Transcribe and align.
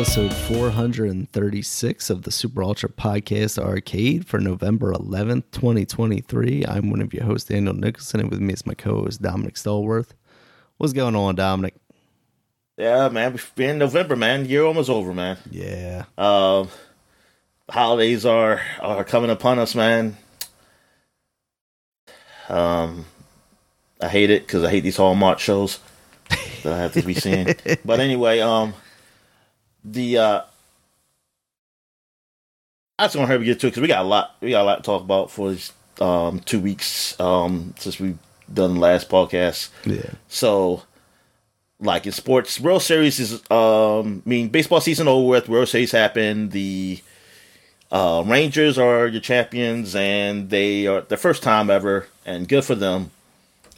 episode 0.00 0.32
436 0.32 2.08
of 2.08 2.22
the 2.22 2.30
Super 2.30 2.62
Ultra 2.62 2.88
Podcast 2.88 3.62
Arcade 3.62 4.26
for 4.26 4.40
November 4.40 4.94
11th, 4.94 5.44
2023. 5.52 6.64
I'm 6.66 6.88
one 6.88 7.02
of 7.02 7.12
your 7.12 7.24
hosts, 7.24 7.50
Daniel 7.50 7.74
Nicholson, 7.74 8.20
and 8.20 8.30
with 8.30 8.40
me 8.40 8.54
is 8.54 8.64
my 8.64 8.72
co 8.72 9.02
host, 9.02 9.20
Dominic 9.20 9.56
Stallworth. 9.56 10.12
What's 10.78 10.94
going 10.94 11.14
on, 11.14 11.34
Dominic? 11.34 11.74
Yeah, 12.78 13.10
man. 13.10 13.38
We're 13.58 13.70
in 13.72 13.76
November, 13.76 14.16
man. 14.16 14.46
Year 14.46 14.64
almost 14.64 14.88
over, 14.88 15.12
man. 15.12 15.36
Yeah. 15.50 16.06
Um, 16.16 16.70
holidays 17.68 18.24
are 18.24 18.62
are 18.80 19.04
coming 19.04 19.28
upon 19.28 19.58
us, 19.58 19.74
man. 19.74 20.16
Um, 22.48 23.04
I 24.00 24.08
hate 24.08 24.30
it 24.30 24.46
because 24.46 24.64
I 24.64 24.70
hate 24.70 24.80
these 24.80 24.96
Hallmark 24.96 25.40
shows 25.40 25.78
that 26.62 26.72
I 26.72 26.78
have 26.78 26.94
to 26.94 27.02
be 27.02 27.12
seeing. 27.12 27.54
but 27.84 28.00
anyway, 28.00 28.40
um, 28.40 28.72
the 29.84 30.18
uh, 30.18 30.40
I 32.98 33.04
just 33.06 33.16
want 33.16 33.28
to 33.28 33.34
hurry 33.34 33.44
get 33.46 33.60
to 33.60 33.66
it 33.66 33.70
because 33.70 33.80
we 33.80 33.88
got 33.88 34.04
a 34.04 34.08
lot 34.08 34.36
we 34.40 34.50
got 34.50 34.62
a 34.62 34.64
lot 34.64 34.76
to 34.76 34.82
talk 34.82 35.02
about 35.02 35.30
for 35.30 35.50
these 35.50 35.72
um 36.00 36.40
two 36.40 36.60
weeks 36.60 37.18
um 37.20 37.74
since 37.78 37.98
we've 37.98 38.18
done 38.52 38.74
the 38.74 38.80
last 38.80 39.08
podcast. 39.08 39.70
Yeah. 39.84 40.10
So, 40.28 40.82
like 41.80 42.06
in 42.06 42.12
sports, 42.12 42.60
World 42.60 42.82
Series 42.82 43.18
is 43.18 43.34
um 43.50 44.22
I 44.26 44.28
mean 44.28 44.48
baseball 44.48 44.80
season 44.80 45.08
over 45.08 45.26
with. 45.26 45.48
World 45.48 45.68
Series 45.68 45.92
happened. 45.92 46.52
The 46.52 47.00
uh, 47.90 48.22
Rangers 48.26 48.78
are 48.78 49.06
your 49.08 49.20
champions, 49.20 49.96
and 49.96 50.50
they 50.50 50.86
are 50.86 51.00
the 51.00 51.16
first 51.16 51.42
time 51.42 51.70
ever, 51.70 52.06
and 52.24 52.48
good 52.48 52.64
for 52.64 52.74
them. 52.74 53.10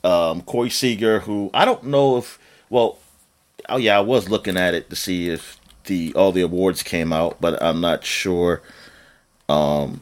Um, 0.04 0.42
Corey 0.42 0.68
Seager, 0.68 1.20
who 1.20 1.50
I 1.54 1.64
don't 1.64 1.84
know 1.84 2.18
if 2.18 2.38
well, 2.68 2.98
oh 3.68 3.76
yeah, 3.76 3.96
I 3.98 4.00
was 4.00 4.28
looking 4.28 4.56
at 4.56 4.74
it 4.74 4.90
to 4.90 4.96
see 4.96 5.30
if 5.30 5.58
the 5.84 6.12
all 6.14 6.32
the 6.32 6.42
awards 6.42 6.82
came 6.82 7.12
out, 7.12 7.40
but 7.40 7.60
I'm 7.62 7.80
not 7.80 8.04
sure 8.04 8.62
um, 9.48 10.00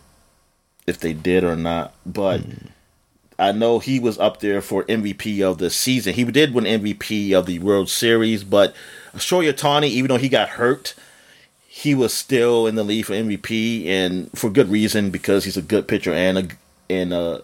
if 0.86 0.98
they 0.98 1.12
did 1.12 1.44
or 1.44 1.56
not. 1.56 1.94
But 2.04 2.42
I 3.38 3.52
know 3.52 3.78
he 3.78 3.98
was 3.98 4.18
up 4.18 4.40
there 4.40 4.60
for 4.60 4.84
MVP 4.84 5.40
of 5.42 5.58
the 5.58 5.70
season. 5.70 6.14
He 6.14 6.24
did 6.24 6.52
win 6.52 6.64
MVP 6.64 7.32
of 7.32 7.46
the 7.46 7.58
World 7.58 7.88
Series, 7.88 8.44
but 8.44 8.74
Shohei 9.16 9.52
Ohtani, 9.52 9.88
even 9.88 10.08
though 10.08 10.18
he 10.18 10.28
got 10.28 10.50
hurt, 10.50 10.94
he 11.66 11.94
was 11.94 12.12
still 12.12 12.66
in 12.66 12.74
the 12.74 12.84
lead 12.84 13.06
for 13.06 13.14
MVP, 13.14 13.86
and 13.86 14.30
for 14.38 14.50
good 14.50 14.68
reason 14.68 15.10
because 15.10 15.44
he's 15.44 15.56
a 15.56 15.62
good 15.62 15.88
pitcher 15.88 16.12
and 16.12 16.38
a 16.38 16.48
and 16.90 17.12
a 17.12 17.42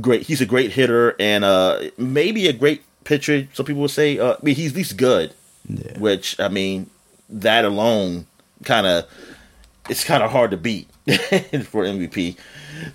great. 0.00 0.22
He's 0.22 0.40
a 0.40 0.46
great 0.46 0.72
hitter 0.72 1.14
and 1.20 1.44
uh 1.44 1.90
maybe 1.98 2.48
a 2.48 2.52
great 2.52 2.82
pitcher. 3.04 3.48
Some 3.52 3.66
people 3.66 3.82
would 3.82 3.90
say. 3.90 4.18
Uh, 4.18 4.34
I 4.34 4.36
mean, 4.42 4.54
he's 4.54 4.70
at 4.70 4.76
least 4.76 4.96
good. 4.96 5.34
Yeah. 5.68 5.98
Which 5.98 6.38
I 6.40 6.48
mean, 6.48 6.88
that 7.28 7.64
alone 7.64 8.26
kind 8.64 8.86
of 8.86 9.06
it's 9.88 10.04
kind 10.04 10.22
of 10.22 10.30
hard 10.30 10.50
to 10.50 10.56
beat 10.56 10.88
for 11.06 11.84
MVP. 11.84 12.36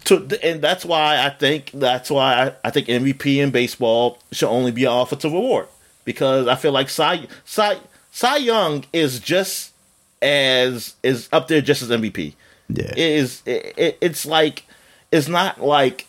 To, 0.06 0.40
and 0.44 0.62
that's 0.62 0.86
why 0.86 1.26
I 1.26 1.30
think 1.30 1.72
that's 1.74 2.10
why 2.10 2.48
I, 2.48 2.68
I 2.68 2.70
think 2.70 2.88
MVP 2.88 3.38
in 3.38 3.52
baseball 3.52 4.20
should 4.32 4.50
only 4.50 4.72
be 4.72 4.86
an 4.86 4.92
offensive 4.92 5.34
award 5.34 5.68
because 6.06 6.48
I 6.48 6.56
feel 6.56 6.72
like 6.72 6.90
Cy 6.90 7.28
Cy 7.46 7.78
Cy 8.12 8.38
Young 8.38 8.86
is 8.94 9.20
just 9.20 9.74
as 10.22 10.96
is 11.04 11.30
up 11.32 11.48
there 11.48 11.62
just 11.62 11.82
as 11.82 11.90
MVP. 11.90 12.36
Yeah. 12.70 12.92
It 12.92 12.98
is 12.98 13.42
it, 13.46 13.74
it, 13.78 13.98
it's 14.02 14.26
like 14.26 14.66
it's 15.12 15.28
not 15.28 15.62
like 15.62 16.08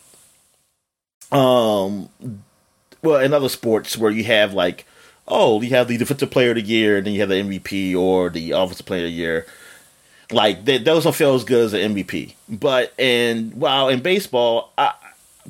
um 1.31 2.09
well 3.01 3.19
in 3.19 3.33
other 3.33 3.49
sports 3.49 3.97
where 3.97 4.11
you 4.11 4.23
have 4.25 4.53
like 4.53 4.85
oh 5.27 5.61
you 5.61 5.69
have 5.69 5.87
the 5.87 5.97
defensive 5.97 6.31
player 6.31 6.49
of 6.49 6.55
the 6.55 6.61
year 6.61 6.97
and 6.97 7.05
then 7.05 7.13
you 7.13 7.19
have 7.19 7.29
the 7.29 7.35
MVP 7.35 7.95
or 7.95 8.29
the 8.29 8.51
offensive 8.51 8.85
player 8.85 9.05
of 9.05 9.11
the 9.11 9.15
year 9.15 9.45
like 10.31 10.65
they, 10.65 10.77
those 10.77 11.03
don't 11.03 11.15
feel 11.15 11.35
as 11.35 11.43
good 11.43 11.65
as 11.65 11.73
an 11.73 11.95
MVP 11.95 12.33
but 12.49 12.93
and 12.97 13.53
while 13.53 13.89
in 13.89 14.01
baseball 14.01 14.71
I, 14.77 14.93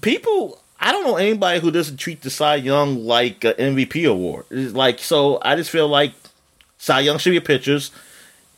people 0.02 0.60
I 0.80 0.92
don't 0.92 1.06
know 1.06 1.16
anybody 1.16 1.60
who 1.60 1.72
doesn't 1.72 1.98
treat 1.98 2.22
the 2.22 2.30
Cy 2.30 2.56
Young 2.56 3.06
like 3.06 3.44
an 3.44 3.54
MVP 3.54 4.10
award 4.10 4.46
It's 4.50 4.74
like 4.74 5.00
so 5.00 5.40
I 5.44 5.56
just 5.56 5.70
feel 5.70 5.88
like 5.88 6.14
Cy 6.78 7.02
Young 7.02 7.18
should 7.18 7.32
be 7.32 7.38
a 7.38 7.42
pitchers 7.42 7.92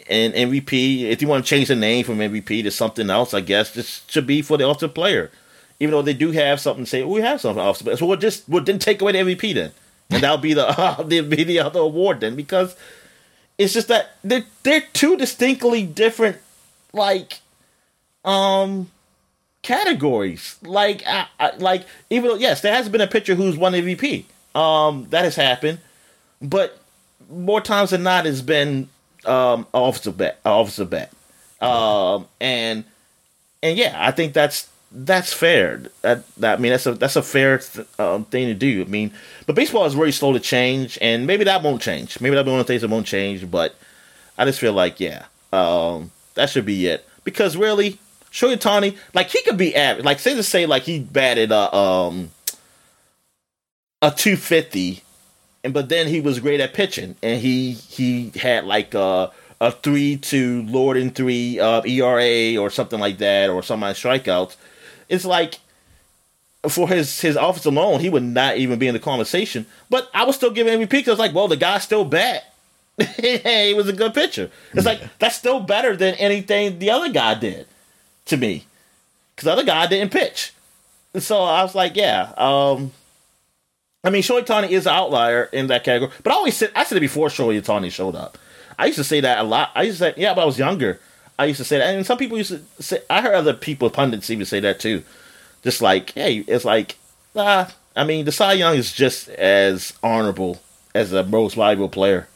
and 0.10 0.34
MVP. 0.34 1.04
If 1.04 1.22
you 1.22 1.28
want 1.28 1.46
to 1.46 1.50
change 1.50 1.68
the 1.68 1.76
name 1.76 2.06
from 2.06 2.20
MVP 2.20 2.64
to 2.64 2.72
something 2.72 3.10
else, 3.10 3.34
I 3.34 3.42
guess 3.42 3.72
this 3.72 4.04
should 4.08 4.28
be 4.28 4.42
for 4.42 4.58
the 4.58 4.68
offensive 4.68 4.94
player. 4.94 5.32
Even 5.80 5.92
though 5.92 6.02
they 6.02 6.14
do 6.14 6.32
have 6.32 6.62
something 6.62 6.86
to 6.86 6.90
say, 6.90 7.04
well, 7.04 7.14
we 7.14 7.22
have 7.22 7.42
something 7.42 7.64
offensive. 7.64 8.00
So 8.00 8.06
we'll 8.06 8.18
just 8.18 8.48
we'll 8.48 8.64
then 8.64 8.80
take 8.80 9.02
away 9.02 9.12
the 9.12 9.20
MVP 9.20 9.54
then, 9.54 9.72
and 10.10 10.24
that'll 10.24 10.38
be 10.38 10.54
the 10.54 10.68
uh, 10.80 11.04
be 11.04 11.22
the 11.22 11.60
other 11.60 11.80
award 11.80 12.20
then 12.22 12.36
because 12.36 12.76
it's 13.58 13.74
just 13.74 13.88
that 13.88 14.12
they're 14.24 14.46
they're 14.64 14.84
two 14.94 15.18
distinctly 15.18 15.84
different 15.84 16.38
like 16.94 17.40
um 18.24 18.90
categories. 19.66 20.58
Like 20.62 21.04
I, 21.06 21.28
I, 21.40 21.56
like 21.58 21.86
even 22.10 22.30
though 22.30 22.36
yes, 22.36 22.62
there 22.62 22.74
has 22.74 22.88
been 22.88 23.02
a 23.02 23.08
pitcher 23.08 23.36
who's 23.36 23.58
won 23.58 23.74
MVP. 23.74 24.26
Um, 24.54 25.08
that 25.10 25.26
has 25.26 25.36
happened, 25.36 25.80
but 26.42 26.80
more 27.30 27.60
times 27.60 27.90
than 27.90 28.04
not, 28.04 28.26
it's 28.26 28.42
been 28.42 28.88
um 29.26 29.68
officer 29.74 30.12
bat, 30.12 30.40
officer 30.46 30.86
bat, 30.86 31.12
um, 31.60 32.28
and 32.40 32.86
and 33.62 33.78
yeah, 33.78 33.96
I 33.98 34.12
think 34.12 34.34
that's 34.34 34.70
that's 34.96 35.34
fair. 35.34 35.84
That, 36.02 36.24
that 36.38 36.60
I 36.60 36.62
mean, 36.62 36.72
that's 36.72 36.86
a 36.86 36.94
that's 36.94 37.16
a 37.16 37.22
fair 37.22 37.60
th- 37.60 37.88
um, 38.00 38.26
thing 38.26 38.48
to 38.48 38.54
do. 38.54 38.82
I 38.82 38.86
mean, 38.86 39.12
but 39.46 39.56
baseball 39.56 39.86
is 39.86 39.94
very 39.94 40.12
slow 40.12 40.34
to 40.34 40.40
change, 40.40 40.98
and 41.02 41.28
maybe 41.28 41.44
that 41.44 41.62
won't 41.62 41.82
change. 41.82 42.20
Maybe 42.22 42.36
that'll 42.36 42.46
be 42.46 42.52
one 42.52 42.60
of 42.60 42.68
the 42.68 42.72
things 42.74 42.82
that 42.82 42.90
won't 42.90 43.08
change. 43.08 43.50
But 43.50 43.76
I 44.38 44.46
just 44.46 44.60
feel 44.60 44.74
like 44.74 45.00
yeah, 45.00 45.26
um, 45.54 46.12
that 46.36 46.50
should 46.50 46.66
be 46.66 46.88
it 46.88 47.08
because 47.24 47.58
really, 47.58 48.00
Shohei 48.32 48.56
Ohtani, 48.56 48.98
like 49.14 49.30
he 49.30 49.42
could 49.44 49.58
be 49.58 49.76
average. 49.76 50.06
Like 50.06 50.20
say 50.20 50.34
to 50.36 50.44
say 50.44 50.66
like 50.66 50.84
he 50.84 51.00
batted 51.00 51.52
a 51.52 51.76
um 51.76 52.32
a 54.02 54.12
two 54.12 54.38
fifty 54.38 55.04
and 55.66 55.74
but 55.74 55.90
then 55.90 56.08
he 56.08 56.22
was 56.22 56.40
great 56.40 56.62
at 56.62 56.76
pitching, 56.76 57.16
and 57.24 57.42
he 57.42 57.72
he 57.72 58.32
had 58.40 58.66
like 58.66 58.94
a 58.94 59.32
a 59.60 59.72
three 59.72 60.16
to 60.18 60.62
Lord 60.64 60.96
and 60.96 61.14
three 61.14 61.60
uh, 61.60 61.82
ERA 61.84 62.62
or 62.62 62.70
something 62.70 63.00
like 63.00 63.18
that, 63.18 63.50
or 63.50 63.64
some 63.64 63.84
on 63.84 63.96
strikeouts. 63.96 64.56
It's 65.10 65.26
like 65.26 65.60
for 66.70 66.88
his 66.88 67.22
his 67.22 67.36
offense 67.36 67.66
alone, 67.66 68.00
he 68.00 68.10
would 68.10 68.24
not 68.24 68.58
even 68.58 68.80
be 68.80 68.88
in 68.88 68.94
the 68.94 69.00
conversation. 69.00 69.66
But 69.90 70.10
I 70.14 70.24
was 70.24 70.36
still 70.36 70.52
giving 70.52 70.80
MVP 70.80 70.90
because 70.90 71.20
like, 71.20 71.34
well, 71.34 71.48
the 71.48 71.58
guy's 71.58 71.84
still 71.84 72.06
bad. 72.06 72.44
he 72.98 73.74
was 73.76 73.90
a 73.90 73.94
good 73.94 74.14
pitcher. 74.14 74.50
It's 74.74 74.86
like 74.86 75.02
that's 75.20 75.36
still 75.36 75.60
better 75.60 75.96
than 75.96 76.16
anything 76.16 76.80
the 76.80 76.92
other 76.92 77.10
guy 77.10 77.34
did 77.36 77.68
to 78.26 78.38
me, 78.38 78.66
because 79.36 79.46
the 79.46 79.52
other 79.52 79.66
guy 79.66 79.88
didn't 79.88 80.12
pitch. 80.12 80.54
So 81.18 81.42
I 81.44 81.64
was 81.64 81.76
like, 81.76 81.96
yeah. 81.96 82.34
um 82.38 82.92
I 84.04 84.12
mean, 84.12 84.22
Shohei 84.22 84.46
Ohtani 84.46 84.70
is 84.70 84.86
an 84.86 84.94
outlier 84.94 85.46
in 85.46 85.68
that 85.68 85.84
category, 85.84 86.12
but 86.22 86.32
I 86.32 86.36
always 86.36 86.56
said 86.56 86.72
I 86.76 86.84
said 86.84 86.98
it 86.98 87.02
before 87.02 87.28
Shohei 87.28 87.60
Ohtani 87.62 87.92
showed 87.92 88.16
up. 88.16 88.38
I 88.78 88.86
used 88.88 88.98
to 88.98 89.04
say 89.04 89.22
that 89.22 89.40
a 89.40 89.44
lot. 89.44 89.72
I 89.74 89.84
used 89.84 89.98
to 90.00 90.06
say, 90.06 90.14
yeah, 90.18 90.34
but 90.34 90.42
I 90.42 90.46
was 90.46 90.60
younger. 90.60 91.00
I 91.38 91.46
used 91.46 91.58
to 91.58 91.66
say 91.66 91.78
that, 91.80 91.94
and 91.94 92.06
some 92.06 92.18
people 92.18 92.38
used 92.38 92.52
to 92.52 92.84
say. 92.84 93.02
I 93.10 93.22
heard 93.22 93.36
other 93.36 93.54
people, 93.54 93.90
pundits, 93.90 94.30
even 94.30 94.46
say 94.46 94.60
that 94.62 94.80
too. 94.80 95.04
Just 95.64 95.82
like, 95.82 96.12
hey, 96.12 96.46
it's 96.48 96.66
like, 96.66 96.98
ah, 97.36 97.74
I 97.96 98.04
mean, 98.04 98.26
the 98.26 98.32
Cy 98.32 98.54
Young 98.54 98.76
is 98.76 98.94
just 98.94 99.30
as 99.30 99.94
honorable 100.04 100.62
as 100.94 101.12
the 101.12 101.24
most 101.24 101.56
valuable 101.56 101.90
player. 101.90 102.28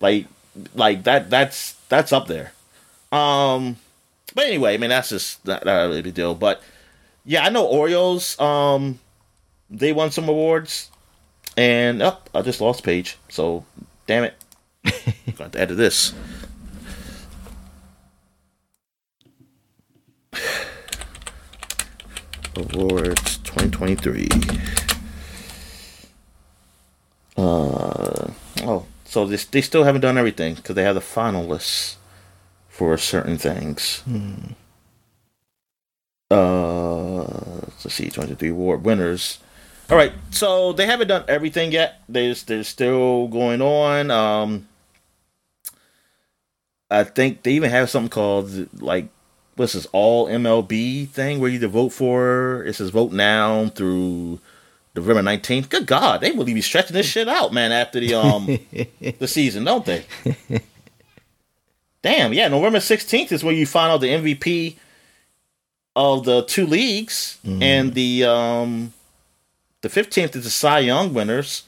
Like, 0.00 0.26
like 0.74 1.04
that. 1.04 1.30
That's 1.30 1.74
that's 1.88 2.12
up 2.12 2.26
there. 2.26 2.52
Um, 3.12 3.76
but 4.34 4.46
anyway, 4.46 4.74
I 4.74 4.76
mean, 4.78 4.90
that's 4.90 5.10
just 5.10 5.44
not, 5.46 5.64
not 5.64 5.82
really 5.82 6.00
a 6.00 6.02
big 6.02 6.14
deal. 6.14 6.34
But 6.34 6.62
yeah, 7.24 7.44
I 7.44 7.50
know 7.50 7.64
Orioles. 7.64 8.38
Um, 8.40 8.98
they 9.70 9.92
won 9.92 10.10
some 10.10 10.28
awards, 10.28 10.90
and 11.56 12.02
oh, 12.02 12.18
I 12.34 12.42
just 12.42 12.60
lost 12.60 12.84
page. 12.84 13.16
So, 13.28 13.64
damn 14.06 14.24
it, 14.24 14.34
got 15.36 15.52
to 15.52 15.60
edit 15.60 15.76
this. 15.76 16.12
Awards 22.56 23.38
2023. 23.38 24.28
Uh 27.36 28.30
oh, 28.64 28.86
so 29.04 29.26
they 29.26 29.36
they 29.36 29.60
still 29.62 29.84
haven't 29.84 30.02
done 30.02 30.18
everything 30.18 30.54
because 30.54 30.74
they 30.74 30.82
have 30.82 30.94
the 30.94 31.00
finalists 31.00 31.96
for 32.68 32.96
certain 32.98 33.38
things. 33.38 34.02
Uh, 36.30 37.22
let's 37.84 37.92
see, 37.92 38.08
23 38.08 38.48
award 38.48 38.84
winners. 38.84 39.38
All 39.90 39.96
right, 39.96 40.12
so 40.30 40.72
they 40.72 40.86
haven't 40.86 41.08
done 41.08 41.24
everything 41.28 41.72
yet. 41.72 42.00
They're, 42.08 42.34
they're 42.34 42.64
still 42.64 43.28
going 43.28 43.60
on. 43.60 44.10
Um, 44.10 44.68
I 46.90 47.04
think 47.04 47.42
they 47.42 47.52
even 47.52 47.70
have 47.70 47.90
something 47.90 48.08
called 48.08 48.80
like 48.80 49.08
what's 49.56 49.74
this 49.74 49.86
all 49.92 50.26
MLB 50.26 51.08
thing 51.08 51.40
where 51.40 51.50
you 51.50 51.58
to 51.60 51.68
vote 51.68 51.90
for. 51.90 52.64
It 52.64 52.74
says 52.74 52.90
vote 52.90 53.12
now 53.12 53.68
through 53.68 54.40
November 54.94 55.22
nineteenth. 55.22 55.68
Good 55.68 55.86
God, 55.86 56.20
they 56.20 56.32
really 56.32 56.54
be 56.54 56.60
stretching 56.60 56.94
this 56.94 57.06
shit 57.06 57.28
out, 57.28 57.52
man. 57.52 57.72
After 57.72 58.00
the 58.00 58.14
um 58.14 58.46
the 59.18 59.28
season, 59.28 59.64
don't 59.64 59.84
they? 59.84 60.04
Damn, 62.02 62.32
yeah, 62.32 62.48
November 62.48 62.78
16th 62.78 63.30
is 63.30 63.44
where 63.44 63.54
you 63.54 63.64
find 63.64 63.92
out 63.92 64.00
the 64.00 64.08
MVP 64.08 64.76
of 65.94 66.24
the 66.24 66.42
two 66.42 66.66
leagues, 66.66 67.38
mm. 67.46 67.62
and 67.62 67.94
the 67.94 68.24
um, 68.24 68.92
the 69.82 69.88
15th 69.88 70.34
is 70.34 70.44
the 70.44 70.50
Cy 70.50 70.80
Young 70.80 71.14
winners. 71.14 71.62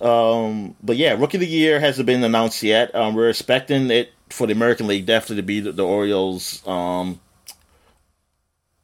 Um, 0.00 0.74
but 0.82 0.96
yeah, 0.96 1.12
Rookie 1.12 1.36
of 1.36 1.42
the 1.42 1.46
Year 1.46 1.78
hasn't 1.78 2.06
been 2.06 2.24
announced 2.24 2.62
yet. 2.62 2.92
Um, 2.94 3.14
we're 3.14 3.28
expecting 3.28 3.88
it 3.90 4.12
for 4.34 4.48
the 4.48 4.52
American 4.52 4.88
League 4.88 5.06
definitely 5.06 5.36
to 5.36 5.42
be 5.42 5.60
the, 5.60 5.70
the 5.70 5.84
Orioles 5.84 6.66
um, 6.66 7.20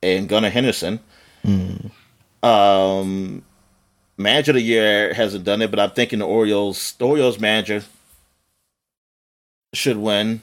and 0.01 0.29
Gunnar 0.29 0.49
Henderson. 0.49 1.01
Mm. 1.45 1.91
Um, 2.43 3.43
manager 4.17 4.53
of 4.53 4.55
the 4.55 4.63
Year 4.63 5.13
hasn't 5.13 5.45
done 5.45 5.61
it, 5.61 5.71
but 5.71 5.81
I'm 5.81 5.91
thinking 5.91 6.21
the 6.21 6.27
Orioles, 6.27 6.93
the 6.93 7.07
Orioles 7.07 7.41
manager 7.41 7.83
should 9.75 9.97
win 9.97 10.41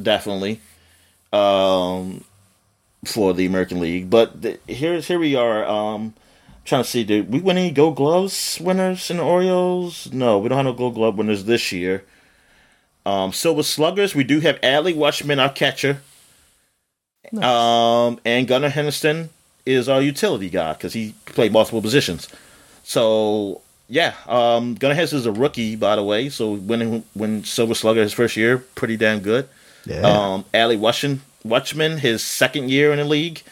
definitely 0.00 0.60
um, 1.30 2.24
for 3.04 3.34
the 3.34 3.44
American 3.44 3.80
League. 3.80 4.08
But 4.08 4.40
the, 4.40 4.58
here's 4.66 5.06
here 5.08 5.18
we 5.18 5.36
are. 5.36 5.66
Um, 5.66 6.14
trying 6.64 6.84
to 6.84 6.88
see, 6.88 7.04
did 7.04 7.30
we 7.30 7.40
win 7.40 7.58
any 7.58 7.70
Gold 7.70 7.96
Gloves 7.96 8.58
winners 8.62 9.10
in 9.10 9.18
the 9.18 9.22
Orioles? 9.22 10.10
No, 10.10 10.38
we 10.38 10.48
don't 10.48 10.56
have 10.56 10.66
no 10.66 10.72
Gold 10.72 10.94
Glove 10.94 11.18
winners 11.18 11.44
this 11.44 11.70
year. 11.70 12.04
Um, 13.08 13.32
Silver 13.32 13.62
Sluggers, 13.62 14.14
we 14.14 14.22
do 14.22 14.40
have 14.40 14.60
Adley 14.60 14.94
Rutschman, 14.94 15.40
our 15.40 15.48
catcher. 15.48 16.02
Nice. 17.32 17.42
Um, 17.42 18.20
and 18.26 18.46
Gunnar 18.46 18.68
Henderson 18.68 19.30
is 19.64 19.88
our 19.88 20.02
utility 20.02 20.50
guy 20.50 20.74
because 20.74 20.92
he 20.92 21.14
played 21.24 21.50
multiple 21.50 21.80
positions. 21.80 22.28
So 22.84 23.62
yeah, 23.88 24.14
um, 24.26 24.74
Gunnar 24.74 24.94
Henderson 24.94 25.20
is 25.20 25.26
a 25.26 25.32
rookie, 25.32 25.74
by 25.74 25.96
the 25.96 26.04
way. 26.04 26.28
So 26.28 26.52
winning 26.52 27.02
when 27.14 27.44
Silver 27.44 27.74
Slugger 27.74 28.02
his 28.02 28.12
first 28.12 28.36
year, 28.36 28.58
pretty 28.58 28.98
damn 28.98 29.20
good. 29.20 29.48
Yeah. 29.86 30.02
Um, 30.02 30.44
Adley 30.52 30.78
Rutschman, 30.78 31.20
Rutschman, 31.46 31.98
his 32.00 32.22
second 32.22 32.68
year 32.68 32.92
in 32.92 32.98
the 32.98 33.06
league, 33.06 33.42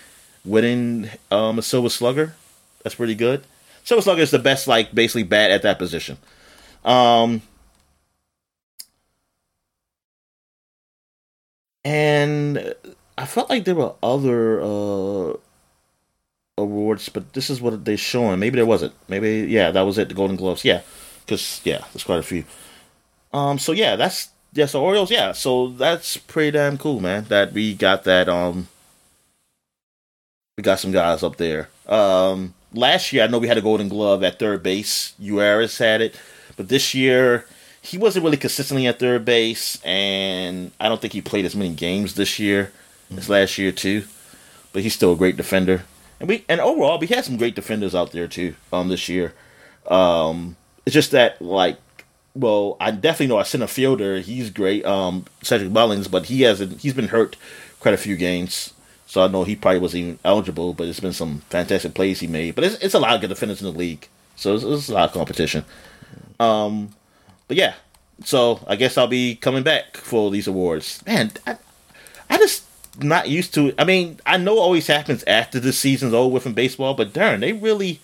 winning 0.45 1.09
um, 1.31 1.59
a 1.59 1.63
Silver 1.63 1.89
Slugger. 1.89 2.35
That's 2.83 2.97
pretty 2.97 3.15
good. 3.15 3.43
Silver 3.85 4.03
Slugger 4.03 4.21
is 4.21 4.31
the 4.31 4.39
best, 4.39 4.69
like 4.69 4.95
basically 4.95 5.23
bat 5.23 5.51
at 5.51 5.63
that 5.63 5.79
position. 5.79 6.19
Um, 6.85 7.41
and 11.87 12.75
I 13.17 13.27
felt 13.27 13.49
like 13.49 13.65
there 13.65 13.77
were 13.77 13.95
other 14.03 14.61
uh, 14.61 15.35
awards, 16.59 17.09
but 17.09 17.33
this 17.33 17.49
is 17.49 17.61
what 17.61 17.85
they're 17.85 17.97
showing. 17.97 18.41
Maybe 18.41 18.57
there 18.57 18.67
wasn't. 18.67 18.93
Maybe 19.09 19.47
yeah, 19.49 19.71
that 19.71 19.83
was 19.83 19.97
it. 19.97 20.09
The 20.09 20.15
Golden 20.15 20.35
Gloves. 20.35 20.65
Yeah, 20.65 20.81
because 21.25 21.61
yeah, 21.63 21.85
there's 21.93 22.03
quite 22.03 22.19
a 22.19 22.25
few. 22.25 22.45
Um. 23.33 23.61
So 23.61 23.71
yeah, 23.71 23.95
that's 23.95 24.31
yeah. 24.53 24.67
So 24.67 24.83
Orioles. 24.83 25.13
Yeah. 25.13 25.31
So 25.31 25.69
that's 25.69 26.17
pretty 26.17 26.59
damn 26.59 26.77
cool, 26.77 26.99
man. 26.99 27.27
That 27.29 27.53
we 27.53 27.73
got 27.75 28.03
that. 28.03 28.29
Um. 28.29 28.67
We 30.59 30.63
got 30.63 30.81
some 30.81 30.91
guys 30.91 31.23
up 31.23 31.37
there. 31.37 31.69
Um. 31.87 32.55
Last 32.75 33.13
year, 33.13 33.23
I 33.23 33.29
know 33.29 33.39
we 33.39 33.47
had 33.47 33.59
a 33.59 33.63
Golden 33.63 33.89
Glove 33.89 34.25
at 34.25 34.41
third 34.41 34.65
base. 34.65 35.15
Urías 35.23 35.79
had 35.79 36.01
it, 36.01 36.21
but 36.57 36.69
this 36.69 36.95
year 36.95 37.47
he 37.87 37.99
wasn't 37.99 38.25
really 38.25 38.37
consistently 38.37 38.87
at 38.89 38.99
third 38.99 39.25
base, 39.25 39.81
and 39.85 40.73
I 40.81 40.89
don't 40.89 41.01
think 41.01 41.13
he 41.13 41.23
played 41.23 41.45
as 41.45 41.55
many 41.55 41.73
games 41.73 42.15
this 42.15 42.39
year 42.39 42.73
mm-hmm. 43.05 43.19
as 43.19 43.29
last 43.29 43.59
year 43.59 43.71
too. 43.71 44.05
But 44.73 44.83
he's 44.83 44.95
still 44.95 45.13
a 45.13 45.17
great 45.17 45.37
defender, 45.37 45.85
and 46.19 46.29
we 46.29 46.45
and 46.49 46.61
overall 46.61 46.99
we 46.99 47.07
had 47.07 47.25
some 47.25 47.37
great 47.37 47.55
defenders 47.55 47.95
out 47.95 48.11
there 48.11 48.27
too 48.27 48.57
um 48.73 48.89
this 48.89 49.09
year. 49.09 49.35
Um, 49.89 50.57
it's 50.85 50.95
just 50.95 51.13
that 51.13 51.41
like, 51.41 51.79
well, 52.35 52.77
I 52.81 52.91
definitely 52.91 53.29
know 53.29 53.39
our 53.39 53.45
center 53.45 53.69
fielder. 53.69 54.19
He's 54.19 54.51
great, 54.51 54.85
um, 54.85 55.25
Cedric 55.43 55.71
Mullins, 55.71 56.09
but 56.09 56.27
he 56.27 56.43
hasn't. 56.43 56.81
He's 56.81 56.95
been 56.95 57.09
hurt 57.09 57.37
quite 57.79 57.95
a 57.95 57.99
few 57.99 58.17
games. 58.17 58.75
So 59.07 59.23
I 59.23 59.29
know 59.29 59.45
he 59.45 59.55
probably 59.55 59.79
wasn't 59.79 60.03
even 60.03 60.19
eligible, 60.25 60.75
but 60.75 60.89
it's 60.89 60.99
been 60.99 61.13
some 61.13 61.43
fantastic 61.49 61.95
plays 61.95 62.19
he 62.19 62.27
made. 62.27 62.57
But 62.57 62.65
it's, 62.65 62.75
it's 62.83 62.95
a 62.95 62.99
lot 62.99 63.15
of 63.15 63.21
good 63.21 63.31
defenders 63.31 63.63
in 63.63 63.73
the 63.73 63.79
league, 63.79 64.09
so 64.35 64.57
it's, 64.57 64.65
it's 64.65 64.89
a 64.89 64.95
lot 64.95 65.09
of 65.09 65.13
competition. 65.13 65.65
Um, 66.41 66.91
but 67.49 67.57
yeah, 67.57 67.75
so 68.25 68.61
I 68.67 68.77
guess 68.77 68.97
I'll 68.97 69.07
be 69.07 69.37
coming 69.37 69.63
back 69.63 69.97
for 69.97 70.31
these 70.31 70.47
awards. 70.47 71.03
Man, 71.07 71.33
I, 71.47 71.57
I 72.31 72.39
just 72.39 72.65
not 73.03 73.29
used 73.29 73.55
to 73.55 73.69
it. 73.69 73.75
I 73.79 73.85
mean, 73.85 74.21
I 74.27 74.37
know 74.37 74.57
it 74.57 74.61
always 74.61 74.87
happens 74.87 75.23
after 75.27 75.61
the 75.61 75.73
season's 75.73 76.15
over 76.15 76.41
from 76.41 76.55
baseball, 76.55 76.95
but 76.95 77.13
darn, 77.13 77.41
they 77.41 77.53
really, 77.53 78.01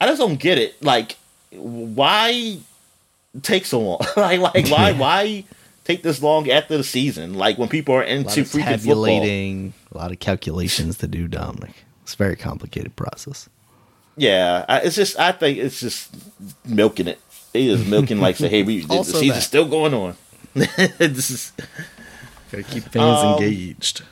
I 0.00 0.06
just 0.06 0.20
don't 0.20 0.38
get 0.38 0.58
it. 0.58 0.80
Like, 0.82 1.16
why 1.50 2.58
take 3.42 3.66
so 3.66 3.80
long? 3.80 4.00
like, 4.16 4.40
like 4.40 4.68
why, 4.68 4.92
why 4.96 5.44
take 5.84 6.02
this 6.02 6.22
long 6.22 6.50
after 6.50 6.76
the 6.76 6.84
season? 6.84 7.34
Like 7.34 7.58
when 7.58 7.68
people 7.68 7.94
are 7.94 8.02
into 8.02 8.42
freaking 8.42 8.64
tabulating, 8.64 9.72
football. 9.72 10.00
a 10.00 10.02
lot 10.02 10.12
of 10.12 10.20
calculations 10.20 10.98
to 10.98 11.08
do, 11.08 11.28
Dominic. 11.28 11.74
It's 12.02 12.14
a 12.14 12.16
very 12.16 12.36
complicated 12.36 12.94
process. 12.94 13.48
Yeah, 14.16 14.64
I, 14.68 14.80
it's 14.80 14.96
just 14.96 15.18
I 15.18 15.32
think 15.32 15.58
it's 15.58 15.80
just 15.80 16.14
milking 16.64 17.08
it. 17.08 17.20
He 17.56 17.70
is 17.70 17.86
milking 17.86 18.20
like 18.20 18.36
say, 18.36 18.48
hey, 18.48 18.62
we 18.62 18.80
the 18.80 19.02
season's 19.02 19.34
that. 19.34 19.40
still 19.42 19.66
going 19.66 19.94
on. 19.94 20.16
this 20.54 21.30
is 21.30 21.52
gotta 22.50 22.62
keep 22.62 22.84
fans 22.84 23.24
um, 23.24 23.34
engaged. 23.34 24.02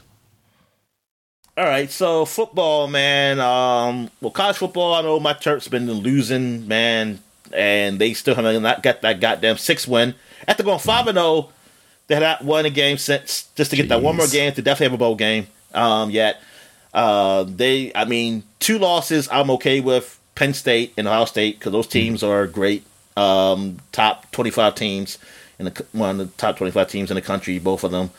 All 1.56 1.64
right, 1.64 1.90
so 1.90 2.24
football, 2.24 2.88
man. 2.88 3.38
Um, 3.38 4.10
well, 4.20 4.32
college 4.32 4.56
football. 4.56 4.94
I 4.94 5.02
know 5.02 5.20
my 5.20 5.34
church's 5.34 5.68
been 5.68 5.90
losing, 5.90 6.66
man, 6.66 7.20
and 7.52 7.98
they 7.98 8.12
still 8.12 8.34
have 8.34 8.62
not 8.62 8.82
got 8.82 9.02
that 9.02 9.20
goddamn 9.20 9.56
six 9.58 9.86
win 9.86 10.14
after 10.48 10.62
going 10.62 10.80
five 10.80 11.06
and 11.06 11.16
zero. 11.16 11.26
Oh, 11.26 11.52
they 12.06 12.16
had 12.16 12.20
not 12.22 12.44
won 12.44 12.66
a 12.66 12.70
game 12.70 12.98
since 12.98 13.48
just 13.54 13.70
to 13.70 13.76
get 13.76 13.86
Jeez. 13.86 13.90
that 13.90 14.02
one 14.02 14.16
more 14.16 14.26
game 14.26 14.52
to 14.52 14.62
definitely 14.62 14.86
have 14.86 14.94
a 14.94 14.98
bowl 14.98 15.14
game. 15.14 15.46
Um, 15.72 16.10
yet 16.10 16.42
uh, 16.92 17.44
they, 17.44 17.92
I 17.94 18.04
mean, 18.04 18.44
two 18.58 18.78
losses 18.78 19.28
I'm 19.30 19.50
okay 19.52 19.80
with. 19.80 20.20
Penn 20.34 20.54
State 20.54 20.92
and 20.96 21.06
Ohio 21.06 21.26
State 21.26 21.58
because 21.58 21.72
those 21.72 21.86
teams 21.86 22.22
are 22.22 22.46
great 22.46 22.84
um, 23.16 23.78
top 23.92 24.30
25 24.32 24.74
teams 24.74 25.18
in 25.58 25.66
the 25.66 25.86
one 25.92 26.10
of 26.10 26.18
the 26.18 26.26
top 26.36 26.56
25 26.56 26.88
teams 26.88 27.10
in 27.10 27.14
the 27.14 27.22
country, 27.22 27.58
both 27.58 27.84
of 27.84 27.90
them. 27.92 28.10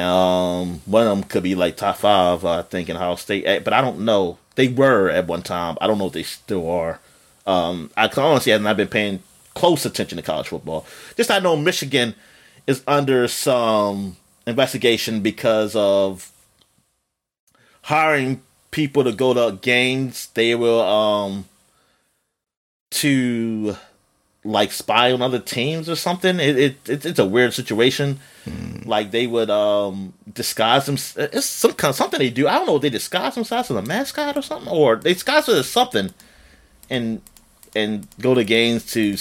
Um, 0.00 0.80
one 0.86 1.06
of 1.06 1.16
them 1.16 1.22
could 1.24 1.42
be 1.42 1.54
like 1.54 1.76
top 1.76 1.96
five, 1.96 2.44
I 2.44 2.62
think, 2.62 2.88
in 2.88 2.96
Ohio 2.96 3.14
State, 3.16 3.44
eh, 3.46 3.60
but 3.60 3.72
I 3.72 3.80
don't 3.80 4.00
know. 4.00 4.38
They 4.56 4.68
were 4.68 5.08
at 5.10 5.26
one 5.26 5.42
time. 5.42 5.76
I 5.80 5.86
don't 5.86 5.98
know 5.98 6.06
if 6.06 6.12
they 6.12 6.22
still 6.22 6.68
are. 6.68 7.00
Um, 7.46 7.90
I 7.96 8.08
honestly 8.16 8.52
have 8.52 8.62
not 8.62 8.76
been 8.76 8.88
paying 8.88 9.20
close 9.54 9.84
attention 9.84 10.16
to 10.16 10.22
college 10.22 10.48
football. 10.48 10.86
Just 11.16 11.30
I 11.30 11.38
know 11.38 11.56
Michigan 11.56 12.14
is 12.66 12.82
under 12.86 13.28
some 13.28 14.16
investigation 14.46 15.20
because 15.20 15.76
of 15.76 16.30
hiring 17.82 18.42
people 18.70 19.04
to 19.04 19.12
go 19.12 19.34
to 19.34 19.56
games. 19.58 20.28
They 20.34 20.54
will 20.54 20.80
um 20.80 21.44
to 22.92 23.76
like 24.44 24.72
spy 24.72 25.10
on 25.10 25.22
other 25.22 25.38
teams 25.38 25.88
or 25.88 25.96
something. 25.96 26.38
It, 26.38 26.58
it, 26.58 26.88
it 26.88 27.06
it's 27.06 27.18
a 27.18 27.24
weird 27.24 27.54
situation. 27.54 28.20
Mm. 28.44 28.86
Like 28.86 29.10
they 29.10 29.26
would 29.26 29.50
um 29.50 30.12
disguise 30.32 30.86
them. 30.86 30.94
It's 30.94 31.46
some 31.46 31.72
kind 31.72 31.90
of 31.90 31.96
something 31.96 32.18
they 32.18 32.30
do. 32.30 32.46
I 32.46 32.54
don't 32.54 32.66
know. 32.66 32.78
They 32.78 32.90
disguise 32.90 33.34
themselves 33.34 33.70
as 33.70 33.76
a 33.76 33.82
mascot 33.82 34.36
or 34.36 34.42
something, 34.42 34.70
or 34.70 34.96
they 34.96 35.14
disguise 35.14 35.48
it 35.48 35.56
as 35.56 35.68
something, 35.68 36.12
and 36.90 37.22
and 37.74 38.06
go 38.20 38.34
to 38.34 38.44
games 38.44 38.84
to 38.92 39.16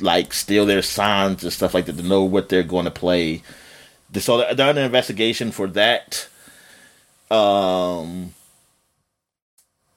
like 0.00 0.32
steal 0.32 0.64
their 0.64 0.82
signs 0.82 1.42
and 1.42 1.52
stuff 1.52 1.74
like 1.74 1.86
that 1.86 1.96
to 1.96 2.02
know 2.02 2.22
what 2.22 2.48
they're 2.48 2.62
going 2.62 2.84
to 2.84 2.90
play. 2.90 3.42
So 4.14 4.54
they're 4.54 4.68
under 4.68 4.82
investigation 4.82 5.50
for 5.50 5.66
that. 5.68 6.28
Um, 7.30 8.32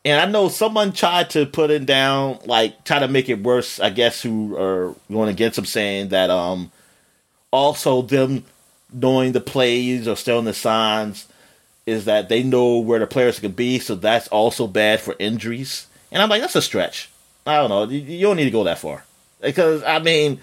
and 0.04 0.20
I 0.20 0.26
know 0.26 0.50
someone 0.50 0.94
tried 0.94 1.30
to 1.32 1.46
put 1.46 1.70
it 1.70 1.86
down, 1.86 2.40
like 2.46 2.84
try 2.84 3.00
to 3.00 3.08
make 3.08 3.30
it 3.30 3.44
worse. 3.44 3.80
I 3.80 3.90
guess 3.90 4.22
who 4.22 4.58
are 4.58 4.96
going 5.12 5.30
against 5.30 5.58
him, 5.58 5.66
saying 5.66 6.10
that 6.10 6.30
um, 6.30 6.72
also 7.52 8.02
them 8.02 8.46
knowing 8.92 9.32
the 9.32 9.42
plays 9.42 10.08
or 10.08 10.16
stealing 10.16 10.46
the 10.46 10.54
signs 10.54 11.28
is 11.86 12.06
that 12.06 12.30
they 12.30 12.44
know 12.44 12.80
where 12.80 13.00
the 13.00 13.08
players 13.08 13.40
could 13.40 13.56
be, 13.56 13.80
so 13.80 13.96
that's 13.96 14.28
also 14.30 14.68
bad 14.68 15.00
for 15.00 15.16
injuries. 15.20 15.88
And 16.12 16.22
I'm 16.22 16.30
like, 16.30 16.42
that's 16.42 16.56
a 16.56 16.62
stretch. 16.62 17.10
I 17.46 17.56
don't 17.58 17.70
know. 17.70 17.84
You, 17.86 18.22
don't 18.22 18.38
need 18.38 18.46
to 18.46 18.52
go 18.52 18.64
that 18.66 18.80
far 18.80 19.04
because 19.40 19.84
I 19.84 20.00
mean, 20.00 20.40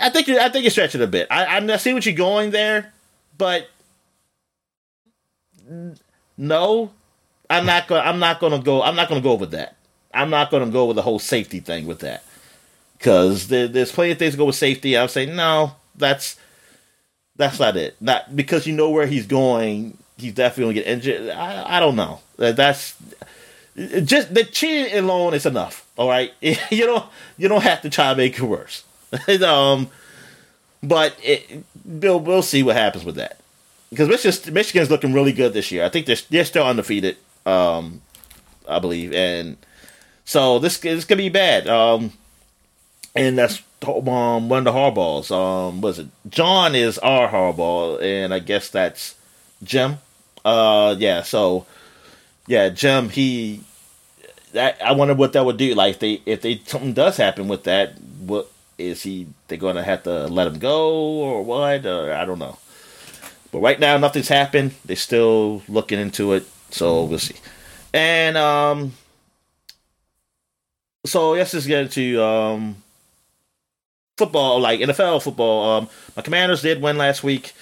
I 0.00 0.10
think 0.10 0.28
you're, 0.28 0.40
I 0.40 0.48
think 0.48 0.64
you're 0.64 0.70
stretching 0.70 1.02
a 1.02 1.06
bit. 1.06 1.28
I, 1.30 1.58
I 1.58 1.76
see 1.76 1.94
what 1.94 2.06
you're 2.06 2.14
going 2.14 2.50
there, 2.50 2.92
but 3.38 3.68
no, 6.36 6.90
I'm 7.52 7.66
not 7.66 7.86
going. 7.86 8.02
I'm 8.02 8.18
not 8.18 8.40
to 8.40 8.58
go. 8.58 8.82
I'm 8.82 8.96
not 8.96 9.08
to 9.08 9.20
go 9.20 9.34
with 9.34 9.50
that. 9.50 9.76
I'm 10.14 10.30
not 10.30 10.50
to 10.50 10.66
go 10.66 10.86
with 10.86 10.96
the 10.96 11.02
whole 11.02 11.18
safety 11.18 11.60
thing 11.60 11.86
with 11.86 12.00
that 12.00 12.24
because 12.98 13.48
there, 13.48 13.66
there's 13.66 13.90
plenty 13.90 14.12
of 14.12 14.18
things 14.18 14.34
to 14.34 14.38
go 14.38 14.44
with 14.44 14.56
safety. 14.56 14.96
I'm 14.96 15.08
saying 15.08 15.34
no, 15.34 15.72
that's 15.96 16.36
that's 17.36 17.58
not 17.58 17.76
it. 17.76 17.96
Not 18.00 18.34
because 18.34 18.66
you 18.66 18.74
know 18.74 18.90
where 18.90 19.06
he's 19.06 19.26
going. 19.26 19.98
He's 20.16 20.34
definitely 20.34 20.74
to 20.74 20.80
get 20.82 20.90
injured. 20.90 21.30
I, 21.30 21.78
I 21.78 21.80
don't 21.80 21.96
know. 21.96 22.20
That's 22.36 22.94
just 23.74 24.34
the 24.34 24.44
cheating 24.44 24.96
alone 24.98 25.34
is 25.34 25.46
enough. 25.46 25.86
All 25.96 26.08
right, 26.08 26.32
you 26.40 26.86
don't 26.86 27.04
you 27.36 27.48
don't 27.48 27.62
have 27.62 27.82
to 27.82 27.90
try 27.90 28.10
to 28.10 28.16
make 28.16 28.38
it 28.38 28.42
worse. 28.42 28.84
um, 29.42 29.88
but 30.82 31.16
it, 31.22 31.64
we'll 31.84 32.20
we'll 32.20 32.42
see 32.42 32.62
what 32.62 32.76
happens 32.76 33.04
with 33.04 33.16
that 33.16 33.40
because 33.90 34.08
Michigan 34.08 34.54
Michigan's 34.54 34.90
looking 34.90 35.12
really 35.12 35.32
good 35.32 35.52
this 35.52 35.70
year. 35.70 35.84
I 35.84 35.88
think 35.88 36.06
they're 36.06 36.16
they're 36.30 36.44
still 36.44 36.64
undefeated, 36.64 37.16
um, 37.46 38.00
I 38.68 38.78
believe, 38.78 39.12
and 39.12 39.56
so 40.24 40.58
this 40.58 40.84
is 40.84 41.04
gonna 41.04 41.18
be 41.18 41.28
bad. 41.28 41.68
Um, 41.68 42.12
and 43.14 43.36
that's 43.36 43.62
um, 43.86 44.48
one 44.48 44.58
of 44.58 44.64
the 44.64 44.72
Harbaughs. 44.72 45.30
Um, 45.30 45.80
was 45.80 45.98
it 45.98 46.08
John 46.28 46.74
is 46.74 46.98
our 46.98 47.28
Harbaugh, 47.28 48.00
and 48.02 48.32
I 48.32 48.38
guess 48.38 48.70
that's 48.70 49.14
Jim. 49.62 49.98
Uh, 50.44 50.94
yeah. 50.98 51.22
So 51.22 51.66
yeah, 52.46 52.68
Jim. 52.68 53.08
He. 53.08 53.62
That 54.52 54.82
I 54.82 54.92
wonder 54.92 55.14
what 55.14 55.32
that 55.32 55.46
would 55.46 55.56
do. 55.56 55.74
Like 55.74 55.98
they 55.98 56.20
if 56.26 56.42
they 56.42 56.60
something 56.66 56.92
does 56.92 57.16
happen 57.16 57.48
with 57.48 57.64
that, 57.64 57.98
what 57.98 58.50
is 58.78 59.02
he? 59.02 59.26
They're 59.48 59.58
going 59.58 59.76
to 59.76 59.82
have 59.82 60.02
to 60.04 60.26
let 60.26 60.46
him 60.46 60.58
go 60.58 60.92
or 60.94 61.44
what? 61.44 61.86
Or 61.86 62.12
I 62.12 62.24
don't 62.24 62.38
know. 62.38 62.58
But 63.50 63.60
right 63.60 63.78
now, 63.78 63.96
nothing's 63.98 64.28
happened. 64.28 64.74
They're 64.84 64.96
still 64.96 65.62
looking 65.68 65.98
into 65.98 66.32
it, 66.32 66.46
so 66.72 67.04
we'll 67.04 67.18
see. 67.18 67.36
And 67.94 68.36
um, 68.36 68.92
so 71.04 71.32
let's 71.32 71.52
just 71.52 71.66
get 71.66 71.82
into 71.82 72.22
um 72.22 72.76
football, 74.16 74.60
like 74.60 74.80
NFL 74.80 75.22
football. 75.22 75.78
Um, 75.78 75.88
my 76.16 76.22
Commanders 76.22 76.62
did 76.62 76.80
win 76.80 76.96
last 76.96 77.22
week. 77.22 77.52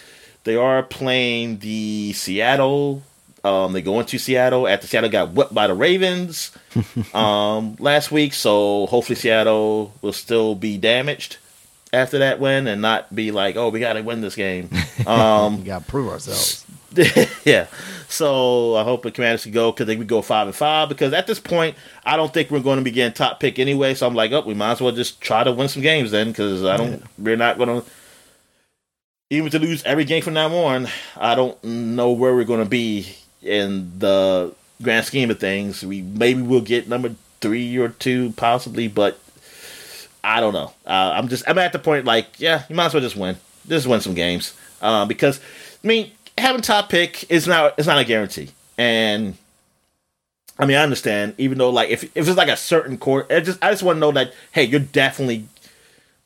They 0.45 0.57
are 0.57 0.83
playing 0.83 1.59
the 1.59 2.13
Seattle. 2.13 3.03
Um, 3.43 3.73
they 3.73 3.81
go 3.81 3.99
into 4.01 4.19
Seattle 4.19 4.69
after 4.69 4.87
Seattle 4.87 5.11
got 5.11 5.33
whipped 5.33 5.55
by 5.55 5.67
the 5.67 5.75
Ravens 5.75 6.53
um, 7.15 7.77
last 7.79 8.11
week. 8.11 8.35
So 8.35 8.87
hopefully 8.87 9.17
Seattle 9.17 9.95
will 10.03 10.13
still 10.13 10.55
be 10.55 10.77
damaged 10.77 11.39
after 11.93 12.19
that 12.19 12.41
win 12.41 12.67
and 12.67 12.83
not 12.83 13.15
be 13.15 13.31
like, 13.31 13.57
oh, 13.57 13.71
we 13.71 13.81
got 13.81 13.95
to 13.95 14.03
win 14.03 14.21
this 14.21 14.37
game. 14.37 14.71
Um, 15.07 15.61
we 15.61 15.65
got 15.65 15.85
to 15.85 15.91
prove 15.91 16.11
ourselves. 16.11 16.67
yeah. 17.47 17.69
So 18.11 18.77
I 18.77 18.83
hope 18.83 19.03
the 19.03 19.11
Commanders 19.11 19.45
can 19.45 19.53
go 19.53 19.71
because 19.71 19.87
they 19.87 19.97
would 19.97 20.09
go 20.09 20.21
five 20.23 20.47
and 20.47 20.57
five. 20.57 20.89
Because 20.89 21.13
at 21.13 21.27
this 21.27 21.39
point, 21.39 21.77
I 22.05 22.17
don't 22.17 22.33
think 22.33 22.51
we're 22.51 22.61
going 22.61 22.79
to 22.79 22.85
be 22.85 22.91
getting 22.91 23.15
top 23.15 23.41
pick 23.41 23.59
anyway. 23.59 23.95
So 23.95 24.07
I'm 24.07 24.15
like, 24.15 24.33
oh, 24.33 24.41
we 24.41 24.55
might 24.55 24.73
as 24.73 24.81
well 24.81 24.93
just 24.93 25.21
try 25.21 25.45
to 25.45 25.53
win 25.53 25.69
some 25.69 25.83
games 25.83 26.11
then 26.11 26.29
because 26.29 26.65
I 26.65 26.77
don't. 26.77 26.93
Yeah. 26.93 27.07
We're 27.19 27.37
not 27.37 27.59
going 27.59 27.81
to. 27.81 27.87
Even 29.33 29.51
to 29.53 29.61
lose 29.61 29.85
every 29.85 30.05
game 30.05 30.23
from 30.23 30.35
now 30.35 30.53
on, 30.53 30.89
I 31.17 31.37
don't 31.37 31.63
know 31.63 32.11
where 32.11 32.35
we're 32.35 32.43
going 32.43 32.65
to 32.65 32.69
be 32.69 33.15
in 33.43 33.97
the 33.99 34.53
grand 34.83 35.07
scheme 35.07 35.31
of 35.31 35.39
things. 35.39 35.85
We 35.85 36.03
maybe 36.03 36.43
we'll 36.43 36.63
get 36.63 36.89
number 36.89 37.15
three 37.41 37.77
or 37.77 37.91
two 37.91 38.33
possibly, 38.33 38.89
but 38.89 39.21
I 40.23 40.41
don't 40.41 40.53
know. 40.53 40.73
Uh, 40.87 41.13
I'm 41.15 41.29
just 41.29 41.49
I'm 41.49 41.59
at 41.59 41.73
the 41.73 41.79
point 41.79 42.05
like, 42.05 42.39
yeah, 42.39 42.65
you 42.69 42.75
might 42.75 42.87
as 42.87 42.95
well 42.95 43.03
just 43.03 43.17
win. 43.17 43.37
Just 43.69 43.87
win 43.87 44.01
some 44.01 44.15
games 44.15 44.55
uh, 44.81 45.07
because 45.07 45.41
I 45.85 45.87
mean 45.87 46.11
having 46.41 46.63
top 46.63 46.89
pick 46.89 47.31
is 47.31 47.47
not 47.47 47.75
it's 47.79 47.87
not 47.87 47.99
a 47.99 48.05
guarantee. 48.05 48.51
And 48.77 49.37
I 50.59 50.67
mean, 50.67 50.77
I 50.77 50.83
understand. 50.83 51.35
Even 51.39 51.59
though, 51.59 51.71
like, 51.71 51.91
if 51.91 52.05
if 52.05 52.29
it's 52.29 52.37
like 52.37 52.49
a 52.49 52.57
certain 52.57 52.99
court, 52.99 53.27
I 53.31 53.41
just 53.41 53.63
I 53.63 53.71
just 53.71 53.83
want 53.83 53.97
to 53.97 54.01
know 54.01 54.13
that 54.13 54.33
hey, 54.53 54.65
you're 54.65 54.81
definitely 54.81 55.47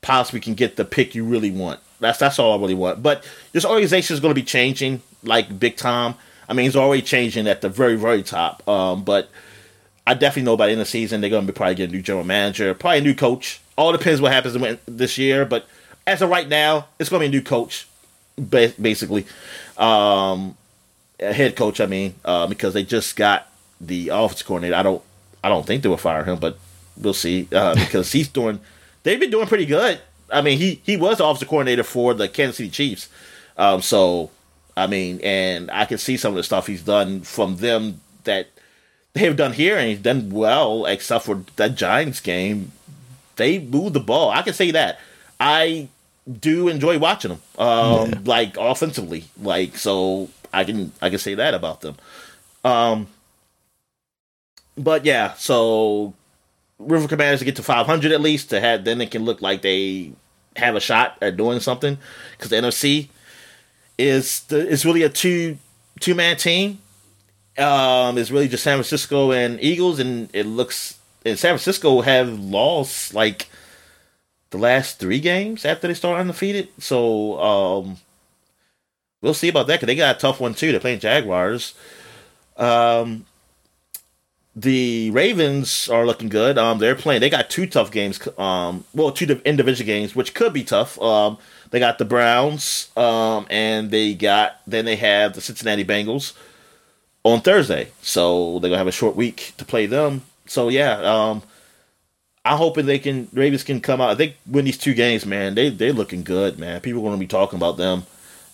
possibly 0.03 0.41
can 0.41 0.55
get 0.55 0.77
the 0.77 0.85
pick 0.85 1.15
you 1.15 1.25
really 1.25 1.51
want. 1.51 1.81
That's 2.01 2.19
that's 2.19 2.39
all 2.39 2.57
I 2.57 2.61
really 2.61 2.75
want. 2.75 3.03
But 3.03 3.25
this 3.53 3.65
organization 3.65 4.15
is 4.15 4.21
going 4.21 4.35
to 4.35 4.41
be 4.41 4.45
changing 4.45 5.03
like 5.23 5.59
big 5.59 5.77
time. 5.77 6.15
I 6.49 6.53
mean, 6.53 6.67
it's 6.67 6.77
already 6.77 7.03
changing 7.03 7.47
at 7.47 7.61
the 7.61 7.69
very 7.69 7.97
very 7.97 8.23
top. 8.23 8.67
Um, 8.69 9.05
but 9.05 9.31
I 10.07 10.15
definitely 10.15 10.43
know 10.43 10.57
by 10.57 10.67
the 10.67 10.73
end 10.73 10.81
of 10.81 10.87
the 10.87 10.91
season 10.91 11.21
they're 11.21 11.31
going 11.31 11.47
to 11.47 11.53
be 11.53 11.57
probably 11.57 11.77
get 11.77 11.91
a 11.91 11.93
new 11.93 12.03
general 12.03 12.25
manager, 12.25 12.75
probably 12.75 12.99
a 12.99 13.03
new 13.03 13.15
coach. 13.15 13.61
All 13.77 13.93
depends 13.93 14.21
what 14.21 14.33
happens 14.33 14.79
this 14.87 15.17
year. 15.17 15.45
But 15.45 15.67
as 16.07 16.23
of 16.23 16.29
right 16.29 16.49
now, 16.49 16.89
it's 16.99 17.09
going 17.09 17.21
to 17.21 17.25
be 17.29 17.37
a 17.37 17.41
new 17.41 17.45
coach, 17.45 17.89
basically 18.49 19.27
um, 19.79 20.57
head 21.19 21.57
coach. 21.57 21.81
I 21.81 21.87
mean, 21.87 22.15
uh, 22.25 22.47
because 22.47 22.75
they 22.75 22.85
just 22.85 23.17
got 23.17 23.51
the 23.81 24.11
office 24.11 24.43
coordinator. 24.43 24.77
I 24.77 24.83
don't, 24.83 25.03
I 25.43 25.49
don't 25.49 25.67
think 25.67 25.83
they 25.83 25.89
will 25.89 25.97
fire 25.97 26.25
him, 26.25 26.39
but 26.39 26.59
we'll 26.97 27.15
see 27.15 27.49
uh, 27.53 27.75
because 27.85 28.13
he's 28.13 28.29
doing. 28.29 28.61
They've 29.03 29.21
been 29.21 29.31
doing 29.31 29.47
pretty 29.47 29.67
good. 29.67 30.01
I 30.31 30.41
mean, 30.41 30.59
he 30.59 30.81
he 30.85 30.97
was 30.97 31.19
the 31.19 31.25
offensive 31.25 31.49
coordinator 31.49 31.83
for 31.83 32.15
the 32.15 32.29
Kansas 32.29 32.57
City 32.57 32.71
Chiefs. 32.71 33.09
Um, 33.57 33.83
so 33.83 34.31
I 34.77 34.87
mean, 34.87 35.21
and 35.23 35.71
I 35.71 35.85
can 35.85 35.99
see 35.99 36.17
some 36.17 36.33
of 36.33 36.37
the 36.37 36.43
stuff 36.43 36.67
he's 36.67 36.83
done 36.83 37.21
from 37.21 37.57
them 37.57 38.01
that 38.25 38.49
they've 39.13 39.37
done 39.37 39.53
here, 39.53 39.77
and 39.77 39.89
he's 39.89 40.01
done 40.01 40.31
well, 40.31 40.87
except 40.87 41.25
for 41.25 41.45
that 41.57 41.75
Giants 41.77 42.21
game. 42.21 42.73
They 43.37 43.59
moved 43.59 43.95
the 43.95 44.01
ball. 44.01 44.31
I 44.31 44.43
can 44.43 44.55
say 44.55 44.71
that. 44.73 45.01
I 45.41 45.89
do 46.41 46.69
enjoy 46.69 46.99
watching 46.99 47.31
them. 47.31 47.43
Um, 47.59 48.11
yeah. 48.11 48.19
like 48.25 48.57
offensively, 48.57 49.25
like 49.41 49.77
so 49.77 50.29
I 50.53 50.65
can 50.65 50.93
I 51.03 51.11
can 51.11 51.19
say 51.19 51.35
that 51.35 51.55
about 51.55 51.81
them. 51.81 51.97
Um, 52.65 53.09
but 54.77 55.05
yeah, 55.05 55.35
so 55.35 56.15
River 56.79 57.09
Commanders 57.09 57.41
to 57.41 57.45
get 57.45 57.57
to 57.57 57.63
500 57.63 58.13
at 58.13 58.21
least 58.21 58.51
to 58.51 58.61
have 58.61 58.85
then 58.85 59.01
it 59.01 59.11
can 59.11 59.25
look 59.25 59.43
like 59.43 59.63
they 59.63 60.13
have 60.57 60.77
a 60.77 60.81
shot 60.81 61.17
at 61.21 61.37
doing 61.37 61.61
something 61.61 61.99
because 62.33 62.51
the 62.51 62.57
NFC 62.57 63.09
is 63.99 64.41
the, 64.45 64.67
is 64.67 64.85
really 64.85 65.03
a 65.03 65.09
two 65.09 65.59
two 66.01 66.15
man 66.15 66.37
team. 66.37 66.79
Um, 67.57 68.19
it's 68.19 68.33
really 68.33 68.49
just 68.49 68.65
San 68.65 68.77
Francisco 68.77 69.31
and 69.31 69.63
Eagles, 69.63 70.01
and 70.01 70.29
it 70.33 70.45
looks 70.45 70.99
and 71.25 71.39
San 71.39 71.51
Francisco 71.51 72.01
have 72.01 72.39
lost 72.39 73.15
like 73.15 73.49
the 74.55 74.63
last 74.63 74.99
three 74.99 75.21
games 75.21 75.65
after 75.65 75.89
they 75.89 75.95
start 75.95 76.21
undefeated. 76.21 76.69
So 76.79 77.41
um, 77.41 77.97
we'll 79.21 79.35
see 79.35 79.49
about 79.49 79.67
that 79.67 79.75
because 79.77 79.89
they 79.89 79.97
got 79.97 80.17
a 80.17 80.19
tough 80.19 80.41
one 80.41 80.55
too. 80.55 80.71
They're 80.71 80.81
playing 80.81 81.01
Jaguars. 81.01 81.75
Um, 82.57 83.27
the 84.57 85.11
Ravens 85.11 85.89
are 85.89 86.07
looking 86.07 86.29
good. 86.29 86.57
Um, 86.57 86.79
they're 86.79 86.95
playing. 86.95 87.21
They 87.21 87.31
got 87.31 87.51
two 87.51 87.67
tough 87.67 87.91
games. 87.91 88.21
Um, 88.39 88.85
well, 88.95 89.11
two 89.11 89.41
individual 89.45 89.87
games, 89.87 90.15
which 90.15 90.35
could 90.35 90.53
be 90.53 90.63
tough. 90.63 91.01
Um, 91.03 91.39
they 91.71 91.81
got 91.81 91.99
the 91.99 92.05
Browns. 92.05 92.97
Um, 92.97 93.47
and 93.51 93.91
they 93.91 94.15
got 94.15 94.61
then 94.67 94.85
they 94.85 94.97
have 94.97 95.35
the 95.35 95.41
Cincinnati 95.41 95.85
Bengals 95.85 96.35
on 97.25 97.41
Thursday. 97.41 97.89
So 98.03 98.61
they're 98.61 98.71
gonna 98.71 98.79
have 98.79 98.87
a 98.87 98.93
short 98.93 99.17
week 99.17 99.55
to 99.59 99.65
play 99.65 99.87
them. 99.87 100.23
So 100.47 100.69
yeah. 100.69 101.01
Um, 101.01 101.43
I'm 102.45 102.59
hoping 102.59 102.87
they 102.87 102.99
can 102.99 103.29
Ravens 103.33 103.65
can 103.65 103.81
come 103.81 104.01
out. 104.01 104.11
I 104.11 104.15
think 104.15 104.37
win 104.47 104.67
these 104.67 104.79
two 104.79 104.95
games, 104.95 105.25
man. 105.25 105.55
They 105.55 105.71
they 105.71 105.93
looking 105.93 106.25
good, 106.25 106.59
man. 106.59 106.81
People 106.81 107.01
are 107.01 107.05
going 107.05 107.17
to 107.17 107.21
be 107.21 107.27
talking 107.27 107.57
about 107.57 107.77
them. 107.77 108.05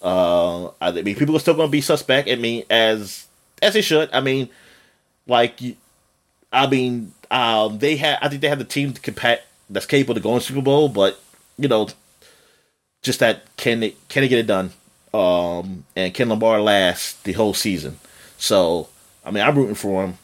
Uh, 0.02 0.68
I 0.80 0.92
mean, 0.92 1.16
people 1.16 1.36
are 1.36 1.40
still 1.40 1.54
going 1.54 1.68
to 1.68 1.72
be 1.72 1.80
suspect. 1.80 2.28
I 2.28 2.36
mean, 2.36 2.64
as 2.70 3.26
as 3.60 3.74
they 3.74 3.82
should. 3.82 4.08
I 4.12 4.20
mean, 4.20 4.48
like, 5.26 5.60
I 6.52 6.66
mean, 6.66 7.12
um, 7.30 7.78
they 7.78 7.96
have. 7.96 8.18
I 8.22 8.28
think 8.28 8.42
they 8.42 8.48
have 8.48 8.58
the 8.58 8.64
team 8.64 8.92
to 8.92 9.00
compete 9.00 9.40
that's 9.68 9.86
capable 9.86 10.16
of 10.16 10.22
going 10.22 10.40
to 10.40 10.46
go 10.52 10.54
in 10.54 10.56
Super 10.56 10.64
Bowl, 10.64 10.88
but 10.88 11.20
you 11.58 11.68
know, 11.68 11.88
just 13.02 13.20
that 13.20 13.44
can 13.56 13.80
they 13.80 13.96
can 14.08 14.22
they 14.22 14.28
get 14.28 14.38
it 14.38 14.46
done? 14.46 14.72
Um, 15.12 15.84
and 15.96 16.14
can 16.14 16.28
Lamar 16.28 16.60
last 16.60 17.24
the 17.24 17.32
whole 17.32 17.54
season? 17.54 17.98
So, 18.38 18.88
I 19.24 19.30
mean, 19.30 19.42
I'm 19.42 19.56
rooting 19.56 19.74
for 19.74 20.04
him. 20.04 20.18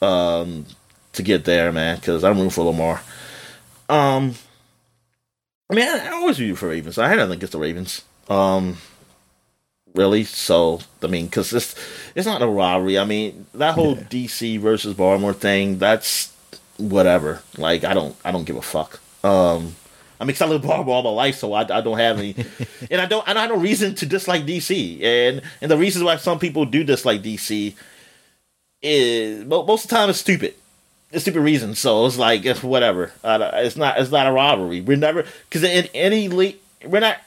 Um, 0.00 0.66
to 1.12 1.22
get 1.22 1.44
there, 1.44 1.72
man, 1.72 1.96
because 1.96 2.24
I'm 2.24 2.36
rooting 2.36 2.50
for 2.50 2.64
Lamar. 2.64 3.02
Um, 3.88 4.34
I 5.70 5.74
mean, 5.74 5.88
I, 5.88 6.06
I 6.06 6.10
always 6.12 6.40
root 6.40 6.56
for 6.56 6.68
Ravens. 6.68 6.98
I 6.98 7.08
had 7.08 7.18
nothing 7.18 7.34
against 7.34 7.52
the 7.52 7.58
Ravens. 7.58 8.02
Um, 8.28 8.78
really. 9.94 10.24
So 10.24 10.80
I 11.02 11.06
mean, 11.06 11.26
because 11.26 11.52
it's 11.52 11.74
it's 12.14 12.26
not 12.26 12.42
a 12.42 12.46
robbery. 12.46 12.98
I 12.98 13.04
mean, 13.04 13.46
that 13.54 13.74
whole 13.74 13.96
yeah. 13.96 14.04
DC 14.04 14.60
versus 14.60 14.94
Baltimore 14.94 15.32
thing. 15.32 15.78
That's 15.78 16.32
whatever. 16.78 17.42
Like, 17.58 17.84
I 17.84 17.94
don't 17.94 18.16
I 18.24 18.32
don't 18.32 18.44
give 18.44 18.56
a 18.56 18.62
fuck. 18.62 19.00
Um, 19.24 19.76
I 20.20 20.24
mean, 20.24 20.36
I 20.40 20.44
live 20.46 20.62
Baltimore 20.62 20.96
all 20.96 21.02
my 21.02 21.10
life, 21.10 21.36
so 21.36 21.52
I, 21.52 21.62
I 21.62 21.80
don't 21.80 21.98
have 21.98 22.18
any, 22.18 22.34
and 22.90 23.00
I 23.00 23.06
don't 23.06 23.26
I 23.28 23.38
have 23.38 23.50
no 23.50 23.56
reason 23.56 23.94
to 23.96 24.06
dislike 24.06 24.44
DC. 24.44 25.02
And 25.02 25.42
and 25.60 25.70
the 25.70 25.76
reasons 25.76 26.04
why 26.04 26.16
some 26.16 26.38
people 26.38 26.64
do 26.64 26.84
dislike 26.84 27.22
DC 27.22 27.74
is 28.80 29.44
most 29.44 29.84
of 29.84 29.90
the 29.90 29.96
time 29.96 30.10
it's 30.10 30.18
stupid 30.18 30.54
stupid 31.18 31.40
reasons. 31.40 31.78
So 31.78 32.06
it's 32.06 32.18
like 32.18 32.44
it's 32.44 32.62
whatever. 32.62 33.12
Uh, 33.22 33.50
it's 33.54 33.76
not 33.76 33.98
it's 33.98 34.10
not 34.10 34.26
a 34.26 34.32
robbery. 34.32 34.80
We're 34.80 34.96
never 34.96 35.24
because 35.48 35.64
in 35.64 35.88
any 35.94 36.28
league 36.28 36.56
we're 36.84 37.00
not 37.00 37.18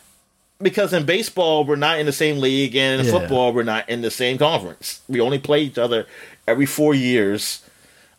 because 0.62 0.94
in 0.94 1.06
baseball 1.06 1.66
we're 1.66 1.76
not 1.76 2.00
in 2.00 2.06
the 2.06 2.14
same 2.14 2.40
league 2.40 2.76
and 2.76 3.02
in 3.02 3.06
yeah. 3.06 3.12
football 3.12 3.54
we're 3.54 3.64
not 3.64 3.90
in 3.90 4.02
the 4.02 4.12
same 4.12 4.38
conference. 4.38 5.02
We 5.08 5.22
only 5.22 5.40
play 5.40 5.62
each 5.62 5.78
other 5.78 6.08
every 6.48 6.66
four 6.66 6.94
years. 6.94 7.62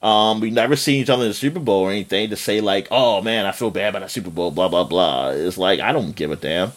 Um, 0.02 0.40
we 0.40 0.50
never 0.50 0.76
see 0.76 1.00
each 1.00 1.10
other 1.10 1.22
in 1.22 1.28
the 1.30 1.34
Super 1.34 1.58
Bowl 1.58 1.82
or 1.82 1.90
anything 1.90 2.30
to 2.30 2.36
say 2.36 2.60
like, 2.60 2.88
oh 2.90 3.22
man, 3.22 3.46
I 3.46 3.52
feel 3.52 3.70
bad 3.70 3.90
about 3.90 4.02
the 4.02 4.08
Super 4.08 4.30
Bowl, 4.30 4.50
blah 4.50 4.68
blah 4.68 4.84
blah. 4.84 5.30
It's 5.30 5.58
like 5.58 5.80
I 5.80 5.92
don't 5.92 6.14
give 6.14 6.30
a 6.30 6.36
damn. 6.36 6.72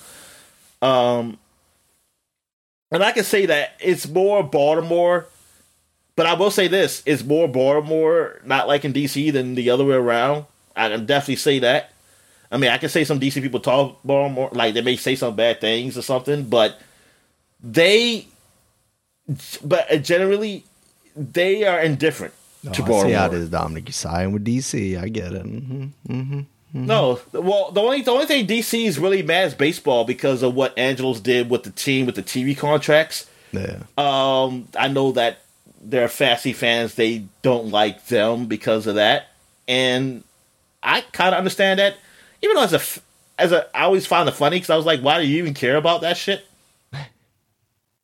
Um, 0.81 1.37
and 2.91 3.03
I 3.03 3.11
can 3.11 3.23
say 3.23 3.45
that 3.47 3.73
it's 3.79 4.07
more 4.07 4.41
Baltimore 4.43 5.27
but 6.19 6.25
I 6.25 6.33
will 6.33 6.51
say 6.51 6.67
this: 6.67 7.01
it's 7.05 7.23
more 7.23 7.47
Baltimore 7.47 8.41
not 8.43 8.67
like 8.67 8.83
in 8.83 8.91
DC 8.91 9.31
than 9.31 9.55
the 9.55 9.69
other 9.69 9.85
way 9.85 9.95
around. 9.95 10.43
I 10.75 10.89
can 10.89 11.05
definitely 11.05 11.37
say 11.37 11.59
that. 11.59 11.93
I 12.51 12.57
mean, 12.57 12.71
I 12.71 12.77
can 12.77 12.89
say 12.89 13.05
some 13.05 13.21
DC 13.21 13.41
people 13.41 13.61
talk 13.61 14.03
more, 14.03 14.29
more 14.29 14.49
like 14.51 14.73
they 14.73 14.81
may 14.81 14.97
say 14.97 15.15
some 15.15 15.33
bad 15.37 15.61
things 15.61 15.97
or 15.97 16.01
something, 16.01 16.43
but 16.49 16.77
they, 17.63 18.27
but 19.63 19.87
generally, 20.03 20.65
they 21.15 21.63
are 21.63 21.79
indifferent 21.79 22.33
Oh, 22.67 22.73
to 22.73 22.83
I 22.83 22.85
Baltimore. 22.85 23.05
see 23.05 23.11
how 23.13 23.25
it 23.27 23.33
is, 23.35 23.49
Dominic. 23.49 23.87
You 23.87 23.93
sign 23.93 24.33
with 24.33 24.43
DC. 24.43 25.01
I 25.01 25.07
get 25.07 25.31
it. 25.31 25.43
hmm 25.43 25.85
hmm 26.11 26.41
No, 26.73 27.21
well, 27.31 27.71
the 27.71 27.79
only 27.79 28.01
the 28.01 28.11
only 28.11 28.25
thing 28.25 28.45
DC 28.45 28.85
is 28.85 28.99
really 28.99 29.23
mad 29.23 29.47
is 29.47 29.53
baseball 29.53 30.03
because 30.03 30.43
of 30.43 30.53
what 30.53 30.77
Angelos 30.77 31.21
did 31.21 31.49
with 31.49 31.63
the 31.63 31.71
team 31.71 32.05
with 32.05 32.15
the 32.15 32.23
TV 32.23 32.57
contracts. 32.57 33.25
Yeah. 33.53 33.83
Um, 33.97 34.67
I 34.77 34.89
know 34.89 35.13
that 35.13 35.39
are 35.93 36.07
Fancy 36.07 36.53
fans 36.53 36.95
they 36.95 37.25
don't 37.41 37.69
like 37.69 38.07
them 38.07 38.45
because 38.45 38.87
of 38.87 38.95
that, 38.95 39.27
and 39.67 40.23
I 40.83 41.01
kind 41.01 41.33
of 41.33 41.39
understand 41.39 41.79
that. 41.79 41.95
Even 42.41 42.55
though 42.55 42.63
as 42.63 42.73
a 42.73 43.01
as 43.37 43.51
a, 43.51 43.75
I 43.75 43.83
always 43.83 44.05
found 44.05 44.29
it 44.29 44.33
funny 44.33 44.57
because 44.57 44.69
I 44.69 44.75
was 44.75 44.85
like, 44.85 45.01
why 45.01 45.21
do 45.21 45.27
you 45.27 45.37
even 45.37 45.53
care 45.53 45.77
about 45.77 46.01
that 46.01 46.17
shit? 46.17 46.45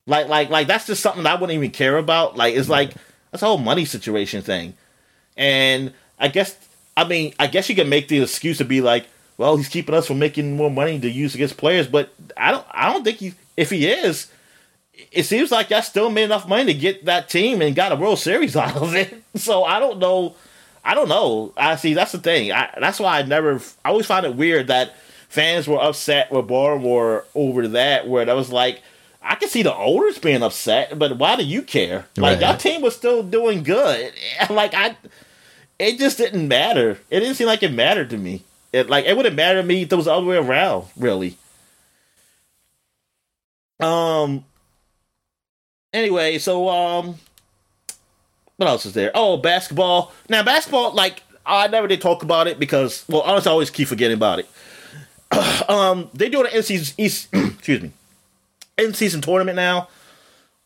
Like, 0.07 0.27
like, 0.27 0.51
like 0.51 0.67
that's 0.67 0.85
just 0.85 1.01
something 1.01 1.25
I 1.25 1.33
wouldn't 1.33 1.57
even 1.57 1.71
care 1.71 1.97
about. 1.97 2.37
Like, 2.37 2.53
it's 2.53 2.69
like 2.69 2.93
that's 3.31 3.41
a 3.41 3.47
whole 3.47 3.57
money 3.57 3.85
situation 3.85 4.43
thing, 4.43 4.75
and 5.35 5.91
I 6.19 6.27
guess 6.27 6.55
I 6.95 7.05
mean 7.05 7.33
I 7.39 7.47
guess 7.47 7.69
you 7.69 7.75
can 7.75 7.89
make 7.89 8.07
the 8.07 8.21
excuse 8.21 8.59
to 8.59 8.65
be 8.65 8.81
like, 8.81 9.07
well, 9.39 9.57
he's 9.57 9.67
keeping 9.67 9.95
us 9.95 10.05
from 10.05 10.19
making 10.19 10.55
more 10.55 10.69
money 10.69 10.99
to 10.99 11.09
use 11.09 11.33
against 11.33 11.57
players, 11.57 11.87
but 11.87 12.13
I 12.37 12.51
don't 12.51 12.65
I 12.69 12.93
don't 12.93 13.03
think 13.03 13.17
he 13.17 13.33
if 13.57 13.71
he 13.71 13.87
is, 13.87 14.27
it 15.11 15.23
seems 15.23 15.51
like 15.51 15.69
y'all 15.69 15.81
still 15.81 16.09
made 16.09 16.23
enough 16.23 16.47
money 16.47 16.65
to 16.73 16.79
get 16.79 17.05
that 17.05 17.29
team 17.29 17.61
and 17.61 17.75
got 17.75 17.91
a 17.91 17.95
World 17.95 18.19
Series 18.19 18.55
out 18.55 18.75
of 18.77 18.95
it. 18.95 19.23
So 19.35 19.63
I 19.63 19.79
don't 19.79 19.99
know. 19.99 20.35
I 20.83 20.93
don't 20.93 21.09
know. 21.09 21.53
I 21.57 21.75
see. 21.77 21.93
That's 21.93 22.11
the 22.11 22.19
thing. 22.19 22.51
I, 22.51 22.73
that's 22.79 22.99
why 22.99 23.19
I 23.19 23.23
never. 23.23 23.59
I 23.83 23.89
always 23.89 24.05
find 24.05 24.25
it 24.25 24.35
weird 24.35 24.67
that 24.67 24.93
fans 25.29 25.67
were 25.67 25.81
upset 25.81 26.31
with 26.31 26.47
Baltimore 26.47 27.25
over 27.33 27.67
that. 27.69 28.07
Where 28.07 28.23
that 28.25 28.35
was 28.35 28.51
like, 28.51 28.81
I 29.21 29.35
can 29.35 29.49
see 29.49 29.63
the 29.63 29.75
owners 29.75 30.19
being 30.19 30.43
upset, 30.43 30.97
but 30.99 31.17
why 31.17 31.35
do 31.37 31.43
you 31.43 31.63
care? 31.63 32.05
Like 32.17 32.39
Right. 32.41 32.59
team 32.59 32.81
was 32.81 32.95
still 32.95 33.23
doing 33.23 33.63
good. 33.63 34.13
Like 34.49 34.73
I, 34.75 34.95
it 35.79 35.97
just 35.97 36.17
didn't 36.19 36.47
matter. 36.47 36.99
It 37.09 37.19
didn't 37.21 37.35
seem 37.35 37.47
like 37.47 37.63
it 37.63 37.73
mattered 37.73 38.11
to 38.11 38.17
me. 38.17 38.43
It 38.71 38.89
like 38.89 39.05
it 39.05 39.17
wouldn't 39.17 39.35
matter 39.35 39.61
to 39.61 39.67
me 39.67 39.81
if 39.83 39.91
it 39.91 39.95
was 39.95 40.05
the 40.05 40.13
other 40.13 40.25
way 40.27 40.37
around. 40.37 40.85
Really. 40.97 41.37
Um. 43.79 44.45
Anyway, 45.95 46.37
so 46.39 46.67
um, 46.67 47.15
what 48.57 48.67
else 48.67 48.85
is 48.85 48.91
there? 48.91 49.11
Oh, 49.15 49.37
basketball. 49.37 50.11
Now, 50.27 50.43
basketball, 50.43 50.91
like 50.91 51.23
I 51.45 51.67
never 51.67 51.87
did 51.87 52.01
talk 52.01 52.21
about 52.21 52.47
it 52.47 52.59
because, 52.59 53.05
well, 53.07 53.21
honestly, 53.21 53.49
I 53.49 53.53
always 53.53 53.69
keep 53.69 53.87
forgetting 53.87 54.17
about 54.17 54.39
it. 54.39 54.49
um, 55.69 56.09
they 56.13 56.27
do 56.27 56.41
an 56.43 56.47
in 56.53 56.63
season, 56.63 56.93
excuse 57.33 57.81
me, 57.81 57.91
in 58.77 58.93
season 58.93 59.21
tournament 59.21 59.55
now, 59.55 59.87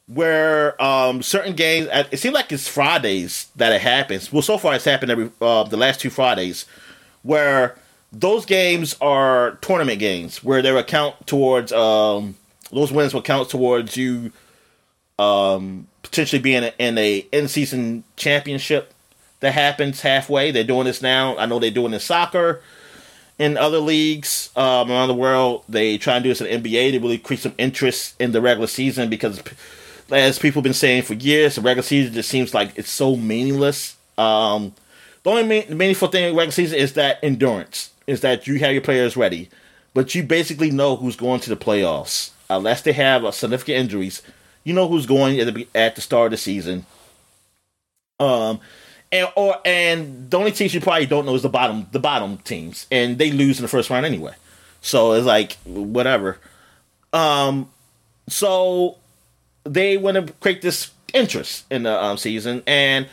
where 0.08 0.82
um 0.82 1.22
certain 1.22 1.54
games. 1.56 1.88
It 2.12 2.18
seems 2.18 2.34
like 2.34 2.52
it's 2.52 2.68
Fridays 2.68 3.50
that 3.56 3.72
it 3.72 3.82
happens. 3.82 4.34
Well, 4.34 4.42
so 4.42 4.58
far 4.58 4.74
it's 4.74 4.86
happened 4.86 5.12
every 5.12 5.30
uh, 5.40 5.64
the 5.64 5.78
last 5.78 6.00
two 6.00 6.10
Fridays, 6.10 6.66
where 7.22 7.76
those 8.12 8.48
games 8.48 8.96
are 9.00 9.60
tournament 9.62 10.00
games 10.00 10.44
where 10.44 10.64
they 10.64 10.72
will 10.72 10.84
count 10.84 11.28
towards 11.28 11.72
um 11.72 12.34
those 12.72 12.92
wins 12.92 13.14
will 13.14 13.22
count 13.22 13.48
towards 13.50 13.96
you 13.96 14.32
um 15.20 15.88
potentially 16.02 16.42
being 16.42 16.64
in 16.80 16.98
a 16.98 17.18
in 17.32 17.48
season 17.48 18.04
championship 18.16 18.94
that 19.40 19.54
happens 19.54 20.02
halfway. 20.02 20.52
They're 20.52 20.64
doing 20.64 20.86
this 20.86 21.02
now. 21.02 21.38
I 21.38 21.46
know 21.46 21.60
they're 21.60 21.72
doing 21.72 21.92
this 21.92 22.04
soccer 22.04 22.62
in 23.38 23.58
other 23.58 23.80
leagues 23.80 24.50
um, 24.56 24.92
around 24.92 25.08
the 25.08 25.16
world. 25.16 25.64
They 25.70 25.98
try 25.98 26.16
and 26.16 26.24
do 26.24 26.30
this 26.30 26.42
in 26.42 26.62
the 26.62 26.72
NBA 26.72 26.92
to 26.92 27.00
really 27.00 27.18
create 27.18 27.42
some 27.42 27.56
interest 27.58 28.16
in 28.20 28.34
the 28.34 28.42
regular 28.42 28.68
season 28.68 29.10
because, 29.10 29.42
as 30.12 30.38
people 30.38 30.60
have 30.60 30.66
been 30.66 30.74
saying 30.74 31.04
for 31.04 31.14
years, 31.14 31.56
the 31.56 31.62
regular 31.62 31.84
season 31.84 32.14
just 32.14 32.30
seems 32.30 32.54
like 32.54 32.78
it's 32.78 32.92
so 32.92 33.16
meaningless. 33.16 33.96
Um, 34.18 34.74
the 35.24 35.30
only 35.32 35.44
mean, 35.44 35.78
meaningful 35.78 36.10
thing 36.10 36.26
in 36.26 36.36
regular 36.36 36.52
season 36.52 36.78
is 36.78 36.94
that 36.94 37.20
endurance, 37.24 37.92
is 38.08 38.22
that 38.22 38.46
you 38.46 38.60
have 38.60 38.74
your 38.74 38.82
players 38.82 39.16
ready, 39.16 39.50
but 39.94 40.14
you 40.14 40.24
basically 40.24 40.72
know 40.72 40.98
who's 40.98 41.16
going 41.16 41.40
to 41.42 41.50
the 41.50 41.56
playoffs 41.56 42.32
unless 42.50 42.82
they 42.82 42.94
have 42.94 43.34
significant 43.34 43.78
injuries. 43.78 44.22
You 44.64 44.74
know 44.74 44.88
who's 44.88 45.06
going 45.06 45.40
at 45.40 45.54
the, 45.54 45.68
at 45.74 45.96
the 45.96 46.02
start 46.02 46.28
of 46.28 46.32
the 46.32 46.38
season. 46.38 46.86
Um, 48.20 48.60
and 49.12 49.28
or 49.36 49.58
and 49.66 50.30
the 50.30 50.38
only 50.38 50.52
teams 50.52 50.74
you 50.74 50.82
probably 50.82 51.06
don't 51.06 51.26
know 51.26 51.36
is 51.36 51.42
the 51.42 51.50
bottom 51.50 51.88
the 51.92 52.00
bottom 52.00 52.38
teams, 52.40 52.86
and 52.92 53.18
they 53.18 53.32
lose 53.32 53.58
in 53.58 53.64
the 53.64 53.68
first 53.68 53.90
round 53.90 54.06
anyway. 54.06 54.34
So 54.82 55.14
it's 55.14 55.26
like 55.26 55.54
whatever. 55.64 56.38
Um, 57.12 57.70
so 58.28 58.98
they 59.64 59.98
want 59.98 60.28
to 60.28 60.34
create 60.34 60.62
this 60.62 60.92
interest 61.14 61.66
in 61.72 61.84
the 61.84 62.04
um, 62.04 62.18
season, 62.18 62.64
and 62.68 63.08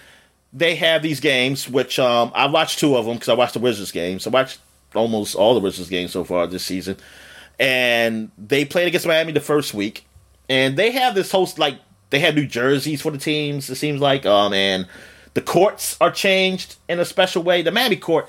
they 0.53 0.77
have 0.77 1.03
these 1.03 1.21
games. 1.21 1.69
Which 1.69 1.99
um, 1.99 2.31
I 2.35 2.47
watched 2.47 2.79
two 2.79 2.97
of 2.97 3.07
them 3.07 3.15
because 3.15 3.29
I 3.29 3.35
watched 3.35 3.55
the 3.55 3.61
Wizards 3.61 3.93
games. 3.93 4.27
I 4.27 4.31
watched 4.31 4.59
almost 4.95 5.35
all 5.35 5.55
the 5.55 5.61
Wizards 5.61 5.89
games 5.89 6.13
so 6.13 6.25
far 6.25 6.47
this 6.47 6.65
season, 6.65 6.97
and 7.59 8.31
they 8.37 8.65
played 8.65 8.89
against 8.89 9.07
Miami 9.07 9.33
the 9.33 9.41
first 9.41 9.73
week, 9.73 10.06
and 10.49 10.77
they 10.77 10.91
have 10.93 11.15
this 11.15 11.31
host 11.33 11.59
like 11.59 11.79
they 12.11 12.19
have 12.21 12.35
new 12.35 12.47
jerseys 12.47 13.03
for 13.03 13.11
the 13.11 13.19
teams. 13.19 13.69
It 13.71 13.77
seems 13.77 14.01
like 14.01 14.25
um, 14.27 14.53
and 14.53 14.87
the 15.35 15.41
courts 15.43 15.97
are 16.01 16.11
changed 16.11 16.77
in 16.89 16.99
a 17.01 17.05
special 17.05 17.43
way. 17.43 17.63
The 17.63 17.71
Miami 17.73 17.97
court 17.97 18.29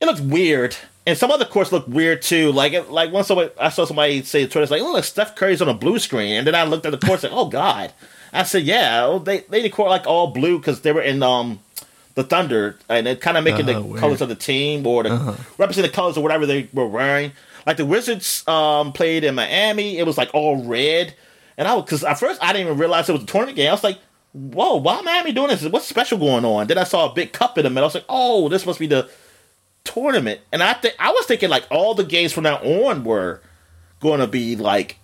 it 0.00 0.06
looks 0.06 0.20
weird. 0.20 0.76
And 1.06 1.16
some 1.16 1.30
other 1.30 1.46
courts 1.46 1.72
look 1.72 1.88
weird 1.88 2.20
too. 2.20 2.52
Like 2.52 2.74
it, 2.74 2.90
like 2.90 3.10
once 3.10 3.28
somebody, 3.28 3.50
I 3.58 3.70
saw 3.70 3.86
somebody 3.86 4.22
say 4.22 4.42
on 4.42 4.50
Twitter, 4.50 4.62
it's 4.64 4.70
like, 4.70 4.82
oh, 4.82 4.92
look, 4.92 5.04
Steph 5.04 5.34
Curry's 5.36 5.62
on 5.62 5.68
a 5.68 5.72
blue 5.74 5.98
screen. 5.98 6.34
And 6.36 6.46
then 6.46 6.54
I 6.54 6.64
looked 6.64 6.84
at 6.84 6.92
the 6.92 6.98
courts 7.06 7.22
like, 7.22 7.32
oh 7.32 7.46
god. 7.48 7.92
I 8.30 8.42
said, 8.42 8.64
yeah, 8.64 9.06
well, 9.06 9.18
they 9.18 9.38
they 9.48 9.62
did 9.62 9.72
court 9.72 9.88
like 9.88 10.06
all 10.06 10.26
blue 10.28 10.58
because 10.58 10.82
they 10.82 10.92
were 10.92 11.00
in 11.00 11.22
um 11.22 11.60
the 12.14 12.24
Thunder 12.24 12.76
and 12.90 13.08
it 13.08 13.22
kind 13.22 13.38
of 13.38 13.44
making 13.44 13.70
Uh-huh, 13.70 13.80
the 13.80 13.86
weird. 13.86 14.00
colors 14.00 14.20
of 14.20 14.28
the 14.28 14.34
team 14.34 14.86
or 14.86 15.04
the 15.04 15.38
represent 15.56 15.86
the 15.86 15.92
colors 15.92 16.16
of 16.18 16.22
whatever 16.22 16.44
they 16.44 16.68
were 16.74 16.86
wearing. 16.86 17.32
Like 17.68 17.76
the 17.76 17.84
Wizards 17.84 18.48
um 18.48 18.94
played 18.94 19.24
in 19.24 19.34
Miami, 19.34 19.98
it 19.98 20.06
was 20.06 20.16
like 20.16 20.30
all 20.32 20.64
red. 20.64 21.14
And 21.58 21.68
I 21.68 21.74
was 21.74 21.84
because 21.84 22.02
at 22.02 22.18
first 22.18 22.42
I 22.42 22.54
didn't 22.54 22.68
even 22.68 22.78
realize 22.78 23.10
it 23.10 23.12
was 23.12 23.24
a 23.24 23.26
tournament 23.26 23.56
game. 23.56 23.68
I 23.68 23.72
was 23.72 23.84
like, 23.84 23.98
whoa, 24.32 24.76
why 24.76 25.02
Miami 25.02 25.32
doing 25.32 25.48
this? 25.48 25.62
What's 25.64 25.86
special 25.86 26.16
going 26.16 26.46
on? 26.46 26.66
Then 26.66 26.78
I 26.78 26.84
saw 26.84 27.10
a 27.10 27.14
big 27.14 27.34
cup 27.34 27.58
in 27.58 27.64
the 27.64 27.68
middle. 27.68 27.84
I 27.84 27.88
was 27.88 27.94
like, 27.94 28.06
oh, 28.08 28.48
this 28.48 28.64
must 28.64 28.78
be 28.78 28.86
the 28.86 29.10
tournament. 29.84 30.40
And 30.50 30.62
I 30.62 30.72
think 30.72 30.94
I 30.98 31.10
was 31.10 31.26
thinking 31.26 31.50
like 31.50 31.66
all 31.70 31.94
the 31.94 32.04
games 32.04 32.32
from 32.32 32.44
now 32.44 32.56
on 32.56 33.04
were 33.04 33.42
going 34.00 34.20
to 34.20 34.26
be 34.26 34.56
like 34.56 34.96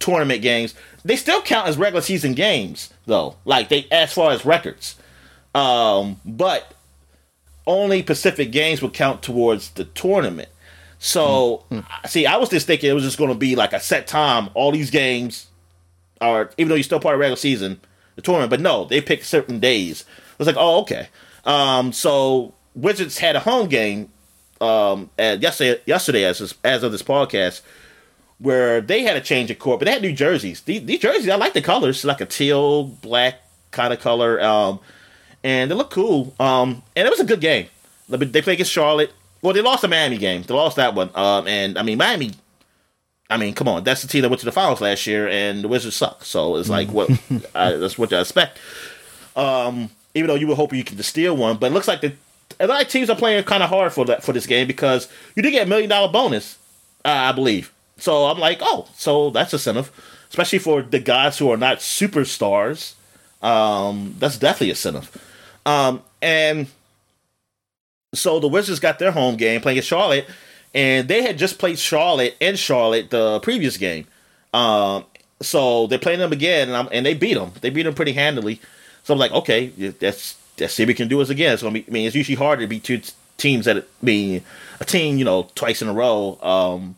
tournament 0.00 0.42
games. 0.42 0.74
They 1.04 1.14
still 1.14 1.40
count 1.40 1.68
as 1.68 1.78
regular 1.78 2.02
season 2.02 2.34
games 2.34 2.92
though. 3.06 3.36
Like 3.44 3.68
they 3.68 3.86
as 3.92 4.12
far 4.12 4.32
as 4.32 4.44
records. 4.44 4.96
Um, 5.54 6.20
but 6.24 6.74
only 7.64 8.02
Pacific 8.02 8.50
games 8.50 8.82
would 8.82 8.92
count 8.92 9.22
towards 9.22 9.70
the 9.70 9.84
tournament. 9.84 10.48
So, 11.04 11.64
see, 12.06 12.26
I 12.26 12.36
was 12.36 12.48
just 12.48 12.68
thinking 12.68 12.88
it 12.88 12.92
was 12.92 13.02
just 13.02 13.18
going 13.18 13.32
to 13.32 13.36
be 13.36 13.56
like 13.56 13.72
a 13.72 13.80
set 13.80 14.06
time. 14.06 14.50
All 14.54 14.70
these 14.70 14.92
games 14.92 15.48
are, 16.20 16.52
even 16.56 16.68
though 16.68 16.76
you're 16.76 16.84
still 16.84 17.00
part 17.00 17.16
of 17.16 17.20
regular 17.20 17.34
season, 17.34 17.80
the 18.14 18.22
tournament. 18.22 18.50
But 18.50 18.60
no, 18.60 18.84
they 18.84 19.00
pick 19.00 19.24
certain 19.24 19.58
days. 19.58 20.04
I 20.16 20.34
was 20.38 20.46
like, 20.46 20.54
oh, 20.56 20.82
okay. 20.82 21.08
Um, 21.44 21.92
so 21.92 22.54
Wizards 22.76 23.18
had 23.18 23.34
a 23.34 23.40
home 23.40 23.68
game 23.68 24.10
um, 24.60 25.10
yesterday, 25.18 25.82
yesterday 25.86 26.22
as 26.22 26.54
as 26.62 26.84
of 26.84 26.92
this 26.92 27.02
podcast, 27.02 27.62
where 28.38 28.80
they 28.80 29.02
had 29.02 29.16
a 29.16 29.20
change 29.20 29.50
of 29.50 29.58
court, 29.58 29.80
but 29.80 29.86
they 29.86 29.92
had 29.92 30.02
new 30.02 30.12
jerseys. 30.12 30.60
These, 30.60 30.84
these 30.84 31.00
jerseys, 31.00 31.28
I 31.28 31.34
like 31.34 31.52
the 31.52 31.62
colors, 31.62 32.04
like 32.04 32.20
a 32.20 32.26
teal 32.26 32.84
black 32.84 33.42
kind 33.72 33.92
of 33.92 33.98
color, 33.98 34.40
um, 34.40 34.78
and 35.42 35.68
they 35.68 35.74
look 35.74 35.90
cool. 35.90 36.32
Um, 36.38 36.84
and 36.94 37.08
it 37.08 37.10
was 37.10 37.18
a 37.18 37.24
good 37.24 37.40
game. 37.40 37.66
They 38.08 38.40
played 38.40 38.54
against 38.54 38.70
Charlotte. 38.70 39.12
Well, 39.42 39.52
they 39.52 39.60
lost 39.60 39.82
the 39.82 39.88
Miami 39.88 40.18
game. 40.18 40.42
They 40.42 40.54
lost 40.54 40.76
that 40.76 40.94
one. 40.94 41.10
Um, 41.14 41.46
and 41.46 41.76
I 41.78 41.82
mean, 41.82 41.98
Miami. 41.98 42.32
I 43.28 43.38
mean, 43.38 43.54
come 43.54 43.66
on, 43.66 43.82
that's 43.82 44.02
the 44.02 44.08
team 44.08 44.22
that 44.22 44.28
went 44.28 44.40
to 44.40 44.44
the 44.44 44.52
finals 44.52 44.82
last 44.82 45.06
year, 45.06 45.26
and 45.26 45.64
the 45.64 45.68
Wizards 45.68 45.96
suck. 45.96 46.22
So 46.22 46.56
it's 46.56 46.68
like 46.68 46.90
what 46.90 47.10
I, 47.54 47.72
that's 47.72 47.96
what 47.96 48.12
I 48.12 48.20
expect. 48.20 48.58
Um, 49.34 49.88
even 50.14 50.28
though 50.28 50.34
you 50.34 50.46
would 50.48 50.56
hope 50.56 50.74
you 50.74 50.84
could 50.84 51.02
steal 51.02 51.34
one, 51.36 51.56
but 51.56 51.70
it 51.70 51.74
looks 51.74 51.88
like 51.88 52.02
the 52.02 52.12
a 52.60 52.66
lot 52.66 52.82
of 52.82 52.88
teams 52.88 53.10
are 53.10 53.16
playing 53.16 53.42
kind 53.44 53.62
of 53.62 53.68
hard 53.70 53.92
for 53.92 54.04
that 54.04 54.22
for 54.22 54.32
this 54.32 54.46
game 54.46 54.66
because 54.66 55.08
you 55.34 55.42
did 55.42 55.52
get 55.52 55.66
a 55.66 55.68
million 55.68 55.88
dollar 55.88 56.12
bonus, 56.12 56.58
uh, 57.04 57.08
I 57.08 57.32
believe. 57.32 57.72
So 57.96 58.26
I'm 58.26 58.38
like, 58.38 58.58
oh, 58.60 58.88
so 58.96 59.30
that's 59.30 59.52
a 59.52 59.56
incentive, 59.56 59.90
especially 60.28 60.58
for 60.58 60.82
the 60.82 60.98
guys 60.98 61.38
who 61.38 61.50
are 61.50 61.56
not 61.56 61.78
superstars. 61.78 62.94
Um, 63.42 64.16
that's 64.18 64.38
definitely 64.38 64.68
a 64.68 64.72
incentive. 64.72 65.10
Um, 65.64 66.02
and 66.20 66.66
so 68.14 68.40
the 68.40 68.48
Wizards 68.48 68.80
got 68.80 68.98
their 68.98 69.12
home 69.12 69.36
game 69.36 69.60
playing 69.60 69.78
at 69.78 69.84
Charlotte, 69.84 70.26
and 70.74 71.08
they 71.08 71.22
had 71.22 71.38
just 71.38 71.58
played 71.58 71.78
Charlotte 71.78 72.36
in 72.40 72.56
Charlotte 72.56 73.10
the 73.10 73.40
previous 73.40 73.76
game. 73.76 74.06
Um, 74.52 75.04
so 75.40 75.86
they're 75.86 75.98
playing 75.98 76.20
them 76.20 76.32
again, 76.32 76.70
and, 76.70 76.88
and 76.92 77.06
they 77.06 77.14
beat 77.14 77.34
them. 77.34 77.52
They 77.60 77.70
beat 77.70 77.84
them 77.84 77.94
pretty 77.94 78.12
handily. 78.12 78.60
So 79.04 79.14
I'm 79.14 79.18
like, 79.18 79.32
okay, 79.32 79.68
that's 79.68 80.36
let's 80.58 80.74
see 80.74 80.82
if 80.84 80.86
we 80.86 80.94
can 80.94 81.08
do 81.08 81.18
this 81.18 81.30
again. 81.30 81.58
So 81.58 81.68
I 81.68 81.70
mean, 81.70 81.84
it's 81.88 82.14
usually 82.14 82.36
harder 82.36 82.62
to 82.62 82.68
beat 82.68 82.84
two 82.84 83.00
teams 83.38 83.64
that 83.64 83.86
being 84.04 84.44
a 84.80 84.84
team, 84.84 85.18
you 85.18 85.24
know, 85.24 85.48
twice 85.54 85.82
in 85.82 85.88
a 85.88 85.92
row. 85.92 86.38
Um, 86.42 86.96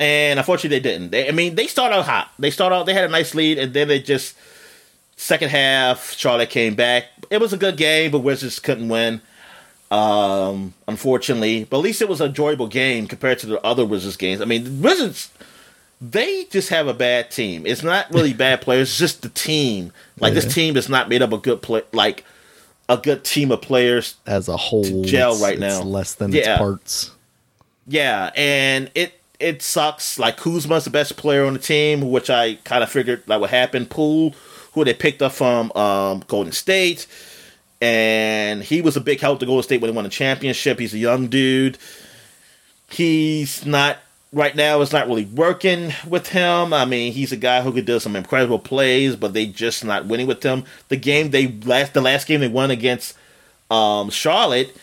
and 0.00 0.40
unfortunately, 0.40 0.78
they 0.78 0.82
didn't. 0.82 1.10
They, 1.10 1.28
I 1.28 1.32
mean, 1.32 1.54
they 1.54 1.68
started 1.68 1.96
out 1.96 2.06
hot. 2.06 2.32
They 2.38 2.50
started 2.50 2.74
out. 2.74 2.86
They 2.86 2.94
had 2.94 3.04
a 3.04 3.08
nice 3.08 3.34
lead, 3.34 3.58
and 3.58 3.72
then 3.72 3.88
they 3.88 4.00
just 4.00 4.36
second 5.16 5.50
half. 5.50 6.12
Charlotte 6.14 6.50
came 6.50 6.74
back. 6.74 7.04
It 7.30 7.40
was 7.40 7.52
a 7.52 7.56
good 7.56 7.76
game, 7.76 8.10
but 8.10 8.20
Wizards 8.20 8.58
couldn't 8.58 8.88
win. 8.88 9.20
Um, 9.92 10.72
unfortunately, 10.88 11.64
but 11.64 11.76
at 11.78 11.82
least 11.82 12.00
it 12.00 12.08
was 12.08 12.22
an 12.22 12.28
enjoyable 12.28 12.66
game 12.66 13.06
compared 13.06 13.38
to 13.40 13.46
the 13.46 13.60
other 13.60 13.84
Wizards 13.84 14.16
games. 14.16 14.40
I 14.40 14.46
mean, 14.46 14.64
the 14.64 14.88
Wizards 14.88 15.30
they 16.02 16.44
just 16.44 16.70
have 16.70 16.88
a 16.88 16.94
bad 16.94 17.30
team. 17.30 17.64
It's 17.64 17.82
not 17.82 18.10
really 18.12 18.32
bad 18.34 18.60
players. 18.60 18.88
It's 18.90 18.98
just 18.98 19.22
the 19.22 19.28
team. 19.28 19.92
Like 20.18 20.34
yeah. 20.34 20.40
this 20.40 20.54
team 20.54 20.76
is 20.76 20.88
not 20.88 21.08
made 21.08 21.22
up 21.22 21.32
of 21.32 21.42
good 21.42 21.62
play. 21.62 21.82
Like 21.92 22.24
a 22.88 22.96
good 22.96 23.24
team 23.24 23.52
of 23.52 23.62
players 23.62 24.16
as 24.26 24.48
a 24.48 24.56
whole. 24.56 25.04
gel 25.04 25.36
right 25.38 25.58
now. 25.58 25.82
less 25.82 26.14
than 26.14 26.32
yeah. 26.32 26.52
its 26.52 26.58
parts. 26.58 27.10
Yeah, 27.86 28.30
and 28.34 28.90
it 28.94 29.20
it 29.38 29.62
sucks. 29.62 30.18
Like 30.18 30.36
Kuzma's 30.36 30.84
the 30.84 30.90
best 30.90 31.16
player 31.16 31.44
on 31.44 31.52
the 31.52 31.58
team, 31.58 32.10
which 32.10 32.30
I 32.30 32.54
kind 32.64 32.82
of 32.82 32.90
figured 32.90 33.22
that 33.26 33.40
would 33.40 33.50
happen. 33.50 33.86
Poole, 33.86 34.34
who 34.72 34.84
they 34.84 34.94
picked 34.94 35.22
up 35.22 35.32
from 35.32 35.70
um, 35.72 36.24
Golden 36.26 36.52
State, 36.52 37.06
and 37.82 38.62
he 38.62 38.80
was 38.80 38.96
a 38.96 39.00
big 39.00 39.18
help 39.18 39.40
to 39.40 39.46
Golden 39.46 39.64
State 39.64 39.80
when 39.80 39.90
they 39.90 39.94
won 39.94 40.04
the 40.04 40.10
championship. 40.10 40.78
He's 40.78 40.94
a 40.94 40.98
young 40.98 41.26
dude. 41.26 41.78
He's 42.88 43.66
not 43.66 43.98
right 44.32 44.54
now 44.54 44.80
it's 44.80 44.92
not 44.92 45.08
really 45.08 45.24
working 45.24 45.92
with 46.08 46.28
him. 46.28 46.72
I 46.72 46.84
mean, 46.84 47.12
he's 47.12 47.32
a 47.32 47.36
guy 47.36 47.60
who 47.60 47.72
could 47.72 47.84
do 47.84 47.98
some 47.98 48.14
incredible 48.14 48.60
plays, 48.60 49.16
but 49.16 49.32
they 49.32 49.46
just 49.46 49.84
not 49.84 50.06
winning 50.06 50.28
with 50.28 50.44
him. 50.44 50.64
The 50.88 50.96
game 50.96 51.30
they 51.30 51.48
last 51.48 51.92
the 51.92 52.00
last 52.00 52.28
game 52.28 52.40
they 52.40 52.48
won 52.48 52.70
against 52.70 53.16
um, 53.68 54.10
Charlotte, 54.10 54.74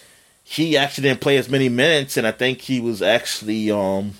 he 0.44 0.76
actually 0.76 1.04
didn't 1.04 1.22
play 1.22 1.38
as 1.38 1.50
many 1.50 1.70
minutes, 1.70 2.18
and 2.18 2.28
I 2.28 2.32
think 2.32 2.60
he 2.60 2.82
was 2.82 3.02
actually 3.02 3.72
um 3.72 4.16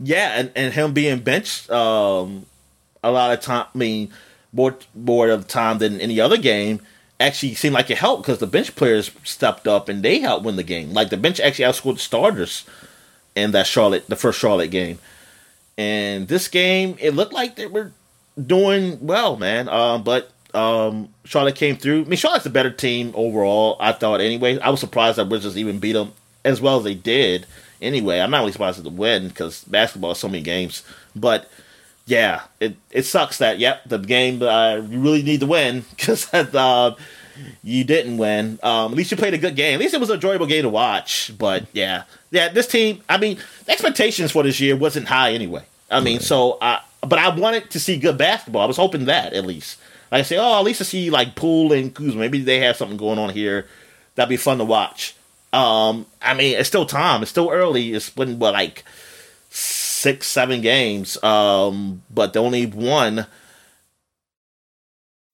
yeah, 0.00 0.40
and, 0.40 0.52
and 0.56 0.72
him 0.72 0.94
being 0.94 1.18
benched 1.18 1.68
um 1.70 2.46
a 3.04 3.10
lot 3.10 3.32
of 3.32 3.40
time. 3.40 3.66
I 3.74 3.78
mean, 3.78 4.10
more 4.52 4.76
more 4.94 5.28
of 5.28 5.48
time 5.48 5.78
than 5.78 6.00
any 6.00 6.20
other 6.20 6.36
game. 6.36 6.80
Actually, 7.20 7.54
seemed 7.54 7.74
like 7.74 7.90
it 7.90 7.98
helped 7.98 8.22
because 8.22 8.38
the 8.38 8.46
bench 8.46 8.76
players 8.76 9.10
stepped 9.24 9.66
up 9.66 9.88
and 9.88 10.02
they 10.02 10.20
helped 10.20 10.44
win 10.44 10.56
the 10.56 10.62
game. 10.62 10.92
Like 10.92 11.10
the 11.10 11.16
bench 11.16 11.40
actually 11.40 11.64
outscored 11.64 11.94
the 11.94 12.00
starters 12.00 12.64
in 13.34 13.50
that 13.52 13.66
Charlotte, 13.66 14.06
the 14.08 14.16
first 14.16 14.38
Charlotte 14.38 14.70
game. 14.70 14.98
And 15.76 16.28
this 16.28 16.48
game, 16.48 16.96
it 17.00 17.14
looked 17.14 17.32
like 17.32 17.56
they 17.56 17.66
were 17.66 17.92
doing 18.40 18.98
well, 19.04 19.36
man. 19.36 19.68
Um, 19.68 20.02
but 20.02 20.30
um, 20.54 21.08
Charlotte 21.24 21.56
came 21.56 21.76
through. 21.76 22.02
I 22.02 22.04
mean, 22.04 22.16
Charlotte's 22.16 22.46
a 22.46 22.50
better 22.50 22.70
team 22.70 23.12
overall. 23.14 23.76
I 23.80 23.92
thought 23.92 24.20
anyway. 24.20 24.58
I 24.58 24.70
was 24.70 24.80
surprised 24.80 25.18
that 25.18 25.28
Wizards 25.28 25.56
even 25.58 25.78
beat 25.78 25.92
them 25.92 26.12
as 26.44 26.60
well 26.60 26.78
as 26.78 26.84
they 26.84 26.94
did. 26.94 27.46
Anyway, 27.80 28.18
I'm 28.20 28.30
not 28.30 28.40
really 28.40 28.52
surprised 28.52 28.78
at 28.78 28.84
the 28.84 28.90
win 28.90 29.28
because 29.28 29.64
basketball 29.64 30.12
is 30.12 30.18
so 30.18 30.28
many 30.28 30.42
games. 30.42 30.82
But 31.14 31.48
yeah, 32.08 32.42
it 32.58 32.74
it 32.90 33.04
sucks 33.04 33.38
that 33.38 33.58
yep 33.58 33.82
the 33.84 33.98
game 33.98 34.42
uh, 34.42 34.76
you 34.76 34.98
really 34.98 35.22
need 35.22 35.40
to 35.40 35.46
win 35.46 35.84
because 35.90 36.32
uh, 36.32 36.94
you 37.62 37.84
didn't 37.84 38.16
win. 38.16 38.58
Um, 38.62 38.92
at 38.92 38.96
least 38.96 39.10
you 39.10 39.16
played 39.16 39.34
a 39.34 39.38
good 39.38 39.56
game. 39.56 39.74
At 39.74 39.80
least 39.80 39.94
it 39.94 40.00
was 40.00 40.08
an 40.08 40.14
enjoyable 40.16 40.46
game 40.46 40.62
to 40.62 40.70
watch. 40.70 41.32
But 41.38 41.66
yeah, 41.72 42.04
yeah, 42.30 42.48
this 42.48 42.66
team. 42.66 43.02
I 43.08 43.18
mean, 43.18 43.38
expectations 43.68 44.32
for 44.32 44.42
this 44.42 44.58
year 44.58 44.74
wasn't 44.74 45.06
high 45.06 45.32
anyway. 45.32 45.64
I 45.90 46.00
mean, 46.00 46.16
right. 46.16 46.24
so 46.24 46.56
I, 46.62 46.80
but 47.00 47.18
I 47.18 47.28
wanted 47.28 47.70
to 47.70 47.80
see 47.80 47.98
good 47.98 48.16
basketball. 48.16 48.62
I 48.62 48.66
was 48.66 48.78
hoping 48.78 49.04
that 49.04 49.34
at 49.34 49.44
least. 49.44 49.78
Like 50.10 50.20
I 50.20 50.22
say, 50.22 50.38
oh, 50.38 50.58
at 50.58 50.64
least 50.64 50.78
to 50.78 50.84
see 50.84 51.10
like 51.10 51.34
Poole 51.34 51.74
and 51.74 51.94
Kuzma. 51.94 52.20
Maybe 52.20 52.40
they 52.40 52.60
have 52.60 52.76
something 52.76 52.96
going 52.96 53.18
on 53.18 53.30
here. 53.30 53.66
That'd 54.14 54.30
be 54.30 54.38
fun 54.38 54.58
to 54.58 54.64
watch. 54.64 55.14
Um, 55.52 56.06
I 56.22 56.34
mean, 56.34 56.58
it's 56.58 56.68
still 56.68 56.86
time. 56.86 57.20
It's 57.20 57.30
still 57.30 57.50
early. 57.50 57.92
It's 57.92 58.08
been 58.08 58.38
what 58.38 58.54
like 58.54 58.84
six, 59.98 60.26
seven 60.26 60.60
games. 60.60 61.22
Um, 61.22 62.02
but 62.10 62.32
the 62.32 62.40
only 62.40 62.66
one, 62.66 63.26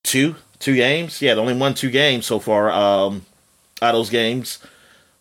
two, 0.02 0.36
two 0.58 0.74
games. 0.74 1.20
Yeah, 1.20 1.34
the 1.34 1.40
only 1.40 1.54
one, 1.54 1.74
two 1.74 1.90
games 1.90 2.26
so 2.26 2.38
far. 2.38 2.70
Um, 2.70 3.26
out 3.82 3.94
of 3.94 3.98
those 3.98 4.10
games. 4.10 4.58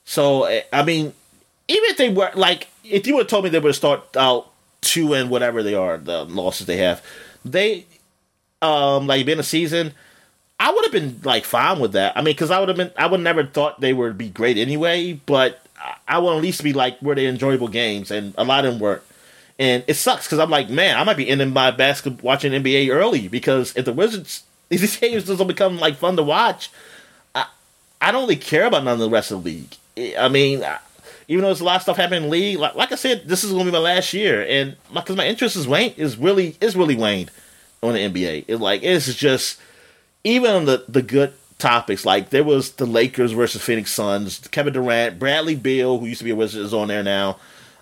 So 0.05 0.45
I 0.71 0.83
mean, 0.83 1.13
even 1.67 1.89
if 1.89 1.97
they 1.97 2.09
were 2.09 2.31
like, 2.35 2.67
if 2.83 3.07
you 3.07 3.15
would 3.15 3.23
have 3.23 3.29
told 3.29 3.43
me 3.43 3.49
they 3.49 3.59
would 3.59 3.75
start 3.75 4.15
out 4.17 4.51
two 4.81 5.13
and 5.13 5.29
whatever 5.29 5.63
they 5.63 5.75
are, 5.75 5.97
the 5.97 6.25
losses 6.25 6.67
they 6.67 6.77
have, 6.77 7.03
they, 7.45 7.85
um, 8.61 9.07
like 9.07 9.25
being 9.25 9.39
a 9.39 9.43
season, 9.43 9.93
I 10.59 10.71
would 10.71 10.83
have 10.85 10.91
been 10.91 11.19
like 11.23 11.45
fine 11.45 11.79
with 11.79 11.93
that. 11.93 12.17
I 12.17 12.21
mean, 12.21 12.33
because 12.33 12.51
I 12.51 12.59
would 12.59 12.69
have 12.69 12.77
been, 12.77 12.91
I 12.97 13.07
would 13.07 13.21
never 13.21 13.45
thought 13.45 13.81
they 13.81 13.93
would 13.93 14.17
be 14.17 14.29
great 14.29 14.57
anyway, 14.57 15.13
but 15.25 15.65
I 16.07 16.19
would 16.19 16.35
at 16.37 16.41
least 16.41 16.63
be 16.63 16.73
like, 16.73 17.01
were 17.01 17.15
they 17.15 17.25
enjoyable 17.25 17.67
games? 17.67 18.11
And 18.11 18.33
a 18.37 18.43
lot 18.43 18.65
of 18.65 18.73
them 18.73 18.79
weren't. 18.79 19.01
And 19.63 19.81
it 19.87 19.93
sucks 19.93 20.25
because 20.25 20.39
I'm 20.39 20.49
like, 20.49 20.69
man, 20.69 20.97
I 20.97 21.05
might 21.05 21.15
be 21.15 21.29
ending 21.29 21.53
my 21.53 21.71
basketball 21.71 22.21
watching 22.21 22.51
NBA 22.51 22.93
early 22.93 23.29
because 23.29 23.73
if 23.77 23.85
the 23.85 23.93
Wizards, 23.93 24.43
if 24.69 24.81
these 24.81 24.97
games 24.97 25.23
doesn't 25.23 25.47
become 25.47 25.79
like 25.79 25.95
fun 25.95 26.17
to 26.17 26.23
watch, 26.23 26.69
I, 27.33 27.45
I 28.01 28.11
don't 28.11 28.23
really 28.23 28.35
care 28.35 28.65
about 28.65 28.83
none 28.83 28.95
of 28.95 28.99
the 28.99 29.09
rest 29.09 29.31
of 29.31 29.41
the 29.41 29.49
league. 29.49 30.17
I 30.17 30.27
mean, 30.27 30.65
even 31.29 31.43
though 31.43 31.47
there's 31.47 31.61
a 31.61 31.63
lot 31.63 31.77
of 31.77 31.81
stuff 31.83 31.95
happening 31.95 32.23
in 32.23 32.29
the 32.29 32.29
league, 32.29 32.59
like, 32.59 32.75
like 32.75 32.91
I 32.91 32.95
said, 32.95 33.25
this 33.25 33.45
is 33.45 33.51
going 33.51 33.65
to 33.65 33.71
be 33.71 33.77
my 33.77 33.81
last 33.81 34.13
year, 34.13 34.45
and 34.45 34.75
because 34.93 35.15
my, 35.15 35.23
my, 35.23 35.29
interest 35.29 35.55
is 35.55 35.65
waned, 35.65 35.93
is 35.95 36.17
really 36.17 36.57
is 36.59 36.75
really 36.75 36.97
waned 36.97 37.31
on 37.81 37.93
the 37.93 37.99
NBA. 37.99 38.45
It 38.49 38.57
like 38.57 38.83
it's 38.83 39.13
just 39.15 39.61
even 40.25 40.51
on 40.51 40.65
the 40.65 40.83
the 40.89 41.01
good 41.01 41.31
topics, 41.57 42.05
like 42.05 42.31
there 42.31 42.43
was 42.43 42.73
the 42.73 42.85
Lakers 42.85 43.31
versus 43.31 43.61
Phoenix 43.61 43.93
Suns, 43.93 44.39
Kevin 44.49 44.73
Durant, 44.73 45.19
Bradley 45.19 45.55
Beal, 45.55 45.99
who 45.99 46.07
used 46.07 46.19
to 46.19 46.25
be 46.25 46.31
a 46.31 46.35
Wizard, 46.35 46.65
is 46.65 46.73
on 46.73 46.89
there 46.89 47.03
now. 47.03 47.37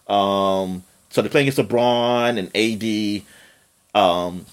Um, 0.08 0.84
so 1.12 1.21
they're 1.21 1.30
playing 1.30 1.47
against 1.47 1.69
LeBron 1.69 2.38
and 2.38 3.26
AD. 3.95 4.02
Um, 4.02 4.45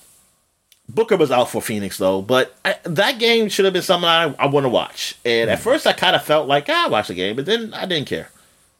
Booker 0.89 1.17
was 1.17 1.31
out 1.31 1.51
for 1.51 1.63
Phoenix 1.63 1.99
though, 1.99 2.23
but 2.23 2.55
I, 2.65 2.77
that 2.85 3.19
game 3.19 3.49
should 3.49 3.65
have 3.65 3.75
been 3.75 3.83
something 3.83 4.09
I, 4.09 4.35
I 4.39 4.47
want 4.47 4.65
to 4.65 4.71
watch. 4.71 5.17
And 5.25 5.51
at 5.51 5.61
first, 5.61 5.87
I 5.87 5.93
kind 5.93 6.17
of 6.17 6.25
felt 6.25 6.49
like 6.49 6.67
ah, 6.69 6.87
I 6.87 6.89
watched 6.89 7.09
the 7.09 7.15
game, 7.15 7.37
but 7.37 7.47
then 7.47 7.73
I 7.75 7.87
didn't 7.87 8.09
care. 8.09 8.31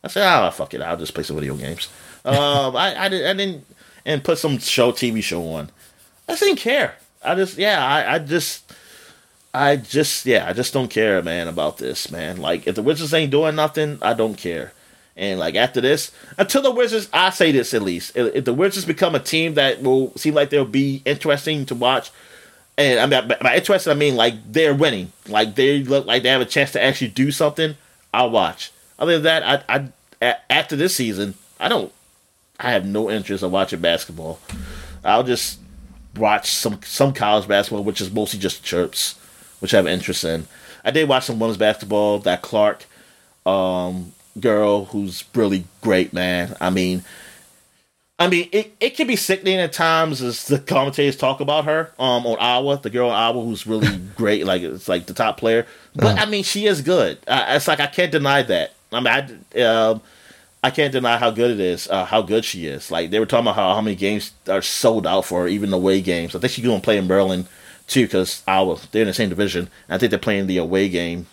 I 0.03 0.09
said, 0.09 0.27
"Oh 0.27 0.51
fuck 0.51 0.75
it, 0.75 0.81
I'll 0.81 0.97
just 0.97 1.15
play 1.15 1.23
some 1.23 1.37
video 1.37 1.55
games." 1.55 1.89
um, 2.25 2.35
I, 2.77 3.05
I, 3.05 3.09
did, 3.09 3.27
I 3.27 3.35
didn't 3.35 3.65
and 4.05 4.25
put 4.25 4.39
some 4.39 4.59
show 4.59 4.91
TV 4.91 5.23
show 5.23 5.47
on. 5.53 5.71
I 6.27 6.33
just 6.33 6.43
didn't 6.43 6.59
care. 6.59 6.97
I 7.23 7.35
just 7.35 7.59
yeah, 7.59 7.85
I, 7.85 8.15
I 8.15 8.19
just 8.19 8.73
I 9.53 9.77
just 9.77 10.25
yeah, 10.25 10.49
I 10.49 10.55
just 10.55 10.73
don't 10.73 10.89
care, 10.89 11.23
man, 11.23 11.47
about 11.47 11.77
this, 11.79 12.11
man. 12.11 12.39
Like 12.39 12.67
if 12.67 12.75
the 12.75 12.83
Wizards 12.83 13.13
ain't 13.13 13.31
doing 13.31 13.55
nothing, 13.55 13.99
I 14.01 14.15
don't 14.15 14.37
care. 14.37 14.73
And 15.19 15.41
like 15.41 15.57
after 15.57 15.81
this, 15.81 16.13
until 16.39 16.63
the 16.63 16.71
Wizards, 16.71 17.09
I 17.13 17.31
say 17.31 17.51
this 17.51 17.75
at 17.75 17.83
least, 17.83 18.17
if 18.17 18.45
the 18.45 18.55
Wizards 18.55 18.87
become 18.87 19.17
a 19.17 19.21
team 19.21 19.55
that 19.55 19.83
will 19.83 20.17
seem 20.17 20.33
like 20.33 20.51
they'll 20.51 20.65
be 20.65 21.03
interesting 21.05 21.67
to 21.67 21.75
watch, 21.75 22.13
and 22.79 23.01
I'm 23.01 23.11
mean 23.11 23.27
by 23.41 23.57
interested 23.57 23.91
I 23.91 23.95
mean 23.95 24.15
like 24.15 24.35
they're 24.51 24.77
winning, 24.77 25.13
like 25.27 25.57
they 25.57 25.83
look 25.83 26.07
like 26.07 26.23
they 26.23 26.29
have 26.29 26.41
a 26.41 26.47
chance 26.47 26.71
to 26.73 26.83
actually 26.83 27.09
do 27.09 27.33
something, 27.33 27.75
I'll 28.15 28.31
watch. 28.31 28.71
Other 28.97 29.19
than 29.19 29.25
that, 29.25 29.65
I, 29.69 29.91
I 30.23 30.37
after 30.49 30.77
this 30.77 30.95
season, 30.95 31.35
I 31.59 31.69
don't. 31.69 31.93
I 32.61 32.71
have 32.71 32.87
no 32.87 33.11
interest 33.11 33.43
in 33.43 33.51
watching 33.51 33.81
basketball. 33.81 34.39
I'll 35.05 35.25
just 35.25 35.59
watch 36.17 36.49
some 36.51 36.81
some 36.85 37.13
college 37.13 37.49
basketball, 37.49 37.83
which 37.83 38.01
is 38.01 38.13
mostly 38.13 38.39
just 38.39 38.63
Terps, 38.63 39.17
which 39.59 39.75
I 39.75 39.79
have 39.79 39.89
interest 39.89 40.23
in. 40.23 40.47
I 40.85 40.93
did 40.93 41.09
watch 41.09 41.25
some 41.25 41.41
women's 41.41 41.59
basketball. 41.59 42.21
That 42.21 42.43
Clark 42.43 42.87
um, 43.45 44.13
girl, 44.41 44.87
who's 44.87 45.25
really 45.35 45.65
great, 45.81 46.13
man. 46.13 46.57
I 46.61 46.71
mean, 46.71 47.05
I 48.19 48.27
mean, 48.29 48.49
it, 48.51 48.75
it 48.81 48.97
can 48.97 49.07
be 49.07 49.15
sickening 49.15 49.59
at 49.59 49.73
times 49.73 50.21
as 50.21 50.47
the 50.47 50.59
commentators 50.59 51.17
talk 51.17 51.41
about 51.41 51.67
her 51.67 51.93
um, 52.01 52.27
on 52.27 52.37
Iowa, 52.41 52.79
the 52.83 52.91
girl 52.91 53.11
on 53.11 53.17
Iowa 53.17 53.45
who's 53.45 53.67
really 53.67 53.97
great, 54.17 54.45
like 54.45 54.63
it's 54.63 54.89
like 54.89 55.07
the 55.07 55.15
top 55.15 55.37
player. 55.37 55.67
But 55.95 56.07
uh-huh. 56.07 56.27
I 56.27 56.27
mean, 56.27 56.43
she 56.43 56.67
is 56.67 56.81
good. 56.83 57.19
Uh, 57.29 57.47
it's 57.51 57.69
like 57.69 57.81
I 57.81 57.87
can't 57.87 58.11
deny 58.11 58.43
that. 58.43 58.75
I 58.93 59.01
mean, 59.01 59.39
I, 59.55 59.61
um, 59.63 60.03
I 60.65 60.71
can't 60.71 60.93
deny 60.93 61.17
how 61.17 61.31
good 61.31 61.53
it 61.53 61.61
is, 61.61 61.89
uh, 61.89 62.05
how 62.05 62.23
good 62.23 62.45
she 62.45 62.67
is. 62.67 62.91
Like 62.91 63.11
they 63.11 63.21
were 63.21 63.27
talking 63.27 63.47
about 63.47 63.55
how, 63.55 63.75
how 63.75 63.81
many 63.81 63.95
games 63.95 64.33
are 64.49 64.63
sold 64.63 65.07
out 65.07 65.25
for 65.25 65.43
her, 65.43 65.49
even 65.49 65.73
away 65.73 66.01
games. 66.01 66.35
I 66.35 66.41
think 66.41 66.53
she's 66.53 66.65
going 66.65 66.81
to 66.81 66.85
play 66.85 66.99
in 66.99 67.07
Maryland 67.07 67.47
too, 67.87 68.05
because 68.05 68.43
Iowa 68.49 68.79
they're 68.91 69.03
in 69.03 69.09
the 69.09 69.15
same 69.15 69.29
division. 69.29 69.71
I 69.89 69.99
think 69.99 70.11
they're 70.11 70.19
playing 70.19 70.49
the 70.49 70.59
away 70.59 70.89
game 70.89 71.29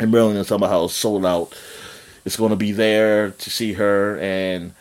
in 0.00 0.10
Maryland, 0.10 0.38
and 0.38 0.46
talking 0.46 0.64
about 0.64 0.70
how 0.70 0.86
sold 0.86 1.26
out. 1.26 1.54
It's 2.24 2.36
going 2.36 2.50
to 2.50 2.56
be 2.56 2.72
there 2.72 3.30
to 3.30 3.50
see 3.50 3.74
her, 3.74 4.18
and 4.18 4.74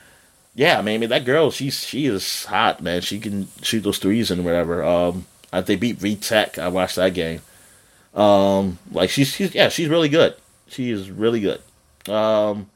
yeah, 0.53 0.77
I 0.77 0.81
mean, 0.81 0.95
I 0.95 0.97
mean 0.99 1.09
that 1.09 1.25
girl, 1.25 1.51
she's 1.51 1.79
she 1.79 2.05
is 2.05 2.45
hot, 2.45 2.81
man. 2.81 3.01
She 3.01 3.19
can 3.19 3.47
shoot 3.61 3.81
those 3.81 3.99
threes 3.99 4.29
and 4.29 4.45
whatever. 4.45 4.83
Um, 4.83 5.25
I, 5.51 5.61
they 5.61 5.75
beat 5.75 5.99
VTech. 5.99 6.59
I 6.59 6.67
watched 6.67 6.97
that 6.97 7.13
game. 7.13 7.41
Um, 8.13 8.77
like 8.91 9.09
she's 9.09 9.29
she's 9.29 9.55
yeah, 9.55 9.69
she's 9.69 9.87
really 9.87 10.09
good. 10.09 10.35
She 10.67 10.91
is 10.91 11.09
really 11.09 11.39
good. 11.39 11.61
Um, 12.09 12.69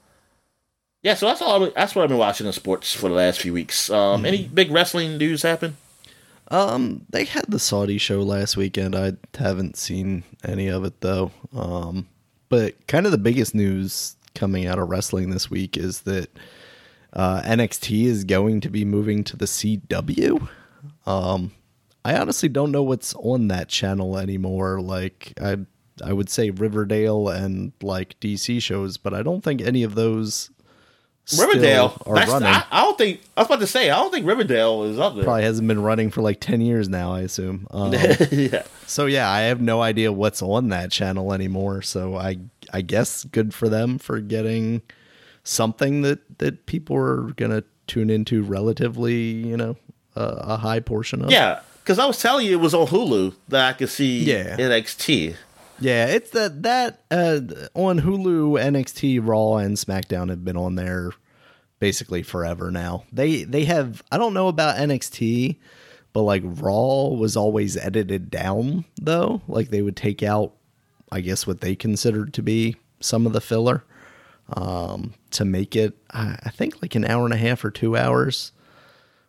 yeah, 1.01 1.13
so 1.13 1.27
that's 1.27 1.41
all. 1.41 1.69
That's 1.69 1.95
what 1.95 2.03
I've 2.03 2.09
been 2.09 2.17
watching 2.17 2.47
in 2.47 2.53
sports 2.53 2.93
for 2.93 3.09
the 3.09 3.15
last 3.15 3.41
few 3.41 3.53
weeks. 3.53 3.89
Um, 3.89 4.17
mm-hmm. 4.17 4.25
any 4.25 4.47
big 4.47 4.71
wrestling 4.71 5.17
news 5.17 5.43
happen? 5.43 5.77
Um, 6.49 7.05
they 7.09 7.25
had 7.25 7.45
the 7.47 7.59
Saudi 7.59 7.97
show 7.97 8.21
last 8.21 8.55
weekend. 8.55 8.95
I 8.95 9.13
haven't 9.37 9.77
seen 9.77 10.23
any 10.43 10.67
of 10.67 10.83
it 10.85 11.01
though. 11.01 11.31
Um, 11.55 12.07
but 12.49 12.87
kind 12.87 13.05
of 13.05 13.11
the 13.11 13.17
biggest 13.17 13.55
news 13.55 14.15
coming 14.35 14.67
out 14.67 14.79
of 14.79 14.89
wrestling 14.89 15.29
this 15.29 15.49
week 15.49 15.77
is 15.77 16.01
that 16.01 16.29
uh, 17.13 17.41
NXT 17.41 18.05
is 18.05 18.23
going 18.23 18.61
to 18.61 18.69
be 18.69 18.85
moving 18.85 19.23
to 19.23 19.37
the 19.37 19.45
CW. 19.45 20.47
Um, 21.05 21.51
I 22.03 22.17
honestly 22.17 22.49
don't 22.49 22.71
know 22.71 22.83
what's 22.83 23.15
on 23.15 23.47
that 23.47 23.69
channel 23.69 24.17
anymore. 24.17 24.81
Like 24.81 25.33
I, 25.41 25.57
I 26.03 26.13
would 26.13 26.29
say 26.29 26.49
Riverdale 26.49 27.29
and 27.29 27.71
like 27.81 28.19
DC 28.19 28.61
shows, 28.61 28.97
but 28.97 29.13
I 29.13 29.23
don't 29.23 29.43
think 29.43 29.61
any 29.61 29.83
of 29.83 29.95
those 29.95 30.51
Riverdale. 31.37 31.99
are 32.05 32.15
That's, 32.15 32.31
running. 32.31 32.49
I, 32.49 32.63
I 32.69 32.81
don't 32.83 32.97
think 32.97 33.21
I 33.35 33.41
was 33.41 33.47
about 33.47 33.59
to 33.61 33.67
say 33.67 33.89
I 33.89 33.95
don't 33.95 34.11
think 34.11 34.27
Riverdale 34.27 34.83
is 34.83 34.99
up 34.99 35.15
there. 35.15 35.23
Probably 35.23 35.43
hasn't 35.43 35.67
been 35.67 35.81
running 35.81 36.11
for 36.11 36.21
like 36.21 36.39
ten 36.39 36.61
years 36.61 36.87
now. 36.87 37.13
I 37.13 37.21
assume. 37.21 37.67
Um, 37.75 37.93
yeah. 37.93 38.63
So 38.85 39.05
yeah, 39.07 39.29
I 39.29 39.41
have 39.41 39.59
no 39.59 39.81
idea 39.81 40.11
what's 40.11 40.41
on 40.41 40.69
that 40.69 40.91
channel 40.91 41.33
anymore. 41.33 41.81
So 41.81 42.15
I 42.15 42.37
I 42.73 42.81
guess 42.81 43.23
good 43.23 43.53
for 43.53 43.69
them 43.69 43.97
for 43.97 44.19
getting 44.19 44.81
something 45.43 46.01
that 46.03 46.39
that 46.39 46.65
people 46.65 46.95
are 46.97 47.31
gonna 47.35 47.63
tune 47.87 48.09
into 48.09 48.41
relatively, 48.43 49.15
you 49.15 49.57
know, 49.57 49.77
a, 50.15 50.21
a 50.23 50.57
high 50.57 50.79
portion 50.79 51.21
of. 51.23 51.31
Yeah, 51.31 51.59
because 51.83 51.99
I 51.99 52.05
was 52.05 52.19
telling 52.21 52.45
you 52.45 52.53
it 52.53 52.61
was 52.61 52.73
on 52.73 52.87
Hulu 52.87 53.35
that 53.49 53.67
I 53.69 53.73
could 53.73 53.89
see 53.89 54.23
Yeah. 54.23 54.57
NXT. 54.57 55.35
yeah. 55.79 56.07
It's 56.07 56.31
that 56.31 56.63
that 56.63 57.03
uh, 57.11 57.41
on 57.73 58.01
Hulu, 58.01 58.59
NXT, 58.59 59.19
Raw, 59.25 59.57
and 59.57 59.77
SmackDown 59.77 60.29
have 60.29 60.43
been 60.43 60.57
on 60.57 60.75
there 60.75 61.11
basically 61.79 62.23
forever 62.23 62.71
now. 62.71 63.03
They 63.11 63.43
they 63.43 63.65
have 63.65 64.01
I 64.11 64.17
don't 64.17 64.33
know 64.33 64.47
about 64.47 64.77
NXT, 64.77 65.57
but 66.13 66.23
like 66.23 66.41
Raw 66.43 67.09
was 67.09 67.37
always 67.37 67.77
edited 67.77 68.31
down 68.31 68.85
though. 68.99 69.41
Like 69.47 69.69
they 69.69 69.81
would 69.83 69.95
take 69.97 70.23
out 70.23 70.53
I 71.15 71.21
guess 71.21 71.47
what 71.47 71.61
they 71.61 71.75
considered 71.75 72.33
to 72.33 72.43
be 72.43 72.75
some 72.99 73.25
of 73.25 73.31
the 73.31 73.39
filler 73.39 73.85
um, 74.49 75.13
to 75.31 75.45
make 75.45 75.73
it 75.73 75.97
I, 76.11 76.49
think 76.49 76.81
like 76.81 76.93
an 76.95 77.05
hour 77.05 77.23
and 77.23 77.33
a 77.33 77.37
half 77.37 77.63
or 77.63 77.71
two 77.71 77.95
hours, 77.95 78.51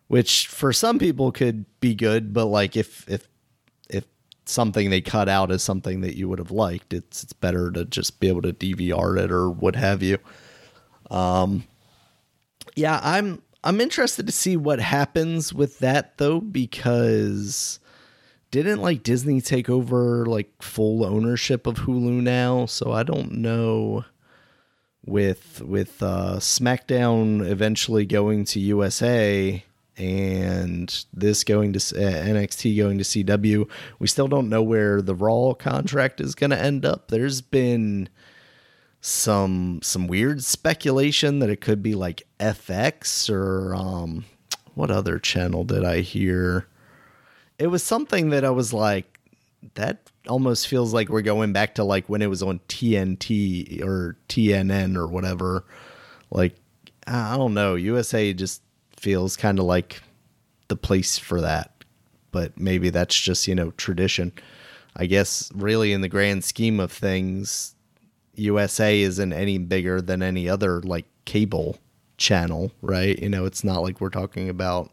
which 0.07 0.47
for 0.47 0.73
some 0.73 0.99
people 0.99 1.31
could 1.31 1.63
be 1.79 1.95
good, 1.95 2.33
but 2.33 2.47
like 2.47 2.75
if 2.75 3.07
if 3.09 3.29
if 3.89 4.03
something 4.45 4.89
they 4.89 4.99
cut 4.99 5.29
out 5.29 5.49
is 5.49 5.63
something 5.63 6.01
that 6.01 6.17
you 6.17 6.27
would 6.27 6.39
have 6.39 6.51
liked, 6.51 6.93
it's 6.93 7.23
it's 7.23 7.33
better 7.33 7.71
to 7.71 7.85
just 7.85 8.19
be 8.19 8.27
able 8.27 8.41
to 8.41 8.51
DVR 8.51 9.17
it 9.17 9.31
or 9.31 9.49
what 9.49 9.77
have 9.77 10.03
you. 10.03 10.17
Um, 11.09 11.63
yeah, 12.75 12.99
I'm 13.01 13.41
I'm 13.63 13.79
interested 13.79 14.25
to 14.25 14.33
see 14.33 14.57
what 14.57 14.81
happens 14.81 15.53
with 15.53 15.79
that 15.79 16.17
though 16.17 16.41
because 16.41 17.79
didn't 18.51 18.81
like 18.81 19.03
Disney 19.03 19.41
take 19.41 19.69
over 19.69 20.25
like 20.25 20.61
full 20.61 21.05
ownership 21.05 21.67
of 21.67 21.75
Hulu 21.79 22.21
now, 22.21 22.65
so 22.65 22.91
I 22.91 23.03
don't 23.03 23.33
know 23.33 24.05
with 25.05 25.61
with 25.61 26.03
uh 26.03 26.35
SmackDown 26.37 27.47
eventually 27.47 28.05
going 28.05 28.43
to 28.45 28.59
USA 28.59 29.63
and 29.97 31.05
this 31.11 31.43
going 31.43 31.73
to 31.73 31.79
uh, 31.79 32.25
NXT 32.25 32.77
going 32.77 32.99
to 32.99 33.03
CW, 33.03 33.67
we 33.97 34.07
still 34.07 34.27
don't 34.27 34.49
know 34.49 34.61
where 34.61 35.01
the 35.01 35.15
Raw 35.15 35.53
contract 35.53 36.21
is 36.21 36.35
going 36.35 36.51
to 36.51 36.61
end 36.61 36.85
up. 36.85 37.07
There's 37.07 37.41
been 37.41 38.09
some 39.01 39.79
some 39.81 40.07
weird 40.07 40.43
speculation 40.43 41.39
that 41.39 41.49
it 41.49 41.61
could 41.61 41.81
be 41.81 41.95
like 41.95 42.27
FX 42.39 43.29
or 43.29 43.73
um 43.73 44.25
what 44.75 44.91
other 44.91 45.17
channel 45.17 45.63
did 45.63 45.83
I 45.83 46.01
hear? 46.01 46.67
It 47.59 47.67
was 47.67 47.83
something 47.83 48.29
that 48.29 48.45
I 48.45 48.51
was 48.51 48.73
like 48.73 49.19
that 49.73 50.11
almost 50.27 50.67
feels 50.67 50.93
like 50.93 51.09
we're 51.09 51.21
going 51.21 51.53
back 51.53 51.75
to 51.75 51.83
like 51.83 52.07
when 52.07 52.21
it 52.21 52.27
was 52.27 52.43
on 52.43 52.59
TNT 52.67 53.83
or 53.83 54.17
TNN 54.29 54.95
or 54.95 55.07
whatever. 55.07 55.65
Like 56.29 56.55
I 57.07 57.37
don't 57.37 57.53
know, 57.53 57.75
USA 57.75 58.33
just 58.33 58.61
feels 58.95 59.37
kind 59.37 59.59
of 59.59 59.65
like 59.65 60.01
the 60.67 60.75
place 60.75 61.17
for 61.17 61.41
that. 61.41 61.71
But 62.31 62.59
maybe 62.59 62.89
that's 62.89 63.19
just, 63.19 63.47
you 63.47 63.55
know, 63.55 63.71
tradition. 63.71 64.33
I 64.95 65.05
guess 65.05 65.51
really 65.55 65.93
in 65.93 66.01
the 66.01 66.09
grand 66.09 66.43
scheme 66.43 66.79
of 66.79 66.91
things, 66.91 67.75
USA 68.35 68.99
isn't 68.99 69.33
any 69.33 69.57
bigger 69.57 70.01
than 70.01 70.21
any 70.21 70.49
other 70.49 70.81
like 70.81 71.05
cable 71.25 71.77
channel, 72.17 72.71
right? 72.81 73.17
You 73.17 73.29
know, 73.29 73.45
it's 73.45 73.63
not 73.63 73.81
like 73.81 74.01
we're 74.01 74.09
talking 74.09 74.49
about 74.49 74.91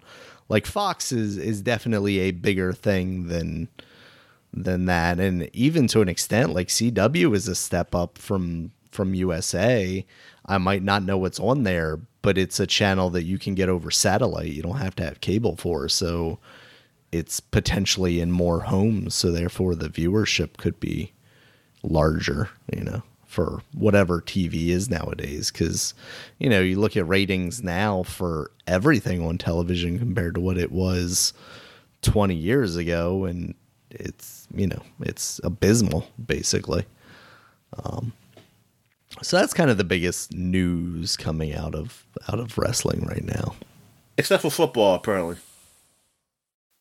like 0.48 0.66
Fox 0.66 1.12
is 1.12 1.36
is 1.36 1.62
definitely 1.62 2.20
a 2.20 2.30
bigger 2.30 2.72
thing 2.72 3.28
than 3.28 3.68
than 4.52 4.86
that 4.86 5.18
and 5.18 5.50
even 5.52 5.86
to 5.88 6.00
an 6.00 6.08
extent 6.08 6.54
like 6.54 6.68
CW 6.68 7.34
is 7.34 7.48
a 7.48 7.54
step 7.54 7.94
up 7.94 8.18
from 8.18 8.70
from 8.94 9.14
USA. 9.14 10.06
I 10.46 10.58
might 10.58 10.82
not 10.82 11.02
know 11.02 11.18
what's 11.18 11.40
on 11.40 11.64
there, 11.64 11.98
but 12.22 12.38
it's 12.38 12.60
a 12.60 12.66
channel 12.66 13.10
that 13.10 13.24
you 13.24 13.38
can 13.38 13.54
get 13.54 13.68
over 13.68 13.90
satellite. 13.90 14.52
You 14.52 14.62
don't 14.62 14.78
have 14.78 14.96
to 14.96 15.04
have 15.04 15.20
cable 15.20 15.56
for. 15.56 15.88
So 15.88 16.38
it's 17.12 17.40
potentially 17.40 18.20
in 18.20 18.30
more 18.30 18.60
homes, 18.60 19.14
so 19.14 19.30
therefore 19.30 19.74
the 19.74 19.88
viewership 19.88 20.56
could 20.56 20.80
be 20.80 21.12
larger, 21.82 22.50
you 22.74 22.82
know, 22.82 23.02
for 23.34 23.60
whatever 23.74 24.20
TV 24.20 24.68
is 24.68 24.88
nowadays. 24.88 25.50
Because, 25.50 25.92
you 26.38 26.48
know, 26.48 26.60
you 26.60 26.78
look 26.78 26.96
at 26.96 27.06
ratings 27.06 27.62
now 27.62 28.04
for 28.04 28.50
everything 28.66 29.26
on 29.26 29.36
television 29.36 29.98
compared 29.98 30.36
to 30.36 30.40
what 30.40 30.56
it 30.56 30.70
was 30.70 31.34
20 32.02 32.34
years 32.34 32.76
ago, 32.76 33.24
and 33.24 33.54
it's, 33.90 34.46
you 34.54 34.66
know, 34.66 34.82
it's 35.00 35.40
abysmal, 35.42 36.06
basically. 36.24 36.84
Um, 37.84 38.12
so 39.22 39.36
that's 39.36 39.54
kind 39.54 39.70
of 39.70 39.78
the 39.78 39.84
biggest 39.84 40.32
news 40.32 41.16
coming 41.16 41.54
out 41.54 41.74
of 41.74 42.04
out 42.28 42.38
of 42.38 42.56
wrestling 42.56 43.04
right 43.04 43.24
now. 43.24 43.54
Except 44.16 44.42
for 44.42 44.50
football, 44.50 44.94
apparently. 44.94 45.36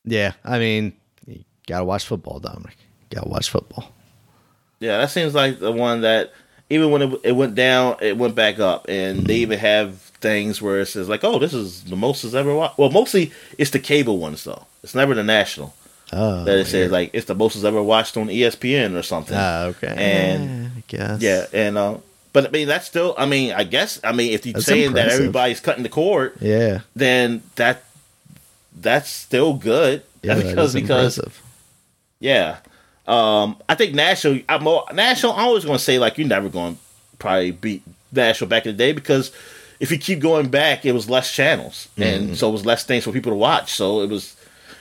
Yeah, 0.06 0.34
I 0.44 0.60
mean, 0.60 0.94
you 1.26 1.44
gotta 1.68 1.86
watch 1.86 2.06
football, 2.06 2.40
Dominic. 2.40 2.78
You 3.10 3.18
gotta 3.18 3.30
watch 3.30 3.50
football. 3.50 3.92
Yeah, 4.80 4.98
that 4.98 5.12
seems 5.12 5.34
like 5.34 5.60
the 5.60 5.72
one 5.72 6.02
that 6.02 6.34
even 6.74 6.92
when 6.92 7.02
it, 7.02 7.20
it 7.24 7.32
went 7.34 7.56
down, 7.56 7.98
it 8.02 8.18
went 8.18 8.36
back 8.36 8.60
up, 8.60 8.88
and 8.90 9.26
they 9.26 9.36
even 9.38 9.60
have 9.60 9.96
things 10.22 10.62
where 10.62 10.80
it 10.82 10.88
says 10.88 11.08
like, 11.10 11.24
"Oh, 11.24 11.40
this 11.40 11.54
is 11.54 11.84
the 11.86 11.96
most 11.96 12.22
has 12.24 12.34
ever 12.36 12.54
watched." 12.54 12.78
Well, 12.78 12.90
mostly 12.90 13.32
it's 13.58 13.72
the 13.72 13.80
cable 13.80 14.18
ones 14.18 14.44
though. 14.44 14.66
It's 14.84 14.96
never 14.96 15.14
the 15.14 15.24
national 15.24 15.74
Oh, 16.12 16.44
that 16.44 16.58
it 16.60 16.68
says 16.68 16.92
like 16.92 17.10
it's 17.14 17.26
the 17.26 17.36
most 17.36 17.54
has 17.56 17.66
ever 17.66 17.82
watched 17.82 18.18
on 18.18 18.28
ESPN 18.28 18.96
or 18.98 19.02
something. 19.04 19.36
Ah, 19.38 19.64
okay. 19.66 19.88
And- 19.88 20.72
I 20.78 20.84
guess. 20.88 21.22
Yeah, 21.22 21.46
and 21.54 21.78
uh, 21.78 21.98
but 22.34 22.48
I 22.48 22.50
mean 22.50 22.68
that's 22.68 22.86
still. 22.86 23.16
I 23.18 23.26
mean, 23.26 23.54
I 23.54 23.64
guess. 23.64 24.00
I 24.04 24.12
mean, 24.12 24.32
if 24.34 24.46
you're 24.46 24.54
That's 24.54 24.66
saying 24.66 24.94
that 24.94 25.08
everybody's 25.10 25.60
cutting 25.60 25.84
the 25.84 25.90
cord, 25.90 26.34
Yeah. 26.42 26.82
then 26.96 27.42
that 27.56 27.84
that's 28.80 29.10
still 29.10 29.54
good. 29.54 30.04
Yeah, 30.22 30.36
because 30.36 30.76
is 30.76 30.82
because 30.82 31.18
impressive. 31.18 31.42
yeah, 32.20 32.58
um, 33.08 33.58
I 33.68 33.76
think 33.76 33.94
national. 33.94 34.40
I'm 34.50 34.64
more, 34.64 34.86
national. 34.94 35.34
I'm 35.34 35.46
always 35.48 35.66
going 35.66 35.78
to 35.78 35.84
say 35.84 36.00
like 36.00 36.18
you're 36.18 36.28
never 36.28 36.50
going 36.50 36.76
to 36.76 36.82
probably 37.20 37.52
beat 37.52 37.82
national 38.12 38.50
back 38.50 38.66
in 38.66 38.72
the 38.74 38.78
day 38.78 38.92
because 38.94 39.32
if 39.80 39.92
you 39.92 39.98
keep 39.98 40.20
going 40.20 40.50
back, 40.50 40.86
it 40.86 40.92
was 40.94 41.10
less 41.10 41.34
channels 41.34 41.88
Mm-hmm. 41.98 42.04
and 42.04 42.38
so 42.38 42.50
it 42.50 42.52
was 42.54 42.66
less 42.66 42.84
things 42.86 43.04
for 43.04 43.12
people 43.12 43.32
to 43.32 43.38
watch. 43.38 43.74
So 43.74 44.02
it 44.02 44.10
was 44.10 44.36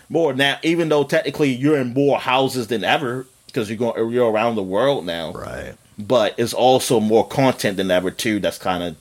more 0.09 0.33
now. 0.35 0.59
Even 0.63 0.89
though 0.89 1.05
technically 1.05 1.51
you're 1.53 1.79
in 1.79 1.93
more 1.95 2.19
houses 2.19 2.67
than 2.69 2.85
ever 2.85 3.27
because 3.47 3.69
you're 3.69 3.79
going 3.79 4.13
you're 4.13 4.31
around 4.31 4.55
the 4.55 4.63
world 4.63 5.05
now, 5.07 5.33
Right. 5.33 5.75
but 5.99 6.35
it's 6.39 6.53
also 6.55 7.01
more 7.01 7.27
content 7.27 7.77
than 7.77 7.91
ever 7.91 8.11
too. 8.11 8.39
That's 8.41 8.59
kind 8.59 8.83
of 8.85 8.97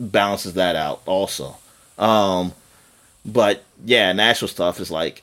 balances 0.00 0.54
that 0.54 0.74
out 0.76 1.02
also. 1.06 1.56
Um, 1.98 2.52
but 3.26 3.64
yeah, 3.84 4.12
national 4.12 4.48
stuff 4.48 4.80
is 4.80 4.90
like, 4.90 5.22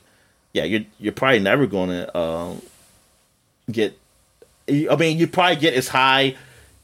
yeah, 0.52 0.64
you're 0.64 0.82
you're 1.00 1.12
probably 1.12 1.40
never 1.40 1.66
going 1.66 1.88
to 1.90 2.16
um, 2.18 2.62
get. 3.70 3.98
I 4.68 4.96
mean, 4.96 5.18
you 5.18 5.26
probably 5.28 5.56
get 5.56 5.74
as 5.74 5.88
high, 5.88 6.36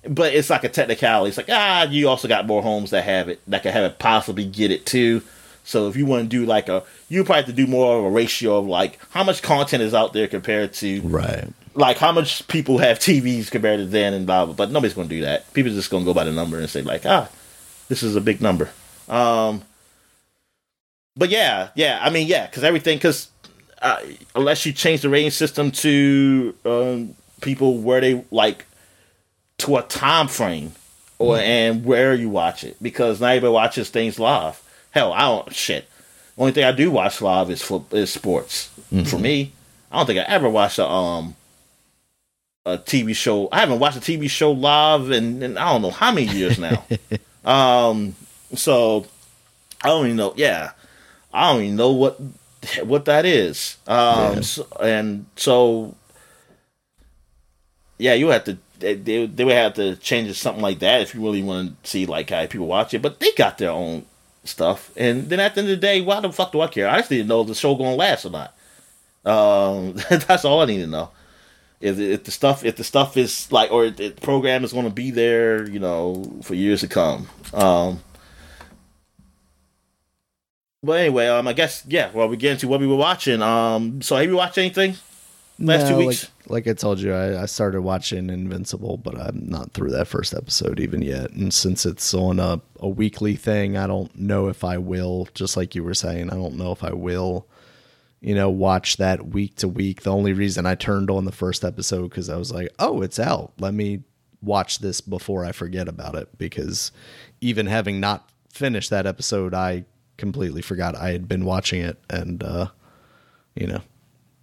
but 0.09 0.35
it's 0.35 0.51
like 0.51 0.65
a 0.65 0.69
technicality. 0.69 1.29
It's 1.31 1.37
like 1.37 1.49
ah, 1.51 1.85
you 1.85 2.09
also 2.09 2.29
got 2.29 2.47
more 2.47 2.63
homes 2.63 2.91
that 2.91 3.05
have 3.05 3.29
it 3.29 3.41
that 3.49 3.63
can 3.63 3.73
have 3.73 3.85
it 3.85 3.99
possibly 3.99 4.45
get 4.45 4.71
it 4.71 4.87
too. 4.87 5.23
So 5.65 5.89
if 5.89 5.97
you 5.97 6.07
want 6.07 6.25
to 6.25 6.29
do 6.29 6.45
like 6.45 6.69
a, 6.69 6.83
you 7.09 7.23
probably 7.25 7.43
have 7.43 7.47
to 7.47 7.53
do 7.53 7.67
more 7.69 7.97
of 7.99 8.05
a 8.05 8.11
ratio 8.11 8.57
of 8.59 8.67
like 8.67 8.99
how 9.11 9.23
much 9.25 9.43
content 9.43 9.83
is 9.83 9.95
out 9.95 10.13
there 10.13 10.27
compared 10.27 10.73
to 10.75 11.01
Right. 11.03 11.45
like 11.75 11.99
how 11.99 12.11
much 12.11 12.47
people 12.49 12.79
have 12.79 12.99
TVs 12.99 13.49
compared 13.51 13.79
to 13.79 13.87
then 13.87 14.13
and 14.13 14.27
blah 14.27 14.45
blah. 14.45 14.55
But 14.55 14.71
nobody's 14.73 14.95
going 14.95 15.09
to 15.09 15.15
do 15.15 15.21
that. 15.23 15.53
People 15.55 15.71
are 15.71 15.75
just 15.75 15.91
going 15.91 16.03
to 16.03 16.07
go 16.07 16.15
by 16.15 16.25
the 16.25 16.33
number 16.33 16.59
and 16.59 16.69
say 16.69 16.83
like, 16.83 17.07
ah, 17.07 17.29
this 17.89 18.03
is 18.03 18.17
a 18.17 18.21
big 18.21 18.41
number. 18.41 18.71
Um, 19.09 19.63
but 21.17 21.29
yeah, 21.31 21.69
yeah. 21.75 21.99
I 22.03 22.11
mean, 22.11 22.27
yeah, 22.27 22.47
because 22.47 22.65
everything 22.65 22.99
because 22.99 23.29
uh, 23.83 24.01
unless 24.35 24.65
you 24.65 24.73
change 24.73 25.03
the 25.03 25.09
rating 25.09 25.31
system 25.31 25.71
to 25.71 26.55
um, 26.65 27.15
people 27.41 27.79
where 27.79 28.01
they 28.01 28.25
like 28.31 28.65
to 29.59 29.77
a 29.77 29.83
time 29.83 30.29
frame 30.29 30.73
or 31.19 31.39
and 31.39 31.85
where 31.85 32.15
you 32.15 32.29
watch 32.29 32.65
it 32.65 32.77
because 32.83 33.21
not 33.21 33.29
everybody 33.29 33.53
watches 33.53 33.91
things 33.91 34.19
live. 34.19 34.61
Hell, 34.91 35.13
I 35.13 35.21
don't 35.23 35.55
shit. 35.55 35.89
Only 36.39 36.53
thing 36.53 36.65
I 36.65 36.73
do 36.73 36.91
watch 36.91 37.21
live 37.21 37.51
is 37.51 37.63
foot 37.63 37.93
is 37.93 38.13
sports. 38.13 38.71
For 39.07 39.19
me, 39.19 39.53
I 39.91 39.99
don't 39.99 40.07
think 40.07 40.19
I 40.19 40.23
ever 40.25 40.49
watched 40.49 40.79
a 40.79 40.87
um 40.87 41.37
a 42.65 42.79
TV 42.79 43.15
show. 43.15 43.49
I 43.51 43.61
haven't 43.61 43.81
watched 43.81 43.97
a 43.97 44.01
TV 44.01 44.31
show 44.31 44.53
live 44.53 45.11
in, 45.11 45.43
in 45.43 45.59
I 45.59 45.73
don't 45.73 45.83
know 45.83 45.91
how 45.91 46.13
many 46.13 46.29
years 46.29 46.59
now. 46.59 46.85
um, 47.45 48.15
so 48.55 49.07
I 49.83 49.89
don't 49.89 50.07
even 50.07 50.17
know. 50.17 50.35
Yeah, 50.37 50.73
I 51.33 51.53
don't 51.53 51.63
even 51.63 51.77
know 51.77 51.93
what 51.93 52.21
what 52.85 53.05
that 53.07 53.25
is. 53.25 53.77
Um, 53.87 54.35
yeah. 54.35 54.41
so, 54.41 54.67
and 54.81 55.27
so 55.37 55.97
yeah, 57.99 58.15
you 58.15 58.29
have 58.29 58.45
to. 58.45 58.59
They, 58.79 58.95
they 58.95 59.45
would 59.45 59.55
have 59.55 59.75
to 59.75 59.95
change 59.95 60.29
it 60.29 60.35
something 60.35 60.63
like 60.63 60.81
that 60.81 61.03
if 61.03 61.15
you 61.15 61.23
really 61.23 61.43
want 61.43 61.81
to 61.85 61.89
see 61.89 62.05
like 62.05 62.31
how 62.31 62.45
people 62.47 62.67
watch 62.67 62.93
it. 62.93 63.01
But 63.01 63.21
they 63.21 63.31
got 63.33 63.59
their 63.59 63.71
own 63.71 64.07
stuff. 64.43 64.91
And 64.97 65.29
then 65.29 65.39
at 65.39 65.55
the 65.55 65.61
end 65.61 65.71
of 65.71 65.77
the 65.77 65.87
day, 65.87 66.01
why 66.01 66.19
the 66.19 66.33
fuck 66.33 66.51
do 66.51 66.61
I 66.61 66.67
care? 66.67 66.89
I 66.89 66.99
just 66.99 67.13
need 67.13 67.19
to 67.19 67.25
know 67.25 67.43
if 67.43 67.47
the 67.47 67.55
show 67.55 67.77
gonna 67.77 67.95
last 67.95 68.25
or 68.25 68.31
not. 68.31 68.55
Um, 69.25 69.93
that's 70.11 70.45
all 70.45 70.61
I 70.61 70.65
need 70.65 70.81
to 70.81 70.89
know. 70.89 71.11
If, 71.81 71.99
if 71.99 72.25
the 72.25 72.31
stuff 72.33 72.65
if 72.65 72.77
the 72.77 72.85
stuff 72.85 73.17
is 73.17 73.51
like 73.53 73.71
or 73.71 73.91
the 73.91 74.11
program 74.11 74.65
is 74.65 74.73
going 74.73 74.85
to 74.85 74.91
be 74.91 75.11
there, 75.11 75.69
you 75.69 75.79
know, 75.79 76.41
for 76.43 76.55
years 76.55 76.81
to 76.81 76.89
come. 76.89 77.29
Um, 77.53 78.01
but 80.83 80.93
anyway, 80.93 81.29
um, 81.29 81.47
I 81.49 81.53
guess 81.53 81.85
yeah. 81.87 82.11
Well, 82.13 82.29
we 82.29 82.37
get 82.37 82.53
into 82.53 82.69
what 82.69 82.81
we 82.81 82.87
were 82.87 82.97
watching. 82.97 83.43
Um, 83.43 84.03
so 84.03 84.17
have 84.17 84.27
you 84.27 84.37
watched 84.37 84.59
anything? 84.59 84.97
last 85.59 85.85
no, 85.85 85.91
two 85.91 86.07
weeks? 86.07 86.31
Like, 86.47 86.67
like 86.67 86.69
I 86.69 86.75
told 86.75 87.01
you, 87.01 87.13
I, 87.13 87.43
I, 87.43 87.47
started 87.47 87.83
watching 87.83 88.31
Invincible, 88.31 88.97
but 88.97 89.19
I'm 89.19 89.47
not 89.47 89.73
through 89.73 89.91
that 89.91 90.09
first 90.09 90.35
episode 90.35 90.81
even 90.81 91.03
yet. 91.03 91.31
And 91.33 91.53
since 91.53 91.87
it's 91.87 92.13
on 92.15 92.39
a, 92.39 92.61
a 92.81 92.89
weekly 92.89 93.37
thing, 93.37 93.77
I 93.77 93.87
don't 93.87 94.15
know 94.17 94.49
if 94.49 94.65
I 94.65 94.79
will, 94.79 95.29
just 95.35 95.57
like 95.57 95.75
you 95.75 95.85
were 95.85 95.95
saying, 95.95 96.31
I 96.31 96.35
don't 96.35 96.57
know 96.57 96.73
if 96.73 96.83
I 96.83 96.93
will, 96.93 97.47
you 98.21 98.35
know, 98.35 98.51
watch 98.51 98.97
that 98.97 99.29
week 99.29 99.57
to 99.57 99.69
week. 99.69 100.03
The 100.03 100.13
only 100.13 100.33
reason 100.33 100.67
I 100.67 100.75
turned 100.75 101.11
on 101.11 101.25
the 101.25 101.33
first 101.33 101.65
episode 101.65 102.11
because 102.11 102.29
I 102.29 102.37
was 102.37 102.53
like, 102.53 102.69
oh, 102.79 103.03
it's 103.03 103.19
out. 103.19 103.53
Let 103.59 103.75
me 103.75 104.03
watch 104.41 104.81
this 104.81 105.01
before 105.01 105.45
I 105.45 105.53
forget 105.53 105.89
about 105.89 106.15
it. 106.15 106.37
Because 106.39 106.93
even 107.41 107.67
having 107.67 108.01
not 108.01 108.29
finished 108.51 108.91
that 108.91 109.07
episode, 109.07 109.55
I 109.55 109.85
completely 110.17 110.63
forgot 110.63 110.97
I 110.97 111.11
had 111.11 111.29
been 111.29 111.45
watching 111.45 111.81
it. 111.81 111.99
And, 112.11 112.43
uh, 112.43 112.69
you 113.55 113.67
know, 113.67 113.83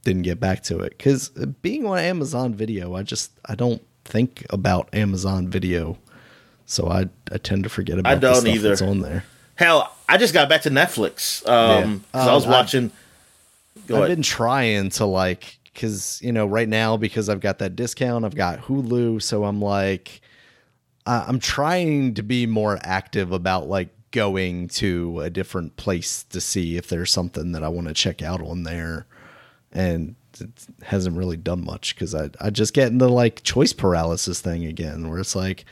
didn't 0.03 0.23
get 0.23 0.39
back 0.39 0.63
to 0.63 0.79
it 0.79 0.97
because 0.97 1.29
being 1.61 1.85
on 1.85 1.97
Amazon 1.97 2.53
Video, 2.53 2.95
I 2.95 3.03
just 3.03 3.31
I 3.45 3.55
don't 3.55 3.81
think 4.05 4.45
about 4.49 4.89
Amazon 4.93 5.47
Video, 5.47 5.97
so 6.65 6.89
I 6.89 7.09
I 7.31 7.37
tend 7.37 7.63
to 7.63 7.69
forget 7.69 7.99
about. 7.99 8.11
I 8.11 8.15
don't 8.15 8.47
either. 8.47 8.69
That's 8.69 8.81
on 8.81 9.01
there. 9.01 9.23
Hell, 9.55 9.93
I 10.07 10.17
just 10.17 10.33
got 10.33 10.47
back 10.47 10.61
to 10.61 10.69
Netflix 10.69 11.47
um, 11.47 12.03
yeah. 12.13 12.21
um, 12.21 12.29
I 12.29 12.33
was 12.33 12.47
watching. 12.47 12.91
I've, 13.89 13.95
I've 13.95 14.07
been 14.07 14.21
trying 14.21 14.89
to 14.91 15.05
like 15.05 15.59
because 15.65 16.21
you 16.21 16.31
know 16.31 16.45
right 16.45 16.69
now 16.69 16.97
because 16.97 17.29
I've 17.29 17.41
got 17.41 17.59
that 17.59 17.75
discount, 17.75 18.25
I've 18.25 18.35
got 18.35 18.59
Hulu, 18.61 19.21
so 19.21 19.43
I'm 19.45 19.61
like 19.61 20.21
I'm 21.05 21.39
trying 21.39 22.13
to 22.15 22.23
be 22.23 22.45
more 22.45 22.79
active 22.83 23.31
about 23.31 23.67
like 23.67 23.89
going 24.11 24.67
to 24.67 25.21
a 25.21 25.29
different 25.29 25.77
place 25.77 26.23
to 26.23 26.41
see 26.41 26.77
if 26.77 26.87
there's 26.87 27.11
something 27.11 27.51
that 27.51 27.63
I 27.63 27.69
want 27.69 27.87
to 27.87 27.93
check 27.93 28.21
out 28.21 28.41
on 28.41 28.63
there 28.63 29.05
and 29.71 30.15
it 30.39 30.67
hasn't 30.83 31.17
really 31.17 31.37
done 31.37 31.63
much 31.63 31.95
because 31.95 32.15
I 32.15 32.29
I 32.39 32.49
just 32.49 32.73
get 32.73 32.91
into 32.91 33.07
like 33.07 33.43
choice 33.43 33.73
paralysis 33.73 34.41
thing 34.41 34.65
again, 34.65 35.09
where 35.09 35.19
it's 35.19 35.35
like, 35.35 35.65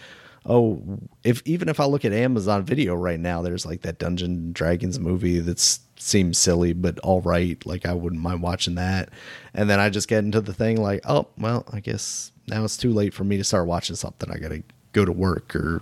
oh, 0.45 0.81
if 1.23 1.41
even 1.45 1.69
if 1.69 1.79
I 1.79 1.85
look 1.85 2.05
at 2.05 2.13
Amazon 2.13 2.63
Video 2.63 2.95
right 2.95 3.19
now, 3.19 3.41
there's 3.41 3.65
like 3.65 3.81
that 3.81 3.99
Dungeon 3.99 4.51
Dragons 4.53 4.99
movie 4.99 5.39
that 5.39 5.59
seems 5.97 6.37
silly 6.37 6.73
but 6.73 6.99
all 6.99 7.21
right, 7.21 7.63
like 7.65 7.85
I 7.85 7.93
wouldn't 7.93 8.21
mind 8.21 8.41
watching 8.41 8.75
that, 8.75 9.09
and 9.53 9.69
then 9.69 9.79
I 9.79 9.89
just 9.89 10.07
get 10.07 10.23
into 10.23 10.41
the 10.41 10.53
thing 10.53 10.81
like, 10.81 11.01
oh 11.05 11.27
well, 11.37 11.65
I 11.71 11.79
guess 11.79 12.31
now 12.47 12.63
it's 12.63 12.77
too 12.77 12.93
late 12.93 13.13
for 13.13 13.23
me 13.23 13.37
to 13.37 13.43
start 13.43 13.67
watching 13.67 13.95
something. 13.95 14.31
I 14.31 14.37
gotta 14.37 14.63
go 14.93 15.05
to 15.05 15.11
work 15.11 15.55
or 15.55 15.81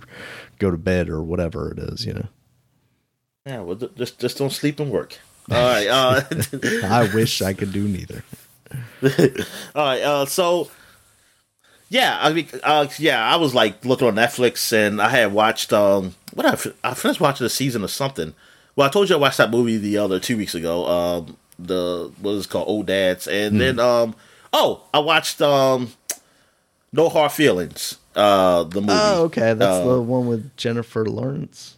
go 0.58 0.70
to 0.70 0.78
bed 0.78 1.08
or 1.08 1.22
whatever 1.22 1.72
it 1.72 1.78
is, 1.78 2.04
you 2.04 2.14
know. 2.14 2.28
Yeah, 3.46 3.60
well, 3.60 3.76
just 3.76 4.18
just 4.18 4.38
don't 4.38 4.50
sleep 4.50 4.80
and 4.80 4.90
work. 4.90 5.18
All 5.50 5.56
right. 5.56 5.86
Uh, 5.86 6.22
I 6.84 7.08
wish 7.14 7.40
I 7.40 7.52
could 7.52 7.72
do 7.72 7.86
neither. 7.86 8.24
All 9.74 9.86
right. 9.86 10.02
Uh, 10.02 10.26
so, 10.26 10.68
yeah, 11.88 12.18
I 12.20 12.32
mean, 12.32 12.48
uh, 12.64 12.88
yeah, 12.98 13.24
I 13.24 13.36
was 13.36 13.54
like 13.54 13.84
looking 13.84 14.08
on 14.08 14.16
Netflix 14.16 14.72
and 14.72 15.00
I 15.00 15.10
had 15.10 15.32
watched 15.32 15.72
um, 15.72 16.16
what 16.34 16.46
I, 16.46 16.90
I 16.90 16.94
finished 16.94 17.20
watching 17.20 17.46
a 17.46 17.50
season 17.50 17.84
or 17.84 17.88
something. 17.88 18.34
Well, 18.74 18.88
I 18.88 18.90
told 18.90 19.08
you 19.08 19.16
I 19.16 19.18
watched 19.20 19.38
that 19.38 19.50
movie 19.50 19.76
the 19.76 19.98
other 19.98 20.18
two 20.18 20.36
weeks 20.36 20.54
ago. 20.54 20.86
Um, 20.86 21.36
the 21.58 22.12
what 22.20 22.32
is 22.32 22.46
it 22.46 22.50
called 22.50 22.68
Old 22.68 22.86
Dads, 22.86 23.26
and 23.26 23.54
mm. 23.54 23.58
then 23.58 23.80
um, 23.80 24.14
oh, 24.52 24.82
I 24.92 24.98
watched 24.98 25.40
um, 25.40 25.92
No 26.92 27.08
Hard 27.08 27.32
Feelings. 27.32 27.96
Uh, 28.14 28.64
the 28.64 28.80
movie. 28.80 28.92
Oh, 28.92 29.24
okay, 29.24 29.54
that's 29.54 29.84
the 29.84 29.98
um, 30.00 30.08
one 30.08 30.26
with 30.26 30.56
Jennifer 30.56 31.06
Lawrence. 31.06 31.75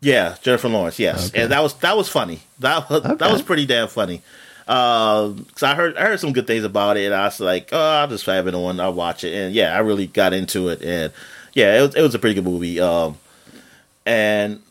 Yeah, 0.00 0.36
Jennifer 0.42 0.68
Lawrence. 0.68 0.98
Yes, 0.98 1.28
okay. 1.28 1.42
and 1.42 1.52
that 1.52 1.62
was 1.62 1.74
that 1.74 1.96
was 1.96 2.08
funny. 2.08 2.40
That 2.58 2.88
was 2.88 3.04
okay. 3.04 3.14
that 3.14 3.32
was 3.32 3.42
pretty 3.42 3.66
damn 3.66 3.88
funny. 3.88 4.22
Because 4.64 5.62
uh, 5.62 5.66
I 5.66 5.74
heard 5.74 5.96
I 5.96 6.02
heard 6.02 6.20
some 6.20 6.32
good 6.32 6.46
things 6.46 6.64
about 6.64 6.96
it, 6.96 7.06
and 7.06 7.14
I 7.14 7.24
was 7.24 7.40
like, 7.40 7.68
oh, 7.72 7.78
I'll 7.78 8.08
just 8.08 8.24
have 8.26 8.46
it 8.46 8.54
on. 8.54 8.80
I'll 8.80 8.94
watch 8.94 9.24
it, 9.24 9.34
and 9.34 9.54
yeah, 9.54 9.74
I 9.74 9.80
really 9.80 10.06
got 10.06 10.32
into 10.32 10.68
it, 10.68 10.82
and 10.82 11.12
yeah, 11.52 11.78
it 11.78 11.82
was, 11.82 11.94
it 11.96 12.02
was 12.02 12.14
a 12.14 12.18
pretty 12.18 12.34
good 12.34 12.44
movie. 12.44 12.80
Um, 12.80 13.18
and 14.06 14.62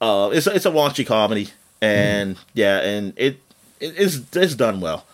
uh, 0.00 0.30
it's 0.32 0.46
it's 0.46 0.66
a 0.66 0.70
raunchy 0.70 1.06
comedy, 1.06 1.50
and 1.80 2.36
mm. 2.36 2.40
yeah, 2.54 2.80
and 2.80 3.12
it, 3.16 3.38
it 3.78 3.94
it's 3.96 4.20
it's 4.34 4.54
done 4.54 4.80
well. 4.80 5.06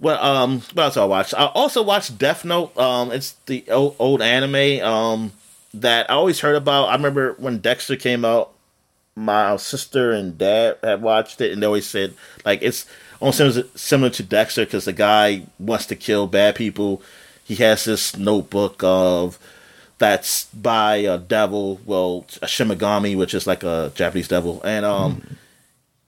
Well, 0.00 0.22
um, 0.22 0.60
what 0.74 0.82
else 0.82 0.96
I 0.96 1.04
watched? 1.04 1.32
I 1.34 1.46
also 1.46 1.82
watched 1.82 2.18
Death 2.18 2.44
Note. 2.44 2.76
Um, 2.76 3.12
it's 3.12 3.32
the 3.46 3.64
old, 3.70 3.96
old 3.98 4.20
anime. 4.20 4.84
Um, 4.84 5.32
that 5.74 6.10
I 6.10 6.14
always 6.14 6.40
heard 6.40 6.56
about. 6.56 6.88
I 6.88 6.94
remember 6.94 7.34
when 7.38 7.58
Dexter 7.58 7.96
came 7.96 8.24
out 8.24 8.52
my 9.14 9.56
sister 9.56 10.12
and 10.12 10.38
dad 10.38 10.78
had 10.82 11.02
watched 11.02 11.40
it, 11.40 11.52
and 11.52 11.62
they 11.62 11.66
always 11.66 11.86
said 11.86 12.14
like 12.44 12.60
it's 12.62 12.86
almost 13.20 13.38
similar, 13.38 13.64
similar 13.74 14.10
to 14.10 14.22
Dexter 14.22 14.64
because 14.64 14.84
the 14.84 14.92
guy 14.92 15.42
wants 15.58 15.86
to 15.86 15.96
kill 15.96 16.26
bad 16.26 16.54
people. 16.54 17.02
He 17.44 17.56
has 17.56 17.84
this 17.84 18.16
notebook 18.16 18.82
of 18.82 19.38
that's 19.98 20.46
by 20.46 20.96
a 20.96 21.18
devil, 21.18 21.80
well, 21.84 22.26
a 22.40 22.46
Shinigami, 22.46 23.16
which 23.16 23.34
is 23.34 23.46
like 23.46 23.62
a 23.62 23.92
Japanese 23.94 24.28
devil, 24.28 24.60
and 24.64 24.84
um, 24.84 25.16
mm. 25.16 25.36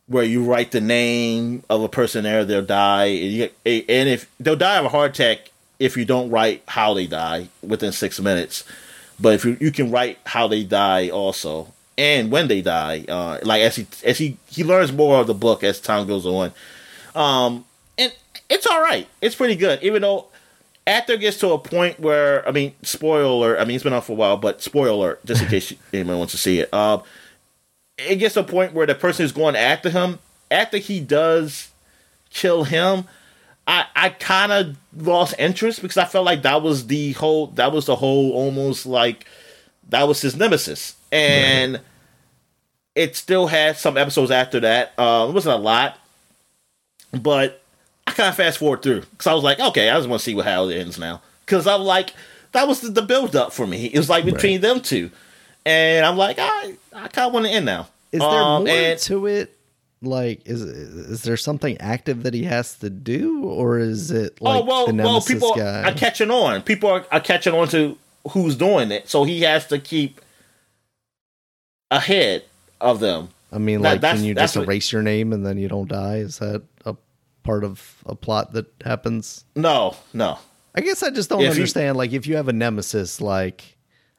where 0.08 0.24
you 0.24 0.42
write 0.42 0.72
the 0.72 0.80
name 0.80 1.62
of 1.70 1.82
a 1.82 1.88
person 1.88 2.24
there, 2.24 2.44
they'll 2.44 2.62
die, 2.64 3.04
and, 3.04 3.32
you, 3.32 3.50
and 3.64 4.08
if 4.08 4.28
they'll 4.40 4.56
die 4.56 4.78
of 4.78 4.86
a 4.86 4.88
heart 4.88 5.12
attack 5.12 5.50
if 5.78 5.96
you 5.96 6.04
don't 6.04 6.30
write 6.30 6.62
how 6.68 6.94
they 6.94 7.06
die 7.06 7.48
within 7.62 7.92
six 7.92 8.20
minutes. 8.20 8.64
But 9.20 9.34
if 9.34 9.44
you 9.44 9.56
you 9.60 9.70
can 9.70 9.90
write 9.90 10.18
how 10.26 10.48
they 10.48 10.64
die 10.64 11.08
also, 11.08 11.72
and 11.96 12.30
when 12.30 12.48
they 12.48 12.60
die. 12.60 13.04
Uh, 13.08 13.38
like 13.42 13.62
as 13.62 13.76
he 13.76 13.86
as 14.04 14.18
he 14.18 14.36
he 14.48 14.64
learns 14.64 14.92
more 14.92 15.20
of 15.20 15.26
the 15.26 15.34
book 15.34 15.62
as 15.62 15.80
time 15.80 16.06
goes 16.06 16.26
on. 16.26 16.52
Um, 17.14 17.64
and 17.98 18.12
it's 18.48 18.66
all 18.66 18.80
right. 18.80 19.08
It's 19.20 19.34
pretty 19.34 19.56
good, 19.56 19.82
even 19.82 20.02
though 20.02 20.26
after 20.86 21.14
it 21.14 21.20
gets 21.20 21.38
to 21.38 21.50
a 21.50 21.58
point 21.58 22.00
where 22.00 22.46
I 22.48 22.52
mean, 22.52 22.74
spoiler. 22.82 23.58
I 23.58 23.64
mean, 23.64 23.76
it's 23.76 23.84
been 23.84 23.92
on 23.92 24.02
for 24.02 24.12
a 24.12 24.16
while, 24.16 24.36
but 24.36 24.62
spoiler, 24.62 25.18
just 25.24 25.42
in 25.42 25.48
case 25.48 25.72
anyone 25.92 26.18
wants 26.18 26.32
to 26.32 26.38
see 26.38 26.60
it. 26.60 26.72
Um, 26.72 27.02
it 27.96 28.16
gets 28.16 28.34
to 28.34 28.40
a 28.40 28.44
point 28.44 28.72
where 28.72 28.86
the 28.86 28.94
person 28.94 29.24
who's 29.24 29.32
going 29.32 29.56
after 29.56 29.88
him, 29.88 30.18
after 30.50 30.78
he 30.78 31.00
does 31.00 31.70
kill 32.30 32.64
him, 32.64 33.04
I 33.66 33.86
I 33.94 34.08
kind 34.10 34.52
of 34.52 34.76
lost 34.96 35.34
interest 35.38 35.80
because 35.80 35.96
I 35.96 36.04
felt 36.04 36.26
like 36.26 36.42
that 36.42 36.62
was 36.62 36.88
the 36.88 37.12
whole 37.12 37.48
that 37.48 37.72
was 37.72 37.86
the 37.86 37.96
whole 37.96 38.32
almost 38.32 38.84
like 38.84 39.26
that 39.90 40.08
was 40.08 40.20
his 40.20 40.36
nemesis 40.36 40.96
and 41.14 41.74
right. 41.74 41.82
it 42.96 43.16
still 43.16 43.46
had 43.46 43.76
some 43.76 43.96
episodes 43.96 44.30
after 44.30 44.60
that. 44.60 44.92
Uh, 44.98 45.26
it 45.28 45.32
wasn't 45.32 45.54
a 45.54 45.62
lot, 45.62 45.96
but 47.12 47.62
I 48.06 48.10
kind 48.10 48.28
of 48.28 48.34
fast 48.34 48.58
forward 48.58 48.82
through 48.82 49.02
because 49.02 49.28
I 49.28 49.34
was 49.34 49.44
like, 49.44 49.60
okay, 49.60 49.90
I 49.90 49.96
just 49.96 50.08
want 50.08 50.20
to 50.20 50.24
see 50.24 50.34
what 50.34 50.44
how 50.44 50.68
it 50.68 50.76
ends 50.76 50.98
now. 50.98 51.22
Because 51.46 51.66
I'm 51.66 51.82
like, 51.82 52.14
that 52.52 52.66
was 52.66 52.80
the, 52.80 52.88
the, 52.88 53.02
build 53.02 53.36
up 53.36 53.52
for 53.52 53.66
me. 53.66 53.86
It 53.86 53.96
was 53.96 54.10
like 54.10 54.24
between 54.24 54.60
right. 54.60 54.74
them 54.74 54.80
two, 54.80 55.10
and 55.64 56.04
I'm 56.04 56.16
like, 56.16 56.38
I 56.40 56.76
I 56.92 57.08
kind 57.08 57.28
of 57.28 57.32
want 57.32 57.46
to 57.46 57.52
end 57.52 57.66
now. 57.66 57.88
Is 58.10 58.20
there 58.20 58.28
um, 58.28 58.64
more 58.64 58.68
and, 58.74 58.98
to 59.00 59.26
it? 59.26 59.56
Like, 60.02 60.46
is 60.46 60.62
is 60.62 61.22
there 61.22 61.36
something 61.36 61.78
active 61.78 62.24
that 62.24 62.34
he 62.34 62.42
has 62.44 62.76
to 62.78 62.90
do, 62.90 63.44
or 63.44 63.78
is 63.78 64.10
it 64.10 64.36
oh, 64.40 64.44
like 64.44 64.62
oh 64.62 64.64
well, 64.66 64.92
well, 64.92 65.20
people 65.20 65.54
guy? 65.54 65.84
are 65.84 65.94
catching 65.94 66.30
on. 66.30 66.62
People 66.62 66.90
are, 66.90 67.06
are 67.12 67.20
catching 67.20 67.54
on 67.54 67.68
to 67.68 67.96
who's 68.30 68.56
doing 68.56 68.90
it, 68.90 69.08
so 69.08 69.24
he 69.24 69.42
has 69.42 69.66
to 69.68 69.78
keep 69.78 70.20
ahead 71.90 72.44
of 72.80 73.00
them. 73.00 73.28
I 73.52 73.58
mean, 73.58 73.82
like, 73.82 74.00
that, 74.00 74.16
can 74.16 74.24
you 74.24 74.34
just 74.34 74.56
erase 74.56 74.88
what, 74.88 74.92
your 74.92 75.02
name 75.02 75.32
and 75.32 75.46
then 75.46 75.58
you 75.58 75.68
don't 75.68 75.88
die? 75.88 76.16
Is 76.16 76.38
that 76.38 76.62
a 76.84 76.96
part 77.44 77.64
of 77.64 78.02
a 78.06 78.14
plot 78.14 78.52
that 78.52 78.66
happens? 78.84 79.44
No, 79.54 79.96
no. 80.12 80.38
I 80.74 80.80
guess 80.80 81.02
I 81.02 81.10
just 81.10 81.30
don't 81.30 81.40
if 81.42 81.52
understand. 81.52 81.96
like, 81.96 82.12
if 82.12 82.26
you 82.26 82.36
have 82.36 82.48
a 82.48 82.52
nemesis, 82.52 83.20
like, 83.20 83.76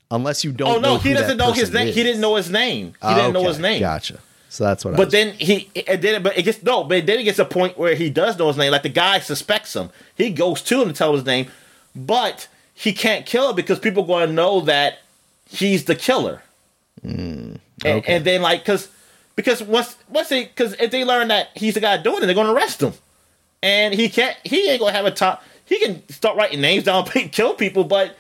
unless 0.10 0.44
you 0.44 0.52
don't. 0.52 0.78
Oh 0.78 0.80
no, 0.80 0.98
he 0.98 1.14
doesn't 1.14 1.38
know 1.38 1.52
his 1.52 1.72
name. 1.72 1.88
He 1.88 2.04
didn't 2.04 2.22
know 2.22 2.36
his 2.36 2.50
name. 2.50 2.94
He 3.02 3.08
didn't 3.10 3.20
okay. 3.20 3.32
know 3.32 3.48
his 3.48 3.60
name. 3.60 3.80
Gotcha. 3.82 4.20
So 4.50 4.64
that's 4.64 4.86
what. 4.86 4.94
I 4.94 4.98
But 4.98 5.12
then 5.12 5.34
he, 5.34 5.70
it 5.76 6.00
did, 6.00 6.24
but 6.24 6.38
it 6.38 6.44
gets 6.44 6.64
no. 6.64 6.86
But 6.86 7.06
then 7.06 7.20
it 7.20 7.24
gets 7.24 7.40
a 7.40 7.46
point 7.46 7.78
where 7.78 7.96
he 7.96 8.10
does 8.10 8.40
know 8.40 8.48
his 8.48 8.58
name. 8.58 8.72
Like 8.72 8.84
the 8.84 8.90
guy 8.90 9.20
suspects 9.20 9.76
him. 9.76 9.90
He 10.16 10.30
goes 10.30 10.62
to 10.64 10.82
him 10.82 10.88
to 10.88 10.94
tell 10.94 11.14
his 11.14 11.26
name, 11.26 11.48
but 11.94 12.48
he 12.74 12.94
can't 12.94 13.26
kill 13.26 13.48
her 13.48 13.54
because 13.54 13.80
people 13.80 14.04
are 14.04 14.08
going 14.08 14.28
to 14.28 14.34
know 14.34 14.62
that 14.62 15.00
he's 15.50 15.86
the 15.86 15.96
killer. 15.96 16.42
Mm, 17.06 17.55
And, 17.84 18.00
okay. 18.00 18.16
and 18.16 18.26
then 18.26 18.42
like 18.42 18.62
because 18.62 18.88
because 19.36 19.62
once 19.62 19.98
once 20.10 20.30
they 20.30 20.46
because 20.46 20.74
if 20.74 20.92
they 20.92 21.04
learn 21.04 21.28
that 21.28 21.50
he's 21.56 21.74
the 21.74 21.82
guy 21.82 21.98
doing 21.98 22.24
it, 22.24 22.26
they're 22.26 22.36
gonna 22.36 22.54
arrest 22.54 22.82
him. 22.82 22.94
And 23.62 23.94
he 23.94 24.10
can't 24.10 24.38
he 24.44 24.70
ain't 24.70 24.80
gonna 24.80 24.94
have 24.94 25.06
a 25.06 25.12
top 25.12 25.44
he 25.66 25.80
can 25.80 26.08
start 26.10 26.38
writing 26.38 26.62
names 26.62 26.84
down 26.84 27.08
and 27.16 27.32
kill 27.32 27.54
people, 27.54 27.84
but 27.84 28.16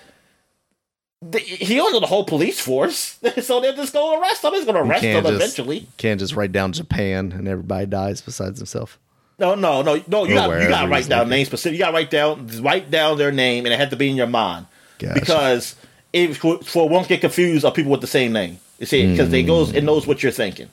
the, 1.21 1.39
he 1.39 1.77
know 1.77 1.99
the 1.99 2.05
whole 2.05 2.25
police 2.25 2.59
force. 2.59 3.17
so 3.41 3.61
they're 3.61 3.73
just 3.73 3.93
gonna 3.93 4.19
arrest 4.19 4.43
him. 4.43 4.53
He's 4.53 4.65
gonna 4.65 4.83
arrest 4.83 5.03
him 5.03 5.23
just- 5.23 5.33
eventually. 5.35 5.87
Can't 5.97 6.19
just 6.19 6.35
write 6.35 6.51
down 6.51 6.73
Japan 6.73 7.31
and 7.31 7.47
everybody 7.47 7.85
dies 7.85 8.21
besides 8.21 8.59
himself. 8.59 8.99
No, 9.37 9.53
no, 9.55 9.81
no, 9.81 10.01
no. 10.07 10.25
You 10.25 10.33
got 10.33 10.61
you 10.61 10.69
got 10.69 10.83
to 10.83 10.87
write 10.87 11.09
down 11.09 11.27
names 11.27 11.47
specific. 11.47 11.73
You 11.73 11.83
got 11.83 11.89
to 11.89 11.93
write 11.93 12.09
down 12.09 12.47
write 12.61 12.89
down 12.89 13.17
their 13.17 13.33
name, 13.33 13.65
and 13.65 13.73
it 13.73 13.77
had 13.77 13.89
to 13.89 13.97
be 13.97 14.09
in 14.09 14.15
your 14.15 14.27
mind 14.27 14.65
Gotcha. 14.97 15.19
because 15.19 15.75
it 16.13 16.35
for, 16.35 16.59
for 16.59 16.87
won't 16.87 17.09
get 17.09 17.19
confused 17.19 17.65
of 17.65 17.73
people 17.73 17.91
with 17.91 17.99
the 18.01 18.07
same 18.07 18.31
name. 18.31 18.59
You 18.79 18.85
see, 18.85 19.11
because 19.11 19.31
it 19.31 19.43
goes 19.43 19.73
it 19.73 19.83
knows 19.83 20.05
what 20.05 20.23
you're 20.23 20.31
thinking. 20.31 20.69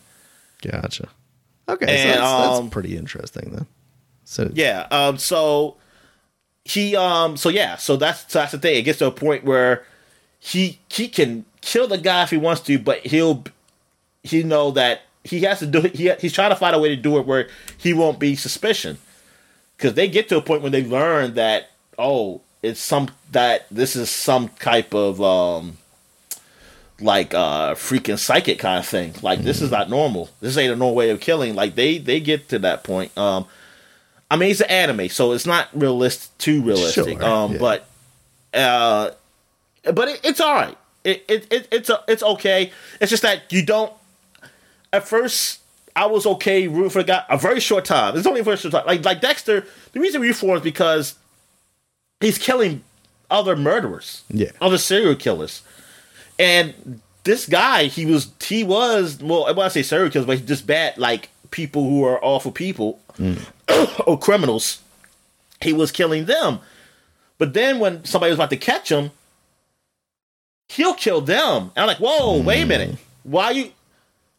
Gotcha. 0.62 1.08
Okay, 1.68 1.86
And, 1.86 2.10
that's, 2.10 2.20
that's 2.20 2.58
um, 2.58 2.70
pretty 2.70 2.96
interesting 2.96 3.50
then. 3.50 3.66
So 4.24 4.50
Yeah. 4.52 4.86
Um. 4.90 5.18
So 5.18 5.76
he. 6.64 6.96
Um. 6.96 7.36
So 7.36 7.48
yeah. 7.48 7.76
So 7.76 7.96
that's 7.96 8.30
so 8.32 8.40
that's 8.40 8.52
the 8.52 8.58
thing. 8.58 8.76
It 8.76 8.82
gets 8.82 8.98
to 8.98 9.06
a 9.06 9.10
point 9.12 9.44
where 9.44 9.84
he 10.38 10.80
he 10.88 11.08
can 11.08 11.44
kill 11.60 11.86
the 11.86 11.98
guy 11.98 12.24
if 12.24 12.30
he 12.30 12.36
wants 12.36 12.62
to, 12.62 12.78
but 12.78 12.98
he'll 13.06 13.44
he 14.22 14.42
know 14.42 14.72
that 14.72 15.02
he 15.24 15.40
has 15.42 15.60
to 15.60 15.66
do 15.66 15.80
it. 15.80 15.94
He, 15.94 16.12
he's 16.20 16.32
trying 16.32 16.50
to 16.50 16.56
find 16.56 16.74
a 16.74 16.78
way 16.78 16.88
to 16.88 16.96
do 16.96 17.18
it 17.18 17.26
where 17.26 17.48
he 17.78 17.92
won't 17.92 18.18
be 18.18 18.34
suspicion. 18.34 18.98
Because 19.76 19.94
they 19.94 20.08
get 20.08 20.28
to 20.28 20.36
a 20.36 20.42
point 20.42 20.62
when 20.62 20.72
they 20.72 20.84
learn 20.84 21.34
that 21.34 21.70
oh, 21.98 22.40
it's 22.62 22.80
some 22.80 23.08
that 23.30 23.66
this 23.70 23.96
is 23.96 24.10
some 24.10 24.48
type 24.48 24.94
of 24.94 25.20
um 25.20 25.78
like 27.02 27.34
uh 27.34 27.74
freaking 27.74 28.18
psychic 28.18 28.58
kind 28.58 28.78
of 28.78 28.86
thing. 28.86 29.14
Like 29.22 29.40
this 29.40 29.60
is 29.60 29.70
not 29.70 29.90
normal. 29.90 30.30
This 30.40 30.56
ain't 30.56 30.72
a 30.72 30.76
normal 30.76 30.94
way 30.94 31.10
of 31.10 31.20
killing. 31.20 31.54
Like 31.54 31.74
they 31.74 31.98
they 31.98 32.20
get 32.20 32.48
to 32.50 32.58
that 32.60 32.84
point. 32.84 33.16
Um 33.18 33.46
I 34.30 34.36
mean 34.36 34.50
it's 34.50 34.60
an 34.60 34.70
anime, 34.70 35.08
so 35.08 35.32
it's 35.32 35.46
not 35.46 35.68
realistic 35.74 36.36
too 36.38 36.62
realistic. 36.62 37.20
Sure, 37.20 37.24
um 37.28 37.52
yeah. 37.52 37.58
but 37.58 37.86
uh 38.54 39.10
but 39.92 40.08
it, 40.08 40.20
it's 40.24 40.40
all 40.40 40.54
right. 40.54 40.76
It, 41.04 41.24
it, 41.28 41.52
it 41.52 41.68
it's 41.72 41.90
a, 41.90 42.00
it's 42.06 42.22
okay. 42.22 42.70
It's 43.00 43.10
just 43.10 43.22
that 43.24 43.52
you 43.52 43.64
don't. 43.66 43.92
At 44.92 45.08
first, 45.08 45.60
I 45.96 46.06
was 46.06 46.26
okay 46.26 46.68
rooting 46.68 46.90
for 46.90 47.02
the 47.02 47.08
guy. 47.08 47.24
A 47.28 47.36
very 47.36 47.58
short 47.58 47.84
time. 47.84 48.16
It's 48.16 48.26
only 48.26 48.40
for 48.40 48.52
a 48.52 48.56
very 48.56 48.58
short 48.58 48.72
time. 48.72 48.86
Like 48.86 49.04
like 49.04 49.20
Dexter. 49.20 49.66
The 49.92 50.00
reason 50.00 50.20
we 50.20 50.32
for 50.32 50.56
is 50.56 50.62
because 50.62 51.16
he's 52.20 52.38
killing 52.38 52.84
other 53.30 53.56
murderers, 53.56 54.22
Yeah. 54.28 54.50
other 54.60 54.78
serial 54.78 55.16
killers, 55.16 55.62
and 56.38 57.00
this 57.24 57.46
guy 57.46 57.84
he 57.84 58.04
was 58.06 58.30
he 58.42 58.64
was 58.64 59.22
well 59.22 59.46
I 59.46 59.52
want 59.52 59.72
to 59.72 59.78
say 59.78 59.82
serial 59.82 60.10
killers, 60.10 60.26
but 60.26 60.38
he's 60.38 60.46
just 60.46 60.66
bad 60.66 60.98
like 60.98 61.30
people 61.50 61.88
who 61.88 62.04
are 62.04 62.22
awful 62.22 62.52
people 62.52 63.00
or 64.06 64.18
criminals. 64.18 64.80
He 65.60 65.72
was 65.72 65.92
killing 65.92 66.24
them. 66.24 66.58
But 67.38 67.54
then 67.54 67.78
when 67.78 68.04
somebody 68.04 68.30
was 68.30 68.38
about 68.38 68.50
to 68.50 68.56
catch 68.56 68.90
him, 68.90 69.10
he'll 70.68 70.94
kill 70.94 71.20
them. 71.20 71.70
And 71.76 71.82
I'm 71.82 71.86
like, 71.86 71.98
whoa, 71.98 72.40
wait 72.40 72.62
a 72.62 72.66
minute. 72.66 72.98
Why 73.22 73.50
you 73.50 73.70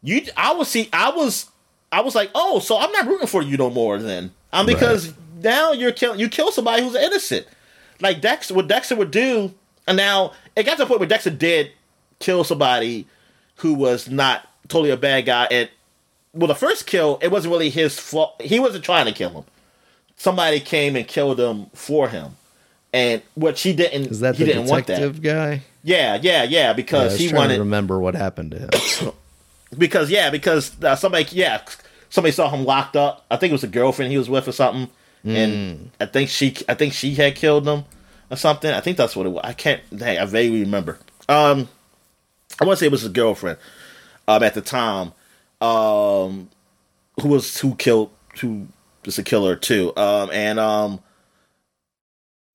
you 0.01 0.25
I 0.35 0.53
was 0.53 0.67
see 0.67 0.89
I 0.91 1.11
was 1.11 1.49
I 1.91 2.01
was 2.01 2.15
like, 2.15 2.31
oh, 2.35 2.59
so 2.59 2.77
I'm 2.77 2.91
not 2.91 3.07
rooting 3.07 3.27
for 3.27 3.41
you 3.41 3.55
no 3.55 3.69
more 3.69 3.97
then. 3.99 4.31
Um 4.51 4.65
because 4.65 5.13
now 5.41 5.71
you're 5.71 5.91
killing 5.91 6.19
you 6.19 6.27
kill 6.27 6.51
somebody 6.51 6.83
who's 6.83 6.95
innocent. 6.95 7.47
Like 8.01 8.19
Dexter 8.19 8.53
what 8.53 8.67
Dexter 8.67 8.95
would 8.95 9.11
do, 9.11 9.53
and 9.87 9.95
now 9.95 10.33
it 10.55 10.63
got 10.63 10.73
to 10.73 10.79
the 10.79 10.85
point 10.85 10.99
where 10.99 11.07
Dexter 11.07 11.29
did 11.29 11.71
kill 12.23 12.43
somebody 12.43 13.05
who 13.57 13.73
was 13.73 14.09
not 14.09 14.47
totally 14.67 14.89
a 14.91 14.97
bad 14.97 15.25
guy 15.25 15.45
and 15.51 15.69
well 16.33 16.47
the 16.47 16.55
first 16.55 16.87
kill, 16.87 17.19
it 17.21 17.29
wasn't 17.29 17.51
really 17.51 17.69
his 17.69 17.99
fault. 17.99 18.41
He 18.41 18.59
wasn't 18.59 18.83
trying 18.83 19.05
to 19.05 19.11
kill 19.11 19.29
him. 19.29 19.43
Somebody 20.15 20.59
came 20.59 20.95
and 20.95 21.07
killed 21.07 21.39
him 21.39 21.67
for 21.73 22.07
him. 22.09 22.37
And 22.93 23.21
what 23.35 23.57
she 23.57 23.73
didn't 23.73 24.07
is 24.11 24.19
that 24.21 24.35
he 24.35 24.43
the 24.45 24.53
didn't 24.53 24.67
want 24.69 24.87
that. 24.87 25.21
guy? 25.21 25.61
Yeah, 25.83 26.15
yeah, 26.21 26.43
yeah. 26.43 26.43
Yeah, 26.43 26.73
Because 26.73 27.13
was 27.13 27.19
he 27.21 27.33
wanted 27.33 27.55
to 27.55 27.61
remember 27.61 27.99
what 27.99 28.15
happened 28.15 28.51
to 28.51 28.59
him. 28.59 29.11
because 29.77 30.09
yeah, 30.09 30.29
because 30.29 30.71
uh, 30.83 30.95
somebody 30.95 31.25
yeah 31.31 31.61
somebody 32.09 32.31
saw 32.31 32.49
him 32.49 32.63
locked 32.65 32.95
up. 32.95 33.25
I 33.29 33.37
think 33.37 33.51
it 33.51 33.53
was 33.53 33.63
a 33.63 33.67
girlfriend 33.67 34.11
he 34.11 34.17
was 34.17 34.29
with 34.29 34.47
or 34.47 34.51
something, 34.51 34.89
and 35.25 35.89
I 35.99 36.05
think 36.05 36.29
she 36.29 36.55
I 36.69 36.73
think 36.75 36.93
she 36.93 37.15
had 37.15 37.35
killed 37.35 37.67
him 37.67 37.83
or 38.29 38.37
something. 38.37 38.71
I 38.71 38.79
think 38.81 38.97
that's 38.97 39.15
what 39.15 39.25
it 39.25 39.29
was. 39.29 39.41
I 39.43 39.53
can't. 39.53 39.81
Hey, 39.97 40.17
I 40.17 40.25
vaguely 40.25 40.61
remember. 40.61 40.99
Um, 41.27 41.67
I 42.59 42.65
want 42.65 42.77
to 42.77 42.79
say 42.81 42.85
it 42.87 42.91
was 42.91 43.01
his 43.01 43.11
girlfriend. 43.11 43.57
Um, 44.27 44.43
at 44.43 44.53
the 44.53 44.61
time, 44.61 45.11
um, 45.61 46.49
who 47.21 47.29
was 47.29 47.59
who 47.59 47.75
killed 47.75 48.11
who 48.39 48.67
was 49.05 49.17
a 49.17 49.23
killer 49.23 49.55
too. 49.55 49.95
Um, 49.95 50.29
and 50.31 50.59
um, 50.59 50.99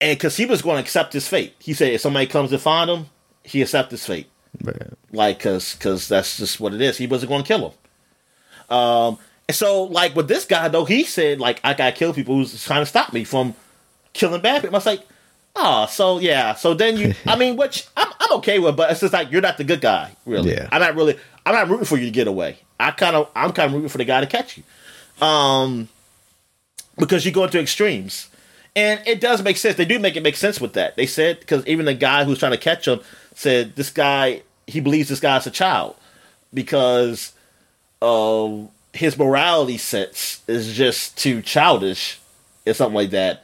and 0.01 0.16
because 0.16 0.36
he 0.36 0.46
was 0.46 0.62
going 0.62 0.76
to 0.76 0.82
accept 0.82 1.12
his 1.12 1.28
fate. 1.28 1.55
He 1.59 1.74
said 1.74 1.92
if 1.92 2.01
somebody 2.01 2.26
comes 2.26 2.51
to 2.51 2.59
find 2.59 2.90
him, 2.90 3.07
he 3.44 3.62
accept 3.62 3.90
his 3.90 4.07
fate 4.07 4.28
But, 4.62 4.94
like 5.12 5.38
because 5.38 5.74
because 5.74 6.09
that's 6.09 6.36
just 6.36 6.61
what 6.61 6.74
it 6.74 6.80
is. 6.80 6.96
He 6.96 7.07
wasn't 7.07 7.30
going 7.30 7.42
to 7.42 7.49
kill 7.49 7.70
him. 7.70 8.76
Um, 8.76 9.18
and 9.49 9.57
so 9.57 9.84
like 9.84 10.14
with 10.14 10.28
this 10.28 10.44
guy 10.44 10.68
though, 10.68 10.84
he 10.84 11.05
said 11.05 11.40
like 11.40 11.61
I 11.64 11.74
gotta 11.74 11.92
kill 11.92 12.12
people 12.12 12.36
who's 12.36 12.64
trying 12.64 12.82
to 12.82 12.86
stop 12.86 13.12
me 13.12 13.24
from 13.24 13.55
killing 14.12 14.40
bad 14.40 14.62
people. 14.62 14.76
I 14.76 14.78
was 14.78 14.86
like, 14.86 15.07
oh, 15.59 15.86
so 15.90 16.18
yeah. 16.18 16.54
So 16.54 16.74
then 16.74 16.96
you, 16.96 17.14
I 17.26 17.36
mean, 17.36 17.56
which 17.56 17.86
I'm 17.96 18.09
I'm 18.20 18.32
okay 18.38 18.59
with, 18.59 18.76
but 18.76 18.90
it's 18.90 19.00
just 19.00 19.12
like 19.12 19.30
you're 19.30 19.42
not 19.42 19.59
the 19.59 19.64
good 19.64 19.80
guy, 19.80 20.12
really. 20.24 20.52
Yeah. 20.52 20.68
I'm 20.72 20.80
not 20.80 20.94
really. 20.94 21.18
I'm 21.44 21.54
not 21.54 21.68
rooting 21.68 21.86
for 21.86 21.96
you 21.96 22.06
to 22.06 22.11
get 22.11 22.26
away. 22.26 22.59
I 22.80 22.90
kind 22.92 23.16
of 23.16 23.30
I'm 23.34 23.52
kind 23.52 23.66
of 23.66 23.74
rooting 23.74 23.88
for 23.88 23.98
the 23.98 24.04
guy 24.04 24.20
to 24.20 24.26
catch 24.26 24.59
you, 24.59 25.26
um, 25.26 25.88
because 26.96 27.26
you 27.26 27.32
go 27.32 27.44
into 27.44 27.61
extremes. 27.61 28.28
And 28.76 29.00
it 29.06 29.20
does 29.20 29.42
make 29.42 29.56
sense. 29.56 29.76
They 29.76 29.84
do 29.84 29.98
make 29.98 30.14
it 30.14 30.22
make 30.22 30.36
sense 30.36 30.61
with 30.61 30.74
that. 30.74 30.94
They 30.94 31.06
said 31.06 31.40
because 31.40 31.66
even 31.66 31.86
the 31.86 31.94
guy 31.94 32.24
who's 32.24 32.38
trying 32.38 32.52
to 32.52 32.59
catch 32.59 32.86
him 32.86 33.00
said 33.34 33.74
this 33.74 33.90
guy 33.90 34.42
he 34.68 34.80
believes 34.80 35.09
this 35.09 35.18
guy's 35.18 35.46
a 35.46 35.50
child 35.50 35.96
because 36.52 37.32
of 38.00 38.68
his 38.92 39.18
morality 39.18 39.78
sense 39.78 40.42
is 40.46 40.74
just 40.74 41.16
too 41.16 41.42
childish 41.42 42.20
or 42.66 42.74
something 42.74 42.94
like 42.94 43.11
that. 43.11 43.42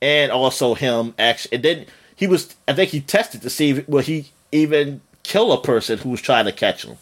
And 0.00 0.30
also 0.30 0.74
him 0.74 1.14
actually 1.18 1.56
and 1.56 1.64
then 1.64 1.86
he 2.14 2.26
was 2.26 2.54
I 2.66 2.72
think 2.72 2.90
he 2.90 3.00
tested 3.00 3.42
to 3.42 3.50
see 3.50 3.70
if, 3.70 3.88
will 3.88 4.02
he 4.02 4.30
even 4.52 5.00
kill 5.22 5.52
a 5.52 5.60
person 5.60 5.98
who 5.98 6.10
was 6.10 6.20
trying 6.20 6.44
to 6.44 6.52
catch 6.52 6.84
him. 6.84 6.96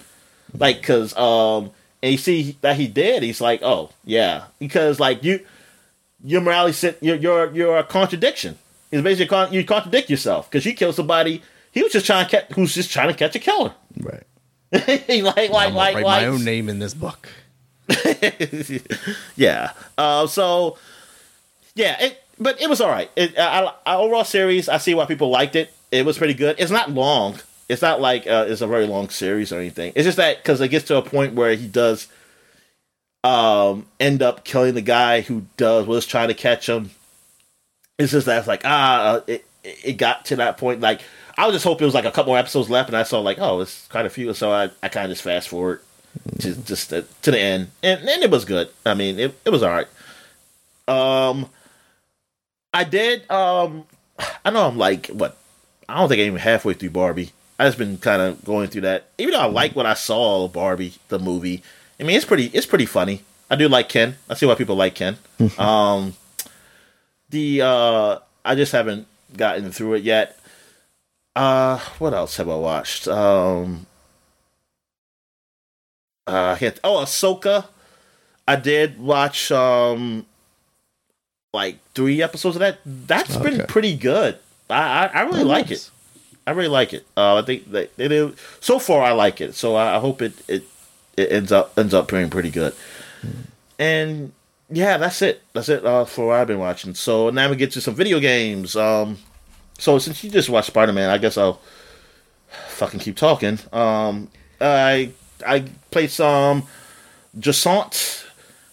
Like 0.56 0.82
cuz 0.82 1.16
um 1.16 1.70
and 2.02 2.12
you 2.12 2.18
see 2.18 2.56
that 2.60 2.76
he 2.76 2.86
did, 2.86 3.22
he's 3.22 3.40
like, 3.40 3.62
"Oh, 3.62 3.90
yeah." 4.04 4.44
Because 4.58 5.00
like 5.00 5.24
you 5.24 5.40
your 6.22 6.40
morality 6.40 6.72
set 6.72 7.02
you're 7.02 7.16
you're 7.16 7.52
you're 7.52 7.76
a 7.78 7.84
contradiction. 7.84 8.58
It's 8.92 9.02
basically 9.02 9.26
con- 9.26 9.52
you 9.52 9.64
contradict 9.64 10.08
yourself 10.10 10.50
because 10.50 10.64
you 10.64 10.74
killed 10.74 10.94
somebody. 10.94 11.42
He 11.72 11.82
was 11.82 11.92
just 11.92 12.06
trying 12.06 12.24
to 12.24 12.30
catch. 12.30 12.52
Who's 12.52 12.74
just 12.74 12.90
trying 12.90 13.08
to 13.08 13.14
catch 13.14 13.34
a 13.34 13.38
killer? 13.38 13.74
right. 14.00 14.22
like 14.72 15.08
like 15.08 15.50
like 15.50 15.50
like, 15.50 15.74
write 15.74 15.94
like 15.94 16.04
my 16.04 16.26
own 16.26 16.44
name 16.44 16.68
in 16.68 16.78
this 16.78 16.94
book. 16.94 17.28
yeah. 19.36 19.72
Uh, 19.96 20.26
so 20.26 20.76
yeah, 21.74 22.02
it 22.02 22.22
but 22.38 22.60
it 22.60 22.68
was 22.68 22.80
all 22.80 22.90
right. 22.90 23.10
It, 23.16 23.38
I, 23.38 23.72
I, 23.84 23.96
overall 23.96 24.24
series, 24.24 24.68
I 24.68 24.78
see 24.78 24.94
why 24.94 25.06
people 25.06 25.30
liked 25.30 25.56
it. 25.56 25.72
It 25.90 26.04
was 26.04 26.18
pretty 26.18 26.34
good. 26.34 26.56
It's 26.58 26.70
not 26.70 26.90
long. 26.90 27.38
It's 27.68 27.82
not 27.82 28.00
like 28.00 28.26
uh, 28.26 28.46
it's 28.48 28.60
a 28.60 28.66
very 28.66 28.86
long 28.86 29.08
series 29.08 29.52
or 29.52 29.58
anything. 29.58 29.92
It's 29.96 30.04
just 30.04 30.18
that 30.18 30.38
because 30.38 30.60
it 30.60 30.68
gets 30.68 30.86
to 30.86 30.96
a 30.96 31.02
point 31.02 31.34
where 31.34 31.54
he 31.54 31.66
does 31.66 32.08
um 33.24 33.86
end 33.98 34.22
up 34.22 34.44
killing 34.44 34.74
the 34.74 34.80
guy 34.82 35.20
who 35.20 35.46
does 35.56 35.86
was 35.86 36.06
trying 36.06 36.28
to 36.28 36.34
catch 36.34 36.68
him. 36.68 36.90
It's 37.98 38.12
just 38.12 38.26
that 38.26 38.38
it's 38.38 38.46
like 38.46 38.62
ah, 38.64 39.14
uh, 39.14 39.20
it 39.26 39.44
it 39.64 39.92
got 39.94 40.26
to 40.26 40.36
that 40.36 40.58
point. 40.58 40.80
Like 40.80 41.00
I 41.36 41.46
was 41.46 41.54
just 41.54 41.64
hoping 41.64 41.84
it 41.84 41.86
was 41.86 41.94
like 41.94 42.04
a 42.04 42.12
couple 42.12 42.32
more 42.32 42.38
episodes 42.38 42.70
left, 42.70 42.88
and 42.88 42.96
I 42.96 43.02
saw 43.02 43.20
like 43.20 43.38
oh, 43.40 43.60
it's 43.60 43.86
quite 43.88 44.06
a 44.06 44.10
few, 44.10 44.32
so 44.34 44.52
I 44.52 44.70
I 44.82 44.88
kind 44.88 45.06
of 45.06 45.10
just 45.10 45.22
fast 45.22 45.48
forward 45.48 45.80
to 46.40 46.54
just 46.54 46.92
uh, 46.92 47.02
to 47.22 47.30
the 47.30 47.40
end, 47.40 47.70
and 47.82 48.00
and 48.08 48.22
it 48.22 48.30
was 48.30 48.44
good. 48.44 48.68
I 48.84 48.94
mean, 48.94 49.18
it 49.18 49.36
it 49.44 49.50
was 49.50 49.62
all 49.62 49.70
right. 49.70 49.88
Um, 50.88 51.50
I 52.76 52.84
did. 52.84 53.28
Um, 53.30 53.84
I 54.44 54.50
know 54.50 54.68
I'm 54.68 54.76
like 54.76 55.06
what? 55.06 55.36
I 55.88 55.98
don't 55.98 56.08
think 56.10 56.20
I'm 56.20 56.26
even 56.26 56.40
halfway 56.40 56.74
through 56.74 56.90
Barbie. 56.90 57.32
I 57.58 57.64
just 57.64 57.78
been 57.78 57.96
kind 57.96 58.20
of 58.20 58.44
going 58.44 58.68
through 58.68 58.82
that. 58.82 59.08
Even 59.16 59.32
though 59.32 59.40
I 59.40 59.46
like 59.46 59.74
what 59.74 59.86
I 59.86 59.94
saw 59.94 60.44
of 60.44 60.52
Barbie 60.52 60.92
the 61.08 61.18
movie. 61.18 61.62
I 61.98 62.02
mean, 62.02 62.16
it's 62.16 62.26
pretty. 62.26 62.46
It's 62.52 62.66
pretty 62.66 62.84
funny. 62.84 63.22
I 63.50 63.56
do 63.56 63.66
like 63.66 63.88
Ken. 63.88 64.16
I 64.28 64.34
see 64.34 64.44
why 64.44 64.56
people 64.56 64.76
like 64.76 64.94
Ken. 64.94 65.16
um, 65.58 66.14
the 67.30 67.62
uh, 67.62 68.18
I 68.44 68.54
just 68.54 68.72
haven't 68.72 69.06
gotten 69.34 69.72
through 69.72 69.94
it 69.94 70.04
yet. 70.04 70.38
Uh, 71.34 71.78
what 71.98 72.12
else 72.12 72.36
have 72.36 72.50
I 72.50 72.56
watched? 72.56 73.08
Um, 73.08 73.86
uh, 76.26 76.52
I 76.54 76.58
can't, 76.58 76.80
oh, 76.82 76.98
Ahsoka. 77.04 77.66
I 78.48 78.56
did 78.56 78.98
watch 78.98 79.50
um 79.50 80.26
like 81.52 81.78
three 81.94 82.22
episodes 82.22 82.56
of 82.56 82.60
that. 82.60 82.78
That's 82.84 83.36
been 83.36 83.66
pretty 83.66 83.96
good. 83.96 84.38
I 84.68 85.06
I, 85.06 85.06
I 85.06 85.20
really 85.22 85.44
like 85.44 85.70
it. 85.70 85.90
I 86.46 86.52
really 86.52 86.68
like 86.68 86.92
it. 86.92 87.04
Uh, 87.16 87.36
I 87.36 87.42
think 87.42 87.70
they, 87.70 87.88
they 87.96 88.08
do. 88.08 88.36
So 88.60 88.78
far, 88.78 89.02
I 89.02 89.12
like 89.12 89.40
it. 89.40 89.54
So 89.54 89.74
I, 89.74 89.96
I 89.96 89.98
hope 89.98 90.22
it, 90.22 90.32
it 90.48 90.64
it 91.16 91.32
ends 91.32 91.50
up 91.50 91.76
ends 91.78 91.94
up 91.94 92.08
being 92.08 92.30
pretty 92.30 92.50
good. 92.50 92.74
And 93.78 94.32
yeah, 94.70 94.96
that's 94.96 95.22
it. 95.22 95.42
That's 95.52 95.68
it 95.68 95.84
uh, 95.84 96.04
for 96.04 96.28
what 96.28 96.40
I've 96.40 96.46
been 96.46 96.58
watching. 96.58 96.94
So 96.94 97.30
now 97.30 97.50
we 97.50 97.56
get 97.56 97.72
to 97.72 97.80
some 97.80 97.94
video 97.94 98.20
games. 98.20 98.76
Um, 98.76 99.18
so 99.78 99.98
since 99.98 100.22
you 100.22 100.30
just 100.30 100.48
watched 100.48 100.68
Spider 100.68 100.92
Man, 100.92 101.10
I 101.10 101.18
guess 101.18 101.36
I'll 101.36 101.60
fucking 102.68 103.00
keep 103.00 103.16
talking. 103.16 103.58
Um, 103.72 104.28
I 104.60 105.10
I 105.46 105.64
played 105.90 106.10
some 106.10 106.64
Jusant, 107.38 108.24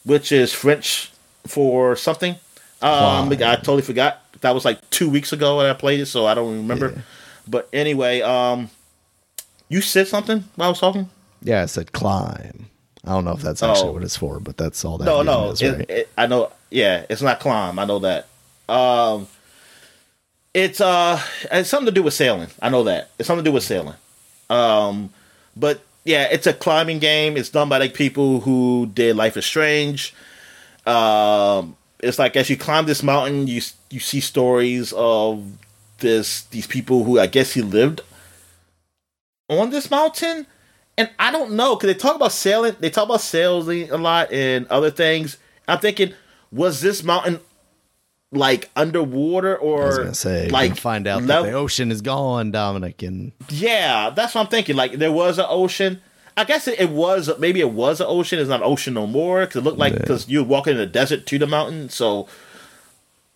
which 0.05 0.31
is 0.31 0.53
French 0.53 1.11
for 1.47 1.95
something. 1.95 2.35
Um, 2.83 3.31
I 3.31 3.55
totally 3.55 3.81
forgot. 3.81 4.19
That 4.41 4.53
was 4.53 4.65
like 4.65 4.89
two 4.89 5.09
weeks 5.09 5.31
ago 5.31 5.57
when 5.57 5.65
I 5.65 5.73
played 5.73 6.01
it, 6.01 6.07
so 6.07 6.25
I 6.25 6.33
don't 6.33 6.57
remember. 6.57 6.91
Yeah. 6.91 7.01
But 7.47 7.69
anyway, 7.71 8.21
um, 8.21 8.69
you 9.69 9.81
said 9.81 10.07
something 10.07 10.43
while 10.55 10.67
I 10.67 10.69
was 10.69 10.79
talking. 10.79 11.09
Yeah, 11.41 11.63
I 11.63 11.65
said 11.65 11.93
climb. 11.93 12.67
I 13.05 13.11
don't 13.11 13.25
know 13.25 13.31
if 13.31 13.41
that's 13.41 13.63
actually 13.63 13.89
oh. 13.89 13.93
what 13.93 14.03
it's 14.03 14.15
for, 14.15 14.39
but 14.39 14.57
that's 14.57 14.83
all 14.85 14.97
that. 14.97 15.05
No, 15.05 15.23
no, 15.23 15.51
is, 15.51 15.63
right? 15.63 15.81
it, 15.81 15.89
it, 15.89 16.09
I 16.17 16.27
know. 16.27 16.51
Yeah, 16.69 17.05
it's 17.09 17.21
not 17.21 17.39
climb. 17.39 17.79
I 17.79 17.85
know 17.85 17.99
that. 17.99 18.27
Um, 18.67 19.27
it's 20.53 20.79
uh, 20.79 21.19
it's 21.51 21.69
something 21.69 21.87
to 21.87 21.91
do 21.91 22.03
with 22.03 22.13
sailing. 22.13 22.49
I 22.61 22.69
know 22.69 22.83
that 22.83 23.11
it's 23.17 23.27
something 23.27 23.43
to 23.43 23.49
do 23.49 23.53
with 23.53 23.63
sailing. 23.63 23.95
Um, 24.49 25.09
but 25.55 25.81
yeah, 26.03 26.27
it's 26.31 26.47
a 26.47 26.53
climbing 26.53 26.99
game. 26.99 27.37
It's 27.37 27.49
done 27.49 27.69
by 27.69 27.77
like 27.77 27.93
people 27.93 28.41
who 28.41 28.89
did 28.93 29.15
Life 29.15 29.37
is 29.37 29.45
Strange. 29.45 30.13
Um, 30.85 31.75
it's 32.03 32.19
like 32.19 32.35
as 32.35 32.49
you 32.49 32.57
climb 32.57 32.85
this 32.85 33.01
mountain, 33.01 33.47
you 33.47 33.61
you 33.89 33.99
see 33.99 34.19
stories 34.19 34.93
of 34.93 35.43
this 35.99 36.43
these 36.43 36.67
people 36.67 37.03
who 37.03 37.19
I 37.19 37.27
guess 37.27 37.53
he 37.53 37.61
lived 37.61 38.01
on 39.49 39.69
this 39.69 39.89
mountain, 39.89 40.45
and 40.97 41.09
I 41.19 41.31
don't 41.31 41.53
know 41.53 41.75
because 41.75 41.87
they 41.87 41.99
talk 41.99 42.15
about 42.15 42.31
sailing. 42.31 42.75
They 42.79 42.89
talk 42.89 43.05
about 43.05 43.21
sailing 43.21 43.89
a 43.91 43.97
lot 43.97 44.31
and 44.31 44.67
other 44.67 44.91
things. 44.91 45.37
I'm 45.67 45.79
thinking, 45.79 46.13
was 46.51 46.81
this 46.81 47.03
mountain 47.03 47.39
like 48.31 48.71
underwater 48.75 49.55
or 49.55 49.83
I 49.83 49.85
was 49.85 49.97
gonna 49.97 50.15
say 50.15 50.49
like 50.49 50.75
find 50.75 51.07
out 51.07 51.23
level- 51.23 51.43
that 51.45 51.51
the 51.51 51.57
ocean 51.57 51.91
is 51.91 52.01
gone, 52.01 52.51
Dominic? 52.51 53.01
And 53.03 53.31
yeah, 53.49 54.09
that's 54.09 54.35
what 54.35 54.41
I'm 54.41 54.47
thinking. 54.47 54.75
Like 54.75 54.93
there 54.93 55.11
was 55.11 55.39
an 55.39 55.45
ocean. 55.47 56.01
I 56.35 56.43
guess 56.43 56.67
it, 56.67 56.79
it 56.79 56.89
was 56.89 57.29
maybe 57.39 57.59
it 57.59 57.71
was 57.71 58.01
an 58.01 58.07
ocean. 58.09 58.39
It's 58.39 58.49
not 58.49 58.61
an 58.61 58.67
ocean 58.67 58.93
no 58.93 59.07
more 59.07 59.41
because 59.41 59.57
it 59.57 59.63
looked 59.63 59.77
like 59.77 59.93
because 59.93 60.27
yeah. 60.27 60.33
you're 60.33 60.43
walking 60.43 60.73
in 60.73 60.79
the 60.79 60.85
desert 60.85 61.25
to 61.27 61.39
the 61.39 61.47
mountain. 61.47 61.89
So 61.89 62.27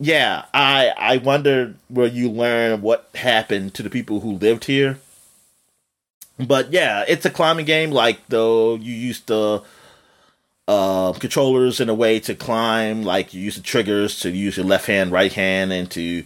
yeah, 0.00 0.44
I 0.52 0.92
I 0.96 1.16
wonder 1.18 1.74
where 1.88 2.06
you 2.06 2.30
learn 2.30 2.82
what 2.82 3.08
happened 3.14 3.74
to 3.74 3.82
the 3.82 3.90
people 3.90 4.20
who 4.20 4.32
lived 4.32 4.64
here. 4.64 4.98
But 6.38 6.72
yeah, 6.72 7.04
it's 7.08 7.26
a 7.26 7.30
climbing 7.30 7.66
game. 7.66 7.90
Like 7.90 8.20
though 8.28 8.76
you 8.76 8.94
used 8.94 9.26
the 9.26 9.62
uh, 10.68 11.12
controllers 11.14 11.80
in 11.80 11.88
a 11.88 11.94
way 11.94 12.20
to 12.20 12.34
climb, 12.34 13.02
like 13.02 13.32
you 13.32 13.40
use 13.40 13.56
the 13.56 13.62
triggers 13.62 14.20
to 14.20 14.30
use 14.30 14.56
your 14.56 14.66
left 14.66 14.86
hand, 14.86 15.10
right 15.10 15.32
hand, 15.32 15.72
and 15.72 15.90
to 15.92 16.24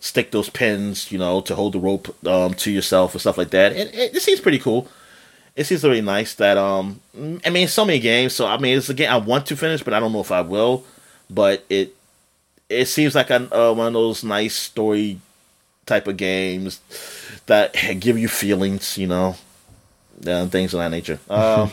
stick 0.00 0.32
those 0.32 0.50
pins, 0.50 1.12
you 1.12 1.18
know, 1.18 1.40
to 1.42 1.54
hold 1.54 1.74
the 1.74 1.78
rope 1.78 2.26
um, 2.26 2.54
to 2.54 2.70
yourself 2.72 3.14
and 3.14 3.20
stuff 3.20 3.38
like 3.38 3.50
that. 3.50 3.72
It, 3.72 3.94
it, 3.94 4.16
it 4.16 4.22
seems 4.22 4.40
pretty 4.40 4.58
cool. 4.58 4.88
It 5.54 5.64
seems 5.64 5.84
really 5.84 6.00
nice 6.00 6.34
that 6.36 6.56
um, 6.56 7.00
I 7.44 7.50
mean, 7.50 7.68
so 7.68 7.84
many 7.84 7.98
games. 7.98 8.34
So 8.34 8.46
I 8.46 8.56
mean, 8.58 8.78
it's 8.78 8.88
a 8.88 8.94
game 8.94 9.10
I 9.10 9.16
want 9.16 9.46
to 9.46 9.56
finish, 9.56 9.82
but 9.82 9.92
I 9.94 10.00
don't 10.00 10.12
know 10.12 10.20
if 10.20 10.32
I 10.32 10.40
will. 10.40 10.84
But 11.28 11.64
it 11.68 11.94
it 12.68 12.86
seems 12.86 13.14
like 13.14 13.30
a, 13.30 13.36
uh, 13.54 13.72
one 13.72 13.88
of 13.88 13.92
those 13.92 14.24
nice 14.24 14.54
story 14.54 15.20
type 15.86 16.08
of 16.08 16.16
games 16.16 16.80
that 17.46 17.74
give 18.00 18.18
you 18.18 18.28
feelings, 18.28 18.96
you 18.96 19.06
know, 19.06 19.36
and 20.26 20.50
things 20.50 20.74
of 20.74 20.80
that 20.80 20.90
nature. 20.90 21.18
Um, 21.28 21.70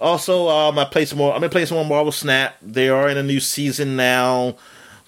also, 0.00 0.48
um, 0.48 0.78
I 0.78 0.84
play 0.84 1.04
some 1.04 1.18
more. 1.18 1.32
I'm 1.32 1.40
gonna 1.40 1.48
play 1.48 1.64
some 1.64 1.76
more 1.76 1.84
Marvel 1.84 2.12
Snap. 2.12 2.56
They 2.62 2.88
are 2.88 3.08
in 3.08 3.16
a 3.16 3.22
new 3.22 3.40
season 3.40 3.96
now 3.96 4.56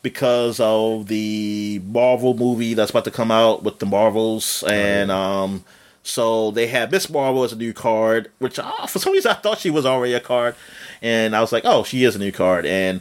because 0.03 0.59
of 0.59 1.07
the 1.07 1.81
Marvel 1.85 2.35
movie 2.35 2.75
that's 2.75 2.91
about 2.91 3.05
to 3.05 3.11
come 3.11 3.31
out 3.31 3.63
with 3.63 3.79
the 3.79 3.87
Marvels, 3.87 4.65
and 4.65 5.11
um, 5.11 5.65
so 6.03 6.51
they 6.51 6.67
have 6.69 6.91
Miss 6.91 7.11
Marvel 7.11 7.45
as 7.45 7.53
a 7.53 7.57
new 7.57 7.73
card, 7.73 8.31
which 8.39 8.59
oh, 8.63 8.87
for 8.87 8.99
some 8.99 9.13
reason 9.13 9.31
I 9.31 9.35
thought 9.35 9.59
she 9.59 9.71
was 9.71 9.87
already 9.87 10.15
a 10.15 10.21
card, 10.21 10.55
and 11.03 11.37
I 11.37 11.41
was 11.41 11.53
like, 11.53 11.65
oh, 11.65 11.85
she 11.85 12.05
is 12.05 12.17
a 12.17 12.19
new 12.19 12.33
card, 12.33 12.67
and 12.67 13.01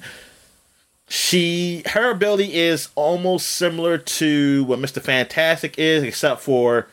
she 1.07 1.83
her 1.87 2.11
ability 2.11 2.53
is 2.53 2.89
almost 2.95 3.47
similar 3.47 3.97
to 3.97 4.63
what 4.65 4.79
Mr. 4.79 5.01
Fantastic 5.01 5.77
is, 5.77 6.03
except 6.03 6.41
for 6.41 6.87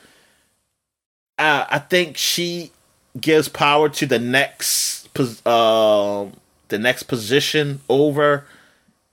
uh, 1.39 1.67
I 1.69 1.79
think 1.79 2.17
she 2.17 2.73
gives 3.21 3.49
power 3.49 3.89
to 3.91 4.07
the 4.07 4.19
next 4.19 5.09
uh, 5.47 6.27
the 6.69 6.79
next 6.79 7.05
position 7.05 7.81
over 7.89 8.47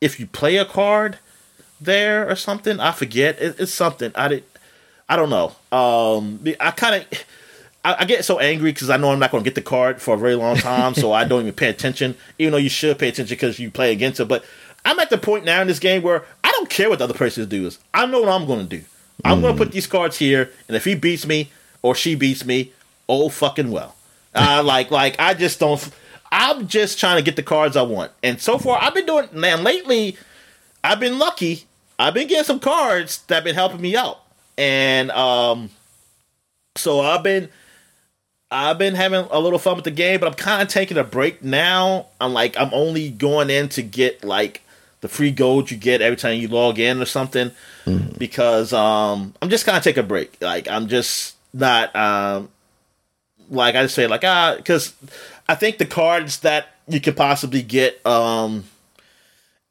if 0.02 0.20
you 0.20 0.28
play 0.28 0.58
a 0.58 0.66
card 0.66 1.18
there 1.80 2.30
or 2.30 2.36
something. 2.36 2.80
I 2.80 2.92
forget. 2.92 3.42
It, 3.42 3.60
it's 3.60 3.74
something. 3.74 4.12
I 4.16 4.28
did. 4.30 4.44
I 5.08 5.16
don't 5.16 5.30
know. 5.30 5.56
Um, 5.76 6.44
I 6.60 6.72
kind 6.72 6.96
of. 6.96 7.26
I, 7.86 7.98
I, 8.00 8.06
get 8.06 8.24
so 8.24 8.40
angry 8.40 8.72
because 8.72 8.90
I 8.90 8.96
know 8.96 9.12
I'm 9.12 9.20
not 9.20 9.30
going 9.30 9.44
to 9.44 9.48
get 9.50 9.56
the 9.56 9.62
card 9.62 10.02
for 10.02 10.16
a 10.16 10.18
very 10.18 10.36
long 10.36 10.56
time, 10.56 10.94
so 10.94 11.12
I 11.12 11.26
don't 11.26 11.42
even 11.42 11.54
pay 11.54 11.68
attention. 11.68 12.16
Even 12.40 12.54
though 12.54 12.58
you 12.58 12.70
should 12.70 12.98
pay 12.98 13.10
attention 13.10 13.36
because 13.36 13.60
you 13.60 13.70
play 13.70 13.92
against 13.92 14.22
it, 14.22 14.30
but 14.30 14.46
I'm 14.86 15.00
at 15.00 15.10
the 15.10 15.18
point 15.18 15.46
now 15.46 15.62
in 15.62 15.68
this 15.68 15.80
game 15.80 16.02
where 16.02 16.24
I 16.44 16.52
don't 16.52 16.70
care 16.70 16.90
what 16.90 17.00
the 17.00 17.06
other 17.06 17.14
person 17.14 17.48
does. 17.48 17.80
I 17.94 18.06
know 18.06 18.22
what 18.22 18.30
I'm 18.30 18.46
going 18.46 18.68
to 18.68 18.78
do. 18.78 18.86
I'm 19.24 19.40
mm. 19.40 19.42
going 19.42 19.56
to 19.56 19.64
put 19.64 19.74
these 19.74 19.88
cards 19.88 20.18
here, 20.18 20.50
and 20.68 20.76
if 20.78 20.86
he 20.86 20.96
beats 20.96 21.26
me 21.26 21.52
or 21.82 21.96
she 21.96 22.16
beats 22.16 22.46
me, 22.46 22.72
oh 23.08 23.30
fucking 23.30 23.72
well. 23.72 23.96
Uh, 24.34 24.64
like, 24.66 24.92
like 24.92 25.16
I 25.20 25.34
just 25.34 25.60
don't. 25.60 25.90
I'm 26.32 26.68
just 26.68 27.00
trying 27.00 27.18
to 27.18 27.22
get 27.22 27.36
the 27.36 27.44
cards 27.44 27.78
I 27.78 27.84
want, 27.84 28.12
and 28.24 28.42
so 28.42 28.58
far 28.58 28.82
I've 28.82 28.94
been 28.94 29.06
doing. 29.06 29.30
Man, 29.34 29.64
lately 29.64 30.18
I've 30.84 31.00
been 31.00 31.20
lucky. 31.20 31.66
I've 32.00 32.14
been 32.14 32.28
getting 32.28 32.44
some 32.44 32.60
cards 32.60 33.20
that 33.28 33.36
have 33.36 33.44
been 33.44 33.56
helping 33.56 33.82
me 33.82 33.96
out, 33.96 34.23
and 34.58 35.12
um, 35.12 35.70
so 36.76 37.02
I've 37.02 37.24
been 37.24 37.50
I've 38.52 38.78
been 38.78 38.96
having 38.96 39.26
a 39.32 39.40
little 39.40 39.60
fun 39.60 39.76
with 39.76 39.86
the 39.86 39.92
game, 39.92 40.20
but 40.20 40.28
I'm 40.28 40.36
kind 40.36 40.62
of 40.62 40.68
taking 40.68 40.98
a 40.98 41.04
break 41.04 41.44
now. 41.44 42.08
I'm 42.22 42.34
like 42.34 42.58
I'm 42.58 42.74
only 42.74 43.10
going 43.10 43.50
in 43.50 43.70
to 43.70 43.82
get 43.82 44.24
like 44.24 44.62
the 45.02 45.08
free 45.08 45.32
gold 45.32 45.70
you 45.70 45.78
get 45.78 46.02
every 46.02 46.16
time 46.16 46.40
you 46.40 46.48
log 46.48 46.80
in 46.80 47.02
or 47.02 47.06
something 47.06 47.52
mm. 47.86 48.18
because 48.18 48.72
um 48.72 49.34
I'm 49.42 49.50
just 49.50 49.66
kind 49.66 49.78
of 49.78 49.84
take 49.84 49.98
a 49.98 50.04
break. 50.04 50.38
Like 50.42 50.70
I'm 50.70 50.88
just 50.88 51.36
not 51.54 51.96
um 51.96 52.50
like 53.50 53.76
I 53.76 53.84
just 53.84 53.96
say 53.96 54.08
like 54.08 54.24
ah 54.24 54.56
because 54.56 54.94
I 55.48 55.56
think 55.56 55.78
the 55.78 55.86
cards 55.86 56.40
that 56.40 56.68
you 56.88 57.02
could 57.02 57.18
possibly 57.18 57.62
get 57.62 58.06
um 58.06 58.66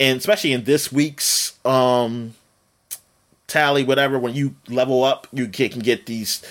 and 0.01 0.19
especially 0.19 0.53
in 0.53 0.65
this 0.65 0.91
week's 0.93 1.57
um 1.65 2.35
tally 3.53 3.85
whatever 3.85 4.19
when 4.19 4.35
you 4.35 4.55
level 4.69 5.05
up 5.05 5.27
you 5.31 5.47
can 5.47 5.81
get 5.81 6.07
these 6.07 6.43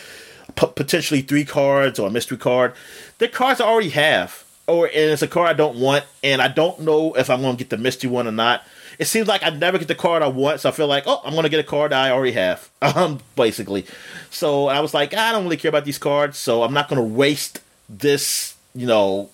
p- 0.56 0.68
potentially 0.76 1.22
three 1.22 1.46
cards 1.46 1.98
or 1.98 2.08
a 2.08 2.12
mystery 2.12 2.38
card. 2.38 2.74
The 3.18 3.28
cards 3.28 3.60
I 3.60 3.66
already 3.66 3.90
have 3.90 4.44
or 4.68 4.86
and 4.86 4.96
it's 4.96 5.24
a 5.24 5.28
card 5.28 5.50
I 5.50 5.54
don't 5.54 5.78
want, 5.78 6.06
and 6.24 6.42
I 6.42 6.48
don't 6.48 6.82
know 6.82 7.14
if 7.14 7.30
I'm 7.30 7.42
going 7.42 7.58
to 7.58 7.64
get 7.64 7.70
the 7.70 7.78
mystery 7.78 8.10
one 8.10 8.28
or 8.28 8.32
not. 8.32 8.64
It 9.00 9.06
seems 9.06 9.28
like 9.28 9.42
I 9.44 9.50
never 9.50 9.80
get 9.80 9.88
the 9.88 9.96
card 9.96 10.22
I 10.22 10.28
want, 10.28 10.60
so 10.60 10.70
I 10.70 10.72
feel 10.72 10.88
like, 10.88 11.06
oh, 11.08 11.22
I'm 11.26 11.32
going 11.32 11.44
to 11.44 11.50
get 11.50 11.60
a 11.60 11.64
card 11.68 11.92
I 11.92 12.12
already 12.12 12.34
have, 12.34 12.70
um, 12.82 13.20
basically. 13.36 13.86
So 14.30 14.68
I 14.68 14.80
was 14.80 14.94
like, 14.94 15.16
I 15.16 15.32
don't 15.32 15.44
really 15.44 15.58
care 15.58 15.70
about 15.70 15.86
these 15.86 15.98
cards, 15.98 16.38
so 16.38 16.62
I'm 16.62 16.74
not 16.74 16.88
going 16.88 17.02
to 17.02 17.16
waste 17.16 17.62
this, 17.90 18.56
you 18.76 18.86
know, 18.86 19.32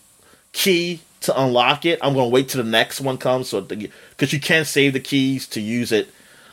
key 0.53 1.01
to 1.21 1.39
unlock 1.39 1.85
it. 1.85 1.99
I'm 2.01 2.13
going 2.13 2.29
to 2.29 2.33
wait 2.33 2.49
till 2.49 2.63
the 2.63 2.69
next 2.69 3.01
one 3.01 3.17
comes, 3.17 3.49
so 3.49 3.59
because 3.61 4.31
you 4.31 4.39
can 4.39 4.63
save 4.63 4.93
the 4.93 5.01
keys 5.01 5.45
to 5.47 5.59
use 5.59 5.91
it 5.91 6.09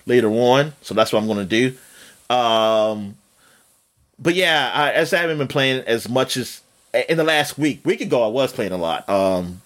later 0.06 0.30
on. 0.30 0.72
So 0.82 0.94
that's 0.94 1.12
what 1.12 1.20
I'm 1.20 1.26
going 1.26 1.46
to 1.46 1.70
do. 1.70 2.34
Um, 2.34 3.16
but 4.18 4.34
yeah, 4.34 4.70
I, 4.72 4.92
as 4.92 5.12
I 5.12 5.18
haven't 5.18 5.38
been 5.38 5.48
playing 5.48 5.84
as 5.86 6.08
much 6.08 6.36
as 6.36 6.62
in 7.08 7.16
the 7.16 7.24
last 7.24 7.58
week. 7.58 7.84
Week 7.84 8.00
ago, 8.00 8.24
I 8.24 8.28
was 8.28 8.52
playing 8.52 8.72
a 8.72 8.76
lot. 8.76 9.08
Um, 9.08 9.60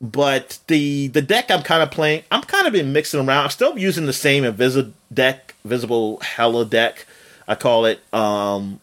but 0.00 0.58
the 0.66 1.08
the 1.08 1.22
deck 1.22 1.50
I'm 1.50 1.62
kind 1.62 1.82
of 1.82 1.90
playing, 1.90 2.24
I'm 2.30 2.42
kind 2.42 2.66
of 2.66 2.72
been 2.72 2.92
mixing 2.92 3.20
around. 3.20 3.44
I'm 3.44 3.50
still 3.50 3.78
using 3.78 4.06
the 4.06 4.12
same 4.12 4.44
invisible 4.44 4.92
deck, 5.12 5.54
visible 5.64 6.20
Hela 6.20 6.66
deck. 6.66 7.06
I 7.48 7.54
call 7.54 7.86
it 7.86 8.00
um, 8.12 8.80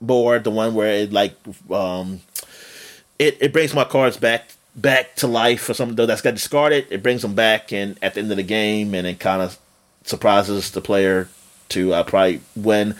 board, 0.00 0.44
the 0.44 0.50
one 0.50 0.74
where 0.74 0.94
it 0.94 1.12
like 1.12 1.34
um, 1.70 2.20
it 3.18 3.38
it 3.40 3.52
brings 3.52 3.74
my 3.74 3.84
cards 3.84 4.16
back 4.16 4.50
back 4.80 5.16
to 5.16 5.26
life 5.26 5.68
or 5.68 5.74
something 5.74 6.06
that's 6.06 6.22
got 6.22 6.34
discarded. 6.34 6.86
It 6.90 7.02
brings 7.02 7.22
them 7.22 7.34
back, 7.34 7.72
and 7.72 7.98
at 8.00 8.14
the 8.14 8.20
end 8.20 8.30
of 8.30 8.36
the 8.36 8.42
game, 8.42 8.94
and 8.94 9.06
it 9.06 9.18
kind 9.18 9.42
of 9.42 9.58
surprises 10.04 10.70
the 10.70 10.80
player 10.80 11.28
to 11.70 11.92
uh, 11.92 12.04
probably 12.04 12.40
win. 12.56 12.94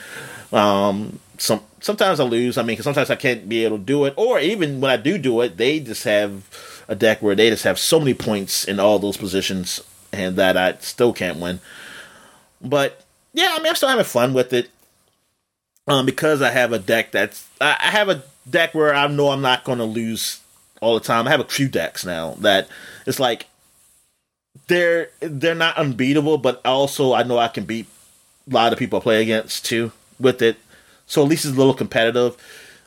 Um, 0.53 1.21
some 1.39 1.63
sometimes 1.81 2.21
I 2.21 2.25
lose. 2.25 2.59
I 2.59 2.63
mean, 2.63 2.77
cause 2.77 2.85
sometimes 2.85 3.11
I 3.11 3.17
can't 3.17 3.49
be 3.49 3.65
able 3.65 3.79
to 3.79 3.85
do 3.85 4.05
it, 4.05 4.15
or 4.17 4.39
even 4.41 4.81
when 4.81 4.91
I 4.91 4.97
do 4.97 5.19
do 5.19 5.41
it, 5.41 5.57
they 5.57 5.81
just 5.81 6.05
have 6.05 6.85
a 6.89 6.95
deck 6.95 7.23
where 7.23 7.35
they 7.35 7.51
just 7.51 7.65
have 7.65 7.79
so 7.79 7.99
many 7.99 8.15
points 8.15 8.65
in 8.65 8.81
all 8.81 8.99
those 8.99 9.17
positions, 9.17 9.81
and 10.13 10.37
that 10.37 10.57
I 10.57 10.77
still 10.81 11.13
can't 11.13 11.39
win. 11.39 11.61
But 12.61 13.05
yeah, 13.33 13.55
I 13.57 13.59
mean, 13.59 13.69
I'm 13.69 13.77
still 13.77 13.89
having 13.89 14.05
fun 14.05 14.35
with 14.35 14.53
it. 14.53 14.71
Um, 15.87 16.05
because 16.05 16.43
I 16.43 16.51
have 16.51 16.75
a 16.75 16.79
deck 16.79 17.13
that's 17.13 17.49
I 17.63 17.77
I 17.81 17.91
have 17.91 18.11
a 18.11 18.23
deck 18.49 18.75
where 18.75 18.95
I 18.95 19.07
know 19.07 19.31
I'm 19.31 19.41
not 19.41 19.65
going 19.65 19.79
to 19.79 19.85
lose 19.85 20.41
all 20.81 20.95
the 20.95 21.05
time. 21.05 21.27
I 21.27 21.31
have 21.31 21.41
a 21.41 21.45
few 21.45 21.69
decks 21.69 22.05
now 22.05 22.35
that 22.41 22.69
it's 23.07 23.21
like 23.21 23.47
they're 24.69 25.11
they're 25.21 25.55
not 25.55 25.77
unbeatable, 25.77 26.39
but 26.39 26.61
also 26.65 27.15
I 27.15 27.23
know 27.23 27.39
I 27.39 27.49
can 27.49 27.65
beat 27.65 27.87
a 28.51 28.55
lot 28.55 28.73
of 28.73 28.79
people 28.79 28.99
I 28.99 29.03
play 29.03 29.23
against 29.23 29.65
too 29.65 29.93
with 30.19 30.43
it. 30.43 30.57
So 31.07 31.23
at 31.23 31.29
least 31.29 31.45
it's 31.45 31.55
a 31.55 31.59
little 31.59 31.75
competitive. 31.75 32.37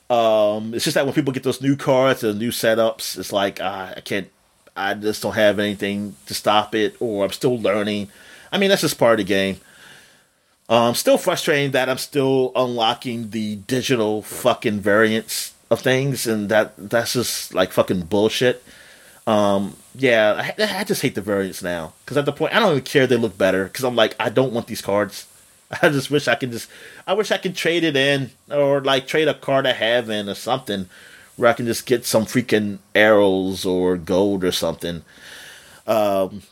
Um, 0.09 0.73
it's 0.73 0.83
just 0.83 0.95
that 0.95 1.05
when 1.05 1.15
people 1.15 1.33
get 1.33 1.43
those 1.43 1.61
new 1.61 1.75
cards 1.75 2.23
and 2.23 2.37
new 2.37 2.51
setups, 2.51 3.17
it's 3.17 3.31
like 3.33 3.59
ah, 3.61 3.93
I 3.95 4.01
can't. 4.01 4.29
I 4.75 4.93
just 4.93 5.21
don't 5.21 5.33
have 5.35 5.59
anything 5.59 6.15
to 6.27 6.33
stop 6.33 6.73
it, 6.75 6.95
or 6.99 7.25
I'm 7.25 7.31
still 7.31 7.59
learning. 7.59 8.09
I 8.51 8.57
mean, 8.57 8.69
that's 8.69 8.81
just 8.81 8.97
part 8.97 9.19
of 9.19 9.25
the 9.25 9.29
game. 9.29 9.57
Um, 10.69 10.95
still 10.95 11.17
frustrating 11.17 11.71
that 11.71 11.89
I'm 11.89 11.97
still 11.97 12.53
unlocking 12.55 13.31
the 13.31 13.57
digital 13.57 14.21
fucking 14.21 14.79
variants 14.79 15.50
of 15.71 15.79
things, 15.79 16.27
and 16.27 16.49
that 16.49 16.73
that's 16.77 17.13
just 17.13 17.53
like 17.55 17.71
fucking 17.71 18.01
bullshit. 18.01 18.63
Um, 19.25 19.77
yeah, 19.95 20.53
I, 20.59 20.79
I 20.79 20.83
just 20.83 21.01
hate 21.01 21.15
the 21.15 21.21
variants 21.21 21.63
now 21.63 21.93
because 22.03 22.17
at 22.17 22.25
the 22.25 22.33
point 22.33 22.53
I 22.53 22.59
don't 22.59 22.71
even 22.71 22.83
care 22.83 23.03
if 23.03 23.09
they 23.09 23.17
look 23.17 23.37
better 23.37 23.63
because 23.65 23.85
I'm 23.85 23.95
like 23.95 24.15
I 24.19 24.29
don't 24.29 24.53
want 24.53 24.67
these 24.67 24.81
cards. 24.81 25.27
I 25.81 25.89
just 25.89 26.11
wish 26.11 26.27
I 26.27 26.35
could 26.35 26.51
just 26.51 26.69
I 27.07 27.13
wish 27.13 27.31
I 27.31 27.37
could 27.37 27.55
trade 27.55 27.83
it 27.83 27.95
in 27.95 28.31
or 28.51 28.81
like 28.81 29.07
trade 29.07 29.29
a 29.29 29.33
card 29.33 29.65
I 29.65 29.73
have 29.73 30.09
in 30.09 30.27
or 30.29 30.35
something 30.35 30.89
where 31.37 31.49
I 31.49 31.53
can 31.53 31.65
just 31.65 31.85
get 31.85 32.05
some 32.05 32.25
freaking 32.25 32.79
arrows 32.93 33.65
or 33.65 33.95
gold 33.95 34.43
or 34.43 34.51
something. 34.51 35.03
Um, 35.87 36.43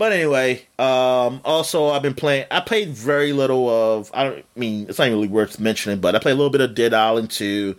but 0.00 0.12
anyway, 0.12 0.62
um, 0.78 1.42
also 1.44 1.90
I've 1.90 2.00
been 2.00 2.14
playing. 2.14 2.46
I 2.50 2.60
played 2.60 2.88
very 2.88 3.34
little 3.34 3.68
of. 3.68 4.10
I 4.14 4.24
don't 4.24 4.56
mean 4.56 4.86
it's 4.88 4.98
not 4.98 5.08
even 5.08 5.18
really 5.18 5.28
worth 5.28 5.60
mentioning, 5.60 6.00
but 6.00 6.16
I 6.16 6.18
played 6.18 6.32
a 6.32 6.36
little 6.36 6.48
bit 6.48 6.62
of 6.62 6.74
Dead 6.74 6.94
Island 6.94 7.30
2. 7.30 7.76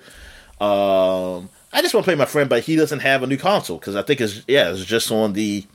Um, 0.59 1.49
I 1.73 1.81
just 1.81 1.95
want 1.95 2.05
to 2.05 2.11
play 2.11 2.13
my 2.13 2.25
friend, 2.25 2.47
but 2.47 2.63
he 2.63 2.75
doesn't 2.75 2.99
have 2.99 3.23
a 3.23 3.27
new 3.27 3.37
console 3.37 3.79
because 3.79 3.95
I 3.95 4.03
think 4.03 4.21
it's 4.21 4.43
yeah, 4.47 4.69
it's 4.69 4.85
just 4.85 5.11
on 5.11 5.33
the 5.33 5.65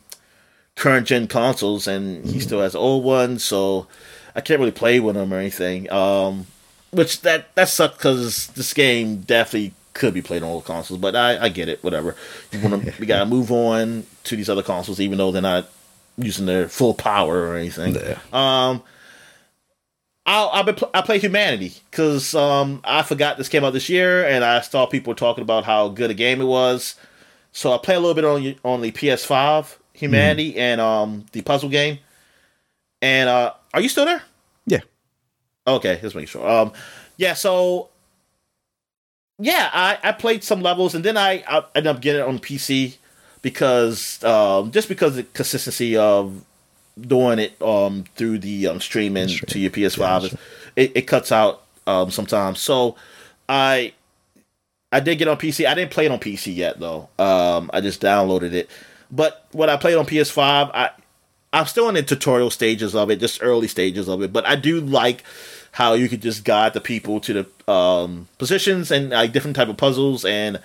current 0.77 1.09
gen 1.09 1.27
consoles, 1.27 1.89
and 1.89 2.25
he 2.25 2.39
still 2.39 2.61
has 2.61 2.77
old 2.77 3.03
ones, 3.03 3.43
so 3.43 3.89
I 4.37 4.41
can't 4.41 4.61
really 4.61 4.71
play 4.71 5.01
with 5.01 5.17
him 5.17 5.35
or 5.35 5.39
anything. 5.39 5.91
Um, 5.91 6.47
which 6.93 7.23
that 7.23 7.53
that 7.57 7.71
sucks 7.71 7.97
because 7.97 8.47
this 8.55 8.73
game 8.73 9.23
definitely 9.23 9.75
could 9.95 10.15
be 10.15 10.23
played 10.23 10.45
on 10.45 10.51
old 10.51 10.65
consoles, 10.65 11.01
but 11.01 11.17
I, 11.17 11.47
I 11.47 11.49
get 11.49 11.69
it. 11.69 11.83
Whatever. 11.83 12.15
You 12.53 12.61
wanna, 12.61 12.93
we 13.01 13.07
gotta 13.07 13.27
move 13.37 13.51
on 13.51 14.07
to 14.23 14.37
these 14.37 14.49
other 14.49 14.63
consoles, 14.63 15.01
even 15.01 15.19
though 15.19 15.33
they're 15.33 15.43
not 15.43 15.69
using 16.19 16.47
their 16.47 16.69
full 16.69 16.95
power 16.95 17.49
or 17.49 17.57
anything. 17.57 17.95
Yeah. 17.95 18.19
Um, 18.33 18.83
I'll, 20.25 20.49
I'll 20.49 20.65
be 20.65 20.73
pl- 20.73 20.91
I 20.93 21.03
play 21.03 21.19
Humanity 21.19 21.75
because 21.91 22.35
um, 22.35 22.81
I 22.85 23.03
forgot 23.03 23.37
this 23.39 23.49
came 23.49 23.65
out 23.65 23.73
this 23.73 23.89
year, 23.89 24.27
and 24.27 24.45
I 24.45 24.61
saw 24.61 24.87
people 24.87 25.15
talking 25.15 25.43
about 25.43 25.65
how 25.65 25.89
good 25.89 26.11
a 26.11 26.15
game 26.15 26.41
it 26.41 26.47
was. 26.47 26.97
So 27.53 27.73
I 27.73 27.79
play 27.79 27.95
a 27.95 28.01
little 28.01 28.15
bit 28.15 28.25
on 28.25 28.55
on 28.65 28.81
the 28.81 28.91
PS5 28.91 29.77
Humanity 29.95 30.57
and 30.57 30.81
um, 30.81 31.27
the 31.33 31.43
puzzle 31.43 31.69
game. 31.69 32.01
And 33.01 33.29
uh, 33.29 33.55
are 33.73 33.81
you 33.81 33.89
still 33.89 34.05
there? 34.05 34.23
Yeah. 34.67 34.81
Okay, 35.67 35.99
just 36.01 36.15
making 36.15 36.29
sure. 36.29 36.49
Um, 36.49 36.73
yeah. 37.17 37.35
So 37.35 37.91
yeah, 39.39 39.71
I, 39.73 39.99
I 40.03 40.13
played 40.13 40.43
some 40.43 40.61
levels, 40.61 40.95
and 40.95 41.05
then 41.05 41.17
I, 41.17 41.45
I 41.47 41.65
ended 41.75 41.95
up 41.95 42.01
getting 42.01 42.23
it 42.23 42.27
on 42.27 42.39
PC 42.39 42.97
because 43.47 44.25
um, 44.25 44.73
just 44.73 44.89
because 44.89 45.11
of 45.11 45.17
the 45.19 45.23
consistency 45.23 45.97
of 45.97 46.45
doing 47.01 47.39
it 47.39 47.63
um, 47.63 48.03
through 48.17 48.41
the 48.41 48.67
um, 48.67 48.81
streaming 48.81 49.29
Stream. 49.29 49.47
to 49.47 49.59
your 49.61 49.71
PS5, 49.71 50.33
Yeah, 50.33 50.39
it, 50.75 50.93
it 50.97 51.03
cuts 51.03 51.31
out 51.31 51.63
um, 51.87 52.11
sometimes. 52.11 52.61
So 52.61 52.97
I 53.49 53.93
I 54.91 54.99
did 54.99 55.19
get 55.19 55.29
on 55.29 55.37
PC. 55.37 55.65
I 55.65 55.75
didn't 55.75 55.93
play 55.93 56.07
it 56.07 56.11
on 56.11 56.19
PC 56.19 56.57
yet 56.57 56.81
though. 56.81 57.09
Um, 57.21 57.71
I 57.73 57.81
just 57.81 58.03
downloaded 58.03 58.53
it. 58.53 58.69
But 59.13 59.47
when 59.53 59.71
I 59.71 59.77
played 59.77 59.95
on 59.95 60.07
PS5, 60.07 60.73
I 60.75 60.91
I'm 61.53 61.67
still 61.67 61.89
in 61.89 61.95
the 61.95 62.03
tutorial 62.03 62.51
stages 62.51 62.97
of 62.97 63.13
it, 63.13 63.21
just 63.21 63.45
early 63.45 63.69
stages 63.69 64.09
of 64.09 64.23
it. 64.23 64.33
But 64.33 64.45
I 64.45 64.57
do 64.57 64.81
like 64.81 65.23
how 65.71 65.93
you 65.93 66.09
could 66.09 66.21
just 66.21 66.43
guide 66.43 66.73
the 66.73 66.81
people 66.81 67.21
to 67.21 67.45
the 67.45 67.73
um, 67.73 68.27
positions 68.39 68.91
and 68.91 69.11
like 69.11 69.31
different 69.31 69.55
type 69.55 69.69
of 69.69 69.77
puzzles 69.77 70.25
and 70.25 70.59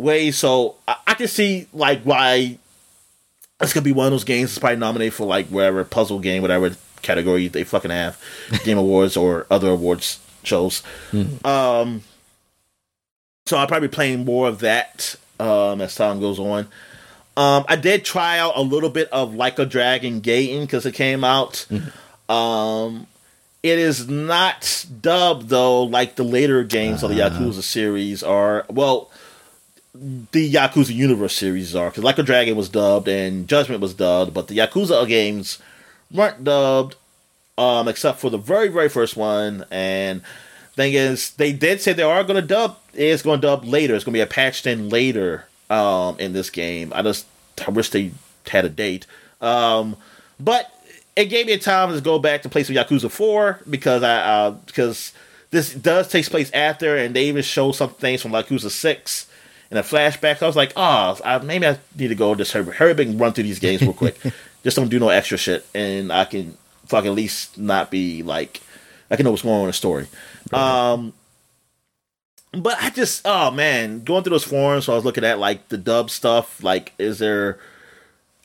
ways. 0.00 0.36
So 0.38 0.76
I, 0.88 0.96
I 1.06 1.14
can 1.14 1.28
see 1.28 1.66
like 1.72 2.02
why 2.02 2.58
this 3.58 3.72
could 3.72 3.84
be 3.84 3.92
one 3.92 4.06
of 4.06 4.12
those 4.12 4.24
games 4.24 4.50
that's 4.50 4.58
probably 4.58 4.76
nominated 4.78 5.14
for 5.14 5.26
like 5.26 5.46
whatever 5.48 5.84
puzzle 5.84 6.18
game, 6.18 6.42
whatever 6.42 6.74
category 7.02 7.48
they 7.48 7.64
fucking 7.64 7.90
have, 7.90 8.20
Game 8.64 8.78
Awards 8.78 9.16
or 9.16 9.46
other 9.50 9.70
awards 9.70 10.18
shows. 10.42 10.82
Um, 11.44 12.02
so 13.46 13.56
I'll 13.56 13.66
probably 13.66 13.88
be 13.88 13.94
playing 13.94 14.24
more 14.24 14.48
of 14.48 14.60
that 14.60 15.16
um, 15.38 15.80
as 15.80 15.94
time 15.94 16.20
goes 16.20 16.38
on. 16.38 16.68
Um, 17.36 17.64
I 17.68 17.76
did 17.76 18.04
try 18.04 18.38
out 18.38 18.54
a 18.56 18.60
little 18.62 18.90
bit 18.90 19.08
of 19.10 19.34
Like 19.34 19.58
a 19.58 19.64
Dragon 19.64 20.20
Gaiden 20.20 20.62
because 20.62 20.84
it 20.84 20.92
came 20.94 21.24
out. 21.24 21.66
Um, 22.28 23.06
it 23.62 23.78
is 23.78 24.08
not 24.08 24.86
dubbed 25.00 25.48
though, 25.48 25.84
like 25.84 26.16
the 26.16 26.22
later 26.22 26.64
games 26.64 27.02
of 27.02 27.10
the 27.10 27.16
Yakuza 27.16 27.62
series 27.62 28.22
are. 28.22 28.66
Well, 28.68 29.10
the 29.94 30.52
Yakuza 30.52 30.94
Universe 30.94 31.36
series 31.36 31.74
are. 31.74 31.90
Because 31.90 32.04
Like 32.04 32.18
a 32.18 32.22
Dragon 32.22 32.56
was 32.56 32.68
dubbed 32.68 33.08
and 33.08 33.48
Judgment 33.48 33.80
was 33.80 33.94
dubbed, 33.94 34.32
but 34.34 34.48
the 34.48 34.58
Yakuza 34.58 35.06
games 35.06 35.58
weren't 36.12 36.44
dubbed, 36.44 36.96
um, 37.58 37.88
except 37.88 38.20
for 38.20 38.30
the 38.30 38.38
very, 38.38 38.68
very 38.68 38.88
first 38.88 39.16
one. 39.16 39.64
And 39.70 40.22
thing 40.74 40.94
is, 40.94 41.30
they 41.32 41.52
did 41.52 41.80
say 41.80 41.92
they 41.92 42.02
are 42.02 42.24
going 42.24 42.40
to 42.40 42.46
dub. 42.46 42.78
It's 42.94 43.22
going 43.22 43.40
to 43.40 43.46
dub 43.46 43.64
later. 43.64 43.94
It's 43.94 44.04
going 44.04 44.12
to 44.12 44.18
be 44.18 44.22
a 44.22 44.26
patched 44.26 44.66
in 44.66 44.88
later 44.88 45.46
um, 45.68 46.18
in 46.18 46.32
this 46.32 46.50
game. 46.50 46.92
I 46.94 47.02
just 47.02 47.26
I 47.66 47.70
wish 47.70 47.90
they 47.90 48.12
had 48.46 48.64
a 48.64 48.68
date. 48.68 49.06
Um, 49.40 49.96
but 50.38 50.72
it 51.16 51.26
gave 51.26 51.46
me 51.46 51.52
a 51.52 51.58
time 51.58 51.92
to 51.92 52.00
go 52.00 52.18
back 52.18 52.42
to 52.42 52.48
play 52.48 52.62
some 52.62 52.76
Yakuza 52.76 53.10
4 53.10 53.60
because 53.68 54.02
I 54.02 54.16
uh, 54.16 54.50
because 54.50 55.12
this 55.50 55.74
does 55.74 56.08
takes 56.08 56.28
place 56.28 56.50
after, 56.52 56.96
and 56.96 57.14
they 57.14 57.26
even 57.26 57.42
show 57.42 57.72
some 57.72 57.90
things 57.90 58.22
from 58.22 58.32
Yakuza 58.32 58.70
6 58.70 59.26
in 59.70 59.76
a 59.76 59.82
flashback. 59.82 60.38
So 60.38 60.46
I 60.46 60.48
was 60.48 60.56
like, 60.56 60.72
oh, 60.74 61.18
I, 61.24 61.38
maybe 61.38 61.66
I 61.66 61.78
need 61.96 62.08
to 62.08 62.16
go 62.16 62.34
just 62.34 62.52
hurry, 62.52 62.74
hurry 62.74 62.90
up 62.90 62.98
and 62.98 63.20
run 63.20 63.32
through 63.32 63.44
these 63.44 63.60
games 63.60 63.82
real 63.82 63.92
quick. 63.92 64.18
just 64.64 64.76
don't 64.76 64.88
do 64.88 64.98
no 64.98 65.10
extra 65.10 65.38
shit, 65.38 65.64
and 65.74 66.12
I 66.12 66.24
can 66.24 66.56
fucking 66.86 67.10
at 67.10 67.14
least 67.14 67.56
not 67.56 67.90
be 67.90 68.24
like 68.24 68.60
I 69.10 69.16
can 69.16 69.24
know 69.24 69.30
what's 69.30 69.42
going 69.42 69.54
on 69.54 69.60
in 69.62 69.66
the 69.68 69.72
story. 69.72 70.06
Right. 70.52 70.60
Um, 70.92 71.12
but 72.52 72.76
I 72.80 72.90
just 72.90 73.22
oh 73.24 73.50
man, 73.50 74.02
going 74.02 74.24
through 74.24 74.32
those 74.32 74.44
forums, 74.44 74.86
so 74.86 74.92
I 74.92 74.96
was 74.96 75.04
looking 75.04 75.24
at 75.24 75.38
like 75.38 75.68
the 75.68 75.78
dub 75.78 76.10
stuff. 76.10 76.62
Like, 76.62 76.92
is 76.98 77.18
there? 77.18 77.58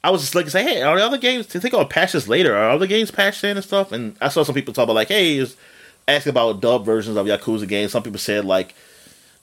I 0.03 0.11
was 0.11 0.21
just 0.21 0.36
like, 0.36 0.47
say, 0.49 0.63
hey, 0.63 0.84
are 0.84 0.95
the 0.97 1.03
other 1.03 1.17
games? 1.17 1.47
They 1.47 1.59
think 1.59 1.73
I'll 1.73 1.89
later. 2.28 2.55
Are 2.55 2.69
other 2.69 2.86
games 2.86 3.09
patched 3.09 3.43
in 3.43 3.57
and 3.57 3.65
stuff? 3.65 3.91
And 3.91 4.15
I 4.21 4.30
saw 4.30 4.43
some 4.43 4.53
people 4.53 4.71
talk 4.71 4.84
about 4.84 4.93
like, 4.93 5.07
hey, 5.07 5.38
is 5.38 5.57
asking 6.07 6.30
about 6.30 6.61
dub 6.61 6.86
versions 6.86 7.17
of 7.17 7.26
Yakuza 7.26 7.67
games. 7.67 7.91
Some 7.91 8.03
people 8.03 8.19
said 8.19 8.45
like 8.45 8.76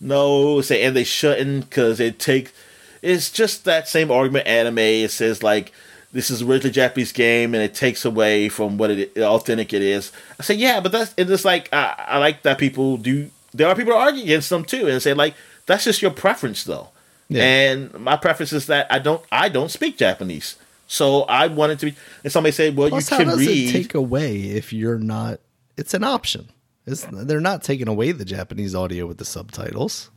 no, 0.02 0.60
say, 0.60 0.82
and 0.82 0.94
they 0.94 1.04
shouldn't 1.04 1.70
because 1.70 2.00
it 2.00 2.18
takes. 2.18 2.52
It's 3.00 3.30
just 3.30 3.64
that 3.64 3.88
same 3.88 4.10
argument. 4.10 4.46
Anime. 4.46 4.78
It 4.78 5.10
says 5.10 5.42
like. 5.42 5.72
This 6.14 6.30
is 6.30 6.42
originally 6.42 6.68
a 6.68 6.72
Japanese 6.74 7.10
game, 7.10 7.54
and 7.54 7.62
it 7.64 7.74
takes 7.74 8.04
away 8.04 8.50
from 8.50 8.76
what 8.76 8.90
it 8.90 9.16
authentic 9.16 9.72
it 9.72 9.80
is. 9.80 10.12
I 10.38 10.42
say, 10.42 10.52
yeah, 10.52 10.78
but 10.80 10.92
that's 10.92 11.14
it's 11.16 11.30
just 11.30 11.46
like 11.46 11.72
I, 11.72 11.94
I 12.06 12.18
like 12.18 12.42
that 12.42 12.58
people 12.58 12.98
do. 12.98 13.30
There 13.54 13.66
are 13.66 13.74
people 13.74 13.94
who 13.94 13.98
argue 13.98 14.22
against 14.22 14.50
them 14.50 14.62
too, 14.62 14.88
and 14.88 15.00
say 15.00 15.14
like 15.14 15.32
that's 15.64 15.84
just 15.84 16.02
your 16.02 16.10
preference, 16.10 16.64
though. 16.64 16.88
Yeah. 17.30 17.44
And 17.44 17.94
my 17.94 18.16
preference 18.16 18.52
is 18.52 18.66
that 18.66 18.88
I 18.90 18.98
don't 18.98 19.24
I 19.32 19.48
don't 19.48 19.70
speak 19.70 19.96
Japanese, 19.96 20.56
so 20.86 21.22
I 21.22 21.46
wanted 21.46 21.78
to 21.78 21.86
be. 21.86 21.94
And 22.24 22.30
somebody 22.30 22.52
said, 22.52 22.76
well, 22.76 22.90
Plus, 22.90 23.10
you 23.10 23.16
how 23.16 23.22
can 23.22 23.30
does 23.30 23.38
read. 23.46 23.70
it 23.70 23.72
take 23.72 23.94
away 23.94 24.38
if 24.42 24.70
you're 24.70 24.98
not? 24.98 25.40
It's 25.78 25.94
an 25.94 26.04
option. 26.04 26.50
It's, 26.86 27.04
they're 27.10 27.40
not 27.40 27.62
taking 27.62 27.88
away 27.88 28.12
the 28.12 28.24
Japanese 28.24 28.74
audio 28.74 29.06
with 29.06 29.18
the 29.18 29.24
subtitles. 29.24 30.10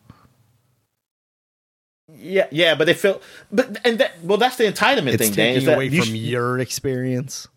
yeah, 2.14 2.48
yeah, 2.52 2.76
but 2.76 2.86
they 2.86 2.94
feel, 2.94 3.22
but 3.52 3.78
and 3.86 4.00
that 4.00 4.14
well, 4.24 4.38
that's 4.38 4.58
the 4.58 4.64
entitlement 4.66 5.14
It's 5.14 5.24
thing, 5.28 5.34
Dan. 5.34 5.56
Is 5.56 5.64
taking 5.64 5.66
that 5.68 5.76
away 5.76 5.86
you 5.88 6.02
from 6.02 6.10
sh- 6.14 6.18
your 6.18 6.60
experience. 6.60 7.48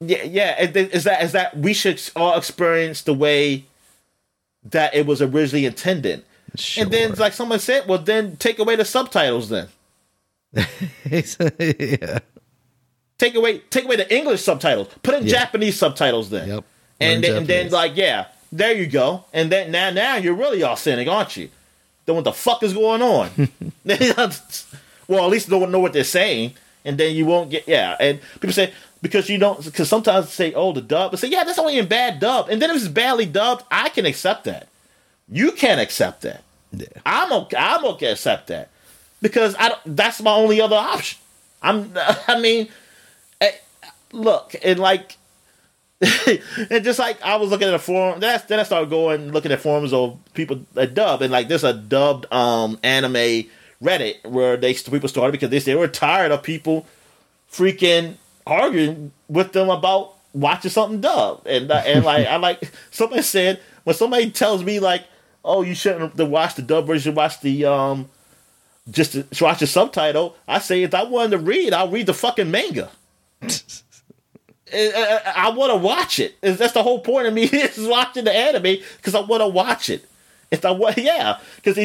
Yeah, 0.00 0.22
yeah. 0.22 0.60
Is 0.60 1.04
that 1.04 1.22
is 1.22 1.32
that 1.32 1.56
we 1.56 1.72
should 1.74 2.00
all 2.16 2.36
experience 2.36 3.02
the 3.02 3.14
way 3.14 3.64
that 4.64 4.94
it 4.94 5.06
was 5.06 5.20
originally 5.22 5.66
intended? 5.66 6.24
And 6.78 6.90
then, 6.90 7.14
like 7.14 7.32
someone 7.32 7.58
said, 7.58 7.88
well, 7.88 7.98
then 7.98 8.36
take 8.36 8.58
away 8.58 8.76
the 8.76 8.84
subtitles. 8.84 9.48
Then 9.48 9.68
yeah. 10.54 12.18
take 13.18 13.34
away 13.34 13.58
take 13.70 13.84
away 13.84 13.96
the 13.96 14.14
English 14.14 14.42
subtitles. 14.42 14.88
Put 15.02 15.14
in 15.14 15.24
Yeah. 15.24 15.30
Japanese 15.30 15.78
subtitles. 15.78 16.30
Then, 16.30 16.48
Yep. 16.48 16.64
And 17.00 17.24
then, 17.24 17.36
and 17.36 17.46
then 17.46 17.70
like 17.70 17.96
yeah, 17.96 18.26
there 18.52 18.74
you 18.74 18.86
go. 18.86 19.24
And 19.32 19.50
then 19.50 19.70
now 19.70 19.90
now 19.90 20.16
you're 20.16 20.34
really 20.34 20.62
all 20.62 20.76
cynic, 20.76 21.08
aren't 21.08 21.36
you? 21.36 21.50
Then 22.06 22.16
what 22.16 22.24
the 22.24 22.32
fuck 22.32 22.62
is 22.62 22.72
going 22.74 23.02
on? 23.02 23.30
well, 25.08 25.24
at 25.24 25.30
least 25.30 25.48
don't 25.48 25.70
know 25.70 25.80
what 25.80 25.92
they're 25.92 26.04
saying. 26.04 26.54
and 26.84 26.98
then 26.98 27.14
you 27.14 27.26
won't 27.26 27.50
get 27.50 27.66
yeah. 27.66 27.96
And 27.98 28.20
people 28.34 28.52
say 28.52 28.72
because 29.02 29.28
you 29.28 29.38
don't 29.38 29.64
because 29.64 29.88
sometimes 29.88 30.26
they 30.26 30.50
say 30.50 30.54
oh 30.54 30.72
the 30.72 30.82
dub, 30.82 31.10
but 31.10 31.20
say 31.20 31.28
yeah 31.28 31.44
that's 31.44 31.58
only 31.58 31.78
in 31.78 31.86
bad 31.88 32.20
dub, 32.20 32.48
and 32.48 32.60
then 32.60 32.70
if 32.70 32.76
it's 32.76 32.88
badly 32.88 33.26
dubbed, 33.26 33.64
I 33.70 33.88
can 33.88 34.06
accept 34.06 34.44
that. 34.44 34.68
You 35.28 35.52
can't 35.52 35.80
accept 35.80 36.22
that. 36.22 36.42
Yeah. 36.72 36.86
I'm 37.06 37.32
okay. 37.32 37.56
I'm 37.56 37.84
okay 37.86 38.12
accept 38.12 38.48
that 38.48 38.68
because 39.22 39.54
I 39.58 39.70
don't, 39.70 39.96
that's 39.96 40.20
my 40.20 40.32
only 40.32 40.60
other 40.60 40.76
option. 40.76 41.18
I'm. 41.62 41.92
I 42.28 42.38
mean, 42.40 42.68
eh, 43.40 43.52
look 44.12 44.54
and 44.62 44.78
like. 44.78 45.16
and 46.70 46.84
just 46.84 46.98
like 46.98 47.22
I 47.22 47.36
was 47.36 47.50
looking 47.50 47.68
at 47.68 47.74
a 47.74 47.78
forum, 47.78 48.20
then 48.20 48.34
I, 48.34 48.42
then 48.46 48.60
I 48.60 48.64
started 48.64 48.90
going 48.90 49.32
looking 49.32 49.52
at 49.52 49.60
forums 49.60 49.92
of 49.92 50.18
people 50.34 50.60
that 50.74 50.94
dub, 50.94 51.22
and 51.22 51.32
like 51.32 51.48
there's 51.48 51.64
a 51.64 51.72
dubbed 51.72 52.32
um 52.32 52.78
anime 52.82 53.44
Reddit 53.82 54.24
where 54.26 54.56
they 54.56 54.74
people 54.74 55.08
started 55.08 55.32
because 55.32 55.50
they 55.50 55.58
they 55.60 55.74
were 55.74 55.88
tired 55.88 56.32
of 56.32 56.42
people 56.42 56.86
freaking 57.50 58.16
arguing 58.46 59.12
with 59.28 59.52
them 59.52 59.70
about 59.70 60.14
watching 60.32 60.70
something 60.70 61.00
dubbed, 61.00 61.46
and 61.46 61.70
uh, 61.70 61.82
and 61.86 62.04
like 62.04 62.26
I 62.26 62.36
like 62.36 62.70
somebody 62.90 63.22
said 63.22 63.60
when 63.84 63.94
somebody 63.94 64.30
tells 64.30 64.64
me 64.64 64.80
like, 64.80 65.04
oh 65.44 65.62
you 65.62 65.74
shouldn't 65.74 66.16
watch 66.16 66.56
the 66.56 66.62
dub 66.62 66.86
version, 66.86 67.14
watch 67.14 67.40
the 67.40 67.64
um 67.66 68.08
just 68.90 69.12
to 69.12 69.44
watch 69.44 69.60
the 69.60 69.66
subtitle. 69.66 70.36
I 70.46 70.58
say 70.58 70.82
if 70.82 70.92
I 70.92 71.04
wanted 71.04 71.30
to 71.30 71.38
read, 71.38 71.72
I'll 71.72 71.88
read 71.88 72.06
the 72.06 72.14
fucking 72.14 72.50
manga. 72.50 72.90
I, 74.74 75.20
I, 75.24 75.46
I 75.46 75.50
want 75.50 75.72
to 75.72 75.76
watch 75.76 76.18
it. 76.18 76.40
That's 76.40 76.72
the 76.72 76.82
whole 76.82 77.00
point 77.00 77.26
of 77.26 77.34
me 77.34 77.44
is 77.52 77.86
watching 77.86 78.24
the 78.24 78.32
anime 78.32 78.78
because 78.96 79.14
I 79.14 79.20
want 79.20 79.42
to 79.42 79.48
watch 79.48 79.90
it. 79.90 80.08
If 80.50 80.64
I 80.64 80.70
want, 80.70 80.98
yeah, 80.98 81.38
because 81.56 81.76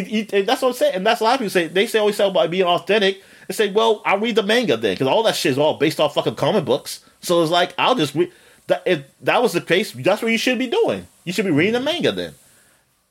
that's 0.45 0.61
what 0.61 0.69
I'm 0.69 0.73
saying, 0.73 0.95
and 0.95 1.05
that's 1.05 1.21
a 1.21 1.23
lot 1.23 1.33
of 1.33 1.39
people 1.39 1.49
say. 1.49 1.67
They 1.67 1.87
say 1.87 1.99
always 1.99 2.15
say 2.15 2.27
about 2.27 2.51
being 2.51 2.65
authentic. 2.65 3.23
They 3.47 3.53
say, 3.53 3.71
well, 3.71 4.01
I'll 4.05 4.19
read 4.19 4.35
the 4.35 4.43
manga 4.43 4.77
then 4.77 4.93
because 4.93 5.07
all 5.07 5.23
that 5.23 5.35
shit 5.35 5.53
is 5.53 5.57
all 5.57 5.77
based 5.77 5.99
off 5.99 6.13
fucking 6.13 6.35
comic 6.35 6.65
books. 6.65 7.03
So 7.21 7.41
it's 7.41 7.51
like 7.51 7.73
I'll 7.77 7.95
just 7.95 8.15
read. 8.15 8.31
That 8.67 8.83
if 8.85 9.03
that 9.21 9.41
was 9.41 9.53
the 9.53 9.61
case, 9.61 9.91
that's 9.93 10.21
what 10.21 10.31
you 10.31 10.37
should 10.37 10.59
be 10.59 10.67
doing. 10.67 11.07
You 11.23 11.33
should 11.33 11.45
be 11.45 11.51
reading 11.51 11.73
the 11.73 11.79
manga 11.79 12.11
then. 12.11 12.33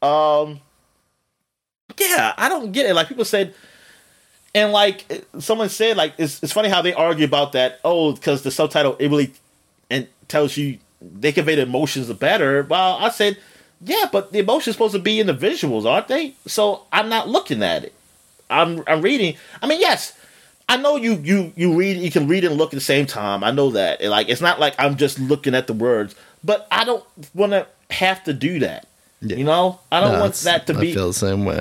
Um, 0.01 0.61
yeah, 1.99 2.35
I 2.37 2.49
don't 2.49 2.71
get 2.71 2.87
it. 2.87 2.95
Like 2.95 3.09
people 3.09 3.25
said, 3.25 3.55
and 4.55 4.73
like 4.73 5.25
someone 5.41 5.69
said, 5.69 5.97
like 5.97 6.15
it's 6.19 6.43
it's 6.43 6.53
funny 6.53 6.69
how 6.69 6.83
they 6.83 6.95
argue 6.95 7.25
about 7.25 7.53
that. 7.53 7.81
Oh, 7.85 8.13
because 8.13 8.43
the 8.43 8.53
subtitle 8.53 8.97
it 9.01 9.09
really 9.09 9.33
tells 10.29 10.57
you 10.57 10.79
they 11.01 11.33
convey 11.33 11.55
the 11.55 11.63
emotions 11.63 12.13
better. 12.13 12.63
Well, 12.63 12.99
I 13.01 13.11
said, 13.11 13.39
yeah, 13.81 14.07
but 14.11 14.33
the 14.33 14.41
emotions 14.41 14.77
supposed 14.77 14.95
to 14.95 14.99
be 15.01 15.21
in 15.21 15.27
the 15.27 15.35
visuals, 15.35 15.85
aren't 15.85 16.09
they? 16.09 16.35
So 16.47 16.83
I'm 16.93 17.09
not 17.09 17.29
looking 17.29 17.63
at 17.63 17.85
it. 17.85 17.95
I'm 18.51 18.83
I'm 18.87 19.03
reading. 19.03 19.37
I 19.63 19.67
mean, 19.67 19.81
yes, 19.81 20.19
I 20.69 20.77
know 20.77 20.97
you 20.97 21.15
you 21.23 21.53
you 21.57 21.75
read 21.75 21.99
you 21.99 22.11
can 22.11 22.29
read 22.29 22.45
and 22.45 22.57
look 22.57 22.73
at 22.73 22.77
the 22.77 22.81
same 22.81 23.07
time. 23.07 23.45
I 23.45 23.51
know 23.51 23.71
that. 23.71 24.01
And 24.01 24.11
like 24.11 24.29
it's 24.29 24.41
not 24.41 24.59
like 24.59 24.75
I'm 24.79 24.97
just 24.97 25.19
looking 25.19 25.55
at 25.55 25.67
the 25.67 25.73
words, 25.73 26.15
but 26.43 26.67
I 26.71 26.85
don't 26.85 27.05
want 27.35 27.53
to 27.53 27.67
have 27.91 28.25
to 28.25 28.33
do 28.33 28.59
that. 28.61 28.87
Yeah. 29.21 29.37
You 29.37 29.45
know, 29.45 29.81
I 29.91 30.01
don't 30.01 30.13
no, 30.13 30.21
want 30.21 30.35
that 30.35 30.67
to 30.69 30.75
be. 30.75 30.91
I 30.91 30.95
feel 30.95 31.09
the 31.09 31.15
same 31.15 31.45
way. 31.45 31.61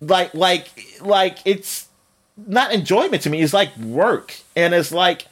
Like 0.00 0.34
like 0.34 0.68
like 1.00 1.38
it's 1.44 1.88
not 2.36 2.72
enjoyment 2.72 3.22
to 3.22 3.30
me. 3.30 3.40
It's 3.42 3.52
like 3.52 3.76
work, 3.76 4.34
and 4.54 4.74
it's 4.74 4.92
like 4.92 5.26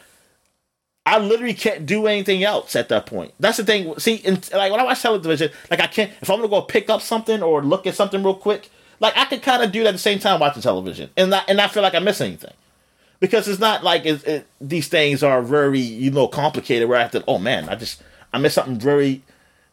I 1.06 1.18
literally 1.18 1.54
can't 1.54 1.86
do 1.86 2.08
anything 2.08 2.42
else 2.42 2.74
at 2.74 2.88
that 2.88 3.06
point. 3.06 3.32
That's 3.38 3.58
the 3.58 3.64
thing. 3.64 3.96
See, 3.98 4.16
in, 4.16 4.40
like 4.52 4.72
when 4.72 4.80
I 4.80 4.82
watch 4.82 5.00
television, 5.00 5.50
like 5.70 5.78
I 5.80 5.86
can't 5.86 6.10
if 6.20 6.28
I'm 6.28 6.38
gonna 6.38 6.48
go 6.48 6.62
pick 6.62 6.90
up 6.90 7.00
something 7.00 7.42
or 7.44 7.62
look 7.62 7.86
at 7.86 7.94
something 7.94 8.22
real 8.22 8.34
quick. 8.34 8.70
Like 8.98 9.16
I 9.16 9.26
can 9.26 9.40
kind 9.40 9.62
of 9.62 9.70
do 9.70 9.82
that 9.84 9.90
at 9.90 9.92
the 9.92 9.98
same 9.98 10.18
time 10.18 10.40
watching 10.40 10.62
television, 10.62 11.10
and 11.16 11.30
not, 11.30 11.44
and 11.48 11.60
I 11.60 11.68
feel 11.68 11.82
like 11.82 11.94
I 11.94 12.00
miss 12.00 12.20
anything 12.20 12.52
because 13.20 13.46
it's 13.46 13.60
not 13.60 13.84
like 13.84 14.04
it, 14.04 14.26
it, 14.26 14.46
these 14.60 14.88
things 14.88 15.22
are 15.22 15.42
very 15.42 15.78
you 15.78 16.10
know 16.10 16.26
complicated. 16.26 16.88
Where 16.88 16.98
I 16.98 17.02
have 17.02 17.12
to, 17.12 17.22
oh 17.28 17.38
man, 17.38 17.68
I 17.68 17.76
just 17.76 18.02
I 18.32 18.38
missed 18.38 18.56
something 18.56 18.80
very 18.80 19.22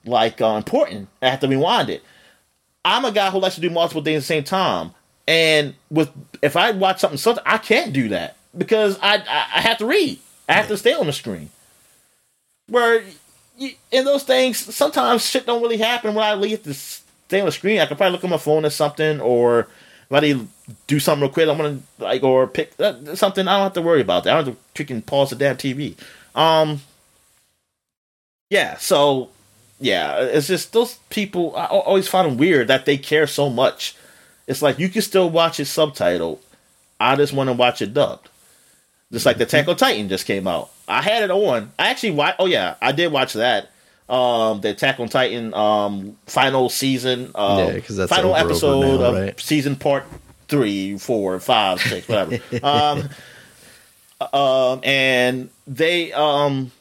like 0.06 0.40
uh, 0.40 0.56
important. 0.58 1.08
I 1.22 1.30
have 1.30 1.40
to 1.40 1.48
rewind 1.48 1.90
it. 1.90 2.04
I'm 2.86 3.06
a 3.06 3.12
guy 3.12 3.32
who 3.32 3.40
likes 3.40 3.56
to 3.56 3.62
do 3.62 3.70
multiple 3.70 4.04
things 4.04 4.18
at 4.18 4.22
the 4.22 4.26
same 4.26 4.44
time, 4.44 4.92
and 5.28 5.74
with 5.90 6.12
if 6.44 6.56
I 6.56 6.72
watch 6.72 7.00
something, 7.00 7.18
something 7.18 7.44
I 7.48 7.58
can't 7.58 7.92
do 7.92 8.10
that 8.10 8.38
because 8.56 9.00
I 9.02 9.16
I, 9.16 9.48
I 9.56 9.62
have 9.62 9.80
to 9.80 9.88
read. 9.88 10.20
I 10.54 10.58
have 10.58 10.68
to 10.68 10.78
stay 10.78 10.94
on 10.94 11.08
the 11.08 11.14
screen. 11.14 11.50
Where 12.68 13.04
in 13.92 14.06
those 14.06 14.24
things, 14.24 14.58
sometimes 14.76 15.28
shit 15.28 15.46
don't 15.46 15.62
really 15.62 15.78
happen 15.78 16.14
when 16.14 16.26
I 16.26 16.36
leave 16.36 16.64
to 16.64 16.74
stay 16.74 17.40
on 17.40 17.46
the 17.46 17.52
screen. 17.52 17.80
I 17.80 17.86
could 17.86 17.98
probably 17.98 18.14
look 18.14 18.24
on 18.24 18.30
my 18.30 18.38
phone 18.38 18.66
or 18.66 18.70
something, 18.70 19.20
or 19.20 19.68
if 20.10 20.12
I 20.12 20.46
do 20.88 21.00
something 21.00 21.24
real 21.24 21.34
quick, 21.34 21.50
I'm 21.50 21.58
gonna 21.58 21.80
like 22.00 22.24
or 22.24 22.48
pick 22.48 22.74
uh, 22.80 23.16
something. 23.16 23.48
I 23.48 23.58
don't 23.58 23.64
have 23.64 23.74
to 23.74 23.82
worry 23.82 24.02
about 24.02 24.24
that. 24.24 24.34
I 24.34 24.42
don't 24.42 24.46
have 24.46 24.58
to 24.76 24.84
freaking 24.84 25.06
pause 25.06 25.32
the 25.32 25.36
damn 25.36 25.58
TV. 25.58 25.96
Um, 26.36 26.82
yeah. 28.50 28.78
So 28.78 29.30
yeah, 29.80 30.20
it's 30.20 30.48
just 30.48 30.74
those 30.74 30.96
people. 31.10 31.56
I 31.56 31.66
always 31.66 32.08
find 32.08 32.30
them 32.30 32.38
weird 32.38 32.68
that 32.68 32.86
they 32.86 32.98
care 32.98 33.28
so 33.28 33.50
much. 33.50 33.96
It's 34.48 34.62
like 34.62 34.80
you 34.80 34.90
can 34.90 35.02
still 35.02 35.30
watch 35.30 35.60
it 35.60 35.64
subtitled. 35.64 36.40
I 37.00 37.16
just 37.16 37.34
want 37.34 37.50
to 37.50 37.54
watch 37.54 37.82
it 37.82 37.94
dubbed. 37.94 38.30
Just 39.14 39.28
like 39.28 39.38
the 39.38 39.44
Attack 39.44 39.68
on 39.68 39.76
Titan 39.76 40.10
just 40.10 40.26
came 40.26 40.48
out. 40.48 40.72
I 40.88 41.04
had 41.04 41.22
it 41.22 41.30
on. 41.30 41.72
I 41.78 41.90
actually 41.90 42.12
watch. 42.12 42.36
Oh 42.40 42.48
yeah, 42.48 42.76
I 42.82 42.92
did 42.92 43.12
watch 43.12 43.34
that. 43.34 43.70
Um, 44.10 44.60
the 44.62 44.72
Attack 44.72 45.00
on 45.00 45.08
Titan 45.08 45.54
um 45.54 46.18
final 46.26 46.68
season. 46.68 47.32
Um, 47.36 47.60
yeah, 47.60 47.74
because 47.74 47.96
that's 47.96 48.10
final 48.10 48.32
over, 48.34 48.40
episode 48.40 48.84
over 48.84 49.04
now, 49.04 49.10
of 49.10 49.16
right? 49.16 49.40
season 49.40 49.76
part 49.76 50.06
three, 50.48 50.98
four, 50.98 51.40
five, 51.40 51.80
six, 51.80 52.08
whatever. 52.08 52.40
um, 52.64 53.10
um, 54.34 54.82
and 54.84 55.50
they 55.68 56.12
um, 56.12 56.72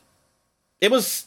it 0.81 0.91
was. 0.91 1.27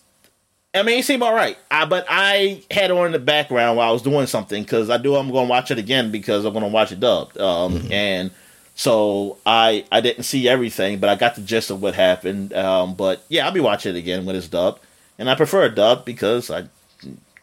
I 0.74 0.82
mean, 0.82 1.00
it 1.00 1.06
seemed 1.06 1.22
all 1.22 1.36
right. 1.36 1.58
I, 1.70 1.86
but 1.86 2.06
I 2.10 2.64
had 2.72 2.90
it 2.90 2.98
on 2.98 3.06
in 3.06 3.12
the 3.12 3.20
background 3.20 3.78
while 3.78 3.90
I 3.90 3.94
was 3.94 4.02
doing 4.02 4.26
something 4.26 4.64
because 4.64 4.90
I 4.90 4.98
do. 4.98 5.16
I'm 5.16 5.30
going 5.30 5.46
to 5.46 5.50
watch 5.50 5.70
it 5.70 5.78
again 5.78 6.12
because 6.12 6.46
I'm 6.46 6.52
going 6.52 6.66
to 6.66 6.72
watch 6.72 6.92
it 6.92 7.00
dubbed. 7.00 7.38
Um, 7.38 7.74
mm-hmm. 7.74 7.94
and 7.94 8.32
so 8.76 9.38
I 9.46 9.86
I 9.92 10.02
didn't 10.02 10.24
see 10.24 10.48
everything, 10.48 11.00
but 11.00 11.10
I 11.10 11.16
got 11.16 11.36
the 11.36 11.42
gist 11.42 11.72
of 11.72 11.82
what 11.82 11.96
happened. 11.96 12.54
Um, 12.54 12.94
but 12.94 13.24
yeah, 13.30 13.46
I'll 13.46 13.52
be 13.54 13.62
watching 13.62 13.96
it 13.96 13.98
again 13.98 14.26
when 14.26 14.36
it's 14.36 14.50
dubbed, 14.50 14.82
and 15.18 15.30
I 15.30 15.36
prefer 15.36 15.64
a 15.64 15.74
dub 15.74 16.06
because 16.06 16.52
I 16.52 16.66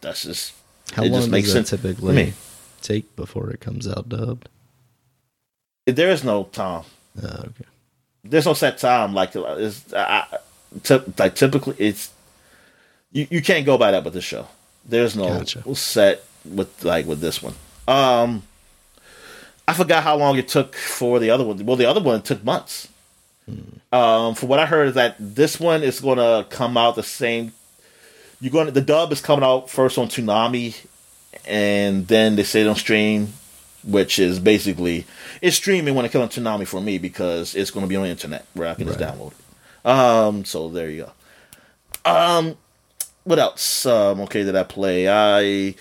that's 0.03 0.23
just 0.23 0.53
how 0.93 1.03
it 1.03 1.11
long 1.11 1.21
just 1.21 1.31
makes 1.31 1.47
does 1.53 1.55
sense 1.55 1.71
typically 1.71 2.35
take 2.83 3.17
before 3.17 3.51
it 3.51 3.61
comes 3.61 3.89
out 3.89 4.11
dubbed. 4.11 4.49
There 5.87 6.11
is 6.11 6.23
no 6.23 6.45
time. 6.45 6.85
Oh, 7.21 7.27
okay. 7.27 7.65
There's 8.25 8.47
no 8.47 8.55
set 8.55 8.79
time. 8.79 9.15
Like 9.15 9.35
it's 9.35 9.93
I, 9.95 10.27
t- 10.83 11.01
like 11.19 11.35
typically 11.35 11.77
it's 11.79 12.13
you 13.11 13.27
you 13.31 13.43
can't 13.43 13.65
go 13.65 13.79
by 13.79 13.91
that 13.91 14.05
with 14.05 14.13
the 14.13 14.21
show. 14.21 14.47
There's 14.85 15.17
no 15.17 15.39
gotcha. 15.39 15.75
set 15.75 16.25
with 16.45 16.85
like 16.85 17.07
with 17.07 17.21
this 17.21 17.43
one. 17.43 17.55
Um 17.89 18.43
I 19.73 19.75
forgot 19.75 20.03
how 20.03 20.19
long 20.19 20.37
it 20.37 20.49
took 20.49 20.75
for 20.75 21.19
the 21.19 21.31
other 21.31 21.45
one. 21.45 21.65
Well, 21.65 21.79
the 21.79 21.87
other 21.87 22.03
one 22.03 22.21
took 22.21 22.45
months. 22.45 22.89
Hmm. 23.47 23.97
Um, 23.97 24.35
from 24.35 24.51
what 24.51 24.59
I 24.59 24.67
heard, 24.67 24.89
is 24.89 24.95
that 24.97 25.17
this 25.19 25.59
one 25.59 25.83
is 25.83 25.99
going 25.99 26.19
to 26.19 26.47
come 26.51 26.77
out 26.77 26.95
the 26.95 27.03
same. 27.03 27.55
You're 28.39 28.53
going 28.53 28.67
to 28.67 28.73
the 28.73 28.83
dub 28.83 29.13
is 29.13 29.23
coming 29.23 29.43
out 29.43 29.71
first 29.71 29.97
on 29.97 30.09
Toonami, 30.09 30.77
and 31.47 32.07
then 32.07 32.37
they 32.37 32.43
say 32.43 32.61
it 32.61 32.67
on 32.67 32.77
stream, 32.77 33.33
which 33.83 34.19
is 34.19 34.39
basically 34.39 35.07
it's 35.41 35.57
streaming 35.57 35.95
when 35.95 36.05
it 36.05 36.13
comes 36.13 36.37
on 36.37 36.45
Toonami 36.45 36.67
for 36.67 36.83
me 36.83 36.99
because 36.99 37.55
it's 37.55 37.71
going 37.71 37.87
to 37.87 37.89
be 37.89 37.97
on 37.97 38.03
the 38.03 38.11
internet 38.11 38.45
where 38.53 38.69
I 38.69 38.75
can 38.75 38.87
right. 38.87 38.99
just 38.99 39.19
download 39.19 39.33
it. 39.33 39.89
Um, 39.89 40.45
so 40.45 40.69
there 40.69 40.91
you 40.91 41.09
go. 42.05 42.11
Um, 42.11 42.59
what 43.25 43.39
else? 43.39 43.87
Um, 43.87 44.21
okay, 44.23 44.43
did 44.43 44.55
I 44.55 44.65
play? 44.65 45.09
I 45.09 45.75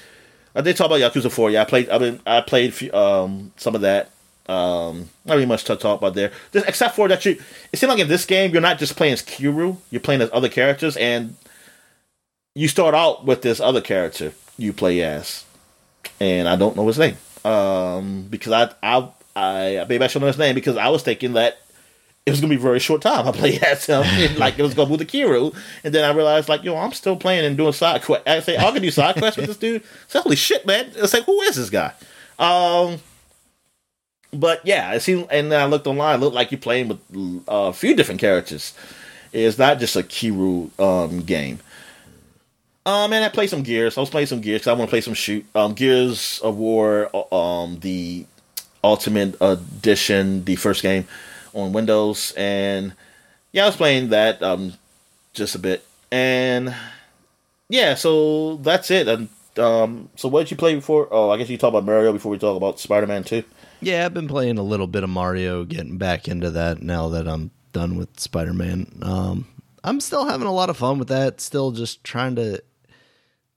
I 0.55 0.61
did 0.61 0.75
talk 0.75 0.87
about 0.87 0.99
Yakuza 0.99 1.31
Four. 1.31 1.49
Yeah, 1.49 1.61
I 1.61 1.65
played. 1.65 1.89
I 1.89 1.97
mean, 1.97 2.19
I 2.25 2.41
played 2.41 2.93
um, 2.93 3.51
some 3.57 3.75
of 3.75 3.81
that. 3.81 4.11
Um, 4.47 5.09
not 5.23 5.35
really 5.35 5.45
much 5.45 5.63
to 5.65 5.75
talk 5.75 5.99
about 5.99 6.15
there, 6.15 6.31
just, 6.51 6.67
except 6.67 6.95
for 6.95 7.07
that 7.07 7.23
you. 7.25 7.39
It 7.71 7.77
seems 7.77 7.89
like 7.89 7.99
in 7.99 8.07
this 8.07 8.25
game 8.25 8.51
you're 8.51 8.61
not 8.61 8.79
just 8.79 8.97
playing 8.97 9.13
as 9.13 9.21
Kiryu, 9.21 9.77
you're 9.91 10.01
playing 10.01 10.21
as 10.21 10.29
other 10.33 10.49
characters, 10.49 10.97
and 10.97 11.35
you 12.55 12.67
start 12.67 12.93
out 12.93 13.25
with 13.25 13.43
this 13.43 13.59
other 13.59 13.81
character 13.81 14.33
you 14.57 14.73
play 14.73 15.01
as, 15.03 15.45
and 16.19 16.49
I 16.49 16.55
don't 16.55 16.75
know 16.75 16.87
his 16.87 16.99
name 16.99 17.17
um, 17.45 18.27
because 18.29 18.51
I 18.51 18.73
I 18.83 19.09
I 19.35 19.85
maybe 19.87 20.03
I 20.03 20.07
should 20.07 20.21
know 20.21 20.27
his 20.27 20.37
name 20.37 20.55
because 20.55 20.77
I 20.77 20.89
was 20.89 21.03
thinking 21.03 21.33
that 21.33 21.61
it 22.25 22.31
was 22.31 22.39
gonna 22.39 22.51
be 22.51 22.55
a 22.55 22.59
very 22.59 22.79
short 22.79 23.01
time. 23.01 23.27
I 23.27 23.31
played 23.31 23.63
as 23.63 23.85
him, 23.87 24.03
like 24.37 24.59
it 24.59 24.63
was 24.63 24.73
gonna 24.73 24.89
move 24.89 24.99
the 24.99 25.05
Kiryu, 25.05 25.55
and 25.83 25.93
then 25.93 26.03
I 26.09 26.15
realized, 26.15 26.49
like, 26.49 26.63
yo, 26.63 26.75
I'm 26.77 26.91
still 26.93 27.15
playing 27.15 27.45
and 27.45 27.57
doing 27.57 27.73
side 27.73 28.03
quests. 28.03 28.27
I 28.27 28.39
say, 28.41 28.57
I 28.57 28.71
can 28.71 28.81
do 28.81 28.91
side 28.91 29.15
quests 29.15 29.37
with 29.37 29.47
this 29.47 29.57
dude. 29.57 29.83
So 30.07 30.21
holy 30.21 30.35
shit, 30.35 30.65
man! 30.65 30.91
It's 30.95 31.13
like, 31.13 31.23
who 31.23 31.41
is 31.41 31.55
this 31.55 31.69
guy? 31.69 31.93
Um, 32.39 32.99
but 34.33 34.65
yeah, 34.65 34.93
it 34.93 35.01
seemed, 35.01 35.27
and 35.29 35.51
then 35.51 35.61
I 35.61 35.65
looked 35.65 35.87
online. 35.87 36.15
It 36.15 36.19
looked 36.23 36.35
like 36.35 36.51
you're 36.51 36.59
playing 36.59 36.89
with 36.89 36.99
uh, 37.47 37.69
a 37.69 37.73
few 37.73 37.95
different 37.95 38.21
characters. 38.21 38.73
It's 39.33 39.57
not 39.57 39.79
just 39.79 39.95
a 39.95 40.03
Kiryu 40.03 40.77
um 40.79 41.21
game. 41.21 41.59
Um, 42.83 43.13
and 43.13 43.23
I 43.23 43.29
played 43.29 43.49
some 43.49 43.61
Gears. 43.61 43.95
I 43.95 44.01
was 44.01 44.09
playing 44.09 44.25
some 44.27 44.41
Gears. 44.41 44.61
because 44.61 44.69
I 44.69 44.73
want 44.73 44.89
to 44.89 44.91
play 44.91 45.01
some 45.01 45.13
shoot. 45.13 45.45
Um, 45.53 45.73
Gears 45.73 46.39
of 46.43 46.57
War. 46.57 47.09
Uh, 47.13 47.35
um, 47.63 47.79
the 47.79 48.25
Ultimate 48.83 49.35
Edition, 49.39 50.43
the 50.45 50.55
first 50.55 50.81
game 50.81 51.07
on 51.53 51.73
Windows, 51.73 52.33
and 52.37 52.93
yeah, 53.51 53.63
I 53.63 53.65
was 53.67 53.75
playing 53.75 54.09
that 54.09 54.41
um 54.41 54.73
just 55.33 55.55
a 55.55 55.59
bit, 55.59 55.85
and 56.11 56.75
yeah, 57.69 57.95
so 57.95 58.57
that's 58.57 58.91
it. 58.91 59.07
And 59.07 59.29
um, 59.57 60.09
so 60.15 60.29
what 60.29 60.41
did 60.41 60.51
you 60.51 60.57
play 60.57 60.75
before? 60.75 61.07
Oh, 61.11 61.29
I 61.29 61.37
guess 61.37 61.49
you 61.49 61.57
talk 61.57 61.69
about 61.69 61.85
Mario 61.85 62.13
before 62.13 62.31
we 62.31 62.37
talk 62.37 62.57
about 62.57 62.79
Spider 62.79 63.07
Man 63.07 63.23
Two. 63.23 63.43
Yeah, 63.79 64.05
I've 64.05 64.13
been 64.13 64.27
playing 64.27 64.57
a 64.57 64.63
little 64.63 64.87
bit 64.87 65.03
of 65.03 65.09
Mario, 65.09 65.63
getting 65.63 65.97
back 65.97 66.27
into 66.27 66.51
that 66.51 66.83
now 66.83 67.09
that 67.09 67.27
I'm 67.27 67.51
done 67.73 67.97
with 67.97 68.19
Spider 68.19 68.53
Man. 68.53 68.87
Um, 69.01 69.47
I'm 69.83 69.99
still 69.99 70.25
having 70.25 70.47
a 70.47 70.53
lot 70.53 70.69
of 70.69 70.77
fun 70.77 70.99
with 70.99 71.07
that. 71.07 71.41
Still 71.41 71.71
just 71.71 72.03
trying 72.03 72.35
to 72.35 72.61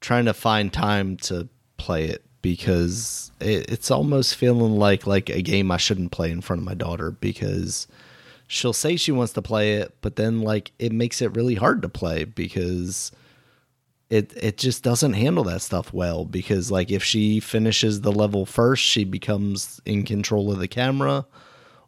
trying 0.01 0.25
to 0.27 0.35
find 0.35 0.73
time 0.73 1.17
to 1.17 1.49
play 1.77 2.05
it 2.05 2.25
because 2.45 3.33
it, 3.41 3.71
it's 3.71 3.91
almost 3.91 4.35
feeling 4.35 4.79
like 4.79 5.07
like 5.07 5.31
a 5.31 5.41
game 5.41 5.71
I 5.71 5.79
shouldn't 5.79 6.13
play 6.13 6.31
in 6.31 6.43
front 6.43 6.61
of 6.61 6.67
my 6.67 6.75
daughter 6.75 7.11
because 7.11 7.89
she'll 8.47 8.75
say 8.75 8.97
she 8.97 9.13
wants 9.13 9.33
to 9.33 9.41
play 9.41 9.77
it, 9.77 9.97
but 10.03 10.17
then 10.17 10.43
like 10.43 10.73
it 10.79 10.93
makes 10.93 11.23
it 11.23 11.35
really 11.35 11.55
hard 11.55 11.81
to 11.81 11.89
play 11.89 12.25
because 12.25 13.13
it 14.11 14.31
it 14.37 14.59
just 14.59 14.83
doesn't 14.83 15.15
handle 15.15 15.45
that 15.45 15.63
stuff 15.63 15.95
well 15.95 16.27
because 16.27 16.71
like 16.71 16.91
if 16.91 17.03
she 17.03 17.41
finishes 17.41 18.03
the 18.03 18.13
level 18.13 18.45
first, 18.45 18.85
she 18.85 19.05
becomes 19.05 19.81
in 19.87 20.03
control 20.03 20.53
of 20.53 20.59
the 20.59 20.69
camera 20.69 21.25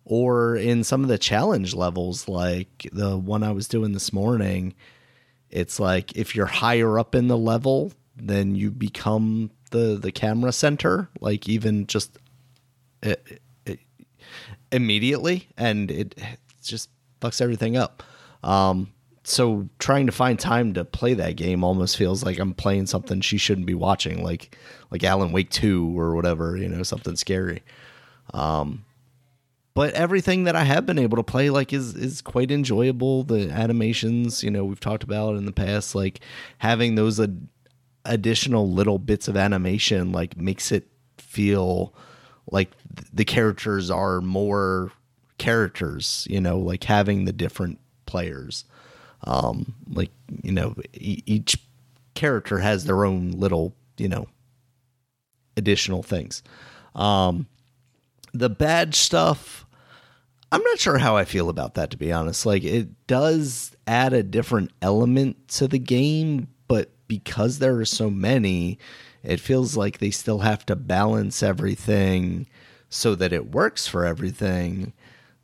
or 0.06 0.56
in 0.56 0.82
some 0.82 1.02
of 1.02 1.08
the 1.08 1.18
challenge 1.18 1.74
levels 1.74 2.28
like 2.28 2.88
the 2.94 3.18
one 3.18 3.42
I 3.42 3.52
was 3.52 3.68
doing 3.68 3.92
this 3.92 4.10
morning, 4.10 4.72
it's 5.50 5.78
like 5.78 6.16
if 6.16 6.34
you're 6.34 6.46
higher 6.46 6.98
up 6.98 7.14
in 7.14 7.28
the 7.28 7.36
level, 7.36 7.92
then 8.16 8.54
you 8.54 8.70
become 8.70 9.50
the 9.76 9.96
the 9.96 10.12
camera 10.12 10.52
center 10.52 11.08
like 11.20 11.48
even 11.48 11.86
just 11.86 12.18
it, 13.02 13.40
it, 13.66 13.80
immediately 14.72 15.48
and 15.56 15.90
it, 15.90 16.14
it 16.16 16.38
just 16.62 16.90
fucks 17.20 17.40
everything 17.40 17.76
up. 17.76 18.02
Um 18.42 18.92
so 19.24 19.68
trying 19.80 20.06
to 20.06 20.12
find 20.12 20.38
time 20.38 20.72
to 20.74 20.84
play 20.84 21.14
that 21.14 21.34
game 21.34 21.64
almost 21.64 21.96
feels 21.96 22.24
like 22.24 22.38
I'm 22.38 22.54
playing 22.54 22.86
something 22.86 23.20
she 23.20 23.38
shouldn't 23.38 23.66
be 23.66 23.74
watching, 23.74 24.22
like 24.22 24.56
like 24.90 25.02
Alan 25.02 25.32
Wake 25.32 25.50
Two 25.50 25.98
or 25.98 26.14
whatever, 26.14 26.56
you 26.56 26.68
know, 26.68 26.84
something 26.84 27.16
scary. 27.16 27.62
Um, 28.32 28.84
but 29.74 29.92
everything 29.94 30.44
that 30.44 30.56
I 30.56 30.62
have 30.62 30.86
been 30.86 30.98
able 30.98 31.16
to 31.16 31.22
play 31.24 31.50
like 31.50 31.72
is 31.72 31.94
is 31.94 32.22
quite 32.22 32.50
enjoyable. 32.50 33.24
The 33.24 33.50
animations, 33.50 34.44
you 34.44 34.50
know, 34.50 34.64
we've 34.64 34.80
talked 34.80 35.02
about 35.02 35.36
in 35.36 35.44
the 35.44 35.52
past, 35.52 35.94
like 35.94 36.20
having 36.58 36.94
those 36.94 37.20
ad- 37.20 37.48
additional 38.06 38.70
little 38.70 38.98
bits 38.98 39.28
of 39.28 39.36
animation, 39.36 40.12
like 40.12 40.36
makes 40.36 40.72
it 40.72 40.88
feel 41.18 41.94
like 42.50 42.70
the 43.12 43.24
characters 43.24 43.90
are 43.90 44.20
more 44.20 44.92
characters. 45.38 46.26
You 46.30 46.40
know, 46.40 46.58
like 46.58 46.84
having 46.84 47.24
the 47.24 47.32
different 47.32 47.78
players 48.06 48.64
um, 49.24 49.74
like 49.88 50.10
you 50.42 50.52
know 50.52 50.74
e- 50.94 51.22
each 51.26 51.58
character 52.14 52.58
has 52.58 52.84
their 52.84 53.04
own 53.04 53.32
little 53.32 53.74
you 53.98 54.08
know 54.08 54.26
additional 55.56 56.02
things 56.02 56.42
um, 56.94 57.46
the 58.32 58.48
badge 58.48 58.94
stuff 58.94 59.66
i'm 60.52 60.62
not 60.62 60.78
sure 60.78 60.98
how 60.98 61.16
i 61.16 61.24
feel 61.24 61.48
about 61.48 61.74
that 61.74 61.90
to 61.90 61.96
be 61.96 62.12
honest 62.12 62.46
like 62.46 62.62
it 62.62 62.88
does 63.06 63.76
add 63.86 64.12
a 64.12 64.22
different 64.22 64.70
element 64.80 65.48
to 65.48 65.66
the 65.66 65.78
game 65.78 66.48
but 66.68 66.90
because 67.08 67.58
there 67.58 67.76
are 67.76 67.84
so 67.84 68.10
many 68.10 68.78
it 69.22 69.40
feels 69.40 69.76
like 69.76 69.98
they 69.98 70.10
still 70.10 70.40
have 70.40 70.64
to 70.66 70.76
balance 70.76 71.42
everything 71.42 72.46
so 72.88 73.14
that 73.14 73.32
it 73.32 73.50
works 73.50 73.86
for 73.86 74.04
everything 74.04 74.92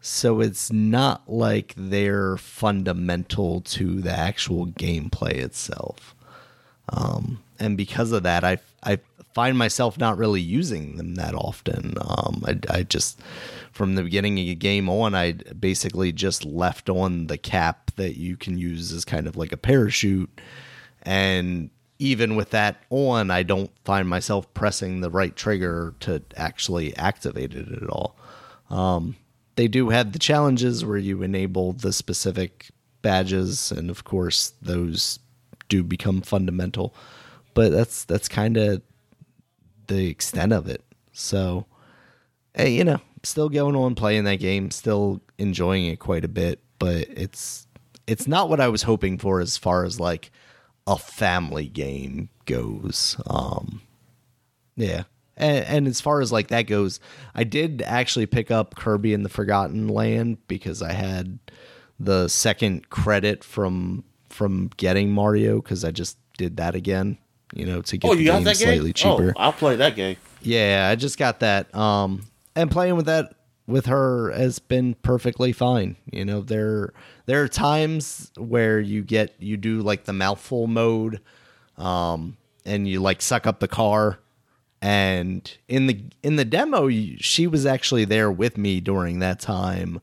so 0.05 0.41
it's 0.41 0.73
not 0.73 1.31
like 1.31 1.75
they're 1.77 2.37
fundamental 2.37 3.61
to 3.61 4.01
the 4.01 4.11
actual 4.11 4.67
gameplay 4.67 5.35
itself. 5.35 6.17
Um, 6.89 7.41
and 7.61 7.77
because 7.77 8.11
of 8.11 8.25
that, 8.25 8.43
I 8.43 8.59
I 8.83 8.99
find 9.33 9.57
myself 9.57 9.97
not 9.97 10.19
really 10.19 10.41
using 10.41 10.97
them 10.97 11.15
that 11.15 11.37
often. 11.37 11.95
Um, 12.01 12.43
I, 12.45 12.59
I 12.79 12.83
just 12.83 13.21
from 13.71 13.95
the 13.95 14.03
beginning 14.03 14.41
of 14.41 14.47
the 14.47 14.57
game 14.57 14.89
on, 14.89 15.15
I 15.15 15.33
basically 15.33 16.11
just 16.11 16.45
left 16.45 16.91
on 16.91 17.29
the 17.29 17.39
cap 17.39 17.93
that 17.95 18.19
you 18.19 18.37
can 18.37 18.59
use 18.59 18.93
as 18.93 19.05
kind 19.05 19.29
of 19.29 19.37
like 19.37 19.53
a 19.53 19.57
parachute, 19.57 20.41
and 21.03 21.71
even 21.99 22.35
with 22.35 22.51
that 22.51 22.83
on, 22.91 23.31
I 23.31 23.43
don't 23.45 23.71
find 23.85 24.09
myself 24.09 24.53
pressing 24.55 25.01
the 25.01 25.11
right 25.11 25.35
trigger 25.37 25.95
to 26.01 26.23
actually 26.37 26.97
activate 26.97 27.55
it 27.55 27.71
at 27.71 27.89
all. 27.89 28.17
Um, 28.71 29.17
they 29.57 29.69
do 29.69 29.91
have 29.91 30.13
the 30.13 30.19
challenges 30.19 30.85
where 30.85 30.99
you 30.99 31.23
enable 31.23 31.75
the 31.75 31.93
specific 31.93 32.71
badges, 33.03 33.71
and 33.71 33.91
of 33.91 34.05
course 34.05 34.55
those 34.63 35.21
do 35.69 35.83
become 35.83 36.23
fundamental. 36.23 36.95
But 37.55 37.71
that's 37.71 38.05
that's 38.05 38.29
kind 38.29 38.57
of 38.57 38.83
the 39.87 40.09
extent 40.09 40.53
of 40.53 40.69
it. 40.69 40.83
So, 41.13 41.67
hey, 42.55 42.71
you 42.71 42.85
know, 42.85 43.01
still 43.23 43.49
going 43.49 43.77
on 43.77 43.95
playing 43.95 44.25
that 44.25 44.37
game, 44.37 44.71
still 44.71 45.21
enjoying 45.39 45.87
it 45.87 45.99
quite 45.99 46.25
a 46.25 46.29
bit, 46.29 46.61
but 46.79 47.07
it's 47.09 47.67
it's 48.07 48.27
not 48.27 48.49
what 48.49 48.61
I 48.61 48.69
was 48.69 48.83
hoping 48.83 49.19
for 49.19 49.41
as 49.41 49.57
far 49.57 49.85
as 49.85 50.01
like 50.01 50.33
a 50.87 50.97
family 50.97 51.69
game 51.69 52.29
goes. 52.47 53.17
Um, 53.27 53.83
yeah, 54.77 55.05
and, 55.37 55.65
and, 55.65 55.87
as 55.87 56.01
far 56.01 56.21
as 56.21 56.33
like 56.33 56.49
that 56.49 56.63
goes, 56.63 57.01
I 57.35 57.45
did 57.45 57.83
actually 57.83 58.27
pick 58.27 58.51
up 58.51 58.75
Kirby 58.75 59.13
in 59.13 59.23
the 59.23 59.29
Forgotten 59.29 59.89
Land 59.89 60.39
because 60.49 60.83
I 60.83 60.93
had 60.93 61.39
the 61.99 62.29
second 62.29 62.91
credit 62.91 63.45
from 63.45 64.05
from 64.29 64.71
getting 64.77 65.11
Mario 65.11 65.61
because 65.61 65.85
I 65.85 65.91
just 65.91 66.19
did 66.39 66.57
that 66.57 66.75
again. 66.75 67.19
You 67.55 67.67
know, 67.67 67.83
to 67.83 67.97
get 67.99 68.11
oh, 68.11 68.15
the 68.15 68.25
game 68.25 68.43
slightly 68.55 68.93
game? 68.93 68.95
cheaper. 68.95 69.35
Oh, 69.37 69.41
I'll 69.41 69.53
play 69.53 69.77
that 69.77 69.95
game. 69.95 70.17
Yeah, 70.41 70.89
I 70.91 70.97
just 70.97 71.19
got 71.19 71.41
that. 71.41 71.75
Um, 71.75 72.27
and 72.57 72.71
playing 72.71 72.97
with 72.97 73.07
that 73.07 73.35
with 73.67 73.87
her 73.87 74.31
has 74.33 74.59
been 74.59 74.95
perfectly 74.95 75.53
fine. 75.53 75.97
You 76.11 76.25
know, 76.25 76.41
there 76.41 76.93
there 77.27 77.43
are 77.43 77.49
times 77.49 78.33
where 78.37 78.81
you 78.81 79.03
get 79.03 79.35
you 79.39 79.57
do 79.57 79.81
like 79.81 80.05
the 80.05 80.13
mouthful 80.13 80.67
mode, 80.67 81.21
um, 81.77 82.37
and 82.65 82.89
you 82.89 83.01
like 83.01 83.23
suck 83.23 83.47
up 83.47 83.61
the 83.61 83.69
car. 83.69 84.19
And 84.81 85.57
in 85.69 85.87
the 85.87 86.05
in 86.25 86.37
the 86.37 86.45
demo 86.45 86.89
she 87.19 87.47
was 87.47 87.65
actually 87.67 88.05
there 88.05 88.31
with 88.33 88.59
me 88.59 88.81
during 88.81 89.21
that 89.21 89.39
time. 89.39 90.01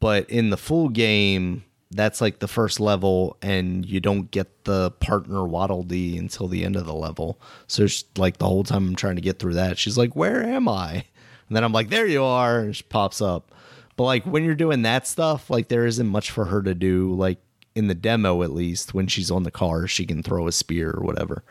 But 0.00 0.28
in 0.28 0.50
the 0.50 0.56
full 0.56 0.88
game 0.88 1.64
that's 1.94 2.22
like 2.22 2.38
the 2.38 2.48
first 2.48 2.80
level 2.80 3.36
and 3.42 3.84
you 3.84 4.00
don't 4.00 4.30
get 4.30 4.64
the 4.64 4.90
partner 4.92 5.44
waddle 5.44 5.82
dee 5.82 6.16
until 6.16 6.48
the 6.48 6.64
end 6.64 6.74
of 6.74 6.86
the 6.86 6.94
level. 6.94 7.38
So 7.66 7.86
like 8.16 8.38
the 8.38 8.46
whole 8.46 8.64
time 8.64 8.88
i'm 8.88 8.96
trying 8.96 9.16
to 9.16 9.22
get 9.22 9.38
through 9.38 9.54
that 9.54 9.78
she's 9.78 9.98
like 9.98 10.14
where 10.16 10.42
am 10.42 10.68
i 10.68 11.04
and 11.52 11.56
then 11.56 11.64
i'm 11.64 11.72
like 11.72 11.90
there 11.90 12.06
you 12.06 12.24
are 12.24 12.60
and 12.60 12.74
she 12.74 12.82
pops 12.84 13.20
up 13.20 13.54
but 13.96 14.04
like 14.04 14.24
when 14.24 14.44
you're 14.44 14.54
doing 14.54 14.82
that 14.82 15.06
stuff 15.06 15.50
like 15.50 15.68
there 15.68 15.86
isn't 15.86 16.08
much 16.08 16.30
for 16.30 16.46
her 16.46 16.62
to 16.62 16.74
do 16.74 17.12
like 17.14 17.38
in 17.74 17.86
the 17.86 17.94
demo 17.94 18.42
at 18.42 18.50
least 18.50 18.94
when 18.94 19.06
she's 19.06 19.30
on 19.30 19.42
the 19.42 19.50
car 19.50 19.86
she 19.86 20.06
can 20.06 20.22
throw 20.22 20.46
a 20.46 20.52
spear 20.52 20.90
or 20.90 21.02
whatever 21.04 21.44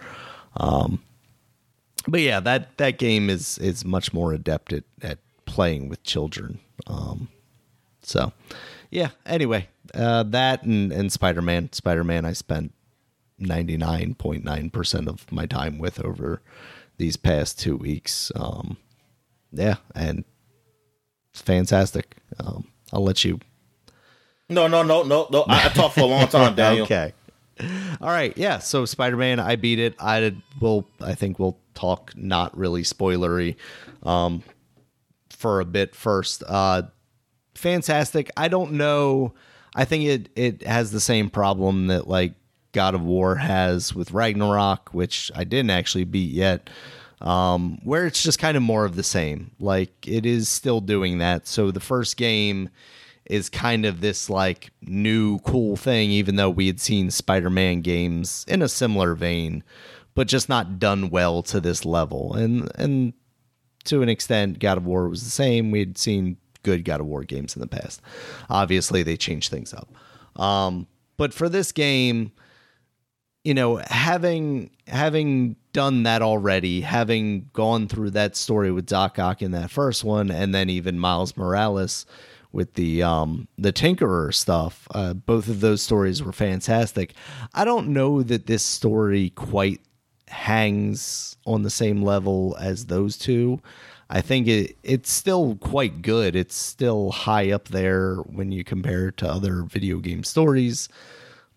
um 0.58 1.00
but 2.08 2.22
yeah, 2.22 2.40
that 2.40 2.78
that 2.78 2.98
game 2.98 3.30
is 3.30 3.58
is 3.60 3.86
much 3.86 4.14
more 4.14 4.34
adept 4.34 4.74
at, 4.74 4.84
at 5.02 5.20
playing 5.46 5.90
with 5.90 6.04
children. 6.04 6.60
Um, 6.88 7.30
so 8.02 8.34
yeah. 8.90 9.10
Anyway, 9.26 9.68
uh, 9.94 10.24
that 10.24 10.64
and 10.64 10.92
and 10.92 11.12
Spider 11.12 11.42
Man. 11.42 11.72
Spider 11.74 12.04
Man. 12.04 12.26
I 12.26 12.34
spent 12.34 12.74
ninety 13.38 13.78
nine 13.78 14.16
point 14.16 14.44
nine 14.44 14.70
percent 14.70 15.08
of 15.08 15.32
my 15.32 15.46
time 15.46 15.78
with 15.78 16.04
over 16.04 16.42
these 16.98 17.18
past 17.18 17.60
two 17.60 17.78
weeks. 17.78 18.32
Um, 18.36 18.78
yeah, 19.52 19.76
and 19.96 20.24
it's 21.32 21.42
fantastic. 21.42 22.18
Um, 22.40 22.68
I'll 22.94 23.04
let 23.04 23.24
you. 23.24 23.40
No, 24.50 24.68
no, 24.68 24.84
no, 24.84 25.04
no, 25.04 25.28
no. 25.32 25.44
I, 25.44 25.66
I 25.66 25.70
talked 25.70 25.96
for 25.96 26.02
a 26.02 26.06
long 26.06 26.28
time, 26.28 26.56
Daniel. 26.56 26.84
okay. 26.84 27.14
All 28.02 28.10
right, 28.10 28.36
yeah. 28.38 28.60
So 28.60 28.86
Spider 28.86 29.18
Man, 29.18 29.40
I 29.40 29.56
beat 29.56 29.80
it. 29.80 29.96
I 30.00 30.36
will. 30.60 30.88
I 31.00 31.16
think 31.16 31.40
we'll 31.40 31.58
talk 31.74 32.12
not 32.16 32.58
really 32.58 32.84
spoilery 32.84 33.56
um, 34.04 34.44
for 35.30 35.60
a 35.60 35.66
bit 35.66 35.96
first. 35.96 36.44
Uh, 36.48 36.84
fantastic. 37.56 38.32
I 38.36 38.48
don't 38.48 38.74
know. 38.74 39.34
I 39.76 39.86
think 39.86 40.06
it 40.06 40.30
it 40.36 40.64
has 40.64 40.92
the 40.92 41.00
same 41.00 41.30
problem 41.30 41.88
that 41.88 42.08
like 42.08 42.34
God 42.72 42.96
of 42.96 43.04
War 43.04 43.36
has 43.36 43.94
with 43.94 44.12
Ragnarok, 44.12 44.90
which 44.94 45.32
I 45.36 45.44
didn't 45.44 45.72
actually 45.72 46.06
beat 46.06 46.32
yet. 46.32 46.70
Um, 47.22 47.80
where 47.84 48.08
it's 48.08 48.24
just 48.24 48.40
kind 48.40 48.58
of 48.58 48.64
more 48.64 48.84
of 48.84 48.96
the 48.96 49.04
same. 49.04 49.52
Like 49.60 50.08
it 50.08 50.26
is 50.26 50.50
still 50.50 50.82
doing 50.82 51.20
that. 51.20 51.48
So 51.48 51.72
the 51.72 51.80
first 51.80 52.18
game 52.18 52.70
is 53.26 53.48
kind 53.50 53.86
of 53.86 54.02
this 54.02 54.30
like 54.30 54.72
new 54.82 55.40
cool 55.40 55.76
thing, 55.76 56.10
even 56.10 56.36
though 56.36 56.50
we 56.50 56.68
had 56.68 56.80
seen 56.80 57.12
Spider 57.12 57.50
Man 57.50 57.82
games 57.82 58.44
in 58.48 58.62
a 58.62 58.68
similar 58.68 59.14
vein 59.14 59.64
but 60.14 60.28
just 60.28 60.50
not 60.50 60.80
done 60.80 61.10
well 61.10 61.42
to 61.44 61.60
this 61.60 61.86
level. 61.86 62.34
And 62.34 62.72
and 62.76 63.14
to 63.86 64.02
an 64.02 64.10
extent, 64.10 64.60
God 64.60 64.78
of 64.78 64.86
War 64.86 65.10
was 65.10 65.24
the 65.24 65.30
same. 65.30 65.72
We 65.72 65.80
had 65.80 65.98
seen 65.98 66.38
good 66.64 66.86
God 66.86 67.02
of 67.02 67.08
War 67.08 67.24
games 67.24 67.56
in 67.56 67.62
the 67.62 67.68
past. 67.68 68.02
Obviously, 68.50 69.04
they 69.04 69.18
changed 69.18 69.50
things 69.50 69.74
up. 69.74 69.90
Um, 70.40 70.88
but 71.18 71.34
for 71.34 71.50
this 71.50 71.72
game, 71.72 72.32
you 73.44 73.54
know, 73.54 73.78
having 73.88 74.70
having 74.88 75.56
done 75.74 76.04
that 76.04 76.22
already, 76.22 76.82
having 76.82 77.50
gone 77.54 77.88
through 77.88 78.12
that 78.12 78.36
story 78.36 78.72
with 78.72 78.86
Doc 78.86 79.18
Ock 79.18 79.42
in 79.42 79.52
that 79.52 79.72
first 79.72 80.04
one, 80.04 80.30
and 80.30 80.54
then 80.54 80.70
even 80.70 81.00
Miles 81.00 81.36
Morales 81.36 82.06
with 82.52 82.74
the 82.76 83.02
um 83.02 83.48
the 83.58 83.74
Tinkerer 83.74 84.34
stuff, 84.34 84.88
uh, 84.94 85.14
both 85.14 85.48
of 85.48 85.62
those 85.62 85.82
stories 85.82 86.22
were 86.22 86.34
fantastic. 86.34 87.14
I 87.54 87.66
don't 87.66 87.90
know 87.90 88.22
that 88.24 88.46
this 88.46 88.64
story 88.64 89.32
quite 89.32 89.82
hangs 90.28 91.36
on 91.46 91.64
the 91.64 91.70
same 91.70 92.04
level 92.04 92.56
as 92.60 92.86
those 92.86 93.18
two. 93.18 93.60
I 94.10 94.22
think 94.22 94.48
it 94.48 94.78
it's 94.84 95.12
still 95.12 95.56
quite 95.56 96.04
good. 96.04 96.36
It's 96.36 96.56
still 96.56 97.12
high 97.12 97.52
up 97.52 97.70
there 97.70 98.18
when 98.18 98.52
you 98.52 98.64
compare 98.64 99.08
it 99.08 99.18
to 99.18 99.30
other 99.30 99.64
video 99.64 99.98
game 99.98 100.24
stories 100.24 100.90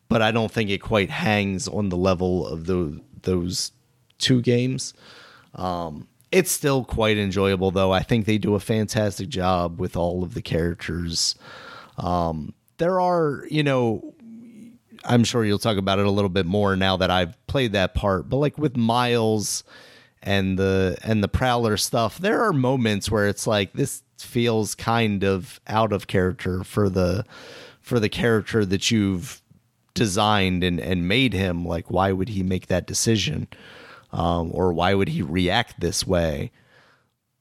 but 0.08 0.22
I 0.22 0.30
don't 0.30 0.50
think 0.50 0.70
it 0.70 0.78
quite 0.78 1.10
hangs 1.10 1.68
on 1.68 1.88
the 1.88 1.96
level 1.96 2.46
of 2.46 2.66
those 2.66 3.00
those 3.22 3.72
two 4.18 4.42
games. 4.42 4.94
Um, 5.54 6.08
it's 6.30 6.50
still 6.50 6.84
quite 6.84 7.16
enjoyable, 7.16 7.70
though. 7.70 7.92
I 7.92 8.02
think 8.02 8.26
they 8.26 8.38
do 8.38 8.54
a 8.54 8.60
fantastic 8.60 9.28
job 9.28 9.80
with 9.80 9.96
all 9.96 10.24
of 10.24 10.34
the 10.34 10.42
characters. 10.42 11.36
Um, 11.96 12.54
there 12.78 13.00
are, 13.00 13.44
you 13.50 13.62
know, 13.62 14.14
I'm 15.04 15.22
sure 15.24 15.44
you'll 15.44 15.58
talk 15.58 15.76
about 15.76 15.98
it 15.98 16.06
a 16.06 16.10
little 16.10 16.28
bit 16.28 16.46
more 16.46 16.76
now 16.76 16.96
that 16.96 17.10
I've 17.10 17.46
played 17.46 17.72
that 17.72 17.94
part, 17.94 18.28
but 18.28 18.38
like 18.38 18.58
with 18.58 18.76
Miles 18.76 19.62
and 20.22 20.58
the 20.58 20.96
and 21.02 21.22
the 21.22 21.28
Prowler 21.28 21.76
stuff, 21.76 22.18
there 22.18 22.42
are 22.42 22.52
moments 22.52 23.10
where 23.10 23.28
it's 23.28 23.46
like 23.46 23.72
this 23.74 24.02
feels 24.18 24.74
kind 24.74 25.22
of 25.22 25.60
out 25.66 25.92
of 25.92 26.06
character 26.06 26.64
for 26.64 26.88
the 26.88 27.24
for 27.80 28.00
the 28.00 28.08
character 28.08 28.64
that 28.64 28.90
you've 28.90 29.42
designed 29.94 30.62
and, 30.62 30.78
and 30.78 31.08
made 31.08 31.32
him, 31.32 31.64
like, 31.64 31.90
why 31.90 32.12
would 32.12 32.28
he 32.30 32.42
make 32.42 32.66
that 32.66 32.86
decision? 32.86 33.48
Um, 34.12 34.50
or 34.52 34.72
why 34.72 34.94
would 34.94 35.08
he 35.08 35.22
react 35.22 35.80
this 35.80 36.06
way? 36.06 36.50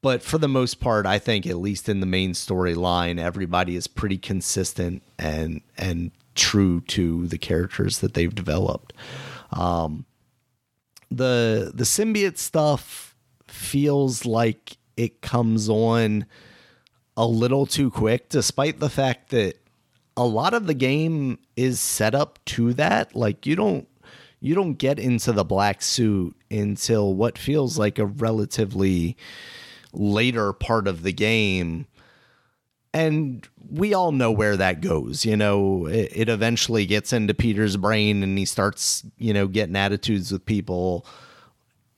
But 0.02 0.22
for 0.22 0.38
the 0.38 0.50
most 0.50 0.80
part, 0.80 1.06
I 1.06 1.18
think 1.18 1.48
at 1.48 1.58
least 1.58 1.88
in 1.88 2.00
the 2.00 2.06
main 2.06 2.34
storyline, 2.34 3.20
everybody 3.20 3.76
is 3.76 3.88
pretty 3.88 4.18
consistent 4.18 5.02
and 5.18 5.62
and 5.78 6.12
true 6.36 6.82
to 6.82 7.28
the 7.28 7.38
characters 7.38 8.00
that 8.00 8.14
they've 8.14 8.34
developed. 8.34 8.92
Um, 9.52 10.06
the 11.10 11.72
the 11.74 11.86
symbiote 11.86 12.38
stuff 12.38 13.16
feels 13.48 14.26
like 14.26 14.78
it 14.98 15.22
comes 15.22 15.70
on 15.70 16.26
a 17.16 17.26
little 17.26 17.66
too 17.66 17.90
quick, 17.90 18.28
despite 18.28 18.80
the 18.80 18.90
fact 18.90 19.30
that 19.30 19.63
a 20.16 20.26
lot 20.26 20.54
of 20.54 20.68
the 20.68 20.74
game 20.74 21.40
is 21.56 21.80
set 21.80 22.14
up 22.16 22.40
to 22.46 22.74
that. 22.74 23.16
Like 23.16 23.46
you 23.46 23.56
don't 23.56 23.88
you 24.40 24.56
don't 24.56 24.74
get 24.74 25.00
into 25.00 25.32
the 25.32 25.46
black 25.46 25.82
suit 25.82 26.36
until 26.52 27.14
what 27.14 27.38
feels 27.38 27.78
like 27.80 27.98
a 27.98 28.06
relatively 28.06 29.16
later 29.94 30.52
part 30.52 30.88
of 30.88 31.04
the 31.04 31.14
game. 31.14 31.88
And 32.94 33.48
we 33.70 33.94
all 33.94 34.12
know 34.12 34.32
where 34.32 34.58
that 34.58 34.82
goes. 34.82 35.26
You 35.26 35.38
know, 35.38 35.86
it, 35.88 36.12
it 36.14 36.30
eventually 36.30 36.86
gets 36.86 37.14
into 37.14 37.34
Peter's 37.34 37.78
brain 37.78 38.22
and 38.22 38.38
he 38.38 38.46
starts, 38.46 39.04
you 39.18 39.34
know, 39.34 39.48
getting 39.48 39.78
attitudes 39.78 40.32
with 40.32 40.46
people. 40.46 41.06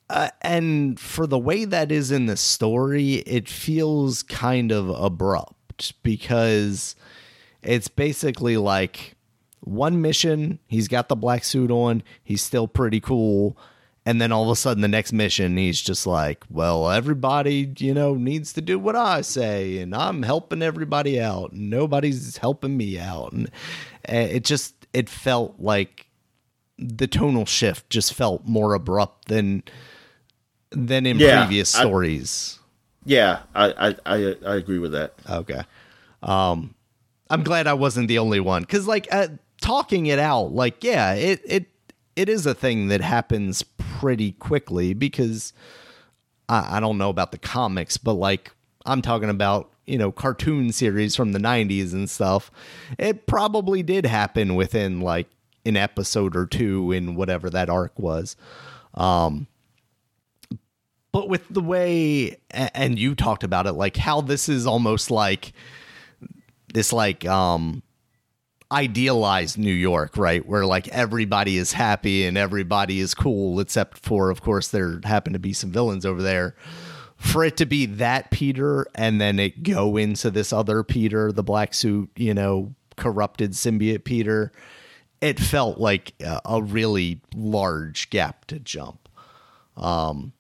Uh, 0.10 0.30
and 0.42 1.00
for 1.00 1.26
the 1.26 1.40
way 1.40 1.66
that 1.66 1.92
is 1.92 2.12
in 2.12 2.28
the 2.28 2.38
story, 2.38 3.16
it 3.26 3.50
feels 3.50 4.22
kind 4.22 4.72
of 4.72 4.90
abrupt 4.90 6.02
because 6.04 6.96
it's 7.66 7.88
basically 7.88 8.58
like 8.58 9.16
one 9.62 10.02
mission, 10.02 10.60
he's 10.68 10.88
got 10.88 11.10
the 11.10 11.16
black 11.16 11.44
suit 11.44 11.72
on, 11.72 12.04
he's 12.24 12.42
still 12.42 12.68
pretty 12.68 13.00
cool. 13.00 13.58
And 14.08 14.22
then 14.22 14.32
all 14.32 14.44
of 14.44 14.50
a 14.50 14.56
sudden, 14.56 14.82
the 14.82 14.88
next 14.88 15.14
mission, 15.14 15.58
he's 15.58 15.82
just 15.82 16.06
like, 16.06 16.44
well, 16.48 16.92
everybody, 16.92 17.74
you 17.78 17.92
know, 17.92 18.14
needs 18.14 18.54
to 18.54 18.62
do 18.62 18.78
what 18.78 18.96
I 18.96 19.22
say, 19.22 19.80
and 19.80 19.96
I'm 19.96 20.22
helping 20.22 20.62
everybody 20.62 21.20
out, 21.20 21.54
and 21.54 21.72
nobody's 21.72 22.38
helping 22.38 22.78
me 22.78 23.00
out. 23.00 23.34
And 23.34 23.50
eh, 24.06 24.26
it 24.26 24.44
just, 24.44 24.76
it 24.94 25.10
felt 25.10 25.56
like 25.60 26.06
the 26.78 27.08
tonal 27.08 27.46
shift 27.46 27.90
just 27.90 28.14
felt 28.14 28.46
more 28.46 28.74
abrupt 28.74 29.28
than 29.28 29.64
than 30.72 31.06
in 31.06 31.18
yeah, 31.18 31.46
previous 31.46 31.70
stories. 31.70 32.60
I, 32.60 32.66
yeah, 33.06 33.40
I, 33.56 33.96
I 34.06 34.36
I 34.46 34.56
agree 34.56 34.80
with 34.80 34.92
that. 34.92 35.14
Okay. 35.30 35.62
Um, 36.22 36.76
I'm 37.30 37.44
glad 37.44 37.68
I 37.68 37.74
wasn't 37.74 38.08
the 38.08 38.20
only 38.20 38.40
one 38.40 38.62
because 38.62 38.88
like 38.88 39.08
uh, 39.12 39.30
talking 39.62 40.06
it 40.06 40.20
out, 40.20 40.54
like 40.54 40.84
yeah, 40.84 41.14
it 41.14 41.42
it 41.46 41.66
it 42.16 42.30
is 42.30 42.46
a 42.46 42.54
thing 42.54 42.88
that 42.88 43.02
happens 43.02 43.64
pretty 43.64 44.34
quickly 44.34 44.94
because 44.94 45.54
I, 46.48 46.78
I 46.78 46.80
don't 46.80 46.98
know 46.98 47.10
about 47.10 47.32
the 47.32 47.38
comics, 47.38 47.98
but 47.98 48.14
like 48.14 48.52
I'm 48.86 49.02
talking 49.02 49.30
about 49.30 49.72
you 49.86 49.98
know 49.98 50.12
cartoon 50.12 50.72
series 50.72 51.16
from 51.16 51.32
the 51.32 51.40
90s 51.40 51.94
and 51.94 52.10
stuff. 52.10 52.52
It 53.00 53.26
probably 53.26 53.82
did 53.84 54.06
happen 54.06 54.56
within 54.56 55.02
like 55.02 55.28
an 55.66 55.78
episode 55.78 56.36
or 56.36 56.46
two 56.46 56.92
in 56.92 57.16
whatever 57.16 57.50
that 57.50 57.70
arc 57.70 57.98
was. 57.98 58.36
Um, 58.94 59.48
but 61.12 61.28
with 61.30 61.48
the 61.50 61.62
way 61.62 62.38
and 62.52 63.00
you 63.00 63.16
talked 63.16 63.46
about 63.46 63.66
it 63.68 63.72
like 63.72 63.96
how 63.96 64.20
this 64.20 64.50
is 64.50 64.68
almost 64.68 65.10
like 65.10 65.54
this 66.74 66.94
like 66.94 67.26
um 67.26 67.84
idealized 68.72 69.58
New 69.58 69.74
York, 69.74 70.18
right? 70.18 70.46
Where 70.46 70.66
like 70.66 70.88
everybody 70.90 71.58
is 71.58 71.74
happy 71.74 72.26
and 72.26 72.38
everybody 72.38 73.00
is 73.00 73.14
cool, 73.14 73.60
except 73.60 73.98
for, 74.00 74.30
of 74.30 74.42
course, 74.42 74.70
there 74.70 75.00
happen 75.04 75.34
to 75.34 75.40
be 75.40 75.54
some 75.54 75.72
villains 75.72 76.06
over 76.06 76.22
there. 76.22 76.56
For 77.18 77.44
it 77.44 77.58
to 77.58 77.66
be 77.66 77.86
that 77.86 78.32
Peter 78.32 78.88
and 78.96 79.22
then 79.22 79.40
it 79.40 79.64
go 79.64 79.98
into 79.98 80.30
this 80.32 80.52
other 80.52 80.84
Peter, 80.84 81.32
the 81.32 81.44
black 81.44 81.74
suit, 81.74 82.10
you 82.16 82.34
know, 82.34 82.76
corrupted 82.98 83.52
symbiote 83.52 84.04
Peter, 84.04 84.52
it 85.22 85.40
felt 85.40 85.80
like 85.80 86.14
a, 86.22 86.42
a 86.46 86.62
really 86.62 87.22
large 87.34 88.10
gap 88.10 88.46
to 88.46 88.60
jump. 88.60 89.08
Um, 89.78 90.34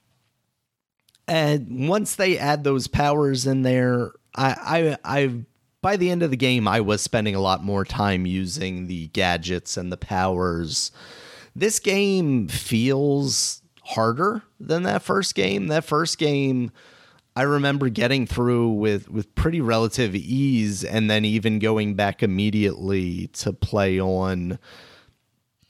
and 1.27 1.87
once 1.87 2.15
they 2.15 2.37
add 2.37 2.63
those 2.63 2.87
powers 2.87 3.47
in 3.47 3.61
there, 3.61 4.11
I 4.35 4.97
I 5.05 5.17
I 5.23 5.45
by 5.85 5.97
the 5.97 6.09
end 6.09 6.23
of 6.23 6.31
the 6.31 6.35
game, 6.35 6.67
I 6.67 6.81
was 6.81 6.99
spending 6.99 7.35
a 7.35 7.39
lot 7.39 7.63
more 7.63 7.85
time 7.85 8.25
using 8.25 8.87
the 8.87 9.05
gadgets 9.09 9.77
and 9.77 9.91
the 9.91 9.97
powers. 9.97 10.91
This 11.55 11.77
game 11.77 12.47
feels 12.47 13.61
harder 13.83 14.41
than 14.59 14.81
that 14.81 15.03
first 15.03 15.35
game. 15.35 15.67
That 15.67 15.85
first 15.85 16.17
game, 16.17 16.71
I 17.35 17.43
remember 17.43 17.89
getting 17.89 18.25
through 18.25 18.69
with 18.69 19.11
with 19.11 19.35
pretty 19.35 19.61
relative 19.61 20.15
ease, 20.15 20.83
and 20.83 21.07
then 21.07 21.23
even 21.23 21.59
going 21.59 21.93
back 21.93 22.23
immediately 22.23 23.27
to 23.33 23.53
play 23.53 24.01
on 24.01 24.57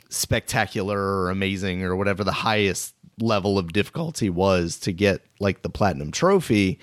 spectacular 0.08 0.98
or 0.98 1.30
amazing 1.30 1.84
or 1.84 1.94
whatever 1.94 2.24
the 2.24 2.32
highest 2.32 2.96
level 3.20 3.58
of 3.58 3.74
difficulty 3.74 4.30
was 4.30 4.80
to 4.80 4.94
get 4.94 5.26
like 5.42 5.62
the 5.62 5.70
platinum 5.70 6.10
trophy 6.14 6.80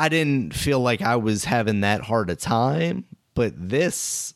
I 0.00 0.08
didn't 0.08 0.54
feel 0.54 0.80
like 0.80 1.02
I 1.02 1.16
was 1.16 1.44
having 1.44 1.82
that 1.82 2.00
hard 2.00 2.30
a 2.30 2.34
time, 2.34 3.04
but 3.34 3.52
this 3.56 4.32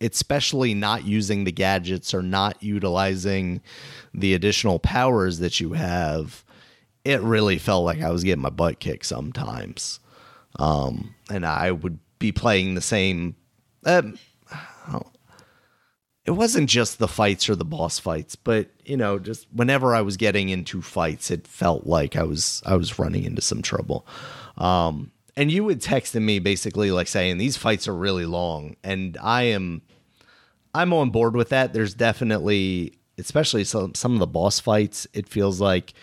especially 0.00 0.74
not 0.74 1.04
using 1.04 1.42
the 1.42 1.50
gadgets 1.50 2.14
or 2.14 2.22
not 2.22 2.62
utilizing 2.62 3.60
the 4.14 4.34
additional 4.34 4.78
powers 4.78 5.40
that 5.40 5.58
you 5.58 5.72
have, 5.72 6.44
it 7.04 7.20
really 7.20 7.58
felt 7.58 7.84
like 7.84 8.00
I 8.00 8.10
was 8.10 8.22
getting 8.22 8.42
my 8.42 8.50
butt 8.50 8.78
kicked 8.78 9.06
sometimes. 9.06 9.98
Um, 10.56 11.16
and 11.28 11.44
I 11.44 11.72
would 11.72 11.98
be 12.20 12.30
playing 12.30 12.76
the 12.76 12.80
same. 12.80 13.34
Um, 13.84 14.16
it 16.24 16.30
wasn't 16.32 16.70
just 16.70 17.00
the 17.00 17.08
fights 17.08 17.48
or 17.48 17.56
the 17.56 17.64
boss 17.64 17.98
fights, 17.98 18.36
but 18.36 18.68
you 18.84 18.96
know, 18.96 19.18
just 19.18 19.48
whenever 19.52 19.96
I 19.96 20.02
was 20.02 20.16
getting 20.16 20.48
into 20.48 20.80
fights, 20.80 21.28
it 21.32 21.48
felt 21.48 21.88
like 21.88 22.14
I 22.14 22.22
was 22.22 22.62
I 22.64 22.76
was 22.76 23.00
running 23.00 23.24
into 23.24 23.42
some 23.42 23.62
trouble. 23.62 24.06
Um, 24.58 25.12
and 25.36 25.52
you 25.52 25.64
would 25.64 25.80
text 25.80 26.14
me 26.14 26.40
basically 26.40 26.90
like 26.90 27.06
saying 27.06 27.38
these 27.38 27.56
fights 27.56 27.86
are 27.86 27.94
really 27.94 28.26
long, 28.26 28.76
and 28.82 29.16
I 29.22 29.44
am, 29.44 29.82
I'm 30.74 30.92
on 30.92 31.10
board 31.10 31.36
with 31.36 31.50
that. 31.50 31.72
There's 31.72 31.94
definitely, 31.94 32.98
especially 33.18 33.64
some 33.64 33.94
some 33.94 34.14
of 34.14 34.18
the 34.18 34.26
boss 34.26 34.58
fights, 34.58 35.06
it 35.12 35.28
feels 35.28 35.60
like, 35.60 35.94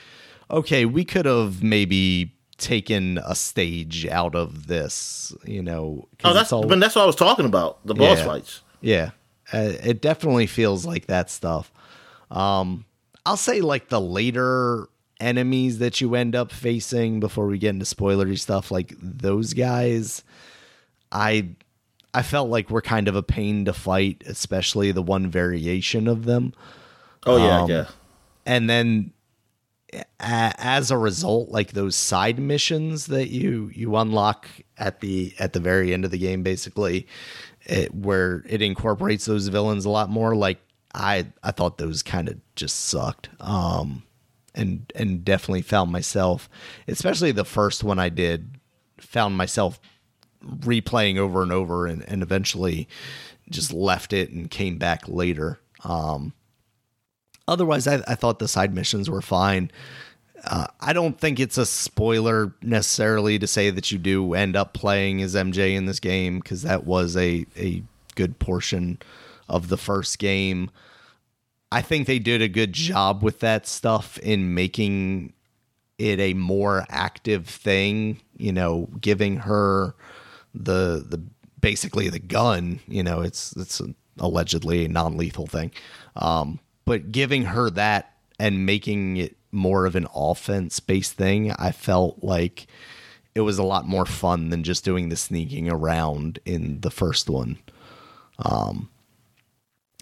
okay, 0.49 0.85
we 0.85 1.03
could 1.03 1.25
have 1.25 1.61
maybe 1.61 2.33
taken 2.57 3.19
a 3.25 3.35
stage 3.35 4.07
out 4.07 4.35
of 4.35 4.67
this, 4.67 5.35
you 5.43 5.61
know. 5.61 6.07
Oh, 6.23 6.33
that's 6.33 6.53
all, 6.53 6.65
but 6.65 6.79
that's 6.79 6.95
what 6.95 7.03
I 7.03 7.05
was 7.05 7.17
talking 7.17 7.45
about 7.45 7.85
the 7.85 7.93
boss 7.93 8.19
yeah, 8.19 8.25
fights. 8.25 8.61
Yeah, 8.79 9.09
uh, 9.53 9.73
it 9.83 10.01
definitely 10.01 10.47
feels 10.47 10.85
like 10.85 11.07
that 11.07 11.29
stuff. 11.29 11.73
Um, 12.31 12.85
I'll 13.25 13.37
say 13.37 13.59
like 13.59 13.89
the 13.89 13.99
later 13.99 14.87
enemies 15.19 15.79
that 15.79 16.01
you 16.01 16.15
end 16.15 16.35
up 16.35 16.51
facing 16.51 17.19
before 17.19 17.47
we 17.47 17.57
get 17.57 17.69
into 17.69 17.85
spoilery 17.85 18.37
stuff 18.37 18.71
like 18.71 18.93
those 18.99 19.53
guys 19.53 20.23
i 21.11 21.47
I 22.15 22.21
felt 22.21 22.49
like 22.49 22.69
were 22.69 22.81
kind 22.81 23.09
of 23.09 23.17
a 23.17 23.21
pain 23.21 23.65
to 23.65 23.73
fight, 23.73 24.23
especially 24.25 24.93
the 24.93 25.01
one 25.01 25.29
variation 25.29 26.07
of 26.07 26.23
them. 26.23 26.53
Oh 27.25 27.35
yeah, 27.35 27.61
um, 27.63 27.69
yeah. 27.69 27.87
And 28.45 28.69
then 28.69 29.11
as 30.19 30.91
a 30.91 30.97
result 30.97 31.49
like 31.49 31.71
those 31.71 31.95
side 31.95 32.39
missions 32.39 33.07
that 33.07 33.29
you 33.29 33.69
you 33.73 33.95
unlock 33.95 34.47
at 34.77 34.99
the 34.99 35.33
at 35.39 35.53
the 35.53 35.59
very 35.59 35.93
end 35.93 36.03
of 36.03 36.11
the 36.11 36.17
game 36.17 36.43
basically 36.43 37.07
it, 37.65 37.93
where 37.93 38.43
it 38.47 38.61
incorporates 38.61 39.25
those 39.25 39.47
villains 39.47 39.85
a 39.85 39.89
lot 39.89 40.09
more 40.09 40.35
like 40.35 40.59
i 40.93 41.25
i 41.43 41.51
thought 41.51 41.77
those 41.77 42.03
kind 42.03 42.27
of 42.27 42.35
just 42.55 42.85
sucked 42.85 43.29
um 43.39 44.03
and 44.55 44.91
and 44.95 45.23
definitely 45.23 45.61
found 45.61 45.91
myself 45.91 46.49
especially 46.87 47.31
the 47.31 47.45
first 47.45 47.83
one 47.83 47.99
i 47.99 48.09
did 48.09 48.57
found 48.97 49.35
myself 49.35 49.79
replaying 50.43 51.17
over 51.17 51.41
and 51.41 51.51
over 51.51 51.85
and, 51.87 52.03
and 52.07 52.21
eventually 52.21 52.87
just 53.49 53.73
left 53.73 54.13
it 54.13 54.31
and 54.31 54.49
came 54.49 54.77
back 54.77 55.07
later 55.07 55.59
um 55.83 56.33
otherwise 57.47 57.87
I, 57.87 58.03
I 58.07 58.15
thought 58.15 58.39
the 58.39 58.47
side 58.47 58.73
missions 58.73 59.09
were 59.09 59.21
fine 59.21 59.71
uh, 60.43 60.67
I 60.79 60.93
don't 60.93 61.19
think 61.19 61.39
it's 61.39 61.57
a 61.57 61.65
spoiler 61.65 62.53
necessarily 62.61 63.39
to 63.39 63.47
say 63.47 63.69
that 63.71 63.91
you 63.91 63.97
do 63.97 64.33
end 64.33 64.55
up 64.55 64.73
playing 64.73 65.21
as 65.21 65.33
MJ 65.33 65.75
in 65.75 65.85
this 65.85 65.99
game 65.99 66.39
because 66.39 66.61
that 66.61 66.85
was 66.85 67.17
a 67.17 67.45
a 67.57 67.83
good 68.15 68.39
portion 68.39 68.99
of 69.47 69.69
the 69.69 69.77
first 69.77 70.19
game. 70.19 70.69
I 71.75 71.81
think 71.81 72.07
they 72.07 72.19
did 72.19 72.41
a 72.41 72.47
good 72.47 72.71
job 72.71 73.21
with 73.21 73.41
that 73.41 73.67
stuff 73.67 74.17
in 74.19 74.53
making 74.53 75.33
it 75.97 76.21
a 76.21 76.33
more 76.33 76.85
active 76.87 77.47
thing, 77.49 78.21
you 78.37 78.53
know, 78.53 78.87
giving 79.01 79.35
her 79.39 79.93
the 80.53 81.05
the 81.05 81.21
basically 81.59 82.07
the 82.07 82.19
gun, 82.19 82.79
you 82.87 83.03
know, 83.03 83.19
it's 83.19 83.53
it's 83.57 83.81
allegedly 84.19 84.85
a 84.85 84.87
non-lethal 84.87 85.47
thing. 85.47 85.71
Um, 86.15 86.61
but 86.85 87.11
giving 87.11 87.43
her 87.43 87.69
that 87.71 88.13
and 88.39 88.65
making 88.65 89.17
it 89.17 89.35
more 89.51 89.85
of 89.85 89.97
an 89.97 90.07
offense 90.15 90.79
based 90.79 91.15
thing, 91.15 91.51
I 91.51 91.73
felt 91.73 92.23
like 92.23 92.67
it 93.35 93.41
was 93.41 93.57
a 93.57 93.63
lot 93.63 93.85
more 93.85 94.05
fun 94.05 94.47
than 94.47 94.63
just 94.63 94.85
doing 94.85 95.09
the 95.09 95.17
sneaking 95.17 95.69
around 95.69 96.39
in 96.45 96.79
the 96.79 96.91
first 96.91 97.29
one. 97.29 97.57
Um, 98.39 98.89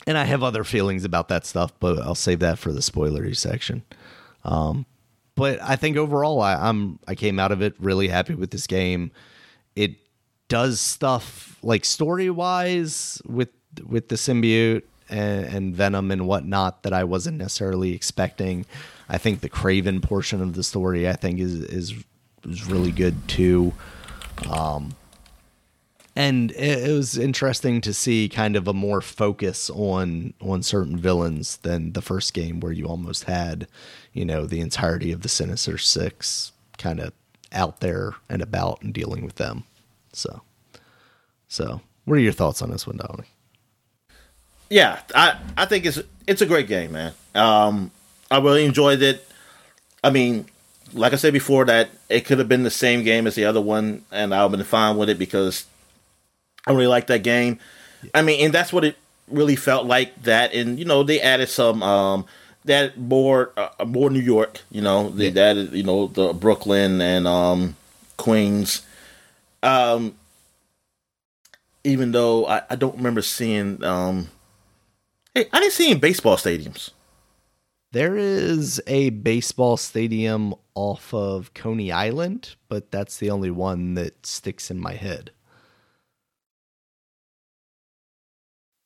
and 0.05 0.17
I 0.17 0.25
have 0.25 0.43
other 0.43 0.63
feelings 0.63 1.05
about 1.05 1.27
that 1.29 1.45
stuff, 1.45 1.73
but 1.79 1.99
I'll 1.99 2.15
save 2.15 2.39
that 2.39 2.59
for 2.59 2.71
the 2.71 2.81
spoilery 2.81 3.35
section. 3.35 3.83
Um, 4.43 4.85
but 5.35 5.61
I 5.61 5.75
think 5.75 5.97
overall, 5.97 6.41
I, 6.41 6.55
I'm 6.55 6.99
I 7.07 7.15
came 7.15 7.39
out 7.39 7.51
of 7.51 7.61
it 7.61 7.73
really 7.79 8.07
happy 8.07 8.35
with 8.35 8.51
this 8.51 8.67
game. 8.67 9.11
It 9.75 9.95
does 10.47 10.79
stuff 10.79 11.57
like 11.63 11.85
story 11.85 12.29
wise 12.29 13.21
with 13.25 13.49
with 13.85 14.09
the 14.09 14.15
symbiote 14.15 14.83
and, 15.09 15.45
and 15.45 15.75
Venom 15.75 16.11
and 16.11 16.27
whatnot 16.27 16.83
that 16.83 16.93
I 16.93 17.03
wasn't 17.03 17.37
necessarily 17.37 17.93
expecting. 17.93 18.65
I 19.09 19.17
think 19.17 19.41
the 19.41 19.49
Kraven 19.49 20.01
portion 20.01 20.41
of 20.41 20.53
the 20.53 20.63
story 20.63 21.09
I 21.09 21.13
think 21.13 21.39
is 21.39 21.61
is 21.61 21.93
is 22.47 22.67
really 22.67 22.91
good 22.91 23.27
too. 23.27 23.73
Um, 24.49 24.93
and 26.15 26.51
it, 26.51 26.89
it, 26.89 26.91
was 26.93 27.17
interesting 27.17 27.81
to 27.81 27.93
see 27.93 28.29
kind 28.29 28.55
of 28.55 28.67
a 28.67 28.73
more 28.73 29.01
focus 29.01 29.69
on 29.71 30.33
on 30.41 30.61
certain 30.61 30.97
villains 30.97 31.57
than 31.57 31.93
the 31.93 32.01
first 32.01 32.33
game 32.33 32.59
where 32.59 32.71
you 32.71 32.85
almost 32.85 33.23
had, 33.23 33.67
you 34.13 34.23
know, 34.23 34.45
the 34.45 34.59
entirety 34.59 35.11
of 35.11 35.21
the 35.21 35.29
Sinister 35.29 35.77
Six 35.77 36.51
kind 36.77 36.99
of 36.99 37.13
out 37.51 37.79
there 37.79 38.13
and 38.29 38.41
about 38.41 38.81
and 38.81 38.93
dealing 38.93 39.25
with 39.25 39.35
them. 39.35 39.63
So, 40.11 40.41
so 41.47 41.81
what 42.05 42.15
are 42.15 42.21
your 42.21 42.33
thoughts 42.33 42.61
on 42.61 42.71
this 42.71 42.85
one, 42.85 42.97
Dominic? 42.97 43.29
Yeah, 44.69 44.99
I 45.15 45.37
I 45.57 45.65
think 45.65 45.85
it's 45.85 45.99
it's 46.27 46.41
a 46.41 46.45
great 46.45 46.67
game, 46.67 46.91
man. 46.91 47.13
Um, 47.33 47.91
I 48.29 48.39
really 48.39 48.65
enjoyed 48.65 49.01
it. 49.01 49.27
I 50.03 50.09
mean, 50.09 50.45
like 50.93 51.13
I 51.13 51.15
said 51.15 51.33
before, 51.33 51.65
that 51.65 51.89
it 52.09 52.25
could 52.25 52.39
have 52.39 52.49
been 52.49 52.63
the 52.63 52.71
same 52.71 53.03
game 53.03 53.25
as 53.25 53.35
the 53.35 53.45
other 53.45 53.61
one, 53.61 54.05
and 54.11 54.33
I've 54.33 54.51
been 54.51 54.63
fine 54.63 54.97
with 54.97 55.09
it 55.09 55.17
because 55.17 55.65
I 56.65 56.71
really 56.71 56.87
like 56.87 57.07
that 57.07 57.23
game. 57.23 57.59
I 58.13 58.21
mean, 58.21 58.43
and 58.45 58.53
that's 58.53 58.73
what 58.73 58.83
it 58.83 58.97
really 59.27 59.55
felt 59.55 59.85
like. 59.85 60.23
That, 60.23 60.53
and 60.53 60.79
you 60.79 60.85
know, 60.85 61.03
they 61.03 61.21
added 61.21 61.49
some 61.49 61.83
um, 61.83 62.25
that 62.65 62.97
more 62.97 63.51
uh, 63.57 63.85
more 63.85 64.09
New 64.09 64.19
York. 64.19 64.61
You 64.71 64.81
know, 64.81 65.09
they 65.09 65.29
yeah. 65.29 65.43
added 65.43 65.73
you 65.73 65.83
know 65.83 66.07
the 66.07 66.33
Brooklyn 66.33 67.01
and 67.01 67.27
um, 67.27 67.75
Queens. 68.17 68.85
Um, 69.61 70.15
even 71.83 72.11
though 72.11 72.45
I, 72.47 72.63
I 72.69 72.75
don't 72.75 72.97
remember 72.97 73.21
seeing 73.21 73.83
um, 73.83 74.29
hey, 75.33 75.47
I 75.51 75.59
didn't 75.59 75.73
see 75.73 75.91
any 75.91 75.99
baseball 75.99 76.37
stadiums. 76.37 76.91
There 77.91 78.17
is 78.17 78.81
a 78.87 79.11
baseball 79.11 79.77
stadium 79.77 80.55
off 80.73 81.13
of 81.13 81.53
Coney 81.53 81.91
Island, 81.91 82.55
but 82.67 82.89
that's 82.89 83.17
the 83.17 83.29
only 83.29 83.51
one 83.51 83.93
that 83.93 84.25
sticks 84.25 84.71
in 84.71 84.79
my 84.79 84.93
head. 84.93 85.29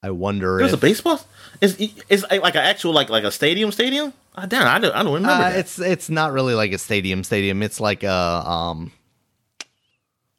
I 0.04 0.12
wonder. 0.12 0.58
There's 0.60 0.74
if, 0.74 0.80
a 0.80 0.82
baseball. 0.82 1.20
Is 1.62 1.76
is 2.10 2.26
like 2.30 2.56
an 2.56 2.62
actual 2.62 2.94
like 2.94 3.10
like 3.10 3.24
a 3.24 3.32
stadium 3.32 3.72
stadium? 3.72 4.14
Oh, 4.36 4.46
damn, 4.46 4.68
I 4.68 4.80
don't 4.80 4.96
I 4.96 5.04
don't 5.04 5.14
remember. 5.14 5.44
Uh, 5.44 5.52
it's 5.52 5.80
it's 5.80 6.10
not 6.10 6.32
really 6.32 6.54
like 6.54 6.72
a 6.72 6.78
stadium 6.78 7.24
stadium. 7.24 7.64
It's 7.64 7.80
like 7.80 8.04
a 8.04 8.12
um 8.12 8.92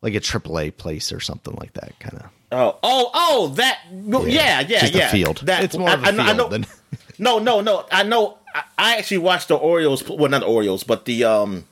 like 0.01 0.15
a 0.15 0.21
AAA 0.21 0.77
place 0.77 1.13
or 1.13 1.21
something 1.21 1.55
like 1.55 1.73
that 1.75 1.99
kind 1.99 2.23
of. 2.23 2.31
Oh 2.53 2.79
oh 2.83 3.11
oh 3.13 3.49
that 3.57 3.81
yeah 3.93 4.21
yeah 4.21 4.61
yeah. 4.61 4.81
Just 4.81 4.95
yeah. 4.95 5.11
field. 5.11 5.39
That, 5.45 5.65
it's 5.65 5.77
more 5.77 5.91
of 5.91 6.03
a 6.03 6.07
field 6.07 6.21
I 6.21 6.33
know, 6.35 6.49
than. 6.49 6.67
no 7.19 7.39
no 7.39 7.61
no. 7.61 7.85
I 7.91 8.05
know 8.05 8.39
I 8.79 8.97
actually 8.97 9.19
watched 9.19 9.49
the 9.49 9.57
Orioles. 9.57 10.09
Well, 10.09 10.31
not 10.31 10.41
the 10.41 10.47
Orioles, 10.47 10.85
but 10.85 11.05
the 11.05 11.25
um, 11.25 11.67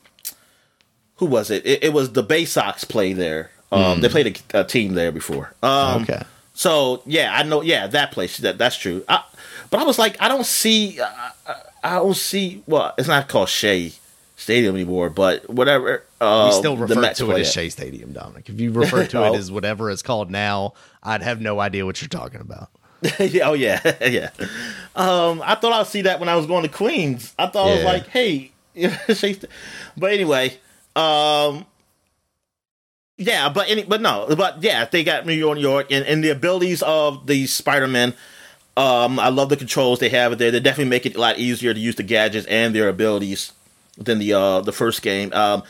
who 1.15 1.25
was 1.25 1.49
it? 1.49 1.65
It, 1.65 1.85
it 1.85 1.93
was 1.93 2.13
the 2.13 2.23
Bay 2.23 2.45
Sox 2.45 2.83
play 2.83 3.13
there. 3.13 3.51
Um, 3.71 3.97
mm. 3.97 4.01
they 4.01 4.09
played 4.09 4.41
a, 4.53 4.61
a, 4.61 4.63
team 4.63 4.93
there 4.93 5.11
before. 5.11 5.53
Um, 5.61 6.03
okay. 6.03 6.23
So 6.57 7.03
yeah, 7.05 7.31
I 7.31 7.43
know. 7.43 7.61
Yeah, 7.61 7.85
that 7.85 8.11
place. 8.11 8.37
That 8.37 8.57
that's 8.57 8.75
true. 8.75 9.05
I, 9.07 9.23
but 9.69 9.79
I 9.79 9.83
was 9.83 9.99
like, 9.99 10.19
I 10.19 10.27
don't 10.27 10.45
see. 10.45 10.99
Uh, 10.99 11.53
I 11.83 11.95
don't 11.97 12.17
see. 12.17 12.63
Well, 12.65 12.95
it's 12.97 13.07
not 13.07 13.29
called 13.29 13.49
Shea 13.49 13.93
Stadium 14.37 14.73
anymore, 14.73 15.11
but 15.11 15.47
whatever. 15.47 16.03
Uh, 16.19 16.49
we 16.49 16.57
still 16.57 16.75
refer 16.75 17.13
to 17.13 17.31
it 17.31 17.41
as 17.41 17.53
Shea 17.53 17.69
Stadium, 17.69 18.11
Dominic. 18.11 18.49
If 18.49 18.59
you 18.59 18.71
refer 18.71 19.05
to 19.05 19.19
oh. 19.23 19.33
it 19.33 19.37
as 19.37 19.51
whatever 19.51 19.91
it's 19.91 20.01
called 20.01 20.31
now, 20.31 20.73
I'd 21.03 21.21
have 21.21 21.39
no 21.39 21.59
idea 21.59 21.85
what 21.85 22.01
you're 22.01 22.09
talking 22.09 22.41
about. 22.41 22.69
oh 23.19 23.53
yeah, 23.53 23.79
yeah. 24.01 24.31
Um, 24.95 25.43
I 25.45 25.53
thought 25.53 25.73
I'd 25.73 25.85
see 25.85 26.01
that 26.01 26.19
when 26.19 26.27
I 26.27 26.35
was 26.35 26.47
going 26.47 26.63
to 26.63 26.69
Queens. 26.69 27.35
I 27.37 27.45
thought 27.45 27.67
yeah. 27.67 27.71
I 27.71 27.75
was 27.75 27.83
like, 27.83 28.07
hey, 28.07 28.51
Shea. 29.13 29.39
but 29.95 30.11
anyway, 30.11 30.57
um, 30.95 31.67
yeah, 33.17 33.49
but 33.49 33.69
any, 33.69 33.83
but 33.83 34.01
no, 34.01 34.27
but 34.35 34.61
yeah, 34.61 34.85
they 34.85 35.03
got 35.03 35.25
New 35.25 35.33
York, 35.33 35.57
New 35.57 35.61
York, 35.61 35.91
and, 35.91 36.05
and 36.05 36.23
the 36.23 36.29
abilities 36.29 36.81
of 36.83 37.27
the 37.27 37.47
Spider 37.47 37.87
Man. 37.87 38.13
Um, 38.75 39.19
I 39.19 39.29
love 39.29 39.49
the 39.49 39.57
controls 39.57 39.99
they 39.99 40.09
have 40.09 40.37
there. 40.37 40.51
They 40.51 40.59
definitely 40.59 40.89
make 40.89 41.05
it 41.07 41.15
a 41.15 41.19
lot 41.19 41.39
easier 41.39 41.73
to 41.73 41.79
use 41.79 41.95
the 41.95 42.03
gadgets 42.03 42.45
and 42.47 42.75
their 42.75 42.89
abilities 42.89 43.51
than 43.97 44.19
the 44.19 44.33
uh 44.33 44.61
the 44.61 44.71
first 44.71 45.01
game. 45.01 45.33
Um, 45.33 45.63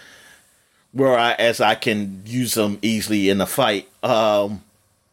where 0.91 1.18
I 1.18 1.34
as 1.34 1.61
I 1.61 1.76
can 1.76 2.24
use 2.26 2.53
them 2.53 2.80
easily 2.82 3.30
in 3.30 3.38
the 3.38 3.48
fight. 3.48 3.88
Um, 4.03 4.64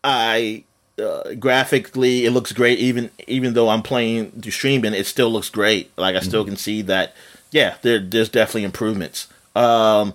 I 0.03 0.65
uh, 0.99 1.35
graphically 1.35 2.25
it 2.25 2.31
looks 2.31 2.53
great 2.53 2.79
even 2.79 3.11
even 3.27 3.55
though 3.55 3.69
i'm 3.69 3.83
playing 3.83 4.31
the 4.37 4.49
streaming 4.49 4.95
it 4.95 5.07
still 5.07 5.29
looks 5.29 5.51
great 5.51 5.91
like 5.99 6.15
i 6.15 6.21
still 6.21 6.43
mm-hmm. 6.43 6.51
can 6.51 6.57
see 6.57 6.83
that 6.83 7.13
yeah 7.51 7.75
there 7.83 7.99
there's 7.99 8.29
definitely 8.29 8.63
improvements 8.63 9.27
um 9.57 10.15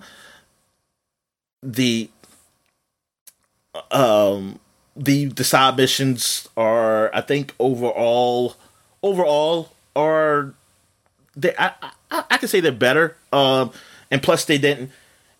the 1.62 2.08
um 3.90 4.58
the 4.96 5.26
the 5.26 5.44
side 5.44 5.76
missions 5.76 6.48
are 6.56 7.14
i 7.14 7.20
think 7.20 7.54
overall 7.58 8.56
overall 9.02 9.72
are 9.94 10.54
they 11.36 11.54
i 11.58 11.72
i, 12.10 12.24
I 12.30 12.36
can 12.38 12.48
say 12.48 12.60
they're 12.60 12.72
better 12.72 13.16
um 13.32 13.72
and 14.10 14.22
plus 14.22 14.44
they 14.44 14.58
didn't 14.58 14.90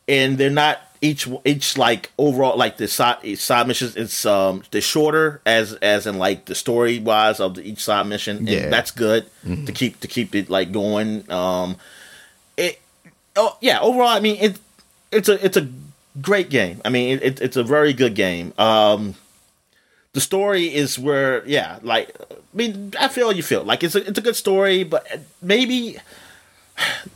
and 0.08 0.38
they're 0.38 0.50
not 0.50 0.80
each 1.02 1.26
each 1.44 1.78
like 1.78 2.10
overall 2.18 2.56
like 2.58 2.76
the 2.76 2.86
side 2.86 3.38
side 3.38 3.66
missions 3.66 3.96
it's 3.96 4.26
um 4.26 4.62
they're 4.70 4.80
shorter 4.80 5.40
as 5.46 5.72
as 5.74 6.06
in 6.06 6.18
like 6.18 6.44
the 6.44 6.54
story 6.54 6.98
wise 6.98 7.40
of 7.40 7.54
the, 7.54 7.62
each 7.62 7.82
side 7.82 8.06
mission 8.06 8.38
and 8.38 8.48
yeah. 8.48 8.68
that's 8.68 8.90
good 8.90 9.24
mm-hmm. 9.44 9.64
to 9.64 9.72
keep 9.72 9.98
to 10.00 10.08
keep 10.08 10.34
it 10.34 10.50
like 10.50 10.72
going 10.72 11.30
um 11.30 11.76
it 12.56 12.80
oh 13.36 13.56
yeah 13.62 13.80
overall 13.80 14.08
i 14.08 14.20
mean 14.20 14.36
it 14.40 14.58
it's 15.10 15.28
a 15.28 15.44
it's 15.44 15.56
a 15.56 15.66
great 16.20 16.50
game 16.50 16.80
i 16.84 16.88
mean 16.88 17.18
it, 17.22 17.40
it's 17.40 17.56
a 17.56 17.62
very 17.62 17.92
good 17.92 18.14
game 18.14 18.52
um 18.58 19.14
the 20.12 20.20
story 20.20 20.74
is 20.74 20.98
where 20.98 21.46
yeah 21.46 21.78
like 21.82 22.14
i 22.30 22.34
mean 22.52 22.92
i 22.98 23.08
feel 23.08 23.32
you 23.32 23.42
feel 23.42 23.62
like 23.62 23.84
it's 23.84 23.94
a 23.94 24.06
it's 24.08 24.18
a 24.18 24.22
good 24.22 24.36
story 24.36 24.82
but 24.82 25.06
maybe 25.40 25.96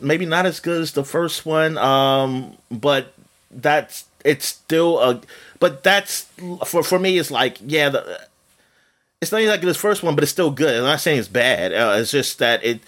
maybe 0.00 0.26
not 0.26 0.46
as 0.46 0.60
good 0.60 0.80
as 0.80 0.92
the 0.92 1.04
first 1.04 1.44
one 1.44 1.76
um 1.78 2.56
but 2.70 3.12
that's 3.50 4.04
it's 4.24 4.46
still 4.46 4.98
a 4.98 5.20
But 5.60 5.82
that's 5.82 6.22
for 6.66 6.82
for 6.82 6.98
me. 6.98 7.18
It's 7.18 7.30
like 7.30 7.58
yeah, 7.64 7.90
the, 7.90 8.20
it's 9.20 9.32
not 9.32 9.42
like 9.42 9.60
this 9.62 9.76
first 9.76 10.02
one, 10.02 10.14
but 10.14 10.24
it's 10.24 10.32
still 10.32 10.50
good. 10.50 10.76
I'm 10.76 10.84
not 10.84 11.00
saying 11.00 11.18
it's 11.18 11.28
bad. 11.28 11.72
Uh, 11.72 11.96
it's 11.98 12.10
just 12.10 12.38
that 12.38 12.64
it. 12.64 12.80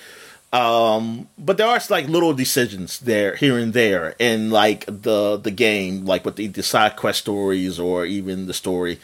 Um, 0.56 1.28
but 1.36 1.58
there 1.58 1.66
are 1.66 1.78
like 1.90 2.08
little 2.08 2.32
decisions 2.32 3.00
there, 3.00 3.36
here 3.36 3.58
and 3.58 3.74
there, 3.74 4.14
in 4.18 4.50
like 4.50 4.86
the 4.86 5.36
the 5.36 5.50
game, 5.50 6.06
like 6.06 6.24
with 6.24 6.36
the, 6.36 6.46
the 6.46 6.62
side 6.62 6.96
quest 6.96 7.18
stories 7.20 7.78
or 7.78 8.06
even 8.06 8.46
the 8.46 8.54
story. 8.54 8.98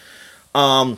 Um, 0.54 0.96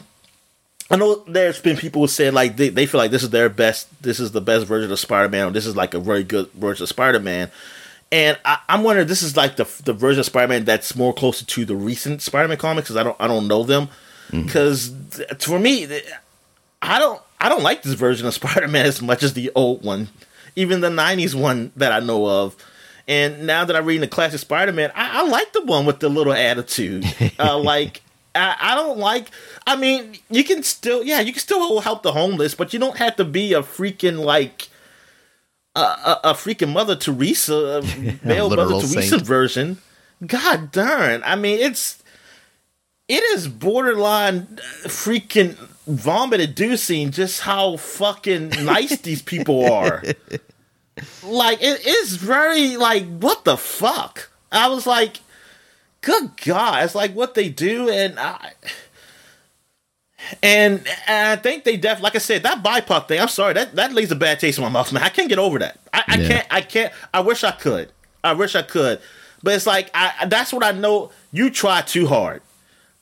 I 0.92 0.96
know 0.96 1.24
there's 1.26 1.60
been 1.60 1.76
people 1.76 2.02
who 2.02 2.06
say 2.06 2.30
like 2.30 2.56
they, 2.56 2.68
they 2.68 2.86
feel 2.86 2.98
like 2.98 3.10
this 3.10 3.24
is 3.24 3.30
their 3.30 3.48
best, 3.48 3.88
this 4.00 4.20
is 4.20 4.30
the 4.30 4.40
best 4.40 4.66
version 4.66 4.92
of 4.92 5.00
Spider 5.00 5.28
Man, 5.28 5.48
or 5.48 5.50
this 5.50 5.66
is 5.66 5.74
like 5.74 5.92
a 5.92 5.98
very 5.98 6.22
good 6.22 6.52
version 6.52 6.84
of 6.84 6.88
Spider 6.88 7.18
Man. 7.18 7.50
And 8.12 8.38
I, 8.44 8.60
am 8.68 8.84
wondering, 8.84 9.08
this 9.08 9.24
is 9.24 9.36
like 9.36 9.56
the 9.56 9.68
the 9.84 9.92
version 9.92 10.20
of 10.20 10.26
Spider 10.26 10.46
Man 10.46 10.64
that's 10.64 10.94
more 10.94 11.12
closer 11.12 11.44
to 11.44 11.64
the 11.64 11.74
recent 11.74 12.22
Spider 12.22 12.46
Man 12.46 12.58
comics 12.58 12.86
because 12.86 12.96
I 12.96 13.02
don't 13.02 13.16
I 13.18 13.26
don't 13.26 13.48
know 13.48 13.64
them. 13.64 13.88
Because 14.30 14.90
mm. 14.90 15.42
for 15.42 15.58
me, 15.58 15.88
I 16.80 17.00
don't 17.00 17.20
I 17.40 17.48
don't 17.48 17.64
like 17.64 17.82
this 17.82 17.94
version 17.94 18.28
of 18.28 18.34
Spider 18.40 18.68
Man 18.68 18.86
as 18.86 19.02
much 19.02 19.24
as 19.24 19.32
the 19.32 19.50
old 19.56 19.82
one, 19.82 20.10
even 20.56 20.80
the 20.80 20.88
'90s 20.88 21.34
one 21.34 21.72
that 21.76 21.92
I 21.92 22.00
know 22.00 22.26
of. 22.26 22.56
And 23.06 23.46
now 23.46 23.66
that 23.66 23.76
I'm 23.76 23.84
reading 23.84 24.00
the 24.00 24.08
classic 24.08 24.40
Spider 24.40 24.72
Man, 24.72 24.90
I, 24.94 25.20
I, 25.20 25.28
like 25.28 25.52
the 25.52 25.62
one 25.64 25.84
with 25.84 26.00
the 26.00 26.08
little 26.08 26.32
attitude. 26.32 27.04
Uh, 27.38 27.58
like 27.62 28.00
I, 28.34 28.56
I, 28.58 28.74
don't 28.74 28.98
like. 28.98 29.28
I 29.66 29.76
mean, 29.76 30.16
you 30.30 30.42
can 30.42 30.62
still 30.62 31.02
yeah, 31.04 31.20
you 31.20 31.32
can 31.32 31.40
still 31.40 31.80
help 31.80 32.02
the 32.02 32.12
homeless, 32.12 32.54
but 32.54 32.72
you 32.72 32.78
don't 32.78 32.96
have 32.96 33.16
to 33.16 33.24
be 33.24 33.52
a 33.52 33.62
freaking 33.62 34.24
like. 34.24 34.68
A, 35.76 35.80
a, 35.80 36.20
a 36.22 36.34
freaking 36.34 36.72
Mother 36.72 36.94
Teresa, 36.94 37.82
male 38.22 38.48
Mother 38.48 38.80
Teresa 38.80 39.02
saint. 39.02 39.22
version. 39.22 39.78
God 40.24 40.70
darn! 40.70 41.20
I 41.24 41.34
mean, 41.34 41.58
it's 41.58 42.03
it 43.08 43.22
is 43.36 43.48
borderline 43.48 44.46
freaking 44.84 45.56
vomit 45.86 46.40
inducing 46.40 47.10
just 47.10 47.40
how 47.40 47.76
fucking 47.76 48.48
nice 48.64 48.98
these 49.00 49.22
people 49.22 49.70
are. 49.72 50.02
Like 51.24 51.58
it 51.60 51.84
is 51.84 52.14
very 52.14 52.76
like 52.76 53.04
what 53.18 53.44
the 53.44 53.56
fuck? 53.56 54.30
I 54.52 54.68
was 54.68 54.86
like, 54.86 55.18
good 56.02 56.30
God, 56.44 56.84
it's 56.84 56.94
like 56.94 57.14
what 57.14 57.34
they 57.34 57.48
do, 57.48 57.88
and 57.90 58.16
I 58.16 58.52
and, 60.42 60.86
and 61.08 61.28
I 61.28 61.36
think 61.36 61.64
they 61.64 61.76
def 61.76 62.00
like 62.00 62.14
I 62.14 62.18
said 62.18 62.44
that 62.44 62.62
BIPOC 62.62 63.08
thing. 63.08 63.20
I'm 63.20 63.26
sorry 63.26 63.54
that 63.54 63.74
that 63.74 63.92
leaves 63.92 64.12
a 64.12 64.16
bad 64.16 64.38
taste 64.38 64.58
in 64.58 64.62
my 64.62 64.70
mouth, 64.70 64.92
man. 64.92 65.02
I 65.02 65.08
can't 65.08 65.28
get 65.28 65.40
over 65.40 65.58
that. 65.58 65.80
I, 65.92 66.04
I 66.06 66.16
yeah. 66.16 66.28
can't. 66.28 66.46
I 66.50 66.60
can't. 66.60 66.92
I 67.12 67.20
wish 67.20 67.42
I 67.42 67.50
could. 67.50 67.90
I 68.22 68.32
wish 68.32 68.54
I 68.54 68.62
could, 68.62 69.00
but 69.42 69.54
it's 69.54 69.66
like 69.66 69.90
I. 69.94 70.26
That's 70.26 70.52
what 70.52 70.64
I 70.64 70.70
know. 70.70 71.10
You 71.32 71.50
try 71.50 71.80
too 71.80 72.06
hard 72.06 72.40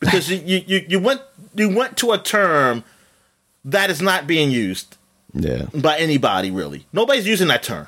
because 0.02 0.28
you, 0.30 0.62
you 0.66 0.84
you 0.88 0.98
went 0.98 1.22
you 1.54 1.68
went 1.68 1.96
to 1.98 2.10
a 2.12 2.18
term 2.18 2.84
that 3.64 3.88
is 3.88 4.02
not 4.02 4.26
being 4.26 4.50
used 4.50 4.96
yeah. 5.32 5.66
by 5.72 5.96
anybody 5.98 6.50
really. 6.50 6.84
Nobody's 6.92 7.26
using 7.26 7.48
that 7.48 7.62
term. 7.62 7.86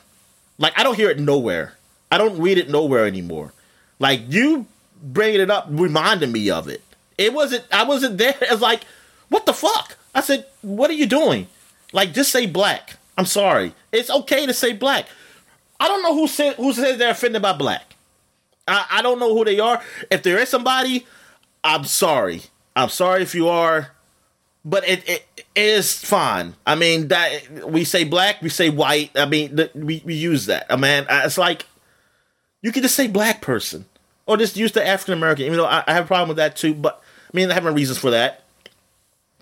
Like 0.57 0.79
i 0.79 0.83
don't 0.83 0.95
hear 0.95 1.11
it 1.11 1.19
nowhere. 1.19 1.75
I 2.11 2.17
don't 2.19 2.41
read 2.41 2.57
it 2.57 2.71
nowhere 2.71 3.07
anymore. 3.07 3.53
Like 3.99 4.23
you 4.29 4.67
bringing 5.03 5.41
it 5.41 5.51
up 5.51 5.67
reminded 5.69 6.31
me 6.31 6.49
of 6.49 6.69
it. 6.69 6.83
It 7.19 7.35
wasn't 7.35 7.65
i 7.73 7.85
wasn't 7.85 8.17
there. 8.17 8.37
It's 8.43 8.63
like 8.63 8.85
what 9.29 9.45
the 9.45 9.53
fuck? 9.53 9.97
I 10.15 10.21
said 10.21 10.47
what 10.63 10.91
are 10.91 10.95
you 10.95 11.07
doing? 11.07 11.49
Like 11.93 12.15
just 12.15 12.31
say 12.31 12.47
black. 12.47 12.97
I'm 13.19 13.27
sorry. 13.27 13.75
It's 13.93 14.11
okay 14.11 14.47
to 14.47 14.55
say 14.55 14.73
black. 14.73 15.07
I 15.81 15.89
don't 15.89 16.03
know 16.03 16.15
who 16.15 16.29
said 16.29 16.55
who 16.55 16.73
said 16.73 16.99
they're 16.99 17.11
offended 17.11 17.43
by 17.43 17.53
black. 17.53 17.97
I, 18.67 18.87
I 18.91 19.03
don't 19.03 19.19
know 19.19 19.35
who 19.37 19.45
they 19.45 19.61
are. 19.61 19.83
If 20.11 20.23
there 20.23 20.39
is 20.39 20.49
somebody 20.49 21.07
I'm 21.65 21.85
sorry. 21.85 22.43
I'm 22.77 22.91
sorry 22.91 23.23
if 23.23 23.35
you 23.35 23.49
are, 23.49 23.93
but 24.65 24.87
it, 24.87 25.09
it 25.09 25.27
is 25.57 25.93
fine. 25.99 26.55
I 26.67 26.75
mean 26.75 27.09
that 27.09 27.69
we 27.69 27.85
say 27.85 28.05
black, 28.05 28.43
we 28.43 28.51
say 28.51 28.69
white. 28.69 29.11
I 29.17 29.25
mean 29.25 29.59
we 29.75 30.03
we 30.05 30.15
use 30.15 30.47
that. 30.47 30.67
I 30.71 30.77
mean 30.77 31.07
it's 31.09 31.39
like 31.39 31.67
you 32.63 32.71
can 32.71 32.83
just 32.83 32.95
say 32.95 33.09
black 33.09 33.41
person 33.41 33.87
or 34.27 34.37
just 34.37 34.57
use 34.57 34.73
the 34.73 34.87
African 34.87 35.15
American. 35.15 35.47
Even 35.47 35.59
though 35.59 35.67
I, 35.67 35.83
I, 35.87 35.95
have 35.95 36.05
a 36.05 36.09
problem 36.09 36.29
with 36.29 36.37
that 36.37 36.57
too, 36.57 36.75
but 36.75 37.03
I 37.33 37.37
mean 37.37 37.51
I 37.51 37.55
have 37.55 37.65
my 37.65 37.71
reasons 37.71 37.99
for 37.99 38.11
that 38.11 38.45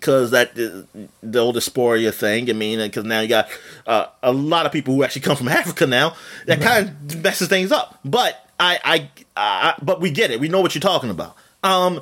because 0.03 0.31
that 0.31 0.53
the 0.55 1.39
old 1.39 1.55
dysphoria 1.55 2.13
thing. 2.13 2.49
I 2.49 2.53
mean, 2.53 2.79
because 2.79 3.05
now 3.05 3.21
you 3.21 3.29
got 3.29 3.47
uh, 3.87 4.07
a 4.21 4.33
lot 4.33 4.65
of 4.65 4.73
people 4.73 4.93
who 4.93 5.03
actually 5.03 5.21
come 5.21 5.37
from 5.37 5.47
Africa 5.49 5.87
now. 5.87 6.15
That 6.45 6.59
right. 6.59 6.67
kind 6.67 6.89
of 6.89 7.23
messes 7.23 7.47
things 7.47 7.71
up. 7.71 7.99
But 8.03 8.45
I, 8.59 8.79
I, 8.83 9.09
I, 9.37 9.75
but 9.81 10.01
we 10.01 10.11
get 10.11 10.29
it. 10.29 10.41
We 10.41 10.49
know 10.49 10.59
what 10.59 10.75
you're 10.75 10.81
talking 10.81 11.09
about. 11.09 11.37
Um, 11.63 12.01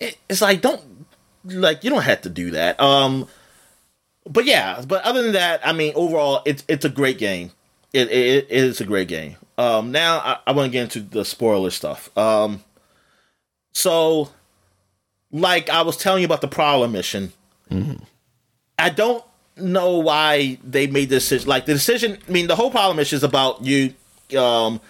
it, 0.00 0.18
it's 0.28 0.40
like 0.40 0.60
don't 0.60 1.06
like 1.44 1.84
you 1.84 1.90
don't 1.90 2.02
have 2.02 2.22
to 2.22 2.30
do 2.30 2.50
that. 2.52 2.80
Um, 2.80 3.28
but 4.28 4.44
yeah, 4.44 4.82
but 4.86 5.02
other 5.04 5.22
than 5.22 5.32
that, 5.32 5.60
I 5.66 5.72
mean, 5.72 5.92
overall, 5.94 6.42
it's 6.44 6.64
it's 6.68 6.84
a 6.84 6.88
great 6.88 7.18
game. 7.18 7.52
It 7.92 8.10
it, 8.10 8.46
it 8.48 8.50
is 8.50 8.80
a 8.80 8.84
great 8.84 9.08
game. 9.08 9.36
Um, 9.58 9.92
now 9.92 10.18
I, 10.18 10.38
I 10.46 10.52
want 10.52 10.66
to 10.66 10.72
get 10.72 10.82
into 10.84 11.00
the 11.00 11.24
spoiler 11.24 11.70
stuff. 11.70 12.16
Um, 12.16 12.64
so 13.72 14.30
like 15.30 15.68
I 15.70 15.82
was 15.82 15.96
telling 15.96 16.22
you 16.22 16.26
about 16.26 16.40
the 16.40 16.48
prowler 16.48 16.88
mission, 16.88 17.32
mm-hmm. 17.70 18.02
I 18.78 18.90
don't 18.90 19.24
know 19.56 19.98
why 19.98 20.58
they 20.64 20.86
made 20.86 21.10
this 21.10 21.24
decision. 21.24 21.48
Like 21.48 21.66
the 21.66 21.74
decision, 21.74 22.18
I 22.26 22.30
mean, 22.30 22.46
the 22.46 22.56
whole 22.56 22.70
prowler 22.70 22.94
mission 22.94 23.16
is 23.16 23.22
about 23.22 23.64
you. 23.64 23.94
Um, 24.38 24.80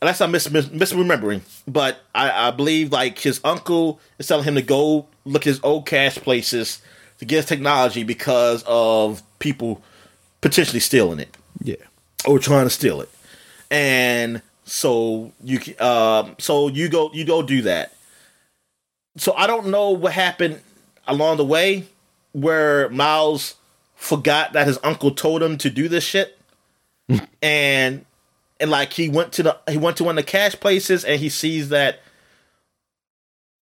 unless 0.00 0.20
I'm 0.20 0.30
mis- 0.30 0.50
mis- 0.50 0.68
misremembering, 0.68 1.42
but 1.66 2.00
I, 2.14 2.48
I 2.48 2.50
believe 2.50 2.92
like 2.92 3.18
his 3.18 3.40
uncle 3.44 4.00
is 4.18 4.26
telling 4.26 4.44
him 4.44 4.54
to 4.54 4.62
go 4.62 5.06
look 5.24 5.42
at 5.42 5.46
his 5.46 5.60
old 5.62 5.86
cache 5.86 6.16
places 6.18 6.80
to 7.18 7.24
get 7.24 7.36
his 7.36 7.46
technology 7.46 8.04
because 8.04 8.64
of 8.66 9.22
people 9.38 9.82
potentially 10.40 10.80
stealing 10.80 11.18
it. 11.18 11.36
Yeah, 11.60 11.76
or 12.26 12.38
trying 12.38 12.66
to 12.66 12.70
steal 12.70 13.00
it, 13.00 13.08
and 13.70 14.42
so 14.64 15.32
you 15.42 15.60
um 15.80 16.36
so 16.38 16.68
you 16.68 16.88
go 16.88 17.10
you 17.12 17.24
go 17.24 17.42
do 17.42 17.62
that. 17.62 17.92
So 19.16 19.34
I 19.34 19.46
don't 19.46 19.68
know 19.68 19.90
what 19.90 20.12
happened 20.12 20.60
along 21.08 21.38
the 21.38 21.44
way 21.44 21.86
where 22.32 22.88
Miles 22.90 23.56
forgot 23.96 24.52
that 24.52 24.66
his 24.66 24.78
uncle 24.84 25.10
told 25.10 25.42
him 25.42 25.58
to 25.58 25.70
do 25.70 25.88
this 25.88 26.04
shit, 26.04 26.38
and 27.42 28.04
and 28.60 28.70
like 28.70 28.92
he 28.92 29.08
went 29.08 29.32
to 29.32 29.42
the 29.42 29.56
he 29.68 29.76
went 29.76 29.96
to 29.98 30.04
one 30.04 30.18
of 30.18 30.24
the 30.24 30.30
cache 30.30 30.58
places 30.58 31.04
and 31.04 31.20
he 31.20 31.28
sees 31.28 31.68
that 31.68 32.00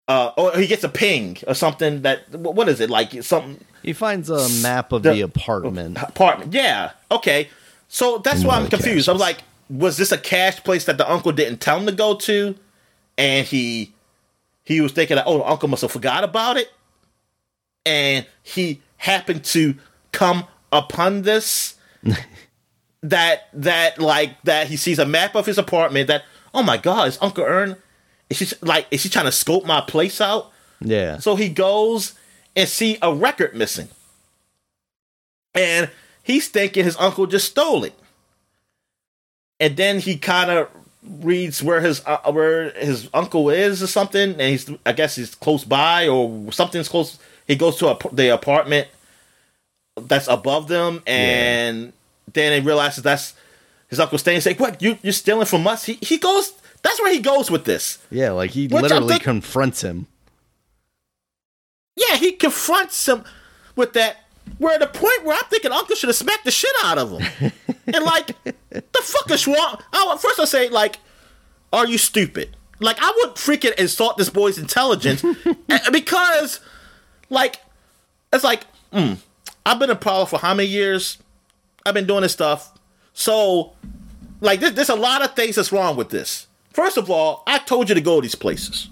uh 0.07 0.31
or 0.37 0.57
he 0.57 0.67
gets 0.67 0.83
a 0.83 0.89
ping 0.89 1.37
or 1.47 1.53
something 1.53 2.01
that 2.03 2.29
what 2.31 2.69
is 2.69 2.79
it? 2.79 2.89
Like 2.89 3.23
something 3.23 3.63
he 3.81 3.93
finds 3.93 4.29
a 4.29 4.47
map 4.61 4.91
of 4.91 5.03
the, 5.03 5.13
the 5.13 5.21
apartment. 5.21 5.97
apartment. 6.01 6.53
Yeah. 6.53 6.91
Okay. 7.11 7.49
So 7.87 8.17
that's 8.19 8.43
why 8.43 8.57
i'm 8.57 8.67
confused. 8.67 9.09
I'm 9.09 9.17
like 9.17 9.39
was 9.69 9.97
this 9.97 10.11
a 10.11 10.17
cache 10.17 10.63
place 10.63 10.85
that 10.85 10.97
the 10.97 11.11
uncle 11.11 11.31
didn't 11.31 11.59
tell 11.59 11.79
him 11.79 11.85
to 11.87 11.91
go 11.91 12.15
to? 12.15 12.55
And 13.17 13.45
he 13.45 13.93
he 14.63 14.81
was 14.81 14.91
thinking 14.91 15.15
that 15.15 15.25
oh 15.27 15.39
the 15.39 15.49
uncle 15.49 15.69
must 15.69 15.81
have 15.81 15.91
forgot 15.91 16.23
about 16.23 16.57
it? 16.57 16.71
And 17.85 18.25
he 18.41 18.81
happened 18.97 19.43
to 19.45 19.75
come 20.11 20.47
upon 20.71 21.23
this 21.23 21.75
that 23.09 23.47
that 23.53 23.99
like 23.99 24.41
that 24.43 24.67
he 24.67 24.77
sees 24.77 24.99
a 24.99 25.05
map 25.05 25.35
of 25.35 25.45
his 25.45 25.57
apartment 25.57 26.07
that 26.07 26.23
oh 26.53 26.63
my 26.63 26.77
god 26.77 27.07
is 27.07 27.17
uncle 27.21 27.43
Aaron 27.43 27.75
is 28.29 28.37
she 28.37 28.47
like 28.61 28.87
is 28.91 29.01
she 29.01 29.09
trying 29.09 29.25
to 29.25 29.31
scope 29.31 29.65
my 29.65 29.81
place 29.81 30.19
out? 30.19 30.51
Yeah. 30.81 31.17
So 31.19 31.35
he 31.35 31.49
goes 31.49 32.13
and 32.55 32.67
see 32.67 32.97
a 33.01 33.13
record 33.13 33.55
missing. 33.55 33.89
And 35.53 35.89
he's 36.23 36.47
thinking 36.47 36.83
his 36.83 36.97
uncle 36.97 37.27
just 37.27 37.49
stole 37.49 37.83
it. 37.83 37.93
And 39.59 39.77
then 39.77 39.99
he 39.99 40.17
kind 40.17 40.51
of 40.51 40.69
reads 41.03 41.61
where 41.61 41.81
his 41.81 42.01
uh, 42.05 42.31
where 42.31 42.71
his 42.71 43.09
uncle 43.13 43.49
is 43.49 43.83
or 43.83 43.87
something 43.87 44.31
and 44.31 44.41
he's 44.41 44.67
i 44.87 44.91
guess 44.91 45.15
he's 45.15 45.35
close 45.35 45.63
by 45.63 46.07
or 46.07 46.51
something's 46.51 46.89
close. 46.89 47.19
He 47.47 47.55
goes 47.55 47.77
to 47.77 47.89
a, 47.89 47.97
the 48.11 48.33
apartment 48.33 48.87
that's 49.95 50.27
above 50.27 50.67
them 50.67 51.03
and 51.05 51.93
he 52.33 52.59
realizes 52.59 53.03
that's 53.03 53.33
his 53.87 53.99
uncle 53.99 54.17
Stan. 54.17 54.41
Say, 54.41 54.53
"What? 54.55 54.81
You 54.81 54.97
you're 55.01 55.13
stealing 55.13 55.45
from 55.45 55.67
us?" 55.67 55.85
He 55.85 55.97
he 56.01 56.17
goes. 56.17 56.53
That's 56.81 57.01
where 57.01 57.11
he 57.11 57.19
goes 57.19 57.49
with 57.49 57.65
this. 57.65 57.97
Yeah, 58.11 58.31
like 58.31 58.51
he 58.51 58.67
Which 58.67 58.83
literally 58.83 59.17
confronts 59.17 59.81
him. 59.81 60.05
Yeah, 61.95 62.15
he 62.17 62.33
confronts 62.33 63.07
him 63.07 63.23
with 63.75 63.93
that. 63.93 64.17
We're 64.59 64.73
at 64.73 64.83
a 64.83 64.87
point 64.87 65.23
where 65.23 65.35
I'm 65.35 65.49
thinking 65.49 65.71
Uncle 65.71 65.95
should 65.95 66.09
have 66.09 66.15
smacked 66.15 66.45
the 66.45 66.51
shit 66.51 66.69
out 66.83 66.99
of 66.99 67.19
him, 67.19 67.51
and 67.87 68.05
like 68.05 68.35
the 68.43 69.01
fuck 69.01 69.31
is 69.31 69.47
wrong? 69.47 69.81
I, 69.91 70.17
first 70.19 70.39
I 70.39 70.45
say 70.45 70.69
like, 70.69 70.97
are 71.73 71.87
you 71.87 71.97
stupid? 71.97 72.55
Like 72.79 72.97
I 72.99 73.11
would 73.17 73.35
freaking 73.35 73.73
insult 73.79 74.17
this 74.17 74.29
boy's 74.29 74.57
intelligence 74.57 75.23
because, 75.91 76.59
like, 77.29 77.61
it's 78.31 78.43
like, 78.43 78.65
mm, 78.91 79.17
I've 79.65 79.79
been 79.79 79.89
in 79.89 79.97
power 79.97 80.25
for 80.25 80.39
how 80.39 80.53
many 80.53 80.69
years? 80.69 81.17
I've 81.85 81.93
been 81.93 82.07
doing 82.07 82.21
this 82.21 82.33
stuff. 82.33 82.73
So, 83.13 83.73
like, 84.41 84.59
there's, 84.59 84.73
there's 84.73 84.89
a 84.89 84.95
lot 84.95 85.23
of 85.23 85.35
things 85.35 85.55
that's 85.55 85.71
wrong 85.71 85.95
with 85.95 86.09
this. 86.09 86.47
First 86.73 86.97
of 86.97 87.09
all, 87.09 87.43
I 87.47 87.59
told 87.59 87.89
you 87.89 87.95
to 87.95 88.01
go 88.01 88.15
to 88.15 88.21
these 88.21 88.35
places. 88.35 88.89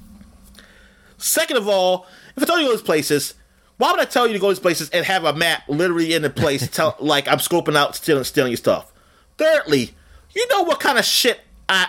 Second 1.17 1.57
of 1.57 1.67
all, 1.67 2.05
if 2.35 2.43
I 2.43 2.45
told 2.45 2.59
you 2.59 2.67
to 2.67 2.71
go 2.71 2.77
to 2.77 2.77
these 2.77 2.85
places, 2.85 3.33
why 3.77 3.91
would 3.91 3.99
I 3.99 4.05
tell 4.05 4.27
you 4.27 4.33
to 4.33 4.39
go 4.39 4.47
to 4.49 4.53
these 4.53 4.61
places 4.61 4.89
and 4.91 5.05
have 5.05 5.25
a 5.25 5.33
map 5.33 5.63
literally 5.67 6.13
in 6.13 6.21
the 6.21 6.29
place, 6.29 6.67
tell, 6.69 6.95
like 6.99 7.27
I'm 7.27 7.39
scoping 7.39 7.75
out, 7.75 7.95
stealing, 7.95 8.23
stealing 8.23 8.51
your 8.51 8.57
stuff? 8.57 8.93
Thirdly, 9.37 9.91
you 10.35 10.47
know 10.49 10.63
what 10.63 10.79
kind 10.79 10.97
of 10.97 11.05
shit 11.05 11.41
I 11.67 11.87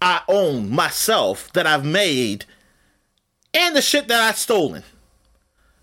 I 0.00 0.22
own 0.26 0.68
myself 0.70 1.52
that 1.52 1.66
I've 1.66 1.84
made, 1.84 2.44
and 3.54 3.76
the 3.76 3.82
shit 3.82 4.08
that 4.08 4.20
I've 4.20 4.36
stolen. 4.36 4.82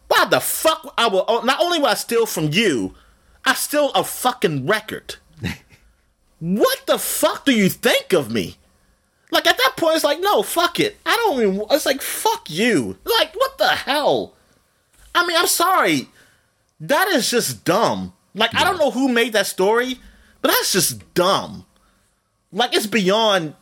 Why 0.09 0.25
the 0.25 0.39
fuck 0.41 0.93
I 0.97 1.07
will? 1.07 1.25
Not 1.43 1.61
only 1.61 1.79
will 1.79 1.87
I 1.87 1.93
steal 1.93 2.25
from 2.25 2.51
you, 2.51 2.95
I 3.45 3.53
steal 3.53 3.91
a 3.91 4.03
fucking 4.03 4.67
record. 4.67 5.15
what 6.39 6.85
the 6.85 6.97
fuck 6.97 7.45
do 7.45 7.51
you 7.51 7.69
think 7.69 8.13
of 8.13 8.31
me? 8.31 8.57
Like 9.31 9.45
at 9.45 9.57
that 9.57 9.73
point, 9.77 9.95
it's 9.95 10.03
like, 10.03 10.21
no, 10.21 10.41
fuck 10.41 10.79
it. 10.79 10.97
I 11.05 11.15
don't 11.15 11.41
even. 11.41 11.65
It's 11.71 11.85
like, 11.85 12.01
fuck 12.01 12.49
you. 12.49 12.97
Like, 13.05 13.35
what 13.35 13.57
the 13.57 13.67
hell? 13.67 14.33
I 15.13 15.25
mean, 15.25 15.37
I'm 15.37 15.47
sorry. 15.47 16.09
That 16.79 17.07
is 17.09 17.29
just 17.29 17.63
dumb. 17.63 18.13
Like, 18.33 18.55
I 18.55 18.63
don't 18.63 18.77
know 18.77 18.91
who 18.91 19.09
made 19.09 19.33
that 19.33 19.47
story, 19.47 19.99
but 20.41 20.49
that's 20.49 20.71
just 20.71 21.13
dumb. 21.13 21.65
Like, 22.51 22.75
it's 22.75 22.87
beyond. 22.87 23.55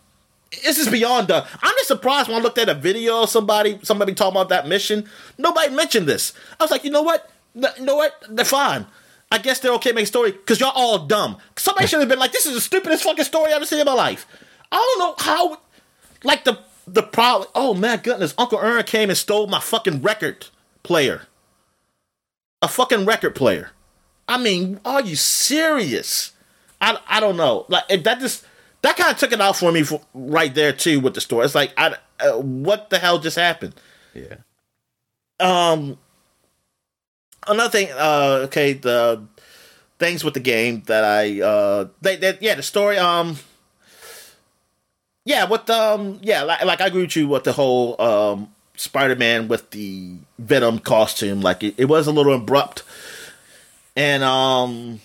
It's 0.52 0.78
just 0.78 0.92
beyond 0.92 1.28
dumb. 1.28 1.46
I'm 1.62 1.74
just 1.78 1.88
surprised 1.88 2.30
when 2.30 2.38
I 2.38 2.42
looked 2.42 2.58
at 2.58 2.70
a 2.70 2.74
video 2.74 3.24
of 3.24 3.30
somebody, 3.30 3.80
somebody 3.84 4.14
talking 4.14 4.38
about 4.38 4.50
that 4.50 4.68
mission. 4.68 5.10
Nobody 5.38 5.74
mentioned 5.74 6.08
this. 6.08 6.34
I 6.60 6.64
was 6.64 6.72
like, 6.72 6.86
you 6.86 6.92
know 6.92 7.02
what? 7.02 7.30
You 7.54 7.68
know 7.80 7.96
what? 7.96 8.14
They're 8.30 8.46
fine. 8.46 8.86
I 9.32 9.40
guess 9.40 9.60
they're 9.60 9.74
okay 9.74 9.92
making 9.92 10.08
story 10.08 10.32
because 10.32 10.60
y'all 10.60 10.72
all 10.74 11.06
dumb. 11.06 11.38
Somebody 11.58 11.88
should 11.88 12.00
have 12.00 12.10
been 12.10 12.20
like, 12.20 12.32
this 12.32 12.46
is 12.46 12.54
the 12.54 12.62
stupidest 12.62 13.04
fucking 13.04 13.26
story 13.26 13.48
I've 13.48 13.58
ever 13.58 13.66
seen 13.66 13.80
in 13.80 13.86
my 13.86 13.94
life. 13.94 14.26
I 14.72 14.76
don't 14.76 15.00
know 15.00 15.24
how. 15.24 15.58
Like 16.24 16.46
the 16.46 16.60
the 16.88 17.04
problem. 17.04 17.50
Oh 17.54 17.74
my 17.74 17.98
goodness, 17.98 18.34
Uncle 18.38 18.60
Aaron 18.60 18.84
came 18.84 19.10
and 19.10 19.18
stole 19.18 19.48
my 19.48 19.60
fucking 19.60 20.02
record 20.02 20.48
player. 20.84 21.24
A 22.62 22.68
fucking 22.68 23.06
record 23.06 23.36
player. 23.36 23.72
I 24.28 24.38
mean, 24.38 24.80
are 24.84 25.02
you 25.02 25.16
serious? 25.16 26.32
I, 26.82 27.00
I 27.08 27.20
don't 27.20 27.38
know. 27.38 27.66
Like 27.70 28.04
that 28.04 28.20
just 28.20 28.46
that 28.82 28.98
kind 28.98 29.12
of 29.12 29.18
took 29.18 29.32
it 29.32 29.42
out 29.42 29.56
for 29.58 29.72
me 29.72 29.84
for, 29.84 30.02
right 30.14 30.54
there 30.54 30.74
too 30.74 31.00
with 31.00 31.14
the 31.14 31.22
story. 31.22 31.46
It's 31.46 31.56
like 31.56 31.74
I 31.78 31.96
uh, 32.20 32.40
what 32.40 32.90
the 32.90 33.00
hell 33.00 33.20
just 33.20 33.38
happened? 33.38 33.76
Yeah. 34.14 34.38
Um, 35.40 35.98
another 37.50 37.70
thing. 37.70 37.90
Uh, 37.92 38.42
okay, 38.46 38.74
the 38.74 39.24
things 40.00 40.24
with 40.24 40.34
the 40.36 40.40
game 40.40 40.84
that 40.86 41.04
I 41.04 41.42
uh, 41.42 41.88
they, 42.02 42.16
they 42.16 42.38
yeah 42.42 42.56
the 42.56 42.64
story. 42.64 42.98
Um, 42.98 43.38
yeah, 45.26 45.46
with 45.46 45.70
um, 45.70 46.20
yeah, 46.22 46.44
like, 46.44 46.64
like 46.64 46.82
I 46.82 46.88
agree 46.88 47.02
with 47.04 47.16
you 47.16 47.28
with 47.28 47.44
the 47.44 47.54
whole 47.54 48.00
um 48.02 48.54
Spider-Man 48.76 49.48
with 49.48 49.72
the 49.72 50.16
Venom 50.40 50.80
costume. 50.80 51.42
Like 51.42 51.64
it, 51.64 51.76
it 51.78 51.86
was 51.86 52.08
a 52.08 52.12
little 52.12 52.34
abrupt, 52.34 52.84
and 53.96 54.24
um, 54.24 55.00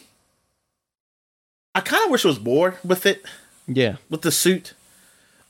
I 1.74 1.80
kind 1.80 2.04
of 2.04 2.10
wish 2.10 2.24
it 2.24 2.28
was 2.28 2.40
more 2.40 2.76
with 2.84 3.06
it 3.06 3.24
Yeah. 3.66 3.96
with 4.10 4.22
the 4.22 4.30
suit. 4.30 4.74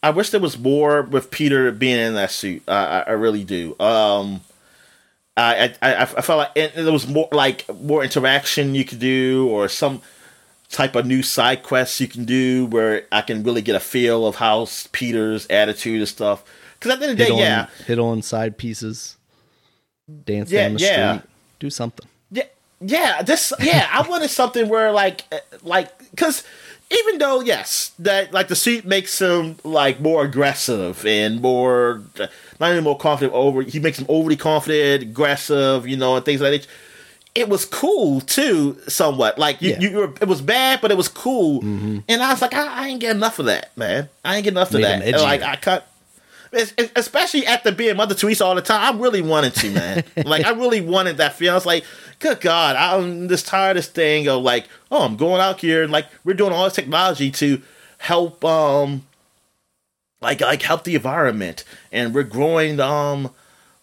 I 0.04 0.10
wish 0.10 0.30
there 0.30 0.40
was 0.40 0.58
more 0.58 1.02
with 1.02 1.30
Peter 1.30 1.70
being 1.70 1.98
in 1.98 2.14
that 2.14 2.30
suit. 2.32 2.62
I, 2.66 2.84
I, 2.84 3.00
I 3.00 3.10
really 3.12 3.44
do. 3.44 3.76
Um, 3.78 4.40
I, 5.36 5.74
I, 5.80 6.02
I 6.02 6.04
felt 6.04 6.38
like 6.38 6.50
and 6.56 6.86
there 6.86 6.92
was 6.92 7.08
more 7.08 7.28
like 7.32 7.64
more 7.80 8.04
interaction 8.04 8.74
you 8.74 8.84
could 8.84 8.98
do, 8.98 9.48
or 9.48 9.68
some 9.68 10.02
type 10.68 10.94
of 10.94 11.06
new 11.06 11.22
side 11.22 11.62
quests 11.62 12.00
you 12.00 12.08
can 12.08 12.24
do 12.24 12.66
where 12.66 13.06
I 13.12 13.22
can 13.22 13.42
really 13.42 13.62
get 13.62 13.74
a 13.74 13.80
feel 13.80 14.26
of 14.26 14.36
how 14.36 14.66
Peter's 14.92 15.46
attitude 15.48 16.00
and 16.00 16.08
stuff. 16.08 16.44
Because 16.78 16.92
at 16.92 17.00
the 17.00 17.06
end 17.06 17.12
of 17.12 17.18
the 17.18 17.24
Hit 17.24 17.30
day, 17.30 17.34
on, 17.34 17.40
yeah, 17.40 17.66
hit 17.86 17.98
on 17.98 18.22
side 18.22 18.58
pieces. 18.58 19.16
Dance 20.24 20.50
Yeah, 20.50 20.64
down 20.64 20.74
the 20.74 20.80
yeah. 20.80 21.18
street. 21.18 21.30
Do 21.60 21.70
something. 21.70 22.08
Yeah, 22.30 22.42
yeah, 22.80 23.22
this, 23.22 23.52
yeah. 23.60 23.88
I 23.92 24.06
wanted 24.08 24.30
something 24.30 24.68
where, 24.68 24.90
like, 24.90 25.24
uh, 25.30 25.38
like, 25.62 26.10
because 26.10 26.42
even 26.90 27.18
though, 27.18 27.40
yes, 27.40 27.92
that 28.00 28.32
like 28.32 28.48
the 28.48 28.56
suit 28.56 28.84
makes 28.84 29.18
him 29.20 29.56
like 29.62 30.00
more 30.00 30.24
aggressive 30.24 31.06
and 31.06 31.40
more, 31.40 32.02
not 32.62 32.72
even 32.72 32.84
more 32.84 32.96
confident. 32.96 33.34
Over, 33.34 33.62
he 33.62 33.78
makes 33.80 33.98
him 33.98 34.06
overly 34.08 34.36
confident, 34.36 35.02
aggressive, 35.02 35.86
you 35.86 35.96
know, 35.96 36.16
and 36.16 36.24
things 36.24 36.40
like 36.40 36.52
that. 36.62 36.66
It 37.34 37.48
was 37.48 37.64
cool 37.64 38.20
too, 38.20 38.76
somewhat. 38.88 39.38
Like 39.38 39.60
you, 39.62 39.70
Yeah. 39.70 39.80
you 39.80 39.96
were, 39.96 40.14
it 40.20 40.28
was 40.28 40.40
bad, 40.42 40.80
but 40.82 40.90
it 40.90 40.96
was 40.96 41.08
cool. 41.08 41.62
And 41.62 42.02
I 42.08 42.30
was 42.30 42.42
like, 42.42 42.52
I, 42.54 42.66
I 42.84 42.88
ain't 42.88 43.00
get 43.00 43.16
enough 43.16 43.38
of 43.38 43.46
that, 43.46 43.76
man. 43.76 44.08
I 44.24 44.36
ain't 44.36 44.44
get 44.44 44.52
enough 44.52 44.68
of 44.68 44.74
Made 44.80 44.84
that. 44.84 45.02
him 45.02 45.14
And, 45.14 45.22
like. 45.22 45.42
I 45.42 45.56
cut 45.56 45.88
es- 46.52 46.74
es- 46.76 46.90
especially 46.94 47.46
after 47.46 47.72
being 47.72 47.96
Mother 47.96 48.14
Teresa 48.14 48.44
all 48.44 48.54
the 48.54 48.60
time, 48.60 48.94
I 48.94 48.98
really 48.98 49.22
wanted 49.22 49.54
to, 49.56 49.70
man. 49.70 50.04
like, 50.26 50.44
I 50.44 50.50
really 50.50 50.82
wanted 50.82 51.16
that 51.16 51.32
feeling. 51.34 51.52
I 51.52 51.54
was 51.54 51.64
like, 51.64 51.84
good 52.18 52.40
God, 52.42 52.76
I'm 52.76 53.28
just 53.30 53.46
tired 53.46 53.78
of 53.78 53.84
this 53.84 53.88
thing 53.90 54.28
of 54.28 54.42
like, 54.42 54.66
oh, 54.90 55.02
I'm 55.02 55.16
going 55.16 55.40
out 55.40 55.58
here 55.58 55.82
and 55.82 55.90
like 55.90 56.06
we're 56.24 56.34
doing 56.34 56.52
all 56.52 56.64
this 56.64 56.74
technology 56.74 57.30
to 57.30 57.62
help, 57.96 58.44
um, 58.44 59.06
like, 60.22 60.40
like 60.40 60.62
help 60.62 60.84
the 60.84 60.94
environment, 60.94 61.64
and 61.90 62.14
we're 62.14 62.22
growing, 62.22 62.80
um, 62.80 63.30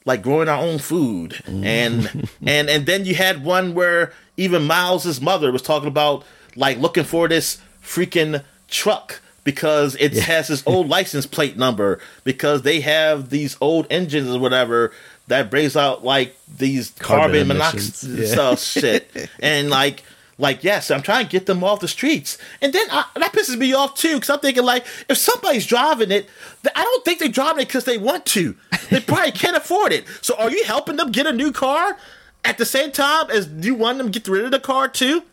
like 0.06 0.22
growing 0.24 0.48
our 0.50 0.62
own 0.62 0.80
food, 0.80 1.42
and 1.46 2.28
and 2.46 2.70
and 2.70 2.86
then 2.86 3.06
you 3.06 3.16
had 3.16 3.44
one 3.44 3.74
where 3.76 4.14
even 4.38 4.64
Miles's 4.66 5.22
mother 5.22 5.52
was 5.52 5.62
talking 5.62 5.88
about 5.90 6.24
like 6.56 6.78
looking 6.80 7.04
for 7.04 7.28
this 7.28 7.60
freaking 7.84 8.44
truck 8.68 9.22
because 9.44 9.96
it 10.00 10.14
has 10.14 10.48
this 10.48 10.64
old 10.66 10.88
license 10.98 11.26
plate 11.26 11.58
number 11.58 12.00
because 12.24 12.62
they 12.64 12.82
have 12.82 13.30
these 13.30 13.58
old 13.62 13.88
engines 13.90 14.30
or 14.30 14.40
whatever 14.40 14.92
that 15.28 15.50
brings 15.52 15.76
out 15.76 16.04
like 16.04 16.36
these 16.58 16.90
Carbon 17.00 17.22
carbon, 17.32 17.48
monoxide 17.48 18.10
Yeah. 18.20 18.28
stuff 18.28 18.60
shit. 18.62 19.30
And 19.40 19.70
like 19.70 20.04
like 20.40 20.64
yes 20.64 20.90
i'm 20.90 21.04
trying 21.04 21.26
to 21.26 21.32
get 21.32 21.46
them 21.46 21.64
off 21.64 21.80
the 21.82 21.88
streets. 21.88 22.38
And 22.62 22.74
then 22.74 22.88
I, 22.90 23.06
that 23.16 23.34
pisses 23.34 23.58
me 23.58 23.74
off 23.74 23.94
too 23.94 24.16
because 24.16 24.32
i'm 24.32 24.40
thinking 24.40 24.64
like 24.64 24.86
if 25.08 25.18
somebody's 25.18 25.68
driving 25.68 26.10
it 26.10 26.28
i 26.76 26.84
don't 26.84 27.06
think 27.06 27.20
they're 27.20 27.28
driving 27.30 27.62
it 27.62 27.68
because 27.68 27.86
they 27.86 27.98
want 27.98 28.26
to. 28.28 28.56
They 28.90 29.00
probably 29.00 29.32
can't 29.32 29.56
afford 29.56 29.92
it. 29.92 30.06
So 30.22 30.36
are 30.38 30.50
you 30.50 30.64
helping 30.64 30.96
them 30.96 31.12
get 31.12 31.28
a 31.28 31.32
new 31.32 31.52
car 31.52 31.98
at 32.44 32.58
the 32.58 32.66
same 32.66 32.92
time 32.92 33.30
as 33.30 33.48
you 33.60 33.76
want 33.76 34.00
them 34.00 34.12
to 34.12 34.20
get 34.20 34.28
rid 34.28 34.46
of 34.46 34.52
the 34.52 34.60
car 34.60 34.88
too? 34.88 35.24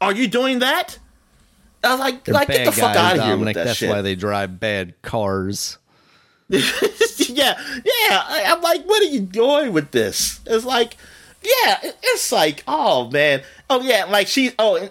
Are 0.00 0.12
you 0.12 0.28
doing 0.28 0.60
that? 0.60 0.98
I 1.84 1.90
was 1.90 2.00
like 2.00 2.24
They're 2.24 2.34
like 2.34 2.48
get 2.48 2.64
the 2.64 2.70
guys, 2.70 2.78
fuck 2.78 2.96
out 2.96 3.18
of 3.18 3.24
here 3.24 3.36
with 3.36 3.54
that 3.54 3.64
That's 3.64 3.78
shit. 3.78 3.90
why 3.90 4.02
they 4.02 4.14
drive 4.14 4.58
bad 4.60 5.00
cars. 5.02 5.78
yeah, 6.48 6.60
yeah. 7.28 7.54
I, 8.10 8.44
I'm 8.46 8.60
like, 8.60 8.84
what 8.84 9.02
are 9.02 9.06
you 9.06 9.20
doing 9.20 9.72
with 9.72 9.90
this? 9.90 10.40
It's 10.46 10.64
like, 10.64 10.96
yeah, 11.42 11.78
it's 12.02 12.32
like, 12.32 12.62
oh 12.66 13.10
man, 13.10 13.42
oh 13.70 13.80
yeah, 13.82 14.04
like 14.04 14.26
she, 14.26 14.52
oh, 14.58 14.88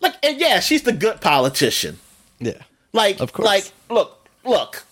like 0.00 0.14
and 0.22 0.38
yeah, 0.40 0.60
she's 0.60 0.82
the 0.82 0.92
good 0.92 1.20
politician. 1.20 1.98
Yeah. 2.38 2.62
Like, 2.92 3.20
Of 3.20 3.32
course. 3.32 3.46
like, 3.46 3.72
look, 3.90 4.28
look. 4.44 4.84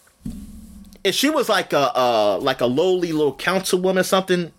If 1.05 1.15
she 1.15 1.31
was 1.31 1.49
like 1.49 1.73
a, 1.73 1.97
uh, 1.97 2.39
like 2.41 2.61
a 2.61 2.67
lowly 2.67 3.13
little 3.13 3.35
councilwoman, 3.35 4.01
or 4.01 4.03
something, 4.03 4.53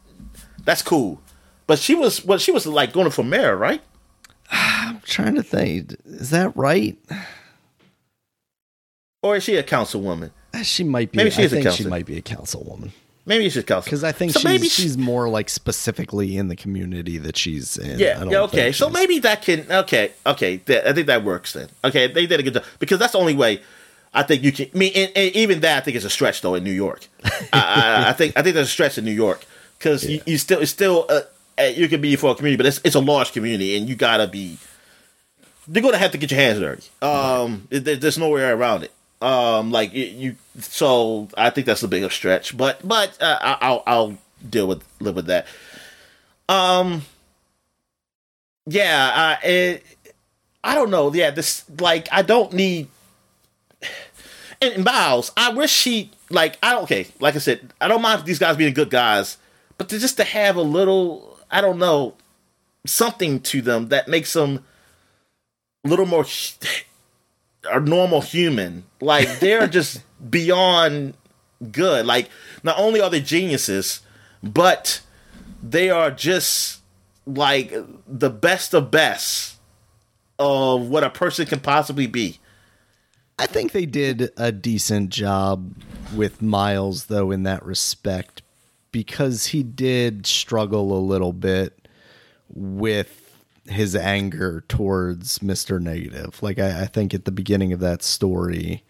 that's 0.64 0.82
cool. 0.82 1.22
But 1.68 1.78
she 1.80 1.94
was, 1.94 2.24
well, 2.24 2.38
she 2.38 2.52
was 2.52 2.65
like 2.65 2.94
going 2.94 3.11
for 3.11 3.24
mayor, 3.24 3.56
right? 3.56 3.82
I'm 4.52 5.02
trying 5.02 5.36
to 5.36 5.44
think. 5.44 5.95
Is 6.06 6.30
that 6.30 6.56
right? 6.56 6.98
Or 9.22 9.36
is 9.36 9.44
she 9.44 9.56
a 9.57 9.64
councilwoman? 9.64 10.32
Uh, 10.53 10.64
She 10.64 10.84
might 10.84 11.11
be. 11.11 11.18
Maybe 11.18 11.32
she 11.32 11.41
I 11.41 11.45
is 11.45 11.53
a 11.53 11.61
think 11.61 11.76
she 11.76 11.84
might 11.86 12.06
be 12.06 12.18
a 12.18 12.22
councilwoman 12.22 12.91
Maybe 13.28 13.44
she's 13.45 13.58
a 13.58 13.64
council. 13.64 13.86
because 13.88 14.04
I 14.04 14.12
think 14.14 14.32
so 14.32 14.40
she's 14.40 14.45
maybe 14.45 14.70
she- 14.70 14.82
she's 14.84 14.98
more 14.98 15.30
like 15.30 15.49
specifically 15.49 16.38
in 16.38 16.48
the 16.48 16.56
community 16.56 17.18
that 17.20 17.38
she's 17.38 17.78
in. 17.78 17.91
I 17.91 17.95
Yeah, 17.98 18.24
yeah, 18.24 18.40
okay. 18.44 18.72
So 18.72 18.90
maybe 18.90 19.20
that 19.20 19.41
can 19.44 19.70
okay, 19.72 20.14
okay. 20.26 20.58
th- 20.58 20.84
I 20.86 20.94
think 20.94 21.08
that 21.08 21.24
works 21.24 21.54
then. 21.54 21.68
Okay, 21.84 22.08
they 22.12 22.26
did 22.26 22.40
a 22.40 22.44
good 22.44 22.54
job 22.56 22.64
because 22.80 22.98
that's 22.99 23.12
the 23.12 23.20
only 23.20 23.36
way. 23.36 23.62
I 24.14 24.24
think 24.24 24.41
you 24.44 24.52
can. 24.52 24.68
I 24.74 24.78
mean, 24.78 24.91
and, 24.95 25.12
and 25.16 25.36
even 25.36 25.60
that 25.60 25.78
I 25.78 25.82
think 25.82 25.98
is 25.98 26.06
a 26.06 26.10
stretch 26.10 26.41
though 26.41 26.56
in 26.56 26.64
New 26.64 26.72
York. 26.72 27.08
I, 27.24 27.34
I, 27.54 28.10
I 28.10 28.14
think 28.14 28.38
I 28.38 28.41
think 28.41 28.56
there's 28.56 28.68
a 28.68 28.72
stretch 28.72 28.98
in 28.98 29.04
New 29.06 29.12
York 29.12 29.45
because 29.78 30.10
you, 30.10 30.22
you 30.26 30.38
still 30.38 30.60
it's 30.62 30.72
still 30.72 31.06
uh, 31.10 31.20
uh, 31.60 31.64
you 31.66 31.88
can 31.90 31.99
be 32.02 32.16
for 32.16 32.32
a 32.32 32.36
community, 32.36 32.58
but 32.58 32.66
it's 32.66 32.80
it's 32.86 32.95
a 32.95 32.99
large 33.02 33.34
community 33.34 33.76
and 33.78 33.88
you 33.90 33.95
gotta 33.95 34.26
be. 34.28 34.58
You're 35.70 35.84
gonna 35.84 35.98
have 35.98 36.12
to 36.12 36.18
get 36.18 36.32
your 36.32 36.40
hands 36.40 36.60
dirty. 36.60 36.84
Um, 37.02 37.68
there- 37.70 37.98
there's 37.98 38.18
nowhere 38.18 38.56
around 38.56 38.84
it. 38.84 38.91
Um, 39.19 39.72
like 39.72 39.94
you, 39.94 40.06
you, 40.06 40.35
so 40.60 41.27
I 41.35 41.49
think 41.49 41.65
that's 41.65 41.81
a 41.81 41.88
bigger 41.88 42.10
stretch, 42.10 42.56
but 42.56 42.88
but 42.88 43.19
uh, 43.22 43.39
I'll 43.41 43.84
I'll 43.88 44.18
deal 44.48 44.68
with 44.68 44.84
live 44.99 45.15
with 45.15 45.26
that. 45.26 45.48
Um, 46.48 47.02
yeah, 48.68 49.38
I 49.41 49.45
it, 49.45 49.84
I 50.64 50.76
don't 50.76 50.91
know. 50.91 51.11
Yeah, 51.14 51.31
this 51.31 51.65
like 51.80 52.07
I 52.11 52.22
don't 52.22 52.53
need. 52.53 52.89
And 54.60 54.84
Miles, 54.84 55.31
I 55.38 55.52
wish 55.52 55.84
he 55.84 56.11
like 56.30 56.57
I 56.61 56.73
don't 56.73 56.84
okay. 56.84 57.07
Like 57.19 57.35
I 57.35 57.39
said, 57.39 57.73
I 57.80 57.88
don't 57.88 58.02
mind 58.02 58.26
these 58.26 58.39
guys 58.39 58.56
being 58.56 58.73
good 58.73 58.89
guys, 58.89 59.38
but 59.77 59.89
to 59.89 59.99
just 59.99 60.18
to 60.18 60.23
have 60.23 60.56
a 60.56 60.61
little, 60.61 61.39
I 61.49 61.61
don't 61.61 61.80
know, 61.80 62.15
something 62.85 63.39
to 63.41 63.61
them 63.61 63.89
that 63.89 64.07
makes 64.07 64.34
them 64.34 64.64
a 65.85 65.89
little 65.89 66.06
more 66.06 66.26
a 67.72 67.80
normal 67.80 68.22
human. 68.22 68.84
Like 69.02 69.39
they're 69.39 69.68
just 69.80 70.02
beyond 70.30 71.15
good. 71.72 72.06
Like 72.06 72.30
not 72.64 72.80
only 72.80 73.02
are 73.02 73.10
they 73.10 73.22
geniuses, 73.22 74.02
but 74.44 75.02
they 75.61 75.89
are 75.89 76.11
just 76.11 76.81
like 77.26 77.73
the 78.07 78.30
best 78.30 78.73
of 78.73 78.91
best 78.91 79.57
of 80.39 80.88
what 80.88 81.03
a 81.03 81.10
person 81.10 81.45
can 81.45 81.60
possibly 81.60 82.07
be. 82.07 82.39
I 83.39 83.45
think 83.45 83.72
they 83.72 83.85
did 83.85 84.31
a 84.35 84.52
decent 84.52 85.10
job 85.10 85.73
with 86.15 86.41
Miles, 86.41 87.06
though, 87.06 87.30
in 87.30 87.44
that 87.44 87.64
respect, 87.64 88.41
because 88.91 89.48
he 89.48 89.61
did 89.61 90.26
struggle 90.26 90.98
a 90.98 90.99
little 90.99 91.34
bit 91.34 91.88
with 92.49 93.27
his 93.68 93.95
anger 93.95 94.64
towards 94.68 95.39
Mr. 95.39 95.81
Negative. 95.81 96.41
Like, 96.41 96.60
I, 96.60 96.84
I 96.84 96.85
think 96.85 97.14
at 97.14 97.26
the 97.26 97.31
beginning 97.31 97.73
of 97.73 97.80
that 97.80 98.03
story, 98.03 98.84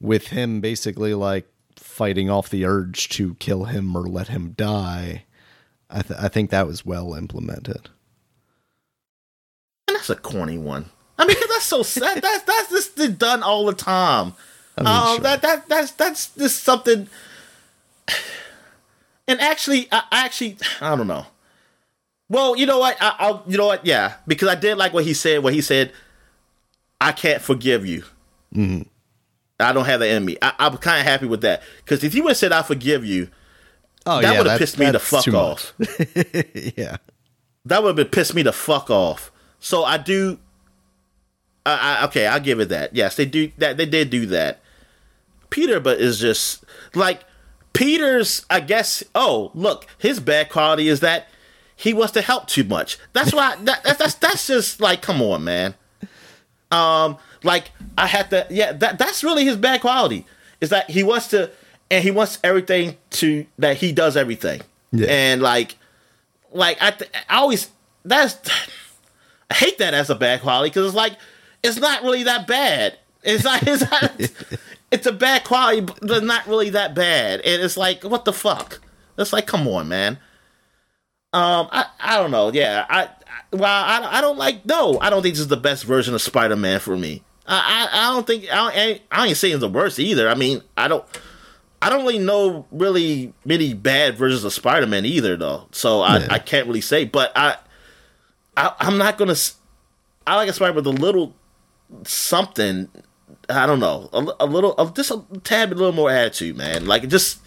with 0.00 0.28
him 0.28 0.60
basically 0.60 1.14
like 1.14 1.46
fighting 1.76 2.30
off 2.30 2.48
the 2.48 2.64
urge 2.64 3.08
to 3.10 3.34
kill 3.34 3.64
him 3.64 3.94
or 3.94 4.02
let 4.02 4.28
him 4.28 4.52
die, 4.56 5.24
I, 5.90 6.02
th- 6.02 6.18
I 6.18 6.28
think 6.28 6.50
that 6.50 6.66
was 6.66 6.86
well 6.86 7.14
implemented. 7.14 7.90
And 9.88 9.96
that's 9.96 10.10
a 10.10 10.16
corny 10.16 10.58
one. 10.58 10.86
I 11.18 11.26
mean, 11.26 11.36
that's 11.48 11.64
so 11.64 11.82
sad. 11.82 12.22
That's 12.22 12.44
that's 12.44 12.70
just 12.70 13.18
done 13.18 13.42
all 13.42 13.66
the 13.66 13.74
time. 13.74 14.32
I 14.78 14.82
mean, 14.82 14.86
um, 14.88 15.06
sure. 15.16 15.20
that 15.20 15.42
that 15.42 15.68
that's 15.68 15.90
that's 15.92 16.34
just 16.34 16.64
something. 16.64 17.08
And 19.28 19.40
actually, 19.40 19.86
I, 19.92 20.02
I 20.10 20.24
actually 20.24 20.56
I 20.80 20.96
don't 20.96 21.06
know. 21.06 21.26
Well, 22.30 22.56
you 22.56 22.64
know 22.64 22.78
what? 22.78 22.96
I, 23.00 23.16
I'll 23.18 23.42
you 23.46 23.58
know 23.58 23.66
what? 23.66 23.84
Yeah, 23.84 24.14
because 24.26 24.48
I 24.48 24.54
did 24.54 24.78
like 24.78 24.94
what 24.94 25.04
he 25.04 25.12
said. 25.12 25.42
What 25.42 25.52
he 25.52 25.60
said, 25.60 25.92
I 27.00 27.12
can't 27.12 27.42
forgive 27.42 27.84
you. 27.84 28.04
Mhm. 28.54 28.86
I 29.58 29.72
don't 29.72 29.84
have 29.84 30.00
that 30.00 30.08
in 30.08 30.24
me. 30.24 30.38
I, 30.40 30.54
I'm 30.58 30.78
kind 30.78 31.00
of 31.00 31.06
happy 31.06 31.26
with 31.26 31.42
that 31.42 31.62
because 31.84 32.02
if 32.04 32.12
he 32.12 32.20
would 32.20 32.30
have 32.30 32.36
said 32.36 32.52
I 32.52 32.62
forgive 32.62 33.04
you, 33.04 33.28
oh, 34.06 34.22
that 34.22 34.32
yeah, 34.32 34.38
would 34.38 34.46
have 34.46 34.58
pissed 34.58 34.78
me 34.78 34.90
the 34.90 35.00
fuck 35.00 35.26
off. 35.28 35.74
yeah. 36.76 36.96
that 37.66 37.82
would 37.82 37.88
have 37.88 37.96
been 37.96 38.06
pissed 38.06 38.34
me 38.34 38.42
the 38.42 38.52
fuck 38.52 38.88
off. 38.90 39.32
So 39.58 39.84
I 39.84 39.98
do. 39.98 40.38
I, 41.66 41.98
I, 42.00 42.04
okay, 42.06 42.26
I'll 42.28 42.40
give 42.40 42.60
it 42.60 42.68
that. 42.70 42.94
Yes, 42.94 43.16
they 43.16 43.26
do 43.26 43.50
that. 43.58 43.76
They 43.76 43.86
did 43.86 44.08
do 44.08 44.24
that. 44.26 44.60
Peter, 45.50 45.80
but 45.80 46.00
is 46.00 46.20
just 46.20 46.64
like 46.94 47.24
Peter's. 47.72 48.46
I 48.48 48.60
guess. 48.60 49.02
Oh, 49.16 49.50
look, 49.52 49.86
his 49.98 50.20
bad 50.20 50.48
quality 50.48 50.86
is 50.88 51.00
that 51.00 51.26
he 51.80 51.94
wants 51.94 52.12
to 52.12 52.20
help 52.20 52.46
too 52.46 52.62
much. 52.62 52.98
That's 53.14 53.32
why. 53.32 53.56
that, 53.56 53.82
that, 53.84 53.98
that's 53.98 54.14
that's 54.16 54.46
just 54.46 54.82
like, 54.82 55.00
come 55.00 55.22
on, 55.22 55.44
man. 55.44 55.74
Um, 56.70 57.16
like 57.42 57.70
I 57.96 58.06
had 58.06 58.28
to. 58.30 58.46
Yeah, 58.50 58.72
that 58.72 58.98
that's 58.98 59.24
really 59.24 59.46
his 59.46 59.56
bad 59.56 59.80
quality. 59.80 60.26
Is 60.60 60.68
that 60.68 60.90
he 60.90 61.02
wants 61.02 61.28
to, 61.28 61.50
and 61.90 62.04
he 62.04 62.10
wants 62.10 62.38
everything 62.44 62.98
to 63.12 63.46
that 63.58 63.78
he 63.78 63.92
does 63.92 64.14
everything. 64.14 64.60
Yeah. 64.92 65.06
And 65.08 65.40
like, 65.40 65.76
like 66.52 66.76
I, 66.82 66.90
th- 66.90 67.10
I 67.30 67.36
always 67.36 67.70
that's 68.04 68.36
I 69.50 69.54
hate 69.54 69.78
that 69.78 69.94
as 69.94 70.10
a 70.10 70.14
bad 70.14 70.42
quality 70.42 70.68
because 70.68 70.88
it's 70.88 70.94
like 70.94 71.16
it's 71.62 71.78
not 71.78 72.02
really 72.02 72.24
that 72.24 72.46
bad. 72.46 72.98
It's 73.22 73.42
not. 73.42 73.62
It's, 73.66 73.90
not, 73.90 74.12
it's 74.90 75.06
a 75.06 75.12
bad 75.12 75.44
quality, 75.44 75.80
but 75.80 76.24
not 76.24 76.46
really 76.46 76.68
that 76.70 76.94
bad. 76.94 77.40
And 77.40 77.62
it's 77.62 77.78
like, 77.78 78.04
what 78.04 78.26
the 78.26 78.34
fuck? 78.34 78.80
It's 79.16 79.32
like, 79.32 79.46
come 79.46 79.66
on, 79.66 79.88
man. 79.88 80.18
Um, 81.32 81.68
I, 81.70 81.86
I 82.00 82.16
don't 82.18 82.30
know. 82.30 82.50
Yeah, 82.52 82.84
I, 82.88 83.02
I 83.04 83.08
well, 83.52 83.64
I, 83.64 84.18
I 84.18 84.20
don't 84.20 84.38
like. 84.38 84.64
No, 84.66 84.98
I 85.00 85.10
don't 85.10 85.22
think 85.22 85.34
this 85.34 85.40
is 85.40 85.48
the 85.48 85.56
best 85.56 85.84
version 85.84 86.14
of 86.14 86.20
Spider 86.22 86.56
Man 86.56 86.80
for 86.80 86.96
me. 86.96 87.22
I, 87.46 87.88
I, 87.92 87.98
I 88.10 88.12
don't 88.14 88.26
think. 88.26 88.44
I, 88.52 88.56
don't, 88.56 88.72
I 88.76 88.80
ain't- 88.80 89.02
I 89.12 89.26
ain't 89.28 89.36
saying 89.36 89.58
the 89.60 89.68
worst 89.68 89.98
either. 89.98 90.28
I 90.28 90.34
mean, 90.34 90.62
I 90.76 90.88
don't. 90.88 91.04
I 91.82 91.88
don't 91.88 92.02
really 92.04 92.18
know 92.18 92.66
really 92.70 93.32
many 93.44 93.72
bad 93.74 94.16
versions 94.18 94.44
of 94.44 94.52
Spider 94.52 94.86
Man 94.86 95.06
either, 95.06 95.36
though. 95.36 95.66
So 95.72 96.00
I, 96.02 96.18
Yeah. 96.18 96.26
I 96.30 96.38
can't 96.38 96.66
really 96.66 96.80
say. 96.80 97.04
But 97.04 97.32
I, 97.36 97.56
I 98.56 98.74
I'm 98.80 98.98
not 98.98 99.16
gonna. 99.16 99.32
s- 99.32 99.56
I 100.26 100.34
like 100.36 100.48
a 100.48 100.52
Spider 100.52 100.74
with 100.74 100.86
a 100.86 100.90
little 100.90 101.34
something. 102.04 102.88
I 103.48 103.66
don't 103.66 103.80
know, 103.80 104.08
a, 104.12 104.44
a 104.44 104.46
little, 104.46 104.74
a, 104.78 104.90
just 104.92 105.10
a 105.10 105.22
tad 105.42 105.70
bit, 105.70 105.76
a 105.76 105.80
little 105.80 105.94
more 105.94 106.10
attitude, 106.10 106.56
man. 106.56 106.86
Like 106.86 107.08
just. 107.08 107.38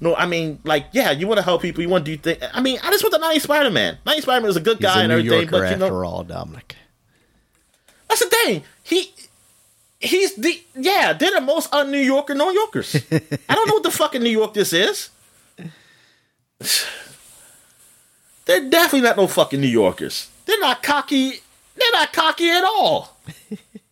No, 0.00 0.14
I 0.14 0.26
mean, 0.26 0.60
like, 0.64 0.86
yeah, 0.92 1.10
you 1.10 1.26
want 1.26 1.38
to 1.38 1.42
help 1.42 1.62
people. 1.62 1.82
You 1.82 1.88
want 1.88 2.04
to 2.04 2.16
do 2.16 2.22
things. 2.22 2.42
I 2.52 2.60
mean, 2.60 2.78
I 2.82 2.90
just 2.90 3.02
want 3.04 3.12
the 3.12 3.18
90 3.18 3.40
Spider 3.40 3.70
Man. 3.70 3.98
90 4.06 4.22
Spider 4.22 4.40
Man 4.40 4.50
is 4.50 4.56
a 4.56 4.60
good 4.60 4.78
guy 4.80 5.00
a 5.00 5.02
and 5.04 5.08
New 5.08 5.18
everything, 5.18 5.40
Yorker 5.40 5.50
but 5.50 5.70
you 5.70 5.76
know, 5.76 5.86
after 5.86 6.04
all, 6.04 6.24
Dominic. 6.24 6.76
that's 8.08 8.20
the 8.20 8.30
thing. 8.30 8.62
He 8.82 9.12
he's 10.00 10.34
the 10.36 10.62
yeah, 10.76 11.12
they're 11.12 11.30
the 11.32 11.40
most 11.40 11.72
un 11.72 11.90
New 11.90 11.98
Yorker 11.98 12.34
New 12.34 12.50
Yorkers. 12.52 12.94
I 13.48 13.54
don't 13.54 13.68
know 13.68 13.74
what 13.74 13.82
the 13.82 13.90
fucking 13.90 14.22
New 14.22 14.30
York 14.30 14.54
this 14.54 14.72
is. 14.72 15.10
They're 18.46 18.68
definitely 18.68 19.00
not 19.08 19.16
no 19.16 19.26
fucking 19.26 19.60
New 19.60 19.66
Yorkers. 19.68 20.28
They're 20.44 20.60
not 20.60 20.82
cocky. 20.82 21.40
They're 21.76 21.92
not 21.92 22.12
cocky 22.12 22.50
at 22.50 22.62
all. 22.62 23.16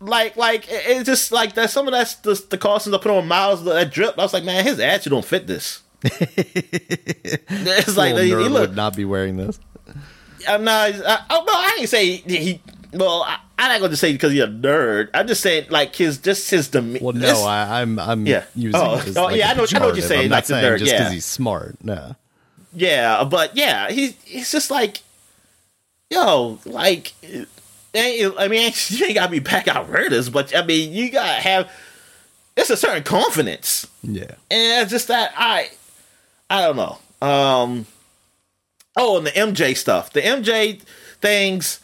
like, 0.00 0.36
like 0.36 0.68
it- 0.68 0.82
it's 0.86 1.06
just 1.06 1.32
like 1.32 1.54
that. 1.54 1.70
Some 1.70 1.86
of 1.88 1.92
that's 1.92 2.16
the, 2.16 2.34
the 2.50 2.58
costumes 2.58 2.94
I 2.94 2.98
put 2.98 3.10
on 3.10 3.26
Miles 3.28 3.64
that 3.64 3.90
drip. 3.92 4.18
I 4.18 4.22
was 4.22 4.32
like, 4.32 4.44
man, 4.44 4.64
his 4.64 4.78
attitude 4.80 5.10
don't 5.12 5.24
fit 5.24 5.46
this. 5.46 5.82
it's 6.02 7.96
like 7.96 8.14
he, 8.16 8.28
he 8.28 8.34
look. 8.34 8.68
would 8.68 8.76
not 8.76 8.94
be 8.96 9.04
wearing 9.04 9.36
this. 9.36 9.58
Uh, 9.88 9.92
I'm 10.48 10.64
not. 10.64 10.90
I, 10.94 11.24
oh 11.30 11.44
no, 11.46 11.52
I 11.52 11.76
ain't 11.80 11.88
say 11.88 12.16
he. 12.16 12.36
he 12.36 12.62
well, 12.92 13.22
I, 13.26 13.38
I'm 13.58 13.70
not 13.72 13.78
going 13.80 13.90
to 13.90 13.96
say 13.96 14.12
because 14.12 14.32
he's 14.32 14.42
a 14.42 14.46
nerd. 14.48 15.08
I'm 15.14 15.26
just 15.26 15.40
saying 15.40 15.66
like 15.70 15.96
his 15.96 16.18
just 16.18 16.50
his 16.50 16.68
demeanor. 16.68 16.98
Well, 17.02 17.14
no, 17.14 17.42
I, 17.44 17.80
I'm 17.80 17.98
I'm 17.98 18.26
Yeah. 18.26 18.44
using 18.54 18.80
Oh, 18.80 18.98
it 18.98 19.06
as 19.08 19.16
oh, 19.16 19.24
like 19.24 19.36
yeah, 19.36 19.50
I 19.50 19.54
know- 19.54 19.66
I 19.72 19.78
know 19.78 19.86
what 19.86 19.96
you're 19.96 20.06
saying, 20.06 20.24
I'm 20.24 20.30
not 20.30 20.44
the 20.44 20.48
saying 20.48 20.64
nerd, 20.64 20.78
just 20.78 20.92
because 20.92 21.06
yeah. 21.08 21.12
he's 21.14 21.24
smart. 21.24 21.76
No. 21.82 22.14
yeah, 22.74 23.24
but 23.24 23.56
yeah, 23.56 23.90
he's 23.90 24.14
he's 24.24 24.52
just 24.52 24.70
like, 24.70 24.98
yo, 26.10 26.58
like, 26.66 27.14
I 27.96 28.48
mean, 28.48 28.72
you 28.88 29.06
ain't 29.06 29.14
got 29.14 29.26
to 29.26 29.32
be 29.32 29.38
back 29.38 29.68
outriggers, 29.68 30.28
but 30.28 30.54
I 30.54 30.64
mean, 30.64 30.92
you 30.92 31.10
gotta 31.10 31.40
have. 31.40 31.70
It's 32.56 32.70
a 32.70 32.76
certain 32.76 33.02
confidence. 33.02 33.86
Yeah. 34.02 34.34
and 34.50 34.82
it's 34.82 34.90
just 34.90 35.08
that 35.08 35.34
I, 35.36 35.68
I 36.48 36.62
don't 36.62 36.76
know. 36.76 36.98
Um, 37.20 37.86
oh, 38.96 39.18
and 39.18 39.26
the 39.26 39.30
MJ 39.30 39.76
stuff, 39.76 40.12
the 40.12 40.22
MJ 40.22 40.80
things. 41.20 41.80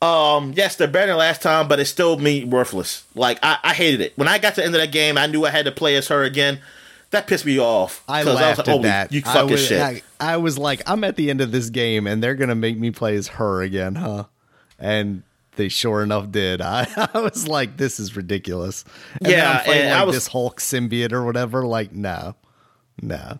Um, 0.00 0.52
yes, 0.56 0.74
they're 0.74 0.88
better 0.88 1.08
than 1.08 1.18
last 1.18 1.42
time, 1.42 1.68
but 1.68 1.78
it 1.78 1.84
still 1.84 2.18
me 2.18 2.44
worthless. 2.44 3.04
Like 3.14 3.38
I, 3.44 3.58
I 3.62 3.74
hated 3.74 4.00
it 4.00 4.18
when 4.18 4.26
I 4.26 4.38
got 4.38 4.56
to 4.56 4.60
the 4.60 4.66
end 4.66 4.74
of 4.74 4.80
that 4.80 4.90
game. 4.90 5.16
I 5.16 5.26
knew 5.26 5.46
I 5.46 5.50
had 5.50 5.66
to 5.66 5.72
play 5.72 5.94
as 5.94 6.08
her 6.08 6.24
again. 6.24 6.60
That 7.10 7.26
pissed 7.26 7.44
me 7.44 7.60
off. 7.60 8.02
I 8.08 8.22
laughed 8.22 8.26
was 8.26 8.40
at 8.40 8.66
like, 8.66 8.80
oh, 8.80 8.82
that. 8.82 9.12
You 9.12 9.22
I 9.24 9.34
fucking 9.34 9.50
was, 9.50 9.66
shit. 9.66 9.80
I, 9.80 10.02
I 10.18 10.38
was 10.38 10.58
like, 10.58 10.82
I'm 10.90 11.04
at 11.04 11.14
the 11.14 11.30
end 11.30 11.40
of 11.40 11.52
this 11.52 11.70
game, 11.70 12.08
and 12.08 12.22
they're 12.22 12.34
gonna 12.34 12.56
make 12.56 12.78
me 12.78 12.90
play 12.90 13.14
as 13.14 13.28
her 13.28 13.62
again, 13.62 13.94
huh? 13.94 14.24
And 14.78 15.22
they 15.56 15.68
sure 15.68 16.02
enough 16.02 16.30
did. 16.30 16.60
I, 16.62 16.86
I 17.14 17.20
was 17.20 17.46
like, 17.48 17.76
this 17.76 18.00
is 18.00 18.16
ridiculous. 18.16 18.84
And 19.20 19.30
Yeah, 19.32 19.58
I'm 19.58 19.64
playing 19.64 19.80
and 19.82 19.90
like 19.90 20.00
I 20.00 20.04
was- 20.04 20.16
this 20.16 20.26
Hulk 20.28 20.60
symbiote 20.60 21.12
or 21.12 21.24
whatever. 21.24 21.64
Like, 21.66 21.92
no, 21.92 22.34
no. 23.00 23.38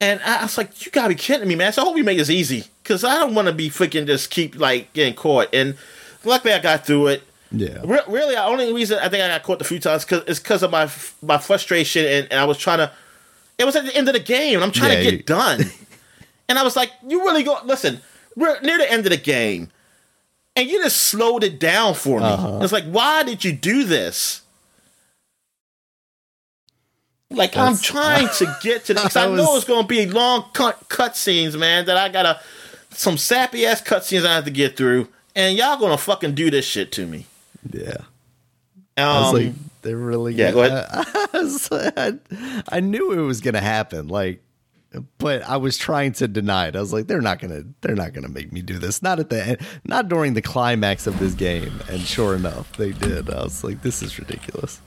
And 0.00 0.20
I, 0.24 0.42
was 0.42 0.56
like, 0.56 0.84
you 0.86 0.92
gotta 0.92 1.08
be 1.08 1.14
kidding 1.16 1.48
me, 1.48 1.56
man. 1.56 1.72
So 1.72 1.82
I 1.82 1.84
hope 1.86 1.96
you 1.96 2.04
make 2.04 2.18
this 2.18 2.30
easy. 2.30 2.64
Cause 2.84 3.02
I 3.04 3.16
don't 3.18 3.34
wanna 3.34 3.52
be 3.52 3.68
freaking 3.68 4.06
just 4.06 4.30
keep 4.30 4.56
like 4.56 4.92
getting 4.92 5.14
caught. 5.14 5.48
And 5.52 5.76
luckily 6.24 6.54
I 6.54 6.60
got 6.60 6.86
through 6.86 7.08
it. 7.08 7.22
Yeah. 7.50 7.80
Re- 7.84 8.00
really, 8.08 8.34
the 8.34 8.44
only 8.44 8.72
reason 8.72 8.98
I 9.00 9.08
think 9.08 9.22
I 9.24 9.28
got 9.28 9.42
caught 9.42 9.60
a 9.60 9.64
few 9.64 9.78
times 9.80 10.04
cause, 10.04 10.22
is 10.26 10.38
because 10.38 10.62
of 10.62 10.70
my 10.70 10.88
my 11.22 11.38
frustration 11.38 12.04
and, 12.04 12.28
and 12.30 12.40
I 12.40 12.44
was 12.44 12.58
trying 12.58 12.78
to. 12.78 12.92
It 13.58 13.64
was 13.64 13.74
at 13.74 13.84
the 13.86 13.94
end 13.96 14.06
of 14.08 14.14
the 14.14 14.20
game 14.20 14.54
and 14.54 14.64
I'm 14.64 14.70
trying 14.70 14.92
Yeah, 14.92 14.98
to 14.98 15.02
get 15.04 15.12
you- 15.14 15.22
done. 15.24 15.60
and 16.48 16.58
I 16.58 16.62
was 16.62 16.76
like, 16.76 16.92
you 17.06 17.20
really 17.24 17.42
go 17.42 17.58
listen. 17.64 18.00
We're 18.36 18.60
near 18.60 18.78
the 18.78 18.90
end 18.90 19.04
of 19.04 19.10
the 19.10 19.16
game, 19.16 19.70
and 20.58 20.68
you 20.68 20.82
just 20.82 20.96
slowed 20.96 21.44
it 21.44 21.58
down 21.60 21.94
for 21.94 22.18
me. 22.18 22.26
Uh-huh. 22.26 22.58
It's 22.62 22.72
like, 22.72 22.84
why 22.84 23.22
did 23.22 23.44
you 23.44 23.52
do 23.52 23.84
this? 23.84 24.42
Like 27.30 27.56
I'm 27.56 27.74
That's- 27.74 27.82
trying 27.82 28.28
to 28.38 28.56
get 28.62 28.86
to. 28.86 28.94
Cause 28.96 29.16
I, 29.16 29.26
I 29.26 29.34
know 29.34 29.56
it's 29.56 29.64
going 29.66 29.82
to 29.82 29.88
be 29.88 30.06
long 30.06 30.46
cut 30.54 30.88
cut 30.88 31.16
scenes, 31.16 31.56
man. 31.56 31.84
That 31.86 31.96
I 31.96 32.08
gotta 32.08 32.40
some 32.90 33.18
sappy 33.18 33.66
ass 33.66 33.80
cut 33.82 34.04
scenes 34.04 34.24
I 34.24 34.34
have 34.34 34.44
to 34.46 34.50
get 34.50 34.76
through, 34.76 35.08
and 35.36 35.56
y'all 35.56 35.78
gonna 35.78 35.98
fucking 35.98 36.34
do 36.34 36.50
this 36.50 36.64
shit 36.64 36.90
to 36.92 37.06
me. 37.06 37.26
Yeah. 37.70 37.96
Um, 38.96 39.04
I 39.06 39.20
was 39.20 39.32
like, 39.44 39.52
they're 39.82 39.96
really. 39.96 40.34
yeah, 40.34 40.52
go 40.52 40.62
ahead. 40.62 40.86
I, 40.90 41.28
was- 41.34 41.68
I, 41.70 42.14
I 42.70 42.80
knew 42.80 43.12
it 43.12 43.22
was 43.22 43.40
gonna 43.42 43.60
happen. 43.60 44.08
Like, 44.08 44.42
but 45.18 45.42
I 45.42 45.56
was 45.58 45.76
trying 45.76 46.12
to 46.14 46.26
deny 46.28 46.68
it. 46.68 46.76
I 46.76 46.80
was 46.80 46.92
like, 46.92 47.06
they're 47.06 47.20
not 47.20 47.38
gonna, 47.40 47.64
they're 47.82 47.94
not 47.94 48.12
gonna 48.14 48.28
make 48.28 48.52
me 48.52 48.62
do 48.62 48.78
this. 48.78 49.02
Not 49.02 49.18
at 49.20 49.28
the 49.30 49.44
end, 49.46 49.58
not 49.84 50.08
during 50.08 50.34
the 50.34 50.42
climax 50.42 51.06
of 51.06 51.18
this 51.18 51.34
game. 51.34 51.80
And 51.90 52.00
sure 52.00 52.34
enough, 52.34 52.76
they 52.76 52.92
did. 52.92 53.28
I 53.30 53.42
was 53.44 53.62
like, 53.62 53.82
this 53.82 54.02
is 54.02 54.18
ridiculous. 54.18 54.80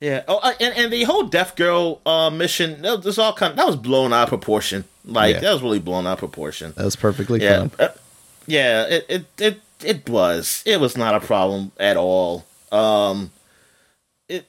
Yeah. 0.00 0.22
Oh, 0.26 0.40
and, 0.60 0.76
and 0.76 0.92
the 0.92 1.04
whole 1.04 1.24
Deaf 1.24 1.54
Girl 1.54 2.00
uh, 2.04 2.28
mission 2.30 2.82
that 2.82 3.04
was 3.04 3.18
all 3.18 3.32
kind. 3.32 3.52
Of, 3.52 3.56
that 3.56 3.66
was 3.66 3.76
blown 3.76 4.12
out 4.12 4.24
of 4.24 4.28
proportion. 4.30 4.84
Like 5.04 5.34
Yeah. 5.36 5.40
that 5.42 5.52
was 5.52 5.62
really 5.62 5.78
blown 5.78 6.06
out 6.06 6.14
of 6.14 6.18
proportion. 6.18 6.72
That 6.76 6.84
was 6.84 6.96
perfectly 6.96 7.40
Yeah. 7.42 7.68
Uh, 7.78 7.88
yeah. 8.46 8.86
It, 8.88 9.06
it 9.08 9.24
it 9.38 9.60
it 9.84 10.08
was 10.08 10.62
it 10.66 10.80
was 10.80 10.96
not 10.96 11.14
a 11.14 11.20
problem 11.20 11.70
at 11.78 11.96
all. 11.96 12.44
Um, 12.72 13.30
it 14.28 14.48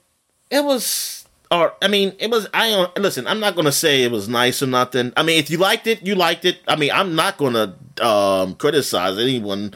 it 0.49 0.63
was, 0.63 1.22
or 1.53 1.73
I 1.81 1.87
mean, 1.87 2.13
it 2.19 2.31
was. 2.31 2.47
I 2.53 2.69
don't 2.71 2.97
listen. 2.97 3.27
I'm 3.27 3.39
not 3.39 3.55
gonna 3.55 3.71
say 3.71 4.03
it 4.03 4.11
was 4.11 4.27
nice 4.27 4.63
or 4.63 4.67
nothing. 4.67 5.13
I 5.15 5.23
mean, 5.23 5.39
if 5.39 5.49
you 5.49 5.57
liked 5.57 5.87
it, 5.87 6.05
you 6.05 6.15
liked 6.15 6.45
it. 6.45 6.59
I 6.67 6.75
mean, 6.75 6.91
I'm 6.91 7.15
not 7.15 7.37
gonna 7.37 7.75
um, 8.01 8.55
criticize 8.55 9.17
anyone 9.19 9.75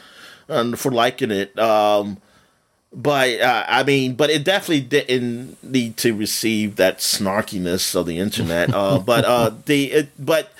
um, 0.49 0.73
for 0.73 0.91
liking 0.91 1.31
it. 1.31 1.57
Um, 1.59 2.17
but 2.91 3.39
uh, 3.39 3.65
I 3.67 3.83
mean, 3.83 4.15
but 4.15 4.29
it 4.29 4.43
definitely 4.43 4.81
didn't 4.81 5.63
need 5.63 5.97
to 5.97 6.15
receive 6.15 6.77
that 6.77 6.97
snarkiness 6.97 7.95
of 7.95 8.07
the 8.07 8.17
internet. 8.17 8.73
Uh, 8.73 8.99
but 9.05 9.23
uh, 9.25 9.51
the 9.65 9.91
it, 9.91 10.09
but 10.17 10.51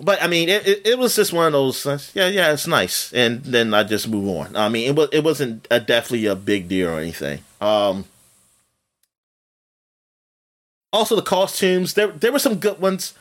but 0.00 0.22
I 0.22 0.26
mean, 0.26 0.48
it, 0.48 0.66
it, 0.66 0.86
it, 0.86 0.98
was 0.98 1.14
just 1.14 1.32
one 1.32 1.46
of 1.46 1.52
those. 1.52 1.86
Uh, 1.86 1.98
yeah, 2.14 2.28
yeah, 2.28 2.52
it's 2.52 2.66
nice, 2.66 3.12
and 3.12 3.44
then 3.44 3.72
I 3.74 3.84
just 3.84 4.08
move 4.08 4.28
on. 4.28 4.56
I 4.56 4.68
mean, 4.68 4.88
it 4.88 4.96
was 4.96 5.10
it 5.12 5.22
wasn't 5.22 5.68
a, 5.70 5.78
definitely 5.78 6.26
a 6.26 6.34
big 6.34 6.68
deal 6.68 6.88
or 6.88 6.98
anything. 6.98 7.40
Um, 7.60 8.06
also, 10.92 11.16
the 11.16 11.22
costumes 11.22 11.94
there 11.94 12.08
there 12.08 12.32
were 12.32 12.38
some 12.38 12.56
good 12.56 12.80
ones. 12.80 13.14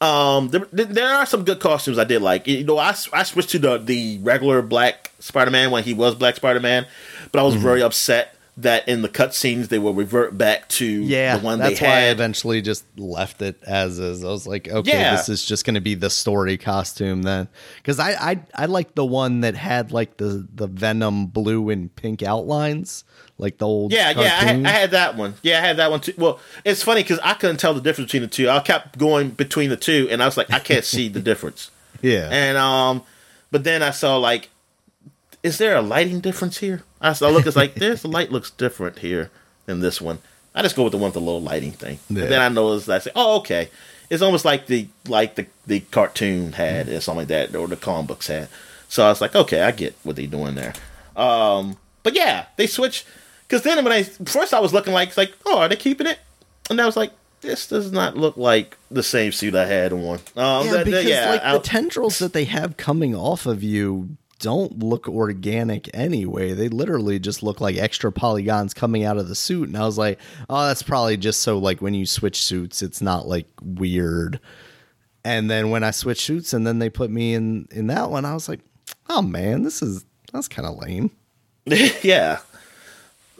Um, 0.00 0.48
there 0.48 0.66
there 0.70 1.14
are 1.14 1.26
some 1.26 1.44
good 1.44 1.58
costumes 1.58 1.98
I 1.98 2.04
did 2.04 2.22
like. 2.22 2.46
You 2.46 2.64
know, 2.64 2.78
I, 2.78 2.94
I 3.12 3.22
switched 3.22 3.50
to 3.50 3.58
the 3.58 3.78
the 3.78 4.18
regular 4.22 4.62
black 4.62 5.10
Spider 5.18 5.50
Man 5.50 5.70
when 5.70 5.84
he 5.84 5.94
was 5.94 6.14
Black 6.14 6.36
Spider 6.36 6.60
Man, 6.60 6.86
but 7.32 7.40
I 7.40 7.42
was 7.42 7.54
mm-hmm. 7.54 7.62
very 7.62 7.82
upset 7.82 8.35
that 8.58 8.88
in 8.88 9.02
the 9.02 9.08
cutscenes 9.08 9.68
they 9.68 9.78
will 9.78 9.92
revert 9.92 10.36
back 10.36 10.66
to 10.68 10.86
yeah, 10.86 11.36
the 11.36 11.44
one 11.44 11.58
that's 11.58 11.78
they 11.78 11.86
why. 11.86 11.94
I 11.94 12.00
eventually 12.04 12.62
just 12.62 12.84
left 12.98 13.42
it 13.42 13.62
as 13.64 13.98
is. 13.98 14.24
I 14.24 14.28
was 14.28 14.46
like, 14.46 14.66
okay, 14.68 14.92
yeah. 14.92 15.14
this 15.14 15.28
is 15.28 15.44
just 15.44 15.66
going 15.66 15.74
to 15.74 15.80
be 15.82 15.94
the 15.94 16.08
story 16.08 16.56
costume 16.56 17.22
then, 17.22 17.48
because 17.76 17.98
I 17.98 18.12
I 18.12 18.40
I 18.54 18.66
like 18.66 18.94
the 18.94 19.04
one 19.04 19.40
that 19.40 19.54
had 19.54 19.92
like 19.92 20.16
the 20.16 20.46
the 20.54 20.66
Venom 20.66 21.26
blue 21.26 21.68
and 21.68 21.94
pink 21.94 22.22
outlines, 22.22 23.04
like 23.36 23.58
the 23.58 23.66
old 23.66 23.92
yeah 23.92 24.14
cartoon. 24.14 24.24
yeah 24.24 24.38
I 24.38 24.44
had, 24.44 24.66
I 24.66 24.70
had, 24.70 24.90
that 24.92 25.16
one 25.16 25.34
yeah 25.42 25.58
I 25.58 25.60
had 25.60 25.76
that 25.76 25.90
one 25.90 26.00
too. 26.00 26.14
Well, 26.16 26.40
it's 26.64 26.82
funny 26.82 27.02
because 27.02 27.18
I 27.22 27.34
couldn't 27.34 27.58
tell 27.58 27.74
the 27.74 27.82
difference 27.82 28.08
between 28.08 28.22
the 28.22 28.34
two. 28.34 28.48
I 28.48 28.60
kept 28.60 28.96
going 28.96 29.30
between 29.30 29.68
the 29.68 29.76
two, 29.76 30.08
and 30.10 30.22
I 30.22 30.26
was 30.26 30.38
like, 30.38 30.50
I 30.50 30.60
can't 30.60 30.84
see 30.84 31.08
the 31.08 31.20
difference. 31.30 31.70
Yeah, 32.00 32.28
and 32.30 32.56
um, 32.56 33.02
but 33.50 33.64
then 33.64 33.82
I 33.82 33.90
saw 33.90 34.16
like 34.16 34.48
is 35.46 35.58
there 35.58 35.76
a 35.76 35.82
lighting 35.82 36.20
difference 36.20 36.58
here? 36.58 36.82
I, 37.00 37.10
I 37.10 37.30
look, 37.30 37.46
it's 37.46 37.56
like 37.56 37.74
this 37.76 38.04
light 38.04 38.32
looks 38.32 38.50
different 38.50 38.98
here 38.98 39.30
than 39.66 39.80
this 39.80 40.00
one. 40.00 40.18
I 40.54 40.62
just 40.62 40.74
go 40.74 40.84
with 40.84 40.92
the 40.92 40.98
one 40.98 41.08
with 41.08 41.14
the 41.14 41.20
little 41.20 41.40
lighting 41.40 41.72
thing. 41.72 42.00
Yeah. 42.08 42.22
And 42.24 42.32
then 42.32 42.40
I 42.40 42.48
notice 42.48 42.88
I 42.88 42.98
say, 42.98 43.12
oh, 43.14 43.38
okay. 43.38 43.70
It's 44.10 44.22
almost 44.22 44.44
like 44.44 44.66
the 44.66 44.88
like 45.06 45.34
the, 45.36 45.46
the 45.66 45.80
cartoon 45.80 46.52
had 46.52 46.88
or 46.88 47.00
something 47.00 47.20
like 47.20 47.28
that, 47.28 47.56
or 47.56 47.66
the 47.66 47.76
comic 47.76 48.08
books 48.08 48.28
had. 48.28 48.48
So 48.88 49.04
I 49.04 49.08
was 49.08 49.20
like, 49.20 49.34
okay, 49.34 49.62
I 49.62 49.72
get 49.72 49.96
what 50.02 50.16
they're 50.16 50.26
doing 50.26 50.54
there. 50.54 50.74
Um, 51.16 51.76
but 52.02 52.14
yeah, 52.14 52.46
they 52.56 52.66
switch 52.66 53.04
because 53.48 53.62
then 53.62 53.82
when 53.82 53.92
I 53.92 54.04
first 54.04 54.54
I 54.54 54.60
was 54.60 54.72
looking 54.72 54.92
like 54.92 55.08
it's 55.08 55.16
like, 55.16 55.34
oh, 55.44 55.58
are 55.58 55.68
they 55.68 55.76
keeping 55.76 56.06
it? 56.06 56.20
And 56.70 56.80
I 56.80 56.86
was 56.86 56.96
like, 56.96 57.12
this 57.40 57.66
does 57.66 57.90
not 57.90 58.16
look 58.16 58.36
like 58.36 58.76
the 58.90 59.02
same 59.02 59.32
suit 59.32 59.54
I 59.54 59.66
had 59.66 59.92
on. 59.92 60.20
Um, 60.36 60.66
yeah, 60.66 60.84
because 60.84 61.04
yeah, 61.04 61.30
like 61.30 61.42
I, 61.42 61.52
the 61.54 61.60
tendrils 61.60 62.20
that 62.20 62.32
they 62.32 62.44
have 62.44 62.76
coming 62.76 63.14
off 63.14 63.46
of 63.46 63.62
you 63.62 64.16
don't 64.38 64.80
look 64.80 65.08
organic 65.08 65.88
anyway. 65.94 66.52
They 66.52 66.68
literally 66.68 67.18
just 67.18 67.42
look 67.42 67.60
like 67.60 67.76
extra 67.76 68.12
polygons 68.12 68.74
coming 68.74 69.04
out 69.04 69.16
of 69.16 69.28
the 69.28 69.34
suit. 69.34 69.68
And 69.68 69.76
I 69.76 69.84
was 69.84 69.98
like, 69.98 70.18
oh, 70.48 70.66
that's 70.66 70.82
probably 70.82 71.16
just 71.16 71.42
so 71.42 71.58
like 71.58 71.80
when 71.80 71.94
you 71.94 72.06
switch 72.06 72.42
suits, 72.42 72.82
it's 72.82 73.00
not 73.00 73.26
like 73.26 73.48
weird. 73.62 74.40
And 75.24 75.50
then 75.50 75.70
when 75.70 75.82
I 75.82 75.90
switch 75.90 76.22
suits 76.22 76.52
and 76.52 76.66
then 76.66 76.78
they 76.78 76.90
put 76.90 77.10
me 77.10 77.34
in 77.34 77.66
in 77.70 77.88
that 77.88 78.10
one, 78.10 78.24
I 78.24 78.34
was 78.34 78.48
like, 78.48 78.60
oh 79.08 79.22
man, 79.22 79.62
this 79.62 79.82
is 79.82 80.04
that's 80.32 80.48
kind 80.48 80.68
of 80.68 80.76
lame. 80.76 81.10
yeah. 82.02 82.40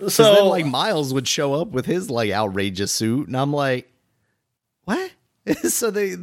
So 0.09 0.35
then 0.35 0.47
like 0.47 0.67
Miles 0.67 1.15
would 1.15 1.29
show 1.29 1.55
up 1.55 1.69
with 1.69 1.87
his 1.87 2.11
like 2.11 2.31
outrageous 2.31 2.93
suit, 2.93 3.29
and 3.29 3.37
I'm 3.37 3.53
like, 3.53 3.91
what? 4.85 5.11
so 5.69 5.91
they, 5.91 6.17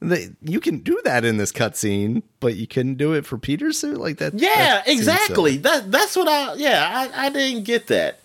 they, 0.00 0.28
you 0.42 0.60
can 0.60 0.78
do 0.78 1.00
that 1.04 1.24
in 1.24 1.38
this 1.38 1.52
cutscene, 1.52 2.22
but 2.40 2.56
you 2.56 2.66
couldn't 2.66 2.96
do 2.96 3.14
it 3.14 3.24
for 3.24 3.38
Peter's 3.38 3.78
suit 3.78 3.98
like 3.98 4.18
that. 4.18 4.34
Yeah, 4.34 4.54
that 4.54 4.88
exactly. 4.88 5.56
That 5.58 5.90
that's 5.90 6.14
what 6.14 6.28
I. 6.28 6.54
Yeah, 6.54 7.10
I, 7.14 7.26
I 7.26 7.30
didn't 7.30 7.64
get 7.64 7.86
that. 7.88 8.20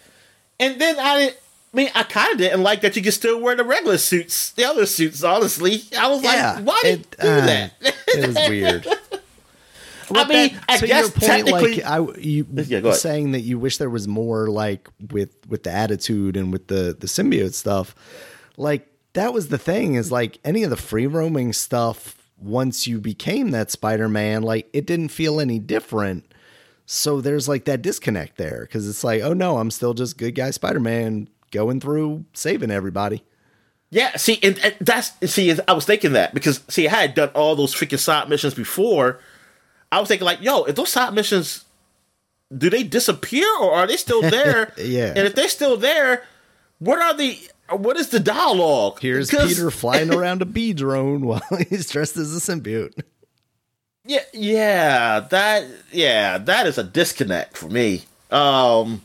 And 0.59 0.79
then 0.79 0.97
I. 0.99 1.33
I 1.73 1.77
mean, 1.77 1.89
I 1.95 2.03
kind 2.03 2.33
of 2.33 2.37
didn't 2.37 2.63
like 2.63 2.81
that 2.81 2.97
you 2.97 3.01
could 3.01 3.13
still 3.13 3.39
wear 3.39 3.55
the 3.55 3.63
regular 3.63 3.97
suits, 3.97 4.49
the 4.51 4.65
other 4.65 4.85
suits. 4.85 5.23
Honestly, 5.23 5.83
I 5.97 6.09
was 6.09 6.21
yeah, 6.21 6.55
like, 6.57 6.65
why 6.65 6.79
did 6.83 6.99
you 6.99 7.05
do 7.21 7.27
uh, 7.29 7.45
that? 7.45 7.73
it 7.79 8.27
was 8.27 8.49
weird. 8.49 8.87
Well, 10.09 10.25
I 10.25 10.27
mean, 10.27 10.53
that, 10.53 10.63
I 10.67 10.77
so 10.77 10.87
guess 10.87 11.09
point, 11.11 11.49
like 11.49 11.85
I, 11.85 11.99
you 12.17 12.45
yeah, 12.51 12.91
saying 12.91 13.31
that 13.31 13.41
you 13.41 13.57
wish 13.57 13.77
there 13.77 13.89
was 13.89 14.09
more, 14.09 14.47
like 14.47 14.89
with 15.09 15.33
with 15.47 15.63
the 15.63 15.71
attitude 15.71 16.35
and 16.35 16.51
with 16.51 16.67
the 16.67 16.97
the 16.99 17.07
symbiote 17.07 17.53
stuff. 17.53 17.95
Like 18.57 18.90
that 19.13 19.33
was 19.33 19.49
the 19.49 19.57
thing 19.57 19.95
is 19.95 20.11
like 20.11 20.39
any 20.43 20.63
of 20.63 20.69
the 20.69 20.77
free 20.77 21.07
roaming 21.07 21.53
stuff 21.53 22.17
once 22.37 22.87
you 22.87 22.99
became 22.99 23.51
that 23.51 23.71
Spider-Man, 23.71 24.41
like 24.41 24.69
it 24.73 24.85
didn't 24.85 25.09
feel 25.09 25.39
any 25.39 25.59
different. 25.59 26.25
So 26.85 27.21
there's 27.21 27.47
like 27.47 27.65
that 27.65 27.81
disconnect 27.81 28.37
there 28.37 28.61
because 28.61 28.87
it's 28.89 29.03
like, 29.03 29.21
oh 29.21 29.33
no, 29.33 29.57
I'm 29.57 29.71
still 29.71 29.93
just 29.93 30.17
good 30.17 30.35
guy 30.35 30.51
Spider-Man 30.51 31.29
going 31.51 31.79
through 31.79 32.25
saving 32.33 32.71
everybody. 32.71 33.23
Yeah, 33.89 34.15
see, 34.15 34.39
and, 34.41 34.57
and 34.59 34.75
that's 34.79 35.11
see, 35.31 35.53
I 35.67 35.73
was 35.73 35.85
thinking 35.85 36.13
that 36.13 36.33
because 36.33 36.61
see, 36.69 36.87
I 36.87 37.01
had 37.01 37.13
done 37.13 37.29
all 37.29 37.55
those 37.55 37.75
freaking 37.75 37.99
side 37.99 38.29
missions 38.29 38.53
before. 38.53 39.19
I 39.91 39.99
was 39.99 40.07
thinking 40.07 40.25
like, 40.25 40.41
yo, 40.41 40.63
if 40.63 40.75
those 40.75 40.89
side 40.89 41.13
missions 41.13 41.65
do 42.55 42.69
they 42.69 42.83
disappear 42.83 43.47
or 43.59 43.73
are 43.73 43.87
they 43.87 43.97
still 43.97 44.21
there? 44.29 44.73
yeah. 44.77 45.13
And 45.15 45.27
if 45.27 45.35
they're 45.35 45.49
still 45.49 45.77
there, 45.77 46.23
what 46.79 46.99
are 46.99 47.13
the 47.13 47.37
what 47.77 47.97
is 47.97 48.09
the 48.09 48.19
dialogue? 48.19 48.99
Here's 49.01 49.29
Peter 49.29 49.71
flying 49.71 50.13
around 50.13 50.41
a 50.41 50.45
bee 50.45 50.73
drone 50.73 51.21
while 51.21 51.41
he's 51.69 51.89
dressed 51.89 52.17
as 52.17 52.35
a 52.35 52.39
symbiote. 52.39 53.03
Yeah, 54.05 54.23
yeah, 54.33 55.19
that 55.19 55.67
yeah, 55.91 56.37
that 56.39 56.67
is 56.67 56.77
a 56.77 56.83
disconnect 56.83 57.57
for 57.57 57.69
me. 57.69 58.03
Um 58.31 59.01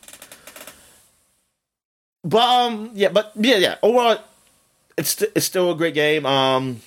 but 2.24 2.42
um 2.42 2.90
yeah, 2.94 3.08
but 3.10 3.32
yeah, 3.36 3.56
yeah. 3.56 3.76
Overall 3.82 4.18
it's 4.96 5.20
it's 5.22 5.46
still 5.46 5.70
a 5.70 5.76
great 5.76 5.94
game. 5.94 6.24
Um 6.24 6.80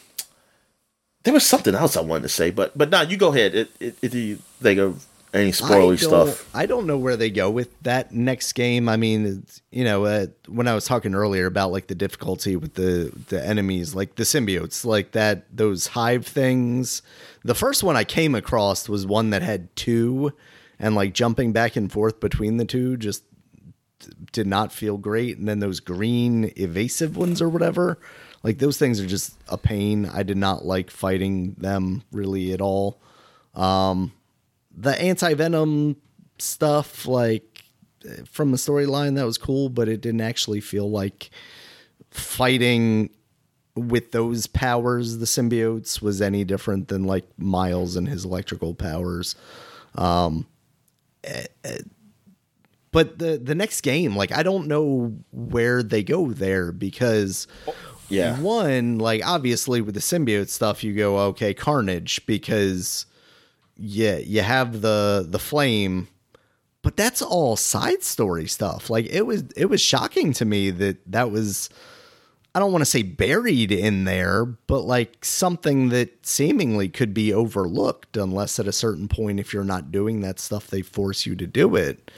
there 1.23 1.33
was 1.33 1.45
something 1.45 1.75
else 1.75 1.97
I 1.97 2.01
wanted 2.01 2.23
to 2.23 2.29
say, 2.29 2.49
but 2.49 2.77
but 2.77 2.89
now 2.89 3.01
you 3.01 3.17
go 3.17 3.33
ahead. 3.33 3.53
It, 3.53 3.71
it, 3.79 3.95
it 4.01 4.13
you 4.13 4.37
think 4.61 4.79
of 4.79 5.05
any 5.33 5.51
spoilery 5.51 5.99
stuff. 5.99 6.49
I 6.55 6.65
don't 6.65 6.87
know 6.87 6.97
where 6.97 7.15
they 7.15 7.29
go 7.29 7.49
with 7.51 7.79
that 7.83 8.11
next 8.11 8.53
game. 8.53 8.89
I 8.89 8.97
mean, 8.97 9.45
you 9.71 9.83
know, 9.83 10.05
uh, 10.05 10.27
when 10.47 10.67
I 10.67 10.73
was 10.73 10.85
talking 10.85 11.13
earlier 11.13 11.45
about 11.45 11.71
like 11.71 11.87
the 11.87 11.95
difficulty 11.95 12.55
with 12.55 12.73
the 12.73 13.11
the 13.27 13.45
enemies, 13.45 13.93
like 13.93 14.15
the 14.15 14.23
symbiotes, 14.23 14.85
like 14.85 15.11
that 15.11 15.45
those 15.55 15.87
hive 15.87 16.25
things. 16.25 17.01
The 17.43 17.55
first 17.55 17.83
one 17.83 17.95
I 17.95 18.03
came 18.03 18.35
across 18.35 18.89
was 18.89 19.05
one 19.05 19.29
that 19.29 19.41
had 19.41 19.75
two, 19.75 20.33
and 20.79 20.95
like 20.95 21.13
jumping 21.13 21.53
back 21.53 21.75
and 21.75 21.91
forth 21.91 22.19
between 22.19 22.57
the 22.57 22.65
two 22.65 22.97
just 22.97 23.23
did 24.31 24.47
not 24.47 24.71
feel 24.71 24.97
great. 24.97 25.37
And 25.37 25.47
then 25.47 25.59
those 25.59 25.79
green 25.79 26.51
evasive 26.55 27.17
ones 27.17 27.41
or 27.41 27.49
whatever, 27.49 27.99
like 28.43 28.57
those 28.57 28.77
things 28.77 28.99
are 28.99 29.07
just 29.07 29.35
a 29.47 29.57
pain. 29.57 30.05
I 30.07 30.23
did 30.23 30.37
not 30.37 30.65
like 30.65 30.89
fighting 30.89 31.55
them 31.57 32.03
really 32.11 32.51
at 32.53 32.61
all. 32.61 32.99
Um, 33.53 34.13
the 34.79 34.99
anti 34.99 35.33
venom 35.33 35.97
stuff, 36.37 37.05
like 37.05 37.65
from 38.25 38.51
the 38.51 38.57
storyline, 38.57 39.15
that 39.15 39.25
was 39.25 39.37
cool, 39.37 39.69
but 39.69 39.89
it 39.89 40.01
didn't 40.01 40.21
actually 40.21 40.61
feel 40.61 40.89
like 40.89 41.29
fighting 42.11 43.09
with 43.75 44.11
those 44.11 44.47
powers, 44.47 45.17
the 45.17 45.25
symbiotes, 45.25 46.01
was 46.01 46.21
any 46.21 46.43
different 46.43 46.87
than 46.87 47.03
like 47.03 47.25
Miles 47.37 47.95
and 47.95 48.07
his 48.07 48.25
electrical 48.25 48.73
powers. 48.73 49.35
Um, 49.95 50.47
eh, 51.23 51.45
eh, 51.63 51.79
but 52.91 53.19
the 53.19 53.37
the 53.37 53.55
next 53.55 53.81
game, 53.81 54.15
like 54.15 54.31
I 54.31 54.43
don't 54.43 54.67
know 54.67 55.15
where 55.31 55.83
they 55.83 56.03
go 56.03 56.31
there 56.31 56.71
because 56.71 57.47
yeah, 58.07 58.39
one 58.39 58.97
like 58.97 59.25
obviously 59.25 59.81
with 59.81 59.93
the 59.93 60.01
symbiote 60.01 60.49
stuff, 60.49 60.83
you 60.83 60.93
go 60.93 61.19
okay, 61.19 61.53
Carnage 61.53 62.25
because 62.25 63.05
yeah, 63.79 64.17
you 64.17 64.41
have 64.41 64.81
the 64.81 65.25
the 65.27 65.39
flame, 65.39 66.09
but 66.81 66.97
that's 66.97 67.21
all 67.21 67.55
side 67.55 68.03
story 68.03 68.47
stuff. 68.47 68.89
Like 68.89 69.05
it 69.05 69.25
was 69.25 69.43
it 69.55 69.65
was 69.65 69.81
shocking 69.81 70.33
to 70.33 70.45
me 70.45 70.69
that 70.71 70.97
that 71.11 71.31
was 71.31 71.69
I 72.53 72.59
don't 72.59 72.71
want 72.71 72.81
to 72.81 72.85
say 72.89 73.03
buried 73.03 73.71
in 73.71 74.03
there, 74.03 74.45
but 74.45 74.81
like 74.81 75.23
something 75.23 75.89
that 75.89 76.25
seemingly 76.25 76.89
could 76.89 77.13
be 77.13 77.33
overlooked 77.33 78.17
unless 78.17 78.59
at 78.59 78.67
a 78.67 78.73
certain 78.73 79.07
point 79.07 79.39
if 79.39 79.53
you're 79.53 79.63
not 79.63 79.91
doing 79.91 80.21
that 80.21 80.39
stuff 80.39 80.67
they 80.67 80.81
force 80.81 81.25
you 81.25 81.35
to 81.35 81.47
do 81.47 81.75
it. 81.75 82.11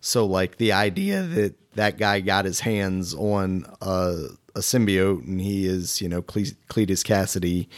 So 0.00 0.24
like 0.24 0.58
the 0.58 0.72
idea 0.72 1.22
that 1.22 1.56
that 1.74 1.98
guy 1.98 2.20
got 2.20 2.44
his 2.44 2.60
hands 2.60 3.14
on 3.14 3.66
a 3.80 4.28
a 4.54 4.60
symbiote 4.60 5.26
and 5.26 5.40
he 5.40 5.66
is, 5.66 6.00
you 6.00 6.08
know, 6.08 6.22
Cle- 6.22 6.56
Cletus 6.68 7.04
Kasady 7.04 7.68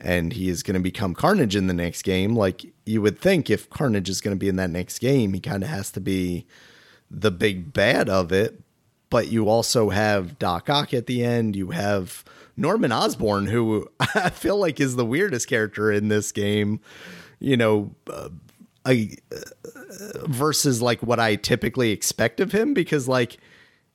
and 0.00 0.32
he 0.32 0.48
is 0.48 0.62
going 0.62 0.74
to 0.74 0.80
become 0.80 1.14
Carnage 1.14 1.56
in 1.56 1.66
the 1.66 1.74
next 1.74 2.02
game, 2.02 2.36
like 2.36 2.66
you 2.86 3.02
would 3.02 3.18
think 3.18 3.50
if 3.50 3.68
Carnage 3.70 4.08
is 4.08 4.20
going 4.20 4.36
to 4.36 4.38
be 4.38 4.48
in 4.48 4.56
that 4.56 4.70
next 4.70 4.98
game, 4.98 5.32
he 5.32 5.40
kind 5.40 5.62
of 5.62 5.68
has 5.68 5.90
to 5.92 6.00
be 6.00 6.46
the 7.10 7.30
big 7.30 7.72
bad 7.72 8.08
of 8.08 8.32
it. 8.32 8.60
But 9.10 9.28
you 9.28 9.48
also 9.48 9.88
have 9.88 10.38
Doc 10.38 10.68
Ock 10.68 10.92
at 10.92 11.06
the 11.06 11.24
end. 11.24 11.56
You 11.56 11.70
have 11.70 12.24
Norman 12.56 12.92
Osborn, 12.92 13.46
who 13.46 13.88
I 14.14 14.30
feel 14.30 14.56
like 14.56 14.80
is 14.80 14.96
the 14.96 15.06
weirdest 15.06 15.48
character 15.48 15.90
in 15.90 16.08
this 16.08 16.30
game. 16.32 16.80
You 17.40 17.56
know, 17.56 17.94
uh, 18.10 18.28
I, 18.84 19.10
uh, 19.32 20.26
versus 20.26 20.82
like 20.82 21.02
what 21.02 21.18
I 21.18 21.36
typically 21.36 21.90
expect 21.90 22.40
of 22.40 22.52
him, 22.52 22.74
because 22.74 23.08
like 23.08 23.38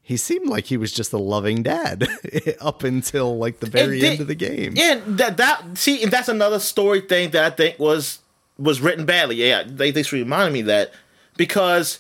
he 0.06 0.18
seemed 0.18 0.50
like 0.50 0.66
he 0.66 0.76
was 0.76 0.92
just 0.92 1.14
a 1.14 1.18
loving 1.18 1.64
dad 1.64 2.08
up 2.62 2.84
until 2.84 3.38
like 3.38 3.62
the 3.62 3.70
very 3.70 4.04
end 4.06 4.20
of 4.20 4.28
the 4.28 4.36
game. 4.36 4.76
And 4.78 5.18
that 5.18 5.38
that 5.38 5.78
see, 5.78 6.04
and 6.04 6.12
that's 6.12 6.28
another 6.28 6.60
story 6.60 7.02
thing 7.02 7.32
that 7.32 7.44
I 7.44 7.56
think 7.56 7.80
was 7.80 8.20
was 8.58 8.82
written 8.82 9.06
badly. 9.06 9.38
Yeah, 9.38 9.64
they 9.66 9.92
they 9.92 10.04
should 10.04 10.20
remind 10.20 10.54
me 10.54 10.62
that 10.64 10.92
because 11.38 12.00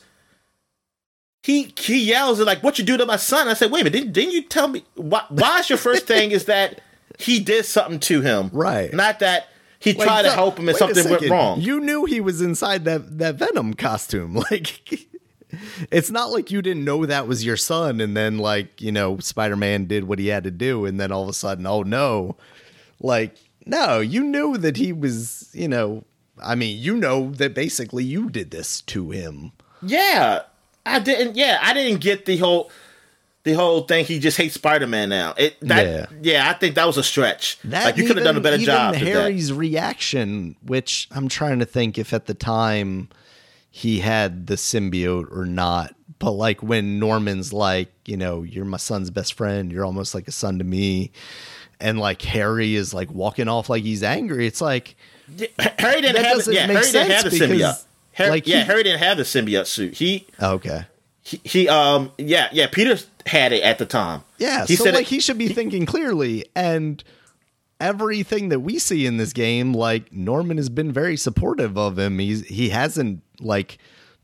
he 1.44 1.74
he 1.78 2.04
yells 2.04 2.42
at 2.42 2.46
like, 2.46 2.62
"What 2.62 2.78
you 2.78 2.84
do 2.84 2.98
to 2.98 3.06
my 3.06 3.16
son?" 3.16 3.48
I 3.48 3.54
said, 3.54 3.72
"Wait 3.72 3.82
a 3.82 3.84
minute, 3.86 3.98
didn't, 3.98 4.14
didn't 4.14 4.34
you 4.34 4.44
tell 4.44 4.68
me 4.68 4.84
why? 4.96 5.24
Why 5.30 5.60
is 5.60 5.70
your 5.70 5.78
first 5.78 6.06
thing 6.06 6.32
is 6.32 6.46
that 6.46 6.82
he 7.20 7.40
did 7.40 7.66
something 7.66 8.00
to 8.02 8.22
him, 8.22 8.50
Right. 8.52 8.94
Not 8.94 9.20
that 9.20 9.48
he 9.80 9.94
tried 9.94 10.24
to 10.24 10.32
help 10.32 10.58
him 10.58 10.70
and 10.70 10.78
something 10.78 11.10
went 11.10 11.30
wrong. 11.30 11.62
You 11.62 11.80
knew 11.80 12.06
he 12.06 12.22
was 12.22 12.42
inside 12.42 12.86
that 12.86 13.18
that 13.20 13.36
Venom 13.36 13.74
costume. 13.74 14.44
Like 14.52 15.08
it's 15.92 16.12
not 16.12 16.32
like 16.32 16.52
you 16.52 16.62
didn't 16.62 16.86
know 16.86 17.06
that 17.06 17.28
was 17.28 17.46
your 17.46 17.58
son 17.58 18.02
and 18.02 18.16
then 18.16 18.38
like, 18.38 18.82
you 18.82 18.92
know, 18.92 19.18
Spider-Man 19.20 19.86
did 19.86 20.06
what 20.06 20.20
he 20.20 20.28
had 20.28 20.44
to 20.44 20.52
do 20.52 20.86
and 20.86 21.00
then 21.00 21.12
all 21.12 21.24
of 21.24 21.30
a 21.30 21.34
sudden, 21.34 21.66
oh 21.66 21.84
no. 21.84 22.36
Like 23.00 23.38
no, 23.66 24.00
you 24.00 24.24
knew 24.24 24.58
that 24.58 24.78
he 24.78 24.94
was, 24.94 25.50
you 25.54 25.68
know, 25.68 26.04
I 26.42 26.56
mean, 26.56 26.82
you 26.82 26.96
know 26.98 27.32
that 27.32 27.54
basically 27.54 28.04
you 28.04 28.30
did 28.30 28.52
this 28.52 28.82
to 28.82 29.12
him. 29.12 29.52
Yeah, 29.82 30.44
I 30.86 31.00
didn't. 31.00 31.36
Yeah, 31.36 31.60
I 31.62 31.74
didn't 31.74 32.02
get 32.02 32.26
the 32.26 32.38
whole 32.38 32.72
the 33.44 33.54
whole 33.54 33.82
thing. 33.82 34.06
He 34.06 34.20
just 34.20 34.38
hates 34.38 34.56
Spider 34.56 34.88
Man 34.88 35.10
now. 35.10 35.34
It 35.38 35.60
that 35.62 35.86
Yeah. 35.86 36.06
yeah. 36.22 36.50
I 36.50 36.54
think 36.54 36.76
that 36.76 36.88
was 36.88 36.98
a 36.98 37.04
stretch. 37.04 37.60
That 37.66 37.86
like 37.86 37.98
you 37.98 38.08
could 38.08 38.18
have 38.18 38.26
done 38.26 38.38
a 38.38 38.42
better 38.42 38.56
even 38.56 38.66
job. 38.66 38.96
Harry's 38.96 39.54
reaction, 39.54 40.56
which 40.66 41.08
I'm 41.12 41.28
trying 41.28 41.60
to 41.60 41.66
think 41.66 41.98
if 41.98 42.14
at 42.14 42.26
the 42.26 42.34
time 42.34 43.10
he 43.76 44.00
had 44.02 44.46
the 44.46 44.54
symbiote 44.54 45.36
or 45.36 45.48
not. 45.48 45.96
But 46.20 46.34
like 46.34 46.62
when 46.62 47.00
Norman's 47.00 47.52
like, 47.52 47.92
you 48.06 48.16
know, 48.18 48.44
you're 48.44 48.66
my 48.66 48.78
son's 48.78 49.10
best 49.10 49.34
friend, 49.34 49.72
you're 49.72 49.84
almost 49.84 50.14
like 50.14 50.28
a 50.28 50.32
son 50.32 50.60
to 50.60 50.64
me, 50.64 51.12
and 51.80 52.00
like 52.00 52.22
Harry 52.22 52.76
is 52.76 52.94
like 52.94 53.12
walking 53.12 53.48
off 53.48 53.70
like 53.70 53.82
he's 53.82 54.04
angry. 54.04 54.46
It's 54.46 54.62
like 54.62 54.96
Harry 55.80 56.02
didn't 56.02 56.18
That 56.18 56.26
have. 56.26 56.36
doesn't 56.38 56.54
Yeah, 56.54 56.68
make 56.68 56.78
Harry 56.78 56.92
didn't 56.92 57.12
have 57.12 57.24
the 57.24 57.30
symbiote. 57.32 57.58
because, 57.58 57.86
Harry, 58.14 58.30
like, 58.30 58.48
yeah, 58.48 58.60
he- 58.60 58.64
Harry 58.66 58.84
didn't 58.84 59.00
have 59.00 59.18
the 59.18 59.24
symbiote 59.24 59.66
suit. 59.66 59.96
He, 59.96 60.28
okay, 60.42 60.86
he 61.24 61.42
he 61.44 61.68
um 61.68 62.12
yeah 62.20 62.50
yeah 62.52 62.68
Peter 62.68 62.98
had 63.26 63.52
it 63.54 63.64
at 63.64 63.80
the 63.80 63.86
time. 63.88 64.22
yeah. 64.38 64.66
he 64.68 64.76
so 64.76 64.84
said 64.84 64.94
like 64.94 65.08
it- 65.08 65.10
he 65.10 65.20
should 65.20 65.40
be 65.40 65.48
thinking 65.50 65.86
clearly 65.88 66.46
and. 66.56 67.04
Everything 67.84 68.50
that 68.50 68.62
we 68.62 68.80
see 68.80 69.06
in 69.06 69.18
this 69.18 69.34
game, 69.34 69.74
like 69.74 70.14
Norman 70.14 70.58
has 70.58 70.70
been 70.70 70.92
very 70.92 71.18
supportive 71.18 71.78
of 71.78 72.00
him. 72.00 72.18
He's 72.20 72.46
he 72.46 72.70
hasn't 72.70 73.22
like 73.42 73.78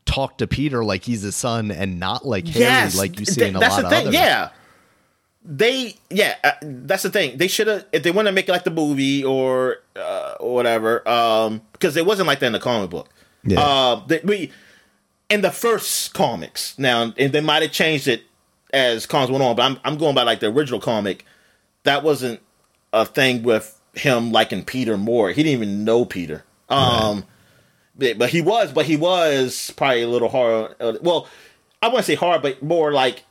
talked 0.05 0.39
to 0.39 0.47
Peter 0.47 0.83
like 0.83 1.03
he's 1.03 1.21
his 1.21 1.35
son 1.35 1.69
and 1.69 1.99
not 1.99 2.25
like 2.25 2.47
Harry 2.47 2.89
like 2.91 3.19
you 3.19 3.25
see 3.25 3.41
th- 3.41 3.49
in 3.49 3.55
a 3.55 3.59
lot 3.59 3.83
of 3.83 3.89
thing. 3.89 4.07
other. 4.07 4.11
Yeah, 4.11 4.49
they 5.43 5.95
yeah 6.09 6.35
uh, 6.43 6.51
that's 6.61 7.03
the 7.03 7.09
thing. 7.09 7.37
They 7.37 7.47
should 7.47 7.67
have 7.67 7.85
if 7.91 8.03
they 8.03 8.11
want 8.11 8.27
to 8.27 8.31
make 8.31 8.47
it 8.47 8.51
like 8.51 8.63
the 8.63 8.71
movie 8.71 9.23
or 9.23 9.77
uh, 9.95 10.35
or 10.39 10.53
whatever. 10.53 11.07
Um, 11.07 11.61
because 11.73 11.97
it 11.97 12.05
wasn't 12.05 12.27
like 12.27 12.39
that 12.39 12.47
in 12.47 12.53
the 12.53 12.59
comic 12.59 12.89
book. 12.89 13.09
Yeah. 13.43 13.59
Uh, 13.59 14.05
they, 14.07 14.21
we 14.23 14.51
in 15.29 15.41
the 15.41 15.51
first 15.51 16.13
comics 16.13 16.77
now, 16.79 17.13
and 17.17 17.33
they 17.33 17.41
might 17.41 17.61
have 17.61 17.71
changed 17.71 18.07
it 18.07 18.23
as 18.73 19.05
comics 19.05 19.31
went 19.31 19.43
on. 19.43 19.55
But 19.55 19.63
I'm 19.63 19.79
I'm 19.83 19.97
going 19.97 20.15
by 20.15 20.23
like 20.23 20.39
the 20.39 20.47
original 20.47 20.79
comic. 20.79 21.25
That 21.83 22.03
wasn't 22.03 22.41
a 22.93 23.05
thing 23.05 23.43
with 23.43 23.79
him 23.93 24.31
liking 24.31 24.63
Peter 24.63 24.97
more. 24.97 25.29
He 25.29 25.43
didn't 25.43 25.61
even 25.61 25.83
know 25.83 26.05
Peter. 26.05 26.43
Um, 26.69 27.23
but, 27.97 28.17
but 28.17 28.29
he 28.29 28.41
was, 28.41 28.71
but 28.71 28.85
he 28.85 28.95
was 28.95 29.71
probably 29.75 30.03
a 30.03 30.07
little 30.07 30.29
hard. 30.29 30.75
Uh, 30.79 30.93
well, 31.01 31.27
I 31.81 31.87
wouldn't 31.87 32.05
say 32.05 32.15
hard, 32.15 32.41
but 32.41 32.61
more 32.63 32.91
like 32.91 33.23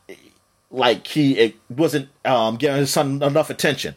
like 0.71 1.07
he 1.07 1.39
it 1.39 1.57
wasn't 1.71 2.09
um, 2.25 2.57
giving 2.57 2.77
his 2.79 2.91
son 2.91 3.23
enough 3.23 3.51
attention. 3.51 3.95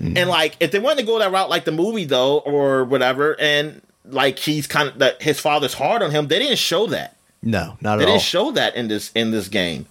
And 0.00 0.28
like 0.28 0.56
if 0.60 0.70
they 0.70 0.78
wanted 0.80 1.00
to 1.00 1.06
go 1.06 1.18
that 1.18 1.30
route, 1.32 1.48
like 1.48 1.64
the 1.64 1.72
movie 1.72 2.04
though, 2.04 2.38
or 2.38 2.84
whatever, 2.84 3.36
and 3.40 3.80
like 4.04 4.38
he's 4.38 4.66
kind 4.66 4.88
of 4.88 4.98
that 4.98 5.22
his 5.22 5.40
father's 5.40 5.72
hard 5.74 6.02
on 6.02 6.10
him. 6.10 6.26
They 6.28 6.38
didn't 6.40 6.58
show 6.58 6.86
that. 6.88 7.16
No, 7.42 7.78
not 7.80 7.96
They 7.96 8.02
at 8.02 8.08
all. 8.08 8.14
didn't 8.16 8.22
show 8.22 8.50
that 8.50 8.76
in 8.76 8.88
this 8.88 9.10
in 9.14 9.30
this 9.30 9.48
game, 9.48 9.86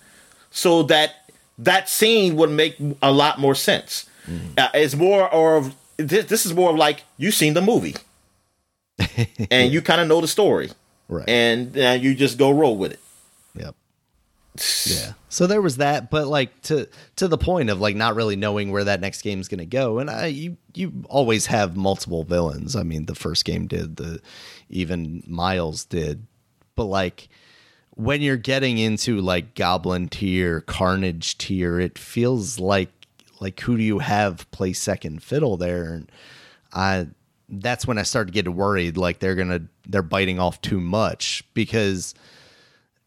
so 0.52 0.84
that 0.84 1.32
that 1.58 1.90
scene 1.90 2.36
would 2.36 2.52
make 2.52 2.76
a 3.02 3.12
lot 3.12 3.40
more 3.40 3.56
sense. 3.56 4.08
Uh, 4.58 4.70
it's 4.74 4.96
more 4.96 5.28
of 5.30 5.76
this, 5.98 6.26
this 6.26 6.46
is 6.46 6.54
more 6.54 6.70
of 6.70 6.76
like 6.76 7.04
you've 7.18 7.34
seen 7.34 7.54
the 7.54 7.62
movie, 7.62 7.96
and 9.52 9.72
you 9.72 9.82
kind 9.82 10.02
of 10.02 10.08
know 10.08 10.22
the 10.22 10.28
story, 10.28 10.70
right. 11.08 11.28
and 11.28 11.78
uh, 11.78 11.98
you 12.00 12.16
just 12.16 12.38
go 12.38 12.52
roll 12.52 12.78
with 12.78 12.94
it. 12.94 13.00
Yep. 13.56 13.76
Yeah. 14.86 15.14
So 15.30 15.48
there 15.48 15.64
was 15.64 15.78
that, 15.78 16.12
but 16.12 16.28
like 16.28 16.62
to 16.64 16.88
to 17.16 17.28
the 17.28 17.40
point 17.40 17.72
of 17.72 17.82
like 17.82 17.96
not 17.96 18.16
really 18.16 18.36
knowing 18.36 18.72
where 18.72 18.84
that 18.84 19.02
next 19.02 19.24
game's 19.24 19.48
going 19.48 19.60
to 19.60 19.66
go, 19.66 19.98
and 19.98 20.10
I 20.10 20.28
you 20.28 20.58
you 20.76 21.04
always 21.10 21.48
have 21.48 21.76
multiple 21.76 22.24
villains. 22.24 22.76
I 22.76 22.84
mean, 22.84 23.06
the 23.06 23.16
first 23.16 23.44
game 23.46 23.66
did, 23.66 23.96
the 23.96 24.22
even 24.70 25.24
Miles 25.26 25.86
did, 25.86 26.28
but 26.76 26.86
like 26.86 27.30
when 27.96 28.22
you're 28.22 28.38
getting 28.38 28.78
into 28.78 29.22
like 29.22 29.56
Goblin 29.56 30.08
tier, 30.08 30.62
Carnage 30.62 31.38
tier, 31.38 31.80
it 31.80 31.98
feels 31.98 32.60
like 32.60 32.90
like 33.44 33.60
who 33.60 33.78
do 33.78 33.84
you 33.84 34.00
have 34.00 34.50
play 34.52 34.74
second 34.74 35.22
fiddle 35.22 35.58
there? 35.58 35.94
And 35.94 36.12
I 36.72 37.08
that's 37.50 37.86
when 37.86 37.98
I 37.98 38.04
started 38.04 38.34
to 38.34 38.42
get 38.42 38.52
worried, 38.52 38.98
like 38.98 39.20
they're 39.20 39.36
gonna 39.36 39.62
they're 39.86 40.02
biting 40.02 40.40
off 40.40 40.62
too 40.62 40.80
much 40.80 41.44
because 41.54 42.16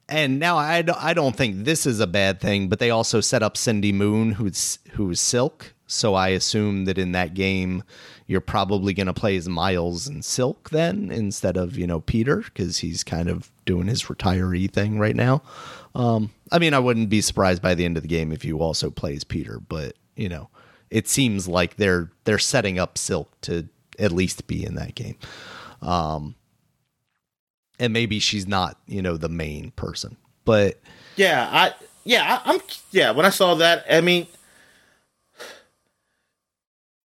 and 0.08 0.38
now 0.38 0.56
I 0.56 0.84
I 0.98 1.14
don't 1.14 1.34
think 1.34 1.64
this 1.64 1.86
is 1.86 1.98
a 1.98 2.06
bad 2.06 2.40
thing, 2.40 2.68
but 2.68 2.78
they 2.78 2.90
also 2.90 3.20
set 3.20 3.42
up 3.42 3.56
Cindy 3.56 3.92
Moon, 3.92 4.32
who's 4.32 4.78
who's 4.92 5.20
Silk. 5.20 5.72
So 5.88 6.14
I 6.14 6.28
assume 6.28 6.84
that 6.84 6.98
in 6.98 7.12
that 7.12 7.34
game, 7.34 7.84
you're 8.26 8.40
probably 8.40 8.92
going 8.92 9.06
to 9.06 9.14
play 9.14 9.36
as 9.36 9.48
Miles 9.48 10.08
and 10.08 10.24
Silk 10.24 10.70
then 10.70 11.10
instead 11.10 11.56
of 11.56 11.76
you 11.76 11.86
know 11.86 12.00
Peter 12.00 12.38
because 12.38 12.78
he's 12.78 13.02
kind 13.02 13.28
of 13.28 13.50
doing 13.64 13.86
his 13.86 14.04
retiree 14.04 14.70
thing 14.70 14.98
right 14.98 15.16
now. 15.16 15.42
Um, 15.94 16.30
I 16.52 16.58
mean, 16.58 16.74
I 16.74 16.78
wouldn't 16.78 17.08
be 17.08 17.20
surprised 17.20 17.62
by 17.62 17.74
the 17.74 17.84
end 17.84 17.96
of 17.96 18.02
the 18.02 18.08
game 18.08 18.30
if 18.30 18.44
you 18.44 18.60
also 18.60 18.90
play 18.90 19.16
as 19.16 19.24
Peter, 19.24 19.60
but 19.60 19.96
you 20.16 20.28
know, 20.28 20.48
it 20.90 21.08
seems 21.08 21.46
like 21.46 21.76
they're 21.76 22.10
they're 22.24 22.38
setting 22.38 22.78
up 22.78 22.98
Silk 22.98 23.40
to 23.42 23.68
at 23.98 24.12
least 24.12 24.46
be 24.46 24.64
in 24.64 24.74
that 24.74 24.94
game. 24.94 25.16
Um, 25.82 26.34
and 27.78 27.92
maybe 27.92 28.18
she's 28.18 28.46
not, 28.46 28.78
you 28.86 29.02
know, 29.02 29.16
the 29.16 29.28
main 29.28 29.70
person. 29.72 30.16
But 30.44 30.80
Yeah, 31.16 31.48
I 31.50 31.74
yeah 32.04 32.40
I, 32.44 32.52
I'm 32.52 32.60
yeah. 32.90 33.10
When 33.10 33.26
I 33.26 33.30
saw 33.30 33.54
that, 33.56 33.84
I 33.90 34.00
mean, 34.00 34.26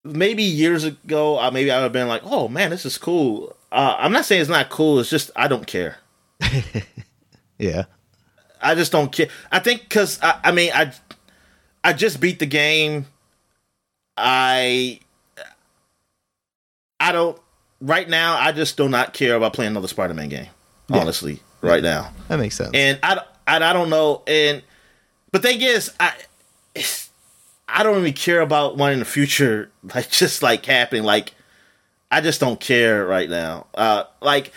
maybe 0.04 0.42
years 0.42 0.84
ago, 0.84 1.38
uh, 1.38 1.50
maybe 1.50 1.70
I 1.70 1.76
would 1.76 1.84
have 1.84 1.92
been 1.92 2.08
like, 2.08 2.22
"Oh 2.24 2.48
man, 2.48 2.70
this 2.70 2.84
is 2.84 2.98
cool." 2.98 3.56
Uh, 3.70 3.96
I'm 3.98 4.12
not 4.12 4.24
saying 4.24 4.40
it's 4.40 4.50
not 4.50 4.70
cool. 4.70 4.98
It's 4.98 5.10
just 5.10 5.30
I 5.36 5.48
don't 5.48 5.66
care. 5.66 5.98
yeah, 7.58 7.84
I 8.60 8.74
just 8.74 8.92
don't 8.92 9.12
care. 9.12 9.28
I 9.52 9.58
think 9.60 9.82
because 9.82 10.18
I, 10.22 10.40
I 10.44 10.52
mean 10.52 10.72
I 10.74 10.92
I 11.84 11.92
just 11.92 12.20
beat 12.20 12.38
the 12.38 12.46
game. 12.46 13.06
I 14.16 15.00
I 17.00 17.12
don't 17.12 17.38
right 17.80 18.08
now. 18.08 18.36
I 18.38 18.52
just 18.52 18.76
do 18.76 18.88
not 18.88 19.12
care 19.14 19.34
about 19.36 19.52
playing 19.52 19.70
another 19.72 19.88
Spider-Man 19.88 20.28
game. 20.28 20.48
Honestly, 20.90 21.40
right 21.60 21.82
now. 21.82 22.10
that 22.28 22.38
makes 22.38 22.56
sense. 22.56 22.70
and 22.74 22.98
I, 23.02 23.20
I, 23.46 23.56
I 23.56 23.72
don't 23.72 23.90
know 23.90 24.22
and 24.26 24.62
but 25.32 25.42
thing 25.42 25.60
is 25.60 25.92
i 26.00 26.12
i 27.68 27.82
don't 27.82 27.94
really 27.96 28.12
care 28.12 28.40
about 28.40 28.76
one 28.78 28.92
in 28.92 28.98
the 28.98 29.04
future 29.04 29.70
like 29.94 30.10
just 30.10 30.42
like 30.42 30.64
happening 30.64 31.02
like 31.04 31.34
i 32.10 32.20
just 32.20 32.40
don't 32.40 32.58
care 32.58 33.04
right 33.04 33.28
now 33.28 33.66
uh 33.74 34.04
like 34.22 34.52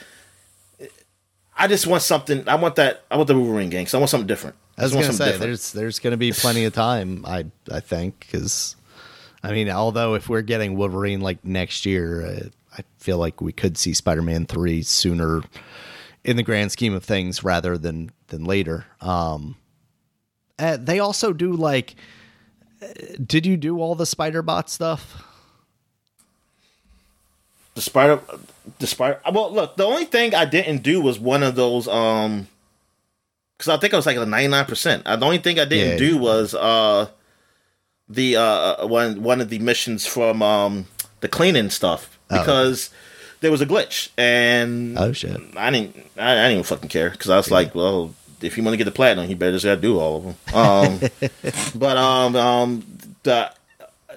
i 1.58 1.68
just 1.68 1.86
want 1.86 2.02
something 2.02 2.48
i 2.48 2.56
want 2.56 2.76
that 2.76 3.04
i 3.12 3.16
want 3.18 3.28
the 3.28 3.38
wolverine 3.38 3.70
game 3.70 3.86
so 3.88 3.98
i 3.98 4.00
want 4.00 4.10
something 4.10 4.28
different 4.28 4.56
I 4.82 4.86
was 4.86 4.94
just 4.94 5.02
gonna 5.04 5.14
say 5.14 5.26
different. 5.26 5.42
there's 5.42 5.72
there's 5.74 6.00
gonna 6.00 6.18
be 6.18 6.32
plenty 6.32 6.66
of 6.66 6.74
time. 6.74 7.24
I 7.26 7.46
I 7.72 7.80
think 7.80 8.20
because 8.20 8.76
I 9.44 9.52
mean, 9.52 9.70
although 9.70 10.16
if 10.16 10.28
we're 10.30 10.42
getting 10.42 10.76
Wolverine 10.76 11.22
like 11.22 11.44
next 11.46 11.86
year, 11.86 12.26
uh, 12.26 12.50
I 12.78 12.84
feel 12.98 13.18
like 13.18 13.42
we 13.42 13.52
could 13.52 13.78
see 13.78 13.94
Spider-Man 13.94 14.46
three 14.46 14.84
sooner 14.84 15.42
in 16.24 16.36
the 16.36 16.44
grand 16.44 16.72
scheme 16.72 16.94
of 16.94 17.04
things 17.04 17.44
rather 17.44 17.78
than 17.78 18.12
than 18.28 18.44
later. 18.46 18.86
Um, 19.02 19.56
uh, 20.60 20.78
they 20.80 21.00
also 21.00 21.34
do 21.34 21.54
like 21.54 21.96
Did 23.24 23.46
you 23.46 23.58
do 23.58 23.80
all 23.80 23.96
the 23.96 24.06
spider 24.06 24.42
bot 24.42 24.70
stuff? 24.70 25.24
The 27.74 27.82
spider, 27.82 28.20
the 28.80 28.88
spider. 28.88 29.20
Well, 29.32 29.52
look, 29.54 29.78
the 29.78 29.86
only 29.86 30.06
thing 30.06 30.36
I 30.36 30.46
didn't 30.46 30.84
do 30.84 31.02
was 31.02 31.18
one 31.20 31.42
of 31.42 31.56
those. 31.56 31.88
Um, 31.88 32.48
because 33.62 33.78
I 33.78 33.78
think 33.80 33.94
I 33.94 33.98
was 33.98 34.06
like 34.08 34.18
a 34.18 34.26
ninety 34.26 34.48
nine 34.48 34.66
percent. 34.66 35.04
The 35.06 35.20
only 35.22 35.38
thing 35.38 35.60
I 35.60 35.66
didn't 35.66 35.92
Yeah. 36.02 36.10
do 36.10 36.18
was 36.18 36.54
uh, 36.56 37.08
the 38.10 38.36
uh 38.38 38.88
one 38.88 39.22
one 39.24 39.40
of 39.42 39.50
the 39.50 39.60
missions 39.60 40.06
from 40.06 40.42
um 40.42 40.86
the 41.22 41.28
cleaning 41.28 41.70
stuff 41.70 42.18
because 42.30 42.90
there 43.42 43.52
was 43.52 43.62
a 43.62 43.66
glitch 43.66 44.10
and 44.18 44.98
Oh 44.98 45.14
shit! 45.14 45.40
I 45.56 45.70
didn't. 45.72 45.96
I, 46.18 46.32
I 46.32 46.36
didn't 46.36 46.52
even 46.54 46.64
fucking 46.64 46.90
care 46.90 47.10
because 47.12 47.30
I 47.30 47.38
was 47.38 47.52
like, 47.52 47.76
well, 47.76 48.14
if 48.42 48.58
you 48.58 48.64
want 48.64 48.74
to 48.74 48.78
get 48.78 48.86
the 48.86 48.92
platinum, 48.92 49.30
you 49.30 49.36
better 49.36 49.52
just 49.54 49.66
gotta 49.66 49.80
do 49.80 50.00
all 50.00 50.18
of 50.18 50.24
them. 50.24 50.36
Um, 50.56 51.00
but 51.76 51.98
um, 51.98 52.36
um, 52.36 52.84
the 53.24 53.52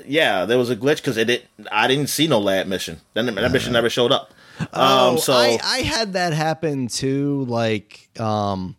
yeah, 0.07 0.45
there 0.47 0.59
was 0.59 0.71
a 0.71 0.77
glitch 0.77 0.97
because 0.97 1.17
it 1.17 1.27
did. 1.27 1.43
I 1.71 1.87
didn't 1.87 2.09
see 2.09 2.27
no 2.27 2.39
lab 2.41 2.67
mission. 2.67 3.01
Then 3.15 3.27
that 3.27 3.53
mission 3.53 3.73
never 3.73 3.91
showed 3.91 4.13
up. 4.13 4.33
Um, 4.61 4.67
Oh, 4.73 5.17
so 5.17 5.33
I, 5.33 5.59
I 5.63 5.79
had 5.81 6.13
that 6.15 6.33
happen 6.33 6.87
too. 6.89 7.45
Like, 7.47 8.09
um, 8.21 8.77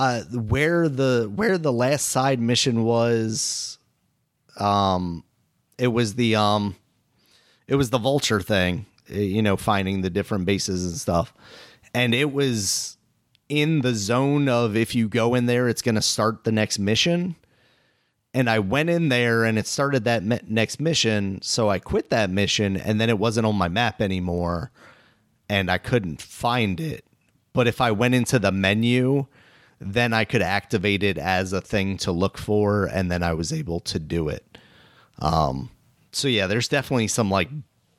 uh, 0.00 0.22
where 0.32 0.88
the 0.88 1.30
where 1.34 1.58
the 1.58 1.72
last 1.72 2.08
side 2.08 2.40
mission 2.40 2.84
was, 2.84 3.78
um, 4.58 5.24
it 5.78 5.88
was 5.88 6.14
the 6.14 6.34
um, 6.36 6.74
it 7.68 7.74
was 7.76 7.90
the 7.90 7.98
vulture 7.98 8.40
thing. 8.40 8.86
eh, 9.10 9.18
You 9.20 9.42
know, 9.42 9.56
finding 9.56 10.00
the 10.00 10.08
different 10.10 10.46
bases 10.46 10.86
and 10.86 10.96
stuff, 10.96 11.34
and 11.92 12.14
it 12.14 12.32
was 12.32 12.96
in 13.50 13.82
the 13.82 13.94
zone 13.94 14.48
of 14.48 14.74
if 14.76 14.94
you 14.94 15.08
go 15.08 15.34
in 15.34 15.44
there, 15.46 15.68
it's 15.68 15.82
going 15.82 15.96
to 15.96 16.02
start 16.02 16.44
the 16.44 16.52
next 16.52 16.78
mission. 16.78 17.36
And 18.32 18.48
I 18.48 18.60
went 18.60 18.88
in 18.90 19.08
there 19.08 19.44
and 19.44 19.58
it 19.58 19.66
started 19.66 20.04
that 20.04 20.22
me- 20.22 20.38
next 20.46 20.78
mission. 20.78 21.40
So 21.42 21.68
I 21.68 21.80
quit 21.80 22.10
that 22.10 22.30
mission 22.30 22.76
and 22.76 23.00
then 23.00 23.10
it 23.10 23.18
wasn't 23.18 23.46
on 23.46 23.56
my 23.56 23.66
map 23.66 24.00
anymore 24.00 24.70
and 25.48 25.68
I 25.68 25.78
couldn't 25.78 26.22
find 26.22 26.78
it. 26.78 27.04
But 27.52 27.66
if 27.66 27.80
I 27.80 27.90
went 27.90 28.14
into 28.14 28.38
the 28.38 28.52
menu, 28.52 29.26
then 29.80 30.12
I 30.12 30.24
could 30.24 30.42
activate 30.42 31.02
it 31.02 31.16
as 31.18 31.52
a 31.52 31.60
thing 31.60 31.96
to 31.98 32.12
look 32.12 32.36
for 32.38 32.84
and 32.86 33.10
then 33.10 33.22
I 33.22 33.32
was 33.32 33.52
able 33.52 33.80
to 33.80 33.98
do 33.98 34.28
it. 34.28 34.58
Um, 35.20 35.70
so 36.12 36.28
yeah, 36.28 36.46
there's 36.46 36.68
definitely 36.68 37.08
some 37.08 37.30
like 37.30 37.48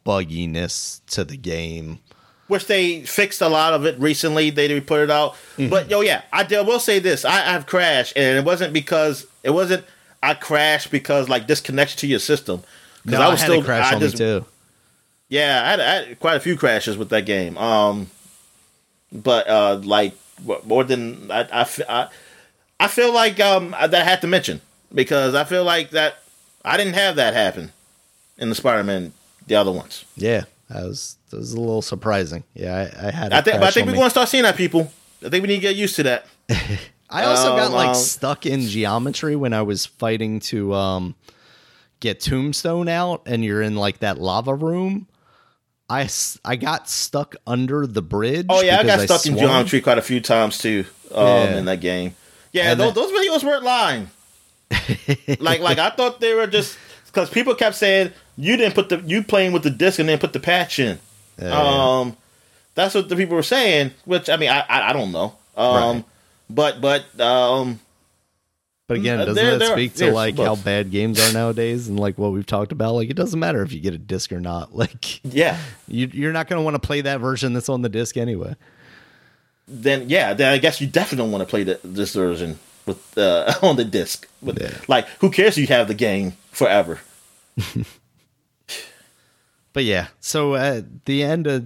bugginess 0.06 1.02
to 1.12 1.24
the 1.24 1.38
game. 1.38 2.00
which 2.48 2.68
they 2.68 3.02
fixed 3.04 3.42
a 3.42 3.48
lot 3.50 3.74
of 3.74 3.86
it 3.86 3.98
recently. 4.00 4.50
They 4.50 4.80
put 4.82 5.02
it 5.02 5.12
out, 5.12 5.34
Mm-hmm. 5.58 5.70
but 5.70 5.90
yo, 5.90 6.02
yeah, 6.02 6.22
I, 6.34 6.48
I 6.56 6.62
will 6.62 6.80
say 6.80 7.00
this: 7.00 7.24
I, 7.26 7.56
I've 7.56 7.66
crashed, 7.68 8.14
and 8.16 8.38
it 8.38 8.44
wasn't 8.46 8.74
because 8.74 9.26
it 9.44 9.52
wasn't. 9.52 9.86
I 10.24 10.34
crashed 10.34 10.92
because 10.92 11.30
like 11.30 11.48
disconnection 11.48 11.98
to 12.00 12.08
your 12.08 12.20
system. 12.20 12.64
No, 13.06 13.20
I, 13.22 13.36
had 13.36 13.50
a 13.50 13.64
crash 13.64 13.92
I 13.92 13.96
on 13.96 14.02
just- 14.02 14.16
me 14.16 14.18
too. 14.20 14.46
Yeah, 15.30 15.62
I 15.64 15.70
had, 15.70 15.80
I 15.80 15.94
had 16.10 16.20
quite 16.20 16.36
a 16.36 16.40
few 16.42 16.58
crashes 16.58 16.98
with 16.98 17.10
that 17.10 17.26
game. 17.26 17.58
Um, 17.58 18.10
but 19.14 19.48
uh, 19.48 19.80
like 19.84 20.14
more 20.66 20.84
than 20.84 21.32
I, 21.32 21.42
I, 21.62 21.68
I, 21.90 22.08
I 22.80 22.88
feel 22.88 23.14
like 23.14 23.40
um 23.40 23.72
that 23.72 23.94
I 23.94 24.04
had 24.04 24.22
to 24.22 24.28
mention 24.28 24.62
because 24.94 25.36
I 25.36 25.44
feel 25.44 25.64
like 25.64 25.92
that 25.92 26.20
I 26.64 26.78
didn't 26.78 26.94
have 26.94 27.16
that 27.16 27.34
happen 27.34 27.72
in 28.38 28.50
the 28.50 28.56
Spider-Man 28.56 29.14
the 29.48 29.56
other 29.56 29.72
ones. 29.72 30.06
Yeah, 30.16 30.44
that 30.70 30.84
was 30.84 31.18
that 31.30 31.38
was 31.38 31.54
a 31.54 31.60
little 31.60 31.82
surprising. 31.82 32.44
Yeah, 32.54 32.76
I, 33.02 33.08
I 33.08 33.12
had. 33.12 33.34
I 33.34 33.42
think, 33.42 33.60
but 33.60 33.64
I 33.68 33.72
think 33.72 33.88
we're 33.88 33.94
going 33.94 34.06
to 34.06 34.10
start 34.12 34.30
seeing 34.30 34.44
that 34.44 34.56
people. 34.56 34.92
I 35.26 35.30
think 35.30 35.42
we 35.44 35.48
need 35.48 35.56
to 35.56 35.62
get 35.62 35.76
used 35.76 35.96
to 35.98 36.04
that. 36.04 36.26
I 37.10 37.26
also 37.26 37.56
got 37.56 37.68
Um, 37.68 37.74
like 37.74 37.90
um, 37.90 37.96
stuck 37.96 38.46
in 38.46 38.62
geometry 38.62 39.36
when 39.36 39.54
I 39.54 39.62
was 39.64 39.86
fighting 39.86 40.40
to 40.52 40.74
um 40.74 41.16
get 42.00 42.20
Tombstone 42.20 42.88
out, 42.88 43.22
and 43.26 43.44
you're 43.44 43.62
in 43.62 43.76
like 43.76 44.00
that 44.00 44.18
lava 44.20 44.56
room. 44.56 45.08
I, 45.92 46.08
I 46.46 46.56
got 46.56 46.90
stuck 46.90 47.36
under 47.46 47.86
the 47.86 48.02
bridge. 48.02 48.46
Oh 48.50 48.62
yeah, 48.62 48.80
I 48.80 48.84
got 48.84 49.02
stuck 49.02 49.26
in 49.26 49.34
swung. 49.34 49.46
geometry 49.48 49.82
quite 49.82 49.98
a 49.98 50.02
few 50.02 50.22
times 50.22 50.58
too 50.58 50.86
um, 51.14 51.26
Yeah. 51.28 51.58
in 51.58 51.66
that 51.66 51.82
game. 51.82 52.16
Yeah, 52.54 52.74
those, 52.76 52.94
then- 52.94 53.04
those 53.04 53.12
videos 53.12 53.44
weren't 53.44 53.64
lying. 53.64 54.10
like 55.40 55.60
like 55.60 55.78
I 55.78 55.90
thought 55.90 56.20
they 56.22 56.34
were 56.34 56.48
just 56.48 56.78
because 57.08 57.30
people 57.30 57.56
kept 57.56 57.76
saying 57.76 58.12
you 58.38 58.56
didn't 58.58 58.74
put 58.76 58.90
the 58.90 59.00
you 59.06 59.22
playing 59.24 59.52
with 59.52 59.64
the 59.64 59.70
disc 59.70 60.00
and 60.00 60.08
then 60.08 60.18
put 60.18 60.32
the 60.34 60.40
patch 60.40 60.80
in. 60.80 60.98
Yeah. 61.42 61.52
Um, 61.52 62.16
that's 62.76 62.96
what 62.96 63.10
the 63.10 63.16
people 63.18 63.36
were 63.36 63.44
saying. 63.44 63.92
Which 64.06 64.30
I 64.30 64.38
mean, 64.38 64.50
I 64.50 64.62
I, 64.62 64.90
I 64.90 64.94
don't 64.94 65.12
know. 65.12 65.36
Um, 65.58 65.74
Right. 65.98 66.04
but 66.50 66.82
but 66.82 67.20
um, 67.20 67.80
But 68.92 68.98
again, 69.00 69.20
doesn't 69.20 69.36
there- 69.36 69.52
that 69.52 69.60
there- 69.60 69.72
speak 69.76 69.94
to 69.96 70.12
like 70.12 70.38
how 70.38 70.56
bad 70.58 70.92
games 70.92 71.18
are 71.20 71.32
nowadays 71.32 71.88
and 71.88 71.98
like 72.00 72.18
what 72.18 72.34
we've 72.34 72.46
talked 72.46 72.72
about? 72.74 72.96
Like 72.96 73.10
it 73.10 73.16
doesn't 73.16 73.40
matter 73.40 73.62
if 73.64 73.72
you 73.72 73.80
get 73.80 73.94
a 73.94 73.98
disc 73.98 74.32
or 74.34 74.42
not. 74.42 74.76
Like 74.82 75.24
yeah. 75.24 75.58
you, 75.88 76.10
you're 76.12 76.34
not 76.34 76.48
going 76.50 76.60
to 76.60 76.64
want 76.64 76.76
to 76.76 76.86
play 76.86 77.00
that 77.02 77.20
version 77.22 77.54
that's 77.54 77.70
on 77.70 77.82
the 77.84 77.90
disc 77.90 78.18
anyway. 78.18 78.56
then 79.68 80.10
yeah, 80.10 80.34
then 80.34 80.52
I 80.52 80.58
guess 80.58 80.82
you 80.82 80.88
definitely 80.88 81.20
don't 81.24 81.32
want 81.32 81.42
to 81.44 81.50
play 81.50 81.64
the, 81.64 81.80
this 81.84 82.14
version 82.14 82.60
with 82.86 83.18
uh, 83.18 83.54
on 83.62 83.78
the 83.78 83.86
disc. 83.86 84.28
With, 84.42 84.60
Yeah. 84.62 84.78
Like, 84.90 85.08
who 85.20 85.30
cares? 85.32 85.58
if 85.58 85.62
You 85.62 85.68
have 85.76 85.88
the 85.88 85.94
game 85.94 86.34
forever. 86.52 87.00
But 89.74 89.86
yeah, 89.86 90.08
so 90.20 90.56
at 90.56 91.06
the 91.06 91.24
end 91.24 91.48
of 91.48 91.66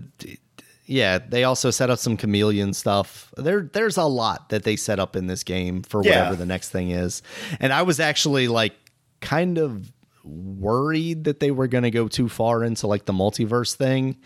yeah, 0.85 1.17
they 1.17 1.43
also 1.43 1.71
set 1.71 1.89
up 1.89 1.99
some 1.99 2.15
chameleon 2.17 2.73
stuff. 2.73 3.33
There 3.37 3.61
there's 3.73 3.97
a 3.97 4.03
lot 4.03 4.49
that 4.49 4.63
they 4.63 4.75
set 4.75 4.99
up 4.99 5.15
in 5.15 5.27
this 5.27 5.43
game 5.43 5.81
for 5.83 6.01
Yeah. 6.03 6.11
whatever 6.11 6.35
the 6.35 6.45
next 6.45 6.69
thing 6.69 6.91
is. 6.91 7.21
And 7.59 7.73
I 7.73 7.81
was 7.81 7.99
actually 7.99 8.47
like 8.47 8.73
kind 9.21 9.57
of 9.57 9.91
worried 10.23 11.23
that 11.25 11.39
they 11.39 11.51
were 11.51 11.67
going 11.67 11.83
to 11.83 11.91
go 11.91 12.07
too 12.07 12.29
far 12.29 12.63
into 12.63 12.87
like 12.87 13.05
the 13.05 13.13
multiverse 13.13 13.75
thing 13.75 14.17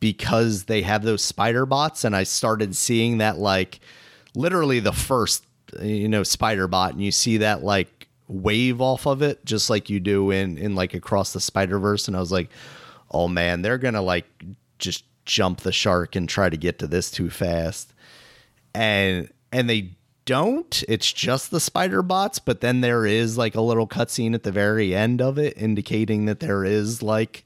because 0.00 0.64
they 0.64 0.82
have 0.82 1.02
those 1.02 1.22
spider 1.22 1.66
bots 1.66 2.04
and 2.04 2.14
I 2.16 2.24
started 2.24 2.74
seeing 2.76 3.18
that 3.18 3.38
like 3.38 3.80
literally 4.34 4.80
the 4.80 4.92
first 4.92 5.44
you 5.82 6.08
know 6.08 6.22
spider 6.22 6.66
bot 6.68 6.92
and 6.92 7.02
you 7.02 7.10
see 7.12 7.38
that 7.38 7.62
like 7.62 8.08
wave 8.28 8.80
off 8.80 9.06
of 9.06 9.22
it 9.22 9.44
just 9.44 9.70
like 9.70 9.88
you 9.90 10.00
do 10.00 10.30
in 10.30 10.56
in 10.58 10.74
like 10.74 10.94
across 10.94 11.32
the 11.32 11.40
spider 11.40 11.78
verse 11.78 12.08
and 12.08 12.16
I 12.16 12.20
was 12.20 12.32
like 12.32 12.50
oh 13.10 13.28
man 13.28 13.62
they're 13.62 13.78
gonna 13.78 14.02
like 14.02 14.26
just 14.78 15.04
jump 15.24 15.60
the 15.60 15.72
shark 15.72 16.14
and 16.16 16.28
try 16.28 16.48
to 16.48 16.56
get 16.56 16.78
to 16.78 16.86
this 16.86 17.10
too 17.10 17.30
fast 17.30 17.92
and 18.74 19.30
and 19.52 19.68
they 19.68 19.90
don't 20.24 20.82
it's 20.88 21.12
just 21.12 21.50
the 21.50 21.60
spider 21.60 22.02
bots 22.02 22.38
but 22.38 22.60
then 22.60 22.80
there 22.80 23.04
is 23.06 23.36
like 23.36 23.54
a 23.54 23.60
little 23.60 23.86
cutscene 23.86 24.34
at 24.34 24.42
the 24.42 24.52
very 24.52 24.94
end 24.94 25.20
of 25.20 25.38
it 25.38 25.56
indicating 25.56 26.24
that 26.26 26.40
there 26.40 26.64
is 26.64 27.02
like 27.02 27.44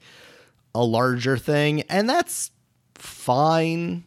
a 0.74 0.84
larger 0.84 1.36
thing 1.36 1.82
and 1.82 2.08
that's 2.08 2.50
fine 2.94 4.04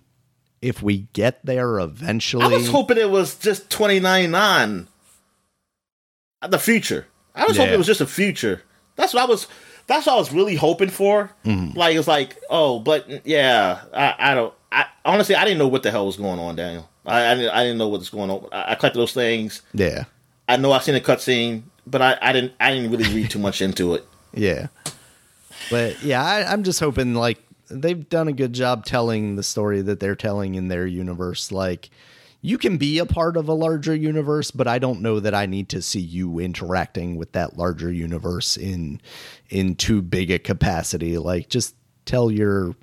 if 0.61 0.81
we 0.81 1.07
get 1.14 1.45
there 1.45 1.80
eventually 1.80 2.43
I 2.43 2.48
was 2.48 2.69
hoping 2.69 2.98
it 2.98 3.10
was 3.10 3.35
just 3.35 3.69
twenty 3.69 3.99
ninety 3.99 4.27
nine. 4.27 4.88
The 6.48 6.60
future. 6.60 7.07
I 7.35 7.45
was 7.45 7.57
hoping 7.57 7.73
it 7.73 7.77
was 7.77 7.88
just 7.88 8.02
a 8.02 8.07
future. 8.07 8.64
That's 8.95 9.14
what 9.14 9.23
I 9.23 9.26
was. 9.26 9.48
That's 9.91 10.05
what 10.05 10.13
I 10.13 10.19
was 10.19 10.31
really 10.31 10.55
hoping 10.55 10.89
for. 10.89 11.30
Mm-hmm. 11.43 11.77
Like 11.77 11.97
it's 11.97 12.07
like, 12.07 12.38
oh, 12.49 12.80
but 12.80 13.26
yeah, 13.26 13.81
I, 13.93 14.15
I 14.18 14.34
don't. 14.35 14.53
I 14.72 14.85
honestly, 15.03 15.35
I 15.35 15.43
didn't 15.43 15.57
know 15.57 15.68
what 15.68 15.84
the 15.84 15.91
hell 15.91 16.05
was 16.05 16.15
going 16.15 16.39
on, 16.39 16.55
Daniel. 16.55 16.89
I, 17.05 17.31
I 17.31 17.35
didn't. 17.35 17.49
I 17.51 17.63
didn't 17.63 17.77
know 17.77 17.89
what 17.89 17.99
was 17.99 18.09
going 18.09 18.30
on. 18.30 18.47
I, 18.53 18.72
I 18.72 18.76
collected 18.76 18.99
those 18.99 19.13
things. 19.13 19.61
yeah 19.73 20.05
I 20.47 20.55
know 20.55 20.72
I 20.72 20.80
seen 20.80 20.95
a 20.95 21.01
cutscene, 21.01 21.63
but 21.85 22.01
I, 22.01 22.18
I 22.22 22.31
didn't. 22.31 22.53
I 22.59 22.73
didn't 22.73 22.89
really 22.89 23.13
read 23.13 23.30
too 23.30 23.39
much 23.39 23.61
into 23.61 23.93
it. 23.95 24.05
Yeah. 24.34 24.68
But 25.69 26.01
yeah, 26.03 26.23
I, 26.23 26.49
I'm 26.49 26.63
just 26.63 26.80
hoping 26.80 27.15
like 27.15 27.43
they've 27.69 28.07
done 28.07 28.30
a 28.30 28.31
good 28.31 28.53
job 28.53 28.85
telling 28.85 29.35
the 29.35 29.43
story 29.43 29.81
that 29.81 29.99
they're 29.99 30.15
telling 30.15 30.55
in 30.55 30.69
their 30.69 30.88
universe. 30.88 31.51
Like 31.51 31.89
you 32.41 32.57
can 32.57 32.77
be 32.77 32.97
a 32.97 33.05
part 33.05 33.38
of 33.38 33.47
a 33.47 33.53
larger 33.53 33.95
universe, 33.95 34.49
but 34.51 34.68
I 34.68 34.80
don't 34.80 35.01
know 35.01 35.19
that 35.19 35.35
I 35.35 35.45
need 35.45 35.69
to 35.69 35.81
see 35.81 35.99
you 35.99 36.39
interacting 36.39 37.15
with 37.15 37.34
that 37.34 37.57
larger 37.57 37.91
universe 37.91 38.57
in 38.57 38.99
in 39.49 39.76
too 39.76 40.01
big 40.01 40.31
a 40.31 40.39
capacity. 40.39 41.18
Like 41.18 41.49
just 41.49 41.76
tell 42.05 42.31
your 42.31 42.76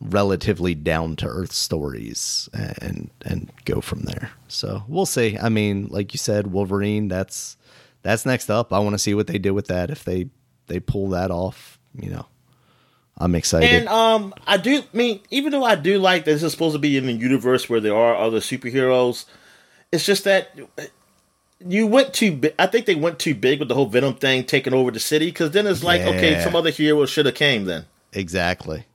relatively 0.00 0.74
down 0.74 1.16
to 1.16 1.26
earth 1.26 1.52
stories 1.52 2.48
and 2.52 3.10
and 3.24 3.50
go 3.64 3.80
from 3.80 4.02
there. 4.02 4.30
So 4.48 4.84
we'll 4.86 5.06
see. 5.06 5.36
I 5.36 5.48
mean, 5.48 5.88
like 5.90 6.14
you 6.14 6.18
said, 6.18 6.52
Wolverine, 6.52 7.08
that's 7.08 7.56
that's 8.02 8.24
next 8.24 8.50
up. 8.50 8.72
I 8.72 8.78
want 8.78 8.94
to 8.94 8.98
see 8.98 9.14
what 9.14 9.26
they 9.26 9.38
do 9.38 9.52
with 9.52 9.66
that. 9.66 9.90
If 9.90 10.04
they 10.04 10.28
they 10.68 10.78
pull 10.78 11.08
that 11.10 11.30
off, 11.30 11.80
you 11.94 12.10
know, 12.10 12.26
I'm 13.18 13.34
excited. 13.34 13.68
And 13.70 13.88
um, 13.88 14.34
I 14.46 14.56
do 14.56 14.82
mean, 14.92 15.20
even 15.30 15.52
though 15.52 15.64
I 15.64 15.74
do 15.76 15.98
like 15.98 16.24
that 16.24 16.32
this 16.32 16.42
is 16.42 16.52
supposed 16.52 16.74
to 16.74 16.78
be 16.78 16.96
in 16.96 17.08
a 17.08 17.12
universe 17.12 17.68
where 17.68 17.80
there 17.80 17.94
are 17.94 18.16
other 18.16 18.38
superheroes, 18.40 19.26
it's 19.92 20.04
just 20.06 20.24
that 20.24 20.58
you 21.64 21.86
went 21.86 22.14
too. 22.14 22.34
Bi- 22.36 22.54
I 22.58 22.66
think 22.66 22.86
they 22.86 22.94
went 22.94 23.18
too 23.18 23.34
big 23.34 23.58
with 23.60 23.68
the 23.68 23.74
whole 23.74 23.86
Venom 23.86 24.14
thing 24.14 24.44
taking 24.44 24.74
over 24.74 24.90
the 24.90 24.98
city. 24.98 25.26
Because 25.26 25.50
then 25.52 25.66
it's 25.66 25.84
like, 25.84 26.00
okay, 26.00 26.42
some 26.42 26.56
other 26.56 26.70
hero 26.70 27.04
should 27.06 27.26
have 27.26 27.34
came 27.34 27.64
then. 27.64 27.84
exactly. 28.12 28.84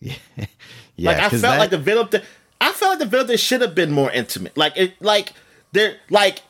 Yeah. 0.00 0.14
yeah. 0.96 1.10
Like 1.10 1.16
I 1.18 1.28
felt 1.30 1.42
that- 1.42 1.58
like 1.58 1.70
the 1.70 1.78
Venom 1.78 2.08
thing. 2.08 2.20
I 2.60 2.72
felt 2.72 2.90
like 2.92 2.98
the 2.98 3.06
Venom 3.06 3.28
thing 3.28 3.36
should 3.38 3.62
have 3.62 3.74
been 3.74 3.92
more 3.92 4.10
intimate. 4.10 4.54
Like 4.56 4.76
it, 4.76 5.00
like 5.00 5.32
they're 5.72 5.96
like 6.10 6.42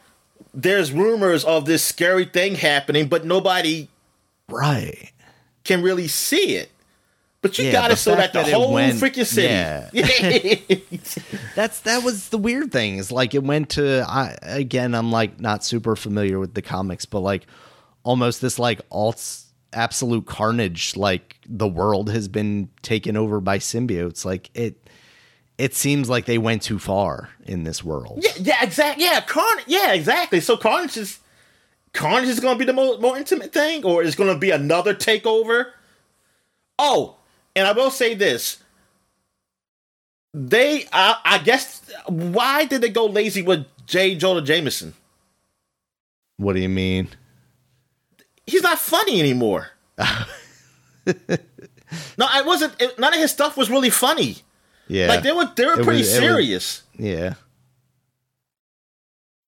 there's 0.53 0.91
rumors 0.91 1.45
of 1.45 1.65
this 1.67 1.85
scary 1.85 2.25
thing 2.25 2.57
happening, 2.57 3.07
but 3.09 3.25
nobody 3.25 3.89
Right. 4.49 5.13
can 5.65 5.83
really 5.83 6.09
see 6.09 6.57
it. 6.57 6.71
But 7.43 7.59
you 7.59 7.67
Yeah, 7.67 7.73
got 7.73 7.91
it 7.93 7.97
so 7.97 8.15
that 8.17 8.33
the 8.33 8.43
that 8.43 8.53
whole 8.53 8.73
went- 8.73 8.99
freaking 8.99 9.27
city. 9.27 9.49
yeah. 9.49 9.89
That's 11.55 11.81
that 11.81 12.03
was 12.03 12.31
the 12.31 12.39
weird 12.39 12.73
thing. 12.73 12.97
Is 12.99 13.13
like 13.13 13.35
it 13.35 13.45
went 13.45 13.71
to 13.71 14.05
I 14.09 14.37
again. 14.43 14.95
I'm 14.95 15.13
like 15.13 15.39
not 15.41 15.65
super 15.65 15.97
familiar 15.97 16.39
with 16.39 16.55
the 16.55 16.63
comics, 16.63 17.05
but 17.05 17.21
like 17.21 17.47
almost 18.03 18.41
this 18.41 18.59
like 18.59 18.81
alt 18.91 19.43
absolute 19.73 20.27
carnage. 20.27 20.97
Like 20.97 21.37
the 21.49 21.69
world 21.69 22.11
has 22.11 22.27
been 22.29 22.69
taken 22.83 23.17
over 23.17 23.41
by 23.41 23.59
symbiotes. 23.59 24.25
Like 24.25 24.51
it. 24.55 24.83
It 25.59 25.75
seems 25.75 26.11
like 26.11 26.27
they 26.27 26.37
went 26.37 26.61
too 26.61 26.79
far 26.79 27.31
in 27.47 27.65
this 27.65 27.83
world. 27.83 28.19
yeah, 28.23 28.33
yeah, 28.39 28.63
exactly. 28.63 29.05
Yeah, 29.05 29.23
Carnage. 29.23 29.65
Yeah, 29.67 29.95
exactly. 29.95 30.41
So 30.41 30.55
Carnage 30.59 30.99
is 30.99 31.19
Carnage 31.95 32.29
is 32.29 32.41
going 32.41 32.57
to 32.57 32.59
be 32.59 32.67
the 32.67 32.75
more, 32.75 32.99
more 32.99 33.17
intimate 33.17 33.55
thing, 33.55 33.83
or 33.83 34.03
is 34.03 34.15
going 34.17 34.31
to 34.31 34.39
be 34.39 34.51
another 34.51 34.95
takeover? 34.95 35.71
Oh, 36.79 37.16
and 37.57 37.67
I 37.67 37.73
will 37.73 37.91
say 37.91 38.15
this: 38.15 38.59
they, 40.33 40.87
I, 40.93 41.17
I 41.25 41.39
guess, 41.39 41.83
why 42.07 42.67
did 42.67 42.83
they 42.83 42.91
go 42.91 43.07
lazy 43.07 43.43
with 43.43 43.67
J. 43.87 44.15
Jonah 44.15 44.43
Jameson? 44.43 44.95
What 46.37 46.53
do 46.55 46.61
you 46.61 46.69
mean? 46.69 47.09
He's 48.47 48.63
not 48.63 48.79
funny 48.79 49.19
anymore. 49.19 49.71
no, 49.99 50.07
I 52.21 52.43
wasn't. 52.43 52.81
It, 52.81 52.99
none 52.99 53.13
of 53.15 53.19
his 53.21 53.31
stuff 53.33 53.57
was 53.57 53.71
really 53.71 53.91
funny. 53.91 54.37
Yeah, 54.89 55.09
Like 55.09 55.23
they 55.23 55.33
were, 55.33 55.51
they 55.57 55.67
were 55.67 55.81
It 55.81 55.85
pretty 55.85 56.01
was- 56.01 56.13
it 56.15 56.21
was- 56.21 56.29
serious. 56.29 56.83
yeah. 56.97 57.35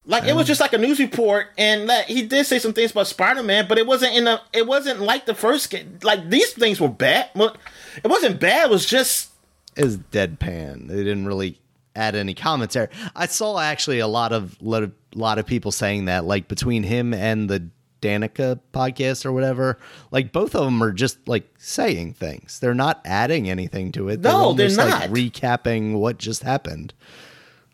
Like 0.08 0.24
it 0.24 0.34
was 0.34 0.46
just 0.46 0.58
like 0.58 0.72
a 0.72 0.78
news 0.78 0.98
report, 0.98 1.48
and 1.58 1.90
that 1.90 2.06
he 2.06 2.22
did 2.22 2.46
say 2.46 2.58
some 2.58 2.72
things 2.72 2.92
about 2.92 3.08
Spider 3.08 3.42
Man, 3.42 3.68
but 3.68 3.76
it 3.76 3.86
wasn't 3.86 4.16
in 4.16 4.26
a. 4.26 4.40
It 4.54 4.66
wasn't 4.66 5.00
like 5.00 5.26
the 5.26 5.34
first 5.34 5.68
game. 5.68 5.98
Like 6.02 6.30
these 6.30 6.50
things 6.54 6.80
were 6.80 6.88
bad. 6.88 7.28
It 7.34 8.08
wasn't 8.08 8.40
bad. 8.40 8.68
It 8.68 8.70
was 8.70 8.86
just 8.86 9.32
is 9.76 9.98
deadpan. 9.98 10.88
They 10.88 10.96
didn't 10.96 11.26
really 11.26 11.60
add 11.94 12.14
any 12.14 12.32
commentary. 12.32 12.88
I 13.14 13.26
saw 13.26 13.60
actually 13.60 13.98
a 13.98 14.06
lot 14.06 14.32
of 14.32 14.56
lot 14.62 14.82
of, 14.82 14.92
lot 15.14 15.38
of 15.38 15.44
people 15.44 15.72
saying 15.72 16.06
that, 16.06 16.24
like 16.24 16.48
between 16.48 16.84
him 16.84 17.12
and 17.12 17.50
the 17.50 17.68
Danica 18.00 18.60
podcast 18.72 19.26
or 19.26 19.32
whatever, 19.32 19.78
like 20.10 20.32
both 20.32 20.54
of 20.54 20.64
them 20.64 20.82
are 20.82 20.92
just 20.92 21.18
like 21.28 21.52
saying 21.58 22.14
things. 22.14 22.60
They're 22.60 22.72
not 22.72 23.02
adding 23.04 23.50
anything 23.50 23.92
to 23.92 24.08
it. 24.08 24.20
No, 24.20 24.54
they're 24.54 24.68
almost, 24.68 24.76
not. 24.78 24.88
like 24.88 25.10
recapping 25.10 25.98
what 25.98 26.16
just 26.16 26.44
happened. 26.44 26.94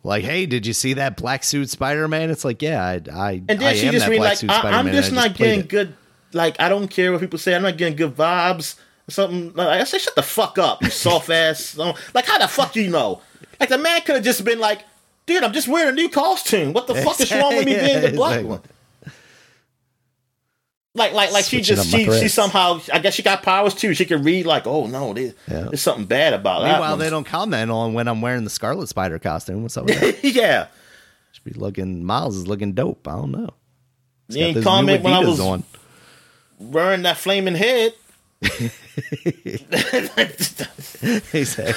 Like, 0.04 0.22
hey, 0.22 0.44
did 0.46 0.66
you 0.66 0.74
see 0.74 0.92
that 0.94 1.16
black 1.16 1.42
suit 1.42 1.70
Spider 1.70 2.06
Man? 2.06 2.30
It's 2.30 2.44
like, 2.44 2.60
yeah, 2.62 2.84
I, 2.84 3.00
I, 3.12 3.32
and 3.48 3.58
then 3.58 3.62
I 3.62 3.72
she 3.74 3.86
am 3.86 3.92
just 3.92 4.06
that 4.06 4.18
like 4.18 4.44
I, 4.64 4.78
I'm 4.78 4.88
just 4.92 5.12
not 5.12 5.34
played 5.34 5.36
getting 5.38 5.60
it. 5.60 5.68
good. 5.68 5.96
Like 6.34 6.60
I 6.60 6.68
don't 6.68 6.88
care 6.88 7.10
what 7.10 7.20
people 7.20 7.38
say. 7.38 7.54
I'm 7.54 7.62
not 7.62 7.78
getting 7.78 7.96
good 7.96 8.14
vibes. 8.14 8.76
or 9.08 9.10
Something 9.10 9.54
like 9.54 9.80
I 9.80 9.84
say, 9.84 9.98
shut 9.98 10.14
the 10.14 10.22
fuck 10.22 10.58
up, 10.58 10.82
you 10.82 10.90
soft 10.90 11.30
ass. 11.30 11.78
Um, 11.78 11.94
like 12.12 12.26
how 12.26 12.38
the 12.38 12.48
fuck 12.48 12.72
do 12.72 12.82
you 12.82 12.90
know? 12.90 13.22
Like 13.58 13.70
the 13.70 13.78
man 13.78 14.02
could 14.02 14.16
have 14.16 14.24
just 14.24 14.44
been 14.44 14.58
like, 14.58 14.82
dude, 15.26 15.42
I'm 15.42 15.52
just 15.54 15.68
wearing 15.68 15.88
a 15.90 15.92
new 15.94 16.10
costume. 16.10 16.74
What 16.74 16.86
the 16.86 16.96
fuck 16.96 17.18
is 17.20 17.32
wrong 17.32 17.56
with 17.56 17.64
me 17.64 17.74
being 17.74 18.02
the 18.02 18.12
black 18.14 18.40
Exactly. 18.40 18.50
one? 18.50 18.60
Like, 20.96 21.12
like, 21.12 21.32
like 21.32 21.44
she 21.44 21.60
just 21.60 21.90
she, 21.90 22.04
she 22.04 22.28
somehow 22.28 22.80
I 22.92 23.00
guess 23.00 23.14
she 23.14 23.22
got 23.24 23.42
powers 23.42 23.74
too. 23.74 23.94
She 23.94 24.04
can 24.04 24.22
read 24.22 24.46
like, 24.46 24.64
oh 24.66 24.86
no, 24.86 25.12
there's, 25.12 25.34
Yeah. 25.48 25.62
there's 25.62 25.80
something 25.82 26.04
bad 26.04 26.34
about 26.34 26.60
that. 26.62 26.70
Meanwhile, 26.72 26.96
they 26.98 27.10
don't 27.10 27.24
comment 27.24 27.70
on 27.72 27.94
when 27.94 28.06
I'm 28.06 28.20
wearing 28.20 28.44
the 28.44 28.50
Scarlet 28.50 28.88
Spider 28.88 29.18
costume. 29.18 29.62
What's 29.62 29.76
up 29.76 29.86
with 29.86 29.98
that? 30.00 30.22
yeah, 30.34 30.68
Should 31.32 31.44
be 31.44 31.52
looking. 31.52 32.04
Miles 32.04 32.36
is 32.36 32.46
looking 32.46 32.74
dope. 32.74 33.08
I 33.08 33.16
don't 33.16 33.32
know. 33.32 33.50
He's 34.28 34.36
you 34.36 34.42
got 34.42 34.46
ain't 34.46 34.54
those 34.54 34.64
comment 34.64 35.02
when 35.02 35.12
I 35.12 35.18
was 35.18 35.40
on. 35.40 35.64
wearing 36.60 37.02
that 37.02 37.16
flaming 37.16 37.56
head. 37.56 37.92
He 41.32 41.44
said, 41.44 41.74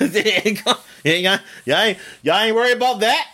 yeah, 0.00 0.48
y'all, 0.48 0.78
y'all, 1.64 1.78
ain't, 1.78 1.98
y'all 2.22 2.38
ain't 2.40 2.56
worried 2.56 2.76
about 2.76 3.00
that. 3.00 3.26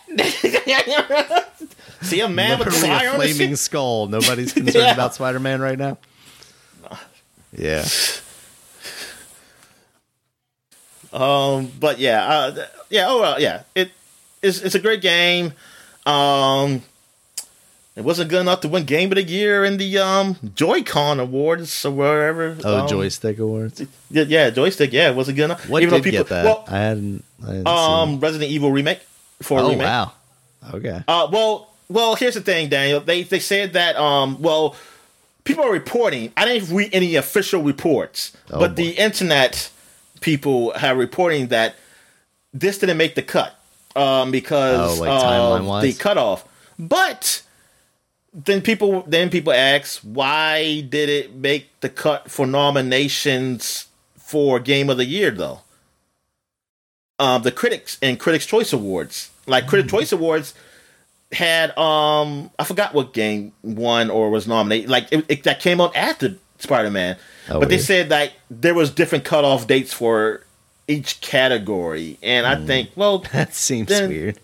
See 2.01 2.19
a 2.21 2.29
man 2.29 2.59
with 2.59 2.73
fire 2.73 3.09
a 3.09 3.15
flaming 3.15 3.55
skull. 3.55 4.07
Nobody's 4.07 4.53
concerned 4.53 4.75
Yeah. 4.75 4.93
about 4.93 5.15
Spider 5.15 5.39
Man 5.39 5.59
right 5.61 5.77
now. 5.77 5.97
Yeah, 7.57 7.85
Um, 11.13 11.71
but 11.79 11.99
yeah, 11.99 12.27
uh, 12.27 12.65
yeah, 12.89 13.05
oh 13.07 13.21
well, 13.21 13.41
yeah. 13.41 13.63
It 13.73 13.91
it's 14.41 14.61
it's 14.61 14.75
a 14.75 14.79
great 14.79 15.01
game. 15.01 15.53
Um, 16.05 16.83
it 17.95 18.03
wasn't 18.03 18.29
good 18.29 18.41
enough 18.41 18.61
to 18.61 18.67
win 18.67 18.83
Game 18.85 19.11
of 19.11 19.15
the 19.15 19.23
Year 19.23 19.63
in 19.63 19.77
the 19.77 19.97
um 19.97 20.35
Joy-Con 20.55 21.19
Awards 21.19 21.85
or 21.85 21.91
wherever. 21.91 22.57
oh, 22.63 22.79
um, 22.81 22.87
joystick 22.87 23.39
awards. 23.39 23.81
Yeah, 24.11 24.23
yeah, 24.27 24.49
joystick. 24.49 24.91
Yeah, 24.93 25.09
it 25.09 25.15
wasn't 25.15 25.37
good 25.37 25.45
enough. 25.45 25.67
What 25.69 25.81
Even 25.81 26.01
did 26.01 26.03
though 26.13 26.17
get 26.19 26.27
that? 26.27 26.45
Well, 26.45 26.65
I 26.67 26.77
hadn't. 26.77 27.23
I 27.41 27.47
hadn't 27.47 27.67
um, 27.67 28.19
Resident 28.19 28.51
Evil 28.51 28.71
remake 28.71 28.99
for 29.41 29.59
Oh 29.59 29.69
remake. 29.69 29.85
wow. 29.87 30.11
Okay. 30.73 31.01
Uh, 31.07 31.27
well, 31.31 31.71
well, 31.89 32.15
here's 32.15 32.33
the 32.35 32.41
thing, 32.41 32.69
Daniel. 32.69 32.99
They 32.99 33.23
they 33.23 33.39
said 33.39 33.73
that 33.73 33.95
um, 33.95 34.41
well, 34.41 34.75
people 35.43 35.63
are 35.63 35.71
reporting. 35.71 36.31
I 36.37 36.45
didn't 36.45 36.75
read 36.75 36.89
any 36.93 37.15
official 37.15 37.61
reports, 37.63 38.35
Oh, 38.51 38.59
but 38.59 38.69
boy. 38.75 38.83
the 38.83 38.89
internet 38.91 39.69
people 40.21 40.73
have 40.73 40.97
reporting 40.97 41.47
that 41.47 41.75
this 42.53 42.77
didn't 42.79 42.97
make 42.97 43.15
the 43.15 43.21
cut 43.21 43.57
um, 43.95 44.31
because 44.31 44.97
Oh, 44.99 45.01
like 45.01 45.09
timeline-wise? 45.09 45.83
the 45.83 46.01
cutoff. 46.03 46.47
But 46.79 47.43
then 48.33 48.61
people 48.61 49.03
then 49.07 49.29
people 49.29 49.53
ask 49.53 49.99
why 50.01 50.81
did 50.81 51.09
it 51.09 51.33
make 51.35 51.79
the 51.79 51.89
cut 51.89 52.29
for 52.29 52.45
nominations 52.45 53.87
for 54.17 54.59
Game 54.59 54.89
of 54.89 54.97
the 54.97 55.05
Year 55.05 55.31
though? 55.31 55.61
Um, 57.19 57.41
the 57.41 57.51
critics 57.51 57.97
and 58.01 58.19
Critics 58.19 58.45
Choice 58.45 58.71
Awards, 58.73 59.31
like. 59.47 59.65
Critics 59.67 59.89
Choice 59.91 60.11
Awards, 60.11 60.53
had 61.31 61.77
um 61.77 62.49
I 62.57 62.63
forgot 62.63 62.93
what 62.93 63.13
game 63.13 63.51
won 63.63 64.09
or 64.09 64.29
was 64.29 64.47
nominated. 64.47 64.89
Like 64.89 65.07
it, 65.11 65.25
it 65.29 65.43
that 65.43 65.59
came 65.59 65.81
out 65.81 65.95
after 65.95 66.35
Spider 66.59 66.89
Man, 66.91 67.17
Oh, 67.49 67.59
but 67.59 67.69
they 67.69 67.77
said 67.77 68.09
that 68.09 68.33
there 68.49 68.73
was 68.73 68.89
different 68.91 69.23
cutoff 69.25 69.67
dates 69.67 69.93
for 69.93 70.43
each 70.87 71.19
category, 71.21 72.17
and 72.23 72.47
I 72.47 72.65
think 72.65 72.91
well 72.95 73.19
That 73.33 73.53
seems 73.53 73.89
Then- 73.89 74.09
weird. 74.09 74.39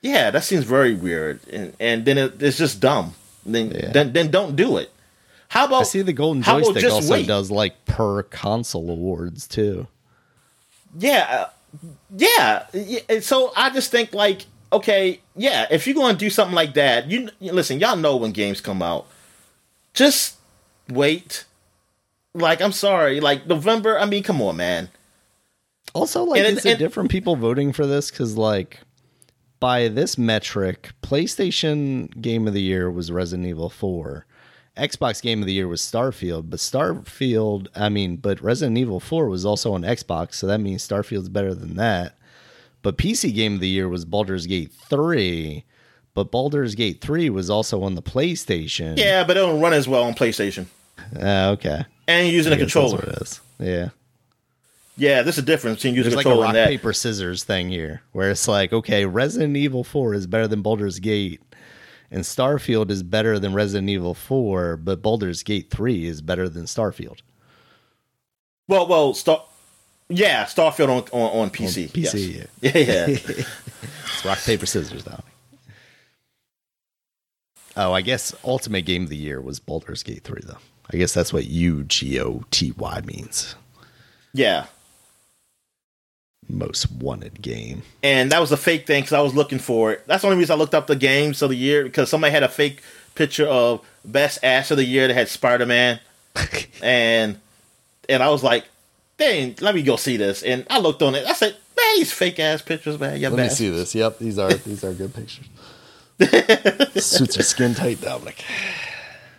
yeah, 0.00 0.30
that 0.30 0.42
seems 0.44 0.64
very 0.64 0.94
weird, 0.94 1.40
and 1.52 1.74
and 1.78 2.04
then 2.04 2.16
it, 2.18 2.42
it's 2.42 2.56
just 2.58 2.80
dumb. 2.80 3.14
Then 3.44 3.70
Yeah. 3.70 3.92
then 3.92 4.12
then 4.12 4.30
don't 4.30 4.56
do 4.56 4.76
it. 4.78 4.90
How 5.48 5.66
about 5.66 5.80
I 5.80 5.84
see 5.84 6.02
the 6.02 6.12
Golden 6.12 6.42
Joystick 6.42 6.84
also 6.90 7.12
wait? 7.12 7.26
does 7.26 7.50
like 7.50 7.84
per 7.84 8.22
console 8.22 8.88
awards 8.90 9.48
too. 9.48 9.86
Yeah, 10.98 11.26
uh, 11.28 11.88
yeah. 12.16 12.66
yeah, 12.72 13.20
So 13.20 13.52
I 13.56 13.70
just 13.70 13.90
think 13.90 14.12
like, 14.12 14.46
okay, 14.72 15.20
yeah, 15.36 15.66
if 15.70 15.86
you're 15.86 15.94
going 15.94 16.14
to 16.14 16.18
do 16.18 16.30
something 16.30 16.54
like 16.54 16.74
that, 16.74 17.10
you 17.10 17.30
listen. 17.40 17.80
Y'all 17.80 17.96
know 17.96 18.16
when 18.16 18.32
games 18.32 18.60
come 18.60 18.82
out. 18.82 19.06
Just 19.94 20.36
wait. 20.88 21.44
Like 22.34 22.60
I'm 22.62 22.72
sorry, 22.72 23.20
like 23.20 23.46
November. 23.46 23.98
I 23.98 24.06
mean, 24.06 24.22
come 24.22 24.40
on, 24.40 24.56
man. 24.56 24.88
Also, 25.94 26.22
like, 26.22 26.44
And- 26.44 26.56
is 26.58 26.64
it 26.64 26.78
different 26.78 27.10
people 27.10 27.34
voting 27.34 27.72
for 27.72 27.86
this? 27.86 28.10
Because, 28.10 28.36
like, 28.36 28.80
by 29.58 29.88
this 29.88 30.16
metric, 30.16 30.92
PlayStation 31.02 32.20
Game 32.20 32.46
of 32.46 32.54
the 32.54 32.62
Year 32.62 32.88
was 32.90 33.10
Resident 33.10 33.48
Evil 33.48 33.68
4. 33.68 34.24
Xbox 34.76 35.20
Game 35.20 35.40
of 35.40 35.46
the 35.46 35.52
Year 35.52 35.66
was 35.66 35.82
Starfield, 35.82 36.48
but 36.48 36.60
Starfield, 36.60 37.66
I 37.74 37.88
mean, 37.88 38.16
but 38.16 38.40
Resident 38.40 38.78
Evil 38.78 39.00
4 39.00 39.28
was 39.28 39.44
also 39.44 39.72
on 39.74 39.82
Xbox, 39.82 40.34
so 40.34 40.46
that 40.46 40.60
means 40.60 40.86
Starfield's 40.86 41.28
better 41.28 41.54
than 41.54 41.74
that. 41.74 42.16
But 42.82 42.96
PC 42.96 43.34
Game 43.34 43.54
of 43.54 43.60
the 43.60 43.68
Year 43.68 43.88
was 43.88 44.04
Baldur's 44.04 44.46
Gate 44.46 44.72
3, 44.72 45.64
but 46.14 46.30
Baldur's 46.30 46.74
Gate 46.74 47.00
3 47.00 47.28
was 47.30 47.50
also 47.50 47.82
on 47.82 47.94
the 47.94 48.02
PlayStation. 48.02 48.96
Yeah, 48.98 49.22
but 49.24 49.36
it 49.36 49.40
don't 49.40 49.60
run 49.60 49.72
as 49.74 49.86
well 49.86 50.04
on 50.04 50.14
PlayStation, 50.14 50.66
Uh, 51.14 51.50
okay. 51.58 51.84
and 52.08 52.26
you're 52.26 52.36
using 52.36 52.52
I 52.52 52.56
a 52.56 52.58
controller. 52.58 53.02
it 53.02 53.22
is. 53.22 53.40
Yeah. 53.58 53.88
Yeah, 54.96 55.22
there's 55.22 55.38
a 55.38 55.42
difference 55.42 55.76
between 55.78 55.94
using 55.94 56.12
There's 56.12 56.24
a 56.26 56.28
like 56.28 56.38
a 56.38 56.40
rock 56.40 56.54
paper 56.54 56.92
scissors 56.92 57.44
thing 57.44 57.68
here, 57.70 58.02
where 58.12 58.30
it's 58.30 58.48
like, 58.48 58.72
okay, 58.72 59.04
Resident 59.06 59.56
Evil 59.56 59.84
Four 59.84 60.14
is 60.14 60.26
better 60.26 60.46
than 60.48 60.60
Baldur's 60.62 60.98
Gate, 60.98 61.40
and 62.10 62.22
Starfield 62.22 62.90
is 62.90 63.02
better 63.02 63.38
than 63.38 63.54
Resident 63.54 63.88
Evil 63.88 64.14
Four, 64.14 64.76
but 64.76 65.00
Baldur's 65.02 65.42
Gate 65.42 65.70
Three 65.70 66.06
is 66.06 66.20
better 66.22 66.48
than 66.48 66.64
Starfield. 66.64 67.20
Well, 68.68 68.86
well, 68.86 69.14
Star. 69.14 69.44
Yeah, 70.10 70.44
Starfield 70.44 70.88
on 70.88 71.02
on, 71.12 71.40
on 71.42 71.50
PC. 71.50 71.84
On 71.84 71.88
PC, 71.90 72.50
yes. 72.60 72.74
yeah, 72.74 73.06
yeah. 73.36 73.44
It's 74.12 74.24
rock 74.24 74.38
paper 74.44 74.66
scissors, 74.66 75.04
though. 75.04 75.22
Oh, 77.76 77.92
I 77.92 78.00
guess 78.02 78.34
Ultimate 78.44 78.82
Game 78.82 79.04
of 79.04 79.08
the 79.08 79.16
Year 79.16 79.40
was 79.40 79.60
Baldur's 79.60 80.02
Gate 80.02 80.24
Three, 80.24 80.42
though. 80.44 80.58
I 80.92 80.96
guess 80.96 81.14
that's 81.14 81.32
what 81.32 81.46
U 81.46 81.84
G 81.84 82.20
O 82.20 82.42
T 82.50 82.72
Y 82.76 83.00
means. 83.06 83.54
yeah. 84.34 84.66
most 86.48 86.90
wanted 86.90 87.40
game. 87.40 87.82
and 88.02 88.32
that 88.32 88.40
was 88.40 88.50
a 88.50 88.56
fake 88.56 88.84
thing 88.86 89.02
because 89.02 89.12
I 89.12 89.20
was 89.20 89.34
looking 89.34 89.60
for 89.60 89.92
it. 89.92 90.04
That's 90.08 90.22
the 90.22 90.28
only 90.28 90.38
reason 90.40 90.54
I 90.54 90.58
looked 90.58 90.74
up 90.74 90.88
the 90.88 90.96
games 90.96 91.42
of 91.42 91.50
the 91.50 91.56
year 91.56 91.84
because 91.84 92.10
somebody 92.10 92.32
had 92.32 92.42
a 92.42 92.48
fake 92.48 92.82
picture 93.14 93.46
of 93.46 93.86
best 94.04 94.40
ass 94.42 94.72
of 94.72 94.76
the 94.76 94.84
year 94.84 95.06
that 95.06 95.14
had 95.14 95.28
Spider 95.28 95.66
Man, 95.66 96.00
and 96.82 97.38
and 98.08 98.22
I 98.22 98.30
was 98.30 98.42
like, 98.42 98.64
dang, 99.20 99.54
let 99.60 99.74
me 99.76 99.82
go 99.82 99.94
see 99.96 100.16
this. 100.16 100.42
And 100.42 100.66
I 100.68 100.80
looked 100.80 101.02
on 101.02 101.14
it. 101.14 101.24
I 101.26 101.34
said, 101.34 101.52
man, 101.76 101.96
these 101.96 102.12
fake 102.12 102.40
ass 102.40 102.62
pictures, 102.62 102.98
man. 102.98 103.20
Yeah, 103.20 103.28
Let 103.28 103.38
me 103.44 103.48
see 103.50 103.68
this. 103.70 103.94
Yep, 103.94 104.18
these 104.18 104.38
are 104.38 104.52
these 104.52 104.82
are 104.82 104.92
good 104.92 105.14
pictures. 105.14 105.46
Suits 107.04 107.38
are 107.38 107.42
skin 107.42 107.74
tight, 107.74 108.00
Dominic. 108.00 108.42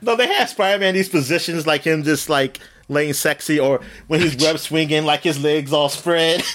No, 0.01 0.15
they 0.15 0.27
have 0.27 0.49
Spider 0.49 0.79
Man 0.79 0.93
these 0.93 1.09
positions 1.09 1.67
like 1.67 1.83
him 1.83 2.03
just 2.03 2.29
like 2.29 2.59
laying 2.87 3.13
sexy 3.13 3.59
or 3.59 3.81
when 4.07 4.21
he's 4.21 4.35
web 4.43 4.57
swinging 4.57 5.03
like 5.05 5.21
his 5.23 5.43
legs 5.43 5.73
all 5.73 5.89
spread. 5.89 6.41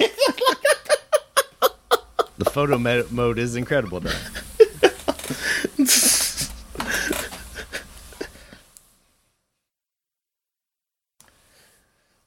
The 2.38 2.44
photo 2.44 2.76
me- 2.76 3.02
mode 3.10 3.38
is 3.38 3.56
incredible, 3.56 4.00
though. 4.00 4.12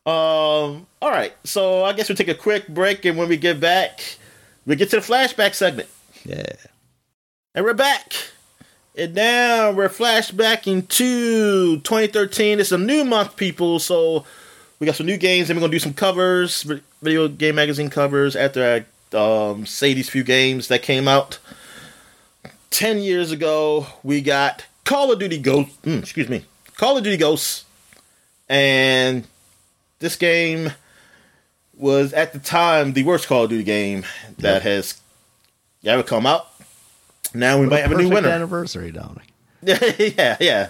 Um. 0.10 0.88
All 1.02 1.12
right. 1.12 1.34
So 1.44 1.84
I 1.84 1.94
guess 1.94 2.10
we'll 2.10 2.16
take 2.16 2.28
a 2.28 2.34
quick 2.36 2.68
break, 2.68 3.06
and 3.06 3.18
when 3.18 3.30
we 3.30 3.38
get 3.38 3.60
back, 3.60 4.18
we 4.66 4.76
get 4.76 4.90
to 4.92 4.96
the 4.98 5.02
flashback 5.02 5.54
segment, 5.54 5.90
Yeah. 6.26 6.54
and 7.54 7.64
we're 7.66 7.74
back. 7.74 8.14
And 8.98 9.14
now 9.14 9.72
we're 9.72 9.88
flashbacking 9.88 10.88
to 10.90 11.80
2013. 11.82 12.60
It's 12.60 12.72
a 12.72 12.78
new 12.78 13.06
month, 13.06 13.36
people. 13.38 13.80
So 13.80 14.26
we 14.80 14.86
got 14.86 14.96
some 14.96 15.06
new 15.06 15.16
games, 15.18 15.50
and 15.50 15.58
we're 15.58 15.62
gonna 15.62 15.72
do 15.72 15.80
some 15.80 15.94
covers, 15.94 16.64
video 17.02 17.28
game 17.28 17.56
magazine 17.56 17.90
covers. 17.90 18.36
After 18.36 18.84
I 19.14 19.18
um, 19.18 19.66
say 19.66 19.94
these 19.94 20.10
few 20.10 20.24
games 20.24 20.68
that 20.70 20.82
came 20.82 21.08
out 21.08 21.38
ten 22.72 22.98
years 23.00 23.32
ago, 23.32 23.88
we 24.04 24.22
got 24.22 24.66
Call 24.86 25.12
of 25.12 25.20
Duty 25.20 25.38
Ghost. 25.38 25.82
mm, 25.84 26.00
excuse 26.00 26.28
me, 26.30 26.46
Call 26.76 26.98
of 26.98 27.04
Duty 27.04 27.18
Ghosts, 27.18 27.66
and 28.50 29.26
this 30.00 30.16
game 30.16 30.72
was 31.76 32.14
at 32.14 32.34
the 32.34 32.40
time 32.40 32.94
the 32.94 33.04
worst 33.04 33.28
Call 33.28 33.44
of 33.46 33.50
Duty 33.50 33.64
game 33.64 34.04
that 34.40 34.62
has 34.64 35.00
ever 35.86 36.04
come 36.04 36.26
out. 36.26 36.48
Now 37.34 37.60
we 37.60 37.68
might 37.68 37.82
have 37.82 37.92
a 37.92 37.98
new 37.98 38.10
winner. 38.10 38.30
anniversary, 38.30 38.92
Dominic. 38.92 39.28
yeah, 39.62 40.38
yeah. 40.40 40.70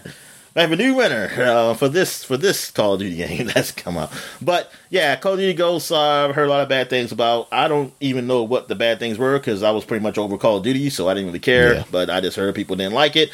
I 0.56 0.62
have 0.62 0.72
a 0.72 0.76
new 0.76 0.96
winner 0.96 1.30
uh, 1.38 1.74
for 1.76 1.88
this 1.88 2.24
for 2.24 2.36
this 2.36 2.72
Call 2.72 2.94
of 2.94 3.00
Duty 3.00 3.16
game 3.28 3.48
that's 3.48 3.72
come 3.72 3.98
out. 3.98 4.12
But 4.42 4.72
yeah, 4.90 5.16
Call 5.16 5.34
of 5.34 5.40
Duty 5.40 5.54
Ghosts. 5.54 5.92
Uh, 5.92 6.28
I've 6.28 6.36
heard 6.36 6.48
a 6.48 6.50
lot 6.50 6.62
of 6.62 6.70
bad 6.70 6.90
things 6.90 7.12
about. 7.12 7.48
I 7.52 7.68
don't 7.68 7.94
even 8.00 8.28
know 8.28 8.44
what 8.44 8.68
the 8.68 8.76
bad 8.76 9.00
things 9.00 9.18
were 9.18 9.38
because 9.38 9.64
I 9.64 9.72
was 9.72 9.86
pretty 9.86 10.04
much 10.04 10.18
over 10.18 10.38
Call 10.38 10.58
of 10.58 10.64
Duty, 10.64 10.90
so 10.90 11.08
I 11.08 11.14
didn't 11.14 11.28
really 11.28 11.40
care. 11.40 11.76
Yeah. 11.76 11.84
But 11.92 12.10
I 12.10 12.20
just 12.20 12.36
heard 12.36 12.54
people 12.56 12.76
didn't 12.76 12.94
like 12.94 13.16
it, 13.16 13.32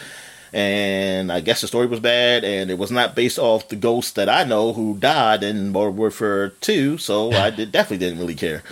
and 0.55 1.33
I 1.33 1.41
guess 1.41 1.59
the 1.59 1.67
story 1.67 1.85
was 1.85 1.99
bad, 1.99 2.45
and 2.45 2.71
it 2.71 2.77
was 2.77 2.89
not 2.89 3.13
based 3.13 3.37
off 3.37 3.67
the 3.67 3.75
ghosts 3.75 4.13
that 4.13 4.29
I 4.29 4.45
know 4.45 4.71
who 4.71 4.97
died 4.97 5.43
in 5.43 5.73
Modern 5.73 5.97
Warfare 5.97 6.49
Two. 6.61 6.97
So 6.97 7.31
I 7.45 7.49
did 7.49 7.73
definitely 7.73 8.05
didn't 8.05 8.19
really 8.19 8.35
care. 8.35 8.63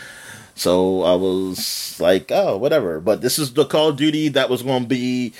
So 0.55 1.01
I 1.01 1.15
was 1.15 1.99
like, 1.99 2.31
oh, 2.31 2.55
whatever. 2.55 3.01
But 3.01 3.21
this 3.21 3.37
is 3.37 3.53
the 3.53 3.65
Call 3.65 3.89
of 3.89 3.97
Duty 3.97 4.29
that 4.29 4.49
was 4.49 4.63
going 4.63 4.83
to 4.83 4.87
be 4.87 5.33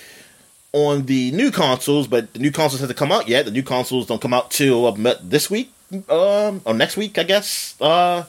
on 0.74 1.06
the 1.06 1.32
new 1.32 1.50
consoles, 1.50 2.08
but 2.08 2.34
the 2.34 2.40
new 2.40 2.52
consoles 2.52 2.82
hasn't 2.82 2.98
come 2.98 3.12
out 3.12 3.30
yet. 3.30 3.46
The 3.46 3.52
new 3.52 3.64
consoles 3.64 4.08
don't 4.08 4.22
come 4.22 4.34
out 4.34 4.52
till 4.52 4.86
uh, 4.86 5.16
this 5.24 5.50
week, 5.50 5.72
um, 6.10 6.62
or 6.66 6.74
next 6.74 6.98
week, 6.98 7.18
I 7.18 7.24
guess. 7.24 7.80
Uh, 7.80 8.26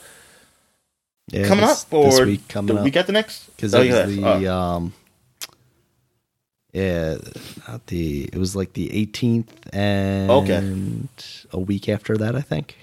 Yeah, 1.33 1.49
coming 1.49 1.67
this, 1.67 1.83
up 1.83 1.93
or 1.93 2.11
this 2.11 2.21
week 2.21 2.49
coming 2.49 2.75
the 2.75 2.81
up 2.81 2.85
week 2.85 2.97
after 2.97 3.13
next? 3.13 3.47
because 3.57 3.75
Oh, 3.75 3.83
yeah. 3.83 4.05
the 4.07 4.47
Uh, 4.51 4.55
um, 4.55 4.93
yeah, 6.75 7.17
not 7.69 7.87
the. 7.87 8.25
It 8.25 8.37
was 8.37 8.55
like 8.55 8.73
the 8.75 8.89
18th 8.91 9.47
and 9.73 10.31
Okay. 10.31 10.61
a 11.53 11.59
week 11.61 11.89
after 11.89 12.17
that, 12.19 12.35
I 12.37 12.41
think. 12.43 12.77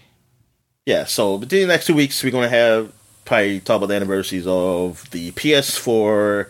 yeah. 0.87 1.05
So 1.05 1.37
between 1.37 1.61
the 1.61 1.67
next 1.67 1.85
two 1.87 1.93
weeks, 1.93 2.23
we're 2.23 2.31
gonna 2.31 2.49
have 2.49 2.91
probably 3.25 3.59
talk 3.59 3.77
about 3.77 3.87
the 3.87 3.95
anniversaries 3.95 4.47
of 4.47 5.07
the 5.11 5.31
PS4 5.31 6.47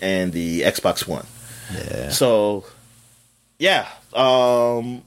and 0.00 0.32
the 0.32 0.60
Xbox 0.62 1.06
One. 1.08 1.26
Yeah, 1.74 2.10
So, 2.10 2.64
yeah, 3.58 3.88
um, 4.14 5.02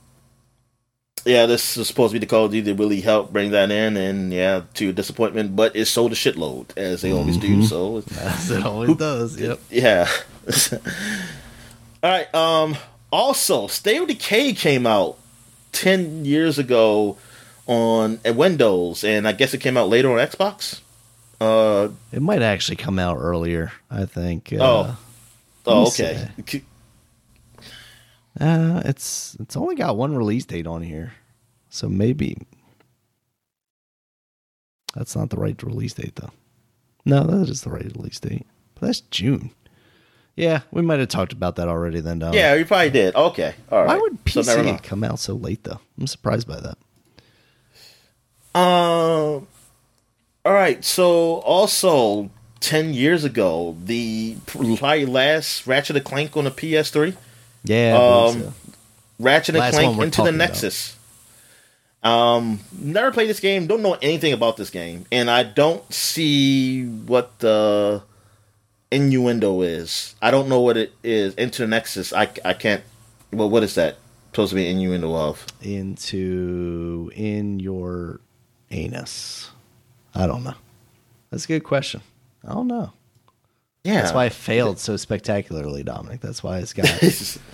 yeah, 1.25 1.45
this 1.45 1.77
is 1.77 1.87
supposed 1.87 2.11
to 2.11 2.15
be 2.15 2.19
the 2.19 2.25
Call 2.29 2.45
of 2.45 2.51
Duty 2.51 2.69
that 2.71 2.79
really 2.81 2.99
helped 3.01 3.31
bring 3.31 3.51
that 3.51 3.71
in, 3.71 3.95
and 3.95 4.33
yeah, 4.33 4.63
to 4.73 4.83
your 4.85 4.93
disappointment, 4.93 5.55
but 5.55 5.73
it 5.75 5.85
sold 5.85 6.11
a 6.11 6.15
shitload 6.15 6.65
as 6.77 7.01
they 7.01 7.11
always 7.13 7.37
do. 7.37 7.63
So, 7.63 7.97
as 8.19 8.51
it 8.51 8.65
always 8.65 8.95
does. 8.97 9.39
Yep. 9.39 9.59
yeah. 9.69 10.09
All 12.03 12.09
right. 12.09 12.33
Um. 12.35 12.77
Also, 13.11 13.67
State 13.67 14.01
of 14.01 14.07
Decay 14.07 14.53
came 14.53 14.85
out 14.85 15.17
ten 15.71 16.25
years 16.25 16.59
ago 16.59 17.17
on 17.67 18.19
at 18.23 18.35
Windows, 18.35 19.03
and 19.03 19.27
I 19.27 19.31
guess 19.31 19.53
it 19.53 19.59
came 19.59 19.77
out 19.77 19.89
later 19.89 20.11
on 20.11 20.17
Xbox. 20.25 20.81
Uh. 21.41 21.89
It 22.11 22.21
might 22.21 22.41
actually 22.41 22.77
come 22.77 22.99
out 22.99 23.17
earlier. 23.17 23.71
I 23.89 24.05
think. 24.05 24.53
Oh. 24.57 24.81
Uh, 24.81 24.95
Oh. 25.65 25.83
me 25.83 25.87
Okay. 26.39 26.63
Uh, 28.39 28.81
it's 28.85 29.35
it's 29.39 29.57
only 29.57 29.75
got 29.75 29.97
one 29.97 30.15
release 30.15 30.45
date 30.45 30.65
on 30.65 30.81
here, 30.81 31.13
so 31.69 31.89
maybe 31.89 32.37
that's 34.95 35.15
not 35.15 35.29
the 35.29 35.37
right 35.37 35.61
release 35.61 35.93
date 35.93 36.15
though. 36.15 36.31
No, 37.05 37.23
that 37.23 37.49
is 37.49 37.61
the 37.63 37.69
right 37.69 37.91
release 37.95 38.19
date. 38.19 38.45
But 38.75 38.87
that's 38.87 39.01
June. 39.01 39.51
Yeah, 40.39 40.61
we 40.71 40.81
might 40.81 40.99
have 40.99 41.09
talked 41.09 41.33
about 41.33 41.57
that 41.57 41.67
already. 41.67 41.99
Then. 41.99 42.21
Yeah, 42.31 42.55
we 42.55 42.63
probably 42.63 42.91
did. 42.91 43.13
Okay. 43.13 43.55
All 43.69 43.79
right. 43.79 43.87
Why 43.87 43.97
would 43.97 44.23
PC 44.23 44.63
mind. 44.63 44.83
come 44.83 45.03
out 45.03 45.19
so 45.19 45.33
late 45.33 45.63
though? 45.65 45.81
I'm 45.99 46.07
surprised 46.07 46.47
by 46.47 46.59
that. 46.61 46.77
Um. 48.57 49.47
All 50.45 50.53
right. 50.53 50.83
So 50.83 51.39
also 51.41 52.29
ten 52.61 52.93
years 52.93 53.25
ago, 53.25 53.75
the 53.83 54.37
last 54.55 55.67
Ratchet 55.67 55.97
and 55.97 56.05
Clank 56.05 56.37
on 56.37 56.45
the 56.45 56.51
PS3, 56.51 57.15
Yeah, 57.65 57.97
Um, 57.97 58.41
so. 58.41 58.53
Ratchet 59.19 59.55
and 59.55 59.59
Last 59.59 59.73
Clank 59.73 59.91
into 59.93 60.05
the 60.05 60.11
talking 60.11 60.35
about. 60.35 60.37
Nexus. 60.37 60.95
Um, 62.01 62.61
never 62.71 63.11
played 63.11 63.29
this 63.29 63.41
game. 63.41 63.67
Don't 63.67 63.81
know 63.81 63.97
anything 64.01 64.31
about 64.31 64.55
this 64.55 64.69
game, 64.69 65.05
and 65.11 65.29
I 65.29 65.43
don't 65.43 65.93
see 65.93 66.85
what 66.85 67.39
the 67.39 68.03
innuendo 68.91 69.61
is. 69.61 70.15
I 70.21 70.31
don't 70.31 70.49
know 70.49 70.61
what 70.61 70.77
it 70.77 70.93
is. 71.03 71.33
Into 71.35 71.61
the 71.63 71.67
Nexus. 71.67 72.13
I 72.13 72.29
I 72.43 72.53
can't. 72.53 72.83
Well, 73.31 73.49
what 73.49 73.63
is 73.63 73.75
that 73.75 73.97
supposed 74.31 74.49
to 74.51 74.55
be 74.55 74.67
innuendo 74.69 75.15
of? 75.15 75.45
into 75.61 77.11
in 77.15 77.59
your 77.59 78.19
anus. 78.71 79.51
I 80.15 80.27
don't 80.27 80.43
know. 80.43 80.55
That's 81.29 81.45
a 81.45 81.47
good 81.47 81.63
question. 81.63 82.01
I 82.47 82.53
don't 82.53 82.67
know. 82.67 82.93
Yeah, 83.83 84.01
That's 84.01 84.13
why 84.13 84.25
it 84.25 84.33
failed 84.33 84.77
so 84.77 84.97
spectacularly, 84.97 85.83
Dominic. 85.83 86.19
That's 86.19 86.43
why 86.43 86.57
it's 86.59 86.73
got 86.73 86.89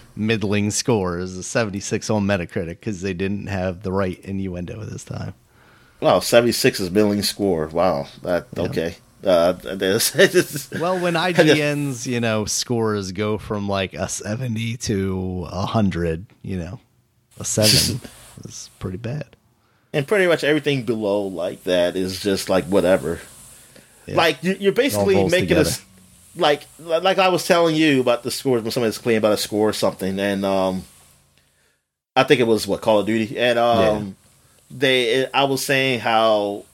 middling 0.16 0.72
scores, 0.72 1.38
a 1.38 1.44
76 1.44 2.10
on 2.10 2.26
Metacritic, 2.26 2.68
because 2.80 3.02
they 3.02 3.14
didn't 3.14 3.48
have 3.48 3.84
the 3.84 3.92
right 3.92 4.20
innuendo 4.24 4.84
this 4.86 5.04
time. 5.04 5.36
Wow, 6.02 6.20
76 6.22 6.80
is 6.80 6.90
middling 6.90 7.22
score. 7.22 7.68
Wow. 7.68 8.08
That 8.24 8.48
Yeah. 8.56 8.64
okay. 8.64 8.96
Uh 9.26 9.54
this, 9.54 10.70
Well, 10.80 11.00
when 11.00 11.14
IGN's, 11.30 12.06
you 12.06 12.20
know, 12.20 12.46
scores 12.46 13.12
go 13.12 13.38
from 13.40 13.68
like 13.68 13.94
a 13.96 14.08
70 14.08 14.78
to 14.78 15.48
a 15.52 15.60
100, 15.60 16.28
you 16.44 16.58
know, 16.58 16.80
a 17.40 17.44
7 17.46 18.02
is 18.46 18.70
pretty 18.80 18.98
bad. 18.98 19.36
and 19.94 20.08
pretty 20.08 20.28
much 20.28 20.44
everything 20.44 20.84
below 20.84 21.24
like 21.24 21.64
that 21.64 21.96
is 21.96 22.20
just 22.22 22.50
like 22.50 22.66
whatever. 22.66 23.20
Yeah. 24.06 24.16
Like 24.16 24.44
you, 24.44 24.56
you're 24.60 24.72
basically 24.74 25.28
making 25.28 25.58
us 25.58 25.82
like 26.36 26.68
like 26.78 27.18
I 27.18 27.30
was 27.30 27.48
telling 27.48 27.76
you 27.76 28.02
about 28.02 28.22
the 28.22 28.30
scores 28.30 28.62
when 28.62 28.72
somebody's 28.72 28.98
complaining 28.98 29.18
about 29.20 29.34
a 29.34 29.38
score 29.38 29.70
or 29.70 29.74
something, 29.74 30.20
and 30.20 30.46
um, 30.46 30.84
I 32.16 32.24
think 32.24 32.40
it 32.42 32.48
was 32.48 32.68
what 32.68 32.82
Call 32.82 33.00
of 33.00 33.08
Duty, 33.08 33.40
and 33.40 33.58
um, 33.58 34.16
they 34.70 35.26
I 35.32 35.46
was 35.46 35.66
saying 35.66 36.02
how 36.02 36.66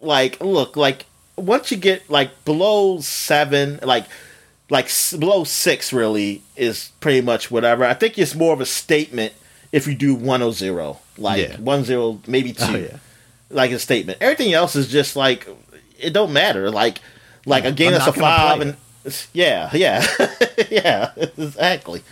like 0.00 0.40
look 0.40 0.76
like 0.76 1.04
once 1.36 1.70
you 1.70 1.76
get 1.76 2.08
like 2.10 2.44
below 2.44 3.00
seven 3.00 3.78
like 3.82 4.06
like 4.70 4.86
s- 4.86 5.12
below 5.14 5.44
six 5.44 5.92
really 5.92 6.42
is 6.56 6.90
pretty 7.00 7.20
much 7.20 7.50
whatever. 7.50 7.84
I 7.84 7.94
think 7.94 8.18
it's 8.18 8.34
more 8.34 8.52
of 8.52 8.60
a 8.60 8.66
statement 8.66 9.32
if 9.72 9.86
you 9.86 9.94
do 9.94 10.14
one 10.14 10.42
or 10.42 10.52
zero, 10.52 10.98
like 11.18 11.42
Yeah. 11.48 11.56
one 11.58 11.84
zero 11.84 12.20
maybe 12.26 12.52
two, 12.52 12.64
Oh, 12.64 12.76
yeah. 12.76 12.96
like 13.50 13.70
a 13.70 13.78
statement. 13.78 14.18
Everything 14.20 14.52
else 14.54 14.74
is 14.76 14.88
just 14.88 15.14
like 15.16 15.46
it 15.98 16.12
don't 16.12 16.32
matter. 16.32 16.70
Like 16.70 16.98
like 17.44 17.64
a 17.64 17.72
game 17.72 17.92
that's 17.92 18.06
a 18.06 18.12
five 18.12 18.60
and 18.60 18.76
yeah 19.32 19.70
yeah 19.72 20.04
yeah 20.70 21.12
exactly. 21.16 22.02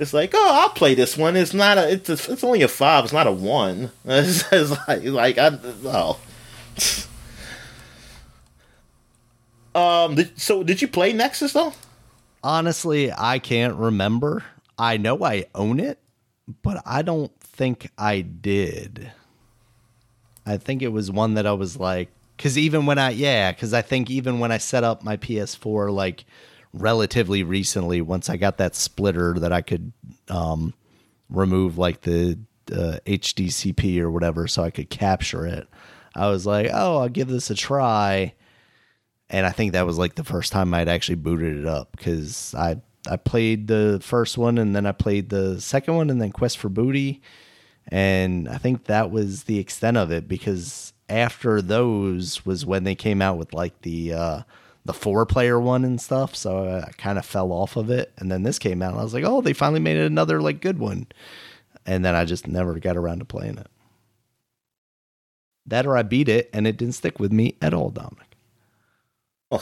It's 0.00 0.12
like, 0.12 0.30
oh, 0.32 0.50
I'll 0.62 0.68
play 0.70 0.94
this 0.94 1.16
one. 1.16 1.34
It's 1.34 1.52
not 1.52 1.76
a. 1.76 1.90
It's 1.90 2.08
a, 2.08 2.32
it's 2.32 2.44
only 2.44 2.62
a 2.62 2.68
five. 2.68 3.02
It's 3.02 3.12
not 3.12 3.26
a 3.26 3.32
one. 3.32 3.90
It's, 4.04 4.44
it's 4.52 4.70
like 4.86 5.02
like 5.02 5.38
I 5.38 5.58
oh. 5.84 6.20
Um, 9.78 10.18
so 10.36 10.62
did 10.62 10.82
you 10.82 10.88
play 10.88 11.12
Nexus 11.12 11.52
though? 11.52 11.72
Honestly, 12.42 13.12
I 13.12 13.38
can't 13.38 13.76
remember. 13.76 14.44
I 14.78 14.96
know 14.96 15.24
I 15.24 15.46
own 15.54 15.80
it, 15.80 15.98
but 16.62 16.82
I 16.86 17.02
don't 17.02 17.32
think 17.40 17.90
I 17.98 18.20
did. 18.20 19.10
I 20.46 20.56
think 20.56 20.82
it 20.82 20.88
was 20.88 21.10
one 21.10 21.34
that 21.34 21.46
I 21.46 21.52
was 21.52 21.76
like, 21.76 22.10
because 22.36 22.56
even 22.56 22.86
when 22.86 22.98
I, 22.98 23.10
yeah, 23.10 23.52
because 23.52 23.74
I 23.74 23.82
think 23.82 24.10
even 24.10 24.38
when 24.38 24.52
I 24.52 24.58
set 24.58 24.84
up 24.84 25.02
my 25.02 25.16
PS4, 25.16 25.92
like 25.92 26.24
relatively 26.72 27.42
recently, 27.42 28.00
once 28.00 28.30
I 28.30 28.36
got 28.36 28.58
that 28.58 28.74
splitter 28.74 29.34
that 29.40 29.52
I 29.52 29.60
could 29.60 29.92
um, 30.28 30.72
remove 31.28 31.76
like 31.76 32.02
the 32.02 32.38
uh, 32.72 32.98
HDCP 33.06 34.00
or 34.00 34.10
whatever 34.10 34.46
so 34.46 34.62
I 34.62 34.70
could 34.70 34.88
capture 34.88 35.46
it, 35.46 35.66
I 36.14 36.28
was 36.30 36.46
like, 36.46 36.70
oh, 36.72 36.98
I'll 36.98 37.08
give 37.08 37.28
this 37.28 37.50
a 37.50 37.54
try. 37.54 38.34
And 39.30 39.46
I 39.46 39.50
think 39.50 39.72
that 39.72 39.86
was 39.86 39.98
like 39.98 40.14
the 40.14 40.24
first 40.24 40.52
time 40.52 40.72
I'd 40.72 40.88
actually 40.88 41.16
booted 41.16 41.58
it 41.58 41.66
up 41.66 41.92
because 41.92 42.54
I 42.54 42.80
I 43.08 43.16
played 43.16 43.68
the 43.68 44.00
first 44.02 44.38
one 44.38 44.58
and 44.58 44.74
then 44.74 44.86
I 44.86 44.92
played 44.92 45.28
the 45.28 45.60
second 45.60 45.96
one 45.96 46.10
and 46.10 46.20
then 46.20 46.30
Quest 46.30 46.58
for 46.58 46.68
Booty. 46.68 47.22
And 47.88 48.48
I 48.48 48.58
think 48.58 48.84
that 48.84 49.10
was 49.10 49.44
the 49.44 49.58
extent 49.58 49.96
of 49.96 50.10
it 50.10 50.28
because 50.28 50.92
after 51.08 51.62
those 51.62 52.44
was 52.44 52.66
when 52.66 52.84
they 52.84 52.94
came 52.94 53.22
out 53.22 53.38
with 53.38 53.54
like 53.54 53.80
the 53.82 54.12
uh, 54.12 54.42
the 54.84 54.92
four 54.92 55.24
player 55.26 55.60
one 55.60 55.84
and 55.84 56.00
stuff. 56.00 56.34
So 56.34 56.82
I 56.86 56.90
kind 56.92 57.18
of 57.18 57.24
fell 57.24 57.52
off 57.52 57.76
of 57.76 57.90
it. 57.90 58.12
And 58.18 58.30
then 58.30 58.42
this 58.42 58.58
came 58.58 58.82
out 58.82 58.92
and 58.92 59.00
I 59.00 59.04
was 59.04 59.14
like, 59.14 59.24
oh, 59.24 59.40
they 59.40 59.52
finally 59.52 59.80
made 59.80 59.98
another 59.98 60.40
like 60.40 60.60
good 60.60 60.78
one. 60.78 61.06
And 61.86 62.04
then 62.04 62.14
I 62.14 62.24
just 62.24 62.46
never 62.46 62.78
got 62.78 62.96
around 62.96 63.20
to 63.20 63.24
playing 63.24 63.58
it. 63.58 63.68
That 65.66 65.86
or 65.86 65.96
I 65.96 66.02
beat 66.02 66.28
it 66.28 66.48
and 66.52 66.66
it 66.66 66.78
didn't 66.78 66.94
stick 66.94 67.18
with 67.20 67.32
me 67.32 67.56
at 67.60 67.74
all, 67.74 67.90
Dominic. 67.90 68.27
All 69.50 69.60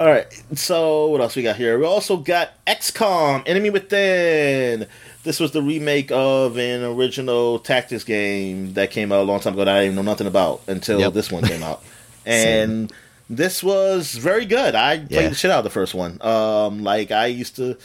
right. 0.00 0.26
So 0.54 1.06
what 1.06 1.20
else 1.20 1.36
we 1.36 1.44
got 1.44 1.54
here? 1.54 1.78
We 1.78 1.84
also 1.84 2.16
got 2.16 2.52
XCOM: 2.66 3.44
Enemy 3.46 3.70
Within. 3.70 4.88
This 5.22 5.38
was 5.38 5.52
the 5.52 5.62
remake 5.62 6.10
of 6.10 6.58
an 6.58 6.82
original 6.82 7.60
tactics 7.60 8.02
game 8.02 8.72
that 8.74 8.90
came 8.90 9.12
out 9.12 9.20
a 9.20 9.22
long 9.22 9.38
time 9.38 9.52
ago 9.52 9.64
that 9.64 9.76
I 9.76 9.82
didn't 9.82 9.94
know 9.94 10.02
nothing 10.02 10.26
about 10.26 10.62
until 10.66 10.98
yep. 10.98 11.12
this 11.12 11.30
one 11.30 11.44
came 11.44 11.62
out, 11.62 11.84
and 12.26 12.92
this 13.30 13.62
was 13.62 14.14
very 14.14 14.44
good. 14.44 14.74
I 14.74 14.98
played 14.98 15.10
yeah. 15.10 15.28
the 15.28 15.36
shit 15.36 15.52
out 15.52 15.58
of 15.58 15.64
the 15.64 15.70
first 15.70 15.94
one. 15.94 16.20
Um, 16.22 16.82
like 16.82 17.12
I 17.12 17.26
used 17.26 17.54
to 17.56 17.78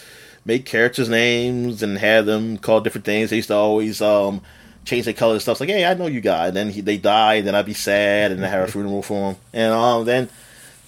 make 0.46 0.66
characters' 0.66 1.10
names 1.10 1.84
and 1.84 2.00
have 2.00 2.26
them 2.26 2.58
call 2.58 2.82
different 2.82 3.06
things. 3.06 3.32
I 3.32 3.36
used 3.36 3.50
to 3.50 3.56
always 3.56 4.02
um 4.02 4.42
change 4.88 5.06
their 5.06 5.14
color 5.14 5.34
and 5.34 5.42
stuff. 5.42 5.54
It's 5.56 5.60
like, 5.60 5.70
hey, 5.70 5.86
I 5.86 5.94
know 5.94 6.08
you 6.08 6.22
guys. 6.22 6.50
And 6.50 6.58
then 6.58 6.70
he, 6.70 6.82
they 6.82 6.98
die, 6.98 7.36
and 7.36 7.48
then 7.48 7.56
I'd 7.56 7.66
be 7.66 7.74
sad, 7.74 8.32
and 8.32 8.44
I 8.44 8.48
have 8.48 8.70
a 8.70 8.72
funeral 8.72 9.04
for 9.04 9.34
them. 9.34 9.42
And 9.54 9.74
um, 9.74 10.06
then 10.06 10.30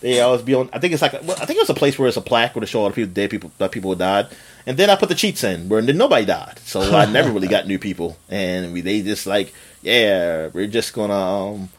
they 0.01 0.21
always 0.21 0.41
be 0.41 0.55
on. 0.55 0.69
I 0.73 0.79
think 0.79 0.93
it's 0.93 1.01
like, 1.01 1.13
well, 1.13 1.37
I 1.39 1.45
think 1.45 1.57
it 1.57 1.61
was 1.61 1.69
a 1.69 1.75
place 1.75 1.99
where 1.99 2.07
it's 2.07 2.17
a 2.17 2.21
plaque 2.21 2.55
where 2.55 2.61
they 2.61 2.65
show 2.65 2.81
all 2.81 2.89
the 2.89 2.95
people 2.95 3.13
dead 3.13 3.29
people 3.29 3.51
that 3.57 3.71
people 3.71 3.93
died. 3.95 4.27
And 4.65 4.77
then 4.77 4.89
I 4.89 4.95
put 4.95 5.09
the 5.09 5.15
cheats 5.15 5.43
in 5.43 5.69
where 5.69 5.81
nobody 5.81 6.25
died, 6.25 6.59
so 6.59 6.81
I 6.81 7.05
never 7.11 7.31
really 7.31 7.47
got 7.47 7.67
new 7.67 7.79
people. 7.79 8.17
And 8.29 8.73
we, 8.73 8.81
they 8.81 9.01
just 9.01 9.27
like, 9.27 9.53
yeah, 9.81 10.49
we're 10.53 10.67
just 10.67 10.93
gonna. 10.93 11.13
Um, 11.13 11.69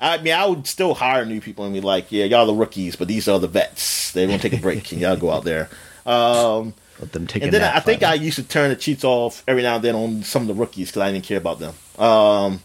I 0.00 0.18
mean, 0.18 0.32
I 0.32 0.46
would 0.46 0.66
still 0.66 0.94
hire 0.94 1.24
new 1.24 1.40
people 1.40 1.64
and 1.64 1.74
be 1.74 1.80
like, 1.80 2.12
yeah, 2.12 2.24
y'all 2.24 2.46
the 2.46 2.54
rookies, 2.54 2.94
but 2.94 3.08
these 3.08 3.26
are 3.26 3.40
the 3.40 3.48
vets. 3.48 4.12
They 4.12 4.26
won't 4.26 4.40
take 4.40 4.52
a 4.52 4.58
break, 4.58 4.92
and 4.92 5.00
y'all 5.00 5.16
go 5.16 5.30
out 5.30 5.44
there. 5.44 5.68
Um, 6.06 6.72
let 7.00 7.12
them 7.12 7.26
take. 7.26 7.42
And 7.42 7.52
then 7.52 7.62
I 7.62 7.80
think 7.80 8.02
I 8.02 8.14
used 8.14 8.36
to 8.36 8.42
turn 8.42 8.70
the 8.70 8.76
cheats 8.76 9.04
off 9.04 9.42
every 9.46 9.62
now 9.62 9.76
and 9.76 9.84
then 9.84 9.94
on 9.94 10.22
some 10.22 10.42
of 10.42 10.48
the 10.48 10.54
rookies 10.54 10.88
because 10.88 11.02
I 11.02 11.12
didn't 11.12 11.24
care 11.24 11.38
about 11.38 11.58
them. 11.58 11.74
Um, 11.98 12.60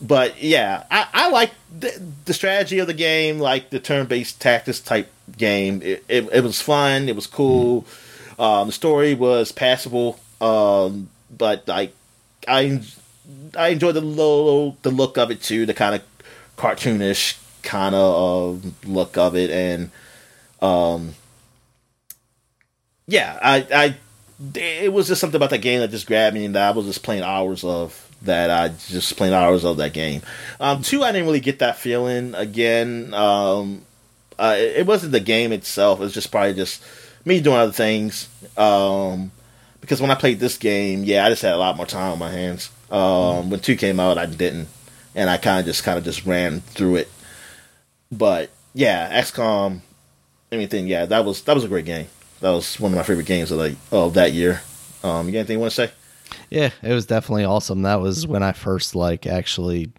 but 0.00 0.42
yeah, 0.42 0.84
I, 0.90 1.08
I 1.12 1.30
like 1.30 1.50
the, 1.78 2.02
the, 2.24 2.34
strategy 2.34 2.78
of 2.78 2.86
the 2.86 2.94
game, 2.94 3.38
like 3.38 3.70
the 3.70 3.78
turn-based 3.78 4.40
tactics 4.40 4.80
type 4.80 5.10
game. 5.36 5.82
It, 5.82 6.04
it, 6.08 6.28
it 6.32 6.42
was 6.42 6.60
fun. 6.60 7.08
It 7.08 7.16
was 7.16 7.26
cool. 7.26 7.86
Um, 8.38 8.68
the 8.68 8.72
story 8.72 9.14
was 9.14 9.52
passable. 9.52 10.18
Um, 10.40 11.08
but 11.36 11.66
like 11.68 11.94
I 12.48 12.82
I 13.56 13.68
enjoyed 13.68 13.94
the 13.94 14.00
little 14.00 14.76
the 14.82 14.90
look 14.90 15.16
of 15.18 15.30
it 15.30 15.42
too, 15.42 15.66
the 15.66 15.74
kind 15.74 15.94
of 15.94 16.02
cartoonish 16.56 17.38
kind 17.62 17.94
of 17.94 18.64
uh, 18.64 18.68
look 18.84 19.16
of 19.16 19.36
it, 19.36 19.50
and 19.50 19.90
um, 20.60 21.14
yeah, 23.06 23.38
I, 23.42 23.66
I, 23.74 23.96
it 24.54 24.92
was 24.92 25.08
just 25.08 25.20
something 25.20 25.36
about 25.36 25.50
that 25.50 25.58
game 25.58 25.80
that 25.80 25.90
just 25.90 26.06
grabbed 26.06 26.34
me, 26.34 26.44
and 26.44 26.56
I 26.56 26.70
was 26.70 26.86
just 26.86 27.02
playing 27.02 27.22
hours 27.22 27.64
of. 27.64 28.08
That 28.22 28.50
I 28.50 28.68
just 28.68 29.16
playing 29.16 29.34
hours 29.34 29.64
of 29.64 29.78
that 29.78 29.92
game. 29.92 30.22
Um, 30.60 30.82
two, 30.82 31.02
I 31.02 31.10
didn't 31.10 31.26
really 31.26 31.40
get 31.40 31.58
that 31.58 31.76
feeling 31.76 32.36
again. 32.36 33.12
Um, 33.12 33.84
uh, 34.38 34.54
it, 34.56 34.86
wasn't 34.86 35.10
the 35.10 35.18
game 35.18 35.50
itself; 35.50 35.98
it 35.98 36.04
was 36.04 36.14
just 36.14 36.30
probably 36.30 36.54
just 36.54 36.84
me 37.24 37.40
doing 37.40 37.56
other 37.56 37.72
things. 37.72 38.28
Um, 38.56 39.32
because 39.80 40.00
when 40.00 40.12
I 40.12 40.14
played 40.14 40.38
this 40.38 40.56
game, 40.56 41.02
yeah, 41.02 41.26
I 41.26 41.30
just 41.30 41.42
had 41.42 41.54
a 41.54 41.56
lot 41.56 41.76
more 41.76 41.84
time 41.84 42.12
on 42.12 42.20
my 42.20 42.30
hands. 42.30 42.70
Um, 42.92 43.50
when 43.50 43.58
two 43.58 43.74
came 43.74 43.98
out, 43.98 44.18
I 44.18 44.26
didn't, 44.26 44.68
and 45.16 45.28
I 45.28 45.36
kind 45.36 45.58
of 45.58 45.66
just 45.66 45.82
kind 45.82 45.98
of 45.98 46.04
just 46.04 46.24
ran 46.24 46.60
through 46.60 46.96
it. 46.96 47.10
But 48.12 48.50
yeah, 48.72 49.20
XCOM, 49.20 49.80
anything, 50.52 50.86
yeah, 50.86 51.06
that 51.06 51.24
was 51.24 51.42
that 51.42 51.56
was 51.56 51.64
a 51.64 51.68
great 51.68 51.86
game 51.86 52.06
that 52.42 52.50
was 52.50 52.78
one 52.78 52.92
of 52.92 52.96
my 52.96 53.04
favorite 53.04 53.26
games 53.26 53.50
of 53.50 53.58
like 53.58 53.76
of 53.90 54.14
that 54.14 54.32
year. 54.32 54.62
Um, 55.02 55.26
you 55.26 55.32
got 55.32 55.38
anything 55.40 55.54
you 55.54 55.60
want 55.60 55.72
to 55.72 55.86
say? 55.86 55.92
Yeah, 56.50 56.70
it 56.82 56.92
was 56.92 57.06
definitely 57.06 57.44
awesome. 57.44 57.82
That 57.82 58.00
was 58.00 58.26
when 58.26 58.42
I 58.42 58.52
first 58.52 58.94
like 58.94 59.26
actually 59.26 59.92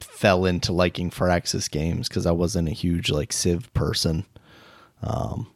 fell 0.00 0.44
into 0.44 0.72
liking 0.72 1.10
Firaxis 1.10 1.70
games 1.70 2.08
because 2.08 2.26
I 2.26 2.32
wasn't 2.32 2.68
a 2.68 2.72
huge 2.72 3.10
like 3.10 3.32
Civ 3.32 3.72
person. 3.74 4.24
Um, 5.02 5.46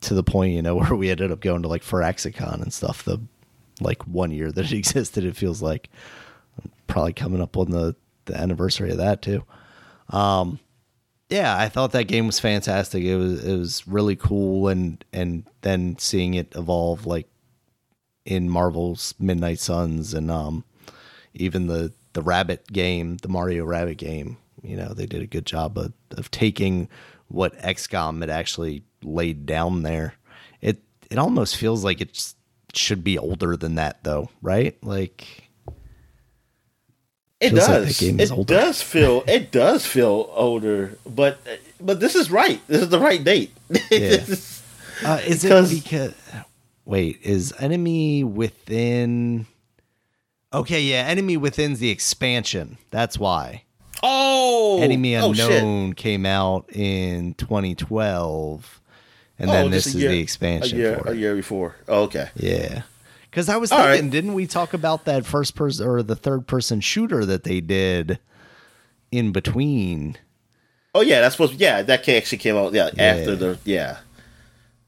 to 0.00 0.14
the 0.14 0.22
point, 0.22 0.54
you 0.54 0.62
know, 0.62 0.76
where 0.76 0.94
we 0.94 1.10
ended 1.10 1.32
up 1.32 1.40
going 1.40 1.62
to 1.62 1.68
like 1.68 1.82
Firaxicon 1.82 2.62
and 2.62 2.72
stuff. 2.72 3.04
The 3.04 3.20
like 3.80 4.06
one 4.06 4.30
year 4.30 4.52
that 4.52 4.72
it 4.72 4.72
existed, 4.76 5.24
it 5.24 5.36
feels 5.36 5.60
like 5.60 5.90
probably 6.86 7.12
coming 7.12 7.42
up 7.42 7.56
on 7.56 7.70
the 7.70 7.96
the 8.26 8.36
anniversary 8.40 8.90
of 8.90 8.98
that 8.98 9.20
too. 9.20 9.44
Um, 10.10 10.60
yeah, 11.28 11.56
I 11.56 11.68
thought 11.68 11.92
that 11.92 12.04
game 12.04 12.26
was 12.26 12.40
fantastic. 12.40 13.02
It 13.02 13.16
was 13.16 13.44
it 13.44 13.56
was 13.56 13.86
really 13.86 14.16
cool, 14.16 14.68
and 14.68 15.04
and 15.12 15.44
then 15.62 15.96
seeing 15.98 16.34
it 16.34 16.52
evolve 16.54 17.06
like 17.06 17.28
in 18.24 18.48
Marvel's 18.48 19.14
Midnight 19.18 19.58
Suns, 19.58 20.14
and 20.14 20.30
um, 20.30 20.64
even 21.32 21.66
the 21.66 21.92
the 22.12 22.22
Rabbids 22.22 22.66
game, 22.72 23.16
the 23.18 23.28
Mario 23.28 23.66
Rabbids 23.66 23.98
game. 23.98 24.36
You 24.62 24.76
know, 24.76 24.94
they 24.94 25.06
did 25.06 25.20
a 25.20 25.26
good 25.26 25.44
job 25.44 25.76
of, 25.76 25.92
of 26.12 26.30
taking 26.30 26.88
what 27.28 27.58
XCOM 27.58 28.20
had 28.20 28.30
actually 28.30 28.82
laid 29.02 29.44
down 29.44 29.82
there. 29.82 30.14
It 30.60 30.82
it 31.10 31.18
almost 31.18 31.56
feels 31.56 31.84
like 31.84 32.00
it 32.00 32.34
should 32.74 33.04
be 33.04 33.18
older 33.18 33.56
than 33.56 33.74
that, 33.76 34.04
though, 34.04 34.30
right? 34.42 34.76
Like 34.82 35.43
it 37.44 37.54
does. 37.54 38.02
Like 38.02 38.20
it 38.20 38.30
older. 38.32 38.54
does 38.54 38.82
feel. 38.82 39.24
It 39.28 39.50
does 39.50 39.86
feel 39.86 40.30
older, 40.34 40.98
but 41.06 41.38
but 41.80 42.00
this 42.00 42.14
is 42.14 42.30
right. 42.30 42.60
This 42.66 42.82
is 42.82 42.88
the 42.88 42.98
right 42.98 43.22
date. 43.22 43.52
Yeah. 43.90 44.24
uh, 45.04 45.20
is 45.26 45.42
because, 45.42 45.72
it 45.72 45.84
because? 45.84 46.14
Wait, 46.84 47.20
is 47.22 47.52
Enemy 47.58 48.24
Within? 48.24 49.46
Okay, 50.52 50.82
yeah, 50.82 51.04
Enemy 51.08 51.36
Within's 51.36 51.80
the 51.80 51.90
expansion. 51.90 52.78
That's 52.90 53.18
why. 53.18 53.64
Oh, 54.02 54.80
Enemy 54.82 55.14
Unknown 55.14 55.90
oh, 55.90 55.94
came 55.94 56.26
out 56.26 56.70
in 56.70 57.34
2012, 57.34 58.80
and 59.38 59.50
oh, 59.50 59.52
then 59.52 59.70
this 59.70 59.86
is 59.86 59.96
year, 59.96 60.10
the 60.10 60.20
expansion. 60.20 60.78
A 60.78 60.80
year, 60.80 60.98
for 60.98 61.08
it. 61.08 61.12
a 61.12 61.16
year 61.16 61.34
before. 61.34 61.76
Oh, 61.88 62.02
okay. 62.02 62.28
Yeah. 62.36 62.82
Because 63.34 63.48
I 63.48 63.56
was 63.56 63.70
thinking, 63.70 63.88
right. 63.88 64.10
didn't 64.10 64.34
we 64.34 64.46
talk 64.46 64.74
about 64.74 65.06
that 65.06 65.26
first 65.26 65.56
person 65.56 65.88
or 65.88 66.04
the 66.04 66.14
third 66.14 66.46
person 66.46 66.80
shooter 66.80 67.26
that 67.26 67.42
they 67.42 67.60
did 67.60 68.20
in 69.10 69.32
between? 69.32 70.16
Oh 70.94 71.00
yeah, 71.00 71.20
that's 71.20 71.34
supposed. 71.34 71.54
To, 71.54 71.58
yeah, 71.58 71.82
that 71.82 72.08
actually 72.08 72.38
came 72.38 72.54
out. 72.56 72.72
Yeah, 72.72 72.90
yeah. 72.94 73.02
after 73.02 73.34
the 73.34 73.58
yeah. 73.64 73.98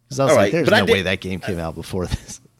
Because 0.04 0.20
I 0.20 0.24
was 0.26 0.30
All 0.30 0.36
like, 0.36 0.44
right. 0.44 0.52
there's 0.52 0.70
but 0.70 0.86
no 0.86 0.92
way 0.92 1.02
that 1.02 1.20
game 1.20 1.40
came 1.40 1.58
out 1.58 1.74
before 1.74 2.06
this. 2.06 2.40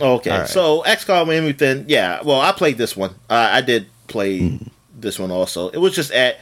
Okay, 0.00 0.30
right. 0.30 0.48
so 0.48 0.82
XCOM 0.82 1.44
Within, 1.44 1.86
yeah. 1.88 2.20
Well, 2.22 2.40
I 2.40 2.52
played 2.52 2.78
this 2.78 2.96
one. 2.96 3.10
Uh, 3.28 3.48
I 3.52 3.62
did 3.62 3.86
play 4.06 4.38
mm. 4.38 4.70
this 4.94 5.18
one 5.18 5.32
also. 5.32 5.70
It 5.70 5.78
was 5.78 5.92
just 5.92 6.12
at, 6.12 6.38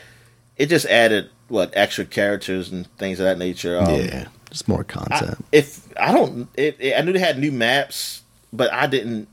it 0.57 0.67
just 0.67 0.85
added 0.87 1.31
what 1.49 1.71
extra 1.73 2.05
characters 2.05 2.71
and 2.71 2.87
things 2.99 3.19
of 3.19 3.25
that 3.25 3.39
nature. 3.39 3.79
Um, 3.79 3.95
yeah, 3.95 4.27
just 4.51 4.69
more 4.69 4.85
content. 4.85 5.39
I, 5.41 5.57
if 5.57 5.89
I 5.97 6.13
don't, 6.13 6.49
it, 6.55 6.77
it, 6.79 6.99
I 6.99 7.03
knew 7.03 7.13
they 7.13 7.19
had 7.19 7.39
new 7.39 7.53
maps 7.53 8.25
but 8.53 8.73
I 8.73 8.87
didn't. 8.87 9.29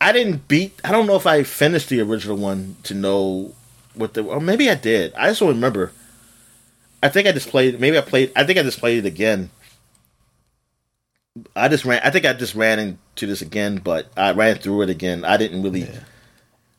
I 0.00 0.12
didn't 0.12 0.48
beat. 0.48 0.80
I 0.84 0.90
don't 0.90 1.06
know 1.06 1.16
if 1.16 1.26
I 1.26 1.44
finished 1.44 1.88
the 1.88 2.00
original 2.00 2.36
one 2.36 2.76
to 2.84 2.94
know 2.94 3.54
what 3.94 4.14
the. 4.14 4.24
Or 4.24 4.40
maybe 4.40 4.68
I 4.68 4.74
did. 4.74 5.14
I 5.14 5.28
just 5.28 5.40
don't 5.40 5.50
remember. 5.50 5.92
I 7.02 7.08
think 7.08 7.26
I 7.26 7.32
just 7.32 7.48
played. 7.48 7.80
Maybe 7.80 7.98
I 7.98 8.02
played. 8.02 8.32
I 8.34 8.44
think 8.44 8.58
I 8.58 8.62
just 8.62 8.78
played 8.78 9.04
it 9.04 9.06
again. 9.06 9.50
I 11.56 11.68
just 11.68 11.84
ran. 11.84 12.00
I 12.04 12.10
think 12.10 12.26
I 12.26 12.32
just 12.32 12.54
ran 12.54 12.78
into 12.78 13.26
this 13.26 13.42
again, 13.42 13.78
but 13.78 14.08
I 14.16 14.32
ran 14.32 14.56
through 14.56 14.82
it 14.82 14.90
again. 14.90 15.24
I 15.24 15.36
didn't 15.36 15.62
really 15.62 15.82
yeah. 15.82 16.00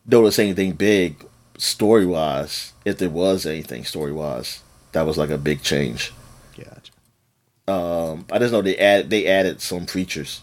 notice 0.06 0.38
anything 0.38 0.74
big 0.74 1.26
story 1.58 2.06
wise, 2.06 2.74
if 2.86 2.98
there 2.98 3.10
was 3.10 3.45
anything 3.45 3.86
story 3.86 4.12
wise, 4.12 4.62
that 4.91 5.06
was 5.06 5.18
like 5.18 5.30
a 5.30 5.38
big 5.38 5.62
change. 5.62 6.14
Gotcha. 6.58 6.91
Um, 7.68 8.26
I 8.32 8.40
just 8.40 8.52
know 8.52 8.62
they 8.62 8.78
add 8.78 9.10
they 9.10 9.28
added 9.28 9.62
some 9.62 9.86
features. 9.86 10.41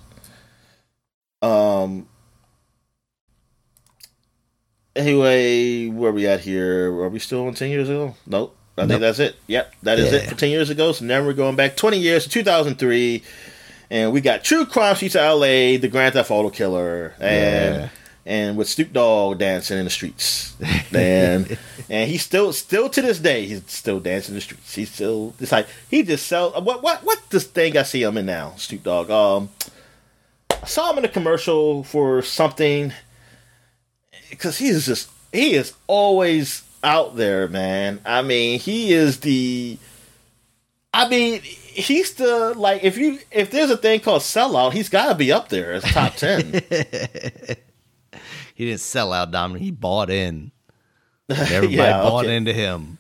Um. 1.43 2.07
Anyway, 4.97 5.87
where 5.89 6.13
we 6.13 6.27
at 6.27 6.41
here? 6.41 6.87
Are 6.93 7.09
we 7.09 7.19
still 7.19 7.47
on 7.47 7.55
ten 7.55 7.71
years 7.71 7.89
ago? 7.89 8.15
Nope. 8.27 8.57
I 8.77 8.87
think 8.87 9.01
that's 9.01 9.19
it. 9.19 9.37
Yep, 9.47 9.75
that 9.83 9.99
is 9.99 10.13
it 10.13 10.29
for 10.29 10.35
ten 10.35 10.49
years 10.51 10.71
ago. 10.71 10.93
So 10.93 11.05
now 11.05 11.23
we're 11.25 11.33
going 11.35 11.55
back 11.57 11.77
twenty 11.77 11.99
years 11.99 12.25
to 12.25 12.31
two 12.31 12.43
thousand 12.43 12.77
three, 12.77 13.23
and 13.91 14.13
we 14.13 14.21
got 14.21 14.43
True 14.43 14.65
Crime 14.65 14.97
Streets 14.97 15.15
of 15.15 15.21
L.A., 15.23 15.77
the 15.77 15.89
Grand 15.89 16.15
Theft 16.15 16.31
Auto 16.31 16.49
Killer, 16.51 17.15
and 17.21 17.75
Yeah. 17.83 17.89
and 18.25 18.57
with 18.57 18.69
Snoop 18.69 18.93
Dogg 18.93 19.39
dancing 19.39 19.79
in 19.79 19.85
the 19.85 19.91
streets, 19.91 20.57
and 20.95 21.59
and 21.91 22.11
he's 22.11 22.23
still 22.23 22.53
still 22.55 22.89
to 22.89 23.03
this 23.03 23.19
day 23.19 23.47
he's 23.47 23.63
still 23.71 24.01
dancing 24.01 24.33
in 24.33 24.37
the 24.37 24.41
streets. 24.43 24.75
He's 24.75 24.91
still 24.91 25.35
it's 25.39 25.53
like 25.53 25.67
he 25.91 26.03
just 26.03 26.27
sell 26.27 26.51
what 26.63 26.83
what 26.83 27.05
what 27.05 27.19
this 27.31 27.45
thing 27.45 27.77
I 27.77 27.83
see 27.83 28.03
him 28.03 28.17
in 28.17 28.27
now, 28.27 28.55
Snoop 28.57 28.83
Dogg. 28.83 29.11
Um, 29.11 29.51
I 30.63 30.67
saw 30.67 30.91
him 30.93 30.99
in 30.99 31.05
a 31.05 31.09
commercial 31.09 31.85
for 31.85 32.23
something 32.23 32.93
because 34.31 34.59
he 34.59 34.69
is 34.69 34.87
just 34.87 35.11
he 35.33 35.55
is 35.55 35.73
always 35.87 36.63
out 36.83 37.17
there, 37.17 37.49
man. 37.49 38.01
I 38.05 38.23
mean, 38.23 38.59
he 38.61 38.93
is 38.93 39.21
the. 39.21 39.79
I 40.93 41.09
mean, 41.09 41.41
he's 41.43 42.15
the 42.15 42.53
like 42.55 42.83
if 42.85 42.99
you 42.99 43.19
if 43.31 43.51
there's 43.51 43.71
a 43.71 43.77
thing 43.77 44.01
called 44.01 44.23
sellout, 44.23 44.73
he's 44.73 44.89
got 44.89 45.09
to 45.09 45.15
be 45.15 45.33
up 45.33 45.49
there 45.49 45.73
as 45.73 45.83
top 45.85 46.15
ten. 46.17 46.61
He 48.55 48.67
didn't 48.67 48.81
sell 48.81 49.15
out 49.15 49.31
Dominic. 49.31 49.63
He 49.63 49.71
bought 49.71 50.11
in. 50.11 50.53
Everybody 51.31 51.69
Yeah, 51.77 52.03
bought 52.03 52.27
okay. 52.27 52.37
into 52.37 52.53
him. 52.53 52.99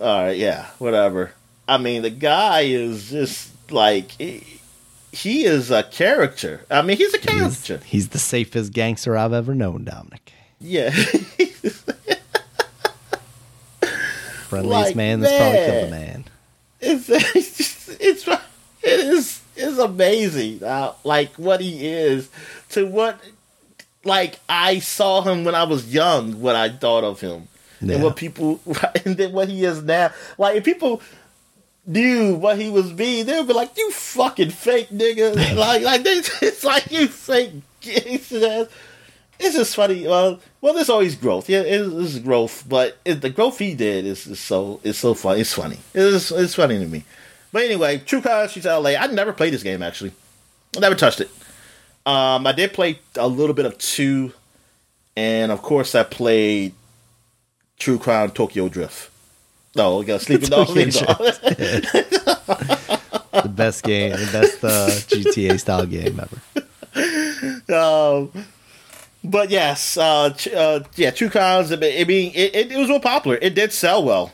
All 0.00 0.24
right, 0.24 0.36
yeah, 0.36 0.66
whatever. 0.80 1.30
I 1.68 1.78
mean, 1.78 2.02
the 2.02 2.10
guy 2.10 2.62
is 2.62 3.10
just 3.10 3.70
like 3.70 4.10
he, 4.10 4.55
he 5.16 5.44
is 5.44 5.70
a 5.70 5.82
character. 5.82 6.64
I 6.70 6.82
mean, 6.82 6.96
he's 6.96 7.14
a 7.14 7.18
character. 7.18 7.78
he's 7.84 8.08
the 8.10 8.18
safest 8.18 8.72
gangster 8.72 9.16
I've 9.16 9.32
ever 9.32 9.54
known, 9.54 9.84
Dominic. 9.84 10.32
Yeah, 10.60 10.90
Friendliest 14.48 14.86
Like, 14.88 14.96
man 14.96 15.20
that's 15.20 15.36
probably 15.36 15.58
killed 15.58 15.88
a 15.88 15.90
man. 15.90 15.90
man. 15.90 16.24
it's 16.80 17.08
it's 17.10 17.88
it's 18.00 18.28
it 18.28 19.00
is 19.00 19.40
it's 19.56 19.78
amazing. 19.78 20.62
Uh, 20.62 20.92
like 21.04 21.34
what 21.34 21.60
he 21.60 21.86
is 21.86 22.28
to 22.70 22.86
what 22.86 23.18
like 24.04 24.38
I 24.48 24.78
saw 24.78 25.22
him 25.22 25.44
when 25.44 25.54
I 25.54 25.64
was 25.64 25.92
young. 25.92 26.40
What 26.40 26.54
I 26.56 26.68
thought 26.68 27.02
of 27.04 27.20
him 27.20 27.48
Yeah. 27.80 27.94
and 27.96 28.04
what 28.04 28.16
people 28.16 28.60
and 29.04 29.16
then 29.16 29.32
what 29.32 29.48
he 29.48 29.64
is 29.64 29.82
now. 29.82 30.12
Like 30.38 30.56
if 30.56 30.64
people 30.64 31.00
knew 31.86 32.34
what 32.34 32.58
he 32.58 32.68
was 32.68 32.92
being, 32.92 33.26
they 33.26 33.38
would 33.38 33.46
be 33.46 33.54
like, 33.54 33.76
"You 33.76 33.90
fucking 33.92 34.50
fake 34.50 34.90
nigga!" 34.90 35.56
like 35.56 35.82
like 35.82 36.02
they, 36.02 36.10
it's 36.46 36.64
like 36.64 36.90
you 36.90 37.08
fake. 37.08 37.52
It's 39.38 39.54
just 39.54 39.76
funny. 39.76 40.06
Well, 40.06 40.40
well, 40.60 40.74
there's 40.74 40.88
always 40.88 41.14
growth. 41.14 41.48
Yeah, 41.48 41.60
it 41.60 41.80
is 41.80 42.18
growth, 42.18 42.64
but 42.68 42.98
it, 43.04 43.20
the 43.20 43.30
growth 43.30 43.58
he 43.58 43.74
did 43.74 44.06
is, 44.06 44.26
is 44.26 44.40
so 44.40 44.80
it's 44.82 44.98
so 44.98 45.14
funny. 45.14 45.40
It's 45.40 45.52
funny. 45.52 45.78
It's 45.94 46.30
it's 46.30 46.54
funny 46.54 46.78
to 46.78 46.86
me. 46.86 47.04
But 47.52 47.64
anyway, 47.64 47.98
True 47.98 48.20
Crime 48.20 48.48
she's 48.48 48.64
LA. 48.64 48.90
I 48.90 49.06
never 49.08 49.32
played 49.32 49.52
this 49.52 49.62
game 49.62 49.82
actually. 49.82 50.12
I 50.76 50.80
never 50.80 50.94
touched 50.94 51.20
it. 51.20 51.30
Um, 52.04 52.46
I 52.46 52.52
did 52.52 52.72
play 52.72 53.00
a 53.16 53.26
little 53.28 53.54
bit 53.54 53.66
of 53.66 53.76
two, 53.78 54.32
and 55.16 55.50
of 55.52 55.62
course 55.62 55.94
I 55.94 56.02
played 56.02 56.74
True 57.78 57.98
Crime 57.98 58.30
Tokyo 58.30 58.68
Drift. 58.68 59.10
No, 59.76 59.98
we 59.98 60.04
got 60.06 60.20
Sleeping 60.22 60.48
Dogs. 60.48 60.68
Tokyo 60.70 60.90
Sleeping 60.90 61.06
Dogs. 61.06 61.38
The 63.42 63.48
best 63.50 63.82
game, 63.84 64.12
the 64.12 64.28
best 64.32 64.64
uh, 64.64 64.88
GTA 64.88 65.60
style 65.60 65.86
game 65.86 66.18
ever. 66.18 67.74
um, 67.74 68.32
but 69.22 69.50
yes, 69.50 69.96
uh, 69.98 70.30
ch- 70.30 70.48
uh, 70.48 70.80
yeah, 70.96 71.10
True 71.10 71.28
Crimes. 71.28 71.70
I 71.72 71.76
mean, 71.76 72.32
it, 72.34 72.54
it, 72.54 72.72
it 72.72 72.78
was 72.78 72.88
real 72.88 73.00
popular. 73.00 73.38
It 73.42 73.54
did 73.54 73.72
sell 73.72 74.02
well. 74.04 74.32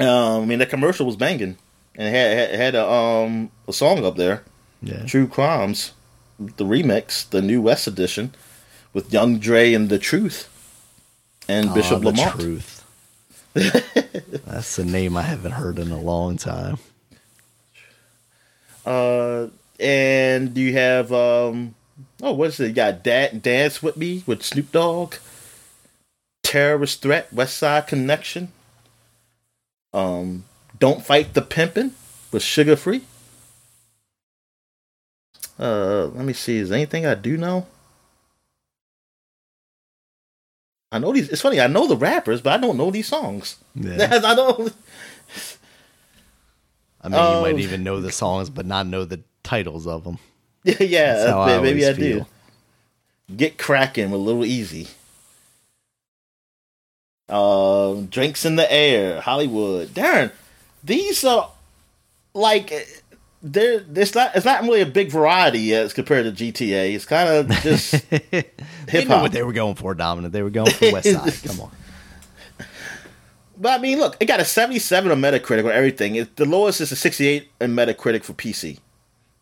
Um, 0.00 0.42
I 0.42 0.44
mean, 0.46 0.58
the 0.60 0.66
commercial 0.66 1.04
was 1.06 1.16
banging, 1.16 1.56
and 1.94 2.08
it 2.08 2.10
had 2.12 2.50
it 2.54 2.58
had 2.58 2.74
a 2.74 2.88
um 2.88 3.50
a 3.66 3.72
song 3.72 4.04
up 4.04 4.16
there, 4.16 4.44
Yeah. 4.80 5.04
True 5.04 5.26
Crimes, 5.26 5.92
the 6.38 6.64
remix, 6.64 7.28
the 7.28 7.42
new 7.42 7.60
West 7.60 7.86
edition, 7.86 8.32
with 8.94 9.12
Young 9.12 9.38
Dre 9.38 9.74
and 9.74 9.88
the 9.88 9.98
Truth, 9.98 10.48
and 11.48 11.74
Bishop 11.74 11.96
Ah, 11.96 11.98
the 12.00 12.06
Lamont. 12.12 12.40
Truth. 12.40 12.77
That's 14.46 14.78
a 14.78 14.84
name 14.84 15.16
I 15.16 15.22
haven't 15.22 15.52
heard 15.52 15.78
in 15.78 15.90
a 15.90 16.00
long 16.00 16.36
time. 16.36 16.78
Uh, 18.86 19.48
and 19.80 20.56
you 20.56 20.72
have 20.74 21.12
um, 21.12 21.74
oh, 22.22 22.32
what's 22.32 22.60
it? 22.60 22.68
You 22.68 22.72
got 22.72 23.02
da- 23.02 23.30
Dance 23.32 23.82
with 23.82 23.96
Me 23.96 24.22
with 24.26 24.42
Snoop 24.42 24.72
Dogg, 24.72 25.14
Terrorist 26.42 27.02
Threat, 27.02 27.32
West 27.32 27.56
Side 27.56 27.86
Connection. 27.86 28.52
Um, 29.92 30.44
Don't 30.78 31.04
Fight 31.04 31.34
the 31.34 31.42
Pimpin' 31.42 31.92
with 32.30 32.42
Suga 32.42 32.78
Free. 32.78 33.02
Uh, 35.58 36.06
let 36.06 36.24
me 36.24 36.32
see. 36.32 36.58
Is 36.58 36.70
anything 36.70 37.04
I 37.04 37.14
do 37.14 37.36
know? 37.36 37.66
I 40.90 40.98
know 40.98 41.12
these. 41.12 41.28
It's 41.28 41.42
funny. 41.42 41.60
I 41.60 41.66
know 41.66 41.86
the 41.86 41.96
rappers, 41.96 42.40
but 42.40 42.52
I 42.52 42.56
don't 42.58 42.76
know 42.78 42.90
these 42.90 43.08
songs. 43.08 43.56
Yeah. 43.74 44.20
I 44.24 44.34
don't. 44.34 44.72
I 47.02 47.08
mean, 47.08 47.18
Oh. 47.20 47.36
you 47.36 47.52
might 47.52 47.60
even 47.60 47.84
know 47.84 48.00
the 48.00 48.10
songs, 48.10 48.48
but 48.50 48.66
not 48.66 48.86
know 48.86 49.04
the 49.04 49.20
titles 49.42 49.86
of 49.86 50.04
them. 50.04 50.18
Yeah, 50.64 50.82
yeah, 50.82 51.34
I 51.38 51.60
maybe 51.60 51.84
I 51.84 51.90
always 51.90 51.98
do. 51.98 52.26
Get 53.34 53.56
cracking 53.58 54.10
with 54.10 54.20
Little 54.20 54.44
Easy. 54.44 54.88
Um, 57.28 58.06
drinks 58.06 58.44
in 58.44 58.56
the 58.56 58.70
air, 58.70 59.20
Hollywood. 59.20 59.88
Darren, 59.88 60.32
these 60.82 61.24
are 61.24 61.50
like 62.34 62.72
they're 63.52 63.84
it's 63.94 64.14
not 64.14 64.34
it's 64.34 64.44
not 64.44 64.62
really 64.62 64.80
a 64.80 64.86
big 64.86 65.10
variety 65.10 65.74
as 65.74 65.92
compared 65.92 66.24
to 66.36 66.44
GTA. 66.44 66.94
It's 66.94 67.04
kind 67.04 67.28
of 67.28 67.50
just 67.62 67.92
hip 68.10 69.08
hop. 69.08 69.22
what 69.22 69.32
they 69.32 69.42
were 69.42 69.52
going 69.52 69.74
for, 69.74 69.94
Dominic. 69.94 70.32
They 70.32 70.42
were 70.42 70.50
going 70.50 70.70
for 70.70 70.92
West 70.92 71.10
Side. 71.10 71.32
Come 71.48 71.60
on. 71.60 71.70
But 73.60 73.78
I 73.78 73.82
mean, 73.82 73.98
look, 73.98 74.16
it 74.20 74.26
got 74.26 74.40
a 74.40 74.44
77 74.44 75.10
on 75.10 75.20
Metacritic 75.20 75.64
on 75.64 75.72
everything. 75.72 76.14
It, 76.14 76.36
the 76.36 76.44
lowest 76.44 76.80
is 76.80 76.92
a 76.92 76.96
68 76.96 77.50
on 77.60 77.70
Metacritic 77.70 78.22
for 78.22 78.32
PC. 78.32 78.78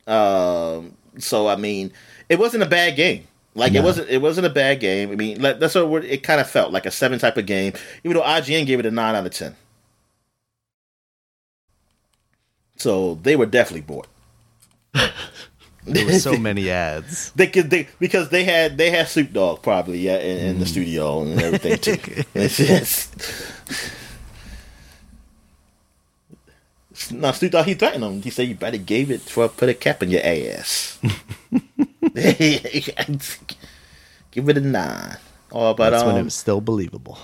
Um, 0.06 0.96
so 1.18 1.48
I 1.48 1.56
mean, 1.56 1.92
it 2.28 2.38
wasn't 2.38 2.62
a 2.62 2.66
bad 2.66 2.96
game. 2.96 3.26
Like 3.54 3.74
it 3.74 3.82
wasn't. 3.82 4.10
It 4.10 4.20
wasn't 4.20 4.46
a 4.46 4.50
bad 4.50 4.80
game. 4.80 5.10
I 5.10 5.14
mean, 5.14 5.40
like, 5.40 5.58
that's 5.58 5.74
what 5.74 6.04
it 6.04 6.22
kind 6.22 6.42
of 6.42 6.48
felt 6.48 6.72
like 6.72 6.84
a 6.84 6.90
seven 6.90 7.18
type 7.18 7.38
of 7.38 7.46
game. 7.46 7.72
Even 8.04 8.18
though 8.18 8.22
IGN 8.22 8.66
gave 8.66 8.78
it 8.78 8.86
a 8.86 8.90
nine 8.90 9.14
out 9.14 9.24
of 9.24 9.32
ten. 9.32 9.56
So 12.76 13.18
they 13.22 13.36
were 13.36 13.46
definitely 13.46 13.82
bored. 13.82 14.06
There 15.86 16.04
were 16.04 16.18
so 16.18 16.36
many 16.38 16.68
ads. 16.70 17.30
They 17.32 17.46
could 17.46 17.70
they 17.70 17.88
because 17.98 18.28
they 18.30 18.44
had 18.44 18.76
they 18.76 18.90
had 18.90 19.08
Snoop 19.08 19.32
Dogg 19.32 19.62
probably 19.62 19.98
yeah 19.98 20.18
in, 20.18 20.38
in 20.38 20.58
the 20.58 20.66
studio 20.66 21.22
and 21.22 21.40
everything 21.40 21.78
too. 21.78 21.96
it's 22.34 22.56
just 22.56 23.14
no 27.12 27.30
Snoop 27.32 27.52
Dogg 27.52 27.66
he 27.66 27.74
threatened 27.74 28.04
him. 28.04 28.20
He 28.22 28.30
said 28.30 28.48
you 28.48 28.56
better 28.56 28.78
gave 28.78 29.10
it 29.10 29.20
for 29.20 29.48
put 29.48 29.68
a 29.68 29.74
cap 29.74 30.02
in 30.02 30.10
your 30.10 30.22
ass. 30.24 30.98
Give 34.32 34.48
it 34.48 34.58
a 34.58 34.60
nine. 34.60 35.16
Oh, 35.52 35.72
but 35.74 35.90
That's 35.90 36.02
um, 36.02 36.08
when 36.08 36.16
it 36.20 36.24
was 36.24 36.34
still 36.34 36.60
believable. 36.60 37.18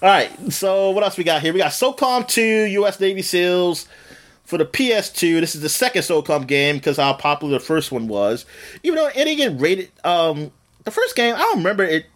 All 0.00 0.08
right, 0.08 0.52
so 0.52 0.90
what 0.90 1.02
else 1.02 1.18
we 1.18 1.24
got 1.24 1.42
here? 1.42 1.52
We 1.52 1.58
got 1.58 1.72
SOCOM 1.72 2.28
2 2.28 2.42
U.S. 2.42 3.00
Navy 3.00 3.20
SEALs 3.20 3.88
for 4.44 4.56
the 4.56 4.64
PS2. 4.64 5.40
This 5.40 5.56
is 5.56 5.60
the 5.60 5.68
second 5.68 6.02
SOCOM 6.02 6.46
game 6.46 6.76
because 6.76 6.98
how 6.98 7.14
popular 7.14 7.58
the 7.58 7.64
first 7.64 7.90
one 7.90 8.06
was. 8.06 8.46
Even 8.84 8.94
though 8.94 9.08
it 9.08 9.14
didn't 9.14 9.36
get 9.38 9.60
rated, 9.60 9.90
um, 10.04 10.52
the 10.84 10.92
first 10.92 11.16
game 11.16 11.34
I 11.34 11.38
don't 11.38 11.58
remember 11.58 11.82
it. 11.82 12.06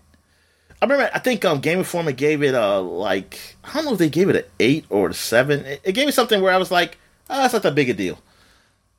I 0.81 0.85
remember 0.85 1.11
I 1.13 1.19
think 1.19 1.45
um, 1.45 1.61
Game 1.61 1.79
Informer 1.79 2.13
gave 2.13 2.43
it 2.45 2.55
a 2.55 2.79
like 2.79 3.57
I 3.65 3.75
don't 3.75 3.85
know 3.85 3.93
if 3.95 3.99
they 3.99 4.09
gave 4.09 4.29
it 4.29 4.37
an 4.37 4.45
eight 4.61 4.85
or 4.89 5.09
a 5.09 5.15
seven. 5.15 5.65
It, 5.65 5.81
it 5.83 5.93
gave 5.93 6.07
me 6.07 6.13
something 6.13 6.41
where 6.41 6.55
I 6.55 6.59
was 6.59 6.71
like, 6.71 6.99
oh, 7.29 7.43
that's 7.43 7.53
not 7.53 7.65
that 7.65 7.75
big 7.75 7.91
a 7.91 7.95
deal. 7.95 8.21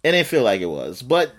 It 0.03 0.11
didn't 0.11 0.27
feel 0.27 0.43
like 0.43 0.59
it 0.59 0.65
was, 0.65 1.01
but 1.01 1.31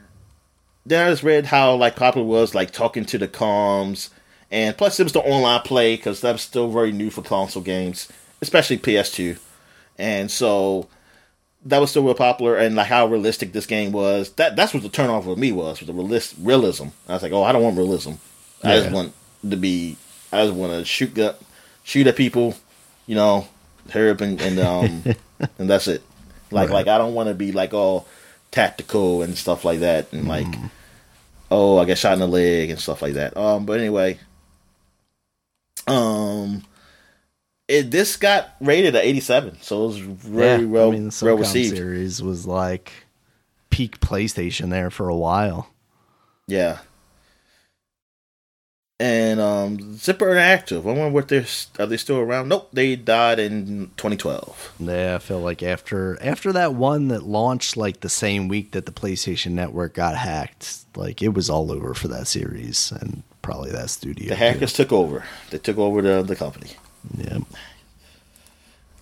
then 0.87 1.07
I 1.07 1.11
just 1.11 1.23
read 1.23 1.45
how 1.45 1.75
like 1.75 1.95
popular 1.95 2.27
was 2.27 2.55
like 2.55 2.71
talking 2.71 3.05
to 3.05 3.19
the 3.19 3.29
comms, 3.29 4.09
and 4.55 4.79
plus 4.79 5.01
it 5.01 5.03
was 5.03 5.13
the 5.13 5.21
online 5.21 5.61
play 5.63 5.97
because 5.97 6.21
that 6.21 6.33
was 6.33 6.43
still 6.43 6.71
very 6.71 6.93
new 6.93 7.11
for 7.11 7.23
console 7.23 7.63
games, 7.63 8.09
especially 8.41 8.79
PS2, 8.79 9.39
and 9.99 10.31
so 10.31 10.89
that 11.67 11.79
was 11.81 11.91
still 11.91 12.05
real 12.05 12.15
popular. 12.15 12.57
And 12.57 12.77
like 12.77 12.87
how 12.87 13.07
realistic 13.07 13.53
this 13.53 13.67
game 13.67 13.91
was, 13.93 14.31
that 14.35 14.55
that's 14.55 14.73
what 14.73 14.83
the 14.83 14.89
turnoff 14.89 15.25
for 15.25 15.35
me 15.37 15.51
was, 15.53 15.81
was 15.81 15.87
the 15.87 15.93
realist, 15.93 16.35
realism. 16.39 16.89
I 17.09 17.15
was 17.15 17.23
like, 17.23 17.33
oh, 17.33 17.43
I 17.43 17.53
don't 17.53 17.63
want 17.63 17.77
realism. 17.77 18.13
I 18.63 18.77
just 18.77 18.93
want 18.93 19.13
to 19.49 19.57
be 19.57 19.97
I 20.33 20.45
just 20.47 20.55
want 20.57 20.73
to 20.73 20.85
shoot 20.85 21.19
shoot 21.83 22.07
at 22.07 22.17
people, 22.17 22.55
you 23.07 23.15
know, 23.15 23.47
hurry 23.91 24.11
up 24.11 24.21
and 24.21 24.41
and 24.41 24.59
um 24.59 25.05
and 25.59 25.69
that's 25.69 25.89
it. 25.89 26.03
Like 26.51 26.69
Right. 26.71 26.75
like 26.75 26.89
I 26.89 26.99
don't 26.99 27.15
want 27.15 27.29
to 27.29 27.35
be 27.35 27.53
like 27.53 27.75
all 27.75 28.07
tactical 28.51 29.23
and 29.23 29.37
stuff 29.37 29.65
like 29.65 29.81
that, 29.81 30.13
and 30.13 30.29
like 30.29 30.47
oh 31.51 31.79
I 31.79 31.85
get 31.85 31.99
shot 31.99 32.13
in 32.15 32.21
the 32.21 32.29
leg 32.29 32.71
and 32.71 32.79
stuff 32.79 33.03
like 33.03 33.15
that. 33.15 33.37
Um, 33.37 33.67
but 33.67 33.79
anyway, 33.81 34.19
um, 35.87 36.65
it 37.69 37.91
this 37.91 38.17
got 38.17 38.55
rated 38.61 38.95
at 38.95 39.05
eighty 39.05 39.21
seven, 39.21 39.59
so 39.61 39.85
it 39.85 39.87
was 39.87 39.99
very 39.99 40.67
well 40.67 40.89
I 40.89 40.93
mean, 40.93 41.09
the 41.09 41.21
well 41.25 41.39
received. 41.39 41.77
series 41.77 42.23
was 42.23 42.47
like 42.47 42.93
peak 43.71 44.01
PlayStation 44.01 44.71
there 44.71 44.91
for 44.91 45.09
a 45.09 45.17
while. 45.17 45.71
Yeah. 46.47 46.79
And 49.01 49.41
um, 49.41 49.97
Zipper 49.97 50.27
Interactive. 50.27 50.83
I 50.83 50.93
wonder 50.93 51.09
what 51.11 51.27
they're 51.27 51.47
are 51.81 51.87
they 51.87 51.97
still 51.97 52.19
around? 52.19 52.49
Nope, 52.49 52.69
they 52.73 52.95
died 52.95 53.41
in 53.41 53.91
2012. 53.97 54.75
Yeah, 54.79 55.17
I 55.17 55.19
feel 55.19 55.41
like 55.41 55.63
after 55.65 56.17
after 56.23 56.53
that 56.53 56.75
one 56.75 57.09
that 57.09 57.25
launched 57.25 57.77
like 57.77 58.01
the 58.01 58.09
same 58.09 58.47
week 58.47 58.71
that 58.71 58.87
the 58.87 58.93
PlayStation 58.93 59.51
Network 59.53 59.95
got 59.95 60.17
hacked, 60.17 60.85
like 60.97 61.23
it 61.23 61.35
was 61.35 61.51
all 61.51 61.73
over 61.73 61.93
for 61.93 62.07
that 62.09 62.29
series 62.29 62.93
and 62.93 63.25
probably 63.45 63.71
that 63.71 63.91
studio. 63.91 64.31
The 64.31 64.35
too. 64.35 64.45
hackers 64.45 64.73
took 64.73 64.91
over. 64.91 65.25
They 65.51 65.59
took 65.59 65.79
over 65.79 66.03
the 66.03 66.23
the 66.23 66.35
company. 66.35 66.71
Yeah. 67.17 67.39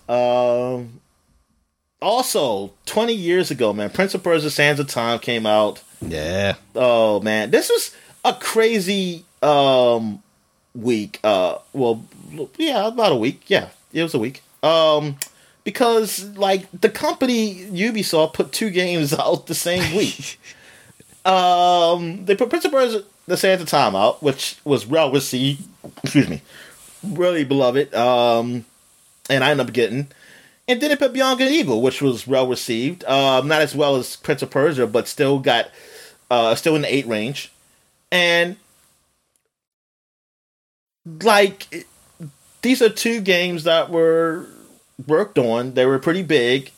Um. 0.07 0.99
Also, 2.01 2.73
20 2.85 3.13
years 3.13 3.49
ago, 3.49 3.71
man, 3.71 3.89
Prince 3.89 4.13
of 4.13 4.21
Persia: 4.21 4.51
Sands 4.51 4.79
of 4.79 4.87
Time 4.87 5.17
came 5.19 5.45
out. 5.45 5.81
Yeah. 6.01 6.55
Oh 6.75 7.21
man, 7.21 7.49
this 7.49 7.69
was 7.69 7.95
a 8.23 8.33
crazy 8.33 9.25
um 9.41 10.21
week. 10.75 11.19
Uh, 11.23 11.57
well, 11.71 12.03
yeah, 12.57 12.87
about 12.87 13.13
a 13.13 13.15
week. 13.15 13.43
Yeah, 13.47 13.69
it 13.93 14.03
was 14.03 14.13
a 14.13 14.19
week. 14.19 14.43
Um, 14.61 15.17
because 15.63 16.25
like 16.35 16.67
the 16.77 16.89
company 16.89 17.55
Ubisoft 17.65 18.33
put 18.33 18.51
two 18.51 18.69
games 18.69 19.13
out 19.17 19.47
the 19.47 19.55
same 19.55 19.95
week. 19.95 20.39
um, 21.25 22.25
they 22.25 22.35
put 22.35 22.49
Prince 22.49 22.65
of 22.65 22.71
Persia: 22.71 23.03
The 23.25 23.37
Sands 23.37 23.63
of 23.63 23.69
Time 23.69 23.95
out, 23.95 24.21
which 24.21 24.57
was 24.65 24.85
well 24.85 25.11
received. 25.11 25.67
Excuse 26.03 26.29
me, 26.29 26.41
really 27.03 27.43
beloved. 27.43 27.93
Um, 27.93 28.65
and 29.29 29.43
I 29.43 29.51
ended 29.51 29.67
up 29.67 29.73
getting. 29.73 30.07
And 30.67 30.79
then 30.81 30.91
it 30.91 30.99
put 30.99 31.13
Beyond 31.13 31.39
Good 31.39 31.51
Evil, 31.51 31.81
which 31.81 32.01
was 32.01 32.25
well 32.27 32.47
received. 32.47 33.03
Um, 33.05 33.47
not 33.47 33.61
as 33.61 33.75
well 33.75 33.95
as 33.95 34.15
Prince 34.15 34.41
of 34.41 34.49
Persia, 34.49 34.87
but 34.87 35.07
still 35.07 35.39
got 35.39 35.69
uh, 36.29 36.55
still 36.55 36.75
in 36.75 36.81
the 36.83 36.93
eight 36.93 37.07
range. 37.07 37.51
And 38.11 38.57
like 41.21 41.85
these 42.61 42.81
are 42.81 42.89
two 42.89 43.21
games 43.21 43.65
that 43.65 43.89
were 43.89 44.47
worked 45.05 45.37
on. 45.37 45.73
They 45.73 45.85
were 45.85 45.99
pretty 45.99 46.23
big, 46.23 46.71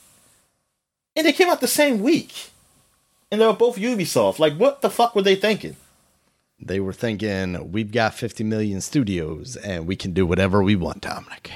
and 1.16 1.26
they 1.26 1.34
came 1.34 1.50
out 1.50 1.62
the 1.62 1.68
same 1.68 2.02
week. 2.02 2.50
And 3.32 3.42
they 3.42 3.48
were 3.48 3.54
both 3.54 3.78
Ubisoft. 3.78 4.40
Like, 4.40 4.56
what 4.56 4.82
the 4.82 4.90
fuck 4.90 5.16
were 5.16 5.22
they 5.22 5.36
thinking? 5.36 5.76
They 6.60 6.80
were 6.80 6.94
thinking 6.94 7.72
we've 7.72 7.92
got 7.92 8.14
50 8.14 8.44
million 8.44 8.82
studios 8.82 9.56
and 9.58 9.88
we 9.88 9.96
can 9.96 10.14
do 10.14 10.26
whatever 10.26 10.64
we 10.64 10.76
want, 10.76 11.02
Dominic. 11.02 11.52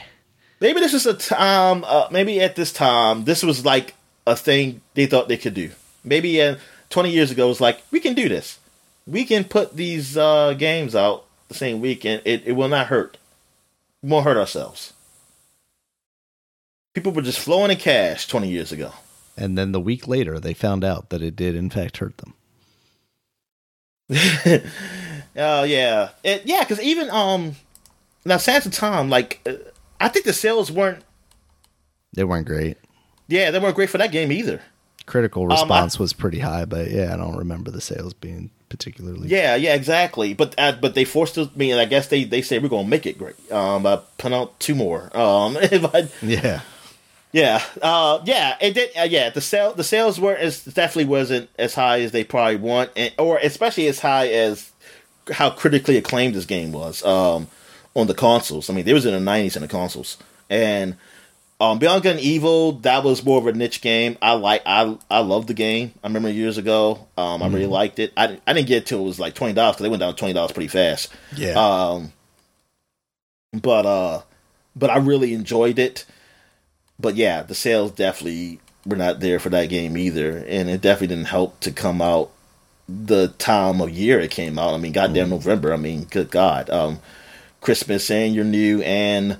Maybe 0.59 0.79
this 0.79 0.93
is 0.93 1.05
a 1.05 1.13
time. 1.13 1.83
Uh, 1.85 2.07
maybe 2.11 2.41
at 2.41 2.55
this 2.55 2.73
time, 2.73 3.23
this 3.23 3.43
was 3.43 3.63
like 3.63 3.95
a 4.27 4.35
thing 4.35 4.81
they 4.93 5.05
thought 5.05 5.29
they 5.29 5.37
could 5.37 5.53
do. 5.53 5.71
Maybe 6.03 6.41
uh, 6.41 6.57
twenty 6.89 7.11
years 7.11 7.31
ago, 7.31 7.45
it 7.45 7.49
was 7.49 7.61
like 7.61 7.81
we 7.91 7.99
can 7.99 8.13
do 8.13 8.27
this. 8.27 8.59
We 9.07 9.23
can 9.23 9.45
put 9.45 9.75
these 9.75 10.17
uh, 10.17 10.53
games 10.53 10.95
out 10.95 11.25
the 11.47 11.53
same 11.53 11.79
week, 11.79 12.05
and 12.05 12.21
it, 12.25 12.43
it 12.45 12.51
will 12.53 12.67
not 12.67 12.87
hurt. 12.87 13.17
We 14.01 14.09
won't 14.09 14.25
hurt 14.25 14.37
ourselves. 14.37 14.93
People 16.93 17.13
were 17.13 17.21
just 17.21 17.39
flowing 17.39 17.71
in 17.71 17.77
cash 17.77 18.27
twenty 18.27 18.49
years 18.49 18.73
ago. 18.73 18.91
And 19.37 19.57
then 19.57 19.71
the 19.71 19.79
week 19.79 20.09
later, 20.09 20.39
they 20.39 20.53
found 20.53 20.83
out 20.83 21.09
that 21.09 21.21
it 21.21 21.37
did 21.37 21.55
in 21.55 21.69
fact 21.69 21.97
hurt 21.97 22.17
them. 22.17 22.33
Oh 25.37 25.63
yeah, 25.63 26.09
it, 26.23 26.41
yeah. 26.45 26.59
Because 26.63 26.81
even 26.81 27.09
um, 27.11 27.55
now 28.25 28.37
Sands 28.37 28.65
of 28.65 28.73
Time, 28.73 29.09
like 29.09 29.39
uh, 29.45 29.53
I 29.99 30.07
think 30.09 30.25
the 30.25 30.33
sales 30.33 30.71
weren't. 30.71 31.03
They 32.13 32.23
weren't 32.23 32.47
great. 32.47 32.77
Yeah, 33.27 33.51
they 33.51 33.59
weren't 33.59 33.75
great 33.75 33.89
for 33.89 33.99
that 33.99 34.11
game 34.11 34.31
either. 34.31 34.61
Critical 35.05 35.43
Um, 35.43 35.51
I- 35.51 35.53
response 35.55 35.99
was 35.99 36.13
pretty 36.13 36.39
high, 36.39 36.65
but 36.65 36.89
yeah, 36.91 37.13
I 37.13 37.17
don't 37.17 37.37
remember 37.37 37.69
the 37.71 37.79
sales 37.79 38.13
being 38.13 38.49
particularly. 38.69 39.29
Yeah, 39.29 39.55
yeah, 39.55 39.75
exactly. 39.75 40.33
But 40.33 40.55
uh, 40.57 40.73
but 40.81 40.95
they 40.95 41.05
forced 41.05 41.37
us. 41.37 41.47
I 41.53 41.57
mean, 41.57 41.75
I 41.75 41.85
guess 41.85 42.07
they 42.07 42.23
they 42.25 42.41
say 42.41 42.57
we're 42.59 42.69
gonna 42.69 42.87
make 42.87 43.05
it 43.05 43.17
great. 43.17 43.35
Um, 43.51 43.85
I 43.85 43.99
put 44.17 44.33
out 44.33 44.59
two 44.59 44.75
more. 44.75 45.15
Um, 45.15 45.53
but 45.91 46.11
Yeah. 46.21 46.61
Yeah, 47.31 47.61
uh, 47.81 48.19
yeah, 48.25 48.57
it 48.61 48.73
did. 48.73 48.89
Uh, 48.97 49.03
yeah, 49.03 49.29
the 49.29 49.41
sale 49.41 49.73
the 49.73 49.83
sales 49.83 50.19
weren't 50.19 50.39
as 50.39 50.63
definitely 50.63 51.05
wasn't 51.05 51.49
as 51.59 51.75
high 51.75 52.01
as 52.01 52.11
they 52.11 52.23
probably 52.23 52.55
want, 52.57 52.91
and, 52.95 53.13
or 53.19 53.37
especially 53.37 53.87
as 53.87 53.99
high 53.99 54.27
as 54.29 54.71
how 55.31 55.49
critically 55.51 55.97
acclaimed 55.97 56.33
this 56.35 56.45
game 56.45 56.71
was. 56.71 57.03
Um, 57.05 57.47
on 57.95 58.07
the 58.07 58.13
consoles. 58.13 58.69
I 58.69 58.73
mean, 58.73 58.85
they 58.85 58.93
was 58.93 59.05
in 59.05 59.13
the 59.13 59.19
nineties 59.19 59.55
in 59.55 59.61
the 59.63 59.67
consoles, 59.67 60.17
and 60.49 60.95
um, 61.59 61.79
Beyond 61.79 62.03
Good 62.03 62.11
and 62.17 62.19
Evil 62.19 62.73
that 62.83 63.03
was 63.03 63.25
more 63.25 63.39
of 63.39 63.47
a 63.47 63.51
niche 63.51 63.81
game. 63.81 64.17
I 64.21 64.33
like 64.33 64.61
I 64.65 64.95
I 65.09 65.19
loved 65.19 65.47
the 65.49 65.53
game. 65.55 65.91
I 66.03 66.07
remember 66.07 66.29
years 66.29 66.57
ago. 66.57 67.07
Um, 67.17 67.41
I 67.43 67.47
really 67.47 67.65
liked 67.65 67.99
it. 67.99 68.13
I 68.15 68.27
didn't- 68.27 68.41
I 68.47 68.53
didn't 68.53 68.67
get 68.67 68.77
it 68.77 68.85
till 68.85 69.01
it 69.01 69.03
was 69.05 69.19
like 69.19 69.33
twenty 69.33 69.53
dollars 69.53 69.75
because 69.75 69.83
they 69.83 69.89
went 69.89 69.99
down 70.01 70.13
to 70.13 70.17
twenty 70.19 70.33
dollars 70.33 70.51
pretty 70.51 70.67
fast. 70.69 71.09
Yeah. 71.35 71.53
Um, 71.59 72.13
but 73.53 73.85
uh, 73.85 74.21
but 74.75 74.89
I 74.89 74.97
really 74.97 75.33
enjoyed 75.33 75.79
it. 75.79 76.05
But 76.99 77.15
yeah, 77.15 77.43
the 77.43 77.55
sales 77.55 77.91
definitely 77.91 78.59
were 78.85 78.95
not 78.95 79.19
there 79.19 79.39
for 79.39 79.49
that 79.49 79.69
game 79.69 79.97
either, 79.97 80.43
and 80.47 80.69
it 80.69 80.81
definitely 80.81 81.15
didn't 81.15 81.29
help 81.29 81.59
to 81.61 81.71
come 81.71 82.01
out 82.01 82.31
the 82.87 83.27
time 83.37 83.81
of 83.81 83.89
year 83.91 84.19
it 84.19 84.31
came 84.31 84.57
out. 84.57 84.73
I 84.73 84.77
mean, 84.77 84.91
goddamn 84.91 85.29
November. 85.29 85.73
I 85.73 85.77
mean, 85.77 86.05
good 86.05 86.31
God, 86.31 86.69
um, 86.69 86.99
Christmas 87.61 88.09
and 88.09 88.33
you're 88.33 88.43
new, 88.43 88.81
and 88.81 89.37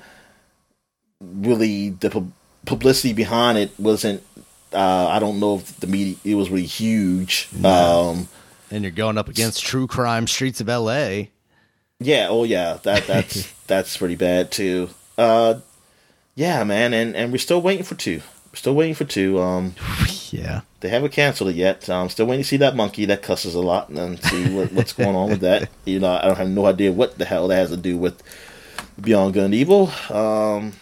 really 1.19 1.89
the 1.89 2.09
pub- 2.09 2.31
publicity 2.65 3.13
behind 3.13 3.57
it 3.57 3.71
wasn't. 3.79 4.23
Uh, 4.71 5.07
I 5.07 5.19
don't 5.19 5.39
know 5.39 5.55
if 5.55 5.79
the 5.79 5.87
media 5.87 6.15
it 6.23 6.35
was 6.35 6.49
really 6.49 6.65
huge. 6.65 7.49
Um, 7.65 8.27
and 8.71 8.83
you're 8.83 8.91
going 8.91 9.17
up 9.17 9.27
against 9.27 9.65
true 9.65 9.87
crime 9.87 10.27
streets 10.27 10.61
of 10.61 10.67
LA. 10.67 11.23
Yeah, 11.99 12.27
oh 12.29 12.43
yeah, 12.43 12.77
that 12.83 13.07
that's 13.07 13.51
that's 13.67 13.97
pretty 13.97 14.15
bad 14.15 14.51
too. 14.51 14.89
Uh 15.17 15.59
yeah, 16.35 16.63
man, 16.63 16.93
and 16.93 17.15
and 17.15 17.31
we're 17.31 17.37
still 17.37 17.61
waiting 17.61 17.83
for 17.83 17.95
two. 17.95 18.21
We're 18.51 18.55
still 18.57 18.75
waiting 18.75 18.95
for 18.95 19.05
two. 19.05 19.39
Um 19.39 19.75
Yeah. 20.31 20.61
they 20.79 20.89
haven't 20.89 21.11
canceled 21.11 21.49
it 21.51 21.55
yet. 21.55 21.87
Um 21.89 22.09
still 22.09 22.25
waiting 22.25 22.43
to 22.43 22.47
see 22.47 22.57
that 22.57 22.75
monkey 22.75 23.05
that 23.05 23.21
cusses 23.21 23.53
a 23.55 23.59
lot 23.61 23.89
and 23.89 24.21
see 24.23 24.49
what, 24.55 24.71
what's 24.73 24.93
going 24.93 25.15
on 25.15 25.29
with 25.29 25.41
that. 25.41 25.69
You 25.85 25.99
know, 25.99 26.11
I 26.11 26.25
don't 26.25 26.37
have 26.37 26.49
no 26.49 26.65
idea 26.65 26.91
what 26.91 27.17
the 27.17 27.25
hell 27.25 27.47
that 27.49 27.55
has 27.55 27.69
to 27.69 27.77
do 27.77 27.97
with 27.97 28.21
Beyond 28.99 29.33
Good 29.33 29.43
and 29.45 29.53
Evil. 29.53 29.91
Um 30.09 30.73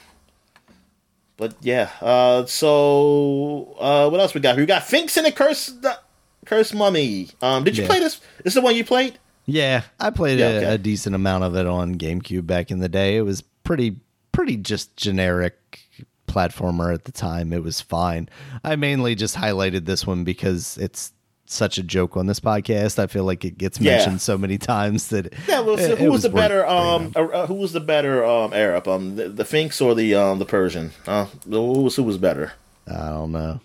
but 1.38 1.56
yeah, 1.62 1.90
uh 2.02 2.46
so 2.46 3.76
uh 3.80 4.10
what 4.10 4.20
else 4.22 4.34
we 4.34 4.42
got? 4.42 4.56
here? 4.56 4.64
We 4.64 4.68
got 4.68 4.84
Sphinx 4.84 5.18
and 5.18 5.26
the 5.26 5.32
Curse 5.32 5.68
the 5.68 5.98
Curse 6.46 6.74
Mummy. 6.74 7.30
Um 7.42 7.64
did 7.64 7.76
you 7.78 7.84
Yeah. 7.84 7.90
play 7.90 8.00
this? 8.00 8.16
This 8.44 8.52
is 8.52 8.56
the 8.56 8.62
one 8.62 8.76
you 8.76 8.86
played? 8.86 9.20
Yeah, 9.46 9.84
I 10.00 10.10
played 10.10 10.40
Yeah, 10.40 10.48
a, 10.50 10.58
okay. 10.58 10.74
a 10.74 10.78
decent 10.78 11.16
amount 11.16 11.44
of 11.46 11.56
it 11.56 11.66
on 11.68 11.96
GameCube 11.98 12.46
back 12.48 12.70
in 12.72 12.80
the 12.80 12.90
day. 12.90 13.16
It 13.16 13.22
was 13.22 13.42
pretty, 13.64 13.96
pretty 14.38 14.56
just 14.56 14.96
generic 14.96 15.80
platformer 16.28 16.94
at 16.94 17.06
the 17.06 17.12
time. 17.12 17.52
It 17.52 17.64
was 17.64 17.82
fine. 17.82 18.30
I 18.64 18.76
mainly 18.76 19.16
just 19.16 19.36
highlighted 19.36 19.86
this 19.86 20.06
one 20.06 20.24
because 20.24 20.78
it's 20.78 21.12
such 21.48 21.80
a 21.80 21.84
joke 21.84 22.16
on 22.16 22.28
this 22.28 22.40
podcast. 22.40 23.00
I 23.00 23.08
feel 23.08 23.24
like 23.24 23.44
it 23.44 23.58
gets 23.58 23.80
Yeah. 23.80 23.96
mentioned 23.96 24.22
so 24.22 24.38
many 24.38 24.58
times 24.76 25.08
that 25.08 25.34
Yeah, 25.48 25.62
well, 25.62 25.76
so 25.80 25.96
who 25.96 26.06
it 26.06 26.12
was, 26.12 26.22
the 26.22 26.30
better? 26.30 26.64
Um, 26.68 27.14
uh, 27.16 27.48
who 27.48 27.56
was 27.56 27.72
the 27.74 27.80
better 27.80 28.24
um 28.24 28.54
Arab? 28.54 28.88
Um, 28.88 29.16
the, 29.16 29.28
the 29.30 29.44
Sphinx 29.44 29.82
or 29.82 29.96
the 29.96 30.14
um 30.14 30.38
the 30.38 30.46
Persian? 30.46 30.92
Uh, 31.08 31.26
who 31.50 31.82
was 31.82 31.96
who 31.96 32.04
was 32.04 32.20
better? 32.20 32.54
I 32.88 33.10
don't 33.10 33.32
know. 33.32 33.60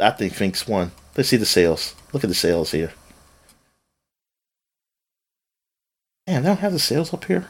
I 0.00 0.10
think 0.12 0.32
Sphinx 0.34 0.66
won. 0.66 0.92
Let's 1.18 1.28
see 1.28 1.36
the 1.36 1.44
sales. 1.44 1.94
Look 2.14 2.24
at 2.24 2.30
the 2.30 2.34
sales 2.34 2.70
here. 2.70 2.94
Man, 6.26 6.42
they 6.44 6.48
don't 6.48 6.60
have 6.60 6.72
the 6.72 6.78
sales 6.78 7.12
up 7.12 7.26
here. 7.26 7.48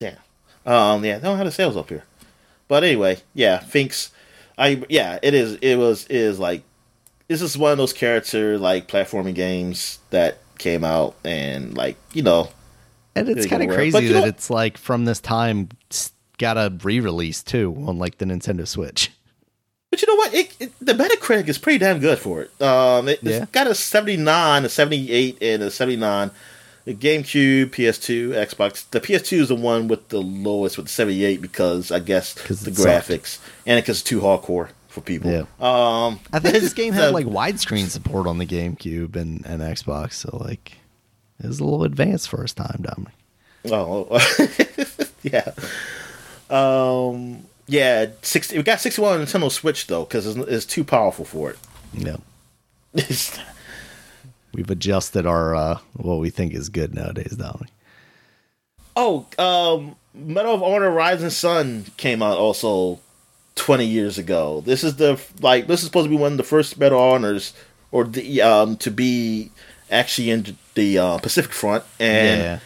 Yeah. 0.00 0.16
Um. 0.66 1.04
Yeah, 1.04 1.18
they 1.18 1.24
don't 1.28 1.36
have 1.36 1.46
the 1.46 1.52
sales 1.52 1.76
up 1.76 1.88
here. 1.88 2.04
But 2.68 2.84
anyway, 2.84 3.18
yeah, 3.34 3.60
Sphinx. 3.60 4.10
I 4.56 4.82
yeah, 4.88 5.18
it 5.22 5.34
is. 5.34 5.54
It 5.56 5.76
was 5.76 6.04
it 6.06 6.16
is 6.16 6.38
like 6.38 6.62
this 7.28 7.42
is 7.42 7.58
one 7.58 7.72
of 7.72 7.78
those 7.78 7.92
character 7.92 8.58
like 8.58 8.88
platforming 8.88 9.34
games 9.34 9.98
that 10.10 10.38
came 10.58 10.84
out 10.84 11.16
and 11.24 11.76
like 11.76 11.96
you 12.12 12.22
know 12.22 12.48
And 13.16 13.28
it's 13.28 13.46
kind 13.46 13.62
of 13.62 13.70
crazy 13.70 14.06
that 14.08 14.20
know- 14.20 14.24
it's 14.26 14.48
like 14.50 14.78
from 14.78 15.04
this 15.04 15.20
time 15.20 15.68
got 16.38 16.56
a 16.56 16.72
re-release 16.82 17.42
too 17.42 17.74
on 17.86 17.98
like 17.98 18.18
the 18.18 18.24
Nintendo 18.24 18.66
Switch. 18.66 19.10
But 19.90 20.02
you 20.02 20.08
know 20.08 20.16
what? 20.16 20.34
It, 20.34 20.56
it, 20.58 20.72
the 20.80 20.92
Metacritic 20.92 21.46
is 21.46 21.56
pretty 21.58 21.78
damn 21.78 22.00
good 22.00 22.18
for 22.18 22.42
it. 22.42 22.60
Um, 22.60 23.06
it, 23.08 23.20
Yeah. 23.22 23.40
has 23.40 23.48
got 23.50 23.68
a 23.68 23.74
79, 23.76 24.64
a 24.64 24.68
78, 24.68 25.38
and 25.40 25.62
a 25.62 25.70
79. 25.70 26.32
The 26.84 26.94
GameCube, 26.94 27.70
PS2, 27.70 28.30
Xbox. 28.30 28.88
The 28.90 29.00
PS2 29.00 29.38
is 29.40 29.48
the 29.48 29.54
one 29.54 29.88
with 29.88 30.10
the 30.10 30.20
lowest 30.20 30.76
with 30.76 30.86
the 30.86 30.92
78 30.92 31.40
because 31.40 31.90
I 31.90 31.98
guess 31.98 32.34
the 32.34 32.52
it 32.52 32.76
sucked. 32.76 32.76
graphics 33.08 33.38
and 33.66 33.78
because 33.82 34.00
it's 34.00 34.08
too 34.08 34.20
hardcore 34.20 34.68
for 34.88 35.00
people. 35.00 35.30
Yeah. 35.30 35.40
Um, 35.60 36.20
I 36.32 36.40
think 36.40 36.54
this 36.60 36.72
game 36.74 36.92
had 36.92 37.08
the- 37.08 37.12
like 37.12 37.26
widescreen 37.26 37.88
support 37.88 38.26
on 38.26 38.36
the 38.38 38.44
GameCube 38.46 39.16
and, 39.16 39.44
and 39.46 39.62
Xbox, 39.62 40.12
so 40.14 40.36
like 40.36 40.76
It 41.42 41.46
was 41.46 41.58
a 41.58 41.64
little 41.64 41.84
advanced 41.84 42.28
for 42.28 42.44
its 42.44 42.52
time, 42.52 42.80
Dominic. 42.82 43.14
Oh, 43.72 44.06
yeah. 45.22 45.52
Um, 46.50 47.46
yeah. 47.66 48.06
Sixty. 48.20 48.58
We 48.58 48.62
got 48.62 48.80
sixty-one 48.80 49.18
on 49.20 49.24
Nintendo 49.26 49.50
Switch 49.50 49.86
though, 49.86 50.04
because 50.04 50.26
it's, 50.26 50.36
it's 50.48 50.66
too 50.66 50.84
powerful 50.84 51.24
for 51.24 51.48
it. 51.50 51.58
Yeah. 51.94 52.16
We've 54.54 54.70
adjusted 54.70 55.26
our 55.26 55.54
uh, 55.54 55.78
what 55.94 56.20
we 56.20 56.30
think 56.30 56.54
is 56.54 56.68
good 56.68 56.94
nowadays, 56.94 57.36
Dominic. 57.36 57.70
oh, 58.96 59.26
um, 59.38 59.96
Medal 60.14 60.54
of 60.54 60.62
Honor: 60.62 60.90
Rising 60.90 61.30
Sun 61.30 61.86
came 61.96 62.22
out 62.22 62.38
also 62.38 63.00
twenty 63.56 63.86
years 63.86 64.16
ago. 64.16 64.60
This 64.60 64.84
is 64.84 64.96
the 64.96 65.20
like 65.40 65.66
this 65.66 65.80
is 65.80 65.86
supposed 65.86 66.06
to 66.06 66.10
be 66.10 66.16
one 66.16 66.32
of 66.32 66.38
the 66.38 66.44
first 66.44 66.78
Medal 66.78 66.98
of 66.98 67.14
Honors 67.14 67.52
or 67.90 68.04
the 68.04 68.42
um 68.42 68.76
to 68.78 68.90
be 68.90 69.50
actually 69.90 70.30
in 70.30 70.56
the 70.74 70.98
uh, 70.98 71.18
Pacific 71.18 71.52
Front 71.52 71.84
and. 71.98 72.40
yeah. 72.40 72.58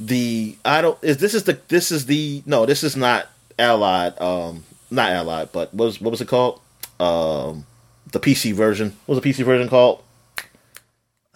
the 0.00 0.56
I 0.64 0.82
don't 0.82 0.98
is 1.02 1.18
this 1.18 1.34
is 1.34 1.44
the 1.44 1.58
this 1.68 1.92
is 1.92 2.06
the 2.06 2.42
no 2.46 2.66
this 2.66 2.82
is 2.82 2.96
not 2.96 3.28
Allied 3.58 4.20
um 4.20 4.64
not 4.90 5.12
Allied 5.12 5.52
but 5.52 5.72
what 5.72 5.86
was 5.86 6.00
what 6.00 6.10
was 6.10 6.20
it 6.20 6.26
called 6.26 6.60
um 6.98 7.64
the 8.10 8.18
PC 8.18 8.52
version 8.52 8.96
what 9.06 9.14
was 9.14 9.22
the 9.22 9.30
PC 9.30 9.44
version 9.44 9.68
called 9.68 10.02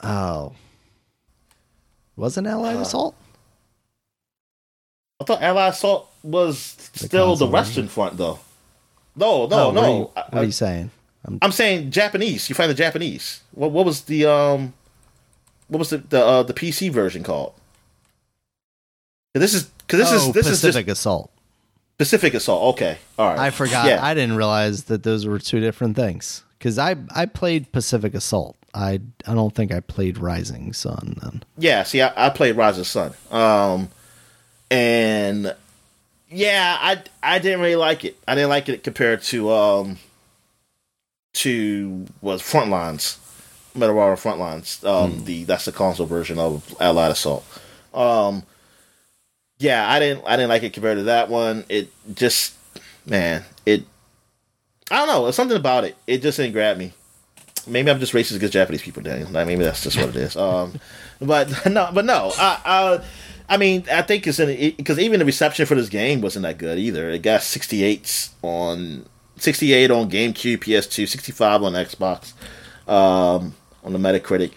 Oh. 0.03 0.53
Was 2.17 2.37
an 2.37 2.47
Allied 2.47 2.77
Uh, 2.77 2.81
Assault? 2.81 3.15
I 5.21 5.25
thought 5.25 5.43
Allied 5.43 5.73
Assault 5.73 6.11
was 6.23 6.59
still 6.95 7.37
the 7.37 7.47
Western 7.47 7.89
Front 7.89 8.17
though 8.17 8.41
no 9.17 9.47
no 9.47 9.69
Oh, 9.69 9.71
no 9.73 9.81
What 9.81 9.85
are 9.85 9.91
you, 9.99 10.11
I, 10.17 10.21
what 10.31 10.43
are 10.43 10.45
you 10.47 10.53
saying? 10.53 10.91
I'm, 11.25 11.39
am 11.43 11.53
saying 11.53 11.91
Japanese 11.91 12.49
you 12.49 12.55
find 12.55 12.71
the 12.71 12.75
Japanese 12.75 13.41
what 13.53 13.71
what 13.71 13.85
was 13.87 14.03
the 14.03 14.27
um 14.27 14.73
what 15.69 15.79
was 15.79 15.91
the 15.91 15.99
the 15.99 16.25
uh, 16.25 16.43
the 16.45 16.55
PC 16.55 16.91
version 16.91 17.23
called? 17.23 17.55
this 19.35 19.55
is 19.55 19.65
because 19.65 20.01
this 20.01 20.13
oh, 20.13 20.29
is 20.29 20.33
this 20.33 20.47
is 20.47 20.61
Pacific 20.61 20.87
just 20.87 21.01
Assault. 21.01 21.31
Pacific 21.99 22.35
Assault 22.35 22.75
okay 22.75 22.99
all 23.19 23.29
right 23.29 23.39
I 23.39 23.51
forgot. 23.51 23.87
yeah 23.87 24.05
I 24.05 24.15
didn't 24.15 24.37
realize 24.37 24.85
that 24.85 25.03
those 25.03 25.27
were 25.27 25.39
two 25.39 25.61
different 25.61 25.95
things. 25.97 26.43
Because 26.59 26.79
I 26.79 26.97
I 27.15 27.27
played 27.27 27.71
Pacific 27.73 28.15
Assault. 28.15 28.57
I 28.75 29.01
I 29.27 29.35
don't 29.35 29.55
think 29.55 29.73
I 29.73 29.81
played 29.81 30.19
Rising 30.19 30.73
Sun 30.73 31.19
then. 31.23 31.43
Yeah, 31.57 31.83
see, 31.85 32.03
I, 32.03 32.27
I 32.27 32.31
played 32.31 32.57
Rising 32.57 32.85
Sun, 32.85 33.13
um, 33.31 33.89
and 34.71 35.55
yeah, 36.31 36.77
I 36.81 37.03
I 37.23 37.39
didn't 37.39 37.61
really 37.61 37.77
like 37.77 38.05
it. 38.05 38.19
I 38.29 38.35
didn't 38.35 38.51
like 38.51 38.69
it 38.69 38.85
compared 38.85 39.23
to 39.25 39.51
um 39.51 39.99
to 41.35 42.07
was 42.21 42.43
Frontlines, 42.43 43.19
Metal 43.75 43.95
Warrior 43.95 44.17
Frontlines. 44.17 44.85
Um, 44.87 45.25
the 45.25 45.45
that's 45.45 45.65
the 45.65 45.73
console 45.73 46.07
version 46.07 46.39
of 46.39 46.75
Allied 46.81 47.13
Assault. 47.13 47.45
Um, 47.95 48.43
yeah, 49.59 49.91
I 49.91 49.99
didn't 49.99 50.25
I 50.27 50.37
didn't 50.37 50.51
like 50.51 50.63
it 50.63 50.73
compared 50.73 50.99
to 50.99 51.05
that 51.05 51.31
one. 51.31 51.65
It 51.69 51.91
just 52.15 52.55
man, 53.07 53.45
it 53.65 53.85
I 54.91 55.05
don't 55.05 55.09
know, 55.09 55.31
something 55.31 55.57
about 55.57 55.85
it. 55.85 55.97
It 56.07 56.23
just 56.23 56.37
didn't 56.37 56.53
grab 56.53 56.77
me 56.77 56.93
maybe 57.69 57.91
I'm 57.91 58.01
just 58.01 58.13
racist 58.13 58.37
against 58.37 58.53
Japanese 58.53 58.83
people, 58.83 59.03
Daniel. 59.03 59.31
Like, 59.31 59.47
maybe 59.47 59.65
that's 59.65 59.83
just 59.83 59.97
what 59.97 60.11
it 60.11 60.17
is. 60.17 60.37
Um, 60.49 60.81
but 61.21 61.67
no, 61.71 61.91
but 61.93 62.05
no. 62.05 62.33
I, 62.39 62.61
I, 62.65 63.05
I 63.49 63.57
mean, 63.57 63.85
I 63.91 64.03
think 64.03 64.27
it's 64.27 64.39
in 64.39 64.75
because 64.77 64.99
even 64.99 65.19
the 65.19 65.27
reception 65.27 65.67
for 65.67 65.75
this 65.75 65.89
game 65.89 66.21
wasn't 66.21 66.45
that 66.45 66.59
good 66.59 66.79
either. 66.79 67.11
It 67.11 67.23
got 67.23 67.43
68 67.43 68.31
on 68.43 69.07
68 69.37 69.91
on 69.91 70.11
GameCube, 70.11 70.59
PS2, 70.59 71.09
65 71.09 71.63
on 71.63 71.73
Xbox, 71.73 72.33
um, 72.87 73.55
on 73.83 73.93
the 73.93 73.99
Metacritic. 73.99 74.53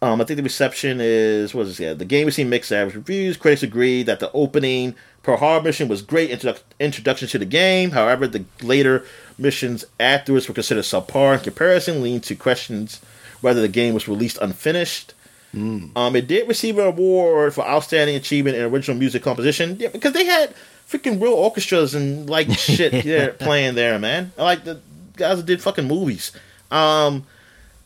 Um, 0.00 0.20
I 0.20 0.24
think 0.24 0.38
the 0.38 0.42
reception 0.42 0.98
is 1.00 1.54
what 1.54 1.66
is 1.66 1.78
it? 1.78 1.84
Yeah, 1.84 1.94
the 1.94 2.04
game 2.04 2.26
received 2.26 2.50
mixed 2.50 2.72
average 2.72 2.96
reviews. 2.96 3.36
Critics 3.36 3.62
agreed 3.62 4.06
that 4.06 4.18
the 4.18 4.32
opening 4.32 4.96
Pearl 5.22 5.36
Harbor 5.36 5.68
mission 5.68 5.88
was 5.88 6.02
great 6.02 6.30
introduc- 6.30 6.62
introduction 6.80 7.28
to 7.28 7.38
the 7.38 7.44
game. 7.44 7.90
However, 7.92 8.26
the 8.26 8.44
later 8.62 9.04
missions 9.38 9.84
afterwards 10.00 10.48
were 10.48 10.54
considered 10.54 10.82
subpar 10.84 11.34
in 11.38 11.40
comparison, 11.44 12.02
leading 12.02 12.20
to 12.22 12.34
questions 12.34 13.00
whether 13.40 13.60
the 13.60 13.68
game 13.68 13.94
was 13.94 14.08
released 14.08 14.38
unfinished. 14.40 15.14
Um, 15.54 16.16
it 16.16 16.26
did 16.28 16.48
receive 16.48 16.78
an 16.78 16.86
award 16.86 17.52
for 17.54 17.62
outstanding 17.66 18.16
achievement 18.16 18.56
in 18.56 18.62
original 18.64 18.96
music 18.96 19.22
composition. 19.22 19.76
Yeah, 19.78 19.88
because 19.88 20.12
they 20.14 20.24
had 20.24 20.54
freaking 20.88 21.20
real 21.20 21.34
orchestras 21.34 21.94
and 21.94 22.28
like 22.30 22.50
shit 22.58 23.38
playing 23.38 23.74
there, 23.74 23.98
man. 23.98 24.32
Like 24.38 24.64
the 24.64 24.80
guys 25.16 25.36
that 25.36 25.44
did 25.46 25.60
fucking 25.60 25.86
movies. 25.86 26.32
Um, 26.70 27.26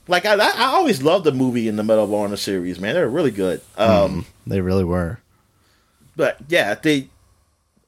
like 0.06 0.24
I, 0.24 0.34
I 0.36 0.66
always 0.76 1.02
loved 1.02 1.24
the 1.24 1.32
movie 1.32 1.66
in 1.66 1.74
the 1.74 1.82
Medal 1.82 2.04
of 2.04 2.14
Honor 2.14 2.36
series, 2.36 2.78
man. 2.78 2.94
They 2.94 3.00
were 3.00 3.08
really 3.08 3.32
good. 3.32 3.60
Um, 3.76 4.26
They 4.46 4.60
really 4.60 4.84
were. 4.84 5.18
but 6.14 6.36
yeah, 6.48 6.74
they. 6.76 7.08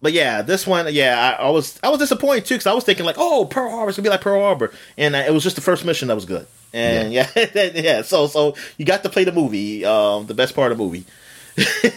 But 0.01 0.13
yeah, 0.13 0.43
this 0.43 0.67
one, 0.67 0.87
yeah, 0.93 1.37
I, 1.39 1.45
I 1.47 1.51
was 1.51 1.79
I 1.83 1.89
was 1.89 1.99
disappointed 1.99 2.45
too 2.47 2.55
because 2.55 2.67
I 2.67 2.73
was 2.73 2.85
thinking 2.85 3.05
like, 3.05 3.17
oh, 3.19 3.47
Pearl 3.47 3.71
Harbor's 3.71 3.97
gonna 3.97 4.05
be 4.05 4.11
like 4.11 4.21
Pearl 4.21 4.41
Harbor, 4.41 4.73
and 4.97 5.17
uh, 5.17 5.25
it 5.27 5.33
was 5.33 5.43
just 5.43 5.57
the 5.57 5.63
first 5.63 5.85
mission 5.85 6.09
that 6.09 6.15
was 6.15 6.25
good, 6.25 6.47
and 6.73 7.13
yeah, 7.13 7.29
yeah, 7.55 8.03
so 8.03 8.29
so 8.29 8.55
you 8.77 8.85
got 8.85 9.03
to 9.03 9.09
play 9.09 9.25
the 9.25 9.33
movie, 9.33 9.85
um, 9.85 10.27
the 10.27 10.35
best 10.35 10.55
part 10.55 10.71
of 10.71 10.79
the 10.79 10.85
movie. 10.85 11.05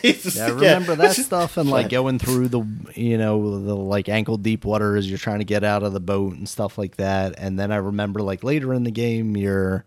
Yeah, 0.03 0.47
I 0.47 0.49
remember 0.49 0.95
that 0.95 1.15
stuff 1.15 1.57
and 1.57 1.69
like 1.69 1.89
going 1.89 2.17
through 2.17 2.47
the 2.47 2.65
you 2.95 3.17
know 3.17 3.59
the 3.59 3.75
like 3.75 4.09
ankle 4.09 4.37
deep 4.37 4.65
water 4.65 4.95
as 4.95 5.07
you're 5.07 5.19
trying 5.19 5.39
to 5.39 5.45
get 5.45 5.63
out 5.63 5.83
of 5.83 5.93
the 5.93 5.99
boat 5.99 6.33
and 6.33 6.49
stuff 6.49 6.77
like 6.79 6.95
that. 6.97 7.35
And 7.37 7.59
then 7.59 7.71
I 7.71 7.75
remember 7.75 8.21
like 8.21 8.43
later 8.43 8.73
in 8.73 8.83
the 8.83 8.91
game 8.91 9.37
you're 9.37 9.85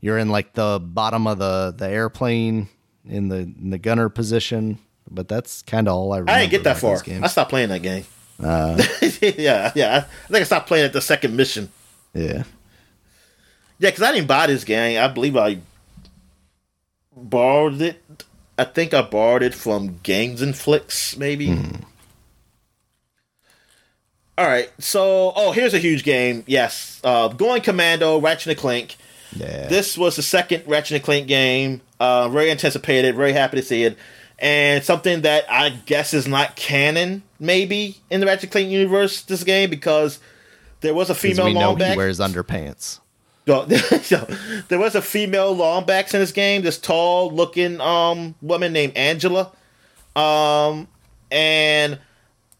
you're 0.00 0.18
in 0.18 0.28
like 0.28 0.52
the 0.52 0.78
bottom 0.82 1.26
of 1.26 1.38
the 1.38 1.74
the 1.74 1.88
airplane 1.88 2.68
in 3.06 3.28
the 3.28 3.38
in 3.38 3.70
the 3.70 3.78
gunner 3.78 4.10
position. 4.10 4.78
But 5.14 5.28
that's 5.28 5.62
kind 5.62 5.88
of 5.88 5.94
all 5.94 6.12
I 6.12 6.18
remember. 6.18 6.32
I 6.32 6.40
didn't 6.40 6.50
get 6.50 6.64
that 6.64 6.78
far. 6.78 6.96
I 6.96 7.26
stopped 7.28 7.50
playing 7.50 7.68
that 7.68 7.82
game. 7.82 8.04
Uh, 8.42 8.82
yeah, 9.22 9.72
yeah. 9.74 10.06
I 10.06 10.28
think 10.28 10.40
I 10.40 10.44
stopped 10.44 10.66
playing 10.66 10.84
at 10.84 10.92
the 10.92 11.00
second 11.00 11.36
mission. 11.36 11.70
yeah. 12.12 12.44
Yeah, 13.78 13.90
because 13.90 14.02
I 14.02 14.12
didn't 14.12 14.28
buy 14.28 14.46
this 14.46 14.64
game. 14.64 15.02
I 15.02 15.08
believe 15.08 15.36
I 15.36 15.58
borrowed 17.16 17.80
it. 17.82 18.24
I 18.56 18.64
think 18.64 18.94
I 18.94 19.02
borrowed 19.02 19.42
it 19.42 19.54
from 19.54 19.98
Gangs 20.02 20.40
and 20.40 20.56
Flicks, 20.56 21.16
maybe. 21.16 21.50
All 24.36 24.46
right, 24.46 24.70
so 24.78 25.32
oh, 25.36 25.52
here's 25.52 25.74
a 25.74 25.78
huge 25.78 26.02
game. 26.02 26.44
Yes, 26.46 27.00
uh, 27.04 27.28
Going 27.28 27.62
Commando, 27.62 28.20
Ratchet 28.20 28.48
and 28.52 28.58
Clank. 28.58 28.96
Yeah. 29.34 29.66
This 29.68 29.98
was 29.98 30.16
the 30.16 30.22
second 30.22 30.64
Ratchet 30.66 30.96
and 30.96 31.04
Clank 31.04 31.26
game. 31.26 31.80
Uh, 31.98 32.28
very 32.28 32.50
anticipated. 32.50 33.14
Very 33.16 33.32
happy 33.32 33.56
to 33.58 33.62
see 33.62 33.84
it, 33.84 33.96
and 34.38 34.84
something 34.84 35.22
that 35.22 35.50
I 35.50 35.70
guess 35.70 36.14
is 36.14 36.26
not 36.26 36.56
canon, 36.56 37.22
maybe 37.38 37.98
in 38.10 38.20
the 38.20 38.26
Ratchet 38.26 38.44
and 38.44 38.52
Clank 38.52 38.70
universe. 38.70 39.22
This 39.22 39.44
game 39.44 39.70
because 39.70 40.18
there 40.80 40.94
was 40.94 41.10
a 41.10 41.14
female 41.14 41.46
we 41.46 41.54
know 41.54 41.72
long 41.72 41.80
he 41.80 41.96
wears 41.96 42.18
underpants. 42.18 43.00
No, 43.46 43.68
so, 44.02 44.26
there 44.68 44.78
was 44.78 44.94
a 44.94 45.02
female 45.02 45.54
Lombax 45.54 46.14
in 46.14 46.20
this 46.20 46.32
game. 46.32 46.62
This 46.62 46.78
tall 46.78 47.30
looking 47.30 47.80
um 47.80 48.34
woman 48.40 48.72
named 48.72 48.96
Angela, 48.96 49.52
um, 50.16 50.88
and 51.30 51.98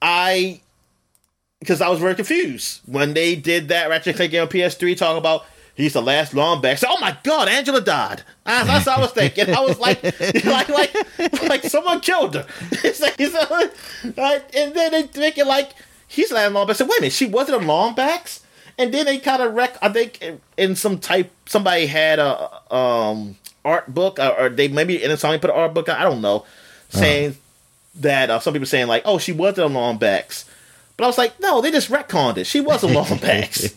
I 0.03 0.61
because 1.61 1.81
I 1.81 1.89
was 1.89 1.99
very 1.99 2.15
confused 2.15 2.83
when 2.85 3.15
they 3.15 3.35
did 3.37 3.69
that 3.69 3.89
Ratchet 3.89 4.09
and 4.09 4.17
Clank 4.17 4.33
game 4.33 4.43
on 4.43 4.49
PS3, 4.49 4.97
talking 4.97 5.19
about 5.19 5.47
he's 5.75 5.93
the 5.93 6.03
last 6.03 6.33
Lombax. 6.33 6.79
So, 6.79 6.89
oh 6.91 7.01
my 7.01 7.17
god, 7.23 7.49
Angela 7.49 7.81
died. 7.81 8.23
I, 8.47 8.65
that's 8.65 8.87
what 8.87 8.99
I 8.99 9.01
was 9.01 9.13
thinking. 9.13 9.55
I 9.55 9.61
was 9.61 9.79
like, 9.79 10.03
like, 10.45 10.69
like, 10.69 11.43
like 11.43 11.63
someone 11.65 12.01
killed 12.01 12.35
her. 12.35 12.47
It's 12.85 13.01
like, 13.01 13.17
it's 13.19 13.35
like, 14.17 14.55
and 14.55 14.75
then 14.75 14.93
they 14.93 15.21
make 15.21 15.39
it 15.39 15.47
like 15.47 15.71
he's 16.07 16.29
the 16.29 16.37
last 16.37 16.53
Lombax. 16.53 16.77
So 16.77 16.85
wait 16.85 16.99
a 16.99 17.01
minute, 17.03 17.13
she 17.13 17.27
wasn't 17.27 17.63
a 17.63 17.67
Lombax. 17.67 18.41
And 18.77 18.93
then 18.93 19.07
they 19.07 19.19
kind 19.19 19.41
of 19.41 19.55
wreck. 19.55 19.77
I 19.81 19.89
think 19.89 20.21
in 20.57 20.75
some 20.75 20.99
type, 20.99 21.31
somebody 21.47 21.87
had 21.87 22.19
a 22.19 22.75
um 22.75 23.37
art 23.65 23.93
book, 23.93 24.19
or, 24.19 24.39
or 24.39 24.49
they 24.49 24.69
maybe 24.69 25.03
in 25.03 25.17
somebody 25.17 25.41
put 25.41 25.51
an 25.51 25.57
art 25.57 25.75
book. 25.75 25.89
I 25.89 26.03
don't 26.03 26.21
know, 26.21 26.45
saying 26.89 27.37
that 27.97 28.31
uh, 28.31 28.41
some 28.41 28.53
people 28.53 28.67
saying 28.67 28.89
like, 28.89 29.03
oh, 29.05 29.19
she 29.19 29.33
wasn't 29.33 29.71
a 29.71 29.75
Lombax. 29.75 30.45
But 30.97 31.05
I 31.05 31.07
was 31.09 31.19
like, 31.19 31.41
no, 31.41 31.61
they 31.61 31.73
just 31.73 31.91
retconned 31.91 32.37
it. 32.37 32.47
She 32.47 32.61
was 32.61 32.85
a 32.85 32.87
Lombax. 32.87 33.75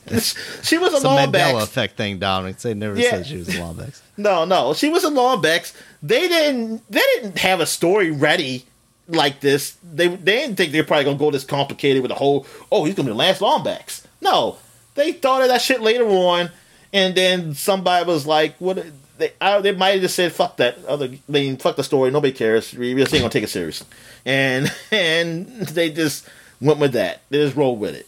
she 0.63 0.77
was 0.77 0.93
a 0.93 0.97
It's 0.97 1.05
a 1.05 1.07
Mandela 1.07 1.63
effect 1.63 1.97
thing, 1.97 2.19
Dominic. 2.19 2.57
They 2.57 2.73
never 2.75 2.99
Yeah. 2.99 3.09
said 3.11 3.27
she 3.27 3.37
was 3.37 3.49
a 3.49 3.53
Lombax. 3.53 4.01
No, 4.19 4.45
no, 4.45 4.73
she 4.73 4.89
was 4.89 5.03
a 5.03 5.09
Lombax. 5.11 5.73
They 6.01 6.27
didn't. 6.27 6.81
They 6.89 7.01
didn't 7.15 7.37
have 7.37 7.59
a 7.59 7.67
story 7.67 8.09
ready 8.09 8.65
like 9.07 9.41
this. 9.41 9.77
They 9.83 10.07
they 10.07 10.37
didn't 10.37 10.55
think 10.55 10.71
they're 10.71 10.83
probably 10.83 11.05
gonna 11.05 11.19
go 11.19 11.29
this 11.29 11.43
complicated 11.43 12.01
with 12.01 12.09
a 12.09 12.15
whole. 12.15 12.47
Oh, 12.71 12.83
he's 12.85 12.95
gonna 12.95 13.05
be 13.07 13.11
the 13.11 13.17
last 13.17 13.41
Lombax. 13.41 14.05
No, 14.19 14.57
they 14.95 15.11
thought 15.11 15.43
of 15.43 15.49
that 15.49 15.61
shit 15.61 15.81
later 15.81 16.07
on, 16.07 16.49
and 16.91 17.13
then 17.13 17.53
somebody 17.53 18.07
was 18.07 18.25
like, 18.25 18.55
"What?" 18.57 18.83
They, 19.19 19.33
I, 19.39 19.59
they 19.61 19.71
might 19.71 19.91
have 19.91 20.01
just 20.01 20.15
said, 20.15 20.31
"Fuck 20.33 20.57
that 20.57 20.83
other." 20.85 21.07
They 21.09 21.19
mean, 21.27 21.57
fuck 21.57 21.75
the 21.75 21.83
story. 21.83 22.09
Nobody 22.09 22.33
cares. 22.33 22.73
We 22.73 22.95
just 22.95 23.13
ain't 23.13 23.21
gonna 23.21 23.29
take 23.31 23.43
it 23.43 23.49
serious, 23.51 23.85
and 24.25 24.73
and 24.91 25.45
they 25.67 25.91
just 25.91 26.27
went 26.61 26.79
with 26.79 26.93
that. 26.93 27.21
They 27.29 27.37
just 27.39 27.55
rolled 27.55 27.79
with 27.79 27.95
it 27.95 28.07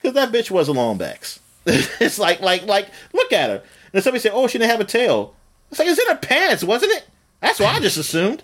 because 0.00 0.14
that 0.14 0.32
bitch 0.32 0.50
was 0.50 0.68
a 0.68 0.72
Lombax. 0.72 1.38
it's 1.66 2.18
like 2.18 2.40
like 2.40 2.66
like 2.66 2.88
look 3.12 3.32
at 3.32 3.50
her. 3.50 3.62
And 3.92 4.02
somebody 4.02 4.20
said, 4.20 4.32
"Oh, 4.34 4.46
she 4.46 4.58
didn't 4.58 4.70
have 4.70 4.80
a 4.80 4.84
tail." 4.84 5.34
It's 5.70 5.78
like 5.78 5.88
it's 5.88 5.98
in 5.98 6.08
her 6.08 6.20
pants, 6.20 6.64
wasn't 6.64 6.92
it? 6.92 7.06
That's 7.40 7.60
what 7.60 7.74
I 7.74 7.80
just 7.80 7.96
assumed. 7.96 8.42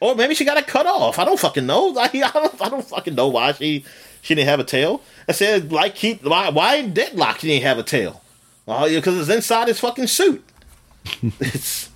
Or 0.00 0.14
maybe 0.14 0.34
she 0.34 0.44
got 0.44 0.56
it 0.56 0.66
cut 0.66 0.86
off. 0.86 1.18
I 1.18 1.24
don't 1.24 1.38
fucking 1.38 1.66
know. 1.66 1.94
I, 1.98 2.04
I 2.12 2.30
don't. 2.32 2.62
I 2.62 2.68
don't 2.68 2.84
fucking 2.84 3.14
know 3.14 3.28
why 3.28 3.52
she 3.52 3.84
she 4.22 4.34
didn't 4.34 4.48
have 4.48 4.60
a 4.60 4.64
tail. 4.64 5.02
I 5.28 5.32
said 5.32 5.72
like 5.72 5.94
keep 5.94 6.24
why 6.24 6.50
why 6.50 6.76
in 6.76 6.92
deadlock 6.92 7.40
she 7.40 7.48
didn't 7.48 7.64
have 7.64 7.78
a 7.78 7.82
tail? 7.82 8.22
Oh, 8.68 8.86
yeah, 8.86 8.98
because 8.98 9.18
it's 9.18 9.28
inside 9.28 9.66
his 9.66 9.80
fucking 9.80 10.06
suit. 10.06 10.44
it's 11.40 11.90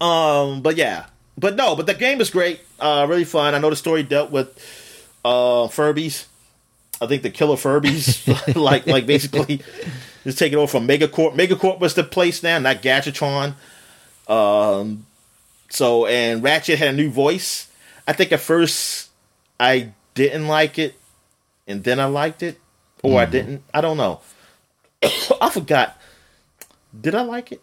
um, 0.00 0.62
but 0.62 0.76
yeah, 0.76 1.06
but 1.36 1.56
no, 1.56 1.76
but 1.76 1.86
the 1.86 1.94
game 1.94 2.20
is 2.20 2.30
great. 2.30 2.60
Uh, 2.80 3.06
really 3.08 3.24
fun. 3.24 3.54
I 3.54 3.58
know 3.58 3.70
the 3.70 3.76
story 3.76 4.02
dealt 4.02 4.30
with 4.30 4.48
uh 5.24 5.68
Furbies. 5.68 6.26
I 7.00 7.06
think 7.06 7.22
the 7.22 7.30
killer 7.30 7.56
Furbies, 7.56 8.54
like 8.60 8.86
like 8.86 9.06
basically, 9.06 9.62
just 10.24 10.38
taking 10.38 10.58
over 10.58 10.66
from 10.66 10.86
Megacorp. 10.86 11.34
Megacorp 11.34 11.80
was 11.80 11.94
the 11.94 12.04
place 12.04 12.42
now, 12.42 12.58
not 12.58 12.82
Gadgetron. 12.82 13.54
Um, 14.28 15.06
so 15.68 16.06
and 16.06 16.42
Ratchet 16.42 16.78
had 16.78 16.88
a 16.88 16.96
new 16.96 17.10
voice. 17.10 17.68
I 18.06 18.12
think 18.12 18.32
at 18.32 18.40
first 18.40 19.10
I 19.58 19.92
didn't 20.14 20.48
like 20.48 20.78
it, 20.78 20.94
and 21.66 21.84
then 21.84 22.00
I 22.00 22.06
liked 22.06 22.42
it, 22.42 22.60
or 23.02 23.12
mm. 23.12 23.22
I 23.22 23.26
didn't. 23.26 23.62
I 23.72 23.80
don't 23.80 23.96
know. 23.96 24.20
I 25.40 25.50
forgot. 25.50 25.96
Did 26.98 27.14
I 27.14 27.22
like 27.22 27.52
it? 27.52 27.62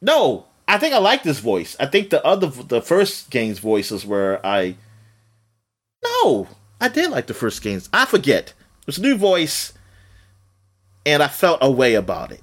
No, 0.00 0.46
I 0.68 0.76
think 0.76 0.92
I 0.92 0.98
like 0.98 1.22
this 1.22 1.38
voice. 1.38 1.76
I 1.80 1.86
think 1.86 2.10
the 2.10 2.24
other, 2.24 2.48
the 2.48 2.82
first 2.82 3.30
game's 3.30 3.58
voices 3.58 4.04
where 4.04 4.44
I. 4.46 4.76
No, 6.04 6.46
I 6.80 6.88
did 6.88 7.10
like 7.10 7.26
the 7.26 7.34
first 7.34 7.62
games. 7.62 7.88
I 7.92 8.04
forget. 8.04 8.52
It's 8.86 8.98
a 8.98 9.02
new 9.02 9.16
voice, 9.16 9.72
and 11.06 11.22
I 11.22 11.28
felt 11.28 11.58
a 11.62 11.70
way 11.70 11.94
about 11.94 12.32
it, 12.32 12.42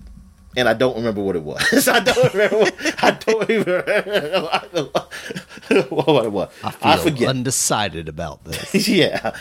and 0.58 0.68
I 0.68 0.74
don't 0.74 0.96
remember 0.96 1.22
what 1.22 1.36
it 1.36 1.44
was. 1.44 1.88
I 1.88 2.00
don't 2.00 2.34
remember. 2.34 2.58
What, 2.58 3.04
I 3.04 3.12
don't 3.12 3.50
even 3.50 3.66
remember 3.66 4.90
what 5.90 6.26
it 6.26 6.32
was. 6.32 6.52
I, 6.64 6.74
I 6.82 6.98
forget. 6.98 7.30
Undecided 7.30 8.10
about 8.10 8.44
this. 8.44 8.88
yeah. 8.88 9.36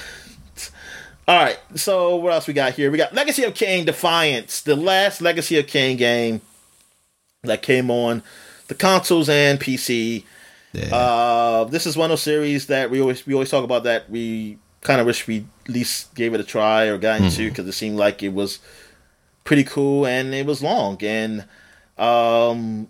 All 1.27 1.43
right. 1.43 1.59
So 1.75 2.17
what 2.17 2.35
else 2.35 2.47
we 2.47 2.53
got 2.53 2.75
here? 2.75 2.91
We 2.91 2.99
got 2.99 3.15
Legacy 3.15 3.45
of 3.45 3.55
Kain 3.55 3.87
Defiance, 3.87 4.61
the 4.61 4.77
last 4.77 5.23
Legacy 5.23 5.59
of 5.59 5.67
Kain 5.67 5.97
game 5.97 6.43
that 7.43 7.63
came 7.63 7.91
on 7.91 8.23
the 8.69 8.75
consoles 8.75 9.29
and 9.29 9.59
PC. 9.61 10.25
Yeah. 10.73 10.95
Uh, 10.95 11.65
this 11.65 11.87
is 11.87 11.97
one 11.97 12.07
of 12.07 12.11
those 12.11 12.23
series 12.23 12.67
that 12.67 12.91
we 12.91 13.01
always 13.01 13.27
we 13.27 13.35
always 13.35 13.51
talk 13.51 13.65
about 13.65 13.85
that 13.85 14.11
we 14.11 14.59
kind 14.81 15.01
of 15.01 15.07
wish 15.07 15.27
we 15.27 15.47
at 15.65 15.71
least 15.71 16.15
gave 16.15 16.35
it 16.35 16.41
a 16.41 16.45
try 16.45 16.85
or 16.85 16.99
got 16.99 17.21
into 17.21 17.49
because 17.49 17.63
mm-hmm. 17.63 17.69
it 17.71 17.73
seemed 17.73 17.97
like 17.97 18.23
it 18.23 18.31
was 18.31 18.59
pretty 19.45 19.65
cool 19.65 20.07
and 20.07 20.35
it 20.35 20.47
was 20.47 20.63
long 20.63 21.03
and 21.03 21.47
um, 21.97 22.89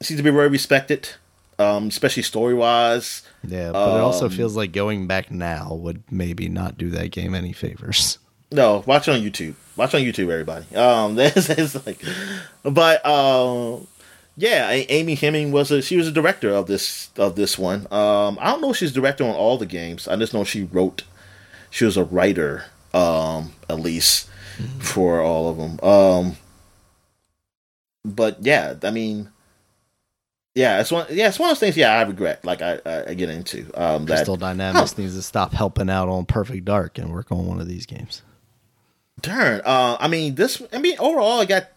it 0.00 0.06
seems 0.06 0.18
to 0.18 0.24
be 0.24 0.30
very 0.30 0.48
respected, 0.48 1.08
um, 1.58 1.88
especially 1.88 2.22
story 2.22 2.54
wise. 2.54 3.22
Yeah, 3.44 3.72
but 3.72 3.90
um, 3.90 3.96
it 3.96 4.00
also 4.00 4.26
um, 4.26 4.30
feels 4.30 4.56
like 4.56 4.72
going 4.72 5.06
back 5.06 5.30
now 5.30 5.74
would 5.74 6.02
maybe 6.10 6.48
not 6.48 6.78
do 6.78 6.90
that 6.90 7.10
game 7.10 7.34
any 7.34 7.52
favors. 7.52 8.18
No, 8.52 8.84
watch 8.86 9.08
it 9.08 9.12
on 9.12 9.20
YouTube. 9.20 9.54
Watch 9.76 9.94
on 9.94 10.02
YouTube, 10.02 10.30
everybody. 10.30 10.74
Um, 10.76 11.14
there's, 11.16 11.86
like, 11.86 12.02
but 12.62 13.04
uh, 13.04 13.78
yeah, 14.36 14.70
Amy 14.70 15.16
Hennig 15.16 15.50
was 15.50 15.70
a 15.70 15.80
she 15.80 15.96
was 15.96 16.06
a 16.06 16.12
director 16.12 16.50
of 16.50 16.66
this 16.66 17.10
of 17.16 17.36
this 17.36 17.58
one. 17.58 17.86
Um, 17.90 18.38
I 18.40 18.50
don't 18.50 18.60
know 18.60 18.70
if 18.70 18.76
she's 18.76 18.92
director 18.92 19.24
on 19.24 19.34
all 19.34 19.56
the 19.56 19.66
games. 19.66 20.06
I 20.06 20.16
just 20.16 20.34
know 20.34 20.44
she 20.44 20.64
wrote 20.64 21.04
she 21.70 21.84
was 21.84 21.96
a 21.96 22.04
writer, 22.04 22.64
um, 22.92 23.52
at 23.68 23.80
least 23.80 24.28
mm-hmm. 24.58 24.80
for 24.80 25.20
all 25.20 25.48
of 25.48 25.56
them. 25.56 25.80
Um, 25.82 26.36
but 28.04 28.38
yeah, 28.40 28.74
I 28.82 28.90
mean, 28.90 29.30
yeah, 30.54 30.80
it's 30.80 30.90
one. 30.90 31.06
Yeah, 31.10 31.28
it's 31.28 31.38
one 31.38 31.48
of 31.48 31.56
those 31.56 31.60
things. 31.60 31.76
Yeah, 31.76 31.92
I 31.92 32.02
regret. 32.02 32.44
Like 32.44 32.60
I, 32.60 32.78
I, 33.08 33.14
get 33.14 33.30
into. 33.30 33.70
Um, 33.74 34.06
Crystal 34.06 34.36
that, 34.36 34.56
Dynamics 34.56 34.92
huh. 34.92 35.02
needs 35.02 35.14
to 35.14 35.22
stop 35.22 35.52
helping 35.52 35.90
out 35.90 36.08
on 36.08 36.24
Perfect 36.24 36.64
Dark 36.64 36.98
and 36.98 37.12
work 37.12 37.32
on 37.32 37.46
one 37.46 37.60
of 37.60 37.68
these 37.68 37.86
games. 37.86 38.22
Darn. 39.20 39.60
Uh, 39.64 39.96
I 39.98 40.08
mean, 40.08 40.34
this. 40.34 40.62
I 40.72 40.78
mean, 40.78 40.96
overall, 40.98 41.40
I 41.40 41.46
got 41.46 41.68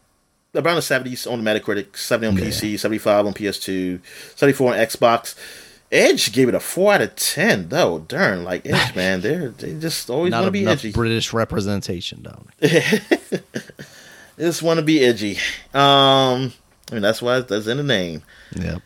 around 0.55 0.75
the 0.75 0.81
seventies 0.81 1.27
on 1.27 1.43
the 1.43 1.49
Metacritic, 1.49 1.97
seventy 1.97 2.27
on 2.27 2.37
yeah. 2.37 2.49
PC, 2.49 2.79
seventy 2.79 2.99
five 2.99 3.25
on 3.25 3.33
PS2, 3.33 3.99
seventy 4.35 4.53
four 4.55 4.73
on 4.73 4.79
Xbox. 4.79 5.35
Edge 5.91 6.31
gave 6.33 6.47
it 6.47 6.55
a 6.55 6.59
four 6.59 6.93
out 6.93 7.01
of 7.01 7.15
ten, 7.15 7.69
though. 7.69 7.99
Darn, 7.99 8.43
like 8.43 8.65
Edge, 8.65 8.95
man, 8.95 9.21
they're 9.21 9.49
they 9.49 9.73
just 9.79 10.09
always 10.09 10.31
want 10.31 10.45
to 10.45 10.51
be 10.51 10.67
edgy. 10.67 10.91
British 10.91 11.33
representation, 11.33 12.21
don't. 12.21 12.47
just 14.37 14.61
want 14.61 14.79
to 14.79 14.85
be 14.85 15.03
edgy. 15.03 15.37
Um, 15.73 16.53
I 16.89 16.93
mean 16.93 17.01
that's 17.01 17.21
why 17.21 17.39
that's 17.41 17.67
in 17.67 17.77
the 17.77 17.83
name. 17.83 18.23
Yeah. 18.55 18.77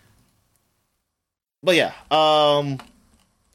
But 1.61 1.75
yeah, 1.75 1.93
um, 2.11 2.79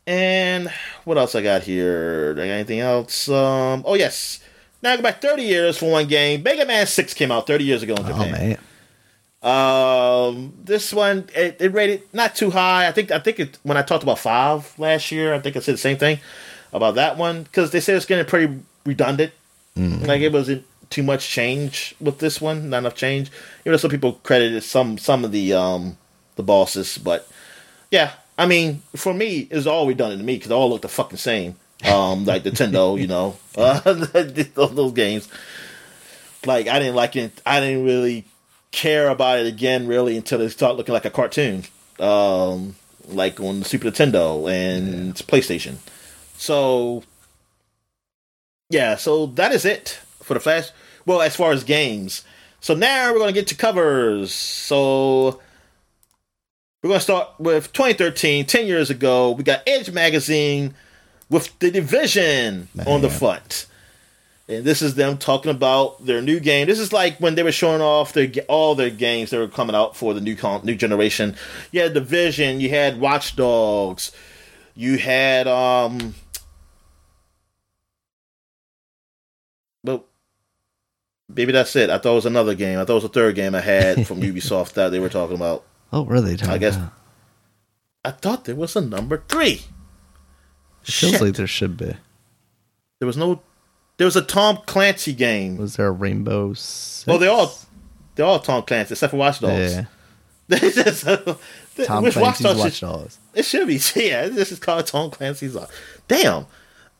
and 0.06 0.72
what 1.04 1.18
else 1.18 1.34
I 1.34 1.42
got 1.42 1.62
here? 1.62 2.34
got 2.34 2.42
anything 2.42 2.80
else? 2.80 3.28
Um, 3.28 3.82
oh 3.86 3.94
yes. 3.94 4.40
Now 4.82 4.92
I 4.92 4.96
go 4.96 5.02
back 5.02 5.20
30 5.20 5.42
years 5.42 5.78
for 5.78 5.90
one 5.90 6.06
game. 6.06 6.42
Mega 6.42 6.64
Man 6.64 6.86
6 6.86 7.14
came 7.14 7.32
out 7.32 7.46
30 7.46 7.64
years 7.64 7.82
ago 7.82 7.94
in 7.94 8.04
oh, 8.04 8.08
Japan. 8.08 8.28
Oh 8.28 8.30
man. 8.30 8.58
Um, 9.40 10.52
this 10.64 10.92
one 10.92 11.28
it, 11.34 11.58
it, 11.60 11.72
rated 11.72 12.02
not 12.12 12.34
too 12.34 12.50
high. 12.50 12.88
I 12.88 12.92
think 12.92 13.12
I 13.12 13.20
think 13.20 13.38
it 13.38 13.58
when 13.62 13.76
I 13.76 13.82
talked 13.82 14.02
about 14.02 14.18
five 14.18 14.76
last 14.78 15.12
year, 15.12 15.32
I 15.32 15.38
think 15.38 15.56
I 15.56 15.60
said 15.60 15.74
the 15.74 15.78
same 15.78 15.96
thing 15.96 16.18
about 16.72 16.96
that 16.96 17.16
one 17.16 17.44
because 17.44 17.70
they 17.70 17.80
said 17.80 17.96
it's 17.96 18.04
getting 18.04 18.24
pretty 18.24 18.60
redundant. 18.84 19.32
Mm. 19.76 20.06
Like 20.08 20.22
it 20.22 20.32
wasn't 20.32 20.64
too 20.90 21.04
much 21.04 21.28
change 21.28 21.94
with 22.00 22.18
this 22.18 22.40
one, 22.40 22.70
not 22.70 22.78
enough 22.78 22.96
change. 22.96 23.30
Even 23.60 23.72
though 23.72 23.76
some 23.76 23.92
people 23.92 24.14
credited 24.24 24.64
some 24.64 24.98
some 24.98 25.24
of 25.24 25.30
the 25.30 25.52
um 25.52 25.96
the 26.34 26.42
bosses, 26.42 26.98
but 26.98 27.28
yeah, 27.92 28.14
I 28.36 28.46
mean 28.46 28.82
for 28.96 29.14
me 29.14 29.46
it's 29.52 29.66
all 29.66 29.86
redundant 29.86 30.20
to 30.20 30.26
me 30.26 30.34
because 30.34 30.48
they 30.48 30.54
all 30.54 30.68
look 30.68 30.82
the 30.82 30.88
fucking 30.88 31.18
same. 31.18 31.54
Um, 31.84 32.24
like 32.24 32.42
Nintendo, 32.42 33.00
you 33.00 33.06
know, 33.06 33.36
uh, 33.56 33.80
those 34.66 34.92
games. 34.92 35.28
Like 36.44 36.68
I 36.68 36.78
didn't 36.78 36.96
like 36.96 37.16
it. 37.16 37.40
I 37.46 37.60
didn't 37.60 37.84
really 37.84 38.24
care 38.70 39.08
about 39.08 39.38
it 39.38 39.46
again 39.46 39.86
really 39.86 40.16
until 40.16 40.40
it 40.40 40.50
started 40.50 40.76
looking 40.76 40.92
like 40.92 41.04
a 41.04 41.10
cartoon, 41.10 41.64
um, 42.00 42.74
like 43.08 43.40
on 43.40 43.60
the 43.60 43.64
Super 43.64 43.90
Nintendo 43.90 44.50
and 44.50 45.06
yeah. 45.06 45.26
PlayStation. 45.26 45.76
So 46.36 47.02
yeah, 48.70 48.96
so 48.96 49.26
that 49.26 49.52
is 49.52 49.64
it 49.64 50.00
for 50.22 50.34
the 50.34 50.40
Flash. 50.40 50.70
Well, 51.06 51.22
as 51.22 51.36
far 51.36 51.52
as 51.52 51.64
games. 51.64 52.24
So 52.60 52.74
now 52.74 53.12
we're 53.12 53.18
to 53.26 53.32
get 53.32 53.46
to 53.48 53.54
covers. 53.54 54.32
So 54.32 55.40
we're 56.82 56.88
going 56.88 56.98
to 56.98 57.04
start 57.04 57.30
with 57.38 57.72
2013, 57.72 58.44
10 58.44 58.66
years 58.66 58.90
ago. 58.90 59.32
We 59.32 59.44
got 59.44 59.62
Edge 59.66 59.90
Magazine 59.90 60.74
with 61.30 61.58
The 61.58 61.70
Division 61.70 62.68
Man. 62.74 62.86
on 62.88 63.00
the 63.02 63.10
front. 63.10 63.66
And 64.50 64.64
this 64.64 64.80
is 64.80 64.94
them 64.94 65.18
talking 65.18 65.50
about 65.50 66.06
their 66.06 66.22
new 66.22 66.40
game. 66.40 66.66
This 66.68 66.78
is 66.78 66.90
like 66.90 67.18
when 67.20 67.34
they 67.34 67.42
were 67.42 67.52
showing 67.52 67.82
off 67.82 68.14
their 68.14 68.30
all 68.48 68.74
their 68.74 68.88
games 68.88 69.28
that 69.30 69.38
were 69.38 69.46
coming 69.48 69.76
out 69.76 69.94
for 69.94 70.14
the 70.14 70.22
new 70.22 70.36
con- 70.36 70.62
new 70.64 70.74
generation. 70.74 71.36
You 71.70 71.82
had 71.82 71.92
Division, 71.92 72.58
you 72.58 72.70
had 72.70 72.98
Watch 72.98 73.36
Dogs, 73.36 74.10
you 74.74 74.96
had 74.96 75.46
um. 75.46 76.14
But 79.84 80.04
maybe 81.28 81.52
that's 81.52 81.76
it. 81.76 81.90
I 81.90 81.98
thought 81.98 82.12
it 82.12 82.16
was 82.16 82.26
another 82.26 82.54
game. 82.54 82.78
I 82.78 82.84
thought 82.86 82.92
it 82.92 82.94
was 82.94 83.04
a 83.04 83.08
third 83.10 83.34
game 83.34 83.54
I 83.54 83.60
had 83.60 84.06
from 84.06 84.22
Ubisoft 84.22 84.72
that 84.72 84.88
they 84.90 84.98
were 84.98 85.10
talking 85.10 85.36
about. 85.36 85.64
Oh, 85.92 86.02
were 86.02 86.22
they 86.22 86.36
talking? 86.36 86.54
I 86.54 86.58
guess. 86.58 86.76
About? 86.76 86.92
I 88.02 88.10
thought 88.12 88.44
there 88.46 88.56
was 88.56 88.76
a 88.76 88.80
number 88.80 89.22
three. 89.28 89.62
It 90.88 90.92
feels 90.92 91.20
like 91.20 91.34
there 91.34 91.46
should 91.46 91.76
be. 91.76 91.94
There 92.98 93.06
was 93.06 93.16
no 93.16 93.40
there 93.98 94.06
was 94.06 94.16
a 94.16 94.22
Tom 94.22 94.58
Clancy 94.66 95.12
game. 95.12 95.56
Was 95.58 95.76
there 95.76 95.88
a 95.88 95.92
Rainbow? 95.92 96.54
Six? 96.54 97.06
Well, 97.06 97.18
they 97.18 97.26
all 97.26 97.52
they're 98.14 98.26
all 98.26 98.38
Tom 98.38 98.62
Clancy 98.62 98.94
except 98.94 99.10
for 99.10 99.16
Watch 99.16 99.40
Dogs. 99.40 99.74
Yeah. 99.74 99.84
Tom 101.84 102.02
Clancy's 102.02 102.16
Watch 102.16 102.38
Dogs, 102.38 102.58
Watch 102.58 102.80
Dogs. 102.80 103.18
It 103.34 103.44
should 103.44 103.66
be. 103.66 103.80
Yeah, 103.96 104.28
this 104.28 104.52
is 104.52 104.58
called 104.58 104.86
Tom 104.86 105.10
Clancy's. 105.10 105.56
Damn. 106.06 106.46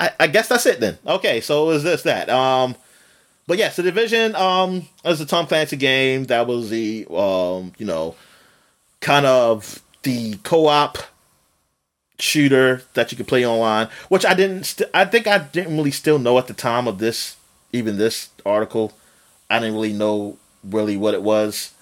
I, 0.00 0.10
I 0.20 0.26
guess 0.26 0.48
that's 0.48 0.66
it 0.66 0.80
then. 0.80 0.98
Okay, 1.06 1.40
so 1.40 1.64
it 1.64 1.74
was 1.74 1.82
this 1.82 2.02
that. 2.02 2.28
Um, 2.28 2.76
but 3.46 3.58
yes, 3.58 3.76
the 3.76 3.82
division 3.82 4.34
um 4.36 4.86
was 5.04 5.20
a 5.20 5.26
Tom 5.26 5.46
Clancy 5.46 5.76
game 5.76 6.24
that 6.24 6.46
was 6.46 6.68
the 6.70 7.06
um 7.10 7.72
you 7.78 7.86
know 7.86 8.14
kind 9.00 9.24
of 9.26 9.82
the 10.02 10.34
co-op 10.42 10.98
shooter 12.18 12.82
that 12.94 13.10
you 13.12 13.16
could 13.16 13.28
play 13.28 13.46
online, 13.46 13.88
which 14.08 14.24
I 14.26 14.34
didn't. 14.34 14.64
St- 14.64 14.90
I 14.94 15.04
think 15.04 15.26
I 15.26 15.38
didn't 15.38 15.76
really 15.76 15.90
still 15.90 16.18
know 16.18 16.38
at 16.38 16.46
the 16.46 16.54
time 16.54 16.86
of 16.88 16.98
this 16.98 17.36
even 17.72 17.98
this 17.98 18.30
article, 18.46 18.92
I 19.50 19.58
didn't 19.58 19.74
really 19.74 19.92
know 19.92 20.38
really 20.64 20.96
what 20.96 21.14
it 21.14 21.22
was. 21.22 21.72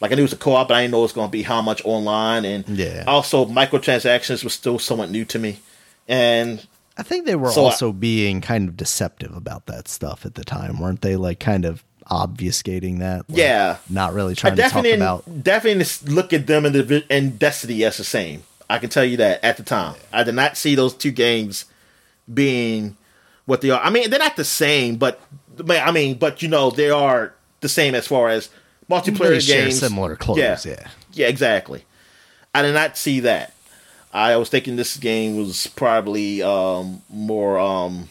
Like 0.00 0.10
I 0.10 0.14
knew 0.16 0.22
it 0.22 0.24
was 0.24 0.32
a 0.32 0.36
co-op, 0.36 0.68
but 0.68 0.74
I 0.74 0.80
didn't 0.82 0.92
know 0.92 0.98
it 1.00 1.02
was 1.02 1.12
going 1.12 1.28
to 1.28 1.32
be 1.32 1.42
how 1.42 1.60
much 1.62 1.82
online, 1.84 2.44
and 2.44 2.66
Yeah. 2.68 3.04
also 3.06 3.44
microtransactions 3.46 4.42
was 4.42 4.52
still 4.54 4.78
somewhat 4.78 5.10
new 5.10 5.24
to 5.26 5.38
me. 5.38 5.60
And 6.08 6.66
I 6.96 7.02
think 7.02 7.26
they 7.26 7.36
were 7.36 7.50
So, 7.50 7.64
also 7.64 7.92
being 7.92 8.40
kind 8.40 8.68
of 8.68 8.76
deceptive 8.76 9.36
about 9.36 9.66
that 9.66 9.86
stuff 9.88 10.24
at 10.26 10.34
the 10.34 10.44
time, 10.44 10.80
weren't 10.80 11.00
they? 11.02 11.16
Like 11.16 11.40
kind 11.40 11.64
of 11.64 11.84
obfuscating 12.10 12.98
that. 13.00 13.28
Like, 13.28 13.38
Yeah. 13.38 13.76
Not 13.88 14.14
really 14.14 14.32
I 14.32 14.34
trying 14.34 14.56
to 14.56 14.62
talk 14.62 14.84
about. 14.86 15.42
definitely 15.44 15.84
look 16.12 16.32
at 16.32 16.46
them 16.46 16.64
and, 16.66 16.74
the, 16.74 17.04
and 17.10 17.38
Destiny 17.38 17.84
as 17.84 17.96
the 17.98 18.04
same. 18.04 18.42
I 18.68 18.78
can 18.78 18.90
tell 18.90 19.04
you 19.04 19.16
that 19.18 19.44
at 19.44 19.56
the 19.56 19.62
time, 19.62 19.96
I 20.12 20.24
did 20.24 20.34
not 20.34 20.56
see 20.56 20.74
those 20.74 20.94
two 20.94 21.10
games 21.10 21.66
being 22.32 22.96
what 23.46 23.60
they 23.60 23.70
are. 23.70 23.80
I 23.82 23.90
mean, 23.90 24.10
they're 24.10 24.18
not 24.18 24.36
the 24.36 24.44
same, 24.44 24.96
but 24.96 25.20
I 25.68 25.90
mean, 25.92 26.16
but 26.18 26.42
you 26.42 26.48
know, 26.48 26.70
they 26.70 26.90
are 26.90 27.34
the 27.60 27.68
same 27.68 27.94
as 27.94 28.06
far 28.06 28.28
as 28.28 28.48
multiplayer 28.90 29.40
They 29.46 29.52
games. 29.64 29.78
similar 29.80 30.16
clothes, 30.16 30.64
yeah. 30.66 30.88
yeah, 31.12 31.28
exactly. 31.28 31.84
I 32.54 32.62
did 32.62 32.74
not 32.74 32.96
see 32.96 33.20
that. 33.20 33.52
I 34.12 34.36
was 34.36 34.48
thinking 34.48 34.76
this 34.76 34.96
game 34.96 35.36
was 35.36 35.66
probably 35.66 36.40
um, 36.42 37.02
more 37.10 37.58
um, 37.58 38.08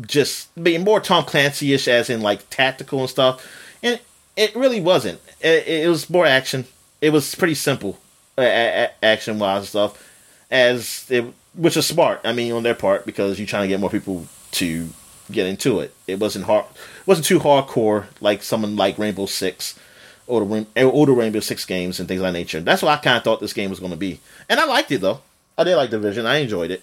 just 0.00 0.52
being 0.62 0.82
more 0.82 0.98
Tom 1.00 1.24
Clancy 1.24 1.74
ish, 1.74 1.88
as 1.88 2.08
in 2.08 2.22
like 2.22 2.48
tactical 2.48 3.00
and 3.00 3.10
stuff. 3.10 3.46
And 3.82 4.00
it 4.36 4.56
really 4.56 4.80
wasn't. 4.80 5.20
It, 5.40 5.66
it 5.68 5.88
was 5.88 6.08
more 6.08 6.24
action. 6.26 6.64
It 7.02 7.10
was 7.10 7.34
pretty 7.34 7.54
simple, 7.54 7.98
action 8.38 9.38
wise 9.38 9.60
and 9.60 9.68
stuff. 9.68 10.06
As 10.50 11.06
it, 11.10 11.24
which 11.54 11.76
is 11.76 11.86
smart. 11.86 12.20
I 12.24 12.32
mean, 12.32 12.52
on 12.52 12.62
their 12.62 12.74
part 12.74 13.06
because 13.06 13.38
you're 13.38 13.46
trying 13.46 13.62
to 13.62 13.68
get 13.68 13.80
more 13.80 13.90
people 13.90 14.26
to 14.52 14.88
get 15.30 15.46
into 15.46 15.80
it. 15.80 15.94
It 16.06 16.18
wasn't 16.18 16.46
hard. 16.46 16.66
It 17.00 17.06
wasn't 17.06 17.26
too 17.26 17.40
hardcore 17.40 18.06
like 18.20 18.42
someone 18.42 18.76
like 18.76 18.98
Rainbow 18.98 19.26
Six 19.26 19.78
or 20.26 20.44
the 20.44 20.66
older 20.82 21.12
Rainbow 21.12 21.40
Six 21.40 21.64
games 21.64 21.98
and 21.98 22.08
things 22.08 22.20
of 22.20 22.26
that 22.26 22.32
nature. 22.32 22.60
That's 22.60 22.82
what 22.82 22.96
I 22.96 23.02
kind 23.02 23.16
of 23.16 23.24
thought 23.24 23.40
this 23.40 23.52
game 23.52 23.70
was 23.70 23.80
going 23.80 23.92
to 23.92 23.96
be, 23.96 24.20
and 24.48 24.60
I 24.60 24.64
liked 24.64 24.90
it 24.92 25.00
though. 25.00 25.20
I 25.58 25.64
did 25.64 25.76
like 25.76 25.90
Division. 25.90 26.26
I 26.26 26.38
enjoyed 26.38 26.70
it. 26.70 26.82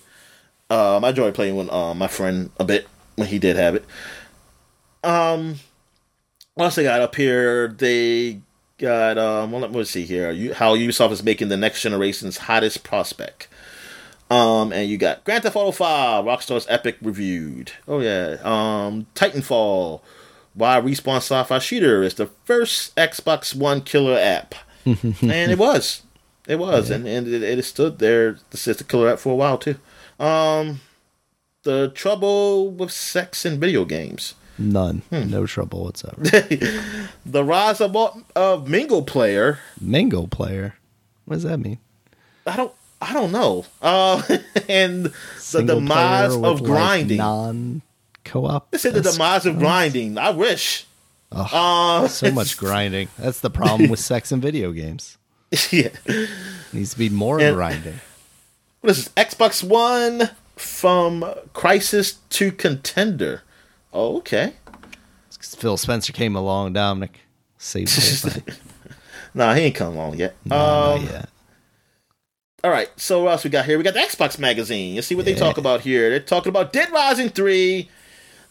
Um, 0.69 1.03
I 1.03 1.09
enjoyed 1.09 1.33
playing 1.33 1.55
with 1.55 1.69
uh, 1.69 1.93
my 1.93 2.07
friend 2.07 2.51
a 2.59 2.65
bit 2.65 2.87
when 3.15 3.27
he 3.27 3.39
did 3.39 3.55
have 3.55 3.75
it. 3.75 3.85
Um, 5.03 5.55
else 6.57 6.75
they 6.75 6.83
got 6.83 7.01
up 7.01 7.15
here? 7.15 7.69
They 7.69 8.41
got 8.77 9.17
um. 9.17 9.51
Well, 9.51 9.61
let 9.61 9.71
me 9.71 9.83
see 9.83 10.05
here. 10.05 10.31
You, 10.31 10.53
how 10.53 10.75
Ubisoft 10.75 11.11
is 11.11 11.23
making 11.23 11.49
the 11.49 11.57
next 11.57 11.81
generation's 11.81 12.37
hottest 12.37 12.83
prospect. 12.83 13.47
Um, 14.29 14.73
and 14.73 14.89
you 14.89 14.97
got 14.97 15.23
Grand 15.23 15.43
Theft 15.43 15.55
Auto 15.55 15.71
5, 15.71 16.25
Rockstar's 16.25 16.65
Epic 16.69 16.97
reviewed. 17.01 17.71
Oh 17.87 17.99
yeah. 17.99 18.37
Um, 18.43 19.07
Titanfall, 19.15 20.01
why 20.53 20.81
Respawn 20.81 21.17
Sci-Fi 21.17 21.59
Shooter 21.59 22.03
is 22.03 22.15
the 22.15 22.25
first 22.43 22.95
Xbox 22.97 23.55
One 23.55 23.81
killer 23.81 24.17
app, 24.19 24.53
and 24.85 25.23
it 25.23 25.57
was, 25.57 26.03
it 26.45 26.59
was, 26.59 26.89
and 26.89 27.07
and 27.07 27.27
it, 27.27 27.41
it 27.41 27.63
stood 27.63 27.99
there. 27.99 28.37
This 28.49 28.67
is 28.67 28.77
the 28.77 28.83
killer 28.83 29.09
app 29.09 29.19
for 29.19 29.31
a 29.31 29.35
while 29.35 29.57
too. 29.57 29.75
Um, 30.19 30.81
the 31.63 31.89
trouble 31.89 32.69
with 32.69 32.91
sex 32.91 33.45
in 33.45 33.59
video 33.59 33.85
games. 33.85 34.33
None. 34.59 35.01
Hmm. 35.09 35.29
No 35.29 35.45
trouble 35.45 35.83
whatsoever. 35.85 36.23
The 37.25 37.43
rise 37.43 37.81
of, 37.81 37.95
of 38.35 38.69
Mingle 38.69 39.03
Player. 39.03 39.59
Mango 39.81 40.27
player. 40.27 40.75
What 41.25 41.35
does 41.35 41.43
that 41.43 41.57
mean? 41.57 41.77
I 42.45 42.55
don't. 42.55 42.71
I 43.01 43.13
don't 43.13 43.31
know. 43.33 43.65
Uh, 43.81 44.21
and 44.69 45.05
the 45.07 45.13
Single 45.37 45.81
demise 45.81 46.33
player 46.35 46.45
of 46.47 46.61
with, 46.61 46.69
like, 46.69 46.77
grinding. 46.79 47.17
non-co-op. 47.17 48.71
They 48.71 48.77
said 48.77 48.93
the 48.93 49.01
demise 49.01 49.45
of 49.45 49.59
grinding. 49.59 50.17
I 50.17 50.29
wish. 50.31 50.85
Ugh, 51.33 51.49
Uh, 51.51 52.07
so 52.07 52.31
much 52.31 52.57
grinding. 52.57 53.09
That's 53.19 53.41
the 53.41 53.49
problem 53.49 53.89
with 53.91 53.99
sex 53.99 54.31
and 54.31 54.41
video 54.41 54.71
games. 54.71 55.17
yeah. 55.69 55.89
needs 56.73 56.91
to 56.93 56.97
be 56.97 57.09
more 57.09 57.39
And- 57.41 57.55
grinding. 57.55 57.99
What 58.81 58.91
is 58.91 59.03
this? 59.05 59.13
Xbox 59.15 59.63
One 59.63 60.29
from 60.55 61.25
Crisis 61.53 62.13
to 62.29 62.51
Contender. 62.53 63.43
Oh, 63.93 64.17
okay. 64.17 64.53
Phil 65.39 65.77
Spencer 65.77 66.13
came 66.13 66.35
along, 66.35 66.73
Dominic. 66.73 67.19
Saved 67.57 67.89
the. 68.23 68.53
Nah, 69.33 69.53
he 69.53 69.63
ain't 69.63 69.75
come 69.75 69.93
along 69.93 70.15
yet. 70.15 70.35
No, 70.45 70.55
um, 70.55 71.01
not 71.03 71.11
yet. 71.11 71.29
All 72.63 72.71
right. 72.71 72.89
So 72.99 73.23
what 73.23 73.31
else 73.33 73.43
we 73.43 73.51
got 73.51 73.65
here? 73.65 73.77
We 73.77 73.83
got 73.83 73.93
the 73.93 73.99
Xbox 73.99 74.39
magazine. 74.39 74.95
Let's 74.95 75.05
see 75.05 75.13
what 75.13 75.25
they 75.25 75.35
talk 75.35 75.59
about 75.59 75.81
here. 75.81 76.09
They're 76.09 76.19
talking 76.19 76.49
about 76.49 76.73
Dead 76.73 76.89
Rising 76.91 77.29
three, 77.29 77.87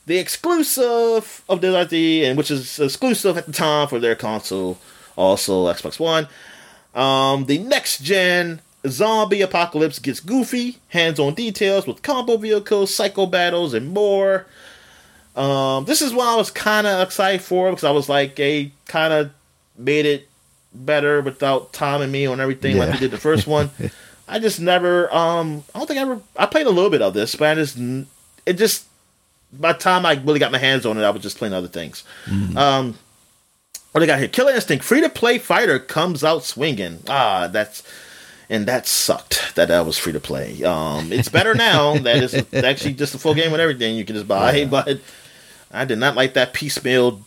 the 0.06 0.18
exclusive 0.18 1.42
of 1.48 1.60
Dead 1.60 1.72
Rising 1.72 1.88
3, 1.88 2.24
and 2.26 2.38
which 2.38 2.52
is 2.52 2.78
exclusive 2.78 3.36
at 3.36 3.46
the 3.46 3.52
time 3.52 3.88
for 3.88 3.98
their 3.98 4.14
console, 4.14 4.78
also 5.16 5.64
Xbox 5.64 5.98
One. 5.98 6.28
Um, 6.94 7.46
the 7.46 7.58
next 7.58 8.02
gen 8.02 8.60
zombie 8.86 9.42
apocalypse 9.42 9.98
gets 9.98 10.20
goofy, 10.20 10.78
hands-on 10.88 11.34
details 11.34 11.86
with 11.86 12.02
combo 12.02 12.36
vehicles, 12.36 12.94
psycho 12.94 13.26
battles, 13.26 13.74
and 13.74 13.88
more. 13.92 14.46
Um, 15.36 15.84
this 15.84 16.00
is 16.02 16.14
what 16.14 16.26
I 16.26 16.36
was 16.36 16.50
kind 16.50 16.86
of 16.86 17.06
excited 17.06 17.42
for 17.42 17.70
because 17.70 17.84
I 17.84 17.90
was 17.90 18.08
like, 18.08 18.36
they 18.36 18.72
kind 18.86 19.12
of 19.12 19.30
made 19.76 20.06
it 20.06 20.28
better 20.74 21.20
without 21.20 21.72
Tom 21.72 22.00
and 22.02 22.10
me 22.10 22.26
on 22.26 22.40
everything 22.40 22.76
like 22.78 22.86
Yeah. 22.88 22.92
they 22.94 23.00
did 23.00 23.10
the 23.10 23.18
first 23.18 23.46
one. 23.46 23.70
I 24.28 24.38
just 24.38 24.58
never, 24.60 25.12
um, 25.14 25.62
I 25.74 25.78
don't 25.78 25.86
think 25.86 25.98
I 25.98 26.02
ever, 26.02 26.20
I 26.36 26.46
played 26.46 26.66
a 26.66 26.70
little 26.70 26.90
bit 26.90 27.00
of 27.02 27.14
this, 27.14 27.36
but 27.36 27.48
I 27.48 27.54
just, 27.54 27.78
it 28.44 28.54
just, 28.54 28.86
by 29.52 29.72
the 29.72 29.78
time 29.78 30.04
I 30.04 30.14
really 30.14 30.40
got 30.40 30.50
my 30.52 30.58
hands 30.58 30.84
on 30.84 30.98
it, 30.98 31.02
I 31.04 31.10
was 31.10 31.22
just 31.22 31.38
playing 31.38 31.54
other 31.54 31.68
things. 31.68 32.02
Um, 32.56 32.98
what 33.92 34.00
they 34.00 34.06
got 34.06 34.18
here? 34.18 34.28
Killer 34.28 34.52
Instinct, 34.52 34.84
free 34.84 35.00
to 35.00 35.08
play 35.08 35.38
fighter 35.38 35.78
comes 35.78 36.24
out 36.24 36.42
swinging. 36.44 37.00
Ah, 37.08 37.46
that's, 37.46 37.82
and 38.50 38.66
that 38.66 38.86
sucked 38.86 39.54
that 39.54 39.68
that 39.68 39.86
was 39.86 39.96
free 39.96 40.12
to 40.12 40.20
play. 40.20 40.62
Um, 40.64 41.12
it's 41.12 41.28
better 41.28 41.54
now 41.54 41.96
that 41.98 42.16
it's 42.22 42.34
actually 42.54 42.94
just 42.94 43.14
a 43.14 43.18
full 43.18 43.34
game 43.34 43.52
with 43.52 43.60
everything 43.60 43.96
you 43.96 44.04
can 44.04 44.16
just 44.16 44.28
buy, 44.28 44.64
but 44.70 44.98
I 45.76 45.84
did 45.84 45.98
not 45.98 46.16
like 46.16 46.34
that 46.34 46.52
piecemeal 46.52 47.20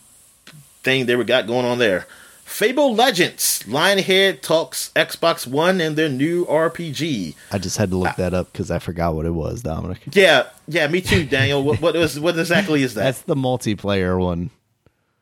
thing 0.82 1.06
they 1.06 1.16
were 1.16 1.24
got 1.24 1.46
going 1.46 1.66
on 1.66 1.78
there. 1.78 2.06
Fable 2.44 2.94
Legends, 2.94 3.62
Lionhead 3.68 4.40
talks 4.40 4.90
Xbox 4.96 5.46
One 5.46 5.80
and 5.80 5.94
their 5.94 6.08
new 6.08 6.44
RPG. 6.46 7.36
I 7.52 7.58
just 7.58 7.76
had 7.76 7.90
to 7.90 7.96
look 7.96 8.16
that 8.16 8.34
up 8.34 8.52
because 8.52 8.72
I 8.72 8.80
forgot 8.80 9.14
what 9.14 9.24
it 9.24 9.30
was, 9.30 9.62
Dominic. 9.62 10.00
Yeah, 10.12 10.46
yeah, 10.66 10.88
me 10.88 11.00
too, 11.00 11.24
Daniel. 11.24 11.62
what 11.62 11.80
what 11.80 11.94
is 11.94 12.18
what 12.18 12.36
exactly 12.36 12.82
is 12.82 12.94
that? 12.94 13.04
That's 13.04 13.22
the 13.22 13.36
multiplayer 13.36 14.18
one. 14.18 14.50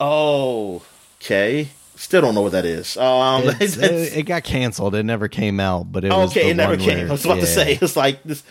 oh, 0.00 0.82
okay. 1.20 1.68
Still 1.96 2.20
don't 2.22 2.34
know 2.34 2.42
what 2.42 2.52
that 2.52 2.64
is. 2.64 2.96
Um, 2.96 3.42
it, 3.60 4.16
it 4.18 4.22
got 4.22 4.44
canceled. 4.44 4.94
It 4.94 5.02
never 5.02 5.26
came 5.26 5.58
out, 5.58 5.90
but 5.90 6.04
it 6.04 6.10
was 6.12 6.30
okay, 6.30 6.50
it 6.50 6.54
never 6.54 6.76
came. 6.76 6.98
where- 6.98 7.08
I 7.08 7.10
was 7.10 7.24
about 7.24 7.40
to 7.40 7.46
say 7.46 7.76
it's 7.80 7.96
like 7.96 8.22
this. 8.22 8.42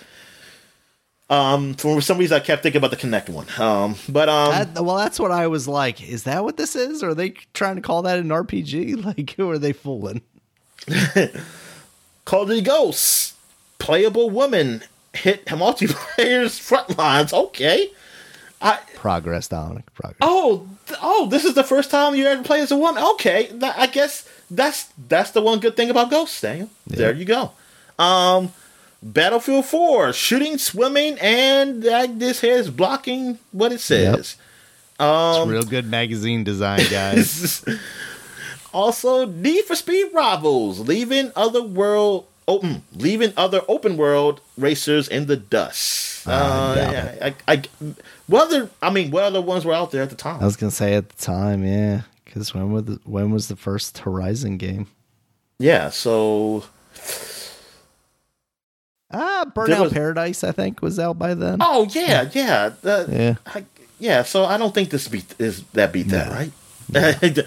Um, 1.30 1.73
for 1.73 1.99
some 2.01 2.17
reason, 2.17 2.38
I 2.38 2.39
kept 2.39 2.64
thinking 2.64 2.80
about 2.80 2.91
the 2.91 2.97
Kinect 2.97 3.27
one. 3.30 3.47
Um, 3.59 3.95
but 4.07 4.30
um, 4.30 4.51
That- 4.73 4.83
well, 4.83 4.95
that's 4.95 5.19
what 5.19 5.31
I 5.31 5.47
was 5.47 5.67
like. 5.67 6.01
Is 6.07 6.23
that 6.23 6.43
what 6.43 6.56
this 6.57 6.75
is? 6.75 7.03
Or 7.03 7.09
are 7.09 7.14
they 7.15 7.31
trying 7.53 7.75
to 7.75 7.81
call 7.81 8.01
that 8.03 8.17
an 8.19 8.30
RPG? 8.30 9.03
Like, 9.17 9.31
who 9.31 9.49
are 9.49 9.57
they 9.59 9.73
fooling? 9.73 10.22
Call 12.25 12.41
of 12.43 12.49
Duty 12.49 12.61
Ghosts, 12.61 13.35
playable 13.80 14.30
woman 14.30 14.83
hit 15.14 15.45
multiplayer's 15.47 16.59
front 16.59 16.97
lines. 16.97 17.33
Okay. 17.33 17.91
I 18.61 18.80
Progress, 18.95 19.47
Dominic. 19.47 19.93
Progress. 19.93 20.17
oh 20.22 20.67
oh 21.01 21.27
this 21.30 21.45
is 21.45 21.53
the 21.53 21.64
first 21.64 21.91
time 21.91 22.15
you 22.15 22.25
ever 22.25 22.43
play 22.43 22.59
as 22.61 22.72
a 22.72 22.77
woman. 22.77 23.03
Okay, 23.14 23.51
I 23.61 23.88
guess 23.88 24.27
that's 24.49 24.85
that's 25.07 25.31
the 25.31 25.41
one 25.41 25.59
good 25.59 25.75
thing 25.77 25.89
about 25.89 26.09
Ghosts, 26.09 26.41
Daniel. 26.41 26.69
There 26.88 27.14
you 27.14 27.25
go. 27.25 27.51
Um, 27.99 28.51
Battlefield 29.03 29.66
Four, 29.66 30.14
shooting, 30.14 30.58
swimming, 30.58 31.17
and 31.19 31.85
uh, 31.85 32.08
this 32.09 32.42
here 32.42 32.56
is 32.56 32.69
blocking 32.69 33.40
what 33.51 33.72
it 33.72 33.80
says. 33.80 34.35
Um, 35.00 35.42
it's 35.42 35.50
real 35.50 35.64
good 35.64 35.85
magazine 35.85 36.43
design, 36.43 36.82
guys. 36.90 37.64
also, 38.74 39.26
Need 39.26 39.66
for 39.66 39.76
Speed 39.76 40.08
Rivals, 40.14 40.80
leaving 40.80 41.32
other 41.35 41.61
world 41.61 42.26
open, 42.48 42.84
leaving 42.95 43.34
other 43.38 43.61
open 43.67 43.98
world 43.98 44.42
racers 44.58 45.08
in 45.08 45.27
the 45.27 45.35
dust. 45.35 46.27
I 46.27 46.32
Uh, 46.32 46.76
yeah, 46.76 47.34
I, 47.48 47.53
I, 47.53 47.61
what 48.26 48.48
other? 48.48 48.69
I 48.82 48.90
mean, 48.90 49.11
what 49.11 49.24
other 49.24 49.42
ones 49.42 49.64
were 49.66 49.74
out 49.74 49.92
there 49.92 50.01
at 50.03 50.09
the 50.09 50.16
time? 50.16 50.42
I 50.42 50.45
was 50.45 50.56
gonna 50.58 50.72
say 50.72 50.95
at 50.95 51.09
the 51.09 51.22
time, 51.22 51.64
yeah, 51.64 52.01
because 52.26 52.53
when 52.53 52.72
was 52.72 52.85
the, 52.85 53.00
when 53.03 53.30
was 53.32 53.48
the 53.48 53.56
first 53.56 54.00
Horizon 54.00 54.58
game? 54.58 54.88
yeah, 55.59 55.90
so 55.90 56.64
Ah, 59.11 59.45
There 59.56 59.66
Burnout 59.66 59.82
was- 59.84 59.94
Paradise, 59.94 60.44
I 60.44 60.52
think, 60.52 60.82
was 60.82 61.00
out 61.00 61.18
by 61.18 61.34
then. 61.34 61.58
oh 61.61 61.88
yeah, 61.92 62.30
yeah, 62.34 62.72
uh, 62.84 63.06
Yeah. 63.10 63.36
I, 63.45 63.66
yeah. 64.00 64.24
So 64.24 64.45
I 64.45 64.58
don't 64.58 64.74
think 64.74 64.90
this 64.90 65.08
beat 65.08 65.34
is 65.40 65.64
that 65.74 65.94
beat 65.94 66.10
that 66.10 66.30
right. 66.32 66.52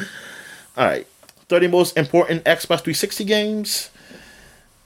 All 0.77 0.87
right, 0.87 1.07
thirty 1.49 1.67
most 1.69 1.97
important 1.97 2.45
Xbox 2.45 2.81
360 2.81 3.25
games. 3.25 3.91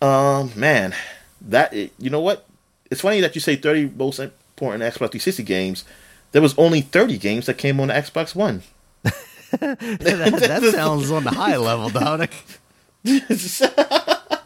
Um, 0.02 0.50
man, 0.56 0.94
that 1.42 1.72
you 1.74 2.10
know 2.10 2.20
what? 2.20 2.44
It's 2.90 3.00
funny 3.00 3.20
that 3.20 3.34
you 3.34 3.40
say 3.40 3.56
thirty 3.56 3.88
most 3.96 4.18
important 4.18 4.82
Xbox 4.82 5.10
360 5.14 5.42
games. 5.44 5.84
there 6.32 6.42
was 6.42 6.54
only 6.58 6.80
30 6.80 7.18
games 7.18 7.46
that 7.46 7.54
came 7.58 7.78
on 7.80 7.88
the 7.88 7.94
Xbox 7.94 8.34
One. 8.34 8.62
that, 9.02 9.78
that 9.78 10.72
sounds 10.74 11.10
on 11.12 11.22
the 11.24 11.30
high 11.30 11.56
level, 11.56 11.88
Dominic. 11.90 12.34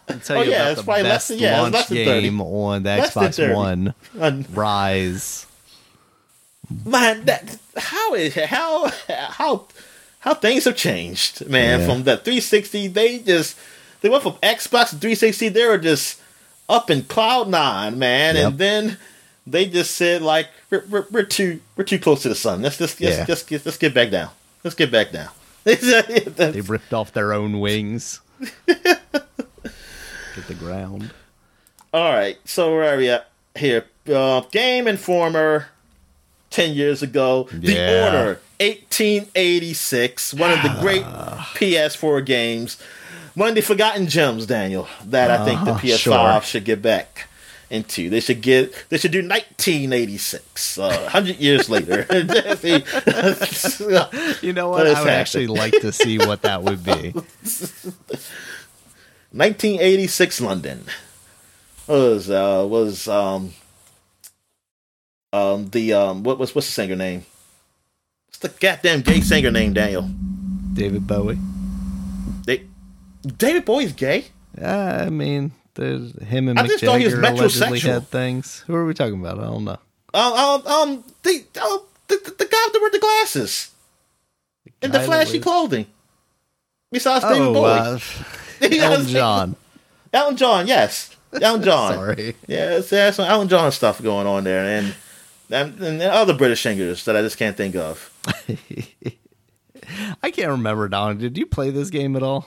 I'll 0.09 0.19
tell 0.21 0.39
Oh, 0.39 0.43
you 0.43 0.51
yeah, 0.51 0.57
about 0.63 0.71
it's 0.73 0.81
the 0.81 0.85
probably 0.85 1.03
less 1.05 1.13
best 1.13 1.29
than- 1.29 1.39
yeah, 1.39 1.61
launch 1.61 1.75
less 1.75 1.89
than 1.89 2.05
30. 2.05 2.21
game 2.23 2.41
on 2.41 2.83
the 2.83 2.97
Less 2.97 3.15
than 3.15 3.23
Xbox 3.25 3.35
30. 3.37 3.55
One. 3.55 4.47
Rise. 4.53 5.47
man, 6.85 7.25
that 7.27 7.59
how 7.77 8.15
is 8.15 8.35
how 8.35 8.91
how 9.09 9.67
how 10.21 10.35
things 10.35 10.65
have 10.65 10.77
changed, 10.77 11.47
man. 11.49 11.81
Yeah. 11.81 11.87
From 11.87 12.03
the 12.05 12.17
360, 12.17 12.89
they 12.89 13.19
just 13.21 13.57
they 14.01 14.09
went 14.09 14.23
from 14.23 14.33
Xbox 14.43 14.91
to 14.91 14.97
360. 14.97 15.49
They 15.51 15.67
were 15.67 15.79
just 15.79 16.21
up 16.69 16.91
in 16.91 17.03
cloud 17.05 17.49
nine, 17.49 17.99
man, 17.99 18.35
Yep. 18.37 18.47
and 18.47 18.59
then 18.59 18.99
they 19.47 19.65
just 19.67 19.93
said 19.95 20.21
like 20.23 20.49
we're, 20.71 20.85
we're, 20.91 21.07
we're 21.11 21.23
too 21.23 21.61
we're 21.77 21.85
too 21.85 21.99
close 21.99 22.23
to 22.23 22.29
the 22.29 22.35
sun. 22.35 22.61
Let's 22.63 22.77
just 22.79 23.01
let's, 23.01 23.17
Yeah. 23.19 23.25
let's, 23.29 23.43
get, 23.43 23.65
let's 23.65 23.79
get 23.79 23.95
back 23.95 24.11
down. 24.11 24.31
Let's 24.65 24.75
get 24.77 24.91
back 24.91 25.13
down. 25.13 25.29
They 25.65 26.61
ripped 26.63 26.93
off 26.95 27.13
their 27.13 27.33
own 27.33 27.61
wings. 27.61 28.21
The 30.47 30.55
ground. 30.55 31.11
All 31.93 32.13
right, 32.13 32.39
so 32.45 32.73
where 32.75 32.95
are 32.95 32.97
we 32.97 33.09
at 33.11 33.29
here? 33.57 33.85
Uh, 34.11 34.41
Game 34.53 34.87
Informer, 34.87 35.67
ten 36.51 36.75
years 36.75 37.03
ago. 37.03 37.49
The 37.53 37.73
Yeah. 37.73 38.05
Order, 38.07 38.41
eighteen 38.61 39.27
eighty 39.35 39.75
six. 39.75 40.33
One 40.35 40.51
of 40.53 40.63
the 40.63 40.77
great 40.81 41.03
PS4 41.05 42.25
games. 42.25 42.77
One 43.35 43.51
of 43.51 43.55
the 43.55 43.61
forgotten 43.63 44.07
gems, 44.09 44.47
Daniel, 44.47 44.89
that 45.07 45.31
I 45.31 45.45
think 45.45 45.65
the 45.65 45.71
Uh-huh, 45.73 45.81
PS5 45.87 45.99
sure. 45.99 46.43
should 46.43 46.65
get 46.65 46.83
back 46.83 47.27
into. 47.71 48.09
They 48.11 48.21
should 48.21 48.41
get. 48.41 48.73
They 48.89 48.99
should 48.99 49.13
do 49.13 49.23
nineteen 49.23 49.93
eighty 49.93 50.19
six. 50.19 50.77
Uh, 50.79 51.09
Hundred 51.09 51.37
years 51.37 51.69
later. 51.71 52.07
You 54.43 54.53
know 54.53 54.69
what? 54.71 54.87
Us 54.87 54.97
I 54.97 55.01
would 55.01 55.07
have 55.07 55.07
actually 55.07 55.47
like 55.47 55.73
to 55.81 55.93
see 55.93 56.19
what 56.19 56.43
that 56.43 56.63
would 56.63 56.85
be. 56.85 57.15
1986 59.33 60.41
London 60.41 60.85
was 61.87 62.31
uh 62.31 62.67
was 62.69 63.07
um 63.09 63.53
um 65.33 65.69
the 65.71 65.93
um 65.93 66.23
what 66.23 66.39
was 66.39 66.55
what's 66.55 66.67
the 66.67 66.73
singer 66.73 66.97
name? 66.97 67.25
What's 68.27 68.39
the 68.39 68.49
goddamn 68.49 69.03
gay 69.03 69.21
singer 69.21 69.51
name, 69.51 69.73
Daniel? 69.75 70.09
David 70.73 71.07
Bowie. 71.07 71.39
They, 72.47 72.65
David 73.23 73.65
Bowie's 73.65 73.93
gay. 73.93 74.27
Uh, 74.61 75.05
I 75.07 75.11
mean, 75.11 75.53
there's 75.75 76.13
him 76.23 76.49
and 76.49 76.59
I 76.59 76.63
Mick 76.63 76.69
just 76.69 76.85
thought 76.85 76.99
he 76.99 77.05
was 77.05 77.15
allegedly 77.15 77.81
metrosexual. 77.81 77.93
had 77.95 78.09
things. 78.09 78.65
Who 78.67 78.75
are 78.75 78.87
we 78.87 78.95
talking 78.95 79.21
about? 79.21 79.39
I 79.39 79.43
don't 79.45 79.65
know. 79.65 79.79
Um 80.15 80.33
um 80.33 80.67
um 80.67 81.05
the 81.23 81.45
oh, 81.57 81.85
the, 82.07 82.17
the, 82.17 82.31
the 82.31 82.45
guy 82.45 82.67
that 82.73 82.79
wore 82.81 82.91
the 82.91 82.99
glasses 82.99 83.71
the 84.81 84.89
guy 84.89 84.99
that 84.99 85.07
flashy 85.07 85.39
clothing. 85.41 85.87
Besides 86.91 87.25
David 87.25 87.43
Oh, 87.43 87.53
Bowie, 87.53 87.71
uh, 87.71 87.99
You 88.71 88.79
know 88.79 88.91
what 88.91 89.01
I'm 89.01 89.01
Elton? 89.01 89.13
John. 89.13 89.57
Elton 90.13 90.37
John, 90.37 90.67
yes, 90.67 91.17
Elton 91.33 91.63
John. 91.63 91.95
Sorry. 91.95 92.37
Yeah, 92.47 92.77
it's, 92.79 92.91
there's 92.91 93.17
some 93.17 93.27
Alan 93.27 93.49
John 93.49 93.71
stuff 93.73 94.03
going 94.03 94.27
on 94.27 94.45
there, 94.45 94.65
and 94.65 94.95
and, 95.51 95.81
and 95.81 96.03
other 96.03 96.35
British 96.35 96.63
singers 96.63 97.05
that 97.05 97.17
I 97.17 97.23
just 97.23 97.39
can't 97.39 97.57
think 97.57 97.75
of. 97.77 98.13
I 100.23 100.31
can't 100.31 100.51
remember, 100.51 100.89
Don. 100.89 101.19
Did 101.19 101.39
you 101.39 101.47
play 101.47 101.71
this 101.71 101.91
game 101.91 102.17
at 102.17 102.23
all? 102.23 102.47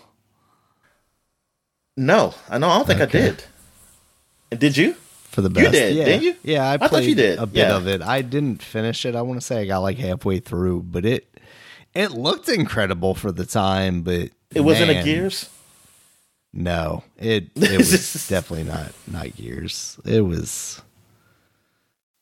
No, 1.98 2.34
I 2.50 2.58
know. 2.58 2.70
I 2.70 2.78
don't 2.78 2.88
think 2.88 3.02
I 3.02 3.06
did. 3.06 3.44
And 4.52 4.60
did 4.60 4.78
you? 4.78 4.94
For 5.30 5.42
the 5.42 5.50
best. 5.50 5.66
You 5.66 5.72
did, 5.72 5.96
yeah. 5.96 6.06
didn't 6.06 6.24
you? 6.24 6.36
Yeah, 6.44 6.70
I 6.70 6.74
I 6.74 6.78
thought 6.78 6.90
played 6.90 7.10
you 7.10 7.16
did, 7.16 7.40
a 7.40 7.46
bit 7.46 7.68
yeah. 7.68 7.76
of 7.76 7.88
it. 7.88 8.02
I 8.02 8.22
didn't 8.22 8.62
finish 8.62 9.06
it. 9.06 9.16
I 9.16 9.22
want 9.22 9.40
to 9.40 9.46
say 9.46 9.62
I 9.62 9.66
got 9.66 9.80
like 9.80 9.98
halfway 9.98 10.40
through, 10.40 10.84
but 10.84 11.06
it 11.06 11.28
it 11.94 12.12
looked 12.12 12.50
incredible 12.50 13.16
for 13.16 13.32
the 13.32 13.46
time, 13.46 14.02
but 14.02 14.30
It 14.54 14.62
wasn't 14.62 14.92
a 14.92 15.04
Gears. 15.04 15.50
No, 16.54 17.04
it 17.18 17.50
it 17.56 17.78
was 17.78 18.28
definitely 18.28 18.66
not 18.66 18.92
not 19.08 19.36
Gears. 19.36 20.00
It 20.06 20.22
was 20.22 20.82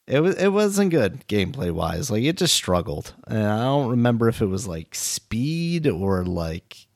it 0.07 0.21
was 0.21 0.35
it 0.35 0.49
wasn't 0.49 0.91
good 0.91 1.27
gameplay 1.27 1.71
wise. 1.71 2.11
Like 2.11 2.23
it 2.23 2.37
just 2.37 2.53
struggled. 2.53 3.13
And 3.27 3.45
I 3.45 3.63
don't 3.63 3.89
remember 3.89 4.27
if 4.27 4.41
it 4.41 4.47
was 4.47 4.67
like 4.67 4.93
speed 4.95 5.87
or 5.87 6.23
like 6.25 6.87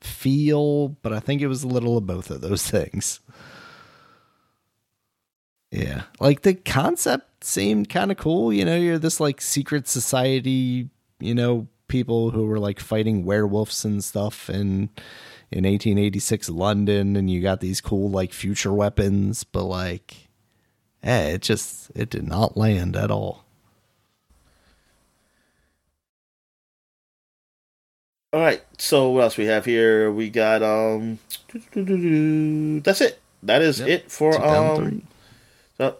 feel, 0.00 0.88
but 0.88 1.12
I 1.12 1.20
think 1.20 1.42
it 1.42 1.48
was 1.48 1.62
a 1.64 1.68
little 1.68 1.96
of 1.98 2.06
both 2.06 2.30
of 2.30 2.40
those 2.40 2.62
things. 2.70 3.20
Yeah. 5.70 6.02
Like 6.20 6.42
the 6.42 6.54
concept 6.54 7.44
seemed 7.44 7.88
kind 7.88 8.10
of 8.10 8.16
cool, 8.16 8.52
you 8.52 8.64
know, 8.64 8.76
you're 8.76 8.98
this 8.98 9.20
like 9.20 9.40
secret 9.40 9.86
society, 9.86 10.88
you 11.20 11.34
know, 11.34 11.68
people 11.88 12.30
who 12.30 12.46
were 12.46 12.58
like 12.58 12.80
fighting 12.80 13.24
werewolves 13.24 13.84
and 13.84 14.02
stuff 14.02 14.48
and 14.48 14.88
in 15.50 15.64
1886 15.64 16.48
London 16.50 17.16
and 17.16 17.30
you 17.30 17.40
got 17.40 17.60
these 17.60 17.80
cool 17.80 18.10
like 18.10 18.32
future 18.32 18.72
weapons, 18.72 19.44
but 19.44 19.64
like 19.64 20.28
eh, 21.02 21.30
it 21.34 21.42
just 21.42 21.90
it 21.94 22.10
did 22.10 22.26
not 22.26 22.56
land 22.56 22.96
at 22.96 23.10
all. 23.10 23.44
All 28.32 28.40
right. 28.40 28.62
So 28.76 29.10
what 29.10 29.22
else 29.24 29.36
we 29.38 29.46
have 29.46 29.64
here? 29.64 30.12
We 30.12 30.28
got 30.28 30.62
um. 30.62 31.18
That's 31.74 33.00
it. 33.00 33.20
That 33.42 33.62
is 33.62 33.80
Yep. 33.80 33.88
it 33.88 34.10
for 34.10 34.34
um. 34.44 35.02
So 35.78 35.96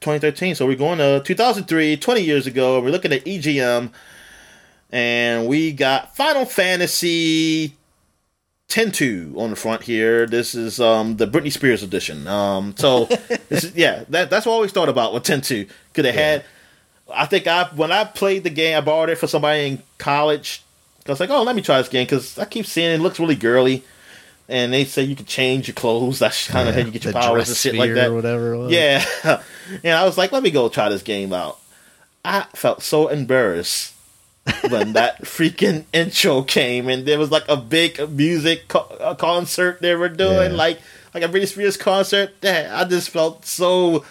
2013. 0.00 0.56
So 0.56 0.66
we're 0.66 0.74
going 0.76 0.98
to 0.98 1.22
2003, 1.24 1.96
20 1.96 2.20
years 2.20 2.46
ago. 2.48 2.80
We're 2.80 2.90
looking 2.90 3.12
at 3.12 3.24
EGM, 3.24 3.92
and 4.90 5.46
we 5.46 5.72
got 5.72 6.16
Final 6.16 6.44
Fantasy 6.44 7.76
10-2 8.68 9.36
on 9.36 9.50
the 9.50 9.56
front 9.56 9.82
here. 9.82 10.26
This 10.26 10.54
is 10.54 10.80
um 10.80 11.16
the 11.16 11.26
Britney 11.26 11.52
Spears 11.52 11.82
edition. 11.82 12.26
Um, 12.26 12.74
so 12.76 13.04
this 13.48 13.64
is, 13.64 13.74
yeah, 13.74 14.04
that 14.10 14.30
that's 14.30 14.46
what 14.46 14.52
I 14.52 14.56
always 14.56 14.72
thought 14.72 14.88
about 14.88 15.14
with 15.14 15.24
10-2. 15.24 15.68
Could 15.94 16.04
have 16.04 16.14
had. 16.14 16.44
I 17.12 17.24
think 17.24 17.46
I 17.46 17.64
when 17.74 17.90
I 17.90 18.04
played 18.04 18.44
the 18.44 18.50
game, 18.50 18.76
I 18.76 18.80
borrowed 18.82 19.08
it 19.08 19.16
for 19.16 19.26
somebody 19.26 19.66
in 19.66 19.82
college. 19.96 20.62
I 21.06 21.10
was 21.10 21.20
like, 21.20 21.30
oh, 21.30 21.42
let 21.42 21.56
me 21.56 21.62
try 21.62 21.78
this 21.78 21.88
game 21.88 22.04
because 22.04 22.38
I 22.38 22.44
keep 22.44 22.66
seeing 22.66 22.90
it 22.90 23.00
looks 23.00 23.18
really 23.18 23.34
girly, 23.34 23.82
and 24.46 24.70
they 24.74 24.84
say 24.84 25.04
you 25.04 25.16
can 25.16 25.24
change 25.24 25.66
your 25.66 25.74
clothes. 25.74 26.18
That's 26.18 26.48
kind 26.48 26.68
of 26.68 26.74
how 26.74 26.82
you 26.82 26.90
get 26.90 27.04
your 27.04 27.14
powers 27.14 27.48
and 27.48 27.56
shit 27.56 27.74
like 27.76 27.94
that. 27.94 28.08
or 28.10 28.14
whatever. 28.14 28.66
Yeah, 28.68 29.02
and 29.82 29.94
I 29.96 30.04
was 30.04 30.18
like, 30.18 30.32
let 30.32 30.42
me 30.42 30.50
go 30.50 30.68
try 30.68 30.90
this 30.90 31.02
game 31.02 31.32
out. 31.32 31.58
I 32.26 32.42
felt 32.54 32.82
so 32.82 33.08
embarrassed 33.08 33.94
when 34.70 34.92
that 34.94 35.22
freaking 35.22 35.84
intro 35.92 36.42
came, 36.42 36.88
and 36.88 37.06
there 37.06 37.18
was 37.18 37.30
like 37.30 37.44
a 37.48 37.56
big 37.56 38.08
music 38.10 38.68
co- 38.68 38.96
uh, 39.00 39.14
concert 39.14 39.80
they 39.80 39.94
were 39.94 40.08
doing, 40.08 40.50
Yeah. 40.52 40.56
like 40.56 40.80
like 41.14 41.22
a 41.24 41.28
Britney 41.28 41.48
Spears 41.48 41.76
concert. 41.76 42.34
Yeah, 42.42 42.70
I 42.74 42.84
just 42.84 43.10
felt 43.10 43.44
so. 43.46 44.04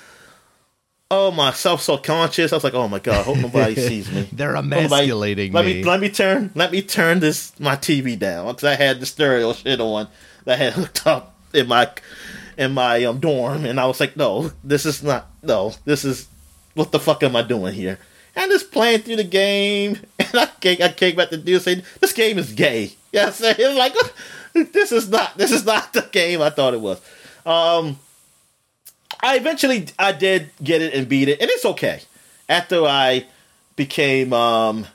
Oh 1.10 1.32
myself 1.32 1.82
so 1.82 1.98
conscious. 1.98 2.52
I 2.52 2.58
was 2.58 2.66
like, 2.66 2.74
oh 2.74 2.88
my 2.90 3.00
god, 3.00 3.20
I 3.20 3.24
hope 3.24 3.38
nobody 3.38 3.76
sees 3.88 4.12
me. 4.12 4.28
They're 4.34 4.52
Nobody- 4.54 4.86
emasculating 4.86 5.54
let 5.54 5.66
me. 5.66 5.76
me 5.76 5.84
let 5.84 6.00
me 6.02 6.10
turn 6.10 6.52
let 6.54 6.72
me 6.72 6.82
turn 6.82 7.22
this 7.22 7.58
my 7.60 7.78
TV 7.78 8.20
down 8.20 8.48
because 8.48 8.66
I 8.66 8.76
had 8.76 9.00
the 9.00 9.06
stereo 9.06 9.54
shit 9.54 9.80
on 9.80 10.10
that 10.44 10.60
I 10.60 10.64
had 10.66 10.74
hooked 10.74 11.08
up 11.08 11.34
in 11.54 11.68
my 11.70 11.90
in 12.58 12.74
my 12.74 13.06
um, 13.06 13.20
dorm, 13.20 13.64
and 13.66 13.80
I 13.80 13.86
was 13.86 14.00
like, 14.02 14.18
no, 14.18 14.52
this 14.66 14.86
is 14.86 15.02
not 15.02 15.30
no, 15.44 15.74
this 15.86 16.04
is 16.04 16.28
what 16.74 16.92
the 16.92 17.00
fuck 17.00 17.24
am 17.24 17.38
I 17.38 17.42
doing 17.42 17.74
here? 17.74 18.00
And 18.38 18.52
just 18.52 18.72
playing 18.72 19.02
through 19.02 19.16
the 19.16 19.24
game, 19.24 20.00
and 20.20 20.36
I 20.36 20.46
came, 20.62 20.78
I 20.82 20.90
came 20.90 21.16
back 21.16 21.30
to 21.30 21.38
do 21.38 21.58
say 21.58 21.82
this 22.00 22.14
game 22.14 22.38
is 22.38 22.54
gay. 22.54 22.92
Yeah, 23.12 23.32
so 23.32 23.50
it 23.58 23.58
was 23.58 23.76
like 23.76 23.94
this 24.72 24.92
is 24.92 25.10
not 25.10 25.36
this 25.38 25.52
is 25.52 25.66
not 25.66 25.92
the 25.92 26.04
game 26.12 26.42
I 26.42 26.52
thought 26.52 26.76
it 26.76 26.80
was. 26.80 27.02
Um, 27.48 28.00
I 29.24 29.38
eventually 29.38 29.88
I 29.98 30.12
did 30.12 30.52
get 30.64 30.84
it 30.84 30.94
and 30.94 31.10
beat 31.10 31.30
it, 31.30 31.42
and 31.42 31.50
it's 31.50 31.66
okay. 31.66 32.02
After 32.48 32.86
I 32.86 33.26
became 33.76 34.32
um 34.34 34.86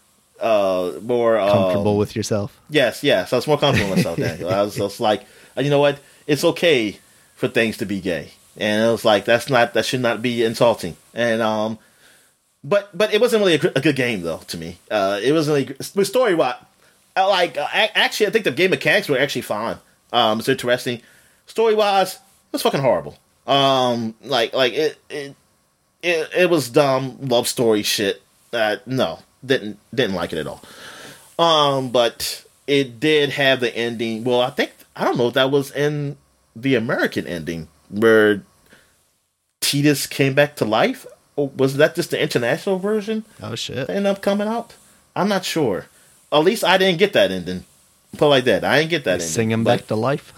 uh 0.41 0.93
more 1.03 1.37
um, 1.39 1.51
Comfortable 1.51 1.99
with 1.99 2.15
yourself. 2.15 2.59
Yes, 2.71 3.03
yes, 3.03 3.33
I 3.33 3.37
was 3.37 3.49
more 3.49 3.59
comfortable 3.59 3.91
with 3.91 3.99
myself. 3.99 4.19
Daniel. 4.19 4.51
I 4.51 4.62
was 4.62 4.77
just 4.77 5.01
like, 5.01 5.25
you 5.57 5.69
know 5.69 5.81
what? 5.81 5.99
It's 6.29 6.45
okay 6.45 6.99
for 7.35 7.49
things 7.49 7.77
to 7.79 7.87
be 7.87 8.01
gay, 8.01 8.31
and 8.57 8.85
it 8.87 8.91
was 8.93 9.05
like 9.05 9.25
that's 9.25 9.51
not 9.51 9.75
that 9.75 9.85
should 9.85 10.01
not 10.01 10.23
be 10.23 10.45
insulting. 10.45 10.97
And 11.12 11.43
um, 11.43 11.79
but 12.65 12.97
but 12.97 13.13
it 13.13 13.21
wasn't 13.21 13.41
really 13.41 13.55
a, 13.55 13.73
a 13.77 13.81
good 13.81 13.97
game 13.97 14.23
though 14.23 14.39
to 14.49 14.57
me. 14.57 14.79
Uh, 14.91 15.21
it 15.23 15.33
wasn't 15.33 15.69
really 15.69 16.05
story 16.05 16.35
wise. 16.35 16.57
Like 17.17 17.59
uh, 17.59 17.69
actually, 17.73 18.29
I 18.29 18.31
think 18.31 18.45
the 18.45 18.53
game 18.53 18.71
mechanics 18.71 19.09
were 19.09 19.19
actually 19.19 19.43
fine. 19.43 19.77
Um, 20.13 20.39
it's 20.39 20.49
interesting. 20.49 21.03
Story 21.47 21.75
wise, 21.75 22.15
it 22.15 22.21
was 22.53 22.63
fucking 22.63 22.81
horrible. 22.81 23.19
Um, 23.47 24.15
like 24.23 24.53
like 24.55 24.73
it 24.73 24.99
it 25.11 25.35
it, 26.03 26.31
it 26.37 26.51
was 26.51 26.69
dumb 26.69 27.19
love 27.21 27.49
story 27.49 27.83
shit. 27.83 28.23
Uh, 28.53 28.77
no, 28.87 29.21
didn't 29.45 29.79
didn't 29.95 30.15
like 30.15 30.33
it 30.33 30.39
at 30.39 30.47
all. 30.47 30.63
Um, 31.39 31.91
but 31.91 32.45
it 32.67 33.01
did 33.01 33.31
have 33.31 33.61
the 33.61 33.75
ending. 33.75 34.25
Well, 34.25 34.41
I 34.41 34.51
think 34.51 34.73
I 34.95 35.05
don't 35.05 35.19
know 35.19 35.29
if 35.29 35.35
that 35.35 35.51
was 35.51 35.71
in 35.73 36.17
the 36.55 36.75
American 36.75 37.27
ending 37.27 37.69
where 37.89 38.43
Tidus 39.61 40.09
came 40.09 40.35
back 40.35 40.57
to 40.57 40.65
life, 40.65 41.07
was 41.47 41.77
that 41.77 41.95
just 41.95 42.11
the 42.11 42.21
international 42.21 42.79
version 42.79 43.25
Oh 43.43 43.55
shit. 43.55 43.89
ended 43.91 44.07
up 44.07 44.23
coming 44.23 44.49
out? 44.49 44.75
I'm 45.17 45.29
not 45.29 45.45
sure. 45.45 45.87
At 46.33 46.39
least 46.45 46.65
I 46.65 46.79
didn't 46.79 46.99
get 46.99 47.12
that 47.12 47.31
ending. 47.31 47.65
Put 48.17 48.29
like 48.29 48.45
that. 48.45 48.65
I 48.65 48.79
didn't 48.79 48.91
get 48.91 49.05
that 49.05 49.12
ending. 49.15 49.29
Sing 49.29 49.51
him 49.51 49.65
Like, 49.65 49.81
back 49.81 49.87
to 49.89 49.97
life. 49.97 50.33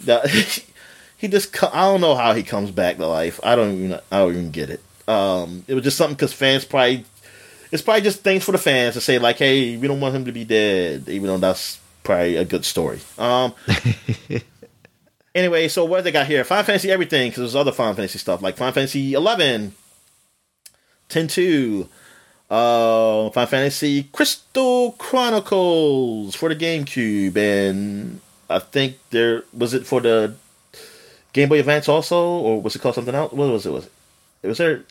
the- 0.00 0.62
he 1.18 1.28
just 1.28 1.62
I 1.62 1.82
don't 1.82 2.00
know 2.00 2.14
how 2.14 2.32
he 2.32 2.42
comes 2.42 2.70
back 2.70 2.96
to 2.96 3.06
life. 3.06 3.38
I 3.42 3.54
don't 3.56 3.74
even 3.84 4.00
I 4.10 4.18
don't 4.18 4.30
even 4.32 4.50
get 4.50 4.70
it. 4.70 4.80
Um, 5.08 5.64
it 5.68 5.74
was 5.74 5.84
just 5.84 5.96
something 5.96 6.14
because 6.14 6.32
fans 6.32 6.64
probably 6.64 7.04
it's 7.72 7.82
probably 7.82 8.02
just 8.02 8.22
things 8.22 8.44
for 8.44 8.52
the 8.52 8.58
fans 8.58 8.94
to 8.94 9.00
say 9.00 9.18
like, 9.18 9.36
hey, 9.38 9.76
we 9.76 9.86
don't 9.86 10.00
want 10.00 10.14
him 10.14 10.24
to 10.24 10.32
be 10.32 10.44
dead, 10.44 11.08
even 11.08 11.26
though 11.28 11.38
that's 11.38 11.78
probably 12.02 12.36
a 12.36 12.44
good 12.44 12.64
story. 12.64 12.98
Um. 13.18 13.54
anyway, 15.34 15.68
so 15.68 15.84
what 15.84 16.04
they 16.04 16.12
got 16.12 16.26
here? 16.26 16.44
Final 16.44 16.64
Fantasy 16.64 16.90
everything 16.90 17.28
because 17.30 17.40
there's 17.42 17.56
other 17.56 17.72
Final 17.72 17.94
Fantasy 17.94 18.18
stuff 18.18 18.42
like 18.42 18.56
Final 18.56 18.72
Fantasy 18.72 19.14
11, 19.14 19.74
10-2, 21.10 21.88
uh, 22.50 23.30
Final 23.30 23.46
Fantasy 23.46 24.04
Crystal 24.04 24.92
Chronicles 24.92 26.34
for 26.34 26.48
the 26.48 26.56
GameCube, 26.56 27.36
and 27.36 28.20
I 28.48 28.58
think 28.58 28.98
there 29.10 29.44
was 29.52 29.74
it 29.74 29.86
for 29.86 30.00
the 30.00 30.34
Game 31.32 31.48
Boy 31.48 31.60
Advance 31.60 31.88
also, 31.88 32.20
or 32.20 32.60
was 32.60 32.74
it 32.74 32.82
called 32.82 32.96
something 32.96 33.14
else? 33.14 33.32
What 33.32 33.48
was 33.48 33.66
it? 33.66 33.70
Was 33.70 33.86
it? 33.86 34.48
Was 34.48 34.58
there? 34.58 34.84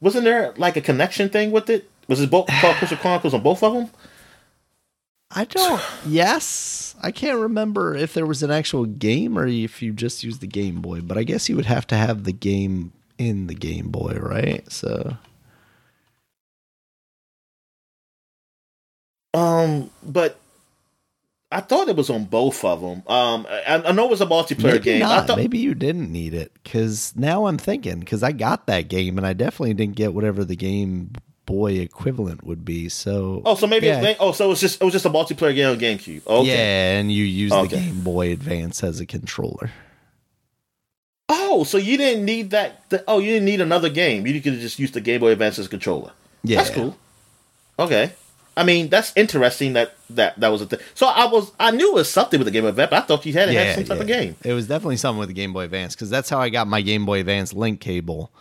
Wasn't 0.00 0.24
there 0.24 0.54
like 0.56 0.76
a 0.76 0.80
connection 0.80 1.28
thing 1.28 1.50
with 1.50 1.68
it? 1.68 1.90
Was 2.08 2.20
it 2.20 2.30
both 2.30 2.46
called 2.60 2.76
Crystal 2.76 2.98
Chronicles 2.98 3.34
on 3.34 3.42
both 3.42 3.62
of 3.62 3.74
them? 3.74 3.90
I 5.30 5.44
don't. 5.44 5.82
Yes, 6.06 6.94
I 7.02 7.10
can't 7.10 7.38
remember 7.38 7.94
if 7.94 8.14
there 8.14 8.24
was 8.24 8.42
an 8.42 8.50
actual 8.50 8.86
game 8.86 9.38
or 9.38 9.46
if 9.46 9.82
you 9.82 9.92
just 9.92 10.24
used 10.24 10.40
the 10.40 10.46
Game 10.46 10.80
Boy. 10.80 11.02
But 11.02 11.18
I 11.18 11.22
guess 11.22 11.50
you 11.50 11.56
would 11.56 11.66
have 11.66 11.86
to 11.88 11.96
have 11.96 12.24
the 12.24 12.32
game 12.32 12.92
in 13.18 13.46
the 13.48 13.54
Game 13.54 13.88
Boy, 13.90 14.14
right? 14.20 14.70
So 14.72 15.16
Um, 19.34 19.90
but 20.02 20.38
I 21.52 21.60
thought 21.60 21.88
it 21.88 21.96
was 21.96 22.10
on 22.10 22.24
both 22.24 22.64
of 22.64 22.80
them. 22.80 23.02
Um, 23.06 23.46
I, 23.48 23.82
I 23.86 23.92
know 23.92 24.04
it 24.06 24.10
was 24.10 24.20
a 24.20 24.26
multiplayer 24.26 24.64
maybe 24.72 24.78
game. 24.80 25.02
I 25.02 25.16
not. 25.16 25.26
thought, 25.26 25.36
maybe 25.38 25.58
you 25.58 25.74
didn't 25.74 26.10
need 26.10 26.34
it 26.34 26.52
because 26.62 27.14
now 27.16 27.46
I'm 27.46 27.58
thinking 27.58 28.00
because 28.00 28.22
I 28.22 28.32
got 28.32 28.66
that 28.66 28.88
game 28.88 29.16
and 29.18 29.26
I 29.26 29.32
definitely 29.32 29.74
didn't 29.74 29.96
get 29.96 30.14
whatever 30.14 30.44
the 30.44 30.56
Game 30.56 31.12
Boy 31.46 31.74
equivalent 31.74 32.44
would 32.44 32.64
be. 32.64 32.88
So 32.90 33.40
oh, 33.44 33.54
so 33.54 33.66
maybe 33.66 33.86
yeah. 33.86 34.00
it's, 34.02 34.20
oh, 34.20 34.32
so 34.32 34.44
it 34.46 34.48
was 34.48 34.60
just 34.60 34.80
it 34.80 34.84
was 34.84 34.92
just 34.92 35.06
a 35.06 35.10
multiplayer 35.10 35.54
game 35.54 35.70
on 35.70 35.78
GameCube. 35.78 36.26
Okay. 36.26 36.48
yeah, 36.48 36.98
and 36.98 37.10
you 37.10 37.24
use 37.24 37.52
Okay. 37.52 37.66
the 37.68 37.76
Game 37.76 38.00
Boy 38.02 38.32
Advance 38.32 38.84
as 38.84 39.00
a 39.00 39.06
controller. 39.06 39.70
Oh, 41.28 41.64
so 41.64 41.76
you 41.76 41.96
didn't 41.96 42.24
need 42.24 42.50
that? 42.50 42.88
The, 42.88 43.04
oh, 43.06 43.18
you 43.18 43.32
didn't 43.32 43.44
need 43.44 43.60
another 43.60 43.90
game. 43.90 44.26
You 44.26 44.40
could 44.40 44.54
have 44.54 44.62
just 44.62 44.78
used 44.78 44.94
the 44.94 45.00
Game 45.00 45.20
Boy 45.20 45.32
Advance 45.32 45.58
as 45.58 45.66
a 45.66 45.68
controller. 45.68 46.12
Yeah, 46.42 46.58
That's 46.58 46.70
cool. 46.70 46.96
Okay. 47.78 48.12
I 48.56 48.64
mean, 48.64 48.88
that's 48.88 49.12
interesting 49.14 49.74
that 49.74 49.94
that 50.10 50.40
that 50.40 50.48
was 50.48 50.62
a 50.62 50.66
thing. 50.66 50.80
So 50.94 51.06
I 51.06 51.26
was 51.26 51.52
I 51.60 51.70
knew 51.70 51.92
it 51.92 51.94
was 51.94 52.10
something 52.10 52.40
with 52.40 52.46
the 52.46 52.50
Game 52.50 52.64
Boy 52.64 52.70
Advance. 52.70 52.90
But 52.90 53.04
I 53.04 53.06
thought 53.06 53.24
you 53.24 53.32
had 53.32 53.46
to 53.46 53.52
have 53.52 53.76
some 53.76 53.84
type 53.84 54.00
of 54.00 54.06
game. 54.08 54.34
It 54.42 54.52
was 54.52 54.66
definitely 54.66 54.96
something 54.96 55.20
with 55.20 55.28
the 55.28 55.34
Game 55.34 55.52
Boy 55.52 55.62
Advance 55.62 55.94
because 55.94 56.10
that's 56.10 56.28
how 56.28 56.40
I 56.40 56.48
got 56.48 56.66
my 56.66 56.80
Game 56.82 57.06
Boy 57.06 57.20
Advance 57.20 57.52
link 57.52 57.80
cable 57.80 58.32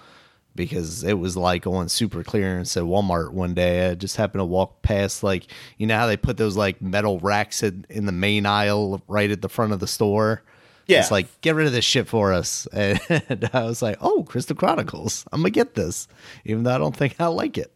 because 0.55 1.03
it 1.03 1.13
was 1.13 1.37
like 1.37 1.67
on 1.67 1.87
super 1.87 2.23
clearance 2.23 2.75
at 2.75 2.83
Walmart 2.83 3.31
one 3.31 3.53
day. 3.53 3.91
I 3.91 3.93
just 3.93 4.15
happened 4.15 4.39
to 4.39 4.45
walk 4.45 4.81
past 4.81 5.21
like 5.21 5.45
you 5.77 5.85
know 5.85 5.95
how 5.95 6.07
they 6.07 6.17
put 6.17 6.37
those 6.37 6.57
like 6.57 6.81
metal 6.81 7.19
racks 7.19 7.61
in, 7.61 7.85
in 7.87 8.07
the 8.07 8.11
main 8.11 8.47
aisle 8.47 9.03
right 9.07 9.29
at 9.29 9.43
the 9.43 9.49
front 9.49 9.71
of 9.71 9.79
the 9.79 9.87
store. 9.87 10.41
Yeah. 10.87 10.99
It's 10.99 11.11
like 11.11 11.27
get 11.41 11.55
rid 11.55 11.67
of 11.67 11.73
this 11.73 11.85
shit 11.85 12.07
for 12.07 12.31
us, 12.33 12.65
and 12.73 13.49
I 13.53 13.63
was 13.65 13.81
like, 13.81 13.97
"Oh, 14.01 14.23
Crystal 14.23 14.55
Chronicles! 14.55 15.25
I'm 15.31 15.41
gonna 15.41 15.49
get 15.49 15.75
this, 15.75 16.07
even 16.45 16.63
though 16.63 16.73
I 16.75 16.77
don't 16.77 16.95
think 16.95 17.15
I 17.19 17.27
like 17.27 17.57
it." 17.57 17.71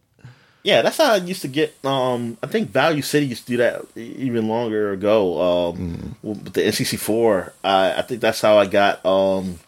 Yeah, 0.64 0.82
that's 0.82 0.96
how 0.96 1.12
I 1.14 1.16
used 1.16 1.42
to 1.42 1.48
get. 1.48 1.74
Um, 1.84 2.38
I 2.42 2.46
think 2.46 2.70
Value 2.70 3.02
City 3.02 3.26
used 3.26 3.46
to 3.46 3.52
do 3.52 3.56
that 3.58 3.84
even 3.96 4.46
longer 4.48 4.92
ago. 4.92 5.70
Um, 5.72 6.14
with 6.22 6.52
the 6.54 6.60
N64, 6.60 7.52
I, 7.64 7.94
I 7.98 8.02
think 8.02 8.20
that's 8.20 8.40
how 8.40 8.58
I 8.58 8.66
got 8.66 9.04
um, 9.04 9.58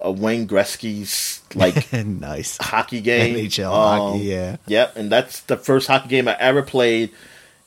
a 0.00 0.12
Wayne 0.12 0.46
Gretzky's 0.46 1.42
like 1.54 1.92
nice 2.06 2.56
hockey 2.58 3.00
game. 3.00 3.34
NHL 3.34 3.66
Um, 3.66 4.12
hockey, 4.12 4.24
yeah. 4.24 4.56
Yep, 4.68 4.96
and 4.96 5.10
that's 5.10 5.40
the 5.40 5.56
first 5.56 5.88
hockey 5.88 6.08
game 6.08 6.28
I 6.28 6.36
ever 6.38 6.62
played, 6.62 7.10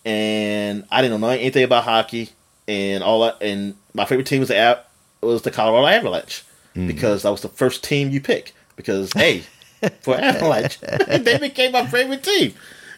and 0.05 0.85
I 0.89 1.01
didn't 1.01 1.19
know 1.19 1.27
anything 1.27 1.63
about 1.65 1.83
hockey, 1.83 2.29
and 2.67 3.03
all 3.03 3.21
that. 3.23 3.41
And 3.41 3.75
my 3.93 4.05
favorite 4.05 4.27
team 4.27 4.39
was 4.39 4.49
the 4.49 4.79
was 5.21 5.41
the 5.41 5.51
Colorado 5.51 5.87
Avalanche 5.87 6.43
mm. 6.75 6.87
because 6.87 7.23
that 7.23 7.29
was 7.29 7.41
the 7.41 7.49
first 7.49 7.83
team 7.83 8.09
you 8.09 8.21
pick. 8.21 8.53
Because 8.75 9.11
hey, 9.13 9.43
for 10.01 10.15
Avalanche, 10.15 10.79
they 11.07 11.37
became 11.37 11.71
my 11.71 11.85
favorite 11.85 12.23
team. 12.23 12.53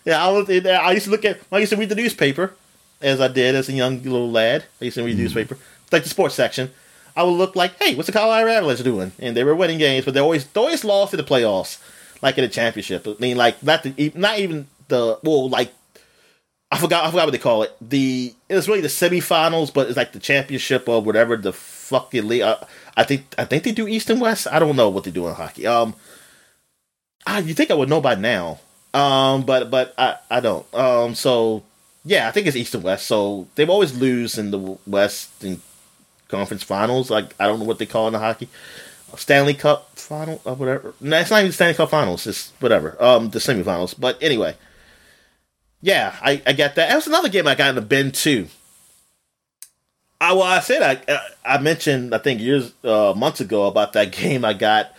Yeah, 0.06 0.24
I 0.24 0.30
was. 0.30 0.50
in. 0.50 0.68
I 0.68 0.92
used 0.92 1.06
to 1.06 1.12
look 1.12 1.26
at. 1.26 1.40
I 1.52 1.60
used 1.60 1.72
to 1.72 1.78
read 1.78 1.90
the 1.90 1.96
newspaper, 1.96 2.54
as 3.02 3.22
I 3.22 3.28
did 3.28 3.56
as 3.56 3.70
a 3.70 3.74
young 3.74 4.02
little 4.04 4.32
lad. 4.32 4.66
I 4.82 4.86
used 4.86 4.96
to 4.96 5.04
read 5.04 5.14
the 5.18 5.22
mm. 5.22 5.24
newspaper, 5.24 5.58
like 5.92 6.04
the 6.04 6.10
sports 6.10 6.36
section. 6.36 6.72
I 7.16 7.24
would 7.24 7.32
look 7.32 7.56
like, 7.56 7.82
hey, 7.82 7.96
what's 7.96 8.08
the 8.08 8.14
Colorado 8.14 8.50
Avalanche 8.50 8.84
doing? 8.84 9.12
And 9.20 9.38
they 9.38 9.44
were 9.44 9.56
winning 9.56 9.78
games, 9.78 10.06
but 10.06 10.14
they 10.14 10.20
always 10.20 10.46
they 10.48 10.60
always 10.60 10.84
lost 10.84 11.14
in 11.14 11.18
the 11.18 11.24
playoffs, 11.24 11.80
like 12.22 12.38
in 12.38 12.44
the 12.44 12.50
championship. 12.50 13.08
I 13.08 13.16
mean, 13.20 13.38
like 13.38 13.62
not 13.64 13.84
the 13.84 14.12
not 14.16 14.40
even 14.40 14.68
the 14.88 15.20
well, 15.24 15.50
like 15.50 15.74
I 16.74 16.78
forgot 16.78 17.06
I 17.06 17.12
forgot 17.12 17.28
what 17.28 17.32
they 17.32 17.38
call 17.38 17.62
it. 17.62 17.76
The 17.80 18.34
it 18.50 18.56
was 18.56 18.68
really 18.68 18.82
the 18.82 18.88
semifinals, 18.88 19.72
but 19.72 19.88
it's 19.88 19.96
like 19.96 20.12
the 20.12 20.18
championship 20.18 20.90
or 20.90 21.04
whatever 21.04 21.38
the 21.38 21.54
fucking 21.54 22.28
league. 22.28 22.42
I, 22.42 22.66
I 22.98 23.04
think 23.04 23.36
I 23.38 23.46
think 23.46 23.64
they 23.64 23.72
do 23.72 23.88
East 23.88 24.10
and 24.10 24.20
West. 24.20 24.48
I 24.52 24.58
don't 24.58 24.76
know 24.76 24.90
what 24.90 25.04
they 25.04 25.12
do 25.12 25.28
in 25.28 25.36
hockey. 25.36 25.68
Um, 25.68 25.94
ah, 27.28 27.38
you 27.38 27.54
think 27.54 27.70
I 27.70 27.76
would 27.76 27.90
know 27.90 28.02
by 28.02 28.16
now? 28.16 28.60
Um, 28.92 29.44
but 29.44 29.70
but 29.70 29.94
I 30.00 30.16
I 30.32 30.40
don't. 30.40 30.66
Um, 30.74 31.14
so 31.14 31.62
yeah, 32.04 32.28
I 32.28 32.32
think 32.32 32.48
it's 32.48 32.58
East 32.58 32.74
and 32.74 32.84
West. 32.84 33.06
So 33.06 33.48
they 33.54 33.68
always 33.68 33.96
lose 33.96 34.40
in 34.40 34.50
the 34.50 34.80
West 34.88 35.44
in 35.44 35.62
conference 36.28 36.64
finals. 36.64 37.12
Like 37.12 37.36
I 37.40 37.46
don't 37.46 37.60
know 37.60 37.66
what 37.66 37.78
they 37.78 37.86
call 37.86 38.08
in 38.08 38.14
the 38.14 38.20
hockey. 38.20 38.50
Stanley 39.16 39.54
Cup 39.54 39.96
final 39.96 40.42
or 40.44 40.56
whatever. 40.56 40.96
No, 41.00 41.20
it's 41.20 41.30
not 41.30 41.42
even 41.42 41.52
Stanley 41.52 41.76
Cup 41.76 41.92
finals. 41.92 42.26
It's 42.26 42.52
whatever. 42.60 42.98
Um, 43.00 43.30
the 43.30 43.38
semifinals. 43.38 43.94
But 43.96 44.18
anyway, 44.24 44.56
yeah, 45.84 46.16
I, 46.22 46.42
I 46.48 46.54
get 46.54 46.74
that. 46.76 46.88
That 46.90 46.96
was 46.96 47.06
another 47.08 47.30
game 47.30 47.46
I 47.46 47.54
got 47.56 47.70
in 47.70 47.76
the 47.76 47.82
bin 47.82 48.12
too. 48.12 48.48
I 50.22 50.32
well, 50.34 50.44
I 50.44 50.60
said 50.62 50.82
I 51.08 51.20
I 51.46 51.58
mentioned 51.60 52.16
I 52.16 52.18
think 52.18 52.40
years 52.40 52.72
uh, 52.84 53.14
months 53.16 53.42
ago 53.42 53.68
about 53.68 53.94
that 53.94 54.12
game 54.14 54.46
I 54.46 54.54
got 54.54 54.94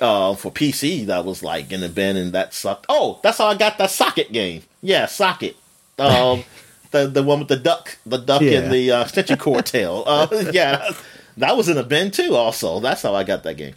uh, 0.00 0.34
for 0.34 0.50
PC 0.50 1.06
that 1.06 1.24
was 1.24 1.42
like 1.42 1.70
in 1.72 1.80
the 1.80 1.88
bin 1.88 2.16
and 2.16 2.32
that 2.32 2.52
sucked. 2.52 2.86
Oh, 2.88 3.20
that's 3.22 3.38
how 3.38 3.46
I 3.46 3.54
got 3.54 3.78
that 3.78 3.90
socket 3.90 4.32
game. 4.32 4.62
Yeah, 4.82 5.06
socket. 5.06 5.56
Um, 6.00 6.44
the 6.92 7.06
the 7.08 7.22
one 7.22 7.40
with 7.40 7.48
the 7.48 7.56
duck, 7.58 7.98
the 8.06 8.16
duck 8.16 8.40
Yeah. 8.40 8.60
and 8.60 8.72
the 8.72 8.90
uh, 8.90 9.02
extension 9.02 9.36
cord 9.36 9.66
tail. 9.66 10.02
Uh, 10.06 10.26
yeah, 10.50 10.90
that 11.36 11.54
was 11.58 11.68
in 11.68 11.76
a 11.76 11.82
bin 11.82 12.10
too. 12.10 12.34
Also, 12.34 12.80
that's 12.80 13.02
how 13.02 13.14
I 13.14 13.22
got 13.22 13.42
that 13.42 13.58
game. 13.58 13.74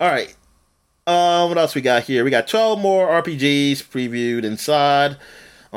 All 0.00 0.08
right. 0.08 0.34
Um, 1.06 1.50
what 1.50 1.58
else 1.58 1.74
we 1.74 1.82
got 1.82 2.04
here? 2.04 2.24
We 2.24 2.30
got 2.30 2.48
twelve 2.48 2.80
more 2.80 3.08
RPGs 3.22 3.82
previewed 3.84 4.44
inside. 4.44 5.18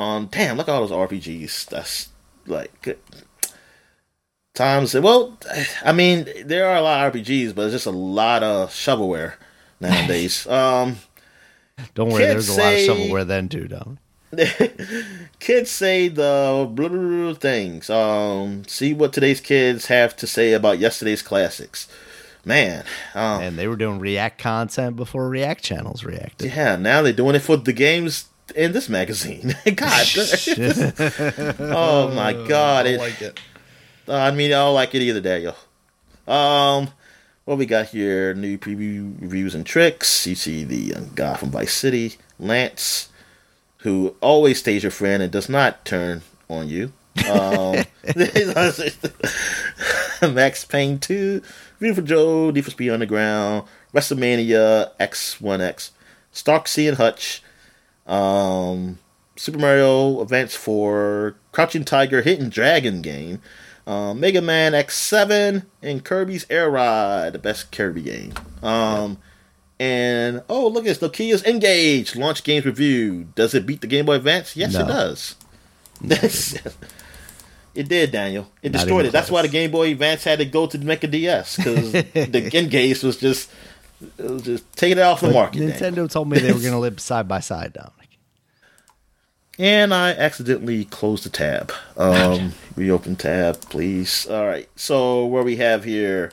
Um, 0.00 0.28
damn, 0.30 0.56
look 0.56 0.66
at 0.68 0.72
all 0.72 0.86
those 0.86 1.10
RPGs. 1.10 1.66
That's 1.66 2.08
like 2.46 2.98
times. 4.54 4.94
Well, 4.94 5.38
I 5.84 5.92
mean, 5.92 6.26
there 6.44 6.66
are 6.66 6.76
a 6.76 6.80
lot 6.82 7.06
of 7.06 7.12
RPGs, 7.12 7.54
but 7.54 7.64
it's 7.66 7.72
just 7.74 7.86
a 7.86 7.90
lot 7.90 8.42
of 8.42 8.70
shovelware 8.70 9.34
nowadays. 9.78 10.46
um, 10.48 10.96
Don't 11.94 12.10
worry, 12.10 12.24
there's 12.24 12.48
a 12.48 12.60
lot 12.60 12.72
of 12.72 12.78
shovelware 12.80 13.26
then 13.26 13.48
too, 13.50 13.68
Dom. 13.68 13.98
kids 15.40 15.70
say 15.70 16.08
the 16.08 16.66
blah, 16.72 16.88
blah, 16.88 16.98
blah 16.98 17.34
things. 17.34 17.90
Um, 17.90 18.64
see 18.66 18.94
what 18.94 19.12
today's 19.12 19.40
kids 19.40 19.86
have 19.86 20.16
to 20.16 20.26
say 20.26 20.54
about 20.54 20.78
yesterday's 20.78 21.20
classics. 21.20 21.88
Man, 22.42 22.86
um, 23.14 23.42
And 23.42 23.58
they 23.58 23.68
were 23.68 23.76
doing 23.76 23.98
React 23.98 24.38
content 24.38 24.96
before 24.96 25.28
React 25.28 25.62
channels 25.62 26.04
reacted. 26.04 26.54
yeah, 26.54 26.76
now 26.76 27.02
they're 27.02 27.12
doing 27.12 27.34
it 27.34 27.40
for 27.40 27.58
the 27.58 27.74
games 27.74 28.29
in 28.52 28.72
this 28.72 28.88
magazine. 28.88 29.54
God, 29.74 30.06
oh 31.58 32.12
my 32.14 32.32
God, 32.48 32.86
I 32.86 32.90
it, 32.90 32.98
like 32.98 33.22
it. 33.22 33.40
Uh, 34.08 34.14
I 34.14 34.30
mean, 34.30 34.52
I 34.52 34.56
don't 34.56 34.74
like 34.74 34.94
it 34.94 35.02
either, 35.02 35.20
Daniel. 35.20 35.54
Um, 36.26 36.90
what 37.44 37.58
we 37.58 37.66
got 37.66 37.86
here? 37.86 38.34
New 38.34 38.58
preview 38.58 39.20
reviews 39.20 39.54
and 39.54 39.64
tricks. 39.66 40.26
You 40.26 40.34
see 40.34 40.64
the 40.64 40.94
uh, 40.94 41.00
guy 41.14 41.36
from 41.36 41.50
Vice 41.50 41.74
City, 41.74 42.16
Lance, 42.38 43.08
who 43.78 44.14
always 44.20 44.58
stays 44.58 44.82
your 44.82 44.92
friend 44.92 45.22
and 45.22 45.32
does 45.32 45.48
not 45.48 45.84
turn 45.84 46.22
on 46.48 46.68
you. 46.68 46.92
Um, 47.28 47.84
Max 50.34 50.64
Payne 50.64 50.98
2, 50.98 51.42
Beautiful 51.78 52.04
Joe, 52.04 52.52
for 52.52 52.70
Speed 52.70 52.90
Underground, 52.90 53.66
WrestleMania 53.94 54.90
XIX, 55.00 55.92
Starsky 56.32 56.88
and 56.88 56.96
Hutch, 56.96 57.42
um, 58.10 58.98
Super 59.36 59.58
Mario 59.58 60.20
Advance 60.20 60.54
4, 60.54 61.34
Crouching 61.52 61.84
Tiger, 61.84 62.20
Hidden 62.22 62.50
Dragon 62.50 63.00
game, 63.02 63.40
um, 63.86 64.20
Mega 64.20 64.42
Man 64.42 64.72
X7, 64.72 65.64
and 65.82 66.04
Kirby's 66.04 66.44
Air 66.50 66.68
Ride, 66.70 67.32
the 67.32 67.38
best 67.38 67.72
Kirby 67.72 68.02
game. 68.02 68.32
Um, 68.62 69.16
And 69.78 70.42
oh, 70.50 70.68
look 70.68 70.84
at 70.86 70.88
this. 70.88 70.98
Nokia's 70.98 71.42
N-Gage 71.44 72.14
launch 72.16 72.44
games 72.44 72.66
review. 72.66 73.28
Does 73.34 73.54
it 73.54 73.64
beat 73.64 73.80
the 73.80 73.86
Game 73.86 74.04
Boy 74.04 74.16
Advance? 74.16 74.54
Yes, 74.54 74.74
No. 74.74 74.80
it 74.84 74.88
does. 74.88 75.36
it 77.74 77.88
did, 77.88 78.10
Daniel. 78.12 78.50
It 78.62 78.72
Not 78.72 78.80
destroyed 78.80 79.06
it. 79.06 79.12
That's 79.12 79.30
why 79.30 79.42
the. 79.42 79.48
Game 79.48 79.70
Boy 79.70 79.92
Advance 79.92 80.24
had 80.24 80.38
to 80.40 80.44
go 80.44 80.66
to 80.66 80.76
the 80.76 80.84
Mecha 80.84 81.10
DS 81.10 81.56
because 81.56 81.92
the 82.12 82.50
N-Gage 82.52 83.02
was 83.02 83.16
just, 83.16 83.50
it 84.18 84.30
was 84.30 84.42
just 84.42 84.70
taking 84.76 84.98
it 84.98 85.02
off 85.02 85.20
the 85.20 85.28
But 85.28 85.34
market. 85.34 85.58
Daniel. 85.60 86.06
Nintendo 86.06 86.10
told 86.12 86.28
me 86.28 86.38
they 86.40 86.52
were 86.52 86.60
going 86.60 86.72
to 86.72 86.78
live 86.78 87.00
side 87.00 87.26
by 87.28 87.40
side, 87.40 87.72
Dominic. 87.72 87.99
And 89.60 89.92
I 89.92 90.12
accidentally 90.12 90.86
closed 90.86 91.22
the 91.22 91.28
tab. 91.28 91.70
Um, 91.94 92.54
reopen 92.76 93.14
tab, 93.14 93.60
please. 93.60 94.26
All 94.26 94.46
right. 94.46 94.66
So 94.74 95.26
where 95.26 95.42
we 95.42 95.56
have 95.56 95.84
here, 95.84 96.32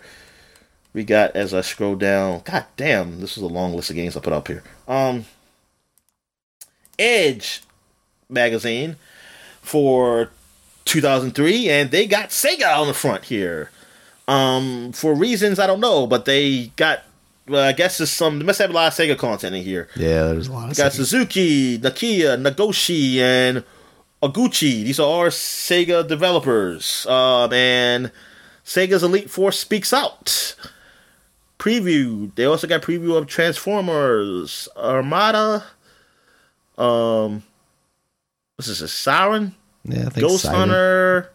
we 0.93 1.03
got 1.03 1.35
as 1.35 1.53
I 1.53 1.59
scroll 1.59 1.97
down. 1.97 2.41
God 2.45 2.63
damn, 2.77 3.19
this 3.19 3.35
is 3.35 3.43
a 3.43 3.47
long 3.47 3.73
list 3.73 3.89
of 3.89 3.97
games 3.97 4.15
I 4.15 4.21
put 4.21 4.31
up 4.31 4.47
here. 4.47 4.63
Um, 4.87 5.25
Edge 6.97 7.63
magazine 8.29 8.95
for 9.61 10.31
2003, 10.85 11.69
and 11.69 11.91
they 11.91 12.07
got 12.07 12.29
Sega 12.29 12.79
on 12.79 12.87
the 12.87 12.93
front 12.93 13.25
here. 13.25 13.71
Um, 14.29 14.93
for 14.93 15.13
reasons 15.13 15.59
I 15.59 15.67
don't 15.67 15.81
know, 15.81 16.07
but 16.07 16.23
they 16.23 16.67
got. 16.77 17.03
Well, 17.47 17.63
I 17.63 17.71
guess 17.71 17.97
there's 17.97 18.09
some. 18.11 18.39
They 18.39 18.45
must 18.45 18.59
have 18.59 18.69
a 18.69 18.73
lot 18.73 18.87
of 18.87 18.93
Sega 18.93 19.17
content 19.17 19.55
in 19.55 19.63
here. 19.63 19.87
Yeah, 19.95 20.27
there's 20.27 20.47
a 20.47 20.53
lot 20.53 20.69
of 20.71 20.77
got 20.77 20.91
Sega. 20.91 20.95
Suzuki, 20.95 21.79
Nakia, 21.79 22.37
Nagoshi, 22.41 23.17
and 23.19 23.63
Aguchi. 24.21 24.83
These 24.83 24.99
are 24.99 25.03
all 25.07 25.25
Sega 25.27 26.05
developers. 26.07 27.05
Um, 27.05 27.53
and 27.53 28.11
Sega's 28.65 29.03
Elite 29.03 29.29
Force 29.29 29.57
speaks 29.59 29.93
out. 29.93 30.55
Preview. 31.59 32.33
They 32.35 32.45
also 32.45 32.67
got 32.67 32.81
preview 32.81 33.15
of 33.17 33.27
Transformers, 33.27 34.67
Armada. 34.75 35.63
Um, 36.77 37.43
what's 38.55 38.67
this? 38.67 38.81
A 38.81 38.87
Siren, 38.87 39.55
Yeah, 39.83 40.05
I 40.07 40.09
think 40.09 40.27
Ghost 40.27 40.43
Siren. 40.43 40.57
Hunter, 40.69 41.31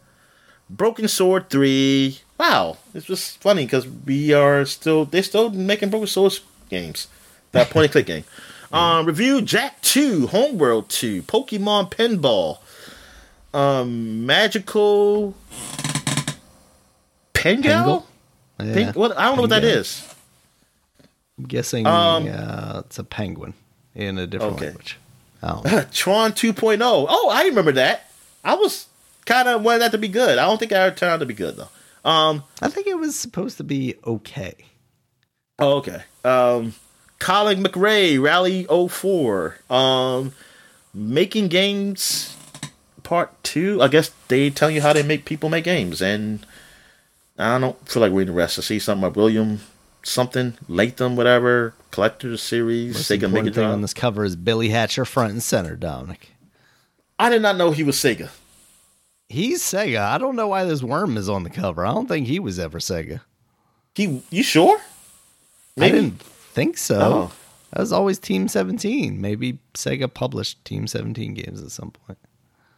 Broken 0.70 1.08
Sword 1.08 1.50
Three. 1.50 2.20
Wow, 2.42 2.78
it's 2.92 3.06
just 3.06 3.38
funny 3.40 3.66
because 3.66 3.86
we 3.86 4.32
are 4.32 4.64
still 4.64 5.04
they're 5.04 5.22
still 5.22 5.50
making 5.50 5.90
Broken 5.90 6.08
Sword 6.08 6.40
games. 6.68 7.06
That 7.52 7.70
point 7.70 7.84
and 7.84 7.92
click 7.92 8.06
game. 8.06 8.24
Um, 8.72 9.04
review 9.04 9.42
Jak 9.42 9.82
Two, 9.82 10.28
Homeworld 10.28 10.88
Two, 10.88 11.20
Pokemon 11.24 11.92
Pinball, 11.92 12.58
um, 13.52 14.24
Magical 14.24 15.34
Pengel. 17.34 18.04
Yeah, 18.58 18.72
Pink, 18.74 18.96
what 18.96 19.14
I 19.18 19.26
don't 19.26 19.36
know 19.36 19.42
what 19.42 19.50
that 19.50 19.62
is. 19.62 20.02
I'm 21.38 21.44
guessing 21.44 21.86
Um, 21.86 22.26
uh, 22.32 22.80
it's 22.86 22.98
a 22.98 23.04
penguin 23.04 23.52
in 23.94 24.16
a 24.16 24.26
different 24.26 24.54
Okay. 24.54 24.66
language. 24.66 24.98
Oh, 25.44 25.60
Tron 25.92 26.32
2.0. 26.32 26.78
Oh, 26.82 27.30
I 27.30 27.44
remember 27.44 27.72
that. 27.72 28.10
I 28.42 28.54
was 28.54 28.86
kind 29.26 29.48
of 29.48 29.62
wanted 29.62 29.80
that 29.80 29.92
to 29.92 29.98
be 29.98 30.08
good. 30.08 30.38
I 30.38 30.46
don't 30.46 30.56
think 30.58 30.72
it 30.72 30.96
turned 30.96 31.12
out 31.12 31.18
to 31.20 31.26
be 31.26 31.34
good 31.34 31.56
though. 31.56 31.68
Um, 32.04 32.42
I 32.60 32.68
think 32.68 32.86
it 32.86 32.98
was 32.98 33.16
supposed 33.16 33.56
to 33.58 33.64
be 33.64 33.94
okay. 34.04 34.54
Oh, 35.58 35.78
okay. 35.78 36.02
Um, 36.24 36.74
Colin 37.18 37.62
McRae, 37.62 38.20
Rally 38.20 38.64
04. 38.64 39.56
Um, 39.70 40.32
making 40.92 41.48
games 41.48 42.36
part 43.02 43.42
two. 43.44 43.80
I 43.80 43.88
guess 43.88 44.10
they 44.28 44.50
tell 44.50 44.70
you 44.70 44.80
how 44.80 44.92
they 44.92 45.02
make 45.02 45.24
people 45.24 45.48
make 45.48 45.64
games, 45.64 46.02
and 46.02 46.44
I 47.38 47.58
don't 47.58 47.88
feel 47.88 48.00
like 48.00 48.12
reading 48.12 48.34
the 48.34 48.38
rest. 48.38 48.58
I 48.58 48.62
see 48.62 48.78
something 48.78 49.04
about 49.04 49.16
William 49.16 49.60
something 50.02 50.54
Latham, 50.68 51.16
whatever 51.16 51.74
collector's 51.90 52.42
series. 52.42 52.94
Most 52.94 53.10
Sega 53.10 53.30
Mega 53.30 53.64
on 53.64 53.82
this 53.82 53.94
cover 53.94 54.24
is 54.24 54.36
Billy 54.36 54.70
Hatcher 54.70 55.04
front 55.04 55.32
and 55.32 55.42
center, 55.42 55.76
Dominic. 55.76 56.30
I 57.18 57.30
did 57.30 57.42
not 57.42 57.56
know 57.56 57.70
he 57.70 57.84
was 57.84 57.96
Sega. 57.96 58.30
He's 59.32 59.62
Sega. 59.62 60.00
I 60.00 60.18
don't 60.18 60.36
know 60.36 60.48
why 60.48 60.64
this 60.64 60.82
worm 60.82 61.16
is 61.16 61.28
on 61.28 61.42
the 61.42 61.50
cover. 61.50 61.86
I 61.86 61.92
don't 61.92 62.06
think 62.06 62.26
he 62.26 62.38
was 62.38 62.58
ever 62.58 62.78
Sega. 62.78 63.22
He, 63.94 64.22
you 64.30 64.42
sure? 64.42 64.78
I 65.80 65.88
didn't 65.88 66.22
think 66.22 66.76
so. 66.76 67.00
Oh. 67.00 67.32
That 67.72 67.80
was 67.80 67.92
always 67.92 68.18
Team 68.18 68.46
17. 68.46 69.18
Maybe 69.18 69.58
Sega 69.72 70.12
published 70.12 70.62
Team 70.66 70.86
17 70.86 71.32
games 71.32 71.62
at 71.62 71.70
some 71.70 71.92
point. 71.92 72.18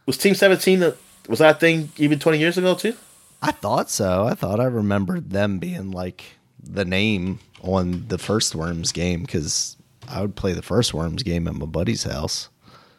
Was 0.05 0.17
Team 0.17 0.35
Seventeen 0.35 0.83
a, 0.83 0.93
was 1.27 1.39
that 1.39 1.59
thing 1.59 1.89
even 1.97 2.19
twenty 2.19 2.37
years 2.37 2.57
ago 2.57 2.75
too? 2.75 2.95
I 3.41 3.51
thought 3.51 3.89
so. 3.89 4.25
I 4.25 4.35
thought 4.35 4.59
I 4.59 4.65
remembered 4.65 5.31
them 5.31 5.57
being 5.59 5.91
like 5.91 6.23
the 6.61 6.85
name 6.85 7.39
on 7.61 8.07
the 8.07 8.17
first 8.17 8.55
Worms 8.55 8.91
game 8.91 9.21
because 9.21 9.77
I 10.07 10.21
would 10.21 10.35
play 10.35 10.53
the 10.53 10.61
first 10.61 10.93
Worms 10.93 11.23
game 11.23 11.47
at 11.47 11.55
my 11.55 11.65
buddy's 11.65 12.03
house. 12.03 12.49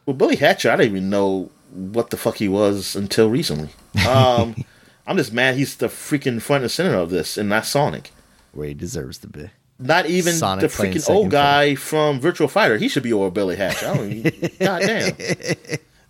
Well, 0.05 0.17
Billy 0.17 0.37
Hatcher, 0.37 0.71
I 0.71 0.77
didn't 0.77 0.97
even 0.97 1.11
know 1.11 1.51
what 1.77 2.11
the 2.11 2.17
fuck 2.17 2.37
he 2.37 2.49
was 2.49 2.97
until 2.97 3.29
recently. 3.31 3.69
Um, 4.09 4.65
I'm 5.07 5.17
just 5.17 5.33
mad 5.33 5.57
he's 5.57 5.77
the 5.77 5.87
freaking 5.87 6.41
front 6.43 6.65
and 6.65 6.71
center 6.71 6.95
of 6.97 7.11
this 7.11 7.37
and 7.37 7.49
not 7.49 7.67
Sonic. 7.67 8.11
Where 8.53 8.69
he 8.69 8.75
deserves 8.75 9.19
to 9.19 9.29
be. 9.29 9.51
Not 9.79 10.07
even 10.07 10.33
Sonic 10.33 10.63
the 10.63 10.69
freaking 10.69 11.09
old 11.11 11.31
guy 11.31 11.75
from 11.75 12.19
Virtual 12.19 12.49
Fighter. 12.49 12.79
He 12.79 12.89
should 12.89 13.03
be 13.03 13.13
over 13.13 13.31
Billy 13.31 13.57
Hatch. 13.57 13.83
I 13.85 13.95
don't 13.95 14.11
even, 14.13 14.51
goddamn. 14.59 15.17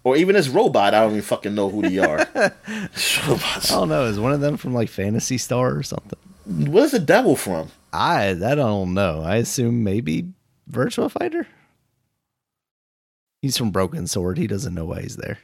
Or 0.04 0.16
even 0.16 0.36
this 0.36 0.46
robot, 0.46 0.94
I 0.94 1.00
don't 1.00 1.10
even 1.10 1.22
fucking 1.22 1.54
know 1.54 1.68
who 1.68 1.82
they 1.82 1.98
are. 1.98 2.18
Robots. 3.26 3.72
I 3.72 3.74
don't 3.74 3.88
know. 3.88 4.04
Is 4.04 4.20
one 4.20 4.32
of 4.32 4.40
them 4.40 4.56
from 4.56 4.72
like 4.72 4.88
Phantasy 4.88 5.36
Star 5.36 5.74
or 5.74 5.82
something? 5.82 6.18
Where's 6.46 6.92
the 6.92 7.00
devil 7.00 7.34
from? 7.34 7.70
I 7.92 8.28
I 8.28 8.54
don't 8.54 8.94
know. 8.94 9.22
I 9.22 9.36
assume 9.36 9.82
maybe 9.82 10.28
Virtual 10.68 11.08
Fighter. 11.08 11.48
He's 13.42 13.56
from 13.56 13.72
Broken 13.72 14.06
Sword. 14.06 14.38
He 14.38 14.46
doesn't 14.46 14.74
know 14.74 14.84
why 14.84 15.02
he's 15.02 15.16
there. 15.16 15.38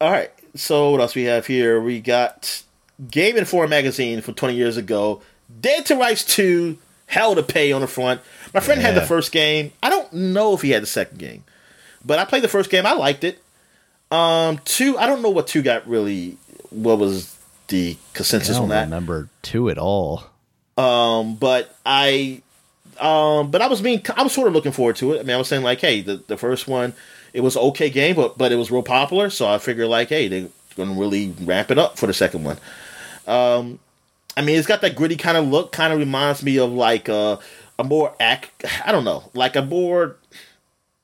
All 0.00 0.10
right. 0.10 0.30
So 0.56 0.90
what 0.90 1.00
else 1.00 1.14
we 1.14 1.24
have 1.24 1.46
here? 1.46 1.80
We 1.80 2.00
got 2.00 2.62
Game 3.10 3.36
Informer 3.36 3.68
magazine 3.68 4.20
from 4.20 4.34
20 4.34 4.54
years 4.54 4.76
ago. 4.76 5.22
Dead 5.60 5.86
to 5.86 5.96
Rights 5.96 6.24
2, 6.24 6.78
Hell 7.06 7.34
to 7.34 7.42
Pay 7.42 7.72
on 7.72 7.80
the 7.80 7.86
front. 7.86 8.20
My 8.52 8.60
friend 8.60 8.80
had 8.80 8.94
the 8.94 9.02
first 9.02 9.32
game. 9.32 9.72
I 9.82 9.90
don't 9.90 10.12
know 10.12 10.54
if 10.54 10.62
he 10.62 10.70
had 10.70 10.82
the 10.82 10.86
second 10.86 11.18
game, 11.18 11.44
but 12.04 12.18
I 12.18 12.24
played 12.24 12.42
the 12.42 12.48
first 12.48 12.70
game. 12.70 12.86
I 12.86 12.92
liked 12.92 13.24
it. 13.24 13.42
Um, 14.10 14.60
two. 14.64 14.96
I 14.96 15.06
don't 15.06 15.22
know 15.22 15.30
what 15.30 15.46
two 15.48 15.62
got 15.62 15.88
really. 15.88 16.38
What 16.70 16.98
was 16.98 17.36
the 17.68 17.96
consensus 18.12 18.56
on 18.56 18.68
that? 18.68 18.84
remember 18.84 19.28
two 19.42 19.70
at 19.70 19.78
all. 19.78 20.22
Um, 20.76 21.34
but 21.36 21.76
I, 21.84 22.42
um, 23.00 23.50
but 23.50 23.62
I 23.62 23.66
was 23.66 23.80
being, 23.80 24.04
I 24.16 24.22
was 24.22 24.32
sort 24.32 24.48
of 24.48 24.54
looking 24.54 24.72
forward 24.72 24.96
to 24.96 25.12
it. 25.12 25.20
I 25.20 25.22
mean, 25.22 25.34
I 25.34 25.38
was 25.38 25.48
saying 25.48 25.62
like, 25.62 25.80
hey, 25.80 26.00
the, 26.00 26.16
the 26.26 26.36
first 26.36 26.68
one, 26.68 26.94
it 27.32 27.40
was 27.40 27.56
okay 27.56 27.90
game, 27.90 28.14
but 28.14 28.38
but 28.38 28.52
it 28.52 28.56
was 28.56 28.70
real 28.70 28.82
popular, 28.82 29.28
so 29.28 29.48
I 29.48 29.58
figured 29.58 29.88
like, 29.88 30.08
hey, 30.08 30.28
they're 30.28 30.48
gonna 30.76 30.98
really 30.98 31.34
ramp 31.42 31.70
it 31.70 31.78
up 31.78 31.98
for 31.98 32.06
the 32.06 32.14
second 32.14 32.44
one. 32.44 32.58
Um, 33.26 33.80
I 34.36 34.42
mean, 34.42 34.56
it's 34.56 34.68
got 34.68 34.80
that 34.82 34.94
gritty 34.94 35.16
kind 35.16 35.36
of 35.36 35.48
look. 35.48 35.72
Kind 35.72 35.92
of 35.92 35.98
reminds 35.98 36.42
me 36.42 36.58
of 36.58 36.72
like 36.72 37.08
a 37.08 37.40
a 37.78 37.84
more 37.84 38.14
act. 38.20 38.64
I 38.86 38.92
don't 38.92 39.04
know, 39.04 39.30
like 39.34 39.56
a 39.56 39.62
more. 39.62 40.16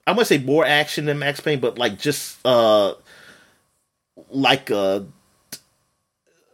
I 0.06 0.12
want 0.12 0.20
to 0.20 0.24
say 0.26 0.38
more 0.38 0.64
action 0.64 1.04
than 1.04 1.18
Max 1.18 1.40
Payne, 1.40 1.60
but 1.60 1.78
like 1.78 1.98
just 1.98 2.38
uh, 2.44 2.94
like 4.30 4.70
a 4.70 5.04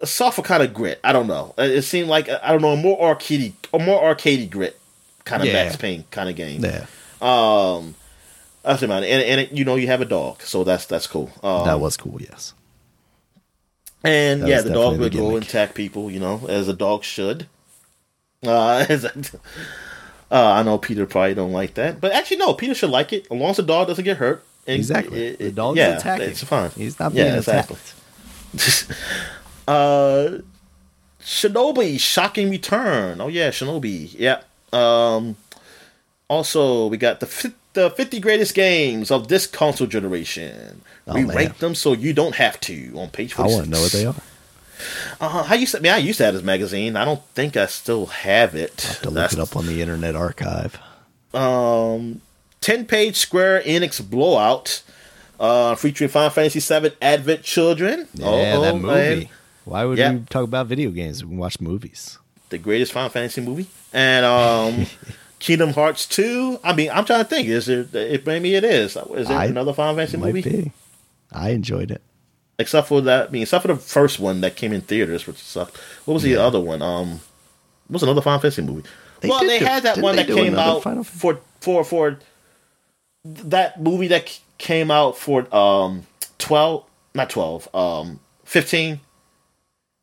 a 0.00 0.06
softer 0.06 0.42
kind 0.42 0.62
of 0.62 0.72
grit. 0.72 1.00
I 1.04 1.12
don't 1.12 1.26
know. 1.26 1.54
It 1.58 1.82
seemed 1.82 2.08
like 2.08 2.28
I 2.28 2.52
don't 2.52 2.62
know 2.62 2.72
a 2.72 2.76
more 2.76 3.14
arcadey, 3.14 3.52
a 3.74 3.78
more 3.78 4.02
arcadey 4.02 4.50
grit 4.50 4.78
kind 5.26 5.42
of 5.42 5.48
Yeah. 5.48 5.64
Max 5.64 5.76
Payne 5.76 6.04
kind 6.10 6.28
of 6.30 6.36
game. 6.36 6.64
Yeah, 6.64 6.86
Um, 7.20 7.94
that's 8.62 8.82
about 8.82 9.02
it. 9.02 9.10
And 9.10 9.22
and 9.22 9.40
it, 9.42 9.52
you 9.52 9.64
know 9.66 9.76
you 9.76 9.86
have 9.88 10.00
a 10.00 10.06
dog, 10.06 10.40
so 10.42 10.64
that's 10.64 10.86
that's 10.86 11.06
cool. 11.06 11.30
Um, 11.42 11.66
that 11.66 11.78
was 11.80 11.96
cool. 11.98 12.18
Yes. 12.20 12.54
and 14.04 14.42
that 14.42 14.48
yeah, 14.48 14.60
the 14.62 14.70
dog 14.70 14.98
would 14.98 15.12
go 15.12 15.36
and 15.36 15.44
attack 15.44 15.74
people, 15.74 16.10
you 16.10 16.20
know, 16.20 16.46
as 16.48 16.68
a 16.68 16.74
dog 16.74 17.04
should. 17.04 17.46
Uh, 18.46 18.84
as 18.88 19.02
a- 19.04 19.12
uh, 20.30 20.52
I 20.52 20.62
know 20.62 20.76
Peter 20.78 21.06
probably 21.06 21.34
don't 21.34 21.52
like 21.52 21.74
that, 21.74 22.00
but 22.00 22.12
actually 22.12 22.36
no, 22.36 22.52
Peter 22.54 22.74
should 22.74 22.90
like 22.90 23.12
it 23.12 23.24
as 23.24 23.30
long 23.30 23.50
as 23.50 23.56
the 23.56 23.62
dog 23.62 23.88
doesn't 23.88 24.04
get 24.04 24.18
hurt. 24.18 24.44
And 24.66 24.76
Exactly. 24.76 25.24
it- 25.28 25.38
the 25.38 25.50
dog's 25.52 25.78
yeah, 25.78 25.96
attacking. 25.96 26.28
It's 26.28 26.44
fine. 26.44 26.70
He's 26.76 26.98
not 27.00 27.12
Yeah, 27.14 27.24
being 27.24 27.36
exactly. 27.36 27.76
attacked. 28.54 28.92
Uh, 29.66 30.38
Shinobi 31.20 31.98
shocking 31.98 32.50
return. 32.50 33.20
Oh 33.20 33.26
yeah, 33.28 33.50
Shinobi. 33.50 34.14
Yeah. 34.16 34.42
Um. 34.76 35.36
Also, 36.28 36.88
we 36.88 36.96
got 36.96 37.20
the 37.20 37.26
fi- 37.26 37.54
the 37.74 37.90
50 37.90 38.18
greatest 38.20 38.54
games 38.54 39.10
of 39.12 39.28
this 39.28 39.46
console 39.46 39.86
generation. 39.86 40.80
Oh, 41.06 41.14
we 41.14 41.24
man. 41.24 41.36
rank 41.36 41.58
them 41.58 41.74
so 41.74 41.92
you 41.92 42.12
don't 42.12 42.34
have 42.34 42.58
to 42.60 42.92
on 42.96 43.10
page 43.10 43.38
I 43.38 43.42
want 43.42 43.64
to 43.64 43.70
know 43.70 43.80
what 43.80 43.92
they 43.92 44.06
are. 44.06 44.14
Uh, 45.20 45.46
I 45.48 45.54
used 45.54 45.72
to, 45.72 45.78
I 45.78 45.80
mean, 45.82 45.92
I 45.92 45.98
used 45.98 46.18
to 46.18 46.24
have 46.24 46.34
this 46.34 46.42
magazine. 46.42 46.96
I 46.96 47.04
don't 47.04 47.22
think 47.34 47.56
I 47.56 47.66
still 47.66 48.06
have 48.06 48.54
it. 48.56 48.84
i 48.84 48.88
have 48.88 49.02
To 49.02 49.10
look 49.10 49.32
it 49.32 49.38
up 49.38 49.56
on 49.56 49.66
the 49.66 49.80
Internet 49.80 50.16
Archive. 50.16 50.78
Um, 51.32 52.22
10 52.60 52.86
page 52.86 53.16
Square 53.16 53.62
Enix 53.62 54.02
blowout. 54.08 54.82
Uh, 55.38 55.74
featuring 55.76 56.08
Final 56.10 56.30
Fantasy 56.30 56.60
VII 56.60 56.90
Advent 57.00 57.42
Children. 57.42 58.08
Yeah, 58.14 58.26
Oh, 58.26 58.60
that 58.62 58.74
movie. 58.74 58.86
man. 58.86 59.28
Why 59.64 59.84
would 59.84 59.98
Yeah. 59.98 60.12
we 60.14 60.20
talk 60.30 60.44
about 60.44 60.66
video 60.66 60.90
games? 60.90 61.22
We 61.22 61.28
can 61.30 61.38
watch 61.38 61.60
movies. 61.60 62.18
The 62.50 62.58
greatest 62.58 62.92
Final 62.92 63.10
Fantasy 63.10 63.40
movie, 63.40 63.66
and 63.92 64.24
um, 64.24 64.86
Kingdom 65.38 65.70
Hearts 65.72 66.06
two. 66.06 66.58
I 66.64 66.74
mean, 66.74 66.90
I'm 66.90 67.04
trying 67.04 67.24
to 67.24 67.28
think. 67.28 67.48
Is 67.48 67.68
it? 67.68 67.94
It 67.94 68.26
maybe 68.26 68.54
it 68.54 68.64
is. 68.64 68.96
Is 68.96 69.30
it 69.30 69.34
I- 69.34 69.46
another 69.46 69.72
Final 69.72 69.96
Fantasy 69.96 70.16
movie? 70.16 70.42
be. 70.42 70.72
I 71.32 71.50
enjoyed 71.50 71.90
it. 71.90 72.02
Except 72.58 72.88
for 72.88 73.00
that. 73.02 73.28
I 73.28 73.30
mean, 73.30 73.42
except 73.42 73.62
for 73.62 73.68
the 73.68 73.76
first 73.76 74.18
one 74.18 74.40
that 74.40 74.56
came 74.56 74.72
in 74.72 74.80
theaters, 74.80 75.26
which 75.26 75.36
sucked. 75.36 75.76
What 76.06 76.14
was 76.14 76.22
the 76.22 76.36
other 76.36 76.60
one? 76.60 76.80
Um, 76.80 77.20
what 77.88 77.94
was 77.94 78.02
another 78.02 78.22
Final 78.22 78.40
Fantasy 78.40 78.62
movie? 78.62 78.88
They 79.20 79.28
well, 79.28 79.40
they 79.40 79.58
do- 79.58 79.64
had 79.64 79.82
that 79.82 79.98
one 79.98 80.16
that 80.16 80.26
came 80.26 80.54
out 80.56 80.82
Final 80.82 81.04
for 81.04 81.40
for 81.60 81.84
for 81.84 82.18
that 83.24 83.80
movie 83.80 84.08
that 84.08 84.38
came 84.58 84.90
out 84.90 85.16
for 85.18 85.54
um 85.54 86.06
twelve, 86.38 86.84
not 87.14 87.28
twelve, 87.30 87.68
um 87.74 88.20
fifteen. 88.44 89.00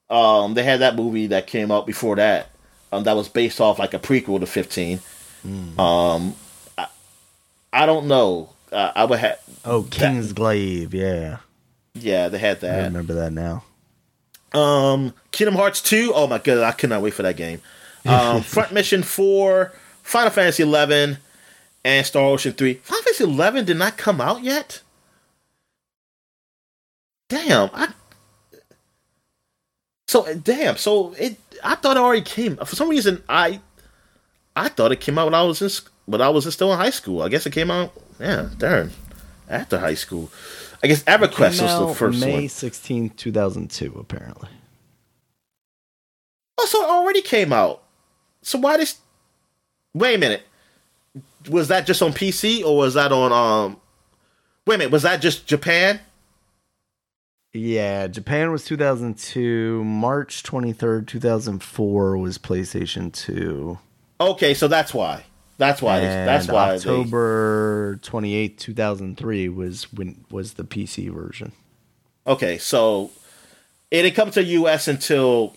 Um, 0.10 0.54
they 0.54 0.64
had 0.64 0.82
that 0.82 0.96
movie 0.96 1.28
that 1.28 1.48
came 1.48 1.72
out 1.72 1.86
before 1.88 2.16
that. 2.18 2.50
Um, 2.92 3.04
that 3.06 3.16
was 3.16 3.30
based 3.30 3.60
off 3.60 3.80
like 3.80 3.94
a 3.94 4.00
prequel 4.00 4.40
to 4.40 4.46
fifteen. 4.46 5.00
Hmm. 5.42 5.80
Um, 5.80 6.36
I, 6.78 6.88
I 7.72 7.86
don't 7.86 8.08
know. 8.08 8.50
Uh, 8.72 8.92
I 8.96 9.06
would 9.06 9.20
have. 9.20 9.40
Oh, 9.66 9.84
Kingsglaive. 9.84 10.94
Yeah, 10.94 11.38
Yeah, 11.94 12.30
they 12.30 12.38
had 12.40 12.62
that. 12.62 12.82
I 12.82 12.84
remember 12.86 13.14
that 13.16 13.32
now. 13.34 13.64
Um, 14.54 15.14
Kingdom 15.32 15.56
Hearts 15.56 15.82
2. 15.82 16.12
Oh 16.14 16.28
my 16.28 16.38
god, 16.38 16.60
I 16.60 16.72
cannot 16.72 17.02
wait 17.02 17.14
for 17.14 17.24
that 17.24 17.38
game. 17.38 17.62
Um, 18.06 18.42
Front 18.44 18.72
Mission 18.72 19.02
4, 19.02 19.72
Final 20.04 20.30
Fantasy 20.32 20.64
11, 20.64 21.18
and 21.84 22.06
Star 22.06 22.24
Ocean 22.26 22.54
3. 22.54 22.76
Final 22.76 23.04
Fantasy 23.04 23.24
11 23.24 23.66
did 23.66 23.78
not 23.78 23.98
come 23.98 24.22
out 24.22 24.44
yet. 24.44 24.82
Damn, 27.30 27.70
I. 27.74 27.90
So 30.08 30.34
damn, 30.36 30.78
so 30.78 31.14
it. 31.14 31.38
I 31.64 31.76
thought 31.76 31.98
it 31.98 32.02
already 32.02 32.22
came. 32.22 32.58
For 32.58 32.76
some 32.76 32.90
reason, 32.90 33.24
I. 33.28 33.60
I 34.56 34.70
thought 34.70 34.92
it 34.92 35.00
came 35.00 35.18
out 35.18 35.26
when 35.26 35.34
I 35.34 35.42
was 35.42 35.62
in, 35.62 35.70
when 36.06 36.22
I 36.22 36.30
was 36.30 36.52
still 36.54 36.72
in 36.72 36.78
high 36.78 36.92
school. 36.92 37.24
I 37.24 37.30
guess 37.30 37.46
it 37.48 37.54
came 37.54 37.72
out. 37.72 37.92
Yeah, 38.20 38.50
darn, 38.58 38.92
after 39.50 39.80
high 39.80 39.96
school. 39.96 40.30
I 40.84 40.88
guess 40.88 41.04
EverQuest 41.04 41.62
was 41.62 41.80
the 41.80 41.96
first 41.96 42.20
May 42.20 42.34
one. 42.42 42.50
16, 42.50 43.12
2002, 43.12 43.96
apparently. 43.98 44.50
Oh, 46.60 46.66
so 46.66 46.84
it 46.84 46.90
already 46.90 47.22
came 47.22 47.54
out. 47.54 47.82
So 48.42 48.60
why 48.60 48.78
this? 48.78 48.98
Wait 49.94 50.16
a 50.16 50.18
minute. 50.18 50.44
Was 51.50 51.70
that 51.70 51.86
just 51.86 52.02
on 52.02 52.12
PC 52.14 52.64
or 52.64 52.78
was 52.78 52.94
that 52.94 53.12
on 53.12 53.32
um? 53.32 53.78
Wait 54.68 54.76
a 54.76 54.78
minute. 54.80 54.92
Was 54.92 55.04
that 55.04 55.22
just 55.22 55.48
Japan? 55.48 56.00
Yeah, 57.54 58.08
Japan 58.08 58.52
was 58.52 58.66
2002. 58.66 59.84
March 59.84 60.42
23rd, 60.44 61.06
2004 61.08 62.18
was 62.18 62.38
PlayStation 62.40 63.14
2. 63.14 63.78
Okay, 64.20 64.54
so 64.56 64.68
that's 64.68 64.94
why. 64.94 65.24
That's 65.60 65.82
why. 65.82 66.00
and 66.00 66.28
that's 66.28 66.48
why. 66.48 66.70
they- 66.72 66.76
October 66.78 68.00
28th, 68.02 68.58
2003 68.58 69.50
was 69.50 69.94
when 69.94 70.26
was 70.32 70.54
the 70.54 70.64
PC 70.64 71.10
version. 71.14 71.52
okay, 72.26 72.58
so 72.58 73.12
it 73.92 74.02
didn't 74.02 74.16
come 74.16 74.32
to 74.32 74.44
US 74.44 74.88
until 74.88 75.56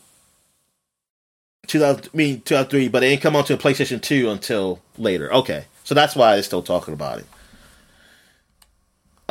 2000. 1.66 2.10
I 2.12 2.16
mean 2.16 2.40
2003, 2.42 2.88
but 2.88 3.02
it 3.02 3.08
didn't 3.08 3.22
come 3.22 3.34
onto 3.36 3.56
the 3.56 3.62
PlayStation 3.62 4.02
2 4.02 4.28
until 4.28 4.82
later. 4.98 5.32
Okay, 5.32 5.64
so 5.82 5.94
that's 5.94 6.14
why 6.14 6.34
they're 6.34 6.42
still 6.42 6.62
talking 6.62 6.92
about 6.92 7.20
it. 7.20 7.26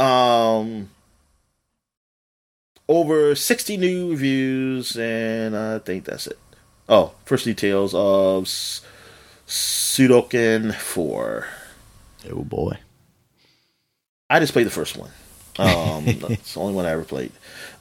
Um, 0.04 0.90
over 2.88 3.36
60 3.36 3.78
new 3.78 4.12
reviews, 4.12 4.98
and 4.98 5.56
I 5.56 5.80
think 5.80 6.06
that's 6.06 6.28
it. 6.28 6.40
Oh, 6.88 7.14
first 7.26 7.46
details 7.46 7.94
of 7.96 8.44
S- 8.44 8.82
Suikoden 9.48 10.74
4. 10.74 11.48
Oh 12.32 12.44
boy. 12.44 12.78
I 14.30 14.40
just 14.40 14.54
played 14.54 14.66
the 14.66 14.72
first 14.72 14.98
one. 14.98 15.12
Um, 15.58 16.06
that's 16.20 16.54
the 16.54 16.60
only 16.60 16.74
one 16.74 16.86
I 16.86 16.92
ever 16.92 17.04
played. 17.04 17.32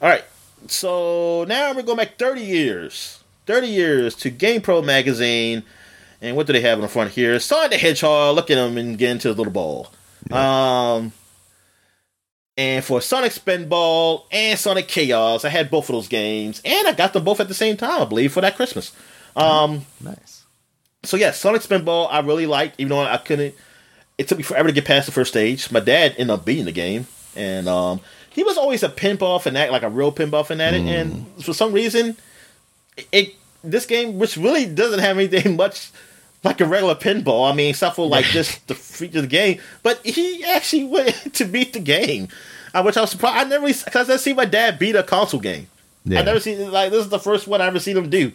All 0.01 0.09
right, 0.09 0.23
so 0.67 1.45
now 1.47 1.73
we're 1.73 1.83
going 1.83 1.97
back 1.97 2.17
30 2.17 2.41
years. 2.41 3.23
30 3.45 3.67
years 3.67 4.15
to 4.15 4.31
GamePro 4.31 4.83
magazine. 4.83 5.63
And 6.21 6.35
what 6.35 6.47
do 6.47 6.53
they 6.53 6.61
have 6.61 6.79
in 6.79 6.81
the 6.81 6.87
front 6.87 7.11
here? 7.11 7.39
Sonic 7.39 7.71
the 7.71 7.77
Hedgehog. 7.77 8.35
Look 8.35 8.49
at 8.49 8.57
him 8.57 8.77
and 8.77 8.97
get 8.97 9.11
into 9.11 9.27
his 9.27 9.37
little 9.37 9.53
ball. 9.53 9.91
Um, 10.31 11.11
and 12.57 12.83
for 12.83 13.01
Sonic 13.01 13.31
Spinball 13.33 14.23
and 14.31 14.57
Sonic 14.57 14.87
Chaos, 14.87 15.43
I 15.45 15.49
had 15.49 15.69
both 15.69 15.89
of 15.89 15.93
those 15.95 16.07
games, 16.07 16.61
and 16.63 16.87
I 16.87 16.93
got 16.93 17.13
them 17.13 17.23
both 17.23 17.39
at 17.39 17.47
the 17.47 17.53
same 17.53 17.77
time, 17.77 18.01
I 18.01 18.05
believe, 18.05 18.31
for 18.33 18.41
that 18.41 18.55
Christmas. 18.55 18.93
Um, 19.35 19.85
Nice. 20.01 20.43
so 21.03 21.17
yeah, 21.17 21.31
Sonic 21.31 21.61
Spinball 21.61 22.07
I 22.09 22.19
really 22.21 22.45
liked, 22.45 22.79
even 22.79 22.89
though 22.89 23.01
I 23.01 23.17
couldn't. 23.17 23.55
It 24.17 24.29
took 24.29 24.37
me 24.37 24.43
forever 24.43 24.69
to 24.69 24.73
get 24.73 24.85
past 24.85 25.07
the 25.07 25.11
first 25.11 25.31
stage. 25.31 25.69
My 25.71 25.81
dad 25.81 26.15
ended 26.17 26.29
up 26.29 26.45
beating 26.45 26.63
the 26.65 26.71
game, 26.71 27.07
and 27.35 27.67
um, 27.67 27.99
he 28.29 28.43
was 28.43 28.57
always 28.57 28.81
a 28.83 28.89
pimp 28.89 29.21
off 29.21 29.45
and 29.45 29.55
fanatic, 29.55 29.71
like 29.73 29.83
a 29.83 29.89
real 29.89 30.11
pinball 30.11 30.45
fanatic. 30.45 30.83
And 30.83 31.27
for 31.43 31.53
some 31.53 31.73
reason, 31.73 32.15
it 33.11 33.35
this 33.63 33.85
game, 33.85 34.17
which 34.19 34.37
really 34.37 34.65
doesn't 34.65 34.99
have 34.99 35.17
anything 35.17 35.55
much 35.57 35.91
like 36.45 36.61
a 36.61 36.65
regular 36.65 36.95
pinball. 36.95 37.51
I 37.51 37.55
mean, 37.55 37.71
except 37.71 37.95
for 37.95 38.07
like 38.07 38.25
just 38.25 38.67
the 38.67 38.75
feature 38.75 39.17
of 39.17 39.23
the 39.23 39.29
game, 39.29 39.59
but 39.83 39.99
he 40.05 40.43
actually 40.45 40.85
went 40.85 41.33
to 41.33 41.45
beat 41.45 41.73
the 41.73 41.79
game, 41.79 42.29
uh, 42.73 42.83
which 42.83 42.95
I 42.95 43.01
was 43.01 43.09
surprised. 43.09 43.45
I 43.47 43.49
never 43.49 43.67
because 43.67 44.09
I 44.09 44.17
see 44.17 44.33
my 44.33 44.45
dad 44.45 44.79
beat 44.79 44.95
a 44.95 45.03
console 45.03 45.39
game. 45.39 45.67
Yeah. 46.05 46.19
I 46.19 46.23
never 46.23 46.39
seen 46.39 46.71
like 46.71 46.91
this 46.91 47.03
is 47.03 47.09
the 47.09 47.19
first 47.19 47.47
one 47.47 47.61
I 47.61 47.67
ever 47.67 47.79
seen 47.79 47.97
him 47.97 48.09
do, 48.09 48.31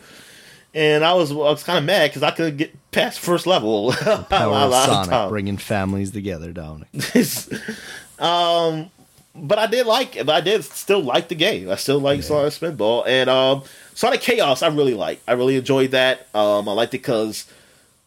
and 0.75 1.05
I 1.05 1.15
was 1.15 1.31
I 1.31 1.35
was 1.35 1.63
kind 1.63 1.79
of 1.79 1.85
mad 1.85 2.11
because 2.11 2.23
I 2.23 2.33
couldn't 2.33 2.57
get 2.57 2.91
past 2.91 3.21
first 3.21 3.47
level. 3.47 3.93
Power 3.93 4.55
of 4.55 4.73
Sonic 4.73 5.11
time. 5.11 5.29
bringing 5.31 5.57
families 5.57 6.11
together, 6.11 6.53
Dominic. 6.53 6.89
um, 8.19 8.91
but 9.37 9.59
I 9.59 9.67
did 9.69 9.87
like 9.87 10.17
it. 10.17 10.27
But 10.27 10.35
I 10.35 10.41
did 10.41 10.65
still 10.65 11.01
like 11.01 11.29
the 11.29 11.37
game. 11.37 11.71
I 11.71 11.77
still 11.77 12.01
like 12.01 12.25
Sonic 12.25 12.53
Spinball 12.53 13.07
and 13.07 13.31
um, 13.31 13.63
Sonic 13.95 14.21
Chaos. 14.21 14.63
I 14.63 14.69
really 14.69 14.95
like. 14.95 15.21
I 15.29 15.33
really 15.33 15.57
enjoyed 15.57 15.93
that. 15.93 16.27
Um, 16.35 16.69
I 16.69 16.73
liked 16.73 16.95
it 16.95 16.99
because 16.99 17.47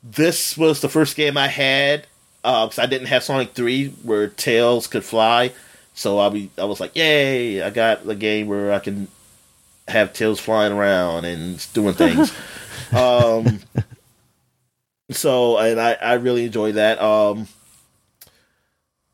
this 0.03 0.57
was 0.57 0.81
the 0.81 0.89
first 0.89 1.15
game 1.15 1.37
I 1.37 1.47
had. 1.47 2.07
Because 2.41 2.77
I 2.77 2.87
didn't 2.87 3.07
have 3.07 3.23
Sonic 3.23 3.53
Three 3.53 3.87
where 4.03 4.27
Tails 4.27 4.87
could 4.87 5.05
fly, 5.05 5.53
so 5.93 6.19
I 6.19 6.27
be 6.27 6.49
I 6.57 6.65
was 6.65 6.81
like, 6.81 6.93
yay! 6.93 7.63
I 7.63 7.69
got 7.69 8.05
the 8.05 8.15
game 8.15 8.47
where 8.47 8.73
I 8.73 8.79
can 8.79 9.07
have 9.87 10.11
Tails 10.11 10.41
flying 10.41 10.73
around 10.73 11.23
and 11.23 11.65
doing 11.73 11.93
things. 11.93 12.33
um, 12.91 13.61
so 15.09 15.57
and 15.57 15.79
I 15.79 15.93
I 15.93 16.13
really 16.15 16.43
enjoyed 16.43 16.75
that. 16.75 17.01
Um, 17.01 17.47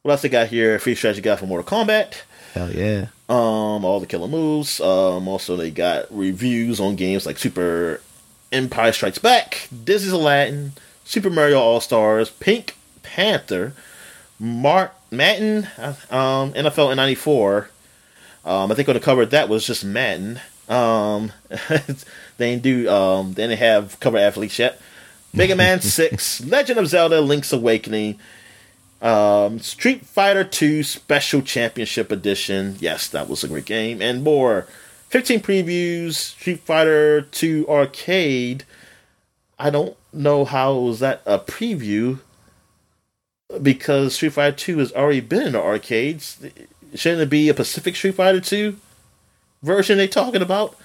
what 0.01 0.13
else 0.13 0.21
they 0.23 0.29
got 0.29 0.47
here? 0.47 0.79
Free 0.79 0.95
strategy 0.95 1.21
guide 1.21 1.37
for 1.37 1.45
Mortal 1.45 1.67
Kombat. 1.67 2.23
Hell 2.53 2.71
yeah. 2.71 3.07
Um, 3.27 3.85
all 3.85 3.99
the 3.99 4.07
killer 4.07 4.27
moves. 4.27 4.81
Um, 4.81 5.27
also 5.27 5.55
they 5.55 5.69
got 5.69 6.05
reviews 6.09 6.79
on 6.79 6.95
games 6.95 7.27
like 7.27 7.37
Super 7.37 8.01
Empire 8.51 8.91
Strikes 8.91 9.19
Back, 9.19 9.67
This 9.71 10.01
Disney's 10.01 10.13
Aladdin, 10.13 10.73
Super 11.03 11.29
Mario 11.29 11.59
All 11.59 11.81
Stars, 11.81 12.29
Pink 12.29 12.75
Panther, 13.03 13.73
Mark 14.39 14.93
Madden, 15.11 15.67
um, 16.09 16.53
NFL 16.53 16.95
'94. 16.95 17.69
Um, 18.45 18.71
I 18.71 18.75
think 18.75 18.87
on 18.87 18.93
the 18.93 18.99
cover 18.99 19.25
that 19.25 19.49
was 19.49 19.65
just 19.65 19.83
Madden. 19.83 20.39
Um, 20.67 21.31
they 22.37 22.51
didn't 22.51 22.63
do. 22.63 22.89
Um, 22.89 23.33
they 23.33 23.47
didn't 23.47 23.59
have 23.59 23.99
cover 23.99 24.17
athletes 24.17 24.59
yet. 24.59 24.81
Mega 25.33 25.55
Man 25.55 25.81
Six, 25.81 26.43
Legend 26.45 26.79
of 26.79 26.87
Zelda: 26.87 27.21
Link's 27.21 27.51
Awakening, 27.51 28.19
um, 29.01 29.59
Street 29.59 30.05
Fighter 30.05 30.43
2 30.43 30.83
Special 30.83 31.41
Championship 31.41 32.11
Edition. 32.11 32.77
Yes, 32.79 33.07
that 33.09 33.29
was 33.29 33.43
a 33.43 33.47
great 33.47 33.65
game. 33.65 34.01
And 34.01 34.23
more. 34.23 34.67
15 35.09 35.41
previews. 35.41 36.13
Street 36.13 36.59
Fighter 36.61 37.21
2 37.21 37.67
Arcade. 37.67 38.63
I 39.57 39.69
don't 39.69 39.97
know 40.13 40.45
how 40.45 40.73
was 40.75 40.99
that 40.99 41.21
a 41.25 41.37
preview 41.37 42.19
because 43.61 44.15
Street 44.15 44.33
Fighter 44.33 44.55
2 44.55 44.77
has 44.77 44.93
already 44.93 45.19
been 45.19 45.47
in 45.47 45.53
the 45.53 45.61
arcades. 45.61 46.39
Shouldn't 46.95 47.21
it 47.21 47.29
be 47.29 47.49
a 47.49 47.53
Pacific 47.53 47.95
Street 47.95 48.15
Fighter 48.15 48.39
2 48.39 48.77
version 49.61 49.97
they 49.97 50.07
talking 50.07 50.41
about? 50.41 50.77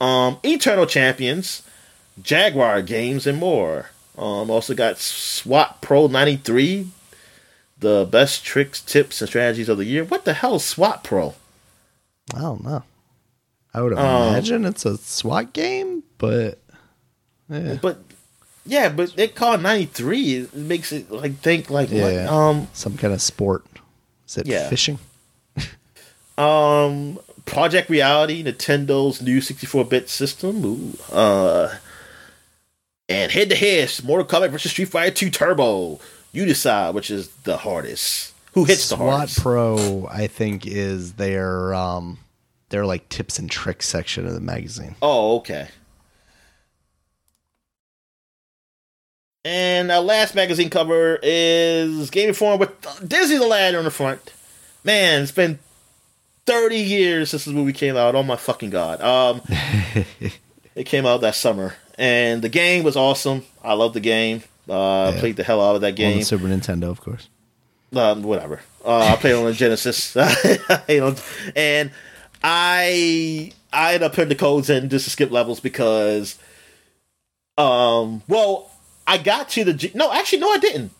Um, 0.00 0.38
Eternal 0.42 0.86
Champions, 0.86 1.62
Jaguar 2.22 2.82
games, 2.82 3.26
and 3.26 3.38
more. 3.38 3.90
Um, 4.16 4.50
also 4.50 4.74
got 4.74 4.98
SWAT 4.98 5.80
Pro 5.80 6.06
93, 6.06 6.88
the 7.78 8.06
best 8.08 8.44
tricks, 8.44 8.80
tips, 8.80 9.20
and 9.20 9.28
strategies 9.28 9.68
of 9.68 9.78
the 9.78 9.84
year. 9.84 10.04
What 10.04 10.24
the 10.24 10.34
hell 10.34 10.56
is 10.56 10.64
SWAT 10.64 11.02
Pro? 11.02 11.34
I 12.34 12.40
don't 12.40 12.64
know. 12.64 12.82
I 13.74 13.82
would 13.82 13.92
Um, 13.92 14.28
imagine 14.28 14.64
it's 14.64 14.84
a 14.86 14.96
SWAT 14.98 15.52
game, 15.52 16.02
but 16.18 16.58
yeah. 17.50 17.78
But 17.82 17.98
yeah, 18.64 18.88
but 18.88 19.14
they 19.16 19.28
call 19.28 19.58
93. 19.58 20.34
It 20.36 20.54
makes 20.54 20.92
it 20.92 21.10
like 21.10 21.38
think 21.40 21.70
like 21.70 21.90
what? 21.90 22.12
Yeah. 22.14 22.28
Um, 22.30 22.68
some 22.72 22.96
kind 22.96 23.12
of 23.12 23.20
sport. 23.20 23.64
Is 24.28 24.38
it 24.38 24.46
Yeah. 24.46 24.68
fishing? 24.70 24.98
Um, 26.38 27.18
Project 27.46 27.88
Reality, 27.90 28.42
Nintendo's 28.42 29.22
new 29.22 29.38
64-bit 29.40 30.08
system. 30.08 30.64
Ooh. 30.64 30.98
Uh, 31.14 31.76
And 33.08 33.30
head 33.30 33.50
to 33.50 33.54
head, 33.56 33.92
Mortal 34.02 34.26
Kombat 34.26 34.50
versus 34.50 34.70
Street 34.72 34.88
Fighter 34.88 35.14
2 35.14 35.30
Turbo. 35.30 36.00
You 36.32 36.44
decide 36.46 36.94
which 36.94 37.10
is 37.10 37.28
the 37.44 37.58
hardest. 37.58 38.32
Who 38.54 38.64
hits 38.64 38.88
the 38.88 38.96
hardest? 38.96 39.34
SWAT? 39.36 39.42
Pro, 39.42 40.08
I 40.10 40.26
think, 40.26 40.66
is 40.66 41.12
their 41.12 41.74
um 41.74 42.18
their 42.74 42.84
like 42.84 43.08
tips 43.08 43.38
and 43.38 43.48
tricks 43.48 43.86
section 43.88 44.26
of 44.26 44.32
the 44.34 44.40
magazine. 44.40 44.96
Oh, 45.00 45.36
okay. 45.36 45.68
And 49.44 49.92
our 49.92 50.00
last 50.00 50.34
magazine 50.34 50.70
cover 50.70 51.20
is 51.22 52.10
Game 52.10 52.28
Informer 52.28 52.56
with 52.56 53.08
Disney's 53.08 53.40
Aladdin 53.40 53.78
on 53.78 53.84
the 53.84 53.90
front. 53.92 54.32
Man, 54.82 55.22
it's 55.22 55.30
been 55.32 55.58
30 56.46 56.76
years 56.78 57.30
since 57.30 57.44
this 57.44 57.54
movie 57.54 57.72
came 57.72 57.96
out. 57.96 58.14
Oh 58.16 58.22
my 58.24 58.36
fucking 58.36 58.70
god. 58.70 59.00
Um 59.00 59.40
It 60.74 60.84
came 60.86 61.06
out 61.06 61.20
that 61.20 61.36
summer. 61.36 61.74
And 61.96 62.42
the 62.42 62.48
game 62.48 62.82
was 62.82 62.96
awesome. 62.96 63.44
I 63.62 63.74
love 63.74 63.92
the 63.92 64.00
game. 64.00 64.42
Uh 64.68 65.12
Yeah. 65.14 65.20
played 65.20 65.36
the 65.36 65.44
hell 65.44 65.60
out 65.62 65.76
of 65.76 65.82
that 65.82 65.88
On 65.90 65.94
game. 65.94 66.18
the 66.18 66.24
Super 66.24 66.46
Nintendo, 66.46 66.90
of 66.90 67.00
course. 67.00 67.28
um, 67.94 68.22
whatever. 68.24 68.60
Uh, 68.84 68.98
I 69.12 69.16
played 69.16 69.34
on 69.34 69.44
the 69.44 69.52
Genesis, 69.52 70.14
and 71.56 71.90
I 72.46 73.50
I 73.72 73.94
ended 73.94 74.02
up 74.02 74.12
putting 74.12 74.28
the 74.28 74.34
codes 74.34 74.68
in 74.68 74.90
just 74.90 75.06
to 75.06 75.10
skip 75.10 75.30
levels 75.30 75.60
because, 75.60 76.38
um, 77.56 78.22
well, 78.28 78.70
I 79.06 79.16
got 79.16 79.48
to 79.50 79.64
the 79.64 79.72
G- 79.72 79.92
no, 79.94 80.12
actually, 80.12 80.40
no, 80.40 80.50
I 80.50 80.58
didn't. 80.58 80.92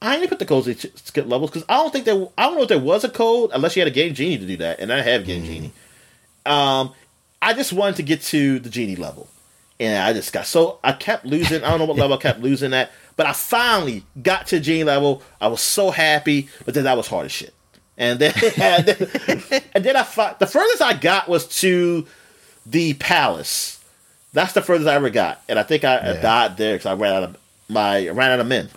I 0.00 0.16
didn't 0.16 0.28
put 0.28 0.38
the 0.38 0.46
codes 0.46 0.68
in 0.68 0.76
to 0.76 0.90
skip 1.04 1.26
levels 1.26 1.50
because 1.50 1.66
I 1.68 1.74
don't 1.74 1.92
think 1.92 2.04
there. 2.04 2.28
I 2.38 2.44
don't 2.44 2.54
know 2.54 2.62
if 2.62 2.68
there 2.68 2.78
was 2.78 3.02
a 3.02 3.08
code 3.08 3.50
unless 3.52 3.74
you 3.74 3.80
had 3.80 3.88
a 3.88 3.94
Game 3.94 4.14
Genie 4.14 4.38
to 4.38 4.46
do 4.46 4.56
that, 4.58 4.78
and 4.78 4.92
I 4.92 5.02
have 5.02 5.26
Game 5.26 5.44
Genie. 5.44 5.72
Um, 6.46 6.92
I 7.42 7.52
just 7.52 7.72
wanted 7.72 7.96
to 7.96 8.04
get 8.04 8.22
to 8.22 8.60
the 8.60 8.70
Genie 8.70 8.94
level, 8.94 9.26
and 9.80 10.04
I 10.04 10.12
just 10.12 10.32
got 10.32 10.46
so 10.46 10.78
I 10.84 10.92
kept 10.92 11.26
losing. 11.26 11.64
I 11.64 11.70
don't 11.70 11.80
know 11.80 11.86
what 11.86 11.96
level 11.96 12.16
I 12.16 12.20
kept 12.20 12.38
losing 12.38 12.72
at, 12.72 12.92
but 13.16 13.26
I 13.26 13.32
finally 13.32 14.04
got 14.22 14.46
to 14.48 14.60
Genie 14.60 14.84
level. 14.84 15.20
I 15.40 15.48
was 15.48 15.62
so 15.62 15.90
happy, 15.90 16.48
but 16.64 16.74
then 16.74 16.84
that 16.84 16.96
was 16.96 17.08
hard 17.08 17.26
as 17.26 17.32
shit. 17.32 17.55
And 17.98 18.18
then, 18.20 18.32
and 19.74 19.84
then, 19.84 19.96
I 19.96 20.02
fought, 20.02 20.38
the 20.38 20.46
furthest 20.46 20.82
I 20.82 20.92
got 20.92 21.28
was 21.28 21.46
to 21.60 22.06
the 22.66 22.92
palace. 22.94 23.82
That's 24.34 24.52
the 24.52 24.60
furthest 24.60 24.86
I 24.86 24.94
ever 24.96 25.08
got, 25.08 25.40
and 25.48 25.58
I 25.58 25.62
think 25.62 25.82
I, 25.84 25.96
I 25.96 26.12
Yeah. 26.12 26.20
died 26.20 26.56
there 26.58 26.74
because 26.74 26.84
I 26.86 26.92
ran 26.94 27.14
out 27.14 27.22
of 27.22 27.36
my 27.70 28.06
I 28.06 28.10
ran 28.10 28.32
out 28.32 28.40
of 28.40 28.46
men. 28.46 28.68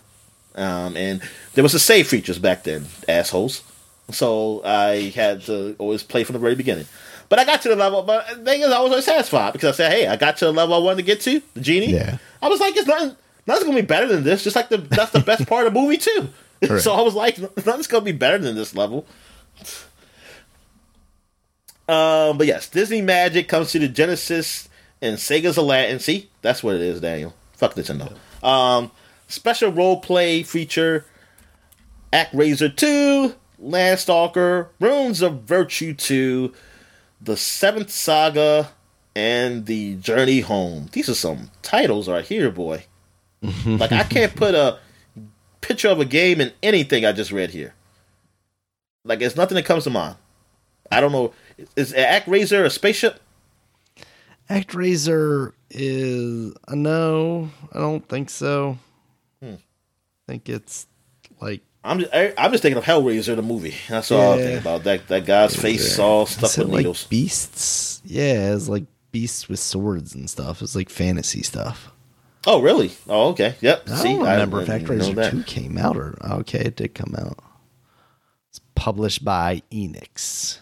Um, 0.55 0.95
and 0.95 1.21
there 1.53 1.63
was 1.63 1.73
a 1.73 1.79
save 1.79 2.07
features 2.07 2.39
back 2.39 2.63
then, 2.63 2.85
assholes. 3.09 3.61
So 4.11 4.61
I 4.63 5.11
had 5.13 5.41
to 5.43 5.75
always 5.79 6.01
play 6.01 6.23
from 6.23 6.33
the 6.33 6.39
very 6.39 6.55
beginning. 6.55 6.85
But 7.27 7.39
I 7.39 7.45
got 7.45 7.61
to 7.63 7.69
the 7.69 7.75
level, 7.75 8.01
but 8.03 8.25
the 8.29 8.35
thing 8.45 8.61
is, 8.61 8.67
I 8.71 8.79
was 8.79 8.89
always 8.91 9.05
satisfied 9.05 9.51
because 9.53 9.73
I 9.75 9.77
said, 9.77 9.91
"Hey, 9.91 10.07
I 10.07 10.15
got 10.15 10.37
to 10.37 10.45
the 10.45 10.53
level 10.53 10.75
I 10.75 10.79
wanted 10.79 10.97
to 10.97 11.03
get 11.03 11.19
to, 11.21 11.41
the 11.55 11.59
genie." 11.61 11.91
Yeah. 11.93 12.17
I 12.41 12.47
was 12.47 12.59
like, 12.61 12.75
"It's 12.77 12.87
nothing. 12.87 13.15
Nothing's 13.45 13.65
gonna 13.65 13.81
be 13.81 13.85
better 13.85 14.07
than 14.07 14.23
this." 14.23 14.43
Just 14.45 14.55
like 14.55 14.69
the 14.69 14.77
that's 14.77 15.11
the 15.11 15.19
best 15.19 15.45
part 15.45 15.67
of 15.67 15.73
the 15.73 15.79
movie 15.79 15.97
too. 15.97 16.29
Right. 16.67 16.81
so 16.81 16.93
I 16.93 17.01
was 17.01 17.15
like, 17.15 17.39
"Nothing's 17.39 17.87
gonna 17.87 18.05
be 18.05 18.11
better 18.11 18.37
than 18.37 18.55
this 18.55 18.75
level." 18.75 19.05
Um, 21.87 22.37
but 22.37 22.45
yes, 22.45 22.69
Disney 22.69 23.01
Magic 23.01 23.47
comes 23.47 23.71
to 23.71 23.79
the 23.79 23.87
Genesis 23.87 24.69
and 25.01 25.17
Sega's 25.17 25.57
Aladdin. 25.57 25.99
See, 25.99 26.29
that's 26.41 26.61
what 26.61 26.75
it 26.75 26.81
is, 26.81 27.01
Daniel. 27.01 27.33
Fuck 27.53 27.75
Nintendo. 27.75 28.13
Um, 28.43 28.91
special 29.27 29.71
role 29.71 29.99
play 29.99 30.43
feature: 30.43 31.05
ActRaiser 32.13 32.75
Two, 32.75 33.35
Landstalker, 33.61 34.67
Runes 34.79 35.21
of 35.21 35.41
Virtue 35.43 35.93
Two, 35.93 36.53
the 37.21 37.35
Seventh 37.35 37.89
Saga, 37.89 38.69
and 39.15 39.65
the 39.65 39.95
Journey 39.95 40.41
Home. 40.41 40.89
These 40.91 41.09
are 41.09 41.15
some 41.15 41.49
titles 41.61 42.07
right 42.07 42.25
here, 42.25 42.51
boy. 42.51 42.85
like 43.41 43.91
I 43.91 44.03
can't 44.03 44.35
put 44.35 44.53
a 44.53 44.79
picture 45.61 45.89
of 45.89 45.99
a 45.99 46.05
game 46.05 46.41
in 46.41 46.51
anything 46.63 47.05
I 47.05 47.11
just 47.11 47.31
read 47.31 47.51
here. 47.51 47.73
Like 49.03 49.21
it's 49.21 49.35
nothing 49.35 49.55
that 49.55 49.65
comes 49.65 49.83
to 49.85 49.89
mind. 49.89 50.15
I 50.91 51.01
don't 51.01 51.11
know. 51.11 51.33
Is 51.75 51.93
ActRaiser 51.93 52.65
a 52.65 52.69
spaceship? 52.69 53.19
ActRaiser 54.49 55.53
is 55.69 56.53
uh, 56.67 56.75
no, 56.75 57.49
I 57.73 57.79
don't 57.79 58.07
think 58.07 58.29
so. 58.29 58.77
Hmm. 59.41 59.53
I 59.53 59.57
think 60.27 60.49
it's 60.49 60.87
like 61.39 61.61
I'm 61.83 61.99
just, 61.99 62.13
I, 62.13 62.33
I'm 62.37 62.51
just 62.51 62.61
thinking 62.61 62.77
of 62.77 62.83
Hellraiser, 62.83 63.35
the 63.35 63.41
movie. 63.41 63.75
That's 63.87 64.11
all 64.11 64.33
I'm 64.33 64.39
thinking 64.39 64.57
about. 64.57 64.83
That 64.83 65.07
that 65.07 65.25
guy's 65.25 65.55
face 65.55 65.97
all 65.99 66.23
it 66.23 66.41
with 66.41 66.57
like 66.57 66.69
needles. 66.69 67.05
beasts. 67.07 68.01
Yeah, 68.03 68.53
it's 68.53 68.67
like 68.67 68.85
beasts 69.11 69.47
with 69.47 69.59
swords 69.59 70.15
and 70.15 70.29
stuff. 70.29 70.61
It's 70.61 70.75
like 70.75 70.89
fantasy 70.89 71.43
stuff. 71.43 71.91
Oh, 72.51 72.61
really? 72.61 72.91
Oh, 73.07 73.27
okay. 73.29 73.53
Yep. 73.61 73.89
I 73.91 73.95
See, 73.97 74.07
don't 74.09 74.21
remember 74.21 74.61
if 74.61 74.67
didn't 74.67 74.87
ActRaiser 74.87 75.29
two 75.29 75.43
came 75.43 75.77
out 75.77 75.95
or 75.95 76.17
okay, 76.39 76.61
it 76.61 76.77
did 76.77 76.95
come 76.95 77.13
out. 77.15 77.37
It's 78.49 78.59
published 78.73 79.23
by 79.23 79.61
Enix. 79.71 80.57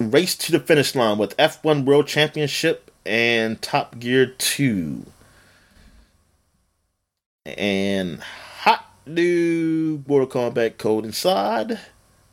Race 0.00 0.34
to 0.34 0.50
the 0.50 0.58
finish 0.58 0.96
line 0.96 1.16
with 1.16 1.36
F1 1.36 1.84
World 1.84 2.08
Championship 2.08 2.90
and 3.06 3.62
Top 3.62 4.00
Gear 4.00 4.26
2. 4.26 5.06
And 7.46 8.20
hot 8.20 8.84
new 9.06 10.02
Mortal 10.08 10.26
Kombat 10.50 10.78
code 10.78 11.04
inside. 11.04 11.78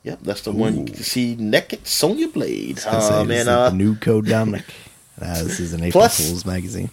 Yep, 0.01 0.19
that's 0.23 0.41
the 0.41 0.53
one 0.53 0.79
you 0.79 0.85
can 0.85 0.95
see 1.03 1.35
naked 1.35 1.85
Sonya 1.85 2.29
Blade. 2.29 2.79
I 2.87 2.95
was 2.95 2.99
gonna 2.99 3.01
say, 3.03 3.13
Um, 3.21 3.27
this 3.27 3.41
is 3.41 3.47
uh, 3.47 3.69
new 3.69 3.95
code 3.95 4.25
Dominic. 4.25 4.65
Uh, 5.21 5.33
this 5.43 5.59
is 5.59 5.73
an 5.73 5.81
April 5.83 6.01
Plus- 6.01 6.27
Fool's 6.27 6.45
magazine. 6.47 6.89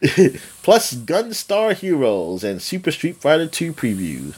plus 0.62 0.94
Gunstar 0.94 1.74
Heroes 1.74 2.42
and 2.42 2.62
Super 2.62 2.90
Street 2.90 3.16
Fighter 3.16 3.46
2 3.46 3.72
preview. 3.74 4.34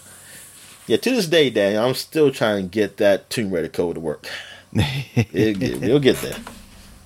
Yeah, 0.87 0.97
to 0.97 1.11
this 1.11 1.29
day, 1.29 1.51
Daniel, 1.51 1.85
I'm 1.85 1.95
still 1.95 2.33
trying 2.33 2.65
to 2.65 2.69
get 2.69 2.97
that 2.97 3.31
Tomb 3.31 3.53
Raider 3.53 3.69
code 3.69 3.95
to 3.95 4.01
work. 4.01 4.27
It, 4.75 5.81
will 5.81 6.01
get 6.01 6.17
there. 6.17 6.37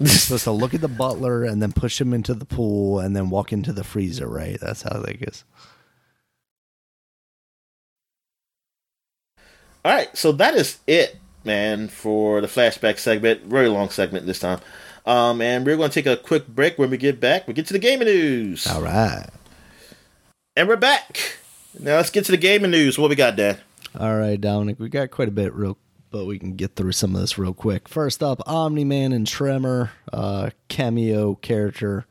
Supposed 0.04 0.44
to 0.44 0.52
look 0.52 0.74
at 0.74 0.80
the 0.80 0.88
butler 0.88 1.44
and 1.44 1.60
then 1.60 1.72
push 1.72 2.00
him 2.00 2.14
into 2.14 2.34
the 2.34 2.44
pool 2.44 2.98
and 3.00 3.14
then 3.14 3.30
walk 3.30 3.52
into 3.52 3.72
the 3.72 3.84
freezer, 3.84 4.26
right? 4.26 4.58
That's 4.60 4.82
how 4.82 5.00
that 5.00 5.20
goes. 5.20 5.44
All 9.84 9.92
right, 9.92 10.14
so 10.16 10.32
that 10.32 10.54
is 10.54 10.78
it, 10.86 11.16
man, 11.44 11.88
for 11.88 12.40
the 12.40 12.46
flashback 12.46 12.98
segment. 12.98 13.42
Very 13.42 13.68
long 13.68 13.88
segment 13.90 14.26
this 14.26 14.40
time. 14.40 14.60
Um, 15.06 15.40
and 15.40 15.64
we're 15.64 15.76
going 15.76 15.90
to 15.90 16.02
take 16.02 16.06
a 16.06 16.20
quick 16.20 16.48
break. 16.48 16.78
When 16.78 16.90
we 16.90 16.96
get 16.96 17.20
back, 17.20 17.46
we 17.46 17.54
get 17.54 17.66
to 17.68 17.72
the 17.72 17.78
gaming 17.78 18.08
news. 18.08 18.66
All 18.66 18.82
right. 18.82 19.28
And 20.56 20.68
we're 20.68 20.76
back. 20.76 21.38
Now 21.78 21.96
let's 21.96 22.10
get 22.10 22.24
to 22.24 22.32
the 22.32 22.38
gaming 22.38 22.70
news. 22.70 22.98
What 22.98 23.10
we 23.10 23.16
got, 23.16 23.36
Dan? 23.36 23.58
All 23.98 24.16
right, 24.16 24.40
Dominic, 24.40 24.78
we 24.78 24.88
got 24.88 25.10
quite 25.10 25.28
a 25.28 25.32
bit 25.32 25.54
real, 25.54 25.78
but 26.10 26.26
we 26.26 26.38
can 26.38 26.56
get 26.56 26.74
through 26.74 26.92
some 26.92 27.14
of 27.14 27.20
this 27.20 27.38
real 27.38 27.54
quick. 27.54 27.88
First 27.88 28.22
up, 28.22 28.42
Omni 28.46 28.84
Man 28.84 29.12
and 29.12 29.26
Tremor, 29.26 29.92
uh, 30.12 30.50
cameo 30.68 31.36
character, 31.36 32.06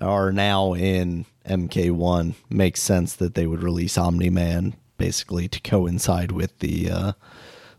are 0.00 0.32
now 0.32 0.74
in 0.74 1.26
MK1. 1.46 2.34
Makes 2.48 2.82
sense 2.82 3.14
that 3.16 3.34
they 3.34 3.46
would 3.46 3.62
release 3.62 3.98
Omni 3.98 4.30
Man 4.30 4.76
basically 4.98 5.48
to 5.48 5.60
coincide 5.60 6.32
with 6.32 6.58
the 6.60 6.90
uh, 6.90 7.12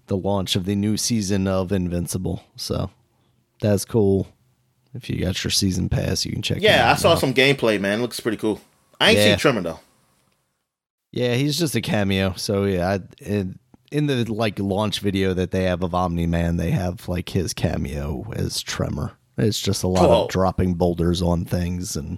the 0.08 0.18
launch 0.18 0.56
of 0.56 0.66
the 0.66 0.76
new 0.76 0.98
season 0.98 1.48
of 1.48 1.72
Invincible. 1.72 2.44
So 2.56 2.92
that's 3.62 3.86
cool. 3.86 4.28
If 4.98 5.10
you 5.10 5.20
got 5.24 5.44
your 5.44 5.52
season 5.52 5.88
pass, 5.90 6.26
you 6.26 6.32
can 6.34 6.42
check. 6.42 6.58
Yeah, 6.62 6.90
it 6.90 6.94
I 6.94 6.96
saw 6.96 7.16
some 7.16 7.34
gameplay, 7.34 7.80
man. 7.80 8.02
looks 8.02 8.20
pretty 8.20 8.38
cool. 8.38 8.60
I 9.00 9.12
ain't 9.12 9.20
Yeah. 9.20 9.26
seen 9.30 9.38
Tremor 9.38 9.62
though. 9.62 9.80
Yeah, 11.12 11.36
he's 11.36 11.58
just 11.58 11.76
a 11.76 11.82
cameo. 11.82 12.34
So 12.36 12.66
yeah, 12.66 12.90
I, 12.90 13.00
in, 13.24 13.60
in 13.92 14.08
the 14.08 14.26
like 14.32 14.60
launch 14.60 15.00
video 15.00 15.34
that 15.34 15.52
they 15.52 15.64
have 15.64 15.82
of 15.84 15.94
Omni 15.96 16.28
Man, 16.28 16.58
they 16.58 16.72
have 16.72 17.08
like 17.08 17.30
his 17.30 17.54
cameo 17.54 18.26
as 18.36 18.62
Tremor. 18.62 19.14
It's 19.38 19.60
just 19.62 19.84
a 19.84 19.88
lot 19.88 20.02
Cool. 20.08 20.24
of 20.26 20.30
dropping 20.30 20.74
boulders 20.74 21.22
on 21.22 21.46
things 21.46 21.96
and 21.96 22.18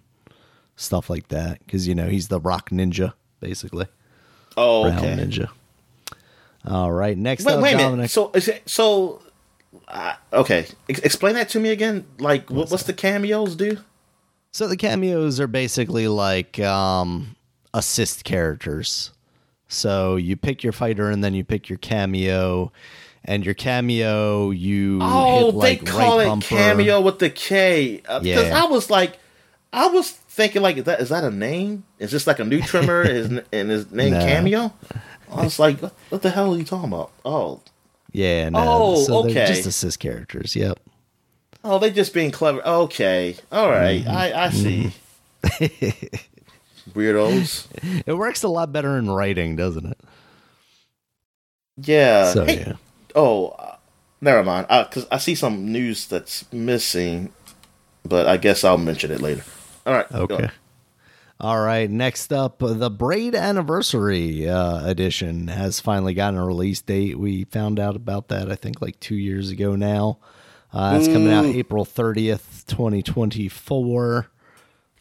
stuff 0.78 1.10
like 1.10 1.28
that. 1.28 1.60
Because 1.66 1.88
you 1.88 1.94
know 1.94 2.08
he's 2.08 2.30
the 2.30 2.40
Rock 2.40 2.70
Ninja, 2.70 3.14
basically. 3.42 3.88
Oh, 4.58 4.84
Brown 4.84 4.98
okay. 5.00 5.16
Ninja. 5.16 5.50
All 6.66 6.92
right, 6.92 7.18
next 7.18 7.46
Wait, 7.46 7.54
up, 7.54 7.62
wait 7.62 7.74
a 7.74 7.78
minute. 7.78 7.90
Dominic. 7.90 8.10
So, 8.12 8.32
is 8.34 8.48
it, 8.50 8.68
so, 8.68 9.22
uh, 9.88 10.16
okay. 10.34 10.66
Ex- 10.88 11.00
explain 11.00 11.36
that 11.36 11.50
to 11.50 11.60
me 11.60 11.70
again. 11.70 12.06
Like, 12.20 12.50
what, 12.50 12.70
what's 12.72 12.84
the 12.84 12.94
cameos 12.94 13.56
do? 13.56 13.78
So 14.52 14.68
the 14.68 14.78
cameos 14.78 15.40
are 15.40 15.48
basically 15.48 16.08
like 16.08 16.60
um, 16.60 17.36
assist 17.74 18.24
characters. 18.24 19.12
So 19.68 20.16
you 20.16 20.36
pick 20.36 20.64
your 20.64 20.74
fighter 20.74 21.10
and 21.10 21.24
then 21.24 21.34
you 21.36 21.44
pick 21.44 21.70
your 21.70 21.78
cameo, 21.78 22.72
and 23.24 23.46
your 23.46 23.54
cameo 23.54 24.50
you 24.50 25.00
Oh, 25.02 25.46
hit 25.48 25.56
like 25.56 25.80
they 25.82 25.86
call 25.86 26.18
right 26.18 26.24
it 26.26 26.30
bumper. 26.30 26.48
cameo 26.48 27.02
with 27.02 27.20
the 27.20 27.30
K. 27.30 28.02
Uh, 28.08 28.20
Because 28.20 28.48
Yeah. 28.48 28.64
I 28.64 28.66
was 28.68 28.90
like, 28.90 29.20
I 29.72 29.86
was 29.88 30.10
thinking 30.10 30.64
like, 30.64 30.78
is 30.78 30.86
that 30.86 31.00
is 31.00 31.10
that 31.10 31.24
a 31.24 31.30
name? 31.30 31.84
Is 32.00 32.10
this 32.10 32.26
like 32.26 32.40
a 32.40 32.44
new 32.46 32.62
trimmer? 32.62 33.04
Is 33.04 33.28
and 33.54 33.70
his 33.70 33.92
name 33.92 34.14
No. 34.14 34.20
cameo? 34.26 34.74
I 35.32 35.44
was 35.44 35.60
like, 35.60 35.80
what 35.80 36.24
the 36.24 36.32
hell 36.32 36.56
are 36.56 36.58
you 36.58 36.64
talking 36.66 36.92
about? 36.92 37.12
Oh, 37.24 37.62
Yeah, 38.12 38.50
no. 38.50 38.60
Oh, 38.60 39.04
so 39.04 39.22
they're 39.24 39.32
okay. 39.32 39.46
just 39.54 39.68
assist 39.68 40.00
characters. 40.00 40.56
Yep. 40.56 40.80
oh, 41.64 41.78
they're 41.80 41.90
just 41.92 42.14
being 42.14 42.32
clever. 42.32 42.66
Okay, 42.66 43.36
all 43.52 43.70
right, 43.70 44.04
Mm-hmm. 44.04 44.18
I 44.18 44.44
I 44.46 44.50
see. 44.50 44.94
Weirdos. 46.94 47.68
It 48.06 48.14
works 48.14 48.44
a 48.44 48.48
lot 48.48 48.72
better 48.72 48.98
in 48.98 49.10
writing, 49.10 49.56
doesn't 49.56 49.86
it? 49.86 49.98
Yeah. 51.78 52.34
So 52.34 52.46
Hey, 52.46 52.60
yeah. 52.62 52.74
Oh, 53.16 53.50
uh, 53.50 53.76
never 54.22 54.44
mind. 54.44 54.68
Because 54.68 55.06
I 55.12 55.18
see 55.18 55.36
some 55.36 55.72
news 55.72 56.08
that's 56.08 56.52
missing, 56.52 57.32
but 58.04 58.28
I 58.28 58.38
guess 58.38 58.64
I'll 58.64 58.78
mention 58.78 59.12
it 59.12 59.22
later. 59.22 59.44
All 59.86 59.94
right. 59.94 60.12
Okay. 60.12 60.50
All 61.42 61.60
right. 61.60 61.90
Next 61.90 62.34
up, 62.34 62.60
the 62.60 62.90
Braid 62.90 63.34
Anniversary 63.34 64.50
uh, 64.50 64.86
edition 64.86 65.48
has 65.48 65.80
finally 65.80 66.14
gotten 66.14 66.38
a 66.38 66.46
release 66.46 66.82
date. 66.82 67.18
We 67.18 67.46
found 67.46 67.80
out 67.80 67.96
about 67.96 68.28
that, 68.28 68.52
I 68.52 68.56
think, 68.56 68.82
like 68.82 69.00
two 69.00 69.16
years 69.16 69.50
ago 69.50 69.78
now. 69.78 70.18
Uh, 70.74 70.98
it's 71.00 71.08
coming 71.08 71.32
out 71.32 71.46
April 71.46 71.86
30th, 71.86 72.66
2024. 72.68 74.28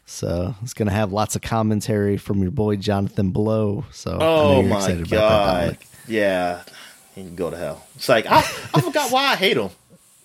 So 0.05 0.55
it's 0.63 0.73
going 0.73 0.87
to 0.87 0.93
have 0.93 1.11
lots 1.11 1.35
of 1.35 1.41
commentary 1.41 2.15
from 2.17 2.41
your 2.41 2.51
boy 2.51 2.77
Jonathan 2.77 3.31
Blow. 3.31 3.83
So 3.91 4.17
Oh 4.21 4.61
my 4.63 4.77
excited 4.77 5.07
about 5.07 5.19
that, 5.19 5.69
god. 5.71 5.77
Yeah. 6.07 6.63
He 7.15 7.21
can 7.21 7.35
go 7.35 7.49
to 7.49 7.57
hell. 7.57 7.85
It's 7.95 8.07
like 8.07 8.25
I, 8.27 8.37
I 8.37 8.81
forgot 8.81 9.11
why 9.11 9.25
I 9.25 9.35
hate 9.35 9.57
him. 9.57 9.69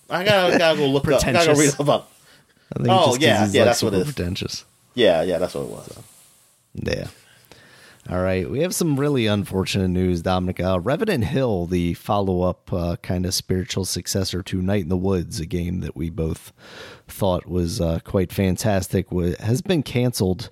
I 0.09 0.23
gotta 0.23 0.57
gotta 0.57 0.77
go 0.77 0.87
look 0.87 1.07
up. 1.09 1.25
I 1.25 1.33
gotta 1.33 1.53
go 1.53 1.59
read 1.59 1.73
think 2.77 2.89
Oh, 2.89 3.17
yeah, 3.19 3.27
yeah, 3.27 3.41
like, 3.41 3.51
that's 3.51 3.83
what 3.83 3.93
it 3.93 3.97
super 4.05 4.13
pretentious. 4.13 4.65
Yeah, 4.95 5.21
yeah, 5.21 5.37
that's 5.37 5.53
what 5.53 5.65
it 5.65 5.69
was. 5.69 5.99
Yeah. 6.73 7.07
All 8.07 8.21
right. 8.21 8.47
We 8.49 8.59
have 8.59 8.75
some 8.75 8.99
really 8.99 9.25
unfortunate 9.25 9.87
news, 9.87 10.21
Dominic. 10.21 10.59
Uh, 10.59 10.79
Revenant 10.79 11.23
Hill, 11.23 11.65
the 11.65 11.95
follow 11.95 12.43
up 12.43 12.71
uh, 12.71 12.97
kind 12.97 13.25
of 13.25 13.33
spiritual 13.33 13.83
successor 13.83 14.43
to 14.43 14.61
Night 14.61 14.83
in 14.83 14.89
the 14.89 14.97
Woods, 14.97 15.39
a 15.39 15.45
game 15.47 15.79
that 15.79 15.95
we 15.95 16.11
both 16.11 16.53
thought 17.07 17.47
was 17.47 17.81
uh, 17.81 17.99
quite 18.03 18.31
fantastic, 18.31 19.11
wa- 19.11 19.33
has 19.39 19.61
been 19.63 19.81
canceled 19.81 20.49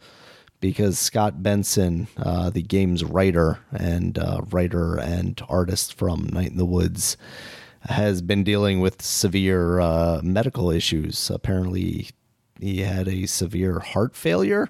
because 0.62 0.98
Scott 0.98 1.44
Benson, 1.44 2.08
uh, 2.18 2.50
the 2.50 2.64
game's 2.64 3.04
writer 3.04 3.60
and 3.72 4.18
uh, 4.18 4.42
writer 4.50 4.98
and 4.98 5.40
artist 5.48 5.94
from 5.94 6.30
Night 6.34 6.50
in 6.52 6.58
the 6.58 6.66
Woods, 6.66 7.18
has 7.82 8.22
been 8.24 8.44
dealing 8.44 8.80
with 8.80 9.02
severe 9.02 9.80
uh, 9.80 10.22
medical 10.24 10.72
issues. 10.72 11.30
Apparently, 11.30 12.10
he 12.60 12.82
had 12.82 13.08
a 13.08 13.26
severe 13.26 13.80
heart 13.80 14.16
failure. 14.16 14.70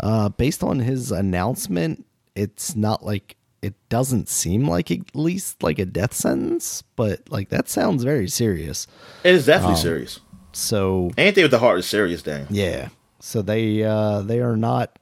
Uh, 0.00 0.28
based 0.28 0.62
on 0.62 0.78
his 0.78 1.10
announcement, 1.10 2.04
it's 2.36 2.76
not 2.76 3.04
like 3.04 3.36
it 3.62 3.74
doesn't 3.88 4.28
seem 4.28 4.68
like 4.68 4.90
at 4.92 5.14
least 5.16 5.62
like 5.62 5.78
a 5.80 5.84
death 5.84 6.14
sentence, 6.14 6.82
but 6.94 7.20
like 7.30 7.48
that 7.48 7.68
sounds 7.68 8.04
very 8.04 8.28
serious. 8.28 8.86
It 9.24 9.34
is 9.34 9.46
definitely 9.46 9.74
Um, 9.74 9.80
serious. 9.82 10.20
So 10.52 11.10
Anything 11.18 11.42
with 11.44 11.50
the 11.50 11.58
heart 11.58 11.80
is 11.80 11.86
serious, 11.86 12.22
Dan. 12.22 12.46
yeah, 12.50 12.88
so 13.20 13.42
they 13.42 13.82
uh, 13.82 14.22
they 14.22 14.40
are 14.40 14.56
not. 14.56 14.98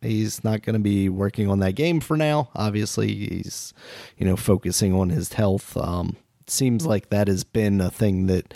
He's 0.00 0.44
not 0.44 0.62
going 0.62 0.74
to 0.74 0.80
be 0.80 1.08
working 1.08 1.50
on 1.50 1.58
that 1.58 1.72
game 1.74 1.98
for 2.00 2.16
now. 2.16 2.50
Obviously, 2.54 3.08
he's 3.14 3.74
you 4.16 4.24
know 4.26 4.36
focusing 4.36 4.94
on 4.94 5.10
his 5.10 5.32
health. 5.34 5.76
Um, 5.76 6.16
seems 6.46 6.86
like 6.86 7.10
that 7.10 7.28
has 7.28 7.44
been 7.44 7.80
a 7.80 7.90
thing 7.90 8.26
that 8.28 8.54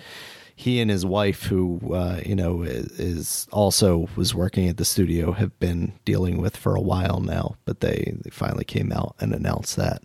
he 0.54 0.80
and 0.80 0.90
his 0.90 1.04
wife, 1.04 1.44
who 1.44 1.80
uh, 1.94 2.20
you 2.24 2.34
know 2.36 2.62
is, 2.62 3.46
also 3.52 4.08
was 4.16 4.34
working 4.34 4.68
at 4.68 4.76
the 4.76 4.84
studio, 4.84 5.32
have 5.32 5.58
been 5.58 5.92
dealing 6.04 6.40
with 6.40 6.56
for 6.56 6.74
a 6.74 6.80
while 6.80 7.20
now. 7.20 7.56
But 7.64 7.80
they 7.80 8.14
they 8.22 8.30
finally 8.30 8.64
came 8.64 8.92
out 8.92 9.14
and 9.20 9.32
announced 9.34 9.76
that. 9.76 10.02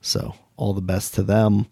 So 0.00 0.34
all 0.56 0.72
the 0.74 0.80
best 0.82 1.14
to 1.14 1.22
them. 1.22 1.66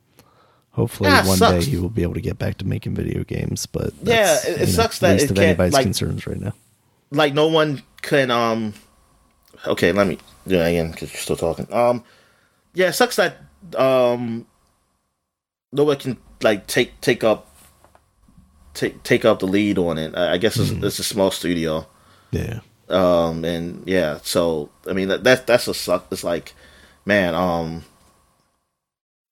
Hopefully, 0.73 1.11
Yeah, 1.11 1.27
one 1.27 1.37
sucks. 1.37 1.65
day 1.65 1.71
he 1.73 1.77
will 1.79 1.91
be 1.91 2.03
able 2.05 2.15
to 2.15 2.21
get 2.21 2.39
back 2.39 2.59
to 2.59 2.65
making 2.67 2.95
video 2.95 3.25
games. 3.25 3.67
But 3.67 3.93
Yeah, 4.03 4.39
it- 4.47 4.55
it 4.55 4.59
know, 4.61 4.65
sucks 4.67 5.01
that 5.01 5.13
least 5.15 5.25
it 5.25 5.31
of 5.33 5.37
can't, 5.37 5.47
anybody's 5.49 5.73
like- 5.73 5.83
concerns 5.83 6.27
right 6.29 6.41
now. 6.41 6.53
Like 7.11 7.35
no 7.35 7.49
one 7.49 7.83
can. 8.03 8.31
Um. 8.31 8.75
Okay, 9.67 9.91
let 9.93 10.07
me 10.07 10.17
do 10.47 10.57
that 10.57 10.67
again 10.69 10.93
because 10.93 11.13
you're 11.13 11.21
still 11.21 11.37
talking. 11.37 11.67
Um. 11.73 12.05
Yeah, 12.73 12.89
it 12.89 12.93
sucks 12.93 13.17
that 13.17 13.39
um. 13.77 14.47
No 15.73 15.85
one 15.85 15.97
can 15.97 16.17
like 16.43 16.67
take 16.69 17.01
take 17.01 17.25
up. 17.25 17.49
Take 18.75 19.03
take 19.03 19.25
up 19.25 19.41
the 19.41 19.47
lead 19.47 19.79
on 19.79 19.99
it. 19.99 20.15
I 20.17 20.33
I 20.35 20.39
guess 20.39 20.57
it's, 20.59 20.71
Mm-hmm. 20.71 20.85
it's 20.85 20.99
a 20.99 21.05
small 21.05 21.31
studio. 21.31 21.87
Yeah. 22.33 22.61
um 22.89 23.45
and 23.45 23.83
yeah 23.87 24.19
so 24.23 24.69
i 24.89 24.93
mean 24.93 25.09
that, 25.09 25.23
that 25.25 25.47
that's 25.47 25.67
a 25.69 25.75
suck 25.75 26.07
it's 26.13 26.23
like 26.25 26.55
man 27.05 27.35
um 27.35 27.83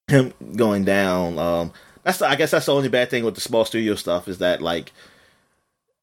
him 0.07 0.33
going 0.55 0.83
down 0.85 1.37
um 1.39 1.71
that's 2.03 2.17
the, 2.19 2.27
i 2.27 2.35
guess 2.35 2.51
that's 2.51 2.65
the 2.65 2.73
only 2.73 2.89
bad 2.89 3.09
thing 3.09 3.23
with 3.23 3.35
the 3.35 3.41
small 3.41 3.63
studio 3.65 3.95
stuff 3.95 4.27
is 4.27 4.39
that 4.39 4.61
like 4.61 4.91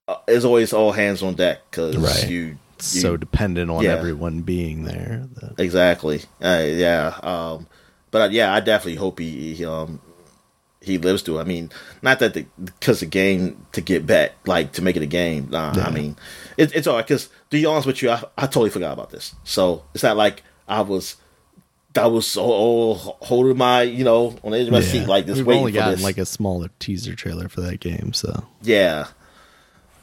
uh, 0.08 0.16
it's 0.28 0.44
always 0.44 0.73
all 0.73 0.92
hands 0.92 1.23
on 1.23 1.34
deck 1.34 1.60
because 1.70 1.97
Right. 1.97 2.31
you, 2.31 2.39
you 2.40 2.58
so 2.78 3.16
dependent 3.16 3.70
on 3.70 3.82
yeah. 3.84 3.90
everyone 3.92 4.40
being 4.42 4.84
there. 4.84 5.26
that- 5.40 5.58
exactly 5.58 6.23
uh, 6.42 6.65
yeah 6.66 7.18
um 7.23 7.66
but 8.10 8.23
uh, 8.23 8.28
yeah 8.32 8.55
i 8.55 8.60
definitely 8.60 8.97
hope 8.97 9.18
he, 9.18 9.55
he 9.55 9.65
um 9.66 10.00
he 10.86 10.98
lives 10.98 11.23
through. 11.23 11.39
I 11.40 11.44
mean, 11.44 11.70
not 12.02 12.18
that 12.20 12.34
because 12.65 13.00
the 13.00 13.06
game 13.06 13.66
to 13.73 13.81
get 13.81 14.06
back, 14.06 14.32
like 14.47 14.73
to 14.73 14.82
make 14.82 14.97
it 14.97 15.02
a 15.02 15.06
game. 15.06 15.48
Nah, 15.50 15.74
Yeah. 15.76 15.86
I 15.86 15.90
mean, 15.90 16.16
it, 16.56 16.74
it's 16.74 16.86
all 16.86 16.97
right. 16.97 17.06
Because 17.06 17.26
to 17.26 17.32
be 17.50 17.66
honest 17.66 17.86
with 17.86 18.02
you, 18.02 18.10
I, 18.10 18.23
I 18.39 18.42
totally 18.47 18.70
forgot 18.70 18.92
about 18.92 19.10
this. 19.10 19.34
So 19.44 19.84
it's 19.94 20.02
not 20.02 20.16
like 20.16 20.42
I 20.68 20.81
was, 20.82 21.16
I 21.98 22.06
was 22.06 22.26
so 22.26 22.42
oh, 22.44 22.94
holding 22.94 23.56
my, 23.56 23.82
you 23.82 24.05
know, 24.05 24.36
on 24.44 24.52
the 24.52 24.58
edge 24.58 24.66
of 24.66 24.73
my 24.73 24.81
Yeah. 24.81 24.89
seat 24.89 25.06
like 25.08 25.26
this, 25.26 25.39
We've 25.39 25.48
only 25.48 25.73
gotten 25.73 25.92
this. 25.92 26.02
like 26.02 26.18
a 26.18 26.26
smaller 26.26 26.68
teaser 26.78 27.15
trailer 27.15 27.48
for 27.48 27.60
that 27.62 27.81
game, 27.81 28.12
so 28.12 28.44
yeah. 28.62 29.06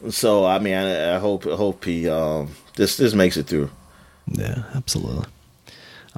So 0.09 0.45
I 0.45 0.59
mean, 0.59 0.73
I, 0.73 1.15
I 1.15 1.19
hope, 1.19 1.45
I 1.47 1.55
hope 1.55 1.85
he, 1.85 2.09
um, 2.09 2.49
this, 2.75 2.97
this 2.97 3.13
makes 3.13 3.37
it 3.37 3.47
through. 3.47 3.69
yeah, 4.27 4.63
absolutely. 4.73 5.25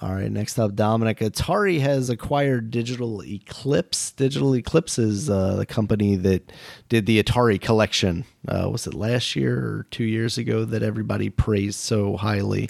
All 0.02 0.14
right, 0.14 0.30
next 0.30 0.60
up, 0.60 0.76
Dominic. 0.76 1.20
Atari 1.20 1.80
has 1.80 2.10
acquired 2.10 2.70
Digital 2.70 3.24
Eclipse. 3.24 4.12
Digital 4.12 4.54
Eclipse 4.54 5.00
is 5.00 5.30
uh, 5.30 5.56
the 5.56 5.66
company 5.66 6.18
that 6.18 6.52
did 6.90 7.06
the 7.06 7.24
Atari 7.24 7.62
collection. 7.62 8.26
Uh, 8.46 8.70
was 8.70 8.86
it 8.88 8.94
last 8.94 9.38
year 9.38 9.58
or 9.58 9.88
two 9.92 10.04
years 10.04 10.38
ago 10.38 10.66
that 10.66 10.84
everybody 10.84 11.30
praised 11.30 11.80
so 11.80 12.18
highly 12.18 12.70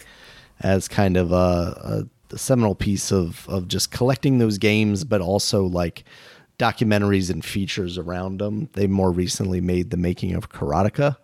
as 0.62 0.88
kind 0.88 1.18
of 1.18 1.32
a, 1.32 2.06
a 2.32 2.38
seminal 2.38 2.76
piece 2.76 3.12
of 3.12 3.48
of 3.50 3.68
just 3.68 3.90
collecting 3.90 4.38
those 4.38 4.60
games, 4.60 5.04
but 5.04 5.20
also 5.20 5.64
like 5.66 6.04
documentaries 6.60 7.32
and 7.32 7.44
features 7.44 7.98
around 7.98 8.40
them. 8.40 8.70
They 8.74 8.86
more 8.86 9.12
recently 9.12 9.62
made 9.62 9.90
the 9.90 9.98
making 9.98 10.36
of 10.36 10.50
Karateka. 10.50 11.18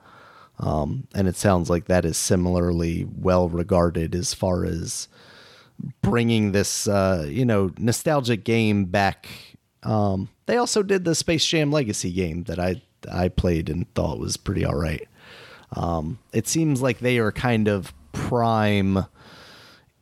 Um, 0.60 1.08
and 1.14 1.28
it 1.28 1.36
sounds 1.36 1.70
like 1.70 1.86
that 1.86 2.06
is 2.06 2.18
similarly 2.18 3.08
well 3.16 3.50
regarded 3.50 4.14
as 4.14 4.34
far 4.34 4.66
as 4.66 5.08
bringing 6.02 6.52
this 6.52 6.88
uh, 6.88 7.26
you 7.28 7.46
know 7.46 7.72
nostalgic 7.78 8.44
game 8.44 8.86
back. 8.86 9.28
Um, 9.84 10.30
they 10.46 10.58
also 10.58 10.84
did 10.84 11.06
the 11.06 11.16
Space 11.16 11.46
Jam 11.46 11.72
Legacy 11.72 12.12
game 12.12 12.44
that 12.44 12.60
I 12.60 12.82
I 13.12 13.30
played 13.30 13.70
and 13.70 13.92
thought 13.94 14.20
was 14.20 14.38
pretty 14.38 14.66
all 14.66 14.76
right. 14.76 15.08
Um, 15.76 16.20
it 16.34 16.48
seems 16.48 16.82
like 16.82 17.00
they 17.00 17.18
are 17.18 17.32
kind 17.32 17.68
of 17.68 17.94
prime 18.12 19.06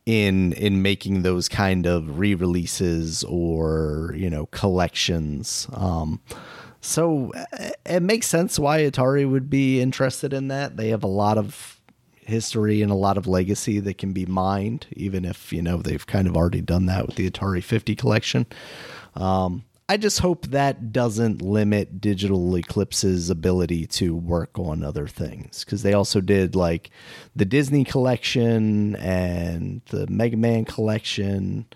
in 0.06 0.52
in 0.54 0.82
making 0.82 1.22
those 1.22 1.48
kind 1.48 1.86
of 1.86 2.18
re-releases 2.18 3.22
or 3.24 4.14
you 4.16 4.30
know 4.30 4.46
collections. 4.46 5.68
Um, 5.72 6.20
so 6.80 7.32
uh, 7.34 7.70
it 7.84 8.02
makes 8.02 8.26
sense 8.26 8.58
why 8.58 8.80
Atari 8.80 9.30
would 9.30 9.50
be 9.50 9.80
interested 9.80 10.32
in 10.32 10.48
that. 10.48 10.76
They 10.76 10.88
have 10.88 11.04
a 11.04 11.08
lot 11.08 11.38
of 11.38 11.79
history 12.30 12.82
and 12.82 12.90
a 12.90 12.96
lot 12.96 13.18
of 13.18 13.26
legacy 13.26 13.78
that 13.80 13.98
can 13.98 14.12
be 14.12 14.26
mined, 14.26 14.86
even 14.92 15.24
if 15.24 15.52
you 15.52 15.62
know 15.62 15.76
they've 15.78 16.06
kind 16.06 16.26
of 16.26 16.36
already 16.36 16.62
done 16.62 16.86
that 16.86 17.06
with 17.06 17.16
the 17.16 17.30
Atari 17.30 17.62
50 17.62 17.94
collection. 17.96 18.46
Um, 19.14 19.64
I 19.90 19.96
just 19.96 20.20
hope 20.20 20.46
that 20.46 20.92
doesn't 20.92 21.42
limit 21.42 22.00
Digital 22.00 22.56
Eclipse's 22.56 23.28
ability 23.28 23.86
to 23.88 24.14
work 24.14 24.56
on 24.56 24.84
other 24.84 25.08
things 25.08 25.64
because 25.64 25.82
they 25.82 25.94
also 25.94 26.20
did 26.20 26.54
like 26.54 26.90
the 27.34 27.44
Disney 27.44 27.82
collection 27.82 28.94
and 28.94 29.82
the 29.86 30.06
Mega 30.06 30.36
Man 30.36 30.64
collection. 30.64 31.66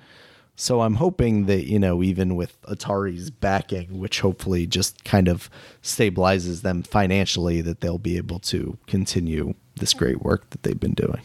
So 0.57 0.83
I'm 0.83 0.94
hoping 0.94 1.47
that, 1.47 1.66
you 1.66 1.78
know, 1.78 2.02
even 2.02 2.36
with 2.36 2.60
Atari's 2.62 3.31
backing, 3.31 3.99
which 3.99 4.20
hopefully 4.20 4.66
just 4.66 5.05
kind 5.05 5.26
of 5.26 5.50
stabilizes 5.83 6.62
them 6.62 6.83
financially, 6.83 7.60
that 7.60 7.81
they'll 7.81 7.99
be 7.99 8.16
able 8.16 8.39
to 8.41 8.78
continue 8.86 9.55
this 9.76 9.94
great 9.94 10.23
work 10.23 10.50
that 10.50 10.62
they've 10.62 10.78
been 10.78 10.94
doing. 10.94 11.20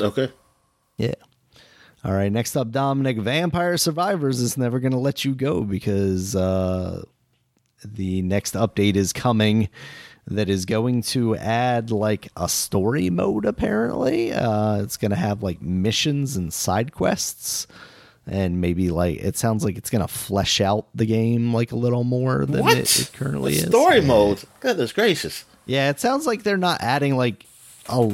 Okay. 0.00 0.32
Yeah. 0.96 1.14
All 2.02 2.12
right. 2.12 2.32
Next 2.32 2.56
up, 2.56 2.70
Dominic. 2.70 3.18
Vampire 3.18 3.76
Survivors 3.76 4.40
is 4.40 4.56
never 4.56 4.80
going 4.80 4.92
to 4.92 4.98
let 4.98 5.22
you 5.22 5.34
go 5.34 5.62
because 5.62 6.34
uh, 6.34 7.04
the 7.84 8.22
next 8.22 8.54
update 8.54 8.96
is 8.96 9.12
coming 9.12 9.68
that 10.26 10.48
is 10.48 10.64
going 10.64 11.02
to 11.02 11.36
add 11.36 11.90
like 11.90 12.28
a 12.36 12.48
story 12.48 13.10
mode, 13.10 13.44
apparently. 13.44 14.32
Uh, 14.32 14.82
it's 14.82 14.96
going 14.96 15.10
to 15.10 15.16
have 15.16 15.42
like 15.42 15.60
missions 15.60 16.36
and 16.36 16.52
side 16.52 16.92
quests. 16.92 17.66
And 18.26 18.60
maybe 18.60 18.90
like 18.90 19.18
it 19.18 19.36
sounds 19.36 19.64
like 19.64 19.76
it's 19.76 19.90
gonna 19.90 20.06
flesh 20.06 20.60
out 20.60 20.86
the 20.94 21.06
game 21.06 21.52
like 21.52 21.72
a 21.72 21.76
little 21.76 22.04
more 22.04 22.44
than 22.46 22.64
it, 22.68 23.00
it 23.00 23.10
currently 23.12 23.54
The 23.54 23.62
is. 23.62 23.68
Story 23.68 24.00
mode. 24.02 24.44
Goodness 24.60 24.92
gracious. 24.92 25.44
Yeah, 25.66 25.90
it 25.90 25.98
sounds 25.98 26.26
like 26.26 26.44
they're 26.44 26.56
not 26.58 26.80
adding 26.82 27.16
like 27.16 27.46
a 27.88 28.12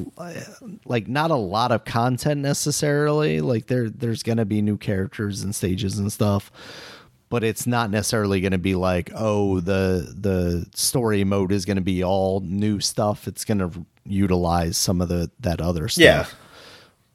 like 0.86 1.06
not 1.08 1.32
a 1.32 1.36
lot 1.36 1.70
of 1.72 1.84
content 1.84 2.40
necessarily. 2.40 3.40
Like 3.42 3.66
there 3.66 3.90
there's 3.90 4.22
gonna 4.22 4.46
be 4.46 4.62
new 4.62 4.78
characters 4.78 5.42
and 5.42 5.54
stages 5.54 5.98
and 5.98 6.10
stuff, 6.10 6.50
but 7.28 7.42
it's 7.44 7.66
not 7.66 7.90
necessarily 7.90 8.40
gonna 8.40 8.58
be 8.58 8.74
like 8.74 9.10
oh 9.14 9.60
the 9.60 10.12
the 10.16 10.66
story 10.74 11.24
mode 11.24 11.52
is 11.52 11.64
gonna 11.64 11.80
be 11.80 12.02
all 12.04 12.40
new 12.40 12.80
stuff. 12.80 13.26
It's 13.28 13.44
gonna 13.44 13.70
utilize 14.04 14.76
some 14.76 15.00
of 15.00 15.08
the 15.08 15.30
that 15.40 15.60
other 15.60 15.88
stuff. 15.88 16.02
Yeah. 16.04 16.26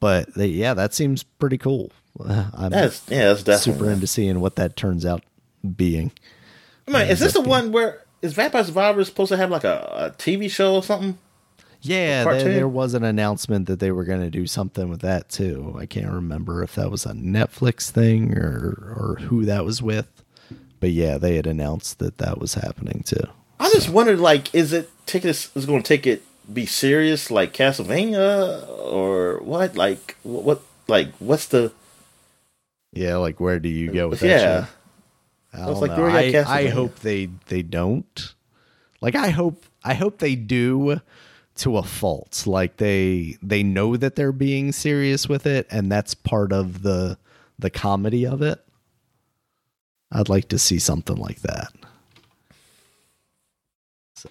But 0.00 0.34
they, 0.34 0.48
yeah, 0.48 0.74
that 0.74 0.92
seems 0.94 1.22
pretty 1.22 1.58
cool. 1.58 1.90
I'm 2.28 2.70
That's 2.70 3.02
yeah, 3.08 3.28
that's 3.28 3.42
definitely. 3.44 3.72
super 3.80 3.90
into 3.90 4.06
seeing 4.06 4.40
what 4.40 4.56
that 4.56 4.76
turns 4.76 5.06
out 5.06 5.22
being. 5.76 6.12
I 6.86 6.90
mean, 6.90 7.02
uh, 7.02 7.04
is 7.04 7.20
this 7.20 7.32
the 7.34 7.38
Exactly. 7.40 7.48
one 7.50 7.72
where 7.72 8.02
is 8.20 8.34
Vampire 8.34 8.64
Survivors 8.64 9.06
supposed 9.06 9.30
to 9.30 9.36
have 9.36 9.50
like 9.50 9.64
a, 9.64 10.10
a 10.14 10.18
TV 10.18 10.50
show 10.50 10.74
or 10.74 10.82
something? 10.82 11.18
Yeah, 11.82 12.24
there, 12.24 12.44
there 12.44 12.68
was 12.68 12.94
an 12.94 13.02
announcement 13.02 13.66
that 13.66 13.80
they 13.80 13.90
were 13.90 14.04
going 14.04 14.20
to 14.20 14.30
do 14.30 14.46
something 14.46 14.88
with 14.88 15.00
that 15.00 15.28
too. 15.28 15.74
I 15.78 15.86
can't 15.86 16.10
remember 16.12 16.62
if 16.62 16.76
that 16.76 16.90
was 16.90 17.04
a 17.04 17.12
Netflix 17.12 17.90
thing 17.90 18.38
or 18.38 18.94
or 18.96 19.18
who 19.22 19.44
that 19.44 19.64
was 19.64 19.82
with, 19.82 20.22
but 20.78 20.90
yeah, 20.90 21.18
they 21.18 21.36
had 21.36 21.46
announced 21.46 21.98
that 21.98 22.18
that 22.18 22.38
was 22.38 22.54
happening 22.54 23.02
too. 23.04 23.24
I 23.58 23.68
just 23.70 23.88
wondered, 23.88 24.20
like, 24.20 24.54
is 24.54 24.72
it 24.72 24.90
take 25.06 25.22
this 25.22 25.54
is 25.56 25.66
going 25.66 25.82
to 25.82 25.88
take 25.88 26.06
it 26.06 26.22
be 26.52 26.66
serious 26.66 27.30
like 27.30 27.52
Castlevania 27.52 28.68
or 28.68 29.40
what? 29.42 29.76
Like 29.76 30.16
what? 30.22 30.44
what 30.44 30.62
like 30.88 31.12
what's 31.18 31.46
the 31.46 31.72
Yeah, 32.92 33.16
like 33.16 33.40
where 33.40 33.58
do 33.58 33.68
you 33.68 33.90
go 33.90 34.08
with 34.08 34.20
that? 34.20 34.26
yeah? 34.26 34.64
shit? 34.64 34.74
I, 35.54 35.66
was 35.66 35.80
don't 35.80 35.88
like, 35.88 35.98
know. 35.98 36.04
where 36.04 36.24
you 36.24 36.32
got 36.32 36.46
I, 36.46 36.60
I 36.60 36.68
hope 36.68 37.00
they 37.00 37.28
they 37.48 37.62
don't. 37.62 38.34
Like 39.00 39.14
I 39.14 39.30
hope 39.30 39.64
I 39.84 39.94
hope 39.94 40.18
they 40.18 40.34
do 40.36 41.00
to 41.62 41.78
a 41.78 41.82
fault. 41.82 42.44
Like 42.46 42.76
they 42.76 43.36
they 43.42 43.62
know 43.62 43.96
that 43.96 44.16
they're 44.16 44.32
being 44.32 44.72
serious 44.72 45.28
with 45.28 45.46
it 45.46 45.66
and 45.70 45.90
that's 45.90 46.14
part 46.14 46.52
of 46.52 46.82
the 46.82 47.18
the 47.58 47.70
comedy 47.70 48.26
of 48.26 48.42
it. 48.42 48.64
I'd 50.10 50.28
like 50.28 50.48
to 50.48 50.58
see 50.58 50.78
something 50.78 51.16
like 51.16 51.40
that. 51.42 51.72
So 54.16 54.28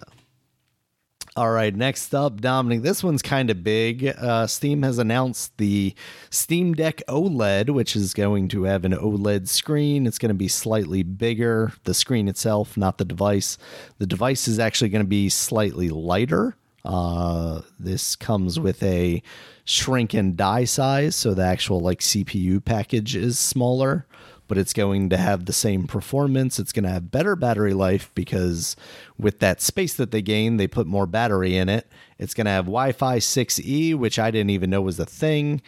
all 1.34 1.50
right, 1.50 1.74
next 1.74 2.14
up, 2.14 2.42
Dominic. 2.42 2.82
This 2.82 3.02
one's 3.02 3.22
kind 3.22 3.48
of 3.48 3.64
big. 3.64 4.04
Uh, 4.06 4.46
Steam 4.46 4.82
has 4.82 4.98
announced 4.98 5.56
the 5.56 5.94
Steam 6.28 6.74
Deck 6.74 7.00
OLED, 7.08 7.70
which 7.70 7.96
is 7.96 8.12
going 8.12 8.48
to 8.48 8.64
have 8.64 8.84
an 8.84 8.92
OLED 8.92 9.48
screen. 9.48 10.06
It's 10.06 10.18
going 10.18 10.28
to 10.28 10.34
be 10.34 10.48
slightly 10.48 11.02
bigger, 11.02 11.72
the 11.84 11.94
screen 11.94 12.28
itself, 12.28 12.76
not 12.76 12.98
the 12.98 13.06
device. 13.06 13.56
The 13.96 14.06
device 14.06 14.46
is 14.46 14.58
actually 14.58 14.90
going 14.90 15.04
to 15.04 15.08
be 15.08 15.30
slightly 15.30 15.88
lighter. 15.88 16.54
Uh, 16.84 17.62
this 17.78 18.16
comes 18.16 18.58
with 18.58 18.82
a 18.82 19.22
shrink 19.64 20.14
and 20.14 20.36
die 20.36 20.64
size, 20.64 21.14
so 21.14 21.34
the 21.34 21.44
actual 21.44 21.80
like 21.80 22.00
CPU 22.00 22.64
package 22.64 23.14
is 23.14 23.38
smaller 23.38 24.06
but 24.52 24.58
it's 24.58 24.74
going 24.74 25.08
to 25.08 25.16
have 25.16 25.46
the 25.46 25.52
same 25.52 25.86
performance. 25.86 26.58
It's 26.58 26.72
going 26.72 26.84
to 26.84 26.90
have 26.90 27.10
better 27.10 27.34
battery 27.36 27.72
life 27.72 28.10
because 28.14 28.76
with 29.16 29.38
that 29.38 29.62
space 29.62 29.94
that 29.94 30.10
they 30.10 30.20
gain, 30.20 30.58
they 30.58 30.66
put 30.66 30.86
more 30.86 31.06
battery 31.06 31.56
in 31.56 31.70
it. 31.70 31.86
It's 32.18 32.34
going 32.34 32.44
to 32.44 32.50
have 32.50 32.66
Wi-Fi 32.66 33.16
6E, 33.16 33.94
which 33.94 34.18
I 34.18 34.30
didn't 34.30 34.50
even 34.50 34.68
know 34.68 34.82
was 34.82 35.00
a 35.00 35.06
thing. 35.06 35.62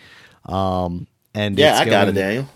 Um, 0.44 1.06
and 1.34 1.58
Yeah, 1.58 1.80
it's 1.80 1.80
I 1.80 1.84
got 1.90 2.08
it, 2.08 2.12
Daniel. 2.12 2.46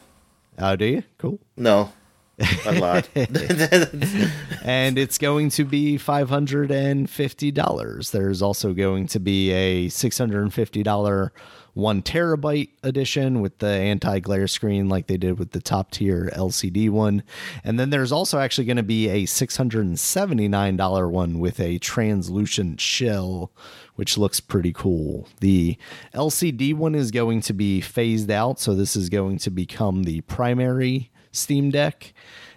Oh, 0.59 0.77
do 0.77 0.85
you? 0.85 1.03
Cool. 1.17 1.39
No, 1.57 1.93
I 2.41 2.79
lied. 2.79 3.09
and 4.65 4.99
it's 4.99 5.19
going 5.19 5.51
to 5.51 5.65
be 5.65 5.99
$550. 5.99 8.11
There's 8.11 8.43
also 8.43 8.73
going 8.73 9.07
to 9.09 9.21
be 9.21 9.51
a 9.51 9.89
$650 9.89 11.31
one 11.79 12.03
terabyte 12.03 12.71
edition 12.83 13.41
with 13.41 13.59
the 13.59 13.69
anti 13.69 14.19
glare 14.19 14.49
screen, 14.49 14.89
like 14.89 15.07
they 15.07 15.17
did 15.17 15.39
with 15.39 15.53
the 15.53 15.61
top 15.61 15.93
tier 15.93 16.29
LCD 16.35 16.91
one. 16.91 17.23
And 17.63 17.79
then 17.79 17.91
there's 17.91 18.11
also 18.11 18.41
actually 18.41 18.65
going 18.65 18.79
to 18.79 18.83
be 18.83 19.09
a 19.09 19.25
$679 19.25 21.11
one 21.11 21.39
with 21.39 21.61
a 21.61 21.79
translucent 21.79 22.81
shell, 22.81 23.53
which 23.95 24.19
looks 24.19 24.41
pretty 24.41 24.73
cool. 24.73 25.29
The 25.41 25.79
LCD 26.15 26.75
one 26.75 26.97
is 26.97 27.13
going 27.13 27.43
to 27.43 27.53
be 27.53 27.81
phased 27.81 28.31
out, 28.31 28.59
so 28.59 28.75
this 28.75 28.97
is 28.97 29.09
going 29.09 29.39
to 29.39 29.51
become 29.51 30.03
the 30.03 30.23
primary 30.23 31.11
Steam 31.39 31.71
Deck 31.71 32.13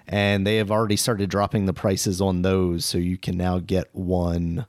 and 0.07 0.45
they 0.45 0.57
have 0.57 0.69
already 0.71 0.97
started 0.97 1.29
dropping 1.29 1.65
the 1.65 1.73
prices 1.73 2.19
on 2.21 2.41
those 2.41 2.85
so 2.85 2.97
you 2.97 3.17
can 3.17 3.37
now 3.37 3.59
get 3.59 3.87
one 3.93 4.65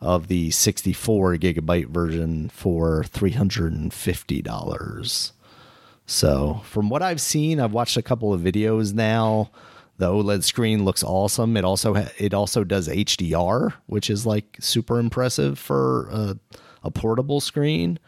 of 0.00 0.28
the 0.28 0.50
64 0.50 1.36
gigabyte 1.36 1.88
version 1.88 2.48
for 2.48 3.02
$350 3.02 5.32
so 6.08 6.60
from 6.64 6.88
what 6.88 7.02
i've 7.02 7.20
seen 7.20 7.58
i've 7.60 7.72
watched 7.72 7.96
a 7.96 8.02
couple 8.02 8.32
of 8.32 8.40
videos 8.40 8.94
now. 8.94 9.50
The 9.98 10.12
oled 10.12 10.44
screen 10.44 10.84
looks 10.84 11.02
awesome. 11.02 11.56
It 11.56 11.64
also 11.64 11.94
ha- 11.94 12.12
it 12.18 12.34
also 12.34 12.64
does 12.64 12.86
hdr 12.86 13.72
which 13.86 14.10
is 14.10 14.26
like 14.26 14.58
super 14.60 14.98
impressive 14.98 15.58
for 15.58 16.10
a, 16.10 16.38
a 16.82 16.90
portable 16.90 17.40
screen. 17.40 17.98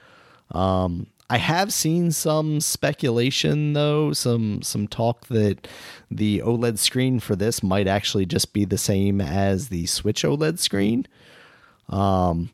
Um, 0.50 1.06
I 1.30 1.36
have 1.38 1.72
seen 1.74 2.10
some 2.10 2.60
speculation 2.60 3.74
though, 3.74 4.12
some 4.12 4.62
some 4.62 4.88
talk 4.88 5.26
that 5.26 5.68
the 6.10 6.40
OLED 6.40 6.78
screen 6.78 7.20
for 7.20 7.36
this 7.36 7.62
might 7.62 7.86
actually 7.86 8.24
just 8.24 8.54
be 8.54 8.64
the 8.64 8.78
same 8.78 9.20
as 9.20 9.68
the 9.68 9.86
Switch 9.86 10.22
OLED 10.22 10.58
screen. 10.58 11.06
Um, 11.88 12.50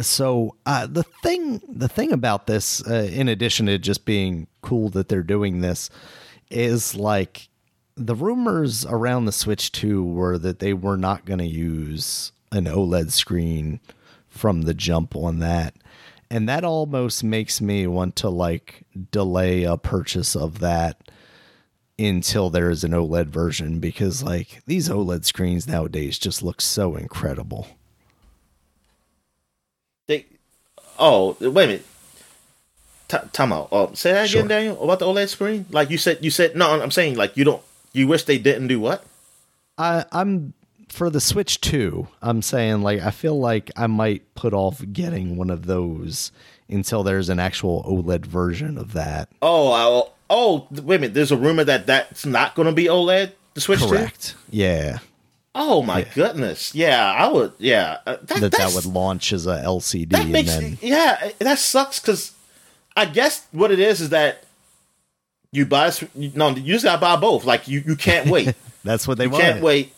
so 0.00 0.56
uh, 0.64 0.86
the 0.86 1.02
thing 1.02 1.60
the 1.68 1.88
thing 1.88 2.12
about 2.12 2.46
this, 2.46 2.86
uh, 2.86 3.08
in 3.12 3.28
addition 3.28 3.66
to 3.66 3.78
just 3.78 4.06
being 4.06 4.46
cool 4.62 4.88
that 4.90 5.08
they're 5.08 5.22
doing 5.22 5.60
this, 5.60 5.90
is 6.50 6.94
like 6.94 7.48
the 7.96 8.14
rumors 8.14 8.84
around 8.86 9.24
the 9.24 9.32
Switch 9.32 9.72
2 9.72 10.04
were 10.04 10.38
that 10.38 10.58
they 10.58 10.74
were 10.74 10.98
not 10.98 11.24
going 11.24 11.38
to 11.38 11.46
use 11.46 12.32
an 12.52 12.64
OLED 12.64 13.10
screen 13.10 13.80
from 14.28 14.62
the 14.62 14.74
jump 14.74 15.16
on 15.16 15.38
that. 15.38 15.74
And 16.30 16.48
that 16.48 16.64
almost 16.64 17.22
makes 17.22 17.60
me 17.60 17.86
want 17.86 18.16
to 18.16 18.28
like 18.28 18.84
delay 19.12 19.62
a 19.64 19.76
purchase 19.76 20.34
of 20.34 20.58
that 20.58 21.10
until 21.98 22.50
there 22.50 22.68
is 22.68 22.84
an 22.84 22.90
OLED 22.92 23.26
version 23.28 23.78
because 23.78 24.22
like 24.22 24.60
these 24.66 24.88
OLED 24.88 25.24
screens 25.24 25.66
nowadays 25.68 26.18
just 26.18 26.42
look 26.42 26.60
so 26.60 26.96
incredible. 26.96 27.68
they, 30.06 30.26
oh, 30.98 31.36
wait 31.40 31.48
a 31.64 31.66
minute. 31.68 31.86
T- 33.08 33.16
time 33.32 33.52
out. 33.52 33.68
Oh, 33.70 33.92
say 33.94 34.12
that 34.12 34.28
Sure. 34.28 34.40
again, 34.40 34.48
Daniel. 34.48 34.82
About 34.82 34.98
the 34.98 35.06
OLED 35.06 35.28
screen. 35.28 35.66
Like 35.70 35.90
you 35.90 35.98
said, 35.98 36.18
you 36.24 36.30
said 36.30 36.56
no. 36.56 36.80
I'm 36.82 36.90
saying 36.90 37.14
like 37.16 37.36
you 37.36 37.44
don't. 37.44 37.62
You 37.92 38.08
wish 38.08 38.24
they 38.24 38.36
didn't 38.38 38.66
do 38.66 38.80
what? 38.80 39.04
I, 39.78 40.04
I'm 40.12 40.52
for 40.88 41.10
the 41.10 41.20
Switch 41.20 41.60
2, 41.60 42.06
I'm 42.22 42.42
saying 42.42 42.82
like 42.82 43.00
I 43.00 43.10
feel 43.10 43.38
like 43.38 43.70
I 43.76 43.86
might 43.86 44.34
put 44.34 44.52
off 44.54 44.82
getting 44.92 45.36
one 45.36 45.50
of 45.50 45.66
those 45.66 46.32
until 46.68 47.02
there's 47.02 47.28
an 47.28 47.38
actual 47.38 47.82
OLED 47.84 48.26
version 48.26 48.78
of 48.78 48.92
that. 48.94 49.28
Oh, 49.42 49.72
I, 49.72 50.10
oh, 50.30 50.66
wait 50.70 50.96
a 50.96 50.98
minute. 50.98 51.14
There's 51.14 51.32
a 51.32 51.36
rumor 51.36 51.64
that 51.64 51.86
that's 51.86 52.26
not 52.26 52.54
going 52.54 52.66
to 52.66 52.72
be 52.72 52.84
OLED. 52.84 53.32
The 53.54 53.60
Switch 53.60 53.80
2? 53.80 53.88
Correct. 53.88 54.34
Yeah. 54.50 54.98
Oh 55.58 55.82
my 55.82 56.02
goodness. 56.14 56.74
Yeah, 56.74 57.10
I 57.10 57.28
would. 57.28 57.52
Yeah, 57.56 57.98
uh, 58.06 58.18
that 58.24 58.40
That 58.40 58.52
that 58.52 58.72
would 58.74 58.84
launch 58.84 59.32
as 59.32 59.46
a 59.46 59.54
LCD 59.62 60.10
that 60.10 60.20
and 60.24 60.32
makes 60.32 60.50
then 60.54 60.76
yeah 60.82 61.30
that 61.38 61.58
sucks 61.58 61.98
because 61.98 62.32
I 62.94 63.06
guess 63.06 63.46
what 63.52 63.70
it 63.70 63.78
is 63.78 64.02
is 64.02 64.10
that 64.10 64.44
you 65.52 65.64
buy 65.64 65.90
no 66.14 66.50
you 66.50 66.74
just 66.74 66.84
gotta 66.84 67.00
buy 67.00 67.16
both. 67.16 67.46
Like 67.46 67.68
you 67.68 67.82
you 67.86 67.96
can't 67.96 68.28
wait. 68.28 68.54
that's 68.84 69.08
what 69.08 69.16
they 69.16 69.24
you 69.24 69.30
want. 69.30 69.42
can't 69.42 69.62
wait, 69.62 69.94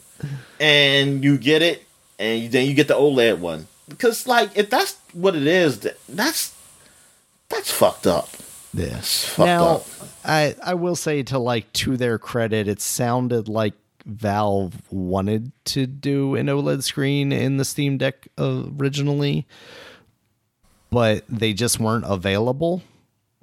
and 0.61 1.23
you 1.25 1.39
get 1.39 1.63
it, 1.63 1.85
and 2.19 2.51
then 2.51 2.67
you 2.67 2.75
get 2.75 2.89
the 2.89 2.95
OLED 2.95 3.39
one 3.39 3.67
because 3.89 4.27
like 4.27 4.57
if 4.57 4.71
that's 4.71 4.97
what 5.13 5.35
it 5.35 5.47
is, 5.47 5.81
that- 5.81 5.99
that's 6.09 6.55
that's 7.49 7.71
fucked 7.71 8.07
up. 8.07 8.29
Yeah. 8.75 9.01
fucked 9.01 9.39
now, 9.39 9.67
up. 9.77 9.87
I 10.25 10.55
I 10.63 10.75
will 10.75 10.97
say 10.97 11.23
to 11.25 11.39
like 11.39 11.73
to 11.75 11.97
their 11.97 12.19
credit, 12.19 12.69
it 12.69 12.81
sounded 12.81 13.49
like 13.49 13.75
Valve 14.05 14.75
wanted 14.91 15.53
to 15.67 15.87
do 15.87 16.35
an 16.35 16.47
OLED 16.47 16.83
screen 16.83 17.33
in 17.33 17.57
the 17.57 17.65
Steam 17.65 17.99
Deck 17.99 18.29
originally, 18.39 19.47
but 20.91 21.25
they 21.29 21.53
just 21.53 21.81
weren't 21.81 22.05
available. 22.07 22.83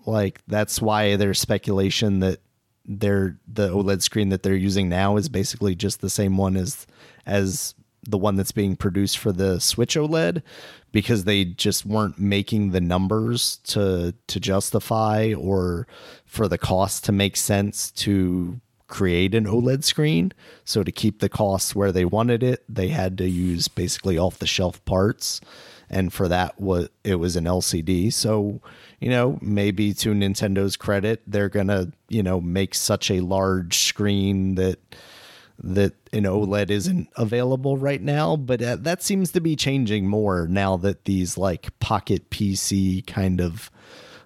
Like 0.06 0.42
that's 0.48 0.82
why 0.82 1.16
there's 1.16 1.40
speculation 1.40 2.19
that 2.19 2.40
their 2.85 3.38
the 3.48 3.69
OLED 3.69 4.02
screen 4.03 4.30
that 4.30 4.44
they're 4.44 4.56
using 4.56 4.90
now 4.90 5.18
is 5.18 5.30
basically 5.30 5.74
just 5.76 6.02
the 6.02 6.10
same 6.10 6.38
one 6.38 6.56
as 6.56 6.85
as 7.25 7.75
the 8.07 8.17
one 8.17 8.35
that's 8.35 8.51
being 8.51 8.75
produced 8.75 9.17
for 9.17 9.31
the 9.31 9.59
Switch 9.59 9.95
OLED 9.95 10.43
because 10.91 11.23
they 11.23 11.43
just 11.43 11.85
weren't 11.85 12.19
making 12.19 12.71
the 12.71 12.81
numbers 12.81 13.57
to 13.65 14.13
to 14.27 14.39
justify 14.39 15.33
or 15.33 15.87
for 16.25 16.47
the 16.47 16.57
cost 16.57 17.03
to 17.05 17.11
make 17.11 17.35
sense 17.35 17.91
to 17.91 18.59
create 18.87 19.33
an 19.33 19.45
OLED 19.45 19.83
screen. 19.83 20.31
So 20.63 20.83
to 20.83 20.91
keep 20.91 21.19
the 21.19 21.29
costs 21.29 21.75
where 21.75 21.91
they 21.91 22.05
wanted 22.05 22.43
it, 22.43 22.63
they 22.69 22.89
had 22.89 23.17
to 23.17 23.27
use 23.27 23.67
basically 23.67 24.17
off 24.17 24.39
the 24.39 24.47
shelf 24.47 24.83
parts. 24.85 25.41
And 25.89 26.11
for 26.11 26.27
that 26.27 26.59
what 26.59 26.91
it 27.03 27.15
was 27.15 27.35
an 27.35 27.45
LCD. 27.45 28.11
So, 28.11 28.59
you 28.99 29.09
know, 29.09 29.37
maybe 29.41 29.93
to 29.95 30.13
Nintendo's 30.13 30.77
credit, 30.77 31.21
they're 31.27 31.49
gonna, 31.49 31.91
you 32.09 32.23
know, 32.23 32.41
make 32.41 32.73
such 32.73 33.11
a 33.11 33.19
large 33.19 33.77
screen 33.77 34.55
that 34.55 34.79
that 35.64 35.93
an 36.11 36.24
OLED 36.24 36.69
isn't 36.69 37.09
available 37.16 37.77
right 37.77 38.01
now, 38.01 38.35
but 38.35 38.61
uh, 38.61 38.75
that 38.77 39.01
seems 39.01 39.32
to 39.32 39.42
be 39.42 39.56
changing 39.56 40.08
more 40.08 40.48
now 40.48 40.77
that 40.77 41.06
these 41.06 41.38
like 41.38 41.77
pocket 41.80 42.30
PC 42.30 43.06
kind 43.08 43.40
of 43.40 43.72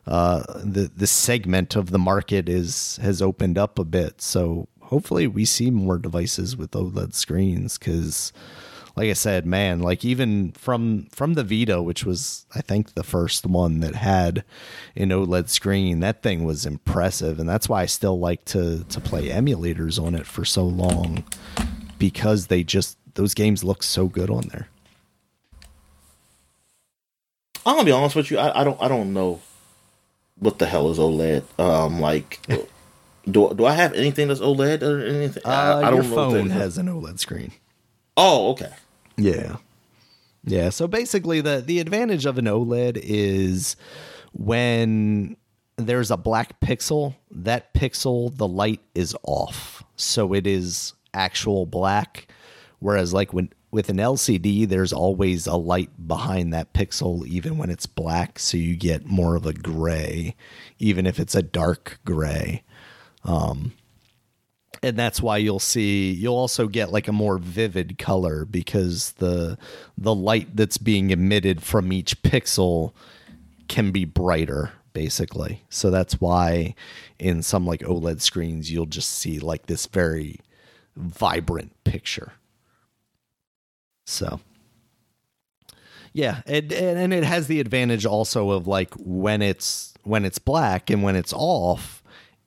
uh, 0.08 0.44
the 0.64 0.90
the 0.96 1.08
segment 1.08 1.76
of 1.76 1.92
the 1.92 2.00
market 2.00 2.50
is 2.50 2.98
has 3.02 3.22
opened 3.22 3.58
up 3.58 3.78
a 3.78 3.84
bit. 3.84 4.22
So 4.22 4.68
hopefully 4.82 5.28
we 5.28 5.46
see 5.46 5.70
more 5.70 6.00
devices 6.00 6.58
with 6.58 6.72
OLED 6.72 7.14
screens 7.14 7.78
because 7.78 8.34
like 8.96 9.10
I 9.10 9.14
said, 9.14 9.46
man, 9.46 9.80
like 9.80 10.04
even 10.04 10.52
from 10.54 11.08
from 11.12 11.34
the 11.36 11.44
Vita, 11.44 11.82
which 11.82 12.04
was 12.06 12.46
I 12.54 12.62
think 12.62 12.94
the 12.94 13.04
first 13.04 13.46
one 13.46 13.80
that 13.82 13.96
had 13.96 14.44
an 14.96 15.10
OLED 15.10 15.50
screen, 15.50 16.00
that 16.02 16.22
thing 16.22 16.44
was 16.44 16.66
impressive, 16.66 17.40
and 17.40 17.48
that's 17.48 17.70
why 17.70 17.82
I 17.84 17.86
still 17.86 18.20
like 18.20 18.46
to 18.46 18.84
to 18.84 19.00
play 19.00 19.30
emulators 19.30 20.02
on 20.04 20.16
it 20.16 20.26
for 20.26 20.44
so 20.46 20.64
long 20.66 21.24
because 21.98 22.48
they 22.48 22.64
just 22.64 22.98
those 23.16 23.34
games 23.34 23.64
look 23.64 23.84
so 23.84 24.08
good 24.08 24.30
on 24.30 24.48
there. 24.50 24.68
I'm 27.66 27.76
gonna 27.76 27.86
be 27.86 27.92
honest 27.92 28.16
with 28.16 28.32
you. 28.32 28.38
I, 28.38 28.62
I 28.62 28.64
don't 28.64 28.82
I 28.82 28.88
don't 28.88 29.14
know 29.14 29.42
what 30.38 30.60
the 30.60 30.66
hell 30.66 30.90
is 30.90 30.98
OLED. 30.98 31.44
Um, 31.60 32.00
like, 32.00 32.40
do 33.30 33.54
do 33.54 33.66
I 33.66 33.74
have 33.74 33.94
anything 33.94 34.30
that's 34.30 34.40
OLED 34.40 34.82
or 34.82 35.06
anything? 35.06 35.44
Uh, 35.46 35.50
I, 35.50 35.72
I 35.72 35.92
your 35.92 36.02
don't 36.02 36.10
know. 36.10 36.16
phone 36.16 36.50
has 36.50 36.78
an 36.78 36.88
OLED 36.88 37.20
screen. 37.20 37.52
Oh, 38.22 38.50
okay. 38.52 38.74
Yeah. 39.16 39.56
Yeah. 40.44 40.70
So 40.72 40.88
basically 40.88 41.40
the 41.40 41.64
the 41.66 41.80
advantage 41.80 42.26
of 42.26 42.38
an 42.38 42.46
OLED 42.46 43.00
is 43.02 43.78
when 44.34 45.38
there's 45.78 46.12
a 46.12 46.18
black 46.18 46.60
pixel, 46.60 47.16
that 47.32 47.74
pixel, 47.74 48.36
the 48.36 48.48
light 48.48 48.82
is 48.94 49.16
off. 49.24 49.84
So 49.96 50.34
it 50.34 50.46
is 50.46 50.94
actual 51.14 51.66
black. 51.66 52.28
Whereas 52.80 53.14
like 53.14 53.32
when 53.32 53.54
with 53.72 53.90
an 53.90 53.98
LCD, 53.98 54.68
there's 54.68 54.92
always 54.92 55.48
a 55.48 55.56
light 55.56 55.90
behind 56.06 56.54
that 56.54 56.74
pixel, 56.74 57.26
even 57.26 57.58
when 57.58 57.70
it's 57.70 57.86
black. 57.86 58.38
So 58.38 58.58
you 58.58 58.76
get 58.76 59.06
more 59.06 59.38
of 59.38 59.46
a 59.46 59.54
gray, 59.54 60.36
even 60.78 61.06
if 61.06 61.22
it's 61.22 61.36
a 61.36 61.42
dark 61.42 62.00
gray 62.04 62.64
um, 63.24 63.74
and 64.82 64.98
that's 64.98 65.22
why 65.22 65.38
you'll 65.38 65.60
see 65.60 66.12
you'll 66.12 66.36
also 66.36 66.68
get 66.68 66.92
like 66.92 67.08
a 67.08 67.14
more 67.14 67.38
vivid 67.38 67.98
color 67.98 68.46
because 68.46 69.14
the 69.14 69.58
the 69.98 70.16
light 70.16 70.56
that's 70.56 70.78
being 70.78 71.10
emitted 71.10 71.62
from 71.62 71.92
each 71.92 72.22
pixel 72.22 72.94
can 73.68 73.92
be 73.92 74.06
brighter 74.06 74.72
basically. 74.92 75.64
So 75.70 75.92
that's 75.92 76.20
why 76.20 76.74
in 77.20 77.44
some 77.44 77.66
like 77.66 77.82
oled 77.82 78.22
screens 78.22 78.72
you'll 78.72 78.86
just 78.86 79.12
see 79.12 79.40
like 79.40 79.68
this 79.68 79.86
very 79.86 80.40
vibrant 80.96 81.72
picture. 81.84 82.34
So 84.06 84.40
yeah 86.12 86.42
and, 86.48 86.74
and 86.74 87.14
it 87.14 87.24
has 87.24 87.46
the 87.48 87.60
advantage 87.60 88.04
also 88.06 88.50
of 88.50 88.66
like 88.66 88.92
when 88.96 89.44
it's 89.44 89.94
when 90.04 90.26
it's 90.26 90.40
black 90.40 90.90
and 90.90 91.04
when 91.04 91.16
it's 91.16 91.34
off 91.34 91.99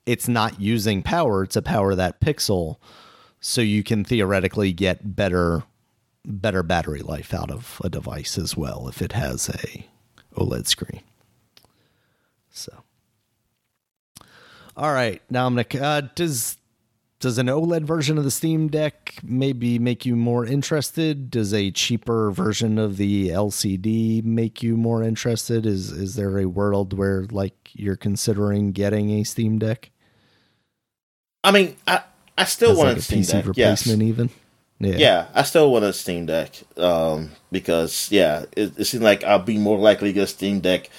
it's 0.05 0.27
not 0.27 0.59
using 0.59 1.01
power 1.01 1.45
to 1.45 1.61
power 1.61 1.95
that 1.95 2.19
pixel 2.19 2.77
so 3.39 3.61
you 3.61 3.83
can 3.83 4.03
theoretically 4.03 4.71
get 4.73 5.15
better 5.15 5.63
better 6.25 6.63
battery 6.63 7.01
life 7.01 7.33
out 7.33 7.51
of 7.51 7.81
a 7.83 7.89
device 7.89 8.37
as 8.37 8.55
well 8.55 8.87
if 8.87 9.01
it 9.01 9.11
has 9.11 9.49
a 9.49 9.85
OLED 10.35 10.67
screen. 10.67 11.01
So 12.49 12.83
All 14.75 14.93
right, 14.93 15.21
Dominic, 15.31 15.75
uh, 15.75 16.01
does 16.15 16.57
does 17.19 17.37
an 17.37 17.47
OLED 17.47 17.83
version 17.83 18.17
of 18.17 18.25
the 18.25 18.31
Steam 18.31 18.67
Deck 18.67 19.15
maybe 19.23 19.79
make 19.79 20.05
you 20.05 20.13
more 20.15 20.45
interested? 20.45 21.31
Does 21.31 21.53
a 21.53 21.71
cheaper 21.71 22.31
version 22.31 22.77
of 22.77 22.97
the 22.97 23.29
LCD 23.29 24.23
make 24.25 24.61
you 24.61 24.75
more 24.75 25.03
interested? 25.03 25.65
Is 25.65 25.91
is 25.91 26.15
there 26.15 26.37
a 26.37 26.45
world 26.45 26.97
where 26.97 27.25
like 27.31 27.69
you're 27.73 27.95
considering 27.95 28.71
getting 28.73 29.09
a 29.11 29.23
Steam 29.23 29.57
Deck? 29.57 29.91
I 31.43 31.51
mean, 31.51 31.75
I 31.87 32.01
I 32.37 32.45
still 32.45 32.71
As 32.71 32.77
want 32.77 32.89
like 32.89 32.97
a 32.97 33.01
Steam 33.01 33.19
PC 33.21 33.31
Deck. 33.31 33.45
replacement 33.47 34.01
Yes. 34.01 34.09
even? 34.09 34.29
Yeah. 34.79 34.97
Yeah, 34.97 35.27
I 35.33 35.43
still 35.43 35.71
want 35.71 35.85
a 35.85 35.93
Steam 35.93 36.25
Deck 36.25 36.55
um, 36.77 37.31
because 37.51 38.09
yeah, 38.11 38.45
it, 38.57 38.77
it 38.77 38.85
seems 38.85 39.03
like 39.03 39.23
I'll 39.23 39.39
be 39.39 39.57
more 39.57 39.77
likely 39.77 40.09
to 40.09 40.13
get 40.13 40.23
a 40.23 40.27
Steam 40.27 40.59
Deck 40.59 40.89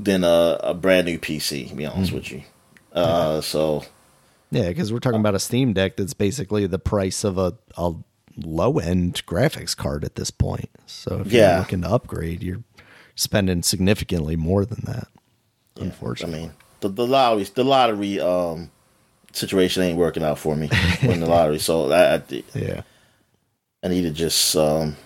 than 0.00 0.24
a, 0.24 0.58
a 0.62 0.74
brand 0.74 1.06
new 1.06 1.18
PC. 1.18 1.68
To 1.68 1.74
be 1.74 1.86
honest 1.86 2.12
with 2.12 2.32
you, 2.32 2.42
uh, 2.92 3.40
so 3.40 3.84
Yeah, 4.50 4.68
because 4.68 4.92
we're 4.92 4.98
talking 4.98 5.20
about 5.20 5.34
a 5.34 5.38
Steam 5.40 5.72
Deck 5.72 5.96
that's 5.96 6.14
basically 6.14 6.66
the 6.66 6.78
price 6.78 7.22
of 7.22 7.38
a, 7.38 7.54
a 7.76 7.92
low 8.36 8.78
end 8.78 9.22
graphics 9.26 9.76
card 9.76 10.04
at 10.04 10.14
this 10.16 10.30
point. 10.30 10.70
So 10.86 11.20
if 11.20 11.30
Yeah. 11.32 11.50
you're 11.50 11.58
looking 11.60 11.82
to 11.82 11.90
upgrade, 11.90 12.42
you're 12.42 12.62
spending 13.14 13.62
significantly 13.62 14.36
more 14.36 14.64
than 14.64 14.80
that. 14.86 15.08
I 15.78 15.84
Unfortunately. 15.84 16.40
mean 16.40 16.52
the 16.80 16.88
the 16.88 17.06
lottery 17.06 17.44
the 17.54 17.64
lottery 17.64 18.18
um, 18.20 18.70
situation 19.32 19.82
ain't 19.82 19.98
working 19.98 20.22
out 20.22 20.38
for 20.38 20.56
me 20.56 20.70
in 21.02 21.20
the 21.20 21.26
lottery. 21.26 21.58
So 21.58 21.90
I, 21.90 22.16
I 22.16 22.22
yeah. 22.54 22.82
I 23.82 23.88
need 23.88 24.02
to 24.02 24.10
just 24.10 24.56
um 24.56 24.96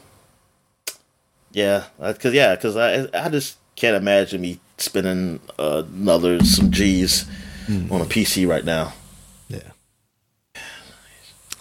yeah 1.52 1.84
because 1.99 2.34
yeah 2.34 2.55
because 2.55 2.76
I 2.76 3.07
I 3.15 3.28
just 3.28 3.59
can't 3.76 3.97
imagine 3.97 4.41
me 4.41 4.60
spending 4.78 5.41
uh, 5.59 5.83
another 5.92 6.42
some 6.44 6.70
G's 6.70 7.26
on 7.68 8.01
a 8.01 8.05
PC 8.05 8.49
right 8.49 8.65
now. 8.65 8.92
Yeah. 9.49 9.70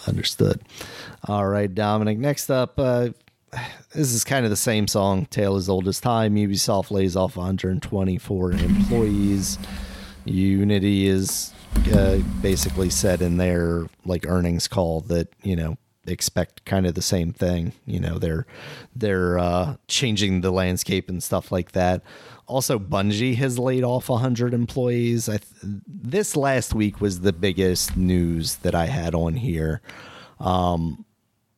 Understood. 0.08 0.62
All 1.28 1.46
right, 1.48 1.74
Dominic. 1.74 2.18
Next 2.18 2.50
up, 2.50 2.80
uh, 2.80 3.10
this 3.94 4.14
is 4.14 4.24
kind 4.24 4.46
of 4.46 4.50
the 4.50 4.58
same 4.58 4.88
song, 4.88 5.26
Tale 5.28 5.56
as 5.56 5.70
Old 5.70 5.88
as 5.88 6.00
Time. 6.00 6.36
Ubisoft 6.36 6.90
lays 6.90 7.16
off 7.16 7.38
124 7.38 8.52
employees. 8.54 9.60
Unity 10.26 11.08
is 11.08 11.54
uh, 11.94 12.18
basically 12.42 12.90
said 12.90 13.22
in 13.22 13.38
their 13.38 13.88
like 14.06 14.26
earnings 14.28 14.68
call 14.68 15.02
that 15.02 15.30
you 15.44 15.56
know 15.56 15.78
expect 16.08 16.66
kind 16.66 16.86
of 16.86 16.96
the 16.96 17.02
same 17.02 17.32
thing. 17.34 17.74
You 17.86 18.00
know 18.00 18.18
they're 18.18 18.46
they're 18.96 19.38
uh, 19.38 19.76
changing 19.88 20.42
the 20.42 20.52
landscape 20.52 21.10
and 21.10 21.22
stuff 21.22 21.52
like 21.52 21.72
that. 21.74 22.02
Also, 22.48 22.78
Bungie 22.78 23.36
has 23.38 23.58
laid 23.58 23.84
off 23.84 24.10
100 24.10 24.54
employees. 24.54 25.28
Th- 25.28 25.42
this 25.64 26.36
last 26.36 26.74
week 26.74 27.00
was 27.00 27.22
the 27.22 27.32
biggest 27.32 27.96
news 27.96 28.58
that 28.58 28.76
I 28.76 28.88
had 28.88 29.16
on 29.16 29.36
here 29.36 29.82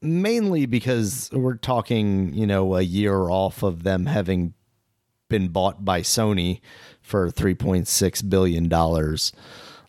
mainly 0.04 0.66
because 0.66 1.30
we're 1.32 1.56
talking, 1.56 2.34
you 2.34 2.46
know, 2.46 2.76
a 2.76 2.82
year 2.82 3.30
off 3.30 3.64
of 3.64 3.84
them 3.84 4.06
having 4.06 4.54
been 5.30 5.48
bought 5.48 5.84
by 5.84 6.02
Sony 6.02 6.60
for 7.02 7.32
$3.6 7.32 8.30
billion. 8.30 8.70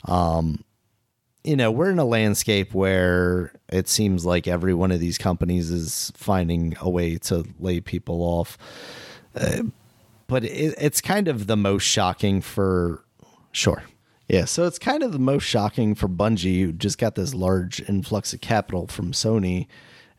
Um, 0.05 0.65
you 1.43 1.57
know, 1.57 1.71
we're 1.71 1.91
in 1.91 1.99
a 1.99 2.05
landscape 2.05 2.73
where 2.73 3.53
it 3.69 3.89
seems 3.89 4.25
like 4.25 4.49
every 4.49 4.73
one 4.73 4.91
of 4.91 5.01
these 5.01 5.19
companies 5.19 5.71
is 5.71 6.11
finding 6.17 6.75
a 6.81 6.89
way 6.89 7.17
to 7.19 7.45
lay 7.61 7.81
people 7.81 8.23
off. 8.23 8.57
Uh, 9.37 9.65
but 10.27 10.45
it, 10.45 10.75
it's 10.79 11.01
kind 11.01 11.29
of 11.29 11.47
the 11.47 11.57
most 11.57 11.83
shocking 11.83 12.41
for 12.41 13.05
sure. 13.53 13.83
Yeah, 14.29 14.47
so 14.47 14.67
it's 14.67 14.79
kind 14.79 15.03
of 15.03 15.13
the 15.13 15.19
most 15.19 15.43
shocking 15.43 15.95
for 15.95 16.09
Bungie, 16.09 16.61
who 16.61 16.73
just 16.73 16.97
got 16.97 17.15
this 17.15 17.35
large 17.35 17.87
influx 17.89 18.33
of 18.33 18.41
capital 18.41 18.87
from 18.87 19.13
Sony, 19.13 19.67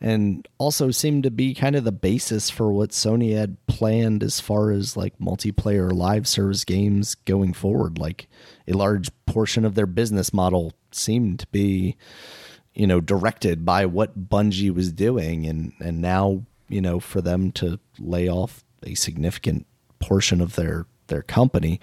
and 0.00 0.46
also 0.58 0.90
seemed 0.90 1.22
to 1.22 1.30
be 1.30 1.54
kind 1.54 1.74
of 1.74 1.84
the 1.84 1.92
basis 1.92 2.50
for 2.50 2.70
what 2.72 2.90
Sony 2.90 3.36
had 3.36 3.56
planned 3.66 4.22
as 4.22 4.40
far 4.40 4.70
as 4.70 4.96
like 4.96 5.18
multiplayer 5.18 5.92
live 5.92 6.28
service 6.28 6.64
games 6.64 7.14
going 7.14 7.52
forward. 7.52 7.98
Like 7.98 8.28
a 8.68 8.72
large 8.72 9.08
portion 9.24 9.64
of 9.64 9.74
their 9.74 9.86
business 9.86 10.32
model 10.32 10.72
seemed 10.92 11.40
to 11.40 11.46
be, 11.48 11.96
you 12.74 12.86
know, 12.86 13.00
directed 13.00 13.64
by 13.64 13.86
what 13.86 14.28
Bungie 14.28 14.74
was 14.74 14.92
doing, 14.92 15.46
and 15.46 15.72
and 15.80 16.00
now 16.00 16.42
you 16.68 16.80
know 16.80 17.00
for 17.00 17.20
them 17.20 17.52
to 17.52 17.78
lay 17.98 18.28
off 18.28 18.64
a 18.82 18.94
significant 18.94 19.66
portion 19.98 20.40
of 20.40 20.56
their 20.56 20.86
their 21.06 21.22
company 21.22 21.80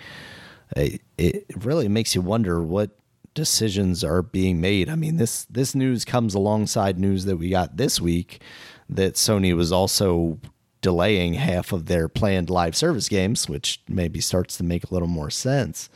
it, 0.75 1.01
it 1.17 1.45
really 1.63 1.87
makes 1.87 2.15
you 2.15 2.21
wonder 2.21 2.61
what 2.61 2.91
decisions 3.33 4.03
are 4.03 4.21
being 4.21 4.61
made. 4.61 4.89
I 4.89 4.95
mean, 4.95 5.17
this 5.17 5.45
this 5.45 5.75
news 5.75 6.05
comes 6.05 6.33
alongside 6.33 6.99
news 6.99 7.25
that 7.25 7.37
we 7.37 7.49
got 7.49 7.77
this 7.77 7.99
week 7.99 8.41
that 8.89 9.15
Sony 9.15 9.55
was 9.55 9.71
also 9.71 10.39
delaying 10.81 11.35
half 11.35 11.71
of 11.71 11.85
their 11.85 12.07
planned 12.09 12.49
live 12.49 12.75
service 12.75 13.07
games, 13.07 13.47
which 13.47 13.81
maybe 13.87 14.19
starts 14.19 14.57
to 14.57 14.63
make 14.63 14.83
a 14.83 14.93
little 14.93 15.07
more 15.07 15.29
sense. 15.29 15.89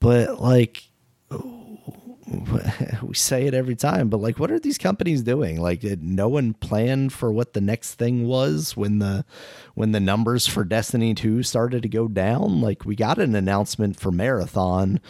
But 0.00 0.40
like 0.40 0.84
we 3.02 3.14
say 3.14 3.46
it 3.46 3.54
every 3.54 3.76
time, 3.76 4.08
but 4.08 4.20
like, 4.20 4.38
what 4.38 4.50
are 4.50 4.58
these 4.58 4.78
companies 4.78 5.22
doing? 5.22 5.60
Like, 5.60 5.80
did 5.80 6.02
no 6.02 6.28
one 6.28 6.52
plan 6.54 7.08
for 7.08 7.32
what 7.32 7.54
the 7.54 7.60
next 7.60 7.94
thing 7.94 8.26
was 8.26 8.76
when 8.76 8.98
the 8.98 9.24
when 9.74 9.92
the 9.92 10.00
numbers 10.00 10.46
for 10.46 10.64
Destiny 10.64 11.14
Two 11.14 11.42
started 11.42 11.82
to 11.82 11.88
go 11.88 12.06
down? 12.06 12.60
Like, 12.60 12.84
we 12.84 12.96
got 12.96 13.18
an 13.18 13.34
announcement 13.34 13.98
for 13.98 14.10
Marathon, 14.10 15.00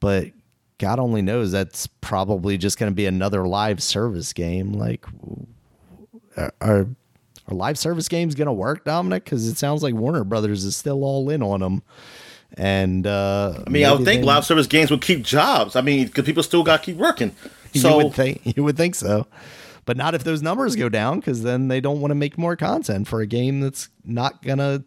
but 0.00 0.32
God 0.78 0.98
only 1.00 1.22
knows 1.22 1.50
that's 1.50 1.86
probably 2.00 2.56
just 2.56 2.78
going 2.78 2.90
to 2.90 2.94
be 2.94 3.06
another 3.06 3.46
live 3.46 3.82
service 3.82 4.32
game. 4.32 4.72
Like, 4.72 5.04
are 6.36 6.52
are 6.60 6.86
live 7.54 7.78
service 7.78 8.08
games 8.08 8.34
going 8.34 8.46
to 8.46 8.52
work, 8.52 8.84
Dominic? 8.84 9.24
Because 9.24 9.48
it 9.48 9.56
sounds 9.56 9.82
like 9.82 9.94
Warner 9.94 10.24
Brothers 10.24 10.64
is 10.64 10.76
still 10.76 11.02
all 11.02 11.28
in 11.30 11.42
on 11.42 11.60
them. 11.60 11.82
And 12.56 13.06
uh, 13.06 13.62
I 13.66 13.70
mean, 13.70 13.84
I 13.84 13.92
would 13.92 14.04
think 14.04 14.24
live 14.24 14.44
service 14.44 14.66
games 14.66 14.90
would 14.90 15.02
keep 15.02 15.22
jobs. 15.22 15.76
I 15.76 15.80
mean, 15.80 16.06
because 16.06 16.24
people 16.24 16.42
still 16.42 16.62
got 16.62 16.78
to 16.78 16.86
keep 16.86 16.96
working. 16.96 17.34
So 17.74 17.88
you 17.98 18.04
would 18.04 18.14
think 18.14 18.56
you 18.56 18.64
would 18.64 18.76
think 18.76 18.94
so, 18.94 19.26
but 19.84 19.96
not 19.96 20.14
if 20.14 20.24
those 20.24 20.42
numbers 20.42 20.76
go 20.76 20.88
down, 20.88 21.20
because 21.20 21.42
then 21.42 21.68
they 21.68 21.80
don't 21.80 22.00
want 22.00 22.10
to 22.12 22.14
make 22.14 22.38
more 22.38 22.56
content 22.56 23.06
for 23.06 23.20
a 23.20 23.26
game 23.26 23.60
that's 23.60 23.88
not 24.04 24.42
gonna 24.42 24.84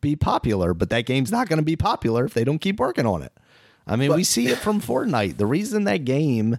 be 0.00 0.14
popular. 0.16 0.72
But 0.72 0.90
that 0.90 1.06
game's 1.06 1.32
not 1.32 1.48
gonna 1.48 1.62
be 1.62 1.76
popular 1.76 2.24
if 2.24 2.34
they 2.34 2.44
don't 2.44 2.60
keep 2.60 2.78
working 2.78 3.06
on 3.06 3.22
it. 3.22 3.32
I 3.90 3.96
mean, 3.96 4.08
But- 4.10 4.16
we 4.16 4.24
see 4.24 4.46
it 4.48 4.58
from 4.58 4.80
Fortnite. 4.90 5.36
The 5.36 5.46
reason 5.46 5.84
that 5.84 6.04
game 6.06 6.56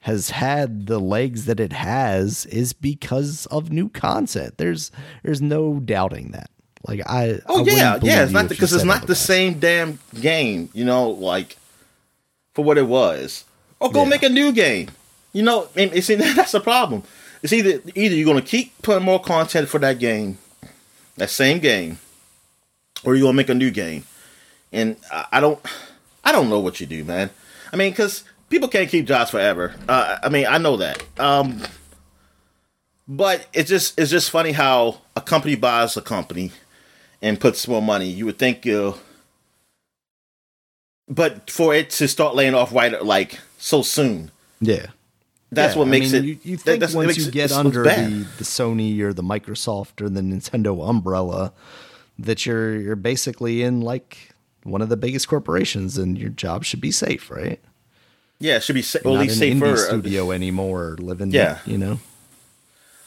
has 0.00 0.30
had 0.30 0.86
the 0.86 1.00
legs 1.00 1.46
that 1.46 1.58
it 1.58 1.72
has 1.72 2.46
is 2.46 2.72
because 2.72 3.46
of 3.46 3.72
new 3.72 3.88
content. 3.88 4.58
There's 4.58 4.92
there's 5.24 5.40
no 5.42 5.80
doubting 5.80 6.30
that. 6.32 6.50
Like 6.86 7.00
I, 7.06 7.30
oh, 7.30 7.34
I 7.34 7.40
Oh 7.48 7.58
wouldn't 7.60 7.78
yeah, 7.78 7.98
yeah. 8.02 8.22
It's 8.22 8.32
not 8.32 8.48
because 8.48 8.72
it's 8.72 8.84
not 8.84 8.98
the 8.98 9.04
otherwise. 9.04 9.18
same 9.20 9.58
damn 9.58 9.98
game. 10.20 10.68
You 10.74 10.84
know, 10.84 11.10
like 11.10 11.56
for 12.54 12.64
what 12.64 12.78
it 12.78 12.86
was. 12.86 13.44
Or 13.80 13.90
go 13.90 14.04
Yeah. 14.04 14.08
make 14.10 14.22
a 14.22 14.28
new 14.28 14.52
game. 14.52 14.90
You 15.32 15.42
know, 15.42 15.68
and 15.74 15.90
it's 15.92 16.06
that's 16.36 16.52
the 16.52 16.60
problem. 16.60 17.02
It's 17.42 17.52
either 17.52 17.80
either 17.96 18.14
you're 18.14 18.26
gonna 18.26 18.42
keep 18.42 18.80
putting 18.82 19.04
more 19.04 19.20
content 19.20 19.68
for 19.68 19.78
that 19.80 19.98
game, 19.98 20.38
that 21.16 21.30
same 21.30 21.58
game, 21.58 21.98
or 23.02 23.14
you're 23.16 23.24
gonna 23.26 23.36
make 23.36 23.48
a 23.48 23.54
new 23.54 23.70
game. 23.72 24.04
And 24.72 24.96
I, 25.12 25.26
I 25.32 25.40
don't, 25.40 25.58
I 26.26 26.32
don't 26.32 26.50
know 26.50 26.58
what 26.58 26.80
you 26.80 26.86
do, 26.86 27.04
man. 27.04 27.30
I 27.72 27.76
mean, 27.76 27.92
because 27.92 28.24
people 28.50 28.68
can't 28.68 28.90
keep 28.90 29.06
jobs 29.06 29.30
forever. 29.30 29.74
Uh, 29.88 30.18
I 30.22 30.28
mean, 30.28 30.46
I 30.48 30.58
know 30.58 30.76
that. 30.76 31.02
Um, 31.20 31.62
but 33.08 33.46
it's 33.54 33.68
just 33.70 33.98
it's 33.98 34.10
just 34.10 34.30
funny 34.30 34.50
how 34.52 34.98
a 35.14 35.20
company 35.20 35.54
buys 35.54 35.96
a 35.96 36.02
company 36.02 36.50
and 37.22 37.38
puts 37.40 37.66
more 37.68 37.80
money. 37.80 38.06
You 38.08 38.26
would 38.26 38.38
think 38.38 38.66
you, 38.66 38.94
but 41.08 41.48
for 41.50 41.74
it 41.74 41.90
to 41.90 42.08
start 42.08 42.34
laying 42.34 42.54
off 42.54 42.72
right 42.72 43.04
like 43.04 43.38
so 43.58 43.82
soon, 43.82 44.30
Yeah. 44.60 44.86
that's 45.52 45.74
Yeah, 45.74 45.78
what 45.78 45.86
I 45.88 45.90
makes 45.90 46.12
mean, 46.12 46.22
it. 46.24 46.26
You, 46.26 46.38
you 46.42 46.56
think 46.56 46.80
that's 46.80 46.94
what 46.94 47.06
once 47.06 47.16
makes 47.18 47.26
you 47.26 47.32
get 47.32 47.50
so 47.50 47.60
under 47.60 47.82
the, 47.84 48.26
the 48.38 48.44
Sony 48.44 48.98
or 49.00 49.12
the 49.12 49.22
Microsoft 49.22 50.00
or 50.00 50.08
the 50.08 50.20
Nintendo 50.20 50.88
umbrella, 50.88 51.52
that 52.18 52.44
you're 52.46 52.76
you're 52.80 52.96
basically 52.96 53.62
in 53.62 53.80
like 53.80 54.25
one 54.66 54.82
of 54.82 54.88
the 54.88 54.96
biggest 54.96 55.28
corporations, 55.28 55.96
and 55.98 56.18
your 56.18 56.30
job 56.30 56.64
should 56.64 56.80
be 56.80 56.90
safe, 56.90 57.30
right? 57.30 57.60
yeah, 58.38 58.56
it 58.56 58.62
should 58.62 58.74
be 58.74 58.82
sa- 58.82 58.98
well, 59.04 59.14
at 59.14 59.20
least 59.20 59.40
an 59.40 59.48
indie 59.48 59.60
safer. 59.60 59.76
studio 59.76 60.30
anymore, 60.30 60.96
living. 60.98 61.30
Yeah. 61.30 61.58
you 61.64 61.78
know. 61.78 61.98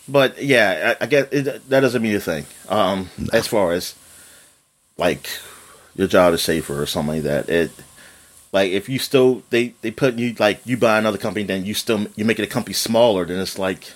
But 0.07 0.41
yeah, 0.41 0.95
I, 0.99 1.03
I 1.03 1.07
guess 1.07 1.27
it, 1.31 1.69
that 1.69 1.79
doesn't 1.81 2.01
mean 2.01 2.15
a 2.15 2.19
thing. 2.19 2.45
Um, 2.67 3.09
as 3.31 3.45
far 3.45 3.73
as 3.73 3.93
like 4.97 5.29
your 5.95 6.07
job 6.07 6.33
is 6.33 6.41
safer 6.41 6.81
or 6.81 6.85
something 6.85 7.15
like 7.15 7.23
that. 7.23 7.49
It 7.49 7.71
like 8.51 8.71
if 8.71 8.89
you 8.89 8.97
still 8.99 9.43
they 9.49 9.75
they 9.81 9.91
put 9.91 10.15
you 10.15 10.33
like 10.39 10.61
you 10.65 10.77
buy 10.77 10.97
another 10.97 11.17
company, 11.19 11.45
then 11.45 11.65
you 11.65 11.73
still 11.73 12.07
you 12.15 12.25
make 12.25 12.39
it 12.39 12.43
a 12.43 12.47
company 12.47 12.73
smaller. 12.73 13.25
Then 13.25 13.39
it's 13.39 13.59
like 13.59 13.93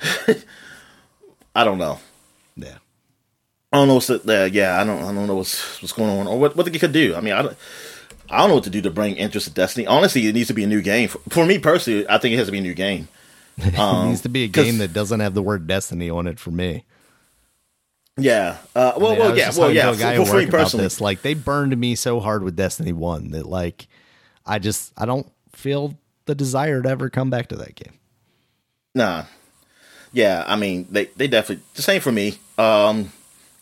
I 1.54 1.64
don't 1.64 1.78
know. 1.78 2.00
Yeah. 2.56 2.78
I 3.74 3.78
don't 3.78 3.88
know 3.88 3.94
what's 3.94 4.08
uh, 4.08 4.48
yeah. 4.52 4.80
I 4.80 4.84
don't 4.84 5.02
I 5.02 5.12
don't 5.12 5.26
know 5.26 5.34
what's 5.34 5.82
what's 5.82 5.92
going 5.92 6.08
on 6.08 6.28
or 6.28 6.38
what 6.38 6.54
what 6.54 6.64
they 6.64 6.78
could 6.78 6.92
do. 6.92 7.16
I 7.16 7.20
mean 7.20 7.32
I 7.32 7.42
don't. 7.42 7.56
I 8.30 8.38
don't 8.38 8.48
know 8.48 8.54
what 8.54 8.64
to 8.64 8.70
do 8.70 8.80
to 8.82 8.90
bring 8.90 9.16
interest 9.16 9.48
to 9.48 9.52
Destiny. 9.52 9.86
Honestly, 9.86 10.26
it 10.26 10.32
needs 10.32 10.48
to 10.48 10.54
be 10.54 10.64
a 10.64 10.66
new 10.66 10.80
game. 10.80 11.08
For, 11.08 11.18
for 11.28 11.44
me 11.44 11.58
personally, 11.58 12.08
I 12.08 12.18
think 12.18 12.34
it 12.34 12.38
has 12.38 12.46
to 12.46 12.52
be 12.52 12.58
a 12.58 12.62
new 12.62 12.72
game. 12.72 13.08
it 13.58 14.06
needs 14.06 14.22
to 14.22 14.28
be 14.28 14.44
a 14.44 14.48
game 14.48 14.78
that 14.78 14.92
doesn't 14.92 15.20
have 15.20 15.34
the 15.34 15.42
word 15.42 15.66
Destiny 15.66 16.08
on 16.08 16.26
it 16.26 16.38
for 16.38 16.50
me. 16.50 16.84
Yeah. 18.16 18.58
Uh, 18.74 18.92
well, 18.96 19.08
I 19.08 19.10
mean, 19.10 19.18
well, 19.18 19.36
yeah, 19.36 19.50
well, 19.56 19.72
yeah. 19.72 19.90
a 19.90 19.96
guy 19.96 20.16
For, 20.16 20.26
for 20.26 20.36
me 20.38 20.46
personally, 20.46 20.86
this. 20.86 21.00
Like 21.00 21.22
they 21.22 21.34
burned 21.34 21.76
me 21.76 21.96
so 21.96 22.20
hard 22.20 22.44
with 22.44 22.54
Destiny 22.56 22.92
One 22.92 23.32
that 23.32 23.46
like 23.46 23.88
I 24.46 24.60
just 24.60 24.92
I 24.96 25.04
don't 25.04 25.30
feel 25.52 25.98
the 26.26 26.36
desire 26.36 26.80
to 26.80 26.88
ever 26.88 27.10
come 27.10 27.28
back 27.28 27.48
to 27.48 27.56
that 27.56 27.74
game. 27.74 27.94
Nah. 28.94 29.24
Yeah, 30.12 30.44
I 30.46 30.54
mean 30.54 30.86
they 30.90 31.06
they 31.16 31.26
definitely 31.26 31.64
the 31.74 31.82
same 31.82 32.00
for 32.00 32.12
me. 32.12 32.38
Um 32.56 33.12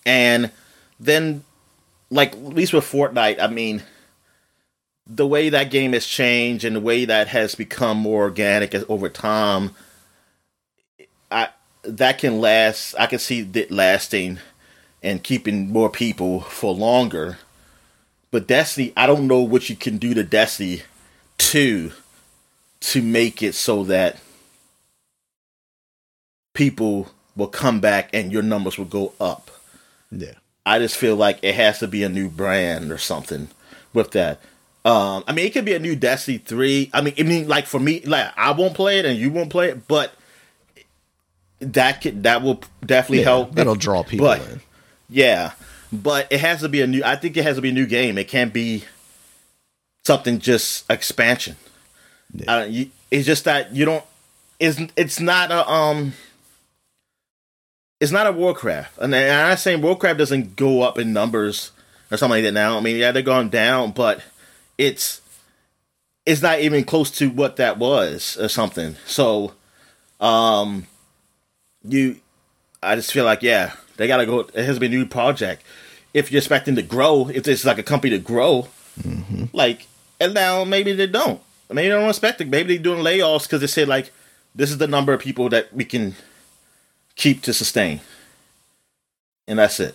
and 0.04 0.50
then 0.98 1.44
like 2.10 2.32
at 2.32 2.42
least 2.42 2.72
with 2.72 2.84
Fortnite, 2.84 3.40
I 3.40 3.46
mean 3.46 3.82
the 5.06 5.26
way 5.26 5.48
that 5.48 5.70
game 5.70 5.92
has 5.92 6.06
changed 6.06 6.64
and 6.64 6.76
the 6.76 6.80
way 6.80 7.04
that 7.04 7.28
has 7.28 7.54
become 7.54 7.98
more 7.98 8.22
organic 8.22 8.74
over 8.88 9.08
time 9.08 9.72
I 11.30 11.48
that 11.82 12.18
can 12.18 12.40
last 12.40 12.94
I 12.98 13.06
can 13.06 13.18
see 13.18 13.48
it 13.54 13.70
lasting 13.70 14.38
and 15.02 15.22
keeping 15.22 15.70
more 15.70 15.90
people 15.90 16.40
for 16.40 16.72
longer. 16.72 17.38
But 18.30 18.46
Destiny, 18.46 18.92
I 18.96 19.06
don't 19.06 19.26
know 19.26 19.40
what 19.40 19.68
you 19.68 19.76
can 19.76 19.98
do 19.98 20.14
to 20.14 20.22
Destiny 20.22 20.82
2 21.38 21.92
to 22.80 23.02
make 23.02 23.42
it 23.42 23.54
so 23.54 23.84
that 23.84 24.18
people 26.54 27.10
will 27.36 27.48
come 27.48 27.80
back 27.80 28.10
and 28.12 28.32
your 28.32 28.42
numbers 28.42 28.78
will 28.78 28.86
go 28.86 29.12
up. 29.20 29.51
Yeah. 30.12 30.34
I 30.64 30.78
just 30.78 30.96
feel 30.96 31.16
like 31.16 31.38
it 31.42 31.54
has 31.56 31.80
to 31.80 31.88
be 31.88 32.04
a 32.04 32.08
new 32.08 32.28
brand 32.28 32.92
or 32.92 32.98
something 32.98 33.48
with 33.92 34.12
that. 34.12 34.40
Um, 34.84 35.24
I 35.26 35.32
mean, 35.32 35.46
it 35.46 35.52
could 35.52 35.64
be 35.64 35.74
a 35.74 35.78
new 35.78 35.96
Destiny 35.96 36.38
three. 36.38 36.90
I 36.92 37.00
mean, 37.00 37.14
I 37.18 37.22
mean, 37.22 37.48
like 37.48 37.66
for 37.66 37.80
me, 37.80 38.00
like 38.00 38.32
I 38.36 38.50
won't 38.52 38.74
play 38.74 38.98
it 38.98 39.04
and 39.04 39.18
you 39.18 39.30
won't 39.30 39.50
play 39.50 39.70
it, 39.70 39.88
but 39.88 40.12
that 41.60 42.00
could 42.00 42.24
that 42.24 42.42
will 42.42 42.60
definitely 42.84 43.18
Yeah, 43.18 43.24
help. 43.24 43.54
that'll 43.54 43.74
draw 43.74 44.02
people 44.02 44.26
but, 44.26 44.40
in. 44.40 44.60
Yeah, 45.08 45.52
but 45.92 46.26
it 46.30 46.40
has 46.40 46.60
to 46.60 46.68
be 46.68 46.80
a 46.82 46.86
new. 46.86 47.02
I 47.04 47.16
think 47.16 47.36
it 47.36 47.44
has 47.44 47.56
to 47.56 47.62
be 47.62 47.68
a 47.68 47.72
new 47.72 47.86
game. 47.86 48.18
It 48.18 48.28
can't 48.28 48.52
be 48.52 48.84
something 50.04 50.38
just 50.38 50.88
expansion. 50.90 51.56
Uh, 52.48 52.66
you, 52.68 52.90
it's 53.10 53.26
just 53.26 53.44
that 53.44 53.74
you 53.74 53.84
don't. 53.84 54.04
It's 54.58 54.80
it's 54.96 55.20
not 55.20 55.50
a 55.50 55.68
um. 55.68 56.12
It's 58.02 58.10
not 58.10 58.26
a 58.26 58.32
Warcraft, 58.32 58.98
and 58.98 59.14
I'm 59.14 59.50
not 59.50 59.60
saying 59.60 59.80
Warcraft 59.80 60.18
doesn't 60.18 60.56
go 60.56 60.82
up 60.82 60.98
in 60.98 61.12
numbers 61.12 61.70
or 62.10 62.16
something 62.16 62.42
like 62.42 62.42
that 62.42 62.50
now. 62.50 62.76
I 62.76 62.80
mean, 62.80 62.96
yeah, 62.96 63.12
they're 63.12 63.22
going 63.22 63.48
down, 63.48 63.92
but 63.92 64.20
it's 64.76 65.20
it's 66.26 66.42
not 66.42 66.58
even 66.58 66.82
close 66.82 67.12
to 67.12 67.30
what 67.30 67.54
that 67.58 67.78
was 67.78 68.36
or 68.40 68.48
something. 68.48 68.96
So, 69.06 69.52
um, 70.18 70.88
you, 71.84 72.16
I 72.82 72.96
just 72.96 73.12
feel 73.12 73.24
like 73.24 73.40
yeah, 73.40 73.74
they 73.98 74.08
gotta 74.08 74.26
go. 74.26 74.40
It 74.40 74.64
has 74.64 74.74
to 74.74 74.80
be 74.80 74.86
a 74.86 74.88
new 74.88 75.06
project. 75.06 75.62
If 76.12 76.32
you're 76.32 76.40
expecting 76.40 76.74
to 76.74 76.82
grow, 76.82 77.28
if 77.28 77.46
it's 77.46 77.64
like 77.64 77.78
a 77.78 77.84
company 77.84 78.10
to 78.10 78.18
grow, 78.18 78.66
like, 79.52 79.86
and 80.20 80.34
now 80.34 80.64
maybe 80.64 80.92
they 80.92 81.06
don't. 81.06 81.40
Maybe 81.70 81.88
they 81.88 81.94
don't 81.94 82.08
expect 82.08 82.40
it. 82.40 82.48
Maybe 82.48 82.74
they're 82.74 82.82
doing 82.82 83.04
layoffs 83.04 83.44
because 83.44 83.60
they 83.60 83.68
say 83.68 83.84
like, 83.84 84.10
this 84.56 84.72
is 84.72 84.78
the 84.78 84.88
number 84.88 85.12
of 85.12 85.20
people 85.20 85.48
that 85.50 85.72
we 85.72 85.84
can 85.84 86.16
keep 87.16 87.42
to 87.42 87.52
sustain, 87.52 88.00
and 89.46 89.58
that's 89.58 89.80
it. 89.80 89.94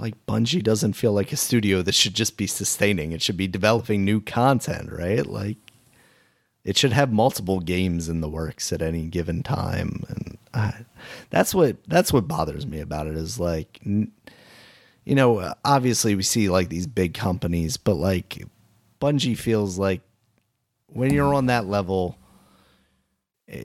like 0.00 0.14
Bungie 0.26 0.62
doesn't 0.62 0.94
feel 0.94 1.12
like 1.12 1.32
a 1.32 1.36
studio 1.36 1.82
that 1.82 1.94
should 1.94 2.14
just 2.14 2.36
be 2.36 2.46
sustaining. 2.46 3.12
It 3.12 3.22
should 3.22 3.36
be 3.36 3.46
developing 3.46 4.04
new 4.04 4.20
content, 4.20 4.90
right? 4.90 5.24
Like 5.24 5.56
it 6.64 6.76
should 6.76 6.92
have 6.92 7.12
multiple 7.12 7.60
games 7.60 8.08
in 8.08 8.20
the 8.20 8.28
works 8.28 8.72
at 8.72 8.82
any 8.82 9.06
given 9.06 9.42
time, 9.42 10.02
and 10.08 10.38
uh, 10.52 10.72
that's 11.30 11.54
what 11.54 11.76
that's 11.86 12.12
what 12.12 12.26
bothers 12.26 12.66
me 12.66 12.80
about 12.80 13.06
it. 13.06 13.16
Is 13.16 13.38
like, 13.38 13.80
you 13.84 14.10
know, 15.06 15.54
obviously 15.64 16.14
we 16.14 16.22
see 16.22 16.48
like 16.48 16.70
these 16.70 16.86
big 16.86 17.14
companies, 17.14 17.76
but 17.76 17.94
like 17.94 18.44
Bungie 19.00 19.38
feels 19.38 19.78
like 19.78 20.00
when 20.88 21.12
you're 21.12 21.34
on 21.34 21.46
that 21.46 21.66
level 21.66 22.16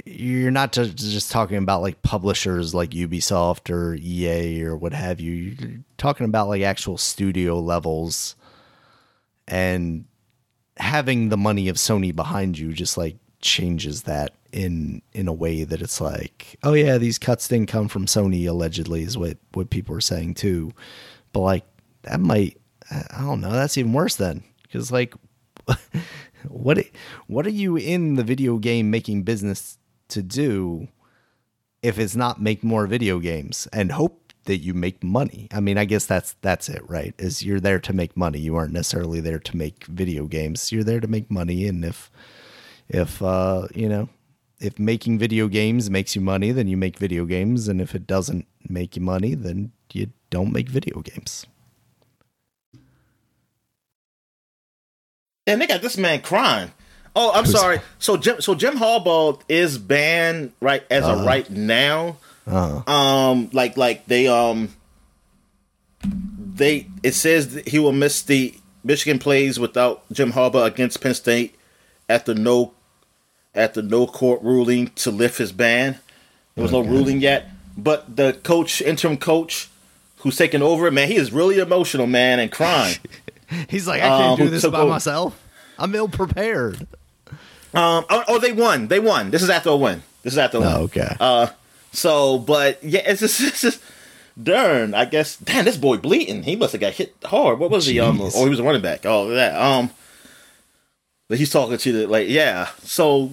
you're 0.06 0.52
not 0.52 0.74
just, 0.74 1.32
talking 1.32 1.58
about 1.58 1.82
like 1.82 2.02
publishers 2.02 2.74
like 2.74 2.92
Ubisoft 2.92 3.70
or 3.70 3.96
EA 3.96 4.64
or 4.64 4.76
what 4.76 4.94
have 4.94 5.20
you. 5.20 5.34
You're 5.34 5.80
talking 5.98 6.26
about 6.26 6.50
like 6.50 6.62
actual 6.62 6.98
studio 6.98 7.60
levels 7.60 8.36
and 9.48 10.06
having 10.78 11.30
the 11.30 11.38
money 11.38 11.70
of 11.70 11.78
Sony 11.78 12.16
behind 12.16 12.58
you 12.58 12.74
just 12.74 12.98
like 12.98 13.18
changes 13.42 14.04
that 14.04 14.34
in 14.52 15.02
in 15.14 15.28
a 15.28 15.34
way 15.34 15.64
that 15.64 15.82
it's 15.82 16.02
like, 16.02 16.58
oh 16.64 16.74
yeah, 16.74 16.98
these 16.98 17.18
cuts 17.18 17.48
didn't 17.48 17.70
come 17.70 17.88
from 17.88 18.06
Sony 18.06 18.48
allegedly 18.48 19.04
is 19.04 19.18
what 19.18 19.38
what 19.54 19.70
people 19.70 19.96
are 19.96 20.02
saying 20.02 20.34
too. 20.34 20.74
But 21.32 21.42
like 21.42 21.66
that 22.04 22.20
might 22.20 22.58
I 22.92 23.22
don't 23.22 23.42
know, 23.42 23.52
that's 23.52 23.78
even 23.78 23.94
worse 23.94 24.16
then 24.16 24.44
because 24.64 24.92
like 24.92 25.14
what 26.48 26.84
what 27.28 27.46
are 27.46 27.52
you 27.52 27.76
in 27.76 28.16
the 28.16 28.24
video 28.24 28.58
game 28.58 28.90
making 28.90 29.24
business 29.24 29.78
to 30.10 30.22
do 30.22 30.88
if 31.82 31.98
it's 31.98 32.16
not 32.16 32.42
make 32.42 32.64
more 32.64 32.88
video 32.88 33.20
games 33.20 33.68
and 33.72 33.92
hope 33.92 34.34
that 34.46 34.58
you 34.58 34.74
make 34.74 35.04
money? 35.04 35.48
I 35.52 35.60
mean, 35.60 35.78
I 35.78 35.86
guess 35.86 36.06
that's 36.06 36.36
that's 36.42 36.70
it, 36.70 36.82
right? 36.90 37.14
Is 37.18 37.44
you're 37.44 37.60
there 37.60 37.80
to 37.80 37.94
make 37.94 38.18
money. 38.18 38.40
You 38.40 38.56
aren't 38.56 38.74
necessarily 38.74 39.20
there 39.20 39.40
to 39.40 39.58
make 39.58 39.86
video 39.86 40.26
games. 40.26 40.72
You're 40.72 40.84
there 40.84 41.00
to 41.00 41.08
make 41.08 41.30
money 41.30 41.68
and 41.68 41.84
if 41.86 42.10
if 42.88 43.22
uh, 43.22 43.68
you 43.76 43.88
know, 43.88 44.10
if 44.60 44.80
making 44.80 45.20
video 45.20 45.48
games 45.48 45.90
makes 45.90 46.16
you 46.16 46.22
money, 46.22 46.52
then 46.52 46.68
you 46.68 46.78
make 46.78 46.98
video 46.98 47.26
games 47.26 47.68
and 47.68 47.80
if 47.80 47.96
it 47.96 48.08
doesn't 48.08 48.48
make 48.68 48.96
you 48.96 49.02
money, 49.02 49.36
then 49.36 49.72
you 49.94 50.12
don't 50.30 50.52
make 50.52 50.70
video 50.70 51.02
games. 51.02 51.46
And 55.50 55.62
they 55.62 55.68
got 55.68 55.82
this 55.82 55.98
man 55.98 56.22
crying. 56.22 56.72
Oh, 57.16 57.32
I'm 57.34 57.46
sorry. 57.46 57.82
So 57.98 58.18
Jim, 58.18 58.40
so 58.42 58.56
Jim 58.56 58.76
Harbaugh 58.78 59.42
is 59.50 59.78
banned 59.78 60.54
right 60.62 60.84
as 60.92 61.04
of 61.04 61.26
right 61.26 61.50
now. 61.50 62.18
Uh, 62.48 62.82
Um, 62.88 63.50
like 63.52 63.78
like 63.78 64.06
they 64.06 64.28
um 64.28 64.70
they 66.56 66.88
it 67.04 67.14
says 67.14 67.56
that 67.56 67.68
he 67.68 67.80
will 67.80 67.92
miss 67.92 68.22
the 68.22 68.54
Michigan 68.84 69.20
plays 69.20 69.60
without 69.60 70.04
Jim 70.12 70.32
Harbaugh 70.34 70.66
against 70.66 71.02
Penn 71.02 71.14
State 71.14 71.56
after 72.08 72.34
no 72.34 72.74
after 73.56 73.82
no 73.82 74.08
court 74.08 74.42
ruling 74.42 74.88
to 74.96 75.12
lift 75.12 75.38
his 75.40 75.52
ban. 75.52 75.98
There 76.56 76.62
was 76.64 76.72
no 76.72 76.82
ruling 76.82 77.22
yet, 77.22 77.50
but 77.78 78.16
the 78.16 78.34
coach, 78.44 78.82
interim 78.82 79.18
coach, 79.18 79.70
who's 80.18 80.38
taking 80.38 80.62
over, 80.62 80.90
man, 80.92 81.08
he 81.08 81.16
is 81.16 81.32
really 81.32 81.60
emotional, 81.60 82.06
man, 82.08 82.40
and 82.40 82.52
crying. 82.52 82.98
he's 83.70 83.88
like, 83.88 84.02
I 84.02 84.08
can't 84.08 84.40
Uh, 84.40 84.44
do 84.46 84.50
this 84.50 84.66
by 84.66 84.80
over? 84.80 84.90
myself. 84.90 85.42
I'm 85.78 85.94
ill 85.96 86.08
prepared. 86.10 86.88
Um, 87.74 88.06
oh, 88.10 88.24
oh, 88.28 88.40
they 88.40 88.52
won. 88.52 88.88
They 88.88 89.00
won. 89.00 89.32
This 89.32 89.44
is 89.44 89.50
after 89.50 89.70
a 89.70 89.76
win. 89.78 90.04
This 90.24 90.34
is 90.34 90.40
after 90.40 90.58
a 90.58 90.62
win. 90.62 90.70
Oh, 90.70 90.82
okay. 90.84 91.16
Uh, 91.20 91.48
so, 91.92 92.38
but 92.40 92.84
yeah, 92.84 93.02
it's 93.06 93.22
just, 93.22 93.40
it's 93.42 93.62
just 93.62 93.82
darn. 94.42 94.94
I 94.94 95.06
guess, 95.06 95.38
damn, 95.38 95.66
this 95.66 95.78
boy 95.78 95.98
bleeding. 95.98 96.44
He 96.44 96.56
must 96.56 96.72
have 96.74 96.82
got 96.82 96.94
hit 96.94 97.16
hard. 97.26 97.60
What 97.60 97.70
was 97.72 97.86
he? 97.86 98.00
Um, 98.00 98.18
Jeez. 98.20 98.36
or 98.36 98.44
he 98.46 98.50
was 98.50 98.60
a 98.60 98.64
running 98.64 98.82
back. 98.82 99.06
Oh, 99.06 99.30
that. 99.30 99.56
Um, 99.60 99.92
but 101.28 101.38
he's 101.38 101.52
talking 101.52 101.78
to 101.78 101.92
the 101.92 102.08
like, 102.08 102.28
yeah. 102.28 102.70
So, 102.84 103.30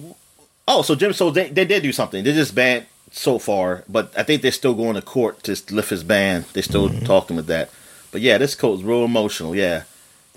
oh, 0.67 0.83
so 0.83 0.93
Jim, 0.95 1.13
so 1.13 1.31
they 1.31 1.49
they 1.49 1.65
did 1.65 1.81
do 1.83 1.91
something. 1.91 2.23
They 2.23 2.31
just 2.33 2.53
banned 2.55 2.85
so 3.11 3.39
far, 3.39 3.83
but 3.89 4.13
I 4.17 4.21
think 4.23 4.41
they're 4.43 4.51
still 4.51 4.75
going 4.75 4.93
to 4.95 5.01
court 5.01 5.41
to 5.43 5.59
lift 5.73 5.89
his 5.89 6.03
ban. 6.03 6.45
They're 6.53 6.61
still 6.63 6.89
Mm-hmm. 6.89 7.05
talking 7.05 7.35
with 7.35 7.47
that. 7.47 7.69
But 8.11 8.21
yeah, 8.21 8.37
this 8.37 8.53
coach 8.55 8.81
real 8.83 9.03
emotional. 9.03 9.55
Yeah, 9.55 9.83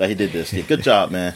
that 0.01 0.09
he 0.09 0.15
did 0.15 0.33
this. 0.33 0.51
Yeah, 0.51 0.62
good 0.62 0.83
job, 0.83 1.11
man. 1.11 1.35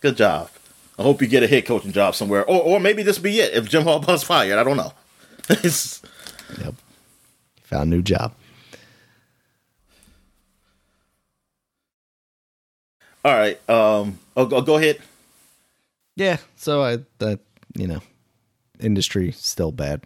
Good 0.00 0.18
job. 0.18 0.50
I 0.98 1.02
hope 1.02 1.22
you 1.22 1.26
get 1.26 1.42
a 1.42 1.46
head 1.46 1.64
coaching 1.64 1.90
job 1.90 2.14
somewhere, 2.14 2.44
or 2.44 2.62
or 2.62 2.78
maybe 2.78 3.02
this 3.02 3.18
be 3.18 3.40
it 3.40 3.54
if 3.54 3.66
Jim 3.66 3.84
Harbaugh's 3.84 4.22
fired. 4.22 4.58
I 4.58 4.62
don't 4.62 4.76
know. 4.76 4.92
Yep. 6.62 6.74
Found 7.64 7.92
a 7.92 7.96
new 7.96 8.02
job. 8.02 8.34
all 13.24 13.32
right. 13.32 13.58
Um. 13.68 14.18
Oh, 14.36 14.44
go, 14.44 14.60
go 14.60 14.76
ahead. 14.76 14.98
Yeah. 16.14 16.36
So 16.56 16.82
I 16.82 16.98
that 17.18 17.40
you 17.74 17.86
know, 17.86 18.00
industry 18.78 19.32
still 19.32 19.72
bad. 19.72 20.02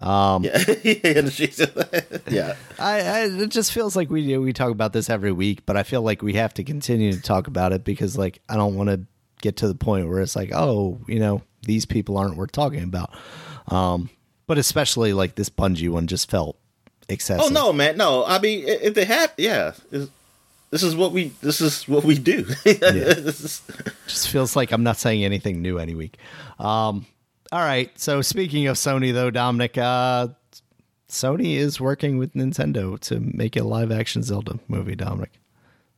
Um, 0.00 0.44
Yeah. 0.44 0.58
yeah. 2.28 2.56
I, 2.78 3.00
I 3.00 3.20
it 3.26 3.50
just 3.50 3.72
feels 3.72 3.94
like 3.96 4.10
we 4.10 4.36
we 4.38 4.52
talk 4.52 4.70
about 4.70 4.92
this 4.92 5.10
every 5.10 5.32
week, 5.32 5.66
but 5.66 5.76
I 5.76 5.82
feel 5.82 6.02
like 6.02 6.22
we 6.22 6.34
have 6.34 6.54
to 6.54 6.64
continue 6.64 7.12
to 7.12 7.20
talk 7.20 7.46
about 7.46 7.72
it 7.72 7.84
because 7.84 8.16
like 8.16 8.40
I 8.48 8.56
don't 8.56 8.74
want 8.76 8.88
to 8.90 9.00
get 9.42 9.56
to 9.58 9.68
the 9.68 9.74
point 9.74 10.08
where 10.08 10.20
it's 10.20 10.36
like, 10.36 10.50
oh, 10.54 10.98
you 11.06 11.18
know, 11.18 11.42
these 11.62 11.84
people 11.86 12.16
aren't 12.16 12.36
worth 12.36 12.52
talking 12.52 12.82
about. 12.82 13.10
Um, 13.68 14.10
but 14.46 14.58
especially 14.58 15.12
like 15.12 15.34
this 15.34 15.50
Bungie 15.50 15.90
one 15.90 16.06
just 16.06 16.30
felt 16.30 16.56
excessive. 17.08 17.46
Oh 17.46 17.48
no, 17.52 17.72
man. 17.72 17.96
No. 17.96 18.24
I 18.24 18.38
mean, 18.38 18.64
if 18.66 18.94
they 18.94 19.04
have, 19.04 19.32
yeah. 19.36 19.72
This 20.70 20.82
is 20.84 20.94
what 20.94 21.10
we. 21.12 21.32
This 21.40 21.60
is 21.60 21.86
what 21.88 22.04
we 22.04 22.16
do. 22.18 22.44
This 22.64 23.40
is- 23.40 23.62
just 24.06 24.28
feels 24.28 24.54
like 24.56 24.72
I'm 24.72 24.82
not 24.82 24.96
saying 24.96 25.24
anything 25.24 25.62
new 25.62 25.78
any 25.78 25.94
week. 25.94 26.16
Um, 26.58 27.06
all 27.52 27.60
right. 27.60 27.90
So 27.98 28.22
speaking 28.22 28.66
of 28.66 28.76
Sony, 28.76 29.12
though, 29.12 29.30
Dominic, 29.30 29.76
uh, 29.78 30.28
Sony 31.08 31.54
is 31.56 31.80
working 31.80 32.18
with 32.18 32.34
Nintendo 32.34 32.98
to 33.00 33.18
make 33.20 33.56
a 33.56 33.64
live 33.64 33.90
action 33.90 34.22
Zelda 34.22 34.58
movie. 34.68 34.94
Dominic, 34.94 35.32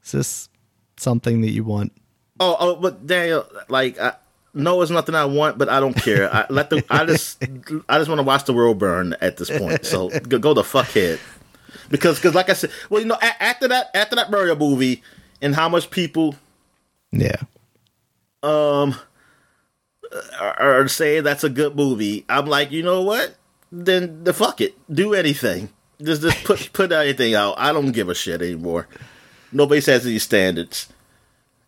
is 0.05 0.12
this 0.12 0.48
something 0.97 1.40
that 1.42 1.50
you 1.50 1.64
want? 1.64 1.92
oh, 2.40 2.56
oh, 2.58 2.74
but 2.76 3.06
Daniel, 3.06 3.47
like, 3.68 4.00
I, 4.00 4.14
no, 4.55 4.82
it's 4.82 4.90
nothing 4.90 5.14
I 5.14 5.24
want, 5.26 5.58
but 5.58 5.68
I 5.68 5.81
don't 5.81 5.94
care. 5.94 6.32
I 6.34 6.47
let 6.50 6.70
the. 6.70 6.84
I 6.90 7.05
just. 7.06 7.42
I 7.89 7.98
just 7.98 8.08
want 8.08 8.18
to 8.18 8.22
watch 8.24 8.44
the 8.44 8.52
world 8.52 8.78
burn 8.78 9.14
at 9.20 9.36
this 9.36 9.50
point. 9.50 9.84
So 9.86 10.08
go, 10.20 10.39
go 10.39 10.55
the 10.55 10.64
fuck 10.64 10.89
head. 10.89 11.18
Because, 11.90 12.16
because, 12.18 12.34
like 12.34 12.48
I 12.50 12.55
said, 12.55 12.70
well, 12.90 13.00
you 13.00 13.06
know, 13.06 13.16
a- 13.20 13.42
after 13.42 13.68
that, 13.68 13.90
after 13.94 14.16
that 14.16 14.31
Mario 14.31 14.55
movie, 14.55 15.02
and 15.42 15.55
how 15.55 15.68
much 15.68 15.90
people 15.90 16.34
Yeah. 17.12 17.36
um 18.42 18.94
are, 20.41 20.89
saying 20.89 21.24
that's 21.24 21.44
a 21.44 21.49
good 21.50 21.74
movie, 21.76 22.24
I'm 22.28 22.47
like, 22.47 22.70
you 22.70 22.82
know 22.82 23.02
what? 23.02 23.36
Then 23.70 24.24
the 24.24 24.32
fuck 24.32 24.60
it, 24.60 24.74
do 24.92 25.15
anything. 25.15 25.70
Just 26.02 26.23
just 26.23 26.44
put 26.44 26.70
put 26.74 26.92
anything 26.92 27.34
out. 27.34 27.55
I 27.58 27.73
don't 27.73 27.92
give 27.92 28.08
a 28.08 28.15
shit 28.15 28.42
anymore. 28.42 28.89
Nobody 29.52 29.81
says 29.81 30.05
these 30.05 30.23
standards, 30.23 30.89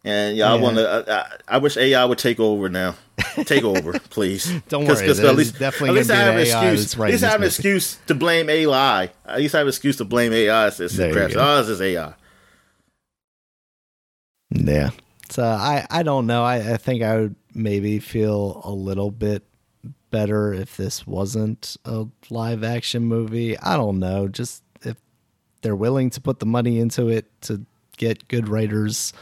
and 0.04 0.36
y'all 0.36 0.56
Yeah. 0.56 0.62
want 0.62 0.76
to. 0.76 1.04
I, 1.48 1.54
I 1.56 1.58
wish 1.58 1.76
AI 1.76 2.04
would 2.04 2.18
take 2.18 2.40
over 2.40 2.68
now. 2.68 2.96
Take 3.44 3.62
over, 3.64 3.98
please. 4.10 4.52
Don't 4.68 4.86
'Cause- 4.86 4.98
worry, 4.98 5.06
'cause 5.08 5.20
at 5.20 5.34
least, 5.36 5.58
definitely 5.58 5.88
at 5.90 5.94
least 5.94 6.10
I 6.10 6.16
have 6.16 6.34
an 6.34 6.40
excuse. 6.40 6.94
At 6.94 7.00
least 7.00 7.00
I 7.00 7.10
this 7.10 7.22
have 7.22 7.40
an 7.40 7.46
excuse 7.46 7.98
to 8.08 8.14
blame 8.14 8.50
AI. 8.50 9.10
At 9.26 9.38
least 9.38 9.54
I 9.54 9.58
have 9.58 9.66
an 9.66 9.70
excuse 9.70 9.96
to 9.98 10.04
blame 10.04 10.32
AI. 10.32 10.66
It's, 10.68 10.80
it's 10.80 10.96
There 10.96 11.12
crap. 11.12 11.30
Oh, 11.36 11.58
this 11.62 11.68
is 11.68 11.80
AI. 11.80 12.14
Yeah. 14.50 14.90
So 15.30 15.42
uh, 15.42 15.46
I, 15.56 15.86
I 15.90 16.02
don't 16.02 16.26
know. 16.26 16.44
I, 16.44 16.74
I 16.74 16.76
think 16.76 17.02
I 17.02 17.16
would 17.18 17.34
maybe 17.54 17.98
feel 17.98 18.60
a 18.64 18.70
little 18.70 19.10
bit 19.10 19.44
better 20.10 20.52
if 20.52 20.76
this 20.76 21.06
wasn't 21.06 21.76
a 21.84 22.06
live 22.30 22.62
action 22.62 23.04
movie. 23.04 23.58
I 23.58 23.76
don't 23.76 23.98
know. 23.98 24.28
Just 24.28 24.62
if 24.82 24.96
they're 25.62 25.76
willing 25.76 26.10
to 26.10 26.20
put 26.20 26.40
the 26.40 26.46
money 26.46 26.78
into 26.78 27.08
it 27.08 27.26
to 27.42 27.64
get 27.96 28.28
good 28.28 28.48
writers. 28.48 29.12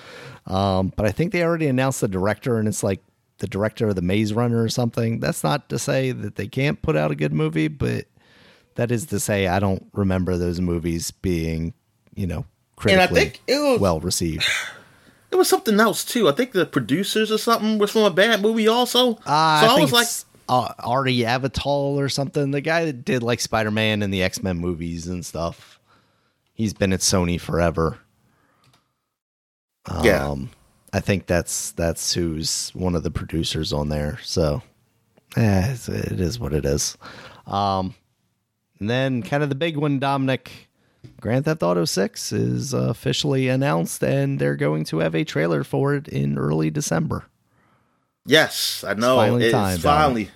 Um, 0.47 0.93
but 0.97 1.07
I 1.07 1.11
think 1.11 1.33
they 1.33 1.43
already 1.43 1.67
announced 1.67 2.01
the 2.01 2.09
director 2.09 2.59
and 2.59 2.69
it's 2.69 2.83
like 2.83 3.01
the 3.39 3.47
director 3.47 3.89
of 3.89 3.97
the 3.97 4.03
Maze 4.03 4.33
Runner 4.33 4.63
or 4.63 4.69
something. 4.69 5.21
That's 5.21 5.43
not 5.43 5.69
to 5.71 5.79
say 5.79 6.13
that 6.13 6.37
they 6.37 6.47
can't 6.47 6.81
put 6.83 6.97
out 6.97 7.11
a 7.11 7.15
good 7.15 7.33
movie, 7.33 7.69
but 7.69 8.07
that 8.75 8.91
is 8.91 9.07
to 9.07 9.21
say 9.21 9.47
I 9.47 9.59
don't 9.59 9.87
remember 9.93 10.37
those 10.37 10.61
movies 10.61 11.11
being, 11.11 11.75
you 12.15 12.27
know, 12.27 12.45
critically 12.77 13.21
think 13.21 13.41
it 13.47 13.59
was 13.59 13.81
well 13.81 14.01
received. 14.01 14.47
It 15.33 15.37
was 15.37 15.49
something 15.49 15.81
else 15.81 16.05
too. 16.05 16.29
I 16.29 16.33
think 16.33 16.53
the 16.53 16.67
producers 16.67 17.33
or 17.33 17.39
something 17.39 17.79
was 17.79 17.91
from 17.91 18.03
a 18.03 18.11
bad 18.11 18.43
movie 18.43 18.69
also. 18.69 19.15
Uh, 19.25 19.61
so 19.63 19.67
I, 19.67 19.77
I, 19.79 19.81
was 19.81 19.93
like, 19.93 20.07
uh, 20.49 20.75
Artie 20.79 21.21
Avatal 21.21 21.97
or 21.97 22.11
something. 22.11 22.51
The 22.51 22.61
guy 22.61 22.85
that 22.85 23.05
did 23.05 23.23
like 23.23 23.41
Spider 23.41 23.71
Man 23.71 24.03
and 24.03 24.13
the 24.13 24.23
X 24.23 24.43
Men 24.43 24.59
movies 24.59 25.07
and 25.07 25.25
stuff. 25.25 25.81
He's 26.53 26.75
been 26.75 26.93
at 26.93 27.01
Sony 27.01 27.41
forever. 27.41 27.99
Um, 29.87 30.05
Yeah. 30.05 30.37
I 30.93 31.01
think 31.01 31.27
that's 31.27 31.73
that's 31.73 32.13
who's 32.13 32.71
one 32.75 32.95
of 32.95 33.03
the 33.03 33.11
producers 33.11 33.73
on 33.73 33.89
there. 33.89 34.19
So, 34.23 34.63
eh, 35.37 35.75
it 35.89 36.21
is 36.21 36.39
what 36.39 36.53
it 36.53 36.67
is. 36.67 36.99
Um, 37.47 37.95
and 38.79 38.91
then 38.91 39.23
kind 39.23 39.43
of 39.43 39.49
the 39.49 39.55
big 39.55 39.79
one, 39.79 39.99
Dominic. 39.99 40.69
Grand 41.21 41.45
Theft 41.45 41.63
Auto 41.63 41.85
6 41.85 42.33
is 42.33 42.73
officially 42.73 43.49
announced, 43.49 44.03
and 44.03 44.39
they're 44.39 44.57
going 44.57 44.85
to 44.85 44.99
have 44.99 45.15
a 45.15 45.25
trailer 45.25 45.65
for 45.65 45.95
it 45.95 46.09
in 46.09 46.39
early 46.39 46.71
December. 46.71 47.25
yes, 48.27 48.85
I 48.87 48.95
know. 48.95 49.17
finally 49.17 49.45
It's 49.45 49.53
time, 49.53 49.75
Dom. 49.77 49.81
finally 49.83 50.31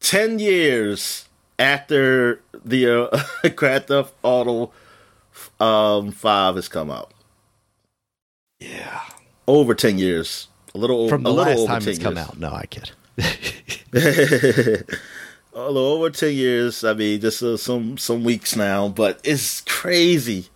ten 0.00 0.38
years 0.38 1.28
after 1.58 2.42
the 2.64 3.08
uh, 3.42 3.48
Grand 3.56 3.86
Theft 3.86 4.12
Auto 4.22 4.72
um, 5.60 6.10
Five 6.12 6.56
has 6.56 6.68
come 6.68 6.90
out. 6.90 7.12
Yeah. 8.60 9.00
Over 9.46 9.74
ten 9.74 9.98
years, 9.98 10.48
a 10.74 10.78
little 10.78 11.08
From 11.08 11.22
a 11.22 11.24
the 11.24 11.34
little 11.34 11.64
last 11.64 11.66
time 11.66 11.80
10 11.82 11.88
it's 11.88 11.98
come 12.02 12.16
years. 12.16 12.28
out. 12.28 12.38
No, 12.38 12.52
I 12.52 12.66
kid. 12.66 12.90
a 15.54 15.66
little 15.70 15.78
over 15.92 16.10
ten 16.10 16.32
years. 16.34 16.84
I 16.84 16.94
mean, 16.94 17.20
just 17.20 17.42
uh, 17.42 17.56
some 17.56 17.98
some 17.98 18.24
weeks 18.24 18.56
now, 18.56 18.88
but 18.88 19.20
it's 19.24 19.60
crazy. 19.62 20.46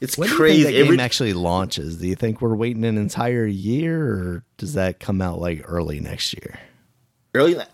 It's 0.00 0.18
When 0.18 0.26
do 0.28 0.32
you 0.32 0.38
crazy. 0.38 0.62
think 0.64 0.74
that 0.74 0.80
Every- 0.80 0.96
game 0.96 1.04
actually 1.04 1.32
launches? 1.32 1.98
Do 1.98 2.08
you 2.08 2.16
think 2.16 2.40
we're 2.42 2.56
waiting 2.56 2.84
an 2.84 2.98
entire 2.98 3.46
year, 3.46 4.02
or 4.04 4.44
does 4.58 4.74
that 4.74 4.98
come 4.98 5.22
out 5.22 5.38
like 5.40 5.62
early 5.64 6.00
next 6.00 6.34
year? 6.34 6.58
early. 7.34 7.56
I, 7.58 7.64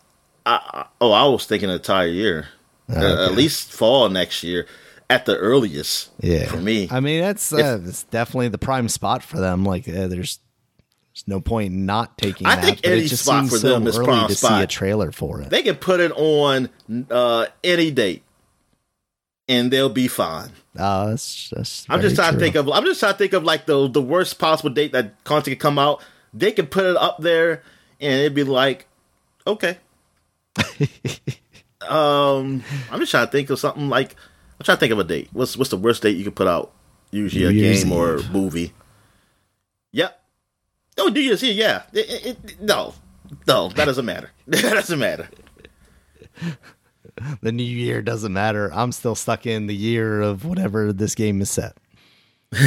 I, 0.47 0.87
oh, 1.01 1.11
I 1.13 1.25
was 1.27 1.47
thinking 1.47 1.69
entire 1.71 2.07
year, 2.09 2.49
Uh, 2.89 2.93
Okay. 3.01 3.25
at 3.25 3.33
least 3.33 3.73
fall 3.73 4.09
next 4.09 4.43
year, 4.45 4.67
at 5.11 5.27
the 5.27 5.37
earliest. 5.37 6.11
Yeah, 6.21 6.47
for 6.47 6.59
me. 6.59 6.89
I 6.91 7.01
mean, 7.01 7.21
that's 7.21 7.53
uh, 7.53 7.81
it's 7.85 8.05
definitely 8.05 8.49
the 8.49 8.59
prime 8.59 8.89
spot 8.89 9.23
for 9.23 9.39
them. 9.41 9.65
Like, 9.65 9.89
uh, 9.89 10.07
there's 10.07 10.39
There's 11.19 11.35
no 11.35 11.41
point 11.41 11.73
in 11.73 11.85
not 11.85 12.17
taking 12.17 12.47
I 12.47 12.55
that. 12.55 12.65
think 12.65 12.81
any 12.85 13.07
just 13.07 13.25
spot 13.25 13.49
for 13.49 13.59
so 13.59 13.69
them 13.71 13.87
is 13.89 13.99
prime 13.99 14.29
to 14.29 14.35
see 14.37 14.63
a 14.63 14.69
trailer 14.69 15.11
for 15.11 15.41
it. 15.41 15.51
They 15.51 15.63
can 15.63 15.75
put 15.75 15.99
it 15.99 16.13
on 16.13 16.71
uh, 17.11 17.47
any 17.65 17.91
date, 17.91 18.23
and 19.49 19.73
they'll 19.73 19.89
be 19.89 20.07
fine. 20.07 20.51
Uh, 20.79 21.11
that's, 21.11 21.51
that's 21.51 21.87
I'm 21.89 22.01
just 22.03 22.15
trying 22.15 22.35
to 22.35 22.39
think 22.39 22.55
of. 22.55 22.69
I'm 22.69 22.85
just 22.85 23.01
trying 23.01 23.15
to 23.15 23.19
think 23.19 23.33
of 23.33 23.43
like 23.43 23.67
the 23.67 23.89
the 23.89 24.01
worst 24.01 24.39
possible 24.39 24.71
date 24.71 24.93
that 24.93 25.25
content 25.25 25.57
could 25.57 25.63
come 25.63 25.77
out. 25.77 26.01
They 26.33 26.53
could 26.53 26.71
put 26.71 26.85
it 26.85 26.97
up 26.97 27.19
there, 27.19 27.65
and 28.01 28.21
it'd 28.21 28.35
be 28.35 28.45
like, 28.45 28.87
okay. 29.45 29.79
um, 31.89 32.63
I'm 32.93 33.01
just 33.01 33.11
trying 33.11 33.27
to 33.27 33.33
think 33.33 33.51
of 33.51 33.59
something 33.59 33.89
like. 33.89 34.15
I'm 34.61 34.65
trying 34.65 34.77
to 34.77 34.81
think 34.81 34.93
of 34.93 35.01
a 35.01 35.05
date. 35.05 35.31
What's 35.33 35.57
what's 35.57 35.71
the 35.71 35.77
worst 35.77 36.03
date 36.03 36.17
you 36.17 36.23
could 36.23 36.37
put 36.37 36.47
out? 36.47 36.71
Usually 37.11 37.45
a 37.45 37.51
New 37.51 37.61
Year's 37.61 37.83
game 37.83 37.93
or 37.93 38.21
movie. 38.31 38.73
Yep. 39.91 40.15
Oh, 40.99 41.09
New 41.09 41.21
Year's 41.21 41.43
Eve. 41.45 41.57
Yeah. 41.57 41.83
It- 41.93 42.11
it- 42.11 42.27
it- 42.45 42.61
no, 42.61 42.95
no, 43.47 43.69
that 43.71 43.85
doesn't 43.85 44.05
matter. 44.07 44.31
that 44.49 44.63
doesn't 44.75 44.99
matter. 44.99 45.29
the 47.41 47.53
new 47.53 47.63
year 47.65 48.03
doesn't 48.03 48.33
matter. 48.33 48.71
I'm 48.73 48.93
still 48.93 49.15
stuck 49.15 49.47
in 49.47 49.67
the 49.67 49.75
year 49.77 50.21
of 50.21 50.45
whatever 50.45 50.93
this 50.93 51.15
game 51.15 51.41
is 51.41 51.51
set. 51.51 51.77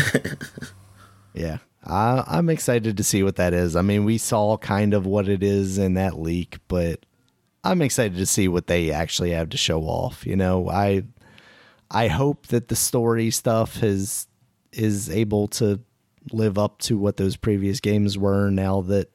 yeah, 1.34 1.58
I, 1.86 2.24
I'm 2.28 2.50
excited 2.50 2.98
to 2.98 3.04
see 3.04 3.24
what 3.24 3.38
that 3.38 3.54
is. 3.54 3.76
I 3.76 3.82
mean, 3.82 4.06
we 4.06 4.18
saw 4.18 4.58
kind 4.58 4.94
of 4.94 5.06
what 5.06 5.28
it 5.28 5.42
is 5.44 5.78
in 5.78 5.94
that 5.96 6.20
leak, 6.20 6.58
but 6.68 7.06
I'm 7.64 7.82
excited 7.82 8.18
to 8.18 8.26
see 8.26 8.48
what 8.48 8.68
they 8.68 8.92
actually 8.92 9.32
have 9.32 9.50
to 9.50 9.58
show 9.58 9.82
off. 9.84 10.26
You 10.26 10.36
know, 10.36 10.70
I 10.70 11.04
I 11.90 12.08
hope 12.08 12.48
that 12.48 12.68
the 12.68 12.76
story 12.76 13.32
stuff 13.32 13.82
is 13.84 14.28
is 14.72 15.10
able 15.10 15.48
to 15.48 15.80
live 16.32 16.58
up 16.58 16.80
to 16.80 16.98
what 16.98 17.18
those 17.18 17.36
previous 17.36 17.80
games 17.80 18.18
were. 18.18 18.50
Now 18.50 18.82
that 18.82 19.10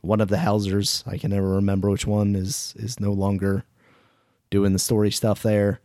one 0.00 0.20
of 0.20 0.28
the 0.28 0.38
Hausers, 0.38 1.02
I 1.06 1.16
can 1.16 1.30
never 1.30 1.48
remember 1.48 1.90
which 1.90 2.06
one, 2.06 2.36
is 2.36 2.74
is 2.76 3.00
no 3.00 3.12
longer 3.12 3.64
doing 4.50 4.72
the 4.72 4.78
story 4.78 5.10
stuff 5.10 5.42
there. 5.42 5.80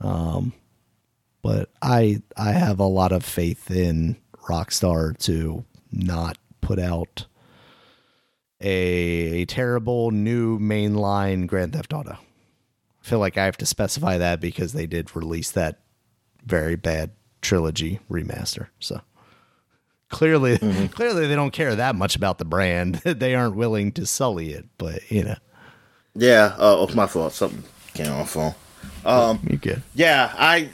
Um, 0.00 0.52
but 1.42 1.70
I 1.82 2.22
I 2.36 2.52
have 2.52 2.80
a 2.80 2.84
lot 2.84 3.12
of 3.12 3.24
faith 3.24 3.70
in 3.70 4.16
Rockstar 4.48 5.16
to 5.18 5.64
not 5.92 6.38
put 6.60 6.78
out 6.78 7.26
a, 8.60 9.42
a 9.42 9.44
terrible 9.44 10.10
new 10.10 10.58
mainline 10.58 11.46
Grand 11.46 11.72
Theft 11.72 11.92
Auto. 11.92 12.12
I 12.12 13.08
feel 13.08 13.18
like 13.18 13.36
I 13.38 13.44
have 13.44 13.58
to 13.58 13.66
specify 13.66 14.18
that 14.18 14.40
because 14.40 14.72
they 14.72 14.86
did 14.86 15.14
release 15.14 15.50
that 15.52 15.80
very 16.44 16.76
bad 16.76 17.10
trilogy 17.42 18.00
remaster. 18.10 18.68
So 18.80 19.00
clearly 20.08 20.58
clearly 20.88 21.26
they 21.26 21.34
don't 21.34 21.52
care 21.52 21.74
that 21.74 21.96
much 21.96 22.16
about 22.16 22.38
the 22.38 22.44
brand. 22.44 22.94
they 23.04 23.34
aren't 23.34 23.56
willing 23.56 23.92
to 23.92 24.06
sully 24.06 24.52
it, 24.52 24.66
but 24.78 25.10
you 25.10 25.24
know, 25.24 25.36
Yeah. 26.14 26.54
Uh, 26.58 26.76
oh, 26.78 26.94
my 26.94 27.06
fault. 27.06 27.32
Something 27.32 27.64
came 27.94 28.12
on 28.12 28.26
phone. 28.26 28.54
Um, 29.04 29.40
you 29.48 29.56
good. 29.56 29.82
Yeah, 29.94 30.32
I 30.36 30.68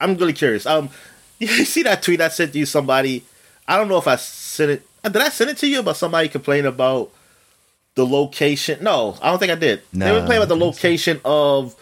I'm 0.00 0.16
really 0.16 0.32
curious. 0.32 0.66
Um 0.66 0.90
you 1.38 1.48
see 1.64 1.82
that 1.82 2.02
tweet 2.02 2.20
I 2.20 2.28
sent 2.28 2.52
to 2.52 2.58
you 2.58 2.66
somebody 2.66 3.24
I 3.66 3.76
don't 3.76 3.88
know 3.88 3.98
if 3.98 4.06
I 4.06 4.16
sent 4.16 4.70
it 4.70 4.86
uh, 5.02 5.08
did 5.08 5.22
I 5.22 5.28
send 5.30 5.50
it 5.50 5.56
to 5.58 5.66
you 5.66 5.80
about 5.80 5.96
somebody 5.96 6.28
complaining 6.28 6.66
about 6.66 7.10
the 7.94 8.06
location? 8.06 8.82
No, 8.82 9.16
I 9.22 9.30
don't 9.30 9.38
think 9.38 9.52
I 9.52 9.54
did. 9.54 9.82
they 9.92 10.10
were 10.10 10.18
I 10.18 10.20
complaining 10.20 10.42
about 10.44 10.54
the 10.54 10.60
don't 10.60 10.74
so. 10.74 10.78
location 10.88 11.20
of 11.24 11.74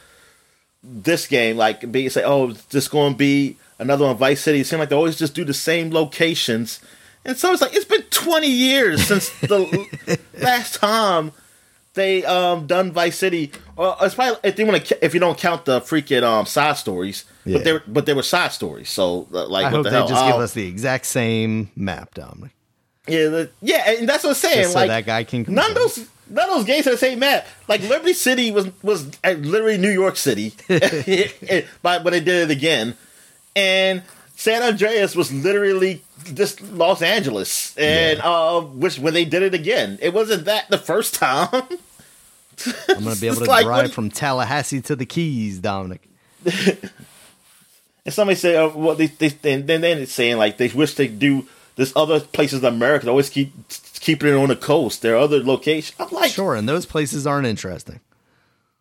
this 0.82 1.26
game, 1.26 1.56
like 1.56 1.90
being 1.90 2.10
say, 2.10 2.22
oh, 2.24 2.50
is 2.50 2.64
this 2.66 2.88
going 2.88 3.14
to 3.14 3.18
be 3.18 3.56
another 3.78 4.04
one, 4.06 4.16
Vice 4.16 4.40
City? 4.40 4.60
It 4.60 4.66
seemed 4.66 4.80
like 4.80 4.88
they 4.88 4.96
always 4.96 5.16
just 5.16 5.34
do 5.34 5.44
the 5.44 5.54
same 5.54 5.90
locations, 5.90 6.80
and 7.24 7.36
so 7.36 7.52
it's 7.52 7.62
like 7.62 7.74
it's 7.74 7.84
been 7.84 8.02
twenty 8.10 8.50
years 8.50 9.06
since 9.06 9.30
the 9.40 10.18
last 10.40 10.74
time 10.76 11.32
they 11.94 12.24
um 12.24 12.66
done 12.66 12.92
Vice 12.92 13.16
City. 13.18 13.50
Well, 13.76 13.96
it's 14.00 14.14
probably 14.14 14.38
if 14.44 14.56
they 14.56 14.64
want 14.64 14.84
to 14.86 15.04
if 15.04 15.14
you 15.14 15.20
don't 15.20 15.36
count 15.38 15.64
the 15.64 15.80
freaking 15.80 16.22
um 16.22 16.46
side 16.46 16.76
stories, 16.76 17.24
Yeah. 17.44 17.58
but 17.58 17.64
they 17.64 17.72
were, 17.72 17.82
but 17.86 18.06
they 18.06 18.14
were 18.14 18.22
side 18.22 18.52
stories. 18.52 18.88
So 18.90 19.26
uh, 19.32 19.46
like, 19.48 19.66
I 19.66 19.70
hope 19.70 19.84
the 19.84 19.90
they 19.90 19.96
hell? 19.96 20.08
just 20.08 20.24
give 20.24 20.34
Oh, 20.34 20.40
us 20.40 20.52
the 20.54 20.66
exact 20.66 21.06
same 21.06 21.70
map, 21.76 22.14
Dominic. 22.14 22.50
yeah, 23.06 23.28
the, 23.28 23.50
yeah, 23.62 23.90
and 23.92 24.08
that's 24.08 24.22
what 24.24 24.30
I'm 24.30 24.34
saying. 24.36 24.56
Just 24.62 24.72
so 24.74 24.78
like 24.80 24.88
that 24.88 25.06
guy 25.06 25.24
can 25.24 25.44
none 25.48 25.70
of 25.70 25.74
those 25.76 26.08
none 26.30 26.48
of 26.50 26.56
those 26.56 26.64
games 26.66 26.86
are 26.86 26.90
the 26.92 26.98
same 26.98 27.18
map. 27.20 27.46
Like 27.68 27.80
Liberty 27.82 28.12
City 28.12 28.50
was 28.50 28.68
was 28.82 29.06
literally 29.24 29.78
New 29.78 29.90
York 29.90 30.16
City, 30.16 30.52
but 31.82 32.04
but 32.04 32.10
they 32.10 32.20
did 32.20 32.48
it 32.48 32.50
again, 32.50 32.96
and 33.56 34.02
San 34.36 34.62
Andreas 34.62 35.16
was 35.16 35.32
literally 35.32 36.02
just 36.34 36.60
Los 36.62 37.02
Angeles, 37.02 37.76
and 37.76 38.20
uh, 38.20 38.60
which 38.60 38.98
when 38.98 39.14
they 39.14 39.24
did 39.24 39.42
it 39.42 39.54
again, 39.54 39.98
it 40.00 40.14
wasn't 40.14 40.44
that 40.44 40.68
the 40.68 40.78
first 40.78 41.14
time. 41.14 41.48
I'm 42.88 43.04
going 43.04 43.14
to 43.14 43.20
be 43.20 43.28
able 43.28 43.36
to 43.36 43.44
like, 43.44 43.64
drive 43.64 43.92
from 43.92 44.10
Tallahassee 44.10 44.80
to 44.82 44.96
the 44.96 45.06
Keys, 45.06 45.58
Dominic. 45.60 46.08
And 48.08 48.14
somebody 48.14 48.36
said, 48.36 48.56
uh, 48.56 48.72
"Well, 48.74 48.94
they, 48.94 49.08
they 49.08 49.52
and 49.52 49.66
then 49.66 49.82
then 49.82 49.98
it's 49.98 50.12
saying 50.12 50.38
like 50.38 50.56
they 50.56 50.68
wish 50.68 50.94
they 50.94 51.08
do 51.08 51.46
this 51.76 51.92
other 51.94 52.20
places 52.20 52.60
in 52.60 52.64
America. 52.64 53.04
They 53.04 53.10
always 53.10 53.28
keep 53.28 53.52
keeping 54.00 54.30
it 54.30 54.34
on 54.34 54.48
the 54.48 54.56
coast. 54.56 55.02
There 55.02 55.12
are 55.14 55.18
other 55.18 55.44
locations. 55.44 55.94
I'm 56.00 56.08
like, 56.08 56.30
Sure, 56.30 56.54
and 56.54 56.66
those 56.66 56.86
places 56.86 57.26
aren't 57.26 57.46
interesting. 57.46 58.00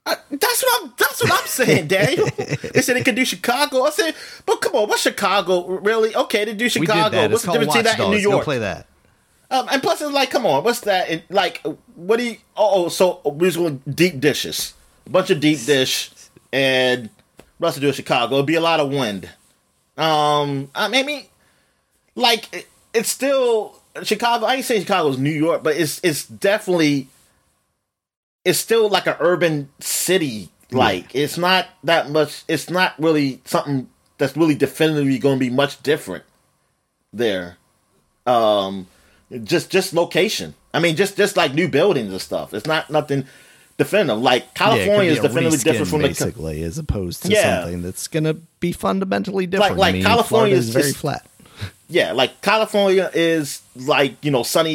I- 0.07 0.17
that's 0.31 0.63
what 0.63 0.83
I'm. 0.83 0.93
That's 0.97 1.21
what 1.23 1.31
I'm 1.41 1.47
saying, 1.65 1.87
Daniel. 1.87 2.27
they 2.37 2.81
said 2.81 2.95
they 2.95 3.03
could 3.03 3.15
do 3.15 3.25
Chicago. 3.25 3.83
I 3.83 3.89
said, 3.91 4.15
but 4.45 4.61
come 4.61 4.75
on, 4.75 4.87
what's 4.89 5.01
Chicago 5.01 5.67
really? 5.67 6.15
Okay, 6.15 6.45
they 6.45 6.53
do 6.53 6.69
Chicago. 6.69 7.27
What's 7.29 7.43
the 7.43 7.51
difference 7.51 7.73
between 7.75 7.83
that 7.85 7.99
and 7.99 8.11
New. 8.11 8.23
Go 8.23 8.29
York? 8.31 8.43
play 8.43 8.57
that. 8.59 8.87
Um, 9.49 9.67
and 9.71 9.81
plus, 9.81 10.01
it's 10.01 10.11
like, 10.11 10.29
come 10.29 10.45
on, 10.45 10.63
what's 10.63 10.81
that? 10.81 11.23
Like, 11.31 11.61
what 11.95 12.17
do 12.17 12.23
you? 12.25 12.37
Oh, 12.55 12.89
so 12.89 13.21
we're 13.23 13.47
just 13.47 13.57
going 13.57 13.81
deep 13.89 14.19
dishes, 14.19 14.73
a 15.05 15.09
bunch 15.09 15.29
of 15.29 15.39
deep 15.39 15.59
dish, 15.65 16.11
and 16.51 17.09
what 17.57 17.67
else 17.69 17.75
to 17.75 17.81
do 17.81 17.87
in 17.87 17.93
Chicago? 17.93 18.35
It'd 18.35 18.45
be 18.45 18.55
a 18.55 18.61
lot 18.61 18.79
of 18.79 18.89
wind. 18.89 19.29
Um, 19.97 20.69
I 20.75 20.89
mean, 20.89 21.03
I 21.03 21.07
mean, 21.07 21.25
like, 22.15 22.53
it, 22.53 22.67
it's 22.93 23.09
still 23.09 23.79
Chicago. 24.03 24.45
I 24.45 24.55
ain't 24.55 24.65
saying 24.65 24.81
Chicago's 24.81 25.17
New 25.17 25.31
York, 25.31 25.63
but 25.63 25.75
it's 25.77 25.99
it's 26.03 26.25
definitely 26.25 27.07
it's 28.47 28.59
still 28.59 28.89
like 28.89 29.05
an 29.07 29.15
urban 29.19 29.69
city. 29.79 30.49
Like, 30.71 31.13
it's 31.15 31.37
not 31.37 31.67
that 31.83 32.09
much. 32.09 32.43
It's 32.47 32.69
not 32.69 32.93
really 32.99 33.41
something 33.45 33.89
that's 34.17 34.35
really 34.35 34.55
definitively 34.55 35.19
going 35.19 35.35
to 35.37 35.39
be 35.39 35.49
much 35.49 35.81
different 35.83 36.23
there 37.13 37.57
um 38.25 38.85
just 39.43 39.69
just 39.71 39.93
location 39.93 40.53
i 40.73 40.79
mean 40.79 40.95
just 40.95 41.15
just 41.15 41.37
like 41.37 41.53
new 41.53 41.67
buildings 41.69 42.11
and 42.11 42.19
stuff 42.21 42.53
it's 42.53 42.65
not 42.67 42.89
nothing 42.89 43.25
definitive 43.77 44.19
like 44.21 44.43
Yeah, 44.43 44.49
california 44.55 45.11
be 45.11 45.17
is 45.17 45.19
definitively 45.21 45.57
different 45.59 45.87
from 45.87 46.01
the 46.01 46.07
basically, 46.09 46.63
as 46.63 46.77
opposed 46.77 47.23
to 47.23 47.29
Yeah. 47.29 47.61
something 47.61 47.81
that's 47.81 48.07
going 48.07 48.25
to 48.25 48.33
be 48.59 48.71
fundamentally 48.73 49.47
different. 49.47 49.77
like 49.77 49.89
I 49.91 49.97
mean, 49.97 50.03
California 50.03 50.55
is 50.55 50.67
is 50.67 50.73
very 50.73 50.83
just- 50.87 50.97
flat. 50.97 51.25
yeah 51.89 52.11
like 52.11 52.41
california 52.41 53.09
is 53.13 53.61
like 53.75 54.13
you 54.23 54.29
know 54.31 54.43
sunny 54.43 54.73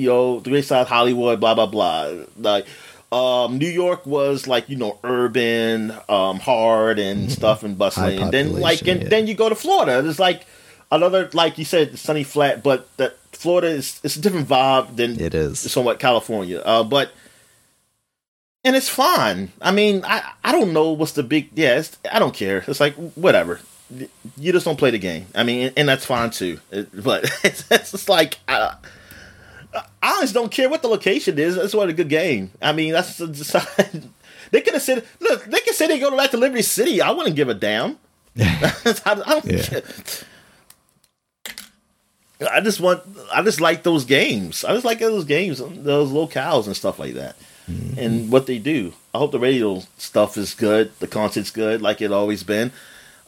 you 0.00 0.08
know 0.08 0.40
the 0.40 0.50
great 0.50 0.64
side 0.64 0.80
of 0.80 0.88
hollywood 0.88 1.38
blah 1.38 1.54
blah 1.54 1.66
blah 1.66 2.12
like 2.38 2.66
um 3.10 3.56
new 3.58 3.68
york 3.68 4.04
was 4.06 4.46
like 4.46 4.68
you 4.68 4.76
know 4.76 4.98
urban 5.02 5.92
um 6.08 6.38
hard 6.38 6.98
and 6.98 7.32
stuff 7.32 7.62
and 7.62 7.78
bustling 7.78 8.16
Mm-hmm. 8.16 8.22
And 8.24 8.32
then 8.32 8.60
like 8.60 8.86
and 8.86 9.02
yeah. 9.02 9.08
then 9.08 9.26
you 9.26 9.34
go 9.34 9.48
to 9.48 9.54
florida 9.54 10.06
it's 10.06 10.18
like 10.18 10.46
another 10.92 11.30
like 11.32 11.56
you 11.58 11.64
said 11.64 11.98
sunny 11.98 12.22
flat 12.24 12.62
but 12.62 12.94
that 12.98 13.16
florida 13.32 13.68
is 13.68 13.98
it's 14.04 14.16
a 14.16 14.20
different 14.20 14.46
vibe 14.48 14.96
than 14.96 15.18
It 15.20 15.34
is. 15.34 15.58
somewhat 15.58 15.98
California. 16.00 16.60
Uh, 16.60 16.82
but 16.84 17.10
and 18.64 18.74
it's 18.74 18.88
fine. 18.88 19.52
I 19.62 19.70
mean, 19.70 20.02
I 20.04 20.32
I 20.44 20.52
don't 20.52 20.72
know 20.72 20.90
what's 20.92 21.12
the 21.12 21.22
big 21.22 21.50
yeah. 21.54 21.78
It's, 21.78 21.96
I 22.10 22.18
don't 22.18 22.34
care. 22.34 22.64
It's 22.66 22.80
like 22.80 22.94
whatever. 23.14 23.60
You 24.36 24.52
just 24.52 24.64
don't 24.66 24.76
play 24.78 24.90
the 24.90 24.98
game. 24.98 25.26
I 25.34 25.44
mean, 25.44 25.72
and 25.76 25.88
that's 25.88 26.04
fine 26.04 26.30
too. 26.30 26.58
It- 26.72 26.88
but 27.04 27.24
it's, 27.44 27.64
it's 27.70 27.92
just 27.92 28.08
like 28.08 28.38
I, 28.48 28.74
I 30.02 30.20
just 30.22 30.34
don't 30.34 30.50
care 30.50 30.68
what 30.68 30.82
the 30.82 30.88
location 30.88 31.38
is. 31.38 31.56
That's 31.56 31.74
what 31.74 31.88
a 31.88 31.92
good 31.92 32.08
game. 32.08 32.50
I 32.62 32.72
mean, 32.72 32.92
that's 32.92 33.18
they 34.50 34.60
could 34.60 34.74
have 34.74 34.82
said 34.82 35.04
look. 35.20 35.44
They 35.44 35.60
could 35.60 35.74
say 35.74 35.86
they 35.86 35.98
go 35.98 36.16
back 36.16 36.30
to 36.30 36.36
Liberty 36.36 36.62
City. 36.62 37.00
I 37.00 37.10
wouldn't 37.10 37.36
give 37.36 37.48
a 37.48 37.54
damn. 37.54 37.98
I, 38.38 38.72
I 39.06 39.14
don't 39.14 39.44
Yeah. 39.44 39.62
care. 39.62 39.82
I 42.52 42.60
just 42.60 42.78
want, 42.80 43.02
I 43.32 43.42
just 43.42 43.60
like 43.60 43.82
those 43.82 44.04
games. 44.04 44.64
I 44.64 44.72
just 44.72 44.84
like 44.84 45.00
those 45.00 45.24
games, 45.24 45.58
those 45.58 46.12
locales 46.12 46.66
and 46.66 46.76
stuff 46.76 47.00
like 47.00 47.14
that, 47.14 47.36
mm-hmm. 47.68 47.98
and 47.98 48.30
what 48.30 48.46
they 48.46 48.58
do. 48.58 48.92
I 49.12 49.18
hope 49.18 49.32
the 49.32 49.40
radio 49.40 49.82
stuff 49.96 50.36
is 50.36 50.54
good, 50.54 50.92
the 51.00 51.08
content's 51.08 51.50
good, 51.50 51.82
like 51.82 52.00
it 52.00 52.12
always 52.12 52.44
been. 52.44 52.70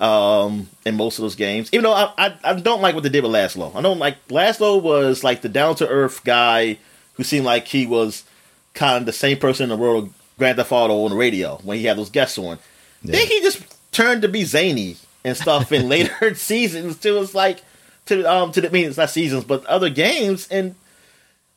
Um, 0.01 0.71
in 0.87 0.97
most 0.97 1.19
of 1.19 1.25
those 1.25 1.35
games, 1.35 1.69
even 1.73 1.83
though 1.83 1.93
I, 1.93 2.11
I, 2.17 2.35
I 2.43 2.55
don't 2.55 2.81
like 2.81 2.95
what 2.95 3.03
they 3.03 3.11
did 3.11 3.23
with 3.23 3.33
Lazlow. 3.33 3.77
I 3.77 3.83
don't 3.83 3.99
like 3.99 4.17
Lazlow 4.29 4.81
was 4.81 5.23
like 5.23 5.43
the 5.43 5.49
down 5.51 5.75
to 5.75 5.87
earth 5.87 6.25
guy 6.25 6.79
who 7.15 7.23
seemed 7.23 7.45
like 7.45 7.69
he 7.69 7.87
was 7.87 8.25
kind 8.73 8.97
of 8.97 9.05
the 9.05 9.13
same 9.13 9.37
person 9.37 9.65
in 9.65 9.69
the 9.69 9.77
world 9.77 10.05
of 10.05 10.15
Grand 10.39 10.57
Theft 10.57 10.73
Auto 10.73 11.05
on 11.05 11.11
the 11.11 11.19
radio 11.19 11.61
when 11.65 11.77
he 11.77 11.85
had 11.85 11.99
those 11.99 12.09
guests 12.09 12.39
on. 12.39 12.59
Then 13.05 13.27
he 13.27 13.43
just 13.43 13.63
turned 13.93 14.23
to 14.23 14.29
be 14.29 14.45
zany 14.45 14.97
and 15.23 15.37
stuff 15.37 15.71
in 15.71 15.89
later 15.91 16.35
seasons 16.35 16.97
too. 16.97 17.21
It's 17.21 17.35
like, 17.35 17.63
to 18.07 18.25
um 18.25 18.53
to 18.53 18.61
the 18.61 18.69
I 18.69 18.71
mean 18.71 18.89
it's 18.89 18.97
not 18.97 19.11
seasons 19.11 19.45
but 19.45 19.65
other 19.67 19.89
games 19.89 20.49
and, 20.51 20.75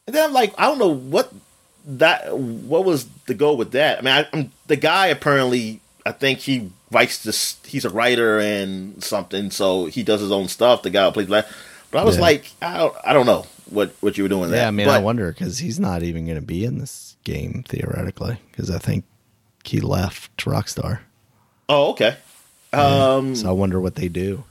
and 0.06 0.16
then 0.16 0.26
I'm 0.26 0.34
like 0.34 0.54
I 0.58 0.66
don't 0.66 0.80
know 0.80 0.94
what 0.94 1.34
that 1.86 2.38
what 2.38 2.86
was 2.86 3.06
the 3.26 3.34
goal 3.34 3.58
with 3.58 3.72
that. 3.72 4.00
I 4.00 4.02
mean 4.02 4.14
I, 4.14 4.28
I'm, 4.34 4.52
the 4.68 4.76
guy 4.76 5.08
apparently 5.08 5.82
I 6.06 6.12
think 6.12 6.40
he 6.40 6.72
writes 6.92 7.24
this 7.24 7.58
he's 7.66 7.86
a 7.86 7.90
writer 7.90 8.40
and 8.40 9.04
something 9.04 9.50
so 9.52 9.86
he 9.86 10.04
does 10.04 10.22
his 10.22 10.32
own 10.32 10.48
stuff. 10.48 10.84
The 10.84 10.90
guy 10.90 11.06
who 11.06 11.12
plays 11.12 11.28
black, 11.28 11.48
but 11.92 12.00
I 12.00 12.04
was 12.04 12.16
Yeah. 12.16 12.22
like 12.22 12.52
I 12.62 12.78
don't, 12.78 12.96
I 13.06 13.14
don't 13.14 13.26
know 13.26 13.46
what 13.70 13.94
what 14.02 14.18
you 14.18 14.24
were 14.24 14.30
doing 14.30 14.52
there. 14.52 14.62
Yeah, 14.62 14.68
I 14.68 14.72
mean, 14.72 14.88
I 14.90 15.00
wonder 15.00 15.32
because 15.32 15.60
he's 15.60 15.80
not 15.80 16.04
even 16.04 16.26
going 16.26 16.36
to 16.40 16.42
be 16.46 16.66
in 16.66 16.80
this 16.80 17.16
game 17.24 17.64
theoretically 17.68 18.38
because 18.52 18.70
I 18.70 18.78
think 18.80 19.06
he 19.64 19.80
left 19.80 20.36
Rockstar. 20.46 21.00
Oh 21.70 21.92
okay. 21.92 22.18
Um, 22.74 23.36
So 23.36 23.50
I 23.50 23.52
wonder 23.54 23.80
what 23.80 23.96
they 23.96 24.08
do. 24.10 24.44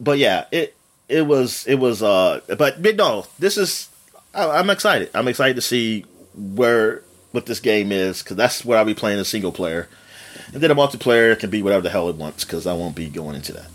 but 0.00 0.18
yeah, 0.18 0.46
it 0.52 0.74
it 1.08 1.26
was 1.26 1.66
it 1.66 1.74
was 1.76 2.02
uh 2.02 2.40
but, 2.56 2.82
but 2.82 2.96
no, 2.96 3.26
this 3.38 3.56
is 3.58 3.88
I, 4.34 4.48
I'm 4.58 4.70
excited. 4.70 5.10
I'm 5.14 5.28
excited 5.28 5.56
to 5.56 5.62
see 5.62 6.06
where 6.34 7.02
what 7.32 7.46
this 7.46 7.60
game 7.60 7.92
is 7.92 8.22
because 8.22 8.36
that's 8.36 8.64
where 8.64 8.78
I'll 8.78 8.84
be 8.84 8.94
playing 8.94 9.18
a 9.18 9.24
single 9.24 9.52
player, 9.52 9.88
and 10.54 10.62
then 10.62 10.70
a 10.70 10.74
multiplayer 10.74 11.38
can 11.38 11.50
be 11.50 11.62
whatever 11.62 11.82
the 11.82 11.90
hell 11.90 12.08
it 12.08 12.16
wants 12.16 12.44
because 12.44 12.66
I 12.66 12.72
won't 12.72 12.94
be 12.94 13.08
going 13.08 13.34
into 13.34 13.52
that 13.52 13.66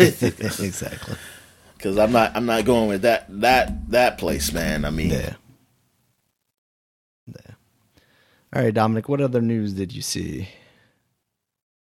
exactly. 0.60 1.16
because 1.76 1.96
I'm 1.96 2.10
not 2.12 2.36
I'm 2.36 2.44
not 2.44 2.64
going 2.64 2.88
with 2.88 3.02
that 3.02 3.26
that 3.40 3.90
that 3.90 4.18
place, 4.18 4.52
man. 4.52 4.84
I 4.84 4.90
mean, 4.90 5.10
Yeah. 5.10 5.34
Yeah. 7.26 7.52
All 8.52 8.62
right, 8.62 8.74
Dominic. 8.74 9.08
What 9.08 9.20
other 9.20 9.40
news 9.40 9.72
did 9.72 9.92
you 9.92 10.02
see? 10.02 10.48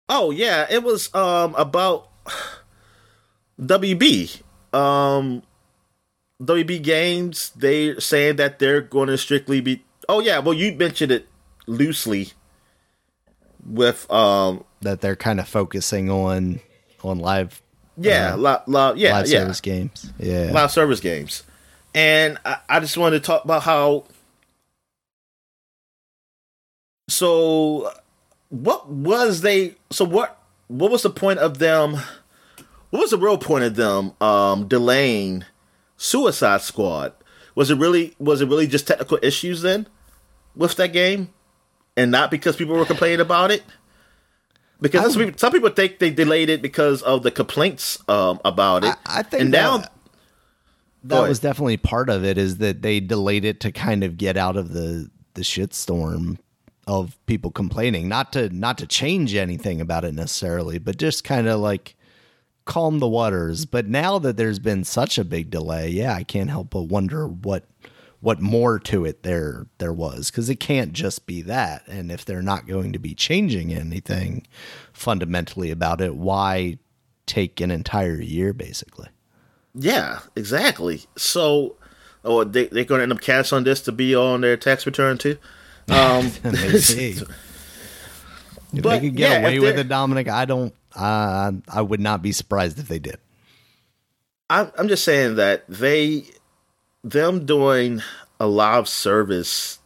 oh 0.09 0.31
yeah, 0.31 0.67
it 0.69 0.83
was 0.83 1.13
um 1.15 1.55
about 1.55 2.09
WB. 3.59 4.41
Um, 4.73 5.41
WB 6.41 6.83
Games, 6.83 7.51
they 7.55 7.99
saying 7.99 8.35
that 8.35 8.59
they're 8.59 8.81
going 8.81 9.07
to 9.07 9.17
strictly 9.17 9.61
be. 9.61 9.83
Oh 10.07 10.19
yeah, 10.19 10.39
well 10.39 10.53
you 10.53 10.73
mentioned 10.73 11.11
it 11.11 11.27
loosely 11.65 12.33
with 13.67 14.09
um 14.11 14.63
That 14.81 15.01
they're 15.01 15.15
kind 15.15 15.39
of 15.39 15.47
focusing 15.47 16.09
on 16.09 16.59
on 17.03 17.19
live 17.19 17.61
yeah 17.97 18.33
Uh, 18.33 18.37
li- 18.37 18.63
li- 18.67 19.01
yeah 19.01 19.13
live 19.13 19.27
yeah 19.27 19.39
service 19.39 19.61
games. 19.61 20.11
Yeah. 20.19 20.51
live 20.53 20.71
service 20.71 20.99
games, 20.99 21.43
and 21.93 22.37
I, 22.45 22.57
I 22.69 22.79
just 22.79 22.97
wanted 22.97 23.19
to 23.21 23.25
talk 23.25 23.43
about 23.43 23.63
how. 23.63 24.05
So, 27.09 27.91
what 28.49 28.89
was 28.89 29.41
they? 29.41 29.75
So 29.91 30.05
what? 30.05 30.39
What 30.67 30.91
was 30.91 31.03
the 31.03 31.09
point 31.09 31.39
of 31.39 31.59
them? 31.59 31.93
What 32.89 32.99
was 33.01 33.11
the 33.11 33.17
real 33.17 33.37
point 33.37 33.63
of 33.63 33.75
them 33.75 34.11
um, 34.21 34.67
delaying 34.67 35.45
Suicide 35.97 36.61
Squad? 36.61 37.13
Was 37.55 37.71
it 37.71 37.77
really? 37.77 38.15
Was 38.19 38.41
it 38.41 38.47
really 38.49 38.67
just 38.67 38.87
technical 38.87 39.19
issues 39.21 39.61
then 39.61 39.87
with 40.55 40.75
that 40.75 40.91
game, 40.93 41.29
and 41.97 42.11
not 42.11 42.31
because 42.31 42.55
people 42.55 42.75
were 42.75 42.85
complaining 42.85 43.19
about 43.19 43.51
it? 43.51 43.63
Because 44.79 45.13
some 45.13 45.23
people, 45.23 45.37
some 45.37 45.51
people 45.51 45.69
think 45.71 45.99
they 45.99 46.11
delayed 46.11 46.49
it 46.49 46.61
because 46.61 47.01
of 47.01 47.23
the 47.23 47.31
complaints 47.31 47.97
um, 48.07 48.39
about 48.45 48.83
it. 48.83 48.95
I, 49.05 49.19
I 49.19 49.23
think 49.23 49.41
and 49.41 49.53
that, 49.53 49.61
now 49.63 49.83
that 51.03 51.21
Go 51.21 51.27
was 51.27 51.39
definitely 51.39 51.77
part 51.77 52.09
of 52.09 52.23
it 52.23 52.37
is 52.37 52.57
that 52.57 52.81
they 52.81 52.99
delayed 52.99 53.45
it 53.45 53.59
to 53.61 53.71
kind 53.71 54.03
of 54.03 54.17
get 54.17 54.37
out 54.37 54.57
of 54.57 54.73
the 54.73 55.09
the 55.33 55.41
shitstorm 55.41 56.37
of 56.87 57.17
people 57.25 57.51
complaining 57.51 58.07
not 58.07 58.31
to 58.33 58.49
not 58.49 58.77
to 58.77 58.87
change 58.87 59.35
anything 59.35 59.81
about 59.81 60.05
it 60.05 60.13
necessarily 60.13 60.79
but 60.79 60.97
just 60.97 61.23
kind 61.23 61.47
of 61.47 61.59
like 61.59 61.95
calm 62.65 62.99
the 62.99 63.07
waters 63.07 63.65
but 63.65 63.87
now 63.87 64.17
that 64.17 64.37
there's 64.37 64.57
been 64.57 64.83
such 64.83 65.17
a 65.17 65.23
big 65.23 65.49
delay 65.49 65.89
yeah 65.89 66.13
i 66.13 66.23
can't 66.23 66.49
help 66.49 66.69
but 66.69 66.83
wonder 66.83 67.27
what 67.27 67.65
what 68.19 68.41
more 68.41 68.79
to 68.79 69.05
it 69.05 69.23
there 69.23 69.67
there 69.77 69.93
was 69.93 70.31
because 70.31 70.49
it 70.49 70.59
can't 70.59 70.93
just 70.93 71.25
be 71.27 71.41
that 71.41 71.87
and 71.87 72.11
if 72.11 72.25
they're 72.25 72.41
not 72.41 72.67
going 72.67 72.91
to 72.93 72.99
be 72.99 73.13
changing 73.13 73.73
anything 73.73 74.45
fundamentally 74.93 75.69
about 75.71 76.01
it 76.01 76.15
why 76.15 76.77
take 77.25 77.61
an 77.61 77.69
entire 77.71 78.19
year 78.19 78.53
basically 78.53 79.07
Yeah, 79.75 80.19
exactly. 80.35 81.03
So, 81.15 81.75
oh, 82.23 82.43
they 82.43 82.65
they're 82.67 82.85
going 82.85 82.99
to 82.99 83.03
end 83.03 83.11
up 83.11 83.21
canceling 83.21 83.63
this 83.63 83.81
to 83.81 83.91
be 83.91 84.15
on 84.15 84.41
their 84.41 84.57
tax 84.57 84.85
return 84.87 85.17
too. 85.17 85.37
Um. 85.89 86.31
If 88.73 88.73
they 88.73 88.81
But, 88.81 88.99
could 88.99 89.15
get 89.15 89.29
yeah, 89.31 89.37
away 89.39 89.59
with 89.59 89.77
it, 89.79 89.87
Dominic, 89.87 90.27
I 90.27 90.45
don't. 90.45 90.73
Uh, 90.93 91.53
I 91.69 91.81
would 91.81 91.99
not 92.01 92.21
be 92.21 92.31
surprised 92.31 92.79
if 92.79 92.87
they 92.87 92.99
did. 92.99 93.17
I'm 94.49 94.71
I'm 94.77 94.87
just 94.87 95.03
saying 95.03 95.35
that 95.35 95.63
they 95.67 96.25
them 97.09 97.45
doing 97.45 98.01
a 98.39 98.47
live 98.47 98.87
service 98.87 99.79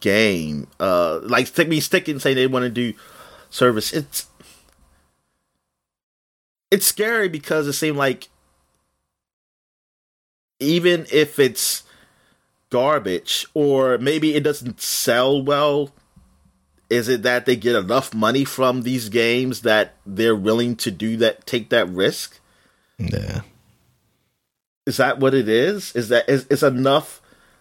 game, 0.00 0.66
uh, 0.80 1.20
like 1.22 1.46
stick 1.46 1.68
me 1.68 1.80
sticking 1.80 2.18
saying 2.18 2.36
they 2.36 2.46
want 2.46 2.64
to 2.64 2.70
do 2.70 2.94
service. 3.50 3.92
It's 3.92 4.26
it's 6.70 6.86
scary 6.86 7.28
because 7.28 7.66
it 7.66 7.74
seemed 7.74 7.98
like 7.98 8.28
even 10.58 11.06
if 11.12 11.38
it's 11.38 11.82
garbage 12.70 13.46
or 13.52 13.98
maybe 13.98 14.34
it 14.34 14.42
doesn't 14.42 14.80
sell 14.80 15.42
well 15.42 15.90
is 16.88 17.08
it 17.08 17.22
that 17.22 17.44
they 17.44 17.56
get 17.56 17.76
enough 17.76 18.14
money 18.14 18.44
from 18.44 18.82
these 18.82 19.10
games 19.10 19.60
that 19.60 19.94
they're 20.06 20.34
willing 20.36 20.74
to 20.74 20.90
do 20.90 21.18
that 21.18 21.44
take 21.46 21.68
that 21.68 21.86
risk 21.90 22.40
Yeah. 22.96 23.42
Is 24.86 24.96
that 24.96 25.18
what 25.20 25.34
it 25.34 25.48
is 25.48 25.94
is 25.94 26.08
that 26.08 26.28
is, 26.28 26.46
is 26.46 26.62
enough 26.62 27.20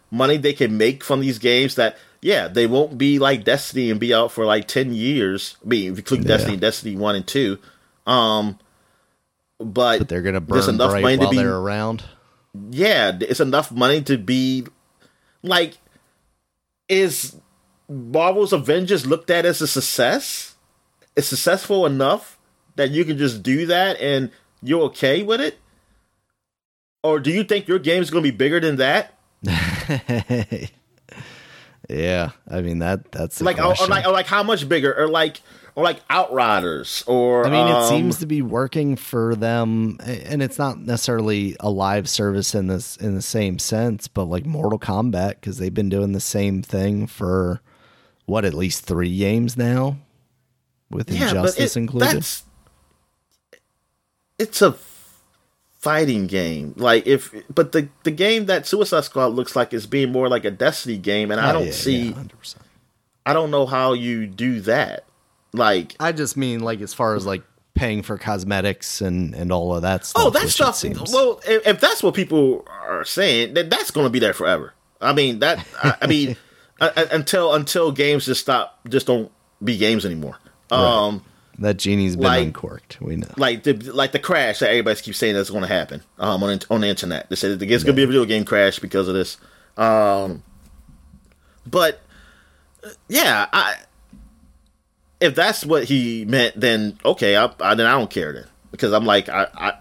money 0.10 0.38
they 0.38 0.54
can 0.54 0.78
make 0.78 1.04
from 1.04 1.20
these 1.22 1.40
games 1.40 1.76
that 1.76 1.98
yeah 2.22 2.48
they 2.48 2.68
won't 2.68 2.98
be 2.98 3.20
like 3.20 3.44
destiny 3.44 3.90
and 3.92 4.00
be 4.00 4.14
out 4.14 4.32
for 4.32 4.46
like 4.46 4.68
10 4.68 4.94
years 4.94 5.56
i 5.64 5.68
mean 5.68 5.94
if 5.98 6.12
you 6.12 6.18
Yeah. 6.18 6.24
destiny 6.24 6.58
destiny 6.58 6.96
1 6.96 7.16
and 7.16 7.28
2 7.28 7.58
um 8.08 8.58
but, 9.60 10.00
But 10.00 10.10
they're 10.10 10.24
gonna 10.24 10.40
there's 10.40 10.66
burn 10.66 10.76
enough 10.76 10.90
bright 10.92 11.02
money 11.04 11.18
to 11.18 11.22
while 11.24 11.30
be- 11.32 11.38
they're 11.38 11.56
around. 11.58 12.04
yeah, 12.72 13.12
it's 13.22 13.40
enough 13.40 13.72
money 13.72 14.02
to 14.04 14.18
be 14.18 14.66
like 15.44 15.78
is 16.90 17.36
Marvel's 17.88 18.54
Avengers 18.54 19.06
looked 19.06 19.30
at 19.30 19.46
as 19.46 19.62
a 19.62 19.68
success? 19.68 20.56
It's 21.16 21.28
successful 21.28 21.86
enough 21.86 22.38
that 22.76 22.90
you 22.92 23.06
can 23.06 23.18
just 23.18 23.44
do 23.44 23.66
that 23.68 24.00
and 24.00 24.32
you're 24.64 24.84
okay 24.84 25.24
with 25.24 25.40
it? 25.42 25.60
Or 27.04 27.20
do 27.20 27.32
you 27.32 27.44
think 27.44 27.68
your 27.68 27.80
game 27.80 28.02
is 28.02 28.12
going 28.12 28.24
to 28.24 28.32
be 28.32 28.36
bigger 28.36 28.60
than 28.60 28.76
that? 28.78 29.18
yeah, 31.90 32.32
I 32.48 32.62
mean 32.62 32.80
that. 32.80 33.12
That's 33.12 33.42
Like 33.42 33.58
or, 33.58 33.74
or 33.80 33.88
like 33.88 34.06
or 34.06 34.12
like 34.12 34.28
how 34.28 34.44
much 34.44 34.70
bigger 34.70 34.94
or 34.96 35.08
like 35.08 35.42
or 35.76 35.84
like 35.84 36.02
Outriders 36.10 37.04
or 37.08 37.46
I 37.46 37.50
mean, 37.50 37.68
it 37.68 37.72
um, 37.72 37.90
seems 37.90 38.20
to 38.20 38.28
be 38.28 38.42
working 38.42 38.96
for 38.96 39.36
them, 39.36 39.98
and 40.02 40.44
it's 40.44 40.60
not 40.60 40.80
necessarily 40.80 41.56
a 41.60 41.70
live 41.72 42.08
service 42.08 42.54
in 42.54 42.68
this 42.68 42.98
in 42.98 43.16
the 43.16 43.22
same 43.22 43.58
sense, 43.58 44.08
but 44.08 44.26
like 44.26 44.46
Mortal 44.46 44.78
Kombat 44.78 45.36
because 45.36 45.58
they've 45.58 45.74
been 45.74 45.90
doing 45.90 46.12
the 46.12 46.20
same 46.20 46.62
thing 46.62 47.08
for 47.08 47.62
what 48.26 48.46
at 48.46 48.54
least 48.54 48.86
three 48.86 49.18
games 49.18 49.58
now, 49.58 49.98
with 50.92 51.10
Injustice 51.10 51.76
it- 51.76 51.80
included. 51.80 52.18
That's, 52.18 52.44
it's 54.38 54.62
a 54.62 54.76
fighting 55.82 56.28
game. 56.28 56.74
Like 56.78 57.08
if, 57.08 57.34
but 57.54 57.72
the 57.72 57.90
the 58.04 58.12
game 58.12 58.46
that 58.46 58.66
Suicide 58.68 59.04
Squad 59.04 59.28
looks 59.34 59.56
like 59.56 59.74
is 59.74 59.86
being 59.88 60.12
more 60.12 60.30
like 60.30 60.46
a 60.46 60.52
Destiny 60.52 60.98
game, 60.98 61.32
and 61.32 61.40
I 61.42 61.50
Oh, 61.50 61.54
don't 61.54 61.66
yeah, 61.68 61.72
see, 61.72 62.02
yeah, 62.10 62.14
100%. 62.14 62.56
I 63.26 63.34
don't 63.34 63.52
know 63.52 63.66
how 63.66 63.94
you 63.94 64.26
do 64.28 64.62
that. 64.62 65.06
Like, 65.54 65.96
I 66.00 66.12
just 66.12 66.38
mean 66.38 66.62
like 66.62 66.82
as 66.82 66.94
far 66.94 67.16
as 67.16 67.26
like 67.26 67.44
paying 67.74 68.02
for 68.04 68.18
cosmetics 68.18 69.02
and 69.02 69.34
and 69.36 69.52
all 69.52 69.76
of 69.76 69.82
that 69.84 70.06
stuff. 70.06 70.24
oh, 70.26 70.30
that 70.32 70.50
stuff. 70.50 70.76
seems- 70.76 71.12
Well, 71.12 71.40
if, 71.48 71.66
if 71.68 71.80
that's 71.80 72.02
what 72.04 72.14
people 72.14 72.66
are 72.70 73.04
saying, 73.06 73.54
then 73.54 73.70
that's 73.70 73.92
going 73.92 74.06
to 74.06 74.10
be 74.10 74.20
there 74.20 74.34
forever. 74.34 74.74
I 75.02 75.14
mean 75.14 75.40
that. 75.40 75.66
I, 75.84 75.96
I 76.04 76.08
mean, 76.08 76.36
uh, 76.82 76.92
uh, 76.96 77.06
until 77.12 77.54
until 77.54 77.92
games 77.92 78.26
just 78.26 78.42
stop, 78.42 78.80
just 78.88 79.08
don't 79.08 79.32
be 79.64 79.78
games 79.78 80.06
anymore. 80.06 80.38
Um. 80.70 81.24
That 81.62 81.78
genie's 81.78 82.16
been 82.16 82.24
like- 82.26 82.46
uncorked. 82.48 83.00
We 83.02 83.16
know. 83.16 83.28
like 83.38 83.64
the 83.64 83.74
like 83.74 84.12
the 84.12 84.20
crash 84.20 84.60
that 84.60 84.70
everybody 84.70 85.00
keeps 85.00 85.18
saying 85.18 85.36
that's 85.36 85.50
going 85.50 85.62
to 85.62 85.68
happen 85.68 86.02
um, 86.20 86.44
on 86.44 86.60
on 86.70 86.82
the 86.82 86.88
internet. 86.88 87.30
They 87.30 87.36
said 87.36 87.62
it's 87.62 87.84
going 87.84 87.96
to 87.96 88.00
be 88.00 88.04
a 88.04 88.08
video 88.08 88.26
game 88.26 88.46
crash 88.46 88.80
because 88.80 89.08
of 89.08 89.14
this. 89.14 89.38
Um, 89.78 90.44
but 91.66 92.02
yeah, 93.08 93.48
I 93.54 93.76
if 95.20 95.36
that's 95.36 95.66
what 95.66 95.84
he 95.86 96.26
meant, 96.26 96.60
then 96.60 96.98
okay, 97.06 97.38
I, 97.38 97.52
I 97.60 97.76
then 97.76 97.86
I 97.86 97.92
don't 97.92 98.10
care 98.10 98.34
then 98.34 98.48
because 98.72 98.92
I'm 98.94 99.06
like 99.06 99.30
I 99.30 99.48
I, 99.54 99.74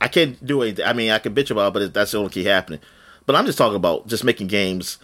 I 0.00 0.08
can't 0.08 0.44
do 0.44 0.62
anything. 0.62 0.84
I 0.86 0.92
mean, 0.94 1.10
I 1.10 1.18
can 1.18 1.34
bitch 1.34 1.50
about, 1.50 1.68
it, 1.68 1.72
but 1.74 1.82
it, 1.82 1.94
that's 1.94 2.12
the 2.12 2.18
only 2.18 2.30
key 2.30 2.44
happening. 2.44 2.80
But 3.26 3.36
I'm 3.36 3.44
just 3.46 3.58
talking 3.58 3.76
about 3.76 4.06
just 4.06 4.24
making 4.24 4.46
games 4.46 4.96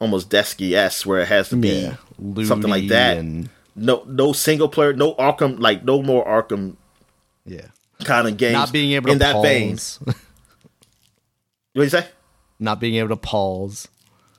almost 0.00 0.30
desky 0.30 0.72
s 0.72 1.04
where 1.04 1.20
it 1.20 1.28
has 1.28 1.50
to 1.50 1.56
be 1.56 1.68
Yeah, 1.68 1.96
something 2.44 2.70
like 2.70 2.88
that. 2.88 3.18
and- 3.18 3.50
no 3.78 4.04
no 4.06 4.32
single 4.32 4.68
player, 4.68 4.92
no 4.92 5.14
Arkham 5.14 5.58
like 5.58 5.84
no 5.84 6.02
more 6.02 6.24
Arkham 6.26 6.76
Yeah. 7.46 7.66
kind 8.04 8.26
of 8.28 8.36
games. 8.36 8.52
Not 8.54 8.72
being 8.72 8.92
able 8.92 9.06
to 9.06 9.12
in 9.12 9.18
that 9.18 9.42
vein. 9.42 9.72
pause. 9.76 9.98
What 11.74 11.82
do 11.82 11.82
you 11.84 11.90
say? 11.90 12.06
Not 12.58 12.80
being 12.80 12.96
able 12.96 13.10
to 13.10 13.16
pause. 13.16 13.86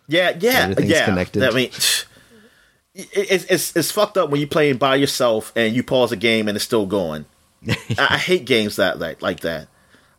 Yeah, 0.08 0.36
yeah, 0.40 0.62
Everything's 0.64 0.90
yeah. 0.90 1.06
connected. 1.06 1.44
I 1.44 1.52
mean, 1.52 1.70
it's 2.96 3.46
it's 3.50 3.76
it's 3.76 3.92
fucked 3.92 4.18
up 4.18 4.30
when 4.30 4.42
you're 4.42 4.50
playing 4.50 4.78
by 4.78 4.96
yourself 4.96 5.54
and 5.56 5.74
you 5.76 5.84
pause 5.84 6.12
a 6.12 6.18
game 6.18 6.48
and 6.48 6.56
it's 6.58 6.66
still 6.66 6.86
going. 6.86 7.26
I, 7.70 7.76
I 7.98 8.18
hate 8.18 8.46
games 8.46 8.76
that 8.78 9.00
like 9.00 9.22
like 9.22 9.42
that. 9.42 9.68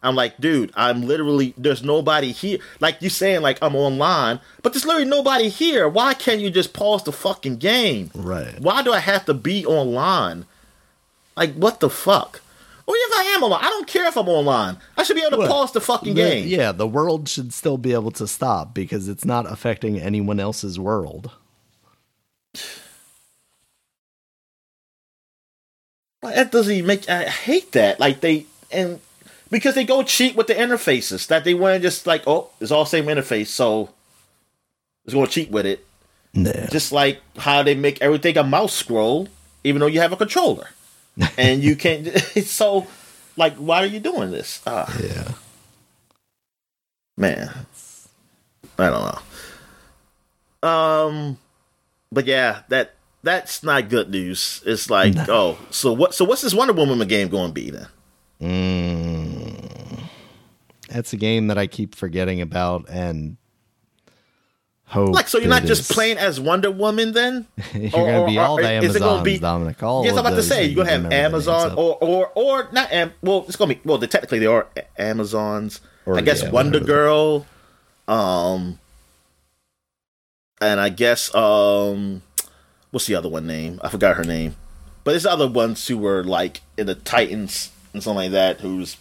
I'm 0.03 0.15
like, 0.17 0.39
dude, 0.41 0.73
I'm 0.75 1.03
literally 1.03 1.53
there's 1.59 1.83
nobody 1.83 2.33
here. 2.33 2.59
Like 2.81 3.03
you 3.03 3.11
saying, 3.11 3.43
like 3.43 3.59
I'm 3.63 3.77
online, 3.77 4.41
but 4.63 4.73
there's 4.73 4.87
literally 4.87 5.09
nobody 5.09 5.49
here. 5.49 5.89
Why 5.89 6.15
can't 6.15 6.41
you 6.41 6.51
just 6.51 6.73
pause 6.73 7.05
the 7.05 7.13
fucking 7.13 7.57
game? 7.57 8.11
Right. 8.15 8.59
Why 8.61 8.83
do 8.83 8.93
I 8.93 9.01
have 9.01 9.27
to 9.27 9.35
be 9.35 9.67
online? 9.67 10.47
Like 11.37 11.55
what 11.55 11.81
the 11.81 11.91
fuck? 11.91 12.41
Or 12.87 12.95
if 12.97 13.19
I 13.21 13.23
am 13.37 13.43
online, 13.45 13.61
I 13.63 13.69
don't 13.69 13.87
care 13.87 14.07
if 14.09 14.17
I'm 14.17 14.29
online. 14.29 14.79
I 14.97 15.03
should 15.05 15.15
be 15.17 15.21
able 15.23 15.33
to 15.33 15.37
Well, 15.39 15.49
pause 15.49 15.73
the 15.73 15.81
fucking 15.81 16.15
The- 16.15 16.23
game. 16.23 16.49
yeah, 16.49 16.73
the 16.73 16.89
world 16.89 17.29
should 17.29 17.53
still 17.53 17.77
be 17.79 17.93
able 17.93 18.11
to 18.13 18.27
stop 18.27 18.75
because 18.75 19.07
it's 19.07 19.25
not 19.25 19.51
affecting 19.51 20.01
anyone 20.01 20.41
else's 20.41 20.77
world. 20.81 21.31
Like, 26.23 26.35
That 26.35 26.51
doesn't 26.53 26.73
even 26.73 26.87
make. 26.87 27.09
I 27.09 27.25
hate 27.25 27.73
that. 27.73 28.01
Like 28.01 28.21
they 28.21 28.47
and 28.73 28.99
because 29.51 29.75
they 29.75 29.85
go 29.85 30.03
cheat 30.03 30.37
with 30.37 30.47
the 30.47 30.55
interfaces 30.55 31.27
that 31.27 31.45
they 31.45 31.55
want 31.55 31.75
to 31.77 31.81
just 31.81 32.07
like 32.07 32.23
oh 32.27 32.51
it's 32.61 32.71
all 32.71 32.85
same 32.85 33.07
interface 33.07 33.49
so 33.49 33.91
it's 35.05 35.15
going 35.15 35.27
to 35.27 35.33
cheat 35.33 35.51
with 35.51 35.67
it. 35.67 35.85
Yeah. 36.33 36.69
Just 36.71 36.93
like 36.93 37.21
how 37.37 37.63
they 37.63 37.75
make 37.75 38.01
everything 38.01 38.39
a 38.39 38.45
mouse 38.45 38.73
scroll, 38.73 39.29
even 39.65 39.81
though 39.81 39.87
you 39.87 40.01
have 40.01 40.13
a 40.13 40.17
controller, 40.17 40.69
and 41.37 41.63
you 41.63 41.75
can't. 41.85 42.07
It's 42.07 42.51
so 42.63 42.87
like 43.37 43.55
why 43.57 43.83
are 43.83 43.87
you 43.87 44.01
doing 44.01 44.31
this? 44.31 44.63
Ah, 44.67 44.95
yeah. 45.03 45.33
man, 47.17 47.51
I 48.79 48.91
don't 48.91 49.19
know. 50.63 50.69
Um, 50.69 51.39
but 52.13 52.27
yeah, 52.27 52.63
that 52.69 52.95
that's 53.25 53.65
not 53.65 53.89
good 53.89 54.11
news. 54.11 54.63
It's 54.65 54.89
like 54.89 55.17
oh, 55.29 55.59
so 55.71 55.93
what? 55.93 56.15
So 56.15 56.25
what's 56.25 56.43
this 56.43 56.55
Wonder 56.55 56.73
Woman 56.75 57.07
game 57.09 57.29
going 57.29 57.49
to 57.49 57.53
be 57.53 57.71
then? 57.71 57.89
Mm. 58.41 60.01
That's 60.89 61.13
a 61.13 61.17
game 61.17 61.49
that 61.49 61.59
I 61.59 61.67
keep 61.67 61.95
forgetting 61.95 62.41
about 62.41 62.87
and 62.89 63.37
hope. 64.87 65.11
Like, 65.15 65.29
so 65.29 65.39
you're 65.39 65.49
not 65.49 65.65
just 65.65 65.89
is- 65.91 65.95
playing 65.95 66.19
as 66.19 66.41
Wonder 66.41 66.71
Woman 66.71 67.13
then? 67.13 67.47
You're 67.75 67.91
going 67.91 68.23
to 68.23 68.27
be 68.27 68.39
all 68.39 68.59
or 68.59 68.63
the 68.63 68.73
is 68.83 68.97
it 68.97 68.99
gonna 68.99 69.13
Amazons, 69.19 69.25
be- 69.25 69.39
Dominic. 69.39 69.83
All 69.83 70.05
yes, 70.05 70.15
I'm 70.15 70.19
about 70.21 70.35
to 70.37 70.43
say 70.43 70.67
you're 70.67 70.77
gonna 70.85 70.91
have 70.91 71.05
remember 71.05 71.39
the 71.39 71.47
names 71.47 71.49
Amazon 71.49 71.79
or 71.79 71.99
or 72.01 72.33
or 72.35 72.69
not. 72.73 72.91
Am, 72.93 73.13
well, 73.23 73.45
it's 73.47 73.57
gonna 73.57 73.75
be 73.75 73.81
well. 73.85 73.99
Technically, 73.99 74.41
they 74.41 74.47
are 74.47 74.67
Amazons. 74.99 75.81
Or, 76.07 76.19
I 76.19 76.23
guess 76.23 76.43
Wonder. 76.43 76.81
Girl, 76.81 77.47
um, 78.09 78.81
and 80.61 80.81
I 80.81 80.89
guess 80.89 81.33
um, 81.35 82.23
what's 82.91 83.07
the 83.07 83.15
other 83.15 83.29
one 83.29 83.47
name? 83.47 83.79
I 83.85 83.89
forgot 83.91 84.17
her 84.17 84.25
name, 84.25 84.57
but 85.05 85.13
there's 85.13 85.27
other 85.27 85.49
ones 85.49 85.87
who 85.87 85.99
were 85.99 86.25
like 86.25 86.63
in 86.77 86.87
the 86.87 86.95
Titans 86.97 87.71
and 87.93 88.03
something 88.03 88.17
like 88.25 88.33
that. 88.33 88.61
Who's 88.61 88.97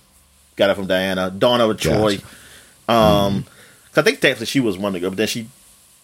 got 0.56 0.69
it 0.69 0.76
from 0.76 0.88
Diana, 0.88 1.32
Donna 1.32 1.68
with 1.68 1.80
Troy. 1.80 2.18
Gotcha. 2.18 2.93
Um, 2.93 3.43
'cause 3.92 3.98
I 3.98 4.01
think 4.01 4.19
technically 4.19 4.45
she 4.48 4.59
was 4.59 4.77
Wonder 4.77 5.00
Girl, 5.00 5.09
but 5.11 5.18
then 5.18 5.27
she 5.27 5.48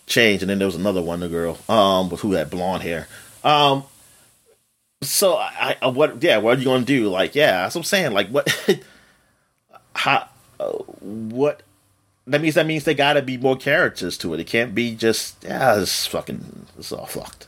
changed, 0.08 0.44
and 0.44 0.50
then 0.50 0.60
there 0.60 0.68
was 0.68 0.76
another 0.76 1.02
Wonder 1.02 1.28
Girl, 1.28 1.58
um, 1.68 2.10
who 2.10 2.34
had 2.34 2.50
blonde 2.50 2.84
hair. 2.84 3.08
Um, 3.44 3.84
so 5.02 5.36
I, 5.36 5.78
I 5.82 5.88
what? 5.88 6.22
Yeah, 6.24 6.38
what 6.38 6.58
are 6.58 6.60
you 6.60 6.66
gonna 6.66 6.86
do? 6.86 7.10
Like, 7.10 7.36
yeah, 7.36 7.64
that's 7.64 7.76
what 7.76 7.80
I'm 7.82 7.86
saying. 7.86 8.12
Like, 8.14 8.30
what? 8.30 8.48
how? 9.96 10.28
Uh, 10.60 10.72
what? 11.02 11.62
That 12.28 12.42
means 12.42 12.56
that 12.56 12.66
means 12.66 12.86
they 12.86 12.96
got 12.96 13.14
to 13.14 13.22
be 13.22 13.38
more 13.38 13.56
characters 13.56 14.18
to 14.20 14.34
it. 14.34 14.40
It 14.40 14.48
can't 14.48 14.74
be 14.74 14.96
just 14.96 15.44
yeah, 15.44 15.80
it's 15.80 16.08
fucking, 16.08 16.66
it's 16.78 16.92
all 16.92 17.06
fucked. 17.06 17.48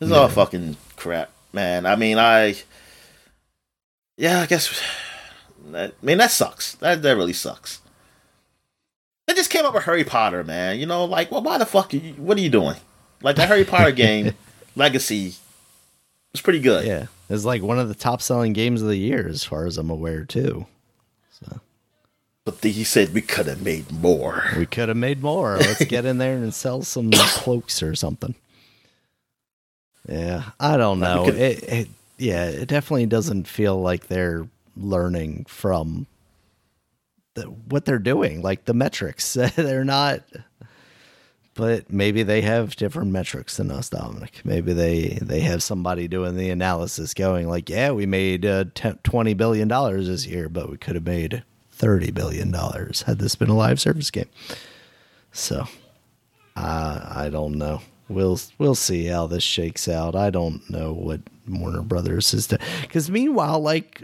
It's 0.00 0.10
all 0.10 0.28
fucking 0.28 0.76
crap, 0.96 1.30
man. 1.52 1.86
I 1.86 1.94
mean, 1.94 2.18
I, 2.18 2.56
yeah, 4.20 4.40
I 4.40 4.46
guess. 4.46 4.80
That, 5.70 5.94
I 6.02 6.06
mean, 6.06 6.18
that 6.18 6.30
sucks. 6.30 6.74
That 6.76 7.02
that 7.02 7.16
really 7.16 7.32
sucks. 7.32 7.80
They 9.26 9.34
just 9.34 9.50
came 9.50 9.64
up 9.64 9.74
with 9.74 9.84
Harry 9.84 10.04
Potter, 10.04 10.44
man. 10.44 10.78
You 10.78 10.86
know, 10.86 11.04
like, 11.04 11.30
well, 11.30 11.42
why 11.42 11.58
the 11.58 11.66
fuck? 11.66 11.94
Are 11.94 11.96
you, 11.96 12.14
what 12.14 12.36
are 12.36 12.40
you 12.40 12.50
doing? 12.50 12.76
Like 13.22 13.36
the 13.36 13.46
Harry 13.46 13.64
Potter 13.64 13.92
game, 13.92 14.34
Legacy, 14.76 15.34
was 16.32 16.40
pretty 16.40 16.60
good. 16.60 16.86
Yeah. 16.86 17.06
It's 17.28 17.44
like 17.44 17.62
one 17.62 17.78
of 17.78 17.88
the 17.88 17.94
top 17.94 18.22
selling 18.22 18.52
games 18.52 18.82
of 18.82 18.88
the 18.88 18.96
year, 18.96 19.28
as 19.28 19.44
far 19.44 19.66
as 19.66 19.78
I'm 19.78 19.90
aware, 19.90 20.24
too. 20.24 20.66
But 22.44 22.62
the, 22.62 22.70
he 22.70 22.84
said 22.84 23.12
we 23.12 23.20
could 23.20 23.46
have 23.46 23.62
made 23.62 23.92
more. 23.92 24.44
We 24.56 24.66
could 24.66 24.88
have 24.88 24.96
made 24.96 25.22
more. 25.22 25.58
Let's 25.58 25.84
get 25.84 26.04
in 26.04 26.18
there 26.18 26.36
and 26.36 26.54
sell 26.54 26.82
some 26.82 27.10
cloaks 27.14 27.82
or 27.82 27.94
something. 27.94 28.34
Yeah, 30.08 30.50
I 30.58 30.76
don't 30.76 31.00
know. 31.00 31.28
It, 31.28 31.62
it, 31.62 31.88
yeah, 32.20 32.44
it 32.44 32.68
definitely 32.68 33.06
doesn't 33.06 33.48
feel 33.48 33.80
like 33.80 34.06
they're 34.06 34.48
learning 34.76 35.46
from 35.48 36.06
the, 37.34 37.44
what 37.44 37.84
they're 37.84 37.98
doing, 37.98 38.42
like 38.42 38.66
the 38.66 38.74
metrics. 38.74 39.32
they're 39.56 39.84
not. 39.84 40.22
But 41.54 41.92
maybe 41.92 42.22
they 42.22 42.42
have 42.42 42.76
different 42.76 43.10
metrics 43.10 43.56
than 43.56 43.70
us, 43.70 43.88
Dominic. 43.88 44.42
Maybe 44.44 44.72
they 44.72 45.18
they 45.20 45.40
have 45.40 45.62
somebody 45.62 46.08
doing 46.08 46.36
the 46.36 46.50
analysis, 46.50 47.12
going 47.12 47.48
like, 47.48 47.68
"Yeah, 47.68 47.90
we 47.90 48.06
made 48.06 48.46
uh, 48.46 48.66
10, 48.74 49.00
twenty 49.02 49.34
billion 49.34 49.66
dollars 49.66 50.06
this 50.06 50.26
year, 50.26 50.48
but 50.48 50.70
we 50.70 50.76
could 50.76 50.94
have 50.94 51.04
made 51.04 51.42
thirty 51.72 52.12
billion 52.12 52.50
dollars 52.50 53.02
had 53.02 53.18
this 53.18 53.34
been 53.34 53.50
a 53.50 53.56
live 53.56 53.80
service 53.80 54.10
game." 54.10 54.28
So, 55.32 55.66
uh, 56.56 57.00
I 57.14 57.28
don't 57.30 57.56
know. 57.56 57.82
We'll 58.08 58.40
we'll 58.58 58.74
see 58.74 59.06
how 59.06 59.26
this 59.26 59.42
shakes 59.42 59.88
out. 59.88 60.14
I 60.14 60.30
don't 60.30 60.68
know 60.70 60.92
what 60.92 61.20
Warner 61.50 61.82
Brothers 61.82 62.32
is 62.34 62.46
to 62.48 62.58
because 62.82 63.10
meanwhile, 63.10 63.60
like 63.60 64.02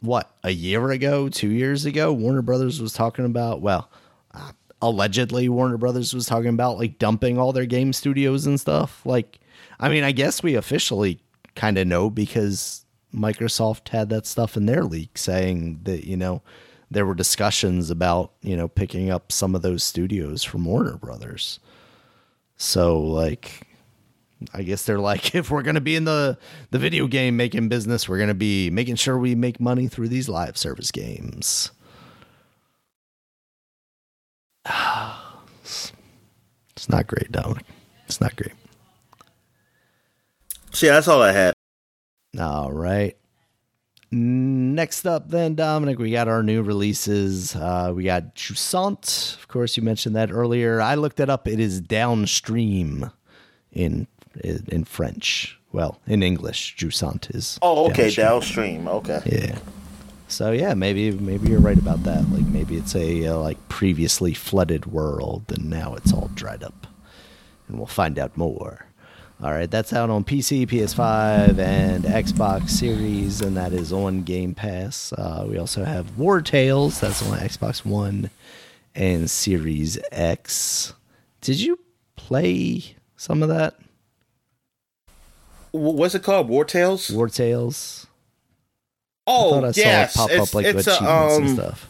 what 0.00 0.30
a 0.44 0.50
year 0.50 0.90
ago, 0.90 1.28
two 1.28 1.50
years 1.50 1.84
ago, 1.84 2.12
Warner 2.12 2.42
Brothers 2.42 2.80
was 2.80 2.92
talking 2.92 3.24
about 3.24 3.60
well, 3.60 3.90
uh, 4.32 4.52
allegedly 4.80 5.48
Warner 5.48 5.76
Brothers 5.76 6.14
was 6.14 6.26
talking 6.26 6.50
about 6.50 6.78
like 6.78 6.98
dumping 6.98 7.38
all 7.38 7.52
their 7.52 7.66
game 7.66 7.92
studios 7.92 8.46
and 8.46 8.60
stuff. 8.60 9.04
Like, 9.04 9.40
I 9.80 9.88
mean, 9.88 10.04
I 10.04 10.12
guess 10.12 10.42
we 10.42 10.54
officially 10.54 11.20
kind 11.54 11.78
of 11.78 11.86
know 11.86 12.10
because 12.10 12.84
Microsoft 13.14 13.88
had 13.88 14.08
that 14.10 14.26
stuff 14.26 14.56
in 14.56 14.66
their 14.66 14.84
leak 14.84 15.18
saying 15.18 15.80
that 15.84 16.06
you 16.06 16.16
know 16.16 16.42
there 16.90 17.06
were 17.06 17.14
discussions 17.14 17.90
about 17.90 18.32
you 18.42 18.56
know 18.56 18.68
picking 18.68 19.10
up 19.10 19.32
some 19.32 19.54
of 19.54 19.62
those 19.62 19.82
studios 19.82 20.44
from 20.44 20.64
Warner 20.64 20.96
Brothers. 20.96 21.60
So 22.56 23.00
like 23.00 23.67
I 24.54 24.62
guess 24.62 24.84
they're 24.84 24.98
like 24.98 25.34
if 25.34 25.50
we're 25.50 25.62
going 25.62 25.74
to 25.74 25.80
be 25.80 25.96
in 25.96 26.04
the 26.04 26.38
the 26.70 26.78
video 26.78 27.06
game 27.06 27.36
making 27.36 27.68
business, 27.68 28.08
we're 28.08 28.18
going 28.18 28.28
to 28.28 28.34
be 28.34 28.70
making 28.70 28.96
sure 28.96 29.18
we 29.18 29.34
make 29.34 29.60
money 29.60 29.88
through 29.88 30.08
these 30.08 30.28
live 30.28 30.56
service 30.56 30.90
games. 30.90 31.70
It's 36.78 36.88
not 36.88 37.08
great, 37.08 37.32
Dominic. 37.32 37.64
It's 38.06 38.20
not 38.20 38.36
great. 38.36 38.52
See, 40.70 40.86
that's 40.86 41.08
all 41.08 41.20
I 41.20 41.32
had. 41.32 41.52
All 42.38 42.70
right. 42.70 43.16
Next 44.12 45.04
up, 45.04 45.28
then, 45.28 45.56
Dominic, 45.56 45.98
we 45.98 46.12
got 46.12 46.28
our 46.28 46.42
new 46.42 46.62
releases. 46.62 47.56
Uh, 47.56 47.92
we 47.94 48.04
got 48.04 48.36
Jusant. 48.36 49.36
Of 49.38 49.48
course, 49.48 49.76
you 49.76 49.82
mentioned 49.82 50.14
that 50.14 50.30
earlier. 50.30 50.80
I 50.80 50.94
looked 50.94 51.18
it 51.18 51.28
up. 51.28 51.48
It 51.48 51.58
is 51.58 51.80
downstream 51.80 53.10
in 53.72 54.06
in 54.44 54.84
French. 54.84 55.58
Well, 55.72 56.00
in 56.06 56.22
English, 56.22 56.76
Jusant 56.76 57.34
is. 57.34 57.58
Oh, 57.60 57.90
okay, 57.90 58.10
downstream. 58.10 58.84
downstream. 58.84 58.88
Okay. 58.88 59.22
Yeah. 59.26 59.58
So 60.28 60.52
yeah, 60.52 60.74
maybe 60.74 61.10
maybe 61.10 61.48
you're 61.48 61.60
right 61.60 61.78
about 61.78 62.04
that. 62.04 62.30
Like 62.30 62.44
maybe 62.44 62.76
it's 62.76 62.94
a 62.94 63.26
uh, 63.28 63.38
like 63.38 63.68
previously 63.68 64.34
flooded 64.34 64.86
world, 64.86 65.44
and 65.48 65.70
now 65.70 65.94
it's 65.94 66.12
all 66.12 66.30
dried 66.34 66.62
up, 66.62 66.86
and 67.66 67.78
we'll 67.78 67.86
find 67.86 68.18
out 68.18 68.36
more. 68.36 68.84
All 69.40 69.52
right, 69.52 69.70
that's 69.70 69.92
out 69.92 70.10
on 70.10 70.24
PC, 70.24 70.66
PS5, 70.66 71.58
and 71.60 72.02
Xbox 72.02 72.70
Series, 72.70 73.40
and 73.40 73.56
that 73.56 73.72
is 73.72 73.92
on 73.92 74.24
Game 74.24 74.52
Pass. 74.52 75.12
Uh, 75.12 75.46
we 75.48 75.56
also 75.58 75.84
have 75.84 76.10
Wartales, 76.16 76.98
that's 76.98 77.22
on 77.22 77.38
Xbox 77.38 77.84
One 77.84 78.30
and 78.96 79.30
Series 79.30 79.96
X. 80.10 80.92
Did 81.40 81.60
you 81.60 81.78
play 82.16 82.96
some 83.16 83.44
of 83.44 83.48
that 83.48 83.76
What's 85.78 86.14
it 86.14 86.22
called? 86.22 86.48
Wartales? 86.48 87.14
War 87.14 87.28
Tales? 87.28 88.06
I 89.26 89.30
oh, 89.30 89.50
thought 89.50 89.64
I 89.64 89.72
saw 89.72 89.80
yes. 89.80 90.14
it 90.14 90.18
pop 90.18 90.30
it's, 90.30 90.48
up 90.48 90.54
like 90.54 90.66
it's 90.66 90.86
a, 90.86 91.04
um, 91.04 91.42
and 91.42 91.50
stuff. 91.50 91.88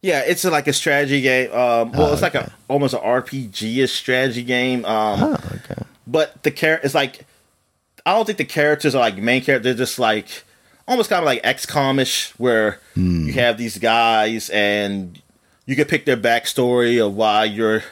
Yeah, 0.00 0.22
it's 0.26 0.44
a, 0.44 0.50
like 0.50 0.68
a 0.68 0.72
strategy 0.72 1.20
game. 1.20 1.50
Um, 1.50 1.92
well, 1.92 2.08
Oh, 2.08 2.12
it's 2.12 2.22
like 2.22 2.34
a 2.36 2.52
almost 2.68 2.94
an 2.94 3.00
RPG-ish 3.00 3.92
strategy 3.92 4.44
game. 4.44 4.84
Um, 4.84 5.22
Oh, 5.22 5.32
okay. 5.34 5.82
but 6.06 6.42
the 6.42 6.50
character 6.50 6.86
is 6.86 6.94
like 6.94 7.26
I 8.06 8.14
don't 8.14 8.24
think 8.24 8.38
the 8.38 8.44
characters 8.44 8.94
are 8.94 9.00
like 9.00 9.18
main 9.18 9.42
characters. 9.42 9.64
They're 9.64 9.84
just 9.86 9.98
like 9.98 10.44
almost 10.86 11.10
kind 11.10 11.18
of 11.20 11.26
like 11.26 11.42
XCOM-ish, 11.42 12.30
where 12.38 12.80
you 12.94 13.32
have 13.34 13.58
these 13.58 13.76
guys 13.78 14.48
and 14.50 15.20
you 15.66 15.76
can 15.76 15.84
pick 15.84 16.06
their 16.06 16.16
backstory 16.16 17.04
of 17.04 17.14
why 17.14 17.44
you're 17.44 17.82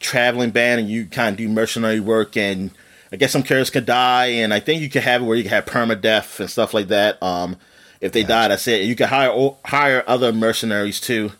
traveling 0.00 0.50
band 0.50 0.80
and 0.80 0.90
you 0.90 1.06
kind 1.06 1.32
of 1.32 1.36
do 1.36 1.48
mercenary 1.48 2.00
work 2.00 2.36
and 2.36 2.70
I 3.12 3.16
guess 3.16 3.32
some 3.32 3.42
characters 3.42 3.70
could 3.70 3.86
die 3.86 4.26
and 4.26 4.52
I 4.52 4.60
think 4.60 4.82
you 4.82 4.90
could 4.90 5.02
have 5.02 5.22
it 5.22 5.24
where 5.24 5.36
you 5.36 5.44
can 5.44 5.52
have 5.52 5.66
permadeath 5.66 6.40
and 6.40 6.50
stuff 6.50 6.74
like 6.74 6.88
that. 6.88 7.22
Um, 7.22 7.56
if 8.00 8.12
they 8.12 8.22
die, 8.22 8.48
that's 8.48 8.66
it. 8.66 8.84
You 8.84 8.96
can 8.96 9.08
hire 9.08 9.50
hire 9.64 10.02
other 10.06 10.32
mercenaries 10.32 11.00
too 11.00 11.32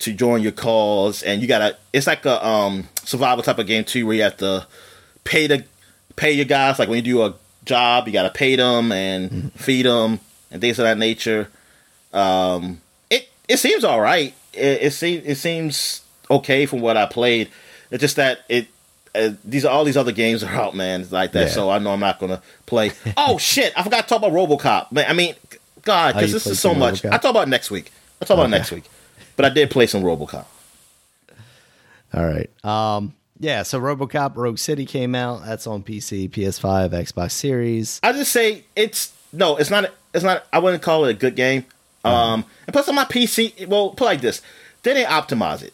to 0.00 0.12
join 0.12 0.42
your 0.42 0.52
cause, 0.52 1.22
and 1.22 1.40
you 1.40 1.48
gotta. 1.48 1.76
It's 1.92 2.06
like 2.06 2.24
a 2.26 2.44
um 2.44 2.88
survival 3.04 3.42
type 3.42 3.58
of 3.58 3.66
game 3.66 3.84
too, 3.84 4.06
where 4.06 4.16
you 4.16 4.22
have 4.22 4.36
to 4.38 4.66
pay 5.22 5.46
the 5.46 5.64
pay 6.16 6.32
your 6.32 6.44
guys. 6.44 6.78
Like 6.78 6.88
when 6.88 6.96
you 6.96 7.02
do 7.02 7.22
a 7.22 7.34
job, 7.64 8.06
you 8.06 8.12
gotta 8.12 8.30
pay 8.30 8.56
them 8.56 8.90
and 8.92 9.52
feed 9.54 9.86
them 9.86 10.20
and 10.50 10.60
things 10.60 10.78
of 10.78 10.84
that 10.84 10.98
nature. 10.98 11.48
Um, 12.12 12.80
it 13.10 13.28
it 13.48 13.58
seems 13.58 13.84
all 13.84 14.00
right. 14.00 14.34
It 14.52 14.82
it 14.82 14.92
seems 14.92 15.24
it 15.24 15.36
seems 15.36 16.02
okay 16.36 16.66
from 16.66 16.80
what 16.80 16.96
I 16.96 17.06
played. 17.06 17.50
It's 17.90 18.00
just 18.00 18.16
that 18.16 18.40
it. 18.48 18.68
Uh, 19.14 19.30
these 19.44 19.64
are 19.64 19.70
all 19.70 19.84
these 19.84 19.96
other 19.96 20.10
games 20.10 20.42
are 20.42 20.48
out, 20.50 20.74
man. 20.74 21.00
It's 21.02 21.12
like 21.12 21.30
that, 21.32 21.46
Yeah. 21.46 21.52
so 21.52 21.70
I 21.70 21.78
know 21.78 21.92
I'm 21.92 22.00
not 22.00 22.18
gonna 22.18 22.42
play. 22.66 22.90
oh 23.16 23.38
shit! 23.38 23.72
I 23.76 23.82
forgot 23.84 24.02
to 24.02 24.08
talk 24.08 24.18
about 24.18 24.32
RoboCop. 24.32 24.90
Man, 24.90 25.06
I 25.08 25.12
mean, 25.12 25.34
God, 25.82 26.14
because 26.14 26.32
this 26.32 26.46
is 26.48 26.58
so 26.58 26.74
much. 26.74 27.02
RoboCop? 27.02 27.12
I 27.12 27.18
talk 27.18 27.30
about 27.30 27.48
next 27.48 27.70
week. 27.70 27.92
I 28.20 28.24
talk 28.24 28.36
about 28.38 28.50
next 28.50 28.72
week, 28.72 28.84
but 29.36 29.44
I 29.44 29.50
did 29.50 29.70
play 29.70 29.86
some 29.86 30.02
RoboCop. 30.02 30.46
All 32.12 32.26
right. 32.26 32.50
Um. 32.64 33.14
Yeah. 33.38 33.62
So 33.62 33.80
RoboCop 33.80 34.36
Rogue 34.36 34.58
City 34.58 34.84
came 34.86 35.14
out. 35.14 35.44
That's 35.44 35.66
on 35.66 35.82
PC, 35.82 36.30
PS5, 36.30 36.90
Xbox 36.90 37.32
Series. 37.32 38.00
I 38.02 38.12
just 38.12 38.32
say 38.32 38.64
it's 38.76 39.12
no, 39.32 39.56
it's 39.56 39.70
not. 39.70 39.90
It's 40.12 40.24
not. 40.24 40.44
I 40.52 40.58
wouldn't 40.58 40.82
call 40.82 41.04
it 41.04 41.10
a 41.10 41.14
good 41.14 41.36
game. 41.36 41.66
Um, 42.04 42.44
and 42.66 42.72
plus 42.72 42.88
on 42.88 42.94
my 42.94 43.04
PC, 43.04 43.66
well, 43.66 43.90
put 43.90 44.04
it 44.04 44.06
like 44.06 44.20
this: 44.20 44.42
they 44.82 44.94
didn't 44.94 45.10
optimize 45.10 45.62
it. 45.62 45.72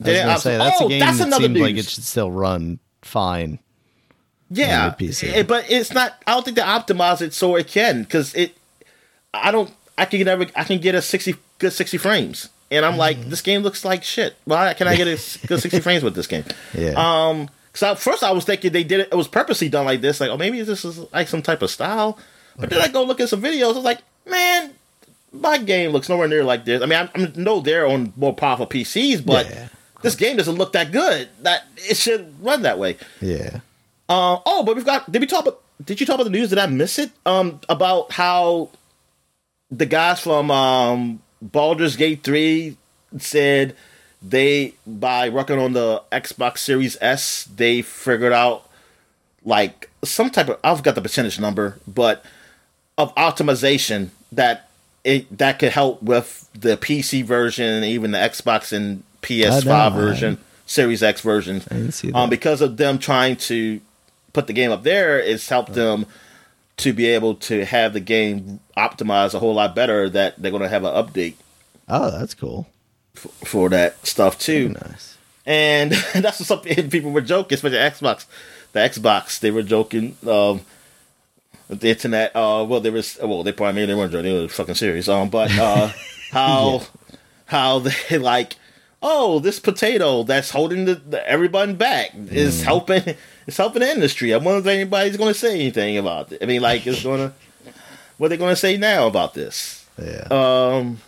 I 0.00 0.04
They 0.04 0.24
was 0.24 0.42
say 0.42 0.56
that's 0.58 0.80
oh, 0.80 0.86
a 0.86 0.88
game 0.88 1.00
that's 1.00 1.18
that 1.18 1.32
seems 1.34 1.48
news. 1.50 1.62
like 1.62 1.76
it 1.76 1.84
should 1.84 2.04
still 2.04 2.30
run 2.30 2.78
fine. 3.02 3.58
yeah, 4.50 4.94
PC. 4.98 5.32
eh, 5.32 5.42
but 5.42 5.70
it's 5.70 5.92
not. 5.92 6.20
I 6.26 6.32
don't 6.32 6.44
think 6.44 6.56
they 6.56 6.62
optimize 6.62 7.20
it 7.22 7.34
so 7.34 7.56
it 7.56 7.68
can 7.68 8.02
because 8.02 8.34
it. 8.34 8.56
I 9.32 9.50
don't. 9.52 9.70
I 9.98 10.06
can 10.06 10.22
never. 10.24 10.46
I 10.56 10.64
can 10.64 10.80
get 10.80 10.94
a 10.94 11.02
sixty 11.02 11.34
good 11.58 11.72
sixty 11.72 11.98
frames, 11.98 12.48
and 12.70 12.84
I'm 12.84 12.96
like, 12.96 13.18
Mm-hmm. 13.18 13.30
this 13.30 13.42
game 13.42 13.62
looks 13.62 13.84
like 13.84 14.02
shit. 14.02 14.36
Why 14.44 14.74
can 14.74 14.88
I 14.88 14.96
get 14.96 15.06
a 15.06 15.16
good 15.46 15.60
sixty 15.60 15.80
frames 15.80 16.02
with 16.02 16.14
this 16.14 16.26
game? 16.26 16.44
Yeah. 16.76 16.94
Um. 16.96 17.48
Because 17.72 17.82
at 17.84 17.98
first 18.00 18.24
I 18.24 18.32
was 18.32 18.44
thinking 18.44 18.72
they 18.72 18.82
did 18.82 18.98
it. 19.00 19.08
It 19.12 19.14
was 19.14 19.28
purposely 19.28 19.68
done 19.68 19.84
like 19.86 20.00
this. 20.00 20.20
Like, 20.20 20.30
oh, 20.30 20.36
maybe 20.36 20.60
this 20.62 20.84
is 20.84 20.98
like 21.12 21.28
some 21.28 21.40
type 21.42 21.62
of 21.62 21.70
style. 21.70 22.18
But 22.58 22.68
then 22.70 22.80
I 22.80 22.88
go 22.88 23.04
look 23.04 23.20
at 23.20 23.28
some 23.28 23.40
videos. 23.40 23.62
I 23.62 23.66
was 23.74 23.84
like, 23.84 24.00
man, 24.28 24.72
my 25.32 25.56
game 25.58 25.92
looks 25.92 26.08
nowhere 26.08 26.26
near 26.26 26.42
like 26.42 26.64
this. 26.64 26.82
I 26.82 26.86
mean, 26.86 26.98
I, 26.98 27.08
I 27.14 27.32
know 27.36 27.60
they're 27.60 27.86
on 27.86 28.12
more 28.16 28.34
powerful 28.34 28.66
PCs, 28.66 29.24
but 29.24 29.48
Yeah. 29.48 29.68
This 30.02 30.14
game 30.14 30.36
doesn't 30.36 30.56
look 30.56 30.72
that 30.72 30.92
good. 30.92 31.28
That 31.42 31.66
it 31.76 31.96
should 31.96 32.34
run 32.42 32.62
that 32.62 32.78
way. 32.78 32.96
Yeah. 33.20 33.60
Uh, 34.08 34.38
oh, 34.44 34.62
but 34.64 34.76
we've 34.76 34.84
got. 34.84 35.10
Did 35.10 35.20
we 35.20 35.26
talk 35.26 35.46
about? 35.46 35.62
Did 35.84 36.00
you 36.00 36.06
talk 36.06 36.14
about 36.14 36.24
the 36.24 36.30
news? 36.30 36.50
Did 36.50 36.58
I 36.58 36.66
miss 36.66 36.98
it? 36.98 37.10
Um, 37.24 37.60
about 37.68 38.12
how 38.12 38.70
the 39.70 39.86
guys 39.86 40.20
from 40.20 40.50
um 40.50 41.22
Baldur's 41.40 41.96
Gate 41.96 42.22
three 42.22 42.76
said 43.18 43.76
they 44.22 44.74
by 44.86 45.28
working 45.28 45.58
on 45.58 45.72
the 45.72 46.02
Xbox 46.12 46.58
Series 46.58 46.96
S, 47.00 47.44
they 47.44 47.82
figured 47.82 48.32
out 48.32 48.68
like 49.44 49.90
some 50.04 50.30
type 50.30 50.48
of 50.48 50.58
I've 50.62 50.82
got 50.82 50.94
the 50.94 51.02
percentage 51.02 51.40
number, 51.40 51.78
but 51.86 52.24
of 52.98 53.14
optimization 53.14 54.10
that 54.32 54.68
it 55.04 55.38
that 55.38 55.58
could 55.58 55.72
help 55.72 56.02
with 56.02 56.48
the 56.52 56.76
PC 56.76 57.24
version 57.24 57.66
and 57.66 57.84
even 57.84 58.10
the 58.10 58.18
Xbox 58.18 58.72
and 58.72 59.02
PS5 59.22 59.64
know, 59.64 59.90
version, 60.00 60.38
Series 60.66 61.02
X 61.02 61.20
version. 61.20 61.62
I 61.70 61.74
didn't 61.74 61.92
see 61.92 62.12
Um, 62.12 62.30
because 62.30 62.60
of 62.60 62.76
them 62.76 62.98
trying 62.98 63.36
to 63.36 63.80
put 64.32 64.46
the 64.46 64.52
game 64.52 64.70
up 64.70 64.82
there, 64.82 65.18
it's 65.18 65.48
helped 65.48 65.72
them 65.74 66.06
to 66.78 66.92
be 66.92 67.06
able 67.06 67.34
to 67.34 67.64
have 67.64 67.92
the 67.92 68.00
game 68.00 68.60
optimized 68.76 69.34
a 69.34 69.38
whole 69.38 69.54
lot 69.54 69.74
better. 69.74 70.08
That 70.08 70.40
they're 70.40 70.50
going 70.50 70.62
to 70.62 70.68
have 70.68 70.84
an 70.84 70.94
update 70.94 71.34
Oh, 71.88 72.10
that's 72.10 72.34
cool. 72.34 72.68
for 73.14 73.68
that 73.68 74.06
stuff 74.06 74.38
too. 74.38 74.68
Nice. 74.70 75.16
And 75.44 75.92
that's 76.14 76.38
what 76.40 76.64
some 76.64 76.88
people 76.88 77.10
were 77.10 77.20
joking, 77.20 77.56
especially 77.56 77.78
Xbox. 77.78 78.26
The 78.72 78.78
Xbox, 78.80 79.40
they 79.40 79.50
were 79.50 79.62
joking. 79.64 80.16
Um, 80.26 80.60
the 81.68 81.90
internet, 81.90 82.34
uh, 82.34 82.64
well, 82.68 82.80
there 82.80 82.92
was, 82.92 83.18
well, 83.22 83.42
they 83.42 83.52
probably 83.52 83.86
they 83.86 83.94
weren't 83.94 84.12
joking. 84.12 84.32
They 84.32 84.40
were 84.42 84.48
fucking 84.48 84.74
serious. 84.76 85.08
Um, 85.08 85.28
but 85.28 85.50
uh, 85.58 85.90
how 86.30 86.82
how 87.46 87.80
they 87.80 88.18
like, 88.18 88.56
oh, 89.02 89.38
this 89.38 89.58
potato 89.58 90.22
that's 90.22 90.50
holding 90.50 90.84
the, 90.84 90.94
the 90.94 91.28
everybody 91.28 91.72
back 91.72 92.12
is 92.14 92.62
helping. 92.62 93.14
It's 93.46 93.56
helping 93.56 93.80
the 93.80 93.90
industry. 93.90 94.32
I 94.32 94.36
wonder 94.36 94.60
if 94.60 94.66
anybody's 94.66 95.16
going 95.16 95.32
to 95.32 95.38
say 95.38 95.54
anything 95.54 95.96
about 95.96 96.30
it. 96.30 96.42
I 96.42 96.46
mean, 96.46 96.62
like, 96.62 96.86
it's 96.86 97.02
going 97.02 97.30
to. 97.30 97.34
What 98.16 98.26
are 98.26 98.28
they 98.28 98.36
going 98.36 98.52
to 98.52 98.56
say 98.56 98.76
now 98.76 99.06
about 99.06 99.34
this? 99.34 99.84
Yeah. 100.00 100.28
Um, 100.30 101.00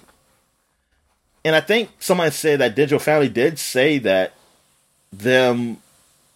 and 1.45 1.55
I 1.55 1.61
think 1.61 1.91
somebody 2.01 2.31
said 2.31 2.61
that 2.61 2.75
Digital 2.75 2.99
Foundry 2.99 3.29
did 3.29 3.59
say 3.59 3.99
that 3.99 4.33
them 5.13 5.79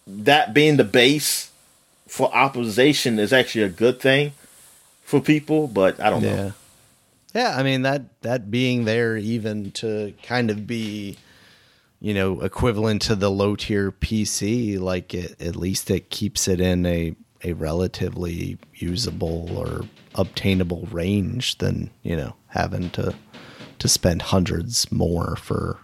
that 0.05 0.53
being 0.53 0.77
the 0.77 0.83
base 0.83 1.51
for 2.07 2.29
optimization 2.31 3.19
is 3.19 3.33
actually 3.33 3.63
a 3.63 3.69
good 3.69 3.99
thing 3.99 4.33
for 5.01 5.19
people, 5.19 5.67
but 5.67 5.99
I 5.99 6.09
don't 6.09 6.23
yeah. 6.23 6.35
know. 6.35 6.53
Yeah, 7.33 7.55
I 7.57 7.63
mean 7.63 7.81
that 7.81 8.21
that 8.21 8.49
being 8.49 8.85
there 8.85 9.17
even 9.17 9.71
to 9.71 10.13
kind 10.23 10.49
of 10.49 10.65
be 10.65 11.17
you 11.99 12.13
know 12.13 12.41
equivalent 12.41 13.01
to 13.03 13.15
the 13.15 13.31
low 13.31 13.55
tier 13.55 13.91
PC 13.91 14.79
like 14.79 15.13
it, 15.13 15.41
at 15.41 15.55
least 15.55 15.89
it 15.89 16.09
keeps 16.09 16.47
it 16.47 16.59
in 16.61 16.85
a 16.85 17.15
a 17.43 17.53
relatively 17.53 18.57
usable 18.75 19.55
or 19.57 19.85
obtainable 20.15 20.87
range 20.91 21.57
than, 21.59 21.91
you 22.03 22.15
know, 22.15 22.35
having 22.47 22.89
to 22.91 23.15
to 23.79 23.87
spend 23.87 24.23
hundreds 24.23 24.91
more 24.91 25.35
for 25.35 25.77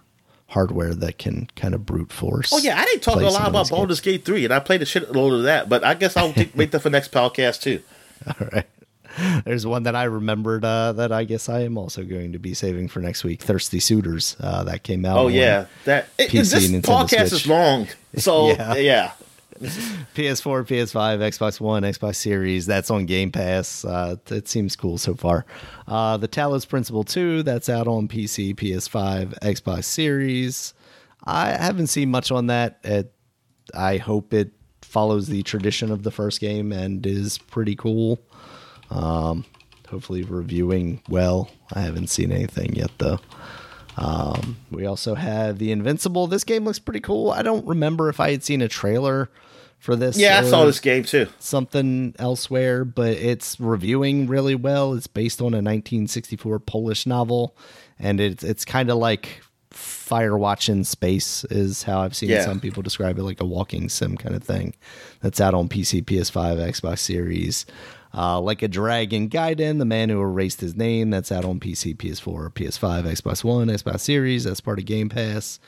hardware 0.48 0.94
that 0.94 1.16
can 1.16 1.48
kind 1.54 1.74
of 1.74 1.86
brute 1.86 2.12
force. 2.12 2.52
Oh 2.52 2.58
yeah, 2.58 2.78
I 2.78 2.84
didn't 2.84 3.02
talk 3.02 3.20
a 3.20 3.26
lot 3.26 3.48
about. 3.48 3.70
Baldur's 3.70 4.00
Gate 4.00 4.24
three, 4.24 4.44
and 4.44 4.52
I 4.52 4.58
played 4.58 4.82
a 4.82 4.84
shitload 4.84 5.38
of 5.38 5.42
that. 5.44 5.68
But 5.68 5.84
I 5.84 5.94
guess 5.94 6.16
I'll 6.16 6.34
wait 6.54 6.72
that 6.72 6.80
for 6.80 6.90
next 6.90 7.12
podcast 7.12 7.62
too. 7.62 7.82
All 8.26 8.48
right. 8.52 8.66
There's 9.44 9.66
one 9.66 9.84
that 9.84 9.94
I 9.94 10.04
remembered 10.04 10.64
uh, 10.64 10.92
that 10.94 11.12
I 11.12 11.24
guess 11.24 11.48
I 11.48 11.60
am 11.60 11.78
also 11.78 12.02
going 12.04 12.32
to 12.32 12.38
be 12.38 12.54
saving 12.54 12.88
for 12.88 13.00
next 13.00 13.24
week. 13.24 13.42
Thirsty 13.42 13.80
Suitors 13.80 14.36
uh, 14.40 14.64
that 14.64 14.82
came 14.82 15.04
out. 15.04 15.18
Oh 15.18 15.28
yeah, 15.28 15.66
that 15.84 16.08
it, 16.18 16.30
PC, 16.30 16.50
this 16.50 16.68
Nintendo 16.70 16.82
podcast 16.82 17.28
Switch. 17.28 17.32
is 17.32 17.46
long, 17.46 17.88
so 18.16 18.48
Yeah. 18.48 18.74
yeah. 18.76 19.12
PS4, 19.60 20.64
PS5, 20.66 21.18
Xbox 21.20 21.60
One, 21.60 21.84
Xbox 21.84 22.16
Series. 22.16 22.66
That's 22.66 22.90
on 22.90 23.06
Game 23.06 23.30
Pass. 23.30 23.84
Uh, 23.84 24.16
it 24.30 24.48
seems 24.48 24.74
cool 24.74 24.98
so 24.98 25.14
far. 25.14 25.46
Uh, 25.86 26.16
the 26.16 26.26
Talos 26.28 26.68
Principle 26.68 27.04
2, 27.04 27.44
that's 27.44 27.68
out 27.68 27.86
on 27.86 28.08
PC, 28.08 28.54
PS5, 28.56 29.38
Xbox 29.40 29.84
Series. 29.84 30.74
I 31.24 31.50
haven't 31.52 31.86
seen 31.86 32.10
much 32.10 32.32
on 32.32 32.48
that. 32.48 32.80
It, 32.82 33.12
I 33.72 33.96
hope 33.98 34.34
it 34.34 34.50
follows 34.82 35.28
the 35.28 35.42
tradition 35.44 35.90
of 35.90 36.02
the 36.02 36.10
first 36.10 36.40
game 36.40 36.72
and 36.72 37.06
is 37.06 37.38
pretty 37.38 37.76
cool. 37.76 38.18
Um, 38.90 39.44
hopefully, 39.88 40.22
reviewing 40.22 41.00
well. 41.08 41.50
I 41.72 41.80
haven't 41.80 42.08
seen 42.08 42.32
anything 42.32 42.74
yet, 42.74 42.90
though. 42.98 43.18
Um, 43.96 44.56
we 44.70 44.86
also 44.86 45.14
have 45.14 45.58
The 45.58 45.70
Invincible. 45.70 46.26
This 46.26 46.44
game 46.44 46.64
looks 46.64 46.78
pretty 46.78 47.00
cool. 47.00 47.30
I 47.30 47.42
don't 47.42 47.66
remember 47.66 48.08
if 48.08 48.18
I 48.20 48.30
had 48.32 48.42
seen 48.42 48.60
a 48.60 48.68
trailer 48.68 49.30
for 49.78 49.94
this. 49.94 50.16
Yeah, 50.18 50.40
I 50.40 50.48
saw 50.48 50.64
this 50.64 50.80
game 50.80 51.04
too. 51.04 51.28
something 51.38 52.14
elsewhere, 52.18 52.84
but 52.84 53.12
it's 53.12 53.60
reviewing 53.60 54.26
really 54.26 54.54
well. 54.56 54.94
It's 54.94 55.06
based 55.06 55.40
on 55.40 55.48
a 55.54 55.62
1964 55.62 56.58
Polish 56.60 57.06
novel, 57.06 57.56
and 57.98 58.20
it's 58.20 58.42
it's 58.42 58.64
kind 58.64 58.90
of 58.90 58.96
like 58.98 59.42
Firewatch 59.70 60.68
in 60.68 60.84
space 60.84 61.44
is 61.44 61.82
how 61.84 62.00
I've 62.00 62.16
seen 62.16 62.30
Yeah. 62.30 62.44
some 62.44 62.60
people 62.60 62.82
describe 62.82 63.18
it, 63.18 63.22
like 63.22 63.40
a 63.40 63.44
walking 63.44 63.88
sim 63.88 64.16
kind 64.16 64.34
of 64.34 64.42
thing. 64.42 64.74
That's 65.20 65.40
out 65.40 65.54
on 65.54 65.68
PC, 65.68 66.02
PS5, 66.04 66.56
Xbox 66.58 66.98
Series. 67.00 67.64
Uh, 68.16 68.40
like 68.40 68.62
a 68.62 68.68
Dragon 68.68 69.28
Gaiden, 69.28 69.78
the 69.78 69.84
man 69.84 70.08
who 70.08 70.20
erased 70.20 70.60
his 70.60 70.76
name. 70.76 71.10
That's 71.10 71.32
out 71.32 71.44
on 71.44 71.58
PC, 71.58 71.96
PS4, 71.96 72.50
PS5, 72.50 73.02
Xbox 73.04 73.42
One, 73.42 73.66
Xbox 73.66 74.00
Series. 74.00 74.44
That's 74.44 74.60
part 74.60 74.78
of 74.78 74.84
Game 74.84 75.08
Pass. 75.08 75.58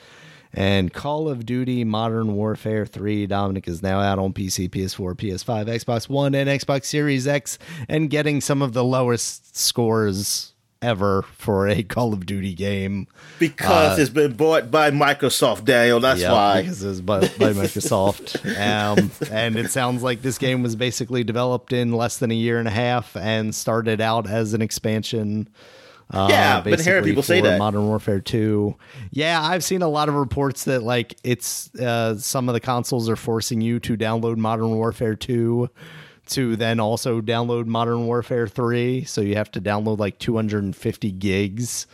And 0.53 0.93
Call 0.93 1.27
of 1.27 1.45
Duty 1.45 1.83
Modern 1.83 2.35
Warfare 2.35 2.85
3, 2.85 3.27
Dominic, 3.27 3.67
is 3.67 3.83
now 3.83 3.99
out 3.99 4.17
on 4.17 4.31
PC, 4.31 4.69
PS4, 4.69 5.13
PS5, 5.15 5.65
Xbox 5.65 6.07
One, 6.07 6.33
and 6.33 6.49
Xbox 6.49 6.85
Series 6.85 7.27
X, 7.27 7.59
and 7.89 8.09
getting 8.09 8.39
some 8.39 8.61
of 8.61 8.71
the 8.71 8.83
lowest 8.83 9.57
scores 9.57 10.53
ever 10.81 11.23
for 11.23 11.67
a 11.67 11.83
Call 11.97 12.13
of 12.13 12.25
Duty 12.25 12.53
game. 12.53 13.07
Because 13.39 13.97
uh, 13.97 14.01
it's 14.01 14.09
been 14.09 14.33
bought 14.33 14.71
by 14.71 14.91
Microsoft, 14.91 15.65
Daniel. 15.65 15.99
That's 15.99 16.21
yeah, 16.21 16.31
why. 16.31 16.61
Because 16.61 16.83
it 16.83 16.87
was 16.87 17.01
by, 17.01 17.19
by 17.19 17.25
Microsoft. 17.53 18.45
um, 18.59 19.11
and 19.31 19.57
it 19.57 19.71
sounds 19.71 20.03
like 20.03 20.21
this 20.21 20.37
game 20.37 20.63
was 20.63 20.75
basically 20.75 21.23
developed 21.23 21.73
in 21.73 21.91
less 21.91 22.17
than 22.17 22.31
a 22.31 22.35
year 22.35 22.59
and 22.59 22.67
a 22.67 22.71
half 22.71 23.15
and 23.15 23.53
started 23.53 24.01
out 24.01 24.29
as 24.29 24.53
an 24.53 24.61
expansion. 24.61 25.49
Uh, 26.09 26.27
yeah, 26.29 26.61
been 26.61 26.79
hearing 26.79 27.03
people 27.03 27.21
say 27.21 27.41
that. 27.41 27.59
Modern 27.59 27.85
Warfare 27.85 28.21
2. 28.21 28.75
Yeah, 29.11 29.41
I've 29.41 29.63
seen 29.63 29.81
a 29.81 29.89
lot 29.89 30.07
of 30.07 30.15
reports 30.15 30.63
that 30.63 30.81
like 30.81 31.17
it's 31.23 31.73
uh, 31.75 32.17
some 32.17 32.47
of 32.47 32.53
the 32.53 32.61
consoles 32.61 33.09
are 33.09 33.17
forcing 33.17 33.59
you 33.59 33.79
to 33.81 33.97
download 33.97 34.37
Modern 34.37 34.69
Warfare 34.69 35.15
2 35.15 35.69
to 36.29 36.55
then 36.55 36.79
also 36.79 37.21
download 37.21 37.65
Modern 37.65 38.05
Warfare 38.05 38.47
3. 38.47 39.03
So 39.05 39.21
you 39.21 39.35
have 39.35 39.51
to 39.51 39.61
download 39.61 39.99
like 39.99 40.19
250 40.19 41.11
gigs 41.11 41.87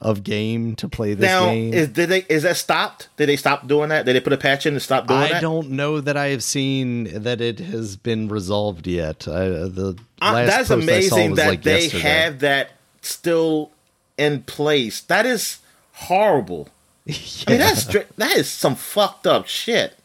of 0.00 0.22
game 0.22 0.76
to 0.76 0.88
play 0.88 1.14
this 1.14 1.24
now, 1.24 1.46
game. 1.46 1.72
Is 1.72 1.88
did 1.88 2.10
they 2.10 2.26
is 2.28 2.42
that 2.42 2.56
stopped? 2.56 3.08
Did 3.16 3.28
they 3.28 3.36
stop 3.36 3.66
doing 3.66 3.88
that? 3.88 4.04
Did 4.04 4.14
they 4.14 4.20
put 4.20 4.32
a 4.32 4.36
patch 4.36 4.66
in 4.66 4.74
to 4.74 4.80
stop 4.80 5.06
doing 5.06 5.20
I 5.20 5.28
that? 5.28 5.36
I 5.36 5.40
don't 5.40 5.70
know 5.70 6.00
that 6.00 6.16
I 6.16 6.26
have 6.28 6.42
seen 6.44 7.22
that 7.22 7.40
it 7.40 7.60
has 7.60 7.96
been 7.96 8.28
resolved 8.28 8.86
yet. 8.86 9.26
I, 9.26 9.48
the 9.48 9.98
uh, 10.20 10.44
that's 10.44 10.70
amazing 10.70 11.36
that 11.36 11.48
like 11.48 11.62
they 11.62 11.84
yesterday. 11.84 12.02
have 12.02 12.40
that 12.40 12.72
still 13.00 13.70
in 14.18 14.42
place. 14.42 15.00
That 15.00 15.24
is 15.24 15.60
horrible. 15.92 16.68
yeah. 17.04 17.14
I 17.46 17.50
mean, 17.52 17.60
that's 17.60 17.84
that 17.84 18.36
is 18.36 18.50
some 18.50 18.74
fucked 18.74 19.26
up 19.26 19.46
shit. 19.46 19.98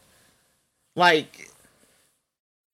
Like 0.94 1.50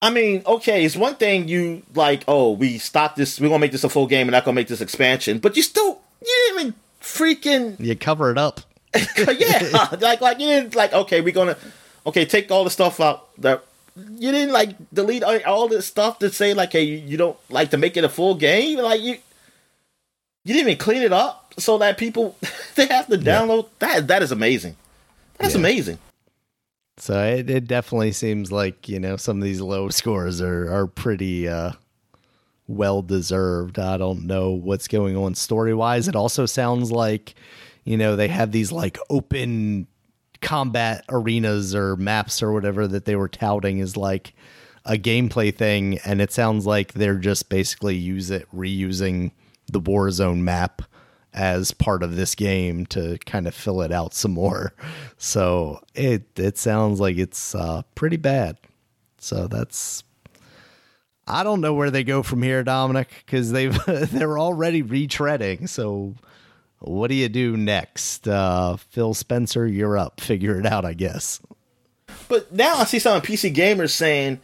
I 0.00 0.10
mean, 0.10 0.42
okay, 0.46 0.84
it's 0.84 0.96
one 0.96 1.16
thing 1.16 1.48
you 1.48 1.82
like, 1.94 2.22
oh, 2.28 2.52
we 2.52 2.78
stopped 2.78 3.16
this, 3.16 3.40
we're 3.40 3.48
gonna 3.48 3.58
make 3.58 3.72
this 3.72 3.84
a 3.84 3.88
full 3.88 4.06
game, 4.06 4.26
we're 4.26 4.32
not 4.32 4.44
gonna 4.44 4.54
make 4.54 4.68
this 4.68 4.80
expansion, 4.80 5.38
but 5.38 5.56
you 5.56 5.62
still 5.62 6.00
you 6.20 6.42
didn't 6.46 6.60
even 6.60 6.74
freaking 7.00 7.80
You 7.80 7.96
cover 7.96 8.30
it 8.30 8.38
up. 8.38 8.60
yeah. 9.16 9.88
like 10.00 10.20
like 10.20 10.38
you 10.38 10.46
didn't 10.46 10.74
like, 10.74 10.92
okay, 10.92 11.20
we're 11.20 11.34
gonna 11.34 11.56
okay, 12.06 12.24
take 12.24 12.50
all 12.50 12.64
the 12.64 12.70
stuff 12.70 13.00
out 13.00 13.28
that 13.40 13.64
you 14.16 14.32
didn't 14.32 14.52
like 14.52 14.76
delete 14.92 15.22
all 15.22 15.68
this 15.68 15.86
stuff 15.86 16.18
to 16.18 16.30
say 16.30 16.54
like 16.54 16.72
hey 16.72 16.84
you 16.84 17.16
don't 17.16 17.36
like 17.50 17.70
to 17.70 17.76
make 17.76 17.96
it 17.96 18.04
a 18.04 18.08
full 18.08 18.34
game 18.34 18.78
like 18.78 19.00
you 19.00 19.12
you 20.44 20.54
didn't 20.54 20.68
even 20.68 20.78
clean 20.78 21.02
it 21.02 21.12
up 21.12 21.54
so 21.58 21.78
that 21.78 21.98
people 21.98 22.36
they 22.74 22.86
have 22.86 23.06
to 23.08 23.16
download 23.16 23.68
yeah. 23.80 23.94
that 23.94 24.08
that 24.08 24.22
is 24.22 24.32
amazing 24.32 24.76
that's 25.38 25.54
yeah. 25.54 25.60
amazing 25.60 25.98
so 26.98 27.22
it, 27.24 27.48
it 27.48 27.66
definitely 27.66 28.12
seems 28.12 28.52
like 28.52 28.88
you 28.88 29.00
know 29.00 29.16
some 29.16 29.38
of 29.38 29.44
these 29.44 29.60
low 29.60 29.88
scores 29.90 30.40
are 30.40 30.72
are 30.72 30.86
pretty 30.86 31.48
uh, 31.48 31.72
well 32.66 33.02
deserved. 33.02 33.78
I 33.78 33.96
don't 33.96 34.26
know 34.26 34.50
what's 34.50 34.88
going 34.88 35.16
on 35.16 35.34
story 35.34 35.74
wise. 35.74 36.08
It 36.08 36.16
also 36.16 36.46
sounds 36.46 36.90
like 36.92 37.34
you 37.84 37.96
know 37.96 38.16
they 38.16 38.28
have 38.28 38.52
these 38.52 38.72
like 38.72 38.98
open 39.10 39.86
combat 40.40 41.04
arenas 41.08 41.74
or 41.74 41.96
maps 41.96 42.42
or 42.42 42.52
whatever 42.52 42.86
that 42.86 43.04
they 43.04 43.16
were 43.16 43.28
touting 43.28 43.78
is 43.78 43.96
like 43.96 44.34
a 44.84 44.96
gameplay 44.96 45.54
thing, 45.54 45.98
and 46.04 46.20
it 46.20 46.32
sounds 46.32 46.66
like 46.66 46.92
they're 46.94 47.16
just 47.16 47.48
basically 47.48 47.96
use 47.96 48.30
it 48.30 48.46
reusing 48.54 49.32
the 49.70 49.80
Warzone 49.80 50.38
map 50.38 50.82
as 51.34 51.73
part 51.73 52.02
of 52.02 52.16
this 52.16 52.34
game 52.34 52.86
to 52.86 53.18
kind 53.26 53.47
of 53.47 53.55
fill 53.55 53.82
it 53.82 53.92
out 53.92 54.15
some 54.15 54.32
more. 54.32 54.73
So 55.16 55.81
it 55.94 56.24
it 56.36 56.58
sounds 56.58 57.00
like 57.00 57.16
it's 57.16 57.55
uh, 57.55 57.82
pretty 57.94 58.16
bad. 58.16 58.57
So 59.18 59.47
that's 59.47 60.05
I 61.26 61.42
don't 61.42 61.60
know 61.60 61.74
where 61.74 61.90
they 61.90 62.05
go 62.05 62.23
from 62.23 62.42
here, 62.42 62.65
Dominic, 62.65 63.08
because 63.24 63.52
they've 63.52 63.78
they're 63.86 64.39
already 64.39 64.82
retreading. 64.82 65.68
So 65.68 66.15
what 66.81 67.08
do 67.08 67.15
you 67.15 67.28
do 67.28 67.57
next? 67.57 68.26
Uh, 68.26 68.76
Phil 68.76 69.15
Spencer, 69.15 69.66
you're 69.66 69.98
up. 69.98 70.20
Figure 70.20 70.58
it 70.58 70.66
out, 70.66 70.84
I 70.84 70.94
guess. 70.94 71.40
But 72.28 72.52
now 72.52 72.76
I 72.76 72.84
see 72.84 72.98
some 72.98 73.20
PC 73.20 73.55
gamers 73.55 73.90
saying 73.90 74.40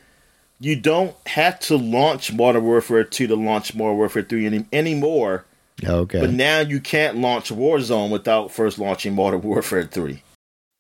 you 0.60 0.76
don't 0.76 1.16
have 1.28 1.58
to 1.60 1.76
launch 1.76 2.32
Modern 2.32 2.64
Warfare 2.64 3.04
2 3.04 3.26
to 3.28 3.36
launch 3.36 3.74
Modern 3.74 3.96
Warfare 3.96 4.22
3 4.22 4.46
any, 4.46 4.66
anymore 4.72 5.44
Okay. 5.82 6.20
But 6.20 6.30
now 6.30 6.60
you 6.60 6.80
can't 6.80 7.18
launch 7.18 7.50
Warzone 7.50 8.10
without 8.10 8.52
first 8.52 8.78
launching 8.78 9.14
Modern 9.14 9.42
Warfare 9.42 9.84
3. 9.84 10.22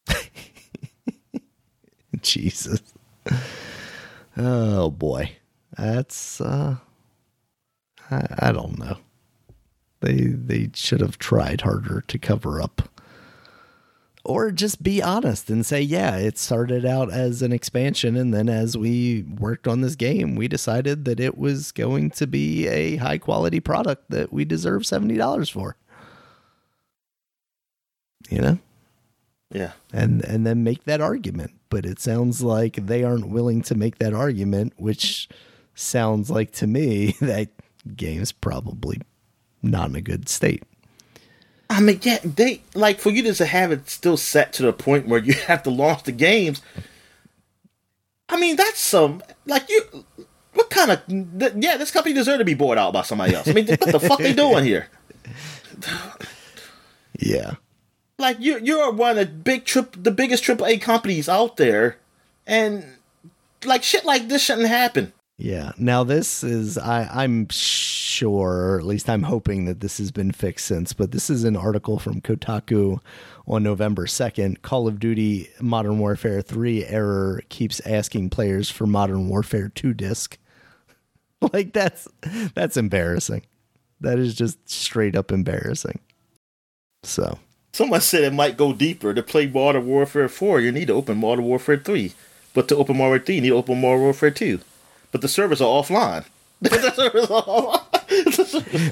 Jesus. 2.22 2.80
Oh 4.36 4.90
boy. 4.90 5.32
That's 5.76 6.40
uh 6.40 6.76
I, 8.10 8.26
I 8.38 8.52
don't 8.52 8.78
know. 8.78 8.98
They 10.00 10.26
they 10.26 10.70
should 10.74 11.00
have 11.00 11.18
tried 11.18 11.62
harder 11.62 12.04
to 12.06 12.18
cover 12.18 12.60
up 12.60 12.88
or 14.24 14.50
just 14.50 14.82
be 14.82 15.02
honest 15.02 15.50
and 15.50 15.64
say, 15.64 15.80
yeah, 15.80 16.16
it 16.16 16.38
started 16.38 16.84
out 16.84 17.12
as 17.12 17.42
an 17.42 17.52
expansion. 17.52 18.16
And 18.16 18.32
then 18.32 18.48
as 18.48 18.76
we 18.76 19.22
worked 19.22 19.68
on 19.68 19.82
this 19.82 19.94
game, 19.94 20.34
we 20.34 20.48
decided 20.48 21.04
that 21.04 21.20
it 21.20 21.36
was 21.36 21.72
going 21.72 22.10
to 22.10 22.26
be 22.26 22.66
a 22.66 22.96
high 22.96 23.18
quality 23.18 23.60
product 23.60 24.10
that 24.10 24.32
we 24.32 24.44
deserve 24.44 24.82
$70 24.82 25.50
for. 25.52 25.76
You 28.30 28.40
know? 28.40 28.58
Yeah. 29.50 29.72
And 29.92 30.24
and 30.24 30.46
then 30.46 30.64
make 30.64 30.84
that 30.84 31.00
argument. 31.00 31.52
But 31.68 31.86
it 31.86 32.00
sounds 32.00 32.42
like 32.42 32.74
they 32.86 33.04
aren't 33.04 33.28
willing 33.28 33.62
to 33.62 33.74
make 33.74 33.98
that 33.98 34.14
argument, 34.14 34.72
which 34.76 35.28
sounds 35.74 36.30
like 36.30 36.52
to 36.52 36.66
me 36.66 37.14
that 37.20 37.50
game's 37.96 38.32
probably 38.32 39.00
not 39.62 39.90
in 39.90 39.96
a 39.96 40.00
good 40.00 40.28
state. 40.28 40.62
I 41.70 41.80
mean, 41.80 41.98
yeah, 42.02 42.18
they 42.22 42.62
like 42.74 43.00
for 43.00 43.10
you 43.10 43.32
to 43.32 43.46
have 43.46 43.72
it 43.72 43.88
still 43.88 44.16
set 44.16 44.52
to 44.54 44.62
the 44.62 44.72
point 44.72 45.08
where 45.08 45.20
you 45.20 45.32
have 45.46 45.62
to 45.64 45.70
launch 45.70 46.04
the 46.04 46.12
games. 46.12 46.62
I 48.28 48.38
mean, 48.38 48.56
that's 48.56 48.80
some 48.80 49.22
like 49.46 49.68
you. 49.68 50.04
What 50.54 50.70
kind 50.70 50.92
of 50.92 51.02
yeah? 51.62 51.76
This 51.76 51.90
company 51.90 52.14
deserves 52.14 52.38
to 52.38 52.44
be 52.44 52.54
bought 52.54 52.78
out 52.78 52.92
by 52.92 53.02
somebody 53.02 53.34
else. 53.34 53.48
I 53.48 53.52
mean, 53.52 53.66
what 53.66 53.90
the 53.90 54.00
fuck 54.00 54.18
they 54.18 54.32
doing 54.34 54.64
here? 54.64 54.88
Yeah, 57.18 57.54
like 58.18 58.38
you 58.40 58.58
you're 58.60 58.92
one 58.92 59.12
of 59.12 59.16
the 59.16 59.26
big 59.26 59.64
trip 59.64 59.96
the 60.00 60.10
biggest 60.10 60.44
AAA 60.44 60.80
companies 60.80 61.28
out 61.28 61.56
there, 61.56 61.98
and 62.46 62.84
like 63.64 63.82
shit 63.82 64.04
like 64.04 64.28
this 64.28 64.42
shouldn't 64.42 64.68
happen. 64.68 65.12
Yeah. 65.36 65.72
Now 65.78 66.04
this 66.04 66.44
is 66.44 66.78
I 66.78 67.08
I'm 67.12 67.48
sure, 67.50 68.74
or 68.74 68.78
at 68.78 68.86
least 68.86 69.10
I'm 69.10 69.24
hoping 69.24 69.64
that 69.64 69.80
this 69.80 69.98
has 69.98 70.12
been 70.12 70.30
fixed 70.30 70.66
since, 70.66 70.92
but 70.92 71.10
this 71.10 71.28
is 71.28 71.42
an 71.44 71.56
article 71.56 71.98
from 71.98 72.20
Kotaku 72.20 73.00
on 73.46 73.62
November 73.64 74.06
2nd. 74.06 74.62
Call 74.62 74.86
of 74.86 75.00
Duty 75.00 75.48
Modern 75.60 75.98
Warfare 75.98 76.40
3 76.40 76.86
error 76.86 77.42
keeps 77.48 77.80
asking 77.80 78.30
players 78.30 78.70
for 78.70 78.86
Modern 78.86 79.28
Warfare 79.28 79.70
2 79.74 79.92
disc. 79.92 80.38
like 81.52 81.72
that's 81.72 82.06
that's 82.54 82.76
embarrassing. 82.76 83.42
That 84.00 84.18
is 84.18 84.34
just 84.34 84.68
straight 84.68 85.16
up 85.16 85.32
embarrassing. 85.32 85.98
So, 87.02 87.38
someone 87.72 88.00
said 88.00 88.22
it 88.22 88.32
might 88.32 88.56
go 88.56 88.72
deeper 88.72 89.12
to 89.12 89.22
play 89.22 89.46
Modern 89.46 89.86
Warfare 89.86 90.28
4, 90.28 90.60
you 90.60 90.70
need 90.70 90.86
to 90.86 90.94
open 90.94 91.18
Modern 91.18 91.44
Warfare 91.44 91.76
3. 91.76 92.12
But 92.54 92.68
to 92.68 92.76
open 92.76 92.96
Modern 92.96 93.10
Warfare 93.10 93.26
3, 93.26 93.34
you 93.34 93.40
need 93.40 93.48
to 93.48 93.56
open 93.56 93.80
Modern 93.80 94.02
Warfare 94.02 94.30
2 94.30 94.60
but 95.20 95.20
the 95.20 95.28
servers 95.28 95.60
are 95.60 95.68
offline. 95.68 96.24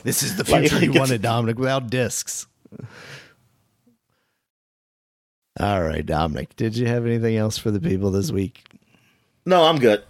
this 0.05 0.23
is 0.23 0.37
the 0.37 0.45
future 0.47 0.77
like, 0.77 0.85
you 0.85 0.93
wanted, 0.93 1.21
Dominic, 1.21 1.59
without 1.59 1.91
discs. 1.91 2.47
All 5.59 5.83
right, 5.83 6.07
Dominic. 6.07 6.55
Did 6.55 6.77
you 6.77 6.87
have 6.87 7.07
anything 7.07 7.37
else 7.37 7.59
for 7.59 7.73
the 7.73 7.81
people 7.81 8.13
this 8.13 8.31
week? 8.31 8.63
No, 9.47 9.65
I'm 9.65 9.81
good. 9.81 10.05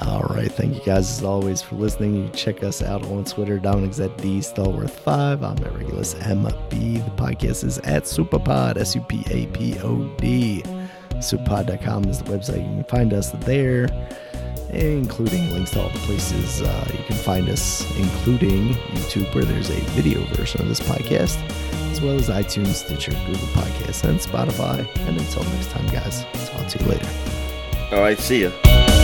All 0.00 0.22
right. 0.22 0.50
Thank 0.50 0.74
you 0.74 0.82
guys 0.84 1.18
as 1.18 1.22
always 1.22 1.62
for 1.62 1.76
listening. 1.76 2.16
You 2.16 2.28
check 2.30 2.64
us 2.64 2.82
out 2.82 3.04
on 3.06 3.22
Twitter. 3.24 3.60
Dominic's 3.60 4.00
at 4.00 4.18
D 4.18 4.40
Stallworth5. 4.40 5.44
I'm 5.44 5.64
at 5.64 5.76
Regulus 5.76 6.14
MB. 6.14 6.70
The 6.70 7.22
podcast 7.22 7.62
is 7.62 7.78
at 7.78 8.02
Supapod, 8.02 8.78
S 8.78 8.96
U 8.96 9.00
P 9.02 9.24
A 9.30 9.46
P 9.48 9.78
O 9.78 10.12
D. 10.16 10.64
Supapod.com 11.18 12.06
is 12.06 12.20
the 12.20 12.24
website. 12.24 12.68
You 12.68 12.82
can 12.82 12.84
find 12.84 13.12
us 13.12 13.30
there 13.44 13.86
including 14.72 15.50
links 15.52 15.72
to 15.72 15.82
all 15.82 15.88
the 15.90 15.98
places 16.00 16.62
uh, 16.62 16.88
you 16.92 17.04
can 17.04 17.16
find 17.16 17.48
us, 17.48 17.88
including 17.98 18.70
YouTube, 18.94 19.34
where 19.34 19.44
there's 19.44 19.70
a 19.70 19.80
video 19.90 20.20
version 20.34 20.60
of 20.60 20.68
this 20.68 20.80
podcast, 20.80 21.38
as 21.90 22.00
well 22.00 22.14
as 22.16 22.28
iTunes, 22.28 22.74
Stitcher, 22.74 23.12
Google 23.26 23.48
Podcasts, 23.48 24.04
and 24.08 24.18
Spotify. 24.18 24.86
And 25.06 25.18
until 25.18 25.44
next 25.44 25.70
time, 25.70 25.86
guys, 25.88 26.24
talk 26.48 26.66
to 26.68 26.78
you 26.78 26.86
later. 26.90 27.08
All 27.92 28.00
right, 28.00 28.18
see 28.18 28.42
ya. 28.44 29.01